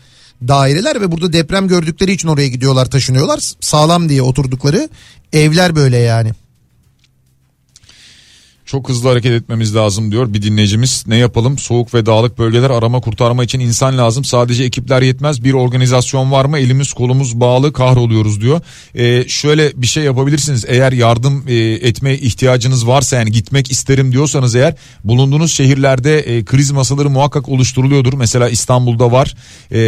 daireler 0.49 1.01
ve 1.01 1.13
burada 1.13 1.33
deprem 1.33 1.69
gördükleri 1.69 2.13
için 2.13 2.29
oraya 2.29 2.49
gidiyorlar 2.49 2.91
taşınıyorlar. 2.91 3.41
Sağlam 3.61 4.09
diye 4.09 4.23
oturdukları 4.23 4.89
evler 5.33 5.77
böyle 5.77 5.97
yani. 5.97 6.33
Çok 8.71 8.89
hızlı 8.89 9.09
hareket 9.09 9.33
etmemiz 9.33 9.75
lazım 9.77 10.13
diyor 10.13 10.35
bir 10.35 10.43
dinleyicimiz. 10.43 11.05
Ne 11.07 11.17
yapalım? 11.17 11.59
Soğuk 11.59 11.95
ve 11.95 12.07
dağlık 12.07 12.39
bölgeler 12.39 12.71
arama 12.71 13.01
kurtarma 13.01 13.45
için 13.45 13.61
insan 13.61 13.99
lazım. 13.99 14.25
Sadece 14.25 14.65
ekipler 14.65 15.03
yetmez. 15.03 15.45
Bir 15.45 15.53
organizasyon 15.53 16.33
var 16.33 16.45
mı? 16.45 16.59
Elimiz 16.59 16.93
kolumuz 16.93 17.41
bağlı 17.41 17.73
kahroluyoruz 17.73 18.41
diyor. 18.41 18.61
Ee, 18.95 19.25
şöyle 19.29 19.73
bir 19.77 19.87
şey 19.87 20.05
yapabilirsiniz. 20.05 20.65
Eğer 20.69 20.93
yardım 20.93 21.45
e, 21.49 21.55
etmeye 21.55 22.19
ihtiyacınız 22.19 22.87
varsa 22.87 23.17
yani 23.17 23.33
gitmek 23.33 23.71
isterim 23.71 24.13
diyorsanız 24.13 24.55
eğer 24.55 24.75
bulunduğunuz 25.05 25.53
şehirlerde 25.53 26.19
e, 26.19 26.45
kriz 26.45 26.71
masaları 26.71 27.11
muhakkak 27.11 27.49
oluşturuluyordur. 27.49 28.13
Mesela 28.13 28.49
İstanbul'da 28.49 29.13
var. 29.13 29.35
E, 29.71 29.81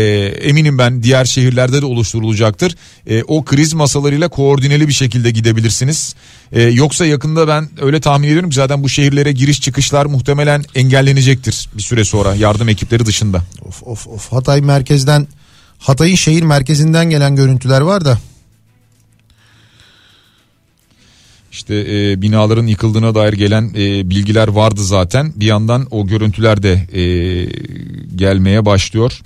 eminim 0.43 0.78
ben 0.78 1.02
diğer 1.02 1.25
şehirlerde 1.25 1.83
de 1.83 1.86
oluşturulacaktır. 1.86 2.77
E, 3.07 3.23
o 3.23 3.44
kriz 3.44 3.75
masalarıyla 3.75 4.28
koordineli 4.28 4.89
bir 4.89 4.93
şekilde 4.93 5.31
gidebilirsiniz. 5.31 6.15
E, 6.52 6.62
yoksa 6.62 7.07
yakında 7.07 7.49
ben 7.49 7.69
öyle 7.81 8.01
tahmin 8.01 8.28
ediyorum 8.28 8.51
ki 8.51 8.57
zaten 8.57 8.72
bu 8.78 8.89
şehirlere 8.89 9.33
giriş 9.33 9.60
çıkışlar 9.60 10.07
muhtemelen 10.07 10.65
engellenecektir 10.75 11.68
bir 11.75 11.83
süre 11.83 12.05
sonra 12.05 12.34
yardım 12.34 12.68
ekipleri 12.68 13.07
dışında. 13.07 13.42
Of 13.68 13.83
of 13.83 14.07
of 14.07 14.33
Hatay 14.33 14.60
merkezden 14.60 15.28
Hatay'ın 15.78 16.15
şehir 16.15 16.42
merkezinden 16.42 17.10
gelen 17.10 17.36
görüntüler 17.36 17.81
var 17.81 18.05
da. 18.05 18.18
İşte 21.52 21.75
e, 21.75 22.23
binaların 22.23 22.67
yıkıldığına 22.67 23.15
dair 23.15 23.33
gelen 23.33 23.75
e, 23.76 24.10
bilgiler 24.10 24.49
vardı 24.49 24.84
zaten. 24.84 25.33
Bir 25.36 25.47
yandan 25.47 25.86
o 25.91 26.07
görüntüler 26.07 26.62
de 26.62 26.73
e, 26.73 27.02
gelmeye 28.17 28.67
başlıyor. 28.67 29.20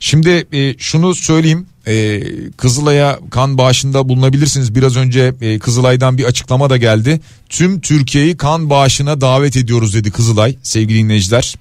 Şimdi 0.00 0.46
e, 0.52 0.74
şunu 0.78 1.14
söyleyeyim 1.14 1.66
e, 1.86 2.22
Kızılay'a 2.56 3.18
kan 3.30 3.58
bağışında 3.58 4.08
bulunabilirsiniz. 4.08 4.74
Biraz 4.74 4.96
önce 4.96 5.34
e, 5.40 5.58
Kızılay'dan 5.58 6.18
bir 6.18 6.24
açıklama 6.24 6.70
da 6.70 6.76
geldi. 6.76 7.20
Tüm 7.48 7.80
Türkiye'yi 7.80 8.36
kan 8.36 8.70
bağışına 8.70 9.20
davet 9.20 9.56
ediyoruz 9.56 9.94
dedi 9.94 10.10
Kızılay 10.10 10.56
sevgili 10.62 10.98
dinleyiciler. 10.98 11.54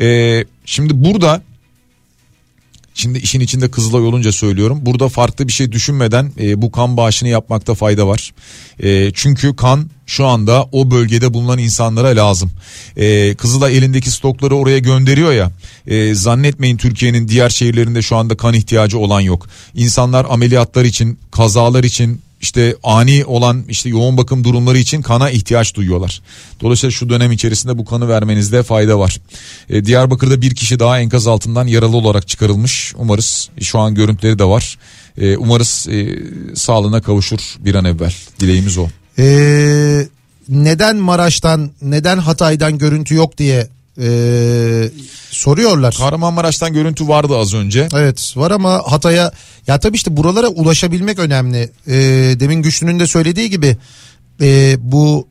E, 0.00 0.44
şimdi 0.64 1.04
burada 1.04 1.42
Şimdi 3.00 3.18
işin 3.18 3.40
içinde 3.40 3.70
Kızılay 3.70 4.02
olunca 4.02 4.32
söylüyorum. 4.32 4.78
Burada 4.82 5.08
farklı 5.08 5.48
bir 5.48 5.52
şey 5.52 5.72
düşünmeden 5.72 6.32
e, 6.40 6.62
bu 6.62 6.72
kan 6.72 6.96
bağışını 6.96 7.28
yapmakta 7.28 7.74
fayda 7.74 8.06
var. 8.08 8.32
E, 8.82 9.10
çünkü 9.14 9.56
kan 9.56 9.90
şu 10.06 10.26
anda 10.26 10.68
o 10.72 10.90
bölgede 10.90 11.34
bulunan 11.34 11.58
insanlara 11.58 12.08
lazım. 12.08 12.50
E, 12.96 13.34
Kızılay 13.34 13.78
elindeki 13.78 14.10
stokları 14.10 14.56
oraya 14.56 14.78
gönderiyor 14.78 15.32
ya. 15.32 15.50
E, 15.86 16.14
zannetmeyin 16.14 16.76
Türkiye'nin 16.76 17.28
diğer 17.28 17.50
şehirlerinde 17.50 18.02
şu 18.02 18.16
anda 18.16 18.36
kan 18.36 18.54
ihtiyacı 18.54 18.98
olan 18.98 19.20
yok. 19.20 19.46
İnsanlar 19.74 20.26
ameliyatlar 20.30 20.84
için, 20.84 21.18
kazalar 21.30 21.84
için, 21.84 22.20
işte 22.40 22.76
ani 22.82 23.24
olan 23.24 23.64
işte 23.68 23.88
yoğun 23.88 24.16
bakım 24.16 24.44
durumları 24.44 24.78
için 24.78 25.02
kana 25.02 25.30
ihtiyaç 25.30 25.74
duyuyorlar. 25.74 26.22
Dolayısıyla 26.60 26.90
şu 26.90 27.08
dönem 27.08 27.32
içerisinde 27.32 27.78
bu 27.78 27.84
kanı 27.84 28.08
vermenizde 28.08 28.62
fayda 28.62 28.98
var. 28.98 29.20
Ee, 29.70 29.84
Diyarbakır'da 29.84 30.42
bir 30.42 30.54
kişi 30.54 30.78
daha 30.78 30.98
enkaz 31.00 31.26
altından 31.26 31.66
yaralı 31.66 31.96
olarak 31.96 32.28
çıkarılmış. 32.28 32.94
Umarız 32.96 33.50
şu 33.60 33.78
an 33.78 33.94
görüntüleri 33.94 34.38
de 34.38 34.44
var. 34.44 34.78
Ee, 35.18 35.36
umarız 35.36 35.86
e, 35.90 36.18
sağlığına 36.54 37.02
kavuşur 37.02 37.56
bir 37.58 37.74
an 37.74 37.84
evvel. 37.84 38.14
Dileğimiz 38.40 38.78
o. 38.78 38.86
Ee, 39.18 40.06
neden 40.48 40.96
Maraş'tan 40.96 41.70
neden 41.82 42.18
Hatay'dan 42.18 42.78
görüntü 42.78 43.14
yok 43.14 43.38
diye 43.38 43.68
ee, 43.98 44.90
soruyorlar. 45.30 45.94
Kahramanmaraş'tan 45.98 46.72
görüntü 46.72 47.08
vardı 47.08 47.36
az 47.36 47.54
önce. 47.54 47.88
Evet 47.94 48.32
var 48.36 48.50
ama 48.50 48.82
Hatay'a 48.86 49.32
ya 49.66 49.80
tabii 49.80 49.96
işte 49.96 50.16
buralara 50.16 50.48
ulaşabilmek 50.48 51.18
önemli. 51.18 51.70
Ee, 51.86 51.92
demin 52.40 52.62
Güçlü'nün 52.62 53.00
de 53.00 53.06
söylediği 53.06 53.50
gibi 53.50 53.76
e, 54.40 54.76
bu 54.80 55.26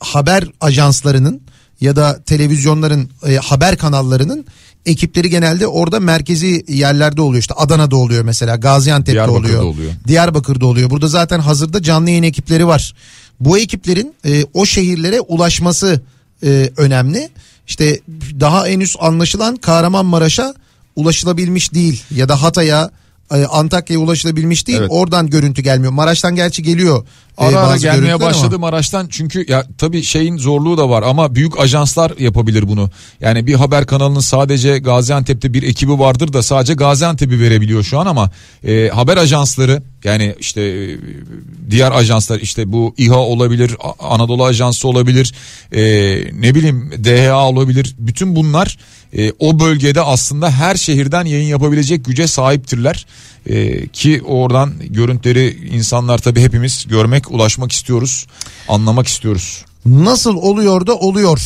haber 0.00 0.44
ajanslarının 0.60 1.40
ya 1.80 1.96
da 1.96 2.22
televizyonların 2.22 3.10
e, 3.26 3.36
haber 3.36 3.76
kanallarının 3.76 4.46
ekipleri 4.86 5.30
genelde 5.30 5.66
orada 5.66 6.00
merkezi 6.00 6.64
yerlerde 6.68 7.20
oluyor. 7.20 7.40
İşte 7.40 7.54
Adana'da 7.54 7.96
oluyor 7.96 8.24
mesela 8.24 8.56
Gaziantep'te 8.56 9.12
Diyarbakır'da 9.12 9.46
oluyor. 9.46 9.62
oluyor. 9.62 9.92
Diyarbakır'da 10.08 10.66
oluyor. 10.66 10.90
Burada 10.90 11.08
zaten 11.08 11.40
hazırda 11.40 11.82
canlı 11.82 12.10
yayın 12.10 12.22
ekipleri 12.22 12.66
var. 12.66 12.94
Bu 13.40 13.58
ekiplerin 13.58 14.14
e, 14.24 14.44
o 14.54 14.66
şehirlere 14.66 15.20
ulaşması 15.20 16.00
e, 16.42 16.70
önemli. 16.76 17.28
İşte 17.68 18.00
daha 18.40 18.66
henüz 18.66 18.96
anlaşılan 19.00 19.56
Kahramanmaraş'a 19.56 20.54
ulaşılabilmiş 20.96 21.74
değil 21.74 22.02
ya 22.10 22.28
da 22.28 22.42
Hatay'a 22.42 22.90
e, 23.30 23.44
Antakya'ya 23.44 24.00
ulaşılabilmiş 24.00 24.66
değil. 24.66 24.78
Evet. 24.78 24.90
Oradan 24.92 25.30
görüntü 25.30 25.62
gelmiyor. 25.62 25.92
Maraş'tan 25.92 26.34
gerçi 26.34 26.62
geliyor. 26.62 27.06
Ara 27.38 27.60
ara 27.60 27.76
gelmeye 27.76 28.16
görüntüler 28.16 28.46
ama- 28.46 28.58
Maraş'tan 28.58 29.06
çünkü 29.10 29.44
ya 29.48 29.64
tabii 29.78 30.02
şeyin 30.02 30.38
zorluğu 30.38 30.78
da 30.78 30.90
var 30.90 31.02
ama 31.02 31.34
büyük 31.34 31.60
ajanslar 31.60 32.12
yapabilir 32.18 32.68
bunu. 32.68 32.90
Yani 33.20 33.46
bir 33.46 33.54
haber 33.54 33.86
kanalının 33.86 34.20
sadece 34.20 34.78
Gaziantep'te 34.78 35.54
bir 35.54 35.62
ekibi 35.62 35.98
vardır 35.98 36.32
da 36.32 36.42
sadece 36.42 36.74
Gaziantep'i 36.74 37.40
verebiliyor 37.40 37.82
şu 37.82 37.98
an 37.98 38.06
ama 38.06 38.30
e, 38.64 38.88
haber 38.88 39.16
ajansları 39.16 39.82
yani 40.04 40.34
işte 40.40 40.60
e, 40.62 40.98
diğer 41.70 41.92
ajanslar 41.92 42.40
işte 42.40 42.72
bu 42.72 42.94
İHA 42.98 43.16
olabilir, 43.18 43.76
Anadolu 43.98 44.44
Ajansı 44.44 44.88
olabilir, 44.88 45.34
e, 45.72 45.80
ne 46.40 46.54
bileyim 46.54 46.90
DHA 47.04 47.48
olabilir. 47.48 47.94
Bütün 47.98 48.36
bunlar 48.36 48.78
e, 49.16 49.32
o 49.38 49.60
bölgede 49.60 50.00
aslında 50.00 50.50
her 50.50 50.74
şehirden 50.76 51.24
yayın 51.24 51.48
yapabilecek 51.48 52.04
güce 52.04 52.26
sahiptirler. 52.26 53.06
E, 53.46 53.86
ki 53.86 54.22
oradan 54.26 54.72
görüntüleri 54.90 55.56
insanlar 55.72 56.18
tabii 56.18 56.40
hepimiz 56.40 56.86
görmek, 56.88 57.27
ulaşmak 57.30 57.72
istiyoruz, 57.72 58.26
anlamak 58.68 59.06
istiyoruz. 59.06 59.64
Nasıl 59.86 60.36
oluyor 60.36 60.86
da 60.86 60.94
oluyor 60.94 61.40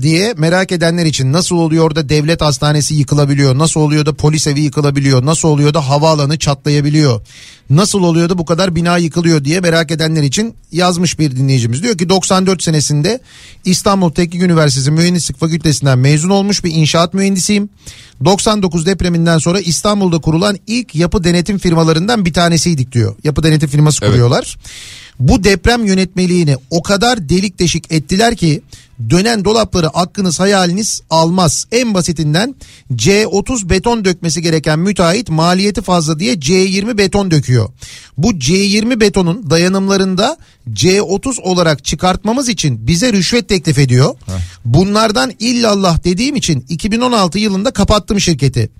diye 0.00 0.34
merak 0.36 0.72
edenler 0.72 1.06
için 1.06 1.32
nasıl 1.32 1.56
oluyor 1.56 1.94
da 1.94 2.08
devlet 2.08 2.40
hastanesi 2.40 2.94
yıkılabiliyor? 2.94 3.58
Nasıl 3.58 3.80
oluyor 3.80 4.06
da 4.06 4.12
polis 4.12 4.46
evi 4.46 4.60
yıkılabiliyor? 4.60 5.26
Nasıl 5.26 5.48
oluyor 5.48 5.74
da 5.74 5.88
havaalanı 5.88 6.38
çatlayabiliyor? 6.38 7.20
Nasıl 7.70 8.02
oluyor 8.02 8.28
da 8.28 8.38
bu 8.38 8.44
kadar 8.44 8.74
bina 8.74 8.98
yıkılıyor 8.98 9.44
diye 9.44 9.60
merak 9.60 9.90
edenler 9.90 10.22
için 10.22 10.54
yazmış 10.72 11.18
bir 11.18 11.36
dinleyicimiz. 11.36 11.82
Diyor 11.82 11.98
ki 11.98 12.08
94 12.08 12.62
senesinde 12.62 13.20
İstanbul 13.64 14.10
Teknik 14.10 14.42
Üniversitesi 14.42 14.90
Mühendislik 14.90 15.38
Fakültesinden 15.38 15.98
mezun 15.98 16.30
olmuş 16.30 16.64
bir 16.64 16.70
inşaat 16.74 17.14
mühendisiyim. 17.14 17.68
99 18.24 18.86
depreminden 18.86 19.38
sonra 19.38 19.60
İstanbul'da 19.60 20.18
kurulan 20.18 20.58
ilk 20.66 20.94
yapı 20.94 21.24
denetim 21.24 21.58
firmalarından 21.58 22.24
bir 22.24 22.32
tanesiydik 22.32 22.92
diyor. 22.92 23.16
Yapı 23.24 23.42
denetim 23.42 23.68
firması 23.68 23.98
Evet. 24.02 24.12
kuruyorlar. 24.12 24.56
Bu 25.22 25.44
deprem 25.44 25.84
yönetmeliğini 25.84 26.56
o 26.70 26.82
kadar 26.82 27.28
delik 27.28 27.58
deşik 27.58 27.92
ettiler 27.92 28.36
ki 28.36 28.62
dönen 29.10 29.44
dolapları 29.44 29.88
aklınız 29.88 30.40
hayaliniz 30.40 31.00
almaz. 31.10 31.66
En 31.72 31.94
basitinden 31.94 32.54
C30 32.92 33.68
beton 33.70 34.04
dökmesi 34.04 34.42
gereken 34.42 34.78
müteahhit 34.78 35.30
maliyeti 35.30 35.82
fazla 35.82 36.18
diye 36.18 36.34
C20 36.34 36.98
beton 36.98 37.30
döküyor. 37.30 37.68
Bu 38.18 38.32
C20 38.32 39.00
betonun 39.00 39.50
dayanımlarında 39.50 40.36
C30 40.70 41.40
olarak 41.40 41.84
çıkartmamız 41.84 42.48
için 42.48 42.86
bize 42.86 43.12
rüşvet 43.12 43.48
teklif 43.48 43.78
ediyor. 43.78 44.14
Bunlardan 44.64 45.32
illallah 45.38 46.04
dediğim 46.04 46.36
için 46.36 46.66
2016 46.68 47.38
yılında 47.38 47.70
kapattım 47.70 48.20
şirketi. 48.20 48.70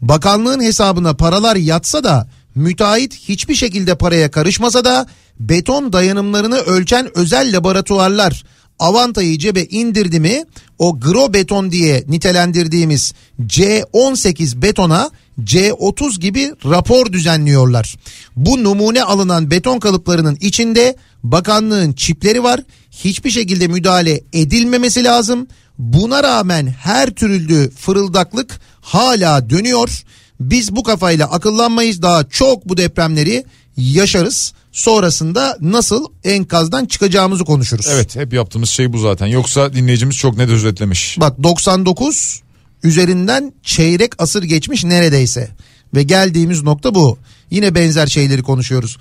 Bakanlığın 0.00 0.60
hesabına 0.62 1.14
paralar 1.14 1.56
yatsa 1.56 2.04
da 2.04 2.28
müteahhit 2.54 3.14
hiçbir 3.14 3.54
şekilde 3.54 3.94
paraya 3.94 4.30
karışmasa 4.30 4.84
da 4.84 5.06
beton 5.40 5.92
dayanımlarını 5.92 6.56
ölçen 6.56 7.18
özel 7.18 7.56
laboratuvarlar 7.56 8.44
Avanta'yı 8.78 9.38
cebe 9.38 9.64
indirdi 9.64 10.20
mi 10.20 10.44
o 10.78 11.00
gro 11.00 11.32
beton 11.32 11.72
diye 11.72 12.04
nitelendirdiğimiz 12.08 13.14
C18 13.40 14.62
betona 14.62 15.10
C30 15.40 16.20
gibi 16.20 16.52
rapor 16.64 17.12
düzenliyorlar. 17.12 17.96
Bu 18.36 18.64
numune 18.64 19.02
alınan 19.02 19.50
beton 19.50 19.78
kalıplarının 19.78 20.38
içinde 20.40 20.96
bakanlığın 21.22 21.92
çipleri 21.92 22.42
var. 22.42 22.60
Hiçbir 22.90 23.30
şekilde 23.30 23.68
müdahale 23.68 24.20
edilmemesi 24.32 25.04
lazım. 25.04 25.46
Buna 25.78 26.22
rağmen 26.22 26.66
her 26.66 27.10
türlü 27.10 27.70
fırıldaklık 27.70 28.60
hala 28.80 29.50
dönüyor. 29.50 30.02
Biz 30.50 30.76
bu 30.76 30.82
kafayla 30.82 31.30
akıllanmayız 31.30 32.02
daha 32.02 32.24
çok 32.24 32.68
bu 32.68 32.76
depremleri 32.76 33.44
yaşarız. 33.76 34.52
Sonrasında 34.72 35.58
nasıl 35.60 36.04
enkazdan 36.24 36.86
çıkacağımızı 36.86 37.44
konuşuruz. 37.44 37.86
Evet 37.90 38.16
hep 38.16 38.32
yaptığımız 38.32 38.70
şey 38.70 38.92
bu 38.92 38.98
zaten. 38.98 39.26
Yoksa 39.26 39.72
dinleyicimiz 39.72 40.16
çok 40.16 40.36
net 40.36 40.50
özetlemiş. 40.50 41.16
Bak 41.20 41.42
99 41.42 42.40
üzerinden 42.82 43.52
çeyrek 43.62 44.22
asır 44.22 44.42
geçmiş 44.42 44.84
neredeyse. 44.84 45.48
Ve 45.94 46.02
geldiğimiz 46.02 46.62
nokta 46.62 46.94
bu. 46.94 47.18
Yine 47.50 47.74
benzer 47.74 48.06
şeyleri 48.06 48.42
konuşuyoruz. 48.42 48.98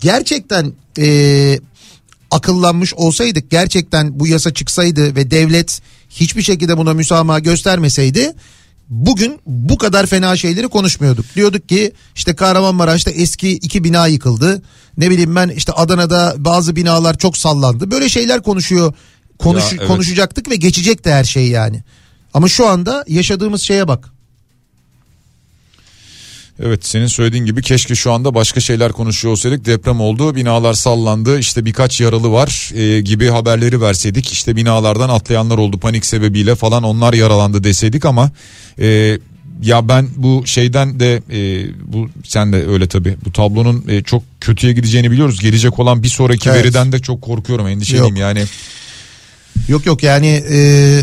Gerçekten 0.00 0.72
eee, 0.98 1.60
akıllanmış 2.30 2.94
olsaydık 2.94 3.50
gerçekten 3.50 4.20
bu 4.20 4.26
yasa 4.26 4.54
çıksaydı 4.54 5.16
ve 5.16 5.30
devlet 5.30 5.80
hiçbir 6.10 6.42
şekilde 6.42 6.76
buna 6.76 6.94
müsamaha 6.94 7.38
göstermeseydi 7.38 8.32
bugün 8.88 9.40
bu 9.46 9.78
kadar 9.78 10.06
fena 10.06 10.36
şeyleri 10.36 10.68
konuşmuyorduk. 10.68 11.26
Diyorduk 11.36 11.68
ki 11.68 11.92
işte 12.14 12.34
Kahramanmaraş'ta 12.34 13.10
eski 13.10 13.50
iki 13.50 13.84
bina 13.84 14.06
yıkıldı. 14.06 14.62
Ne 14.98 15.10
bileyim 15.10 15.36
ben 15.36 15.48
işte 15.48 15.72
Adana'da 15.72 16.34
bazı 16.38 16.76
binalar 16.76 17.18
çok 17.18 17.36
sallandı. 17.36 17.90
Böyle 17.90 18.08
şeyler 18.08 18.42
konuşuyor. 18.42 18.94
Konuş, 19.38 19.62
Ya, 19.62 19.68
evet. 19.78 19.88
konuşacaktık 19.88 20.50
ve 20.50 20.56
geçecekti 20.56 21.12
her 21.12 21.24
şey 21.24 21.48
yani. 21.48 21.82
Ama 22.34 22.48
şu 22.48 22.66
anda 22.66 23.04
yaşadığımız 23.08 23.62
şeye 23.62 23.88
bak. 23.88 24.13
Evet 26.62 26.86
senin 26.86 27.06
söylediğin 27.06 27.46
gibi 27.46 27.62
keşke 27.62 27.94
şu 27.94 28.12
anda 28.12 28.34
başka 28.34 28.60
şeyler 28.60 28.92
konuşuyor 28.92 29.32
olsaydık. 29.32 29.64
Deprem 29.64 30.00
oldu, 30.00 30.34
binalar 30.34 30.74
sallandı, 30.74 31.38
işte 31.38 31.64
birkaç 31.64 32.00
yaralı 32.00 32.32
var 32.32 32.70
e, 32.74 33.00
gibi 33.00 33.28
haberleri 33.28 33.80
verseydik. 33.80 34.32
İşte 34.32 34.56
binalardan 34.56 35.08
atlayanlar 35.08 35.58
oldu 35.58 35.78
panik 35.78 36.06
sebebiyle 36.06 36.54
falan 36.54 36.82
onlar 36.82 37.12
yaralandı 37.12 37.64
deseydik 37.64 38.04
ama 38.04 38.30
e, 38.78 39.18
ya 39.62 39.88
ben 39.88 40.08
bu 40.16 40.42
şeyden 40.46 41.00
de 41.00 41.22
e, 41.32 41.70
bu 41.92 42.08
sen 42.24 42.52
de 42.52 42.66
öyle 42.66 42.88
tabii 42.88 43.16
bu 43.24 43.32
tablonun 43.32 43.84
e, 43.88 44.02
çok 44.02 44.22
kötüye 44.40 44.72
gideceğini 44.72 45.10
biliyoruz. 45.10 45.40
Gelecek 45.40 45.78
olan 45.78 46.02
bir 46.02 46.08
sonraki 46.08 46.48
Evet. 46.50 46.58
veriden 46.64 46.92
de 46.92 46.98
çok 46.98 47.22
korkuyorum 47.22 47.68
endişeliyim 47.68 48.16
Yok. 48.16 48.18
yani. 48.18 48.44
Yok 49.68 49.86
yok 49.86 50.02
yani 50.02 50.44
e, 50.50 51.00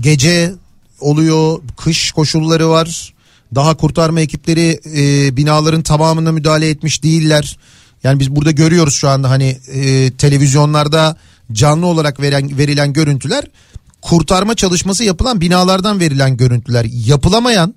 gece 0.00 0.52
oluyor 1.00 1.58
kış 1.76 2.12
koşulları 2.12 2.68
var. 2.68 3.11
Daha 3.54 3.76
kurtarma 3.76 4.20
ekipleri 4.20 4.80
e, 4.96 5.36
binaların 5.36 5.82
tamamına 5.82 6.32
müdahale 6.32 6.68
etmiş 6.68 7.02
değiller. 7.02 7.58
Yani 8.04 8.20
biz 8.20 8.30
burada 8.30 8.50
görüyoruz 8.50 8.94
şu 8.94 9.08
anda 9.08 9.30
hani 9.30 9.58
e, 9.72 10.10
televizyonlarda 10.10 11.16
canlı 11.52 11.86
olarak 11.86 12.20
veren, 12.20 12.58
verilen 12.58 12.92
görüntüler 12.92 13.44
kurtarma 14.02 14.54
çalışması 14.54 15.04
yapılan 15.04 15.40
binalardan 15.40 16.00
verilen 16.00 16.36
görüntüler. 16.36 16.86
Yapılamayan 17.06 17.74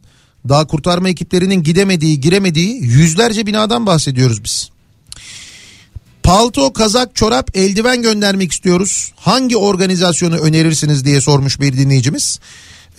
Daha 0.50 0.68
kurtarma 0.68 1.10
ekiplerinin 1.10 1.64
gidemediği, 1.64 2.20
giremediği 2.20 2.84
yüzlerce 2.84 3.46
binadan 3.46 3.86
bahsediyoruz 3.86 4.44
biz. 4.44 4.70
Palto, 6.24 6.74
kazak, 6.74 7.16
çorap, 7.16 7.58
eldiven 7.58 8.02
göndermek 8.02 8.52
istiyoruz. 8.52 9.12
Hangi 9.16 9.58
organizasyonu 9.58 10.38
önerirsiniz 10.38 11.06
diye 11.06 11.22
sormuş 11.22 11.60
bir 11.60 11.78
dinleyicimiz. 11.78 12.40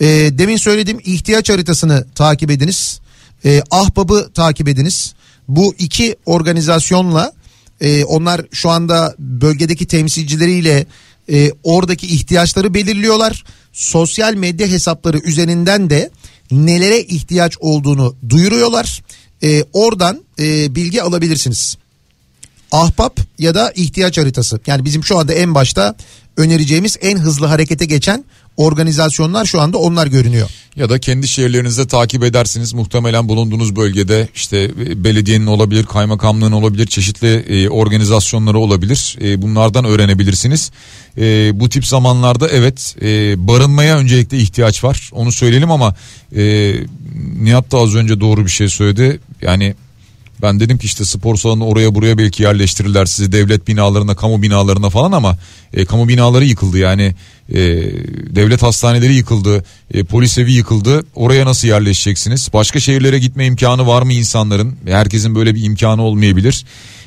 Ee, 0.01 0.05
demin 0.31 0.57
söylediğim 0.57 0.99
ihtiyaç 1.05 1.49
haritasını 1.49 2.05
takip 2.15 2.51
ediniz. 2.51 2.99
Ee, 3.45 3.61
Ahbab'ı 3.71 4.29
takip 4.33 4.67
ediniz. 4.67 5.13
Bu 5.47 5.75
iki 5.79 6.15
organizasyonla 6.25 7.33
e, 7.81 8.03
onlar 8.03 8.41
şu 8.51 8.69
anda 8.69 9.15
bölgedeki 9.19 9.85
temsilcileriyle 9.85 10.85
e, 11.31 11.51
oradaki 11.63 12.07
ihtiyaçları 12.07 12.73
belirliyorlar. 12.73 13.43
Sosyal 13.73 14.33
medya 14.33 14.67
hesapları 14.67 15.17
üzerinden 15.17 15.89
de 15.89 16.09
nelere 16.51 16.99
ihtiyaç 16.99 17.57
olduğunu 17.59 18.15
duyuruyorlar. 18.29 19.03
E, 19.43 19.63
oradan 19.73 20.23
e, 20.39 20.75
bilgi 20.75 21.03
alabilirsiniz. 21.03 21.77
Ahbap 22.71 23.19
ya 23.39 23.55
da 23.55 23.71
ihtiyaç 23.75 24.17
haritası. 24.17 24.59
Yani 24.67 24.85
bizim 24.85 25.03
şu 25.03 25.17
anda 25.17 25.33
en 25.33 25.55
başta 25.55 25.95
önereceğimiz 26.37 26.97
en 27.01 27.17
hızlı 27.17 27.45
harekete 27.45 27.85
geçen 27.85 28.25
organizasyonlar 28.57 29.45
şu 29.45 29.61
anda 29.61 29.77
onlar 29.77 30.07
görünüyor. 30.07 30.49
Ya 30.75 30.89
da 30.89 30.99
kendi 30.99 31.27
şehirlerinizde 31.27 31.87
takip 31.87 32.23
edersiniz. 32.23 32.73
Muhtemelen 32.73 33.29
bulunduğunuz 33.29 33.75
bölgede 33.75 34.27
işte 34.35 34.57
e, 34.57 35.03
belediyenin 35.03 35.45
olabilir, 35.45 35.85
kaymakamlığın 35.85 36.51
olabilir, 36.51 36.85
çeşitli 36.85 37.27
e, 37.27 37.69
organizasyonları 37.69 38.59
olabilir. 38.59 39.17
E, 39.21 39.41
bunlardan 39.41 39.85
öğrenebilirsiniz. 39.85 40.71
E, 41.17 41.51
bu 41.59 41.69
tip 41.69 41.85
zamanlarda 41.85 42.47
evet 42.49 42.95
barınmaya 43.37 43.97
öncelikle 43.97 44.37
ihtiyaç 44.37 44.83
var. 44.83 45.09
Onu 45.13 45.31
söyleyelim 45.31 45.71
ama 45.71 45.95
e, 46.35 46.73
Nihat 47.41 47.71
da 47.71 47.77
az 47.77 47.95
önce 47.95 48.19
doğru 48.19 48.45
bir 48.45 48.51
şey 48.51 48.69
söyledi. 48.69 49.19
Yani 49.41 49.75
ben 50.41 50.59
dedim 50.59 50.77
ki 50.77 50.85
işte 50.85 51.05
spor 51.05 51.35
salonu 51.35 51.65
oraya 51.65 51.95
buraya 51.95 52.17
belki 52.17 52.43
yerleştirirler 52.43 53.05
sizi 53.05 53.31
devlet 53.31 53.67
binalarına, 53.67 54.15
kamu 54.15 54.41
binalarına 54.41 54.89
falan 54.89 55.11
ama 55.11 55.37
e, 55.73 55.85
kamu 55.85 56.07
binaları 56.07 56.45
yıkıldı 56.45 56.77
yani 56.77 57.15
e, 57.49 57.57
devlet 58.35 58.63
hastaneleri 58.63 59.13
yıkıldı, 59.13 59.65
e, 59.93 60.03
polis 60.03 60.37
evi 60.37 60.51
yıkıldı. 60.51 61.05
Oraya 61.15 61.45
nasıl 61.45 61.67
yerleşeceksiniz? 61.67 62.49
Başka 62.53 62.79
şehirlere 62.79 63.19
gitme 63.19 63.45
imkanı 63.45 63.87
var 63.87 64.01
mı 64.01 64.13
insanların? 64.13 64.75
Herkesin 64.85 65.35
böyle 65.35 65.55
bir 65.55 65.63
imkanı 65.63 66.01
olmayabilir. 66.01 66.65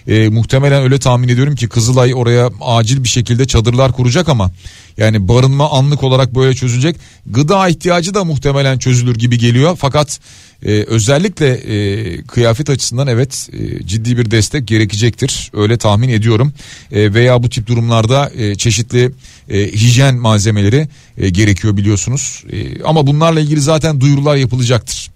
E, 0.08 0.28
muhtemelen 0.28 0.82
öyle 0.82 0.98
tahmin 0.98 1.28
ediyorum 1.28 1.54
ki 1.54 1.68
Kızılay 1.68 2.14
oraya 2.14 2.50
acil 2.60 3.02
bir 3.02 3.08
şekilde 3.08 3.46
çadırlar 3.46 3.92
kuracak 3.92 4.28
ama 4.28 4.50
yani 4.96 5.28
barınma 5.28 5.70
anlık 5.70 6.02
olarak 6.02 6.34
böyle 6.34 6.54
çözülecek. 6.54 6.96
Gıda 7.26 7.68
ihtiyacı 7.68 8.14
da 8.14 8.24
muhtemelen 8.24 8.78
çözülür 8.78 9.14
gibi 9.14 9.38
geliyor. 9.38 9.76
Fakat 9.80 10.20
e, 10.62 10.70
özellikle 10.70 11.48
e, 11.48 12.22
kıyafet 12.22 12.70
açısından 12.70 13.06
evet 13.06 13.48
e, 13.52 13.86
ciddi 13.86 14.18
bir 14.18 14.30
destek 14.30 14.68
gerekecektir. 14.68 15.50
Öyle 15.54 15.76
tahmin 15.76 16.08
ediyorum. 16.08 16.52
E, 16.92 17.14
veya 17.14 17.42
bu 17.42 17.48
tip 17.48 17.66
durumlarda 17.66 18.30
e, 18.36 18.54
çeşitli 18.54 19.12
e, 19.50 19.72
hijyen 19.72 20.14
malzemeleri 20.14 20.88
e, 21.18 21.28
gerekiyor 21.28 21.76
biliyorsunuz. 21.76 22.44
E, 22.52 22.82
ama 22.82 23.06
bunlarla 23.06 23.40
ilgili 23.40 23.60
zaten 23.60 24.00
duyurular 24.00 24.36
yapılacaktır. 24.36 25.10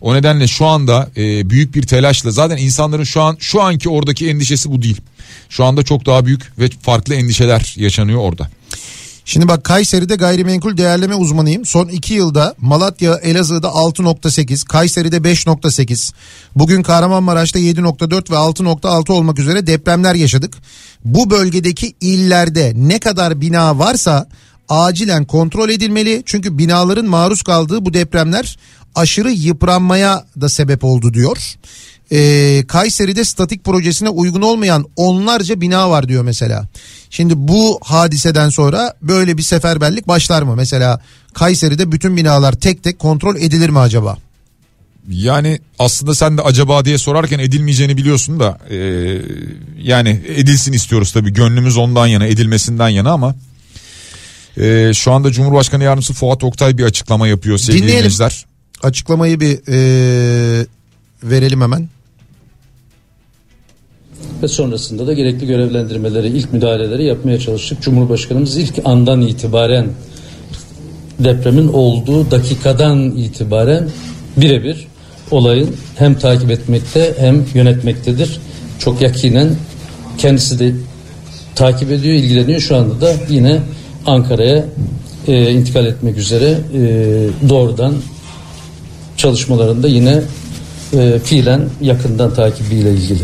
O 0.00 0.14
nedenle 0.14 0.46
şu 0.46 0.66
anda 0.66 1.10
e, 1.16 1.50
büyük 1.50 1.74
bir 1.74 1.82
telaşla 1.82 2.30
zaten 2.30 2.56
insanların 2.56 3.04
şu 3.04 3.22
an 3.22 3.36
şu 3.40 3.62
anki 3.62 3.88
oradaki 3.88 4.28
endişesi 4.28 4.70
bu 4.70 4.82
değil. 4.82 5.00
Şu 5.48 5.64
anda 5.64 5.82
çok 5.82 6.06
daha 6.06 6.26
büyük 6.26 6.58
ve 6.58 6.68
farklı 6.82 7.14
endişeler 7.14 7.74
yaşanıyor 7.76 8.20
orada. 8.20 8.48
Şimdi 9.28 9.48
bak 9.48 9.64
Kayseri'de 9.64 10.16
gayrimenkul 10.16 10.76
değerleme 10.76 11.14
uzmanıyım. 11.14 11.64
Son 11.66 11.88
2 11.88 12.14
yılda 12.14 12.54
Malatya, 12.60 13.14
Elazığ'da 13.14 13.68
6.8, 13.68 14.64
Kayseri'de 14.64 15.16
5.8, 15.16 16.12
bugün 16.56 16.82
Kahramanmaraş'ta 16.82 17.58
7.4 17.58 18.30
ve 18.30 18.34
6.6 18.34 19.12
olmak 19.12 19.38
üzere 19.38 19.66
depremler 19.66 20.14
yaşadık. 20.14 20.54
Bu 21.04 21.30
bölgedeki 21.30 21.94
illerde 22.00 22.72
ne 22.76 22.98
kadar 22.98 23.40
bina 23.40 23.78
varsa 23.78 24.28
acilen 24.68 25.24
kontrol 25.24 25.68
edilmeli. 25.68 26.22
Çünkü 26.26 26.58
binaların 26.58 27.06
maruz 27.06 27.42
kaldığı 27.42 27.84
bu 27.84 27.94
depremler 27.94 28.58
aşırı 28.96 29.30
yıpranmaya 29.30 30.24
da 30.40 30.48
sebep 30.48 30.84
oldu 30.84 31.14
diyor. 31.14 31.54
Ee, 32.12 32.64
Kayseri'de 32.68 33.24
statik 33.24 33.64
projesine 33.64 34.08
uygun 34.08 34.42
olmayan 34.42 34.84
onlarca 34.96 35.60
bina 35.60 35.90
var 35.90 36.08
diyor 36.08 36.24
mesela. 36.24 36.68
Şimdi 37.10 37.34
bu 37.36 37.80
hadiseden 37.82 38.48
sonra 38.48 38.94
böyle 39.02 39.38
bir 39.38 39.42
seferberlik 39.42 40.08
başlar 40.08 40.42
mı? 40.42 40.56
Mesela 40.56 41.00
Kayseri'de 41.34 41.92
bütün 41.92 42.16
binalar 42.16 42.52
tek 42.52 42.82
tek 42.82 42.98
kontrol 42.98 43.36
edilir 43.36 43.68
mi 43.68 43.78
acaba? 43.78 44.16
Yani 45.10 45.60
aslında 45.78 46.14
sen 46.14 46.38
de 46.38 46.42
acaba 46.42 46.84
diye 46.84 46.98
sorarken 46.98 47.38
edilmeyeceğini 47.38 47.96
biliyorsun 47.96 48.40
da 48.40 48.58
e, 48.70 48.78
yani 49.82 50.22
edilsin 50.28 50.72
istiyoruz 50.72 51.12
tabii 51.12 51.32
gönlümüz 51.32 51.76
ondan 51.76 52.06
yana 52.06 52.26
edilmesinden 52.26 52.88
yana 52.88 53.10
ama 53.10 53.34
e, 54.56 54.94
şu 54.94 55.12
anda 55.12 55.32
Cumhurbaşkanı 55.32 55.84
Yardımcısı 55.84 56.14
Fuat 56.14 56.44
Oktay 56.44 56.78
bir 56.78 56.84
açıklama 56.84 57.28
yapıyor 57.28 57.58
sevgili 57.58 57.82
Dinleyelim. 57.82 57.98
dinleyiciler. 57.98 58.46
Açıklamayı 58.86 59.40
bir 59.40 59.58
e, 59.68 60.66
verelim 61.22 61.60
hemen. 61.60 61.88
ve 64.42 64.48
sonrasında 64.48 65.06
da 65.06 65.12
gerekli 65.12 65.46
görevlendirmeleri, 65.46 66.28
ilk 66.28 66.52
müdahaleleri 66.52 67.04
yapmaya 67.04 67.38
çalıştık. 67.38 67.82
Cumhurbaşkanımız 67.82 68.56
ilk 68.56 68.74
andan 68.84 69.20
itibaren 69.20 69.86
depremin 71.18 71.68
olduğu 71.68 72.30
dakikadan 72.30 73.10
itibaren 73.10 73.88
birebir 74.36 74.86
olayın 75.30 75.76
hem 75.98 76.18
takip 76.18 76.50
etmekte 76.50 77.14
hem 77.18 77.44
yönetmektedir. 77.54 78.40
Çok 78.78 79.02
yakinen 79.02 79.50
kendisi 80.18 80.58
de 80.58 80.72
takip 81.54 81.90
ediyor, 81.90 82.14
ilgileniyor. 82.14 82.60
Şu 82.60 82.76
anda 82.76 83.00
da 83.00 83.14
yine 83.28 83.60
Ankara'ya 84.06 84.64
e, 85.28 85.50
intikal 85.50 85.86
etmek 85.86 86.16
üzere 86.16 86.58
e, 86.74 86.80
doğrudan 87.48 87.94
çalışmalarında 89.26 89.88
yine 89.88 90.22
e, 90.92 91.18
fiilen 91.18 91.68
yakından 91.80 92.34
takibiyle 92.34 92.90
ilgili. 92.92 93.22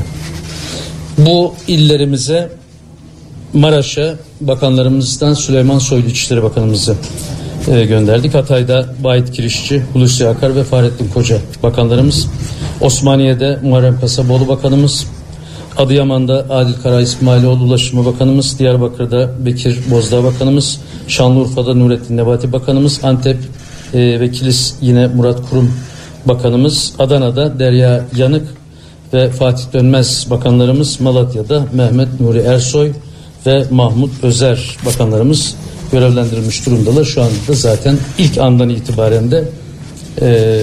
Bu 1.18 1.54
illerimize 1.68 2.50
Maraş'a 3.52 4.14
bakanlarımızdan 4.40 5.34
Süleyman 5.34 5.78
Soylu 5.78 6.06
İçişleri 6.06 6.42
Bakanımızı 6.42 6.96
e, 7.68 7.84
gönderdik. 7.84 8.34
Hatay'da 8.34 8.94
Bayit 9.04 9.32
Kirişçi, 9.32 9.82
Hulusi 9.92 10.28
Akar 10.28 10.56
ve 10.56 10.64
Fahrettin 10.64 11.08
Koca 11.08 11.38
bakanlarımız. 11.62 12.26
Osmaniye'de 12.80 13.58
Muharrem 13.62 14.00
Kasaboğlu 14.00 14.48
bakanımız. 14.48 15.06
Adıyaman'da 15.78 16.46
Adil 16.50 16.74
Kara 16.82 17.00
İsmailoğlu 17.00 17.64
Ulaşımı 17.64 18.06
Bakanımız, 18.06 18.58
Diyarbakır'da 18.58 19.30
Bekir 19.46 19.78
Bozdağ 19.90 20.24
Bakanımız, 20.24 20.80
Şanlıurfa'da 21.08 21.74
Nurettin 21.74 22.16
Nebati 22.16 22.52
Bakanımız, 22.52 23.00
Antep 23.02 23.38
e, 23.94 24.20
ve 24.20 24.30
Kilis 24.30 24.74
yine 24.80 25.06
Murat 25.06 25.50
Kurum 25.50 25.72
Bakanımız, 26.26 26.92
Adana'da 26.98 27.58
Derya 27.58 28.04
Yanık 28.16 28.48
ve 29.12 29.30
Fatih 29.30 29.64
Dönmez 29.72 30.26
bakanlarımız, 30.30 31.00
Malatya'da 31.00 31.66
Mehmet 31.72 32.20
Nuri 32.20 32.38
Ersoy 32.38 32.92
ve 33.46 33.64
Mahmut 33.70 34.24
Özer 34.24 34.76
bakanlarımız 34.86 35.54
görevlendirilmiş 35.92 36.66
durumdalar. 36.66 37.04
Şu 37.04 37.22
anda 37.22 37.48
da 37.48 37.52
zaten 37.52 37.96
ilk 38.18 38.38
andan 38.38 38.68
itibaren 38.68 39.30
de 39.30 39.44
e, 40.20 40.60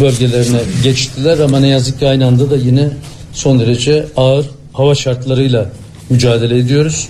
bölgelerine 0.00 0.60
geçtiler 0.82 1.38
ama 1.38 1.60
ne 1.60 1.68
yazık 1.68 1.98
ki 1.98 2.08
aynı 2.08 2.26
anda 2.26 2.50
da 2.50 2.56
yine 2.56 2.90
son 3.32 3.60
derece 3.60 4.06
ağır 4.16 4.46
hava 4.72 4.94
şartlarıyla 4.94 5.66
mücadele 6.10 6.58
ediyoruz. 6.58 7.08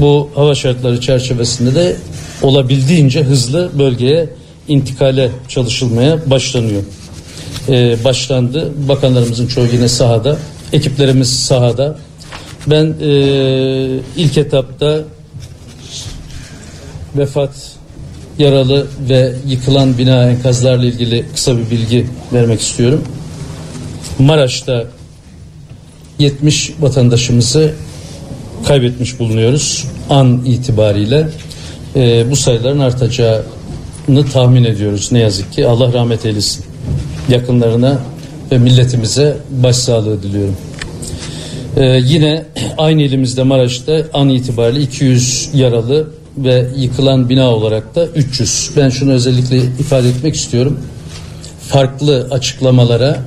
Bu 0.00 0.28
hava 0.34 0.54
şartları 0.54 1.00
çerçevesinde 1.00 1.74
de 1.74 1.96
olabildiğince 2.42 3.22
hızlı 3.22 3.70
bölgeye 3.78 4.28
intikale 4.70 5.30
çalışılmaya 5.48 6.30
başlanıyor. 6.30 6.82
Ee, 7.68 7.96
başlandı. 8.04 8.72
Bakanlarımızın 8.88 9.46
çoğu 9.46 9.66
yine 9.72 9.88
sahada. 9.88 10.38
Ekiplerimiz 10.72 11.40
sahada. 11.40 11.98
Ben 12.66 12.94
e, 13.00 13.10
ilk 14.16 14.38
etapta 14.38 15.04
vefat, 17.16 17.50
yaralı 18.38 18.86
ve 19.08 19.34
yıkılan 19.46 19.98
bina 19.98 20.30
enkazlarla 20.30 20.84
ilgili 20.84 21.26
kısa 21.34 21.58
bir 21.58 21.70
bilgi 21.70 22.06
vermek 22.32 22.60
istiyorum. 22.60 23.04
Maraş'ta 24.18 24.84
70 26.18 26.72
vatandaşımızı 26.80 27.74
kaybetmiş 28.66 29.18
bulunuyoruz 29.18 29.86
an 30.10 30.44
itibariyle. 30.44 31.28
Ee, 31.96 32.30
bu 32.30 32.36
sayıların 32.36 32.78
artacağını 32.78 33.42
tahmin 34.32 34.64
ediyoruz 34.64 35.08
ne 35.12 35.18
yazık 35.18 35.52
ki. 35.52 35.66
Allah 35.66 35.92
rahmet 35.92 36.26
eylesin. 36.26 36.64
Yakınlarına 37.28 37.98
ve 38.52 38.58
milletimize 38.58 39.36
başsağlığı 39.50 40.22
diliyorum. 40.22 40.56
Ee, 41.76 42.00
yine 42.04 42.44
aynı 42.78 43.02
ilimizde 43.02 43.42
Maraş'ta 43.42 44.02
an 44.14 44.28
itibariyle 44.28 44.80
200 44.80 45.50
yaralı 45.54 46.10
ve 46.38 46.68
yıkılan 46.76 47.28
bina 47.28 47.50
olarak 47.54 47.94
da 47.94 48.06
300. 48.06 48.70
Ben 48.76 48.88
şunu 48.88 49.12
özellikle 49.12 49.56
ifade 49.56 50.08
etmek 50.08 50.34
istiyorum. 50.34 50.80
farklı 51.68 52.28
açıklamalara 52.30 53.18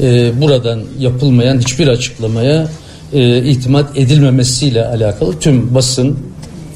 e, 0.00 0.40
buradan 0.40 0.80
yapılmayan 0.98 1.58
hiçbir 1.58 1.88
açıklamaya 1.88 2.68
e, 3.12 3.38
itimat 3.38 3.98
edilmemesiyle 3.98 4.84
alakalı 4.86 5.38
tüm 5.40 5.74
basın 5.74 6.18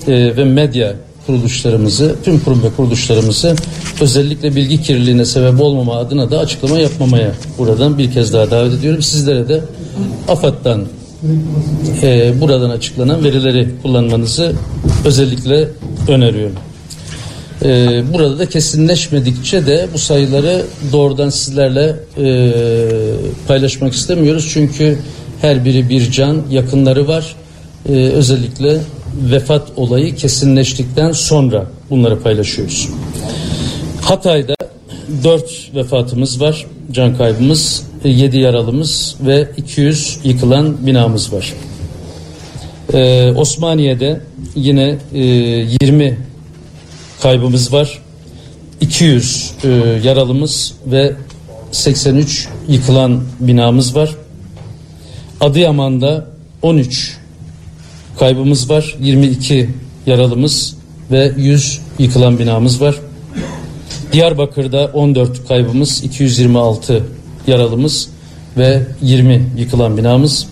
e, 0.08 0.36
ve 0.36 0.44
medya 0.44 0.94
kuruluşlarımızı, 1.26 2.16
tüm 2.24 2.40
kurum 2.40 2.62
ve 2.62 2.70
kuruluşlarımızı 2.76 3.56
özellikle 4.00 4.56
bilgi 4.56 4.82
kirliliğine 4.82 5.24
sebep 5.24 5.60
olmama 5.60 5.96
adına 5.96 6.30
da 6.30 6.38
açıklama 6.38 6.78
yapmamaya 6.78 7.32
buradan 7.58 7.98
bir 7.98 8.12
kez 8.12 8.32
daha 8.32 8.50
davet 8.50 8.74
ediyorum. 8.74 9.02
Sizlere 9.02 9.48
de 9.48 9.60
AFAD'dan 10.28 10.84
e, 12.02 12.32
buradan 12.40 12.70
açıklanan 12.70 13.24
verileri 13.24 13.68
kullanmanızı 13.82 14.52
özellikle 15.04 15.68
öneriyorum. 16.08 16.56
E, 17.64 18.02
burada 18.12 18.38
da 18.38 18.48
kesinleşmedikçe 18.48 19.66
de 19.66 19.88
bu 19.94 19.98
sayıları 19.98 20.62
doğrudan 20.92 21.30
sizlerle 21.30 21.96
e, 22.18 22.52
paylaşmak 23.48 23.92
istemiyoruz. 23.92 24.50
Çünkü 24.52 24.98
her 25.40 25.64
biri 25.64 25.88
bir 25.88 26.10
can, 26.10 26.42
yakınları 26.50 27.08
var. 27.08 27.36
E, 27.88 27.92
özellikle 27.92 28.80
vefat 29.16 29.72
olayı 29.76 30.14
kesinleştikten 30.14 31.12
sonra 31.12 31.66
bunları 31.90 32.20
paylaşıyoruz. 32.22 32.88
Hatay'da 34.02 34.54
4 35.24 35.70
vefatımız 35.74 36.40
var, 36.40 36.66
can 36.92 37.16
kaybımız, 37.16 37.86
7 38.04 38.38
yaralımız 38.38 39.16
ve 39.20 39.50
200 39.56 40.18
yıkılan 40.24 40.86
binamız 40.86 41.32
var. 41.32 41.52
Ee, 42.92 43.32
Osmaniye'de 43.36 44.20
yine 44.54 44.98
e, 45.14 45.20
20 45.20 46.18
kaybımız 47.22 47.72
var, 47.72 48.02
200 48.80 49.52
e, 49.64 49.68
yaralımız 50.04 50.74
ve 50.86 51.12
83 51.72 52.48
yıkılan 52.68 53.22
binamız 53.40 53.96
var. 53.96 54.14
Adıyaman'da 55.40 56.26
13 56.62 57.16
kaybımız 58.18 58.70
var, 58.70 58.96
22 59.00 59.70
yaralımız 60.06 60.76
ve 61.10 61.32
100 61.36 61.80
yıkılan 61.98 62.38
binamız 62.38 62.80
var. 62.80 63.00
Diyarbakır'da 64.12 64.90
14 64.94 65.48
kaybımız, 65.48 66.04
226 66.04 67.04
yaralımız 67.46 68.08
ve 68.56 68.82
20 69.02 69.46
yıkılan 69.56 69.96
binamız. 69.96 70.46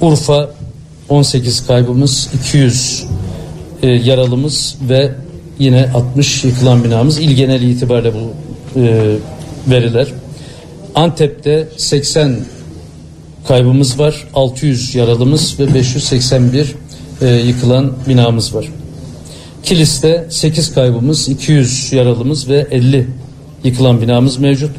Urfa 0.00 0.50
18 1.08 1.66
kaybımız, 1.66 2.28
200 2.40 3.04
e, 3.82 3.88
yaralımız 3.88 4.76
ve 4.88 5.14
yine 5.58 5.90
60 5.94 6.44
yıkılan 6.44 6.84
binamız. 6.84 7.18
İl 7.18 7.30
geneli 7.30 7.70
itibariyle 7.70 8.12
bu 8.14 8.32
e, 8.80 9.16
veriler. 9.70 10.08
Antep'te 10.94 11.68
80 11.76 12.36
kaybımız 13.48 13.98
var, 13.98 14.28
600 14.34 14.94
yaralımız 14.94 15.60
ve 15.60 15.74
581 15.74 16.74
e, 17.20 17.26
yıkılan 17.26 17.92
binamız 18.08 18.54
var. 18.54 18.68
Kilis'te 19.62 20.26
8 20.30 20.74
kaybımız, 20.74 21.28
200 21.28 21.92
yaralımız 21.92 22.48
ve 22.48 22.66
50 22.70 23.06
yıkılan 23.64 24.00
binamız 24.00 24.38
mevcut. 24.38 24.70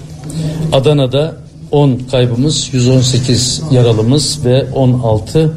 Adana'da 0.74 1.38
10 1.72 2.00
kaybımız, 2.12 2.70
118 2.74 3.62
yaralımız 3.72 4.46
ve 4.46 4.66
16 4.76 5.54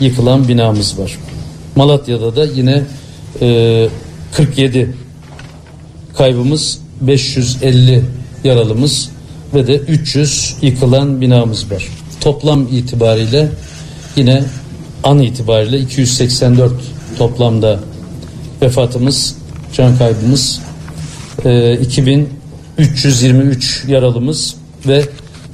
yıkılan 0.00 0.48
binamız 0.48 0.98
var. 0.98 1.18
Malatya'da 1.76 2.36
da 2.36 2.44
yine 2.44 2.82
e, 3.40 3.88
47 4.32 4.94
kaybımız, 6.16 6.78
550 7.00 8.04
yaralımız 8.44 9.10
ve 9.54 9.66
de 9.66 9.76
300 9.76 10.56
yıkılan 10.62 11.20
binamız 11.20 11.70
var. 11.70 11.88
Toplam 12.20 12.62
itibariyle 12.62 13.48
yine 14.16 14.44
an 15.04 15.18
itibariyle 15.18 15.78
284 15.78 16.72
toplamda 17.18 17.78
vefatımız, 18.62 19.36
can 19.72 19.98
kaybımız, 19.98 20.60
e, 21.44 21.78
2323 21.78 23.84
yaralımız 23.88 24.54
ve 24.86 25.04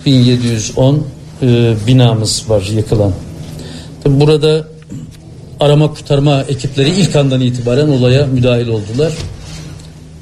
1710 0.07 1.05
e, 1.43 1.75
binamız 1.87 2.45
var 2.49 2.71
yıkılan. 2.77 3.13
Tabi 4.05 4.21
burada 4.21 4.69
arama 5.61 5.95
kurtarma 5.95 6.43
ekipleri 6.43 6.91
ilk 6.91 7.17
andan 7.17 7.41
itibaren 7.41 7.89
olaya 7.89 8.27
müdahil 8.27 8.69
oldular. 8.69 9.13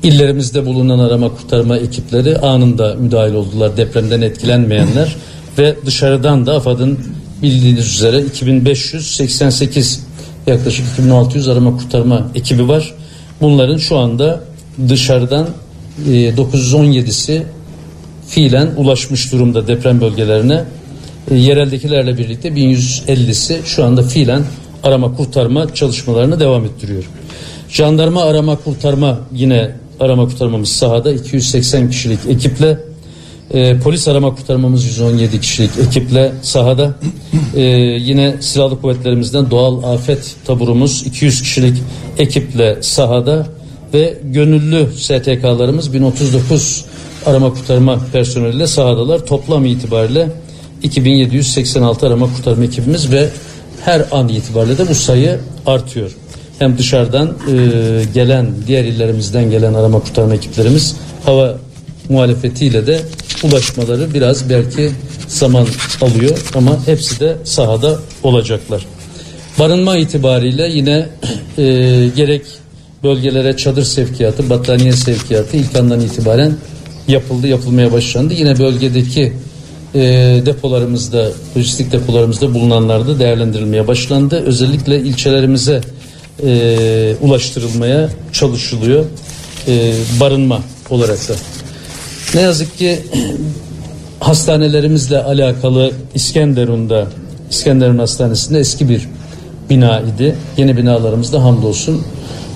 İllerimizde 0.02 0.66
bulunan 0.66 0.98
arama 0.98 1.28
kurtarma 1.28 1.76
ekipleri 1.76 2.38
anında 2.38 2.94
müdahil 2.94 3.34
oldular 3.34 3.76
depremden 3.76 4.20
etkilenmeyenler 4.20 5.16
ve 5.58 5.76
dışarıdan 5.86 6.46
da 6.46 6.54
AFAD'ın 6.54 6.98
bildiğiniz 7.42 7.94
üzere 7.94 8.20
2588 8.20 10.00
yaklaşık 10.46 10.86
2600 10.92 11.48
arama 11.48 11.76
kurtarma 11.76 12.30
ekibi 12.34 12.68
var. 12.68 12.94
Bunların 13.40 13.76
şu 13.76 13.98
anda 13.98 14.44
dışarıdan 14.88 15.48
e, 16.06 16.10
917'si 16.10 17.42
fiilen 18.28 18.68
ulaşmış 18.76 19.32
durumda 19.32 19.66
deprem 19.66 20.00
bölgelerine. 20.00 20.64
E, 21.30 21.34
yereldekilerle 21.34 22.18
birlikte 22.18 22.48
1150'si 22.48 23.64
şu 23.64 23.84
anda 23.84 24.02
fiilen 24.02 24.42
arama 24.82 25.14
kurtarma 25.16 25.74
çalışmalarını 25.74 26.40
devam 26.40 26.64
ettiriyor. 26.64 27.04
Jandarma 27.68 28.22
arama 28.22 28.56
kurtarma 28.56 29.20
yine 29.32 29.70
arama 30.00 30.24
kurtarmamız 30.24 30.68
sahada 30.68 31.12
280 31.12 31.90
kişilik 31.90 32.18
ekiple 32.28 32.78
e, 33.54 33.78
polis 33.78 34.08
arama 34.08 34.34
kurtarmamız 34.34 34.84
117 34.84 35.40
kişilik 35.40 35.70
ekiple 35.78 36.32
sahada. 36.42 36.94
E, 37.56 37.62
yine 38.00 38.36
silahlı 38.40 38.80
kuvvetlerimizden 38.80 39.50
doğal 39.50 39.82
afet 39.82 40.36
taburumuz 40.46 41.06
200 41.06 41.42
kişilik 41.42 41.82
ekiple 42.18 42.78
sahada 42.82 43.46
ve 43.94 44.18
gönüllü 44.24 44.86
STK'larımız 44.96 45.94
1039 45.94 46.84
arama 47.26 47.54
kurtarma 47.54 48.00
personeliyle 48.12 48.66
sahadalar. 48.66 49.26
Toplam 49.26 49.66
itibariyle 49.66 50.28
2786 50.82 52.06
arama 52.06 52.34
kurtarma 52.36 52.64
ekibimiz 52.64 53.12
ve 53.12 53.28
her 53.84 54.04
an 54.12 54.28
itibariyle 54.28 54.78
de 54.78 54.88
bu 54.88 54.94
sayı 54.94 55.38
artıyor. 55.66 56.10
Hem 56.58 56.78
dışarıdan 56.78 57.28
e, 57.28 57.54
gelen 58.14 58.46
diğer 58.66 58.84
illerimizden 58.84 59.50
gelen 59.50 59.74
arama 59.74 60.00
kurtarma 60.00 60.34
ekiplerimiz 60.34 60.96
hava 61.24 61.58
muhalefetiyle 62.08 62.86
de 62.86 63.00
ulaşmaları 63.44 64.14
biraz 64.14 64.50
belki 64.50 64.90
zaman 65.28 65.66
alıyor 66.00 66.38
ama 66.54 66.86
hepsi 66.86 67.20
de 67.20 67.36
sahada 67.44 67.98
olacaklar. 68.22 68.86
Barınma 69.58 69.96
itibariyle 69.96 70.68
yine 70.68 71.08
e, 71.58 71.64
gerek 72.16 72.42
bölgelere 73.02 73.56
çadır 73.56 73.84
sevkiyatı, 73.84 74.50
battaniye 74.50 74.92
sevkiyatı 74.92 75.56
ilk 75.56 75.76
andan 75.76 76.00
itibaren 76.00 76.52
yapıldı, 77.08 77.46
yapılmaya 77.48 77.92
başlandı. 77.92 78.34
Yine 78.34 78.58
bölgedeki 78.58 79.32
e, 79.94 80.00
depolarımızda, 80.46 81.30
lojistik 81.56 81.92
depolarımızda 81.92 82.54
bulunanlar 82.54 83.08
da 83.08 83.18
değerlendirilmeye 83.18 83.86
başlandı. 83.86 84.42
Özellikle 84.46 85.00
ilçelerimize 85.00 85.80
e, 86.44 87.14
ulaştırılmaya 87.20 88.10
çalışılıyor 88.32 89.04
e, 89.68 89.92
barınma 90.20 90.62
olarak 90.90 91.28
da. 91.28 91.34
Ne 92.34 92.40
yazık 92.40 92.78
ki 92.78 92.98
hastanelerimizle 94.20 95.18
alakalı 95.22 95.92
İskenderun'da 96.14 97.06
İskenderun 97.50 97.98
Hastanesi'nde 97.98 98.58
eski 98.58 98.88
bir 98.88 99.08
bina 99.70 100.00
idi. 100.00 100.36
Yeni 100.56 100.76
binalarımızda 100.76 101.44
hamdolsun 101.44 102.02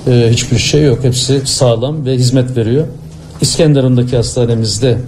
e, 0.07 0.28
hiçbir 0.31 0.59
şey 0.59 0.83
yok. 0.83 1.05
Hepsi 1.05 1.42
sağlam 1.44 2.07
ve 2.07 2.15
hizmet 2.15 2.57
veriyor. 2.57 2.86
İskenderun'daki 3.41 4.17
hastanemizde 4.17 4.99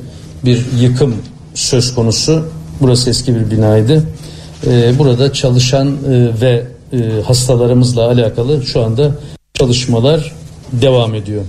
bir 0.44 0.64
yıkım 0.80 1.16
söz 1.54 1.94
konusu. 1.94 2.46
Burası 2.80 3.10
eski 3.10 3.34
bir 3.34 3.50
binaydı. 3.50 4.04
E, 4.66 4.98
burada 4.98 5.32
çalışan 5.32 5.88
e, 5.88 6.40
ve 6.40 6.66
e, 6.92 7.22
hastalarımızla 7.26 8.08
alakalı 8.08 8.66
şu 8.66 8.84
anda 8.84 9.10
çalışmalar 9.54 10.32
devam 10.72 11.14
ediyor. 11.14 11.42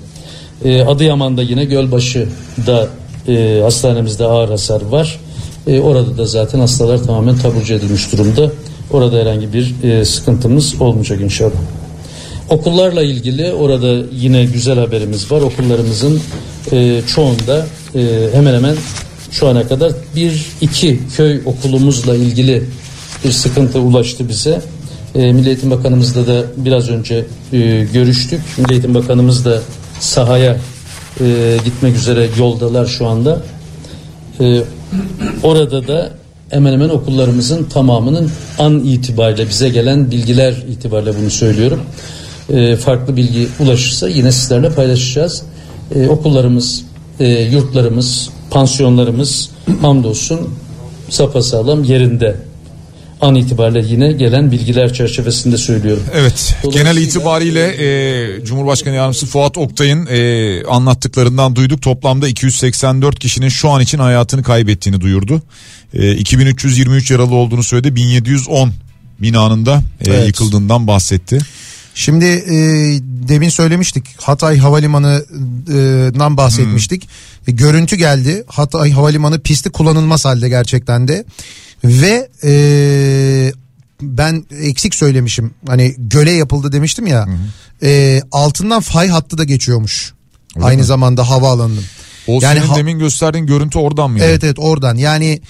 E, 0.66 0.82
Adıyaman'da 0.82 1.42
yine 1.42 1.66
Gölbaşı'da 1.66 2.88
e, 3.28 3.60
hastanemizde 3.64 4.26
ağır 4.26 4.50
hasar 4.50 4.82
var. 4.82 5.20
E, 5.68 5.80
orada 5.80 6.18
da 6.18 6.26
zaten 6.26 6.60
hastalar 6.60 7.04
tamamen 7.04 7.38
taburcu 7.38 7.74
edilmiş 7.74 8.12
durumda. 8.12 8.52
Orada 8.92 9.18
herhangi 9.18 9.54
bir 9.54 9.84
e, 9.84 10.06
sıkıntımız 10.06 10.82
olmayacak 10.82 11.22
inşallah. 11.22 11.52
Okullarla 12.50 13.04
ilgili 13.04 13.54
orada 13.54 14.06
yine 14.12 14.46
güzel 14.46 14.80
haberimiz 14.80 15.32
var. 15.32 15.42
Okullarımızın 15.42 16.22
e, 16.72 17.02
çoğunda 17.08 17.68
e, 17.96 18.30
hemen 18.34 18.54
hemen 18.54 18.76
şu 19.32 19.48
ana 19.48 19.68
kadar 19.68 19.92
bir 20.16 20.46
iki 20.62 21.00
köy 21.16 21.42
okulumuzla 21.46 22.16
ilgili 22.16 22.64
bir 23.26 23.32
sıkıntı 23.32 23.80
ulaştı 23.80 24.30
bize. 24.30 24.62
E, 25.16 25.34
Milli 25.34 25.48
Eğitim 25.48 25.72
Bakanımızla 25.72 26.28
da 26.28 26.44
biraz 26.58 26.90
önce 26.90 27.26
e, 27.54 27.88
görüştük. 27.94 28.42
Milli 28.58 28.72
Eğitim 28.72 28.96
Bakanımız 28.96 29.46
da 29.46 29.62
sahaya 30.00 30.58
e, 31.22 31.58
gitmek 31.66 31.96
üzere 31.96 32.30
yoldalar 32.38 32.86
şu 32.86 33.08
anda. 33.08 33.42
Ee, 34.40 34.62
orada 35.44 35.88
da 35.88 36.12
hemen 36.50 36.74
hemen 36.74 36.90
okullarımızın 36.90 37.64
tamamının 37.64 38.32
an 38.60 38.80
itibariyle 38.80 39.50
bize 39.50 39.70
gelen 39.70 40.12
bilgiler 40.12 40.54
itibariyle 40.70 41.14
bunu 41.22 41.30
söylüyorum. 41.30 41.82
Ee, 42.50 42.76
farklı 42.76 43.16
bilgi 43.16 43.48
ulaşırsa 43.60 44.10
yine 44.10 44.32
sizlerle 44.32 44.70
paylaşacağız. 44.70 45.44
Ee, 45.96 46.08
okullarımız, 46.08 46.84
e, 47.20 47.28
yurtlarımız, 47.28 48.30
pansiyonlarımız 48.50 49.50
hamdolsun 49.82 50.40
sapasağlam 51.10 51.84
yerinde. 51.84 52.36
An 53.26 53.36
itibariyle 53.36 53.86
yine 53.88 54.12
gelen 54.12 54.52
bilgiler 54.52 54.94
çerçevesinde 54.94 55.58
söylüyorum. 55.58 56.04
Evet 56.14 56.56
genel 56.74 56.98
itibariyle 56.98 57.68
e, 57.68 58.46
Cumhurbaşkanı 58.46 58.96
Yardımcısı 58.96 59.26
Fuat 59.26 59.58
Oktay'ın 59.58 60.06
e, 60.06 60.64
anlattıklarından 60.66 61.56
duyduk. 61.56 61.82
Toplamda 61.82 62.28
284 62.28 63.20
kişinin 63.20 63.50
şu 63.50 63.70
an 63.70 63.82
için 63.82 64.00
hayatını 64.00 64.44
kaybettiğini 64.44 65.02
duyurdu. 65.02 65.42
E, 65.94 66.12
2323 66.16 67.12
yaralı 67.12 67.36
olduğunu 67.36 67.64
söyledi. 67.64 67.96
1710 67.96 68.74
binanın 69.22 69.66
da 69.66 69.84
e, 70.02 70.10
Evet. 70.12 70.28
yıkıldığından 70.28 70.88
bahsetti. 70.88 71.40
Şimdi 71.96 72.26
e, 72.26 72.56
demin 73.30 73.50
söylemiştik 73.50 74.06
Hatay 74.22 74.58
Havalimanı'ndan 74.58 76.38
bahsetmiştik. 76.38 77.08
E, 77.48 77.52
görüntü 77.52 77.96
geldi. 77.96 78.44
Hatay 78.48 78.92
Havalimanı 78.92 79.40
pisti 79.40 79.70
kullanılmaz 79.70 80.26
halde 80.26 80.50
gerçekten 80.50 81.08
de. 81.08 81.26
Ve 81.88 82.30
e, 82.44 82.52
ben 84.02 84.46
eksik 84.62 84.96
söylemişim. 84.96 85.54
Hani 85.68 85.96
göle 85.98 86.32
yapıldı 86.32 86.72
demiştim 86.72 87.08
ya. 87.08 87.26
E, 87.84 88.22
altından 88.32 88.82
fay 88.82 89.08
hattı 89.08 89.38
da 89.38 89.44
geçiyormuş. 89.44 90.14
Öyle 90.56 90.66
Aynı 90.66 90.80
mi? 90.82 90.86
zamanda 90.86 91.30
havaalanının. 91.30 91.84
O 92.28 92.40
Yani 92.42 92.60
senin 92.60 92.68
ha- 92.68 92.76
demin 92.76 93.00
gösterdiğin 93.00 93.46
görüntü 93.46 93.80
oradan 93.80 94.12
mıydı? 94.12 94.26
Evet 94.28 94.44
evet 94.44 94.60
oradan 94.60 94.96
yani 94.96 95.42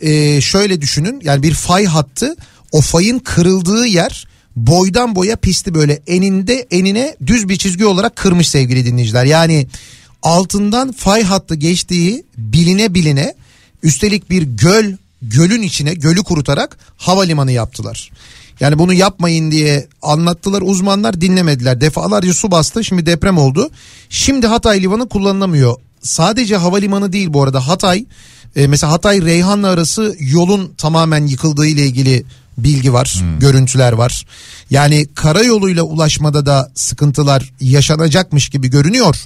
e, 0.00 0.40
şöyle 0.40 0.80
düşünün 0.80 1.20
yani 1.24 1.42
bir 1.42 1.54
fay 1.54 1.84
hattı 1.86 2.34
o 2.72 2.80
fayın 2.80 3.18
kırıldığı 3.18 3.86
yer 3.86 4.26
boydan 4.56 5.14
boya 5.14 5.36
pisti 5.36 5.74
böyle 5.74 6.00
eninde 6.06 6.66
enine 6.70 7.16
düz 7.26 7.48
bir 7.48 7.56
çizgi 7.56 7.84
olarak 7.86 8.16
kırmış 8.16 8.48
sevgili 8.48 8.86
dinleyiciler. 8.86 9.24
Yani 9.24 9.66
altından 10.22 10.92
fay 10.92 11.22
hattı 11.22 11.54
geçtiği 11.54 12.24
biline 12.36 12.94
biline 12.94 13.34
üstelik 13.82 14.30
bir 14.30 14.42
göl 14.42 14.92
gölün 15.22 15.62
içine 15.62 15.94
gölü 15.94 16.22
kurutarak 16.22 16.78
havalimanı 16.96 17.52
yaptılar. 17.52 18.10
Yani 18.60 18.78
bunu 18.78 18.92
yapmayın 18.92 19.50
diye 19.50 19.88
anlattılar 20.02 20.62
uzmanlar 20.62 21.20
dinlemediler. 21.20 21.80
Defalarca 21.80 22.34
su 22.34 22.50
bastı 22.50 22.84
şimdi 22.84 23.06
deprem 23.06 23.38
oldu. 23.38 23.70
Şimdi 24.08 24.46
Hatay 24.46 24.82
Limanı 24.82 25.08
kullanılamıyor. 25.08 25.76
Sadece 26.02 26.56
havalimanı 26.56 27.12
değil 27.12 27.32
bu 27.32 27.42
arada 27.42 27.68
Hatay 27.68 28.04
e, 28.56 28.66
mesela 28.66 28.92
Hatay 28.92 29.22
Reyhanlı 29.22 29.68
arası 29.68 30.16
yolun 30.18 30.72
tamamen 30.78 31.26
yıkıldığı 31.26 31.66
ile 31.66 31.86
ilgili 31.86 32.24
bilgi 32.58 32.92
var, 32.92 33.22
görüntüler 33.40 33.92
var. 33.92 34.26
Yani 34.70 35.06
karayoluyla 35.14 35.82
ulaşmada 35.82 36.46
da 36.46 36.70
sıkıntılar 36.74 37.52
yaşanacakmış 37.60 38.48
gibi 38.48 38.68
görünüyor 38.68 39.16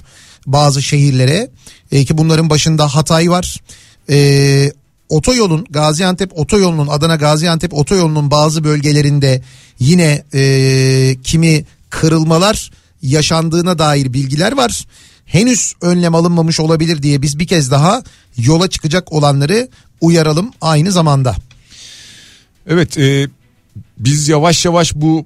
bazı 0.47 0.81
şehirlere. 0.81 1.49
E, 1.91 2.05
ki 2.05 2.17
bunların 2.17 2.49
başında 2.49 2.95
Hatay 2.95 3.29
var. 3.29 3.61
E, 4.09 4.71
otoyolun 5.09 5.65
Gaziantep 5.69 6.39
otoyolunun 6.39 6.87
Adana 6.87 7.15
Gaziantep 7.15 7.73
otoyolunun 7.73 8.31
bazı 8.31 8.63
bölgelerinde 8.63 9.41
yine 9.79 10.23
e, 10.33 11.17
kimi 11.23 11.65
kırılmalar 11.89 12.71
yaşandığına 13.01 13.79
dair 13.79 14.13
bilgiler 14.13 14.51
var. 14.51 14.85
Henüz 15.25 15.73
önlem 15.81 16.15
alınmamış 16.15 16.59
olabilir 16.59 17.03
diye 17.03 17.21
biz 17.21 17.39
bir 17.39 17.47
kez 17.47 17.71
daha 17.71 18.03
yola 18.37 18.69
çıkacak 18.69 19.13
olanları 19.13 19.69
uyaralım 20.01 20.51
aynı 20.61 20.91
zamanda. 20.91 21.35
Evet 22.67 22.97
e, 22.97 23.29
biz 23.97 24.27
yavaş 24.27 24.65
yavaş 24.65 24.95
bu 24.95 25.25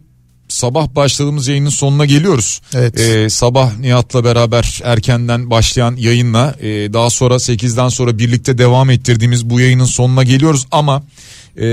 sabah 0.59 0.95
başladığımız 0.95 1.47
yayının 1.47 1.69
sonuna 1.69 2.05
geliyoruz. 2.05 2.61
Evet. 2.73 2.99
E, 2.99 3.29
sabah 3.29 3.77
Nihat'la 3.77 4.23
beraber 4.23 4.81
erkenden 4.83 5.49
başlayan 5.49 5.95
yayınla 5.95 6.55
e, 6.61 6.93
daha 6.93 7.09
sonra 7.09 7.33
8'den 7.33 7.89
sonra 7.89 8.17
birlikte 8.17 8.57
devam 8.57 8.89
ettirdiğimiz 8.89 9.49
bu 9.49 9.59
yayının 9.59 9.85
sonuna 9.85 10.23
geliyoruz 10.23 10.65
ama 10.71 11.03
e, 11.57 11.65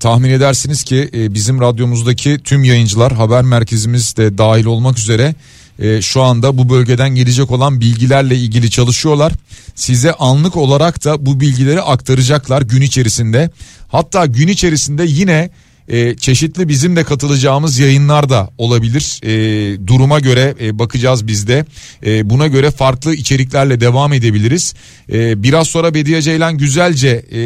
tahmin 0.00 0.30
edersiniz 0.30 0.82
ki 0.82 1.10
e, 1.14 1.34
bizim 1.34 1.60
radyomuzdaki 1.60 2.38
tüm 2.44 2.64
yayıncılar 2.64 3.12
haber 3.12 3.42
merkezimiz 3.42 4.16
de 4.16 4.38
dahil 4.38 4.64
olmak 4.64 4.98
üzere 4.98 5.34
e, 5.78 6.02
şu 6.02 6.22
anda 6.22 6.58
bu 6.58 6.68
bölgeden 6.70 7.10
gelecek 7.14 7.50
olan 7.50 7.80
bilgilerle 7.80 8.36
ilgili 8.36 8.70
çalışıyorlar. 8.70 9.32
Size 9.74 10.12
anlık 10.12 10.56
olarak 10.56 11.04
da 11.04 11.26
bu 11.26 11.40
bilgileri 11.40 11.82
aktaracaklar 11.82 12.62
gün 12.62 12.82
içerisinde. 12.82 13.50
Hatta 13.88 14.26
gün 14.26 14.48
içerisinde 14.48 15.04
yine 15.06 15.50
e, 15.88 16.16
çeşitli 16.16 16.68
bizim 16.68 16.96
de 16.96 17.04
katılacağımız 17.04 17.78
yayınlar 17.78 18.28
da 18.28 18.50
olabilir. 18.58 19.20
E, 19.22 19.86
duruma 19.86 20.20
göre 20.20 20.54
e, 20.60 20.78
bakacağız 20.78 21.26
biz 21.26 21.48
de. 21.48 21.64
E, 22.06 22.30
buna 22.30 22.46
göre 22.46 22.70
farklı 22.70 23.14
içeriklerle 23.14 23.80
devam 23.80 24.12
edebiliriz. 24.12 24.74
E, 25.12 25.42
biraz 25.42 25.68
sonra 25.68 25.94
Bediye 25.94 26.22
Ceylan 26.22 26.58
güzelce 26.58 27.24
e, 27.32 27.38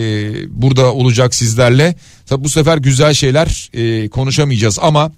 burada 0.63 0.93
olacak 0.95 1.35
sizlerle. 1.35 1.95
Tabi 2.27 2.45
bu 2.45 2.49
sefer 2.49 2.79
güzel 2.79 3.15
şeyler 3.15 3.71
e, 3.75 4.09
konuşamayacağız 4.09 4.79
ama 4.83 5.13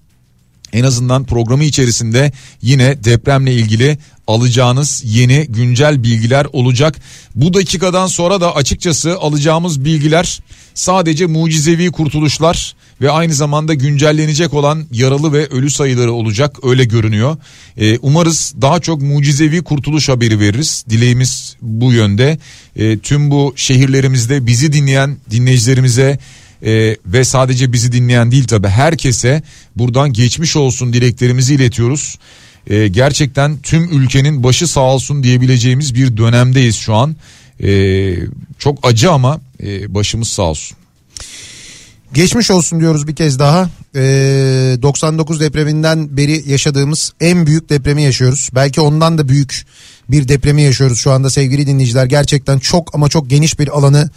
en 0.72 0.84
azından 0.84 1.24
programı 1.24 1.64
içerisinde 1.64 2.32
yine 2.62 3.04
depremle 3.04 3.54
ilgili 3.54 3.98
alacağınız 4.26 5.02
yeni 5.04 5.46
güncel 5.48 6.02
bilgiler 6.02 6.46
olacak. 6.52 6.96
Bu 7.34 7.54
dakikadan 7.54 8.06
sonra 8.06 8.40
da 8.40 8.56
açıkçası 8.56 9.18
alacağımız 9.18 9.84
bilgiler 9.84 10.40
sadece 10.74 11.26
mucizevi 11.26 11.90
kurtuluşlar 11.90 12.74
ve 13.00 13.10
aynı 13.10 13.34
zamanda 13.34 13.74
güncellenecek 13.74 14.54
olan 14.54 14.86
yaralı 14.92 15.32
ve 15.32 15.46
ölü 15.46 15.70
sayıları 15.70 16.12
olacak 16.12 16.56
öyle 16.62 16.84
görünüyor. 16.84 17.36
Ee, 17.76 17.98
umarız 17.98 18.54
daha 18.60 18.80
çok 18.80 19.02
mucizevi 19.02 19.62
kurtuluş 19.62 20.08
haberi 20.08 20.40
veririz. 20.40 20.84
Dileğimiz 20.90 21.56
bu 21.62 21.92
yönde. 21.92 22.38
Ee, 22.76 22.98
tüm 22.98 23.30
bu 23.30 23.52
şehirlerimizde 23.56 24.46
bizi 24.46 24.72
dinleyen 24.72 25.16
dinleyicilerimize 25.30 26.18
ee, 26.62 26.96
ve 27.06 27.24
sadece 27.24 27.72
bizi 27.72 27.92
dinleyen 27.92 28.30
değil 28.30 28.44
tabi 28.44 28.68
herkese 28.68 29.42
buradan 29.76 30.12
geçmiş 30.12 30.56
olsun 30.56 30.92
dileklerimizi 30.92 31.54
iletiyoruz. 31.54 32.18
Ee, 32.66 32.88
gerçekten 32.88 33.58
tüm 33.58 34.00
ülkenin 34.02 34.42
başı 34.42 34.66
sağ 34.66 34.80
olsun 34.80 35.22
diyebileceğimiz 35.22 35.94
bir 35.94 36.16
dönemdeyiz 36.16 36.76
şu 36.76 36.94
an. 36.94 37.16
Ee, 37.62 38.14
çok 38.58 38.86
acı 38.86 39.10
ama 39.10 39.40
e, 39.62 39.94
başımız 39.94 40.28
sağ 40.28 40.42
olsun. 40.42 40.78
Geçmiş 42.12 42.50
olsun 42.50 42.80
diyoruz 42.80 43.06
bir 43.06 43.16
kez 43.16 43.38
daha. 43.38 43.70
Ee, 43.94 44.76
99 44.82 45.40
depreminden 45.40 46.16
beri 46.16 46.50
yaşadığımız 46.50 47.12
en 47.20 47.46
büyük 47.46 47.68
depremi 47.68 48.02
yaşıyoruz. 48.02 48.48
Belki 48.54 48.80
ondan 48.80 49.18
da 49.18 49.28
büyük 49.28 49.66
bir 50.08 50.28
depremi 50.28 50.62
yaşıyoruz 50.62 50.98
şu 50.98 51.12
anda 51.12 51.30
sevgili 51.30 51.66
dinleyiciler. 51.66 52.06
Gerçekten 52.06 52.58
çok 52.58 52.94
ama 52.94 53.08
çok 53.08 53.30
geniş 53.30 53.58
bir 53.58 53.78
alanı 53.78 54.10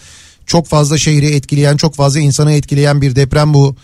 çok 0.45 0.67
fazla 0.67 0.97
şehri 0.97 1.25
etkileyen 1.25 1.77
çok 1.77 1.95
fazla 1.95 2.19
insanı 2.19 2.53
etkileyen 2.53 3.01
bir 3.01 3.15
deprem 3.15 3.53
bu. 3.53 3.75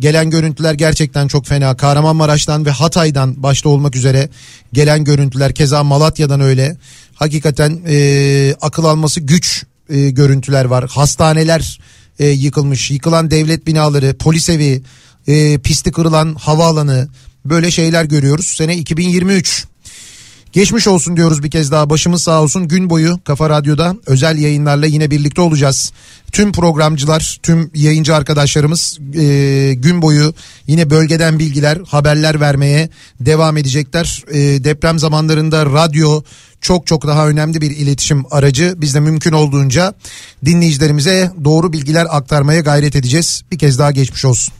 Gelen 0.00 0.30
görüntüler 0.30 0.74
gerçekten 0.74 1.28
çok 1.28 1.46
fena. 1.46 1.76
Kahramanmaraş'tan 1.76 2.66
ve 2.66 2.70
Hatay'dan 2.70 3.42
başta 3.42 3.68
olmak 3.68 3.96
üzere 3.96 4.28
gelen 4.72 5.04
görüntüler 5.04 5.54
keza 5.54 5.84
Malatya'dan 5.84 6.40
öyle. 6.40 6.76
Hakikaten 7.14 7.80
e, 7.88 8.54
akıl 8.60 8.84
alması 8.84 9.20
güç 9.20 9.64
e, 9.88 10.10
görüntüler 10.10 10.64
var. 10.64 10.88
Hastaneler 10.88 11.80
e, 12.20 12.28
yıkılmış, 12.28 12.90
yıkılan 12.90 13.30
devlet 13.30 13.66
binaları, 13.66 14.16
polis 14.18 14.48
evi, 14.48 14.82
e, 15.26 15.58
pisti 15.58 15.92
kırılan 15.92 16.34
havaalanı 16.34 17.08
böyle 17.44 17.70
şeyler 17.70 18.04
görüyoruz. 18.04 18.46
Sene 18.46 18.76
2023. 18.76 19.66
Geçmiş 20.52 20.88
olsun 20.88 21.16
diyoruz 21.16 21.42
bir 21.42 21.50
kez 21.50 21.70
daha 21.70 21.90
başımız 21.90 22.22
sağ 22.22 22.42
olsun 22.42 22.68
gün 22.68 22.90
boyu 22.90 23.20
Kafa 23.24 23.50
Radyo'da 23.50 23.96
özel 24.06 24.38
yayınlarla 24.38 24.86
yine 24.86 25.10
birlikte 25.10 25.40
olacağız. 25.40 25.92
Tüm 26.32 26.52
programcılar 26.52 27.38
tüm 27.42 27.70
yayıncı 27.74 28.14
arkadaşlarımız 28.14 28.98
e, 29.14 29.74
gün 29.74 30.02
boyu 30.02 30.34
yine 30.66 30.90
bölgeden 30.90 31.38
bilgiler 31.38 31.78
haberler 31.86 32.40
vermeye 32.40 32.90
devam 33.20 33.56
edecekler. 33.56 34.24
E, 34.30 34.64
deprem 34.64 34.98
zamanlarında 34.98 35.66
radyo 35.66 36.22
çok 36.60 36.86
çok 36.86 37.06
daha 37.06 37.28
önemli 37.28 37.60
bir 37.60 37.70
iletişim 37.70 38.24
aracı. 38.30 38.74
Biz 38.76 38.94
de 38.94 39.00
mümkün 39.00 39.32
olduğunca 39.32 39.94
dinleyicilerimize 40.44 41.32
doğru 41.44 41.72
bilgiler 41.72 42.06
aktarmaya 42.10 42.60
gayret 42.60 42.96
edeceğiz. 42.96 43.42
Bir 43.52 43.58
kez 43.58 43.78
daha 43.78 43.90
geçmiş 43.90 44.24
olsun. 44.24 44.54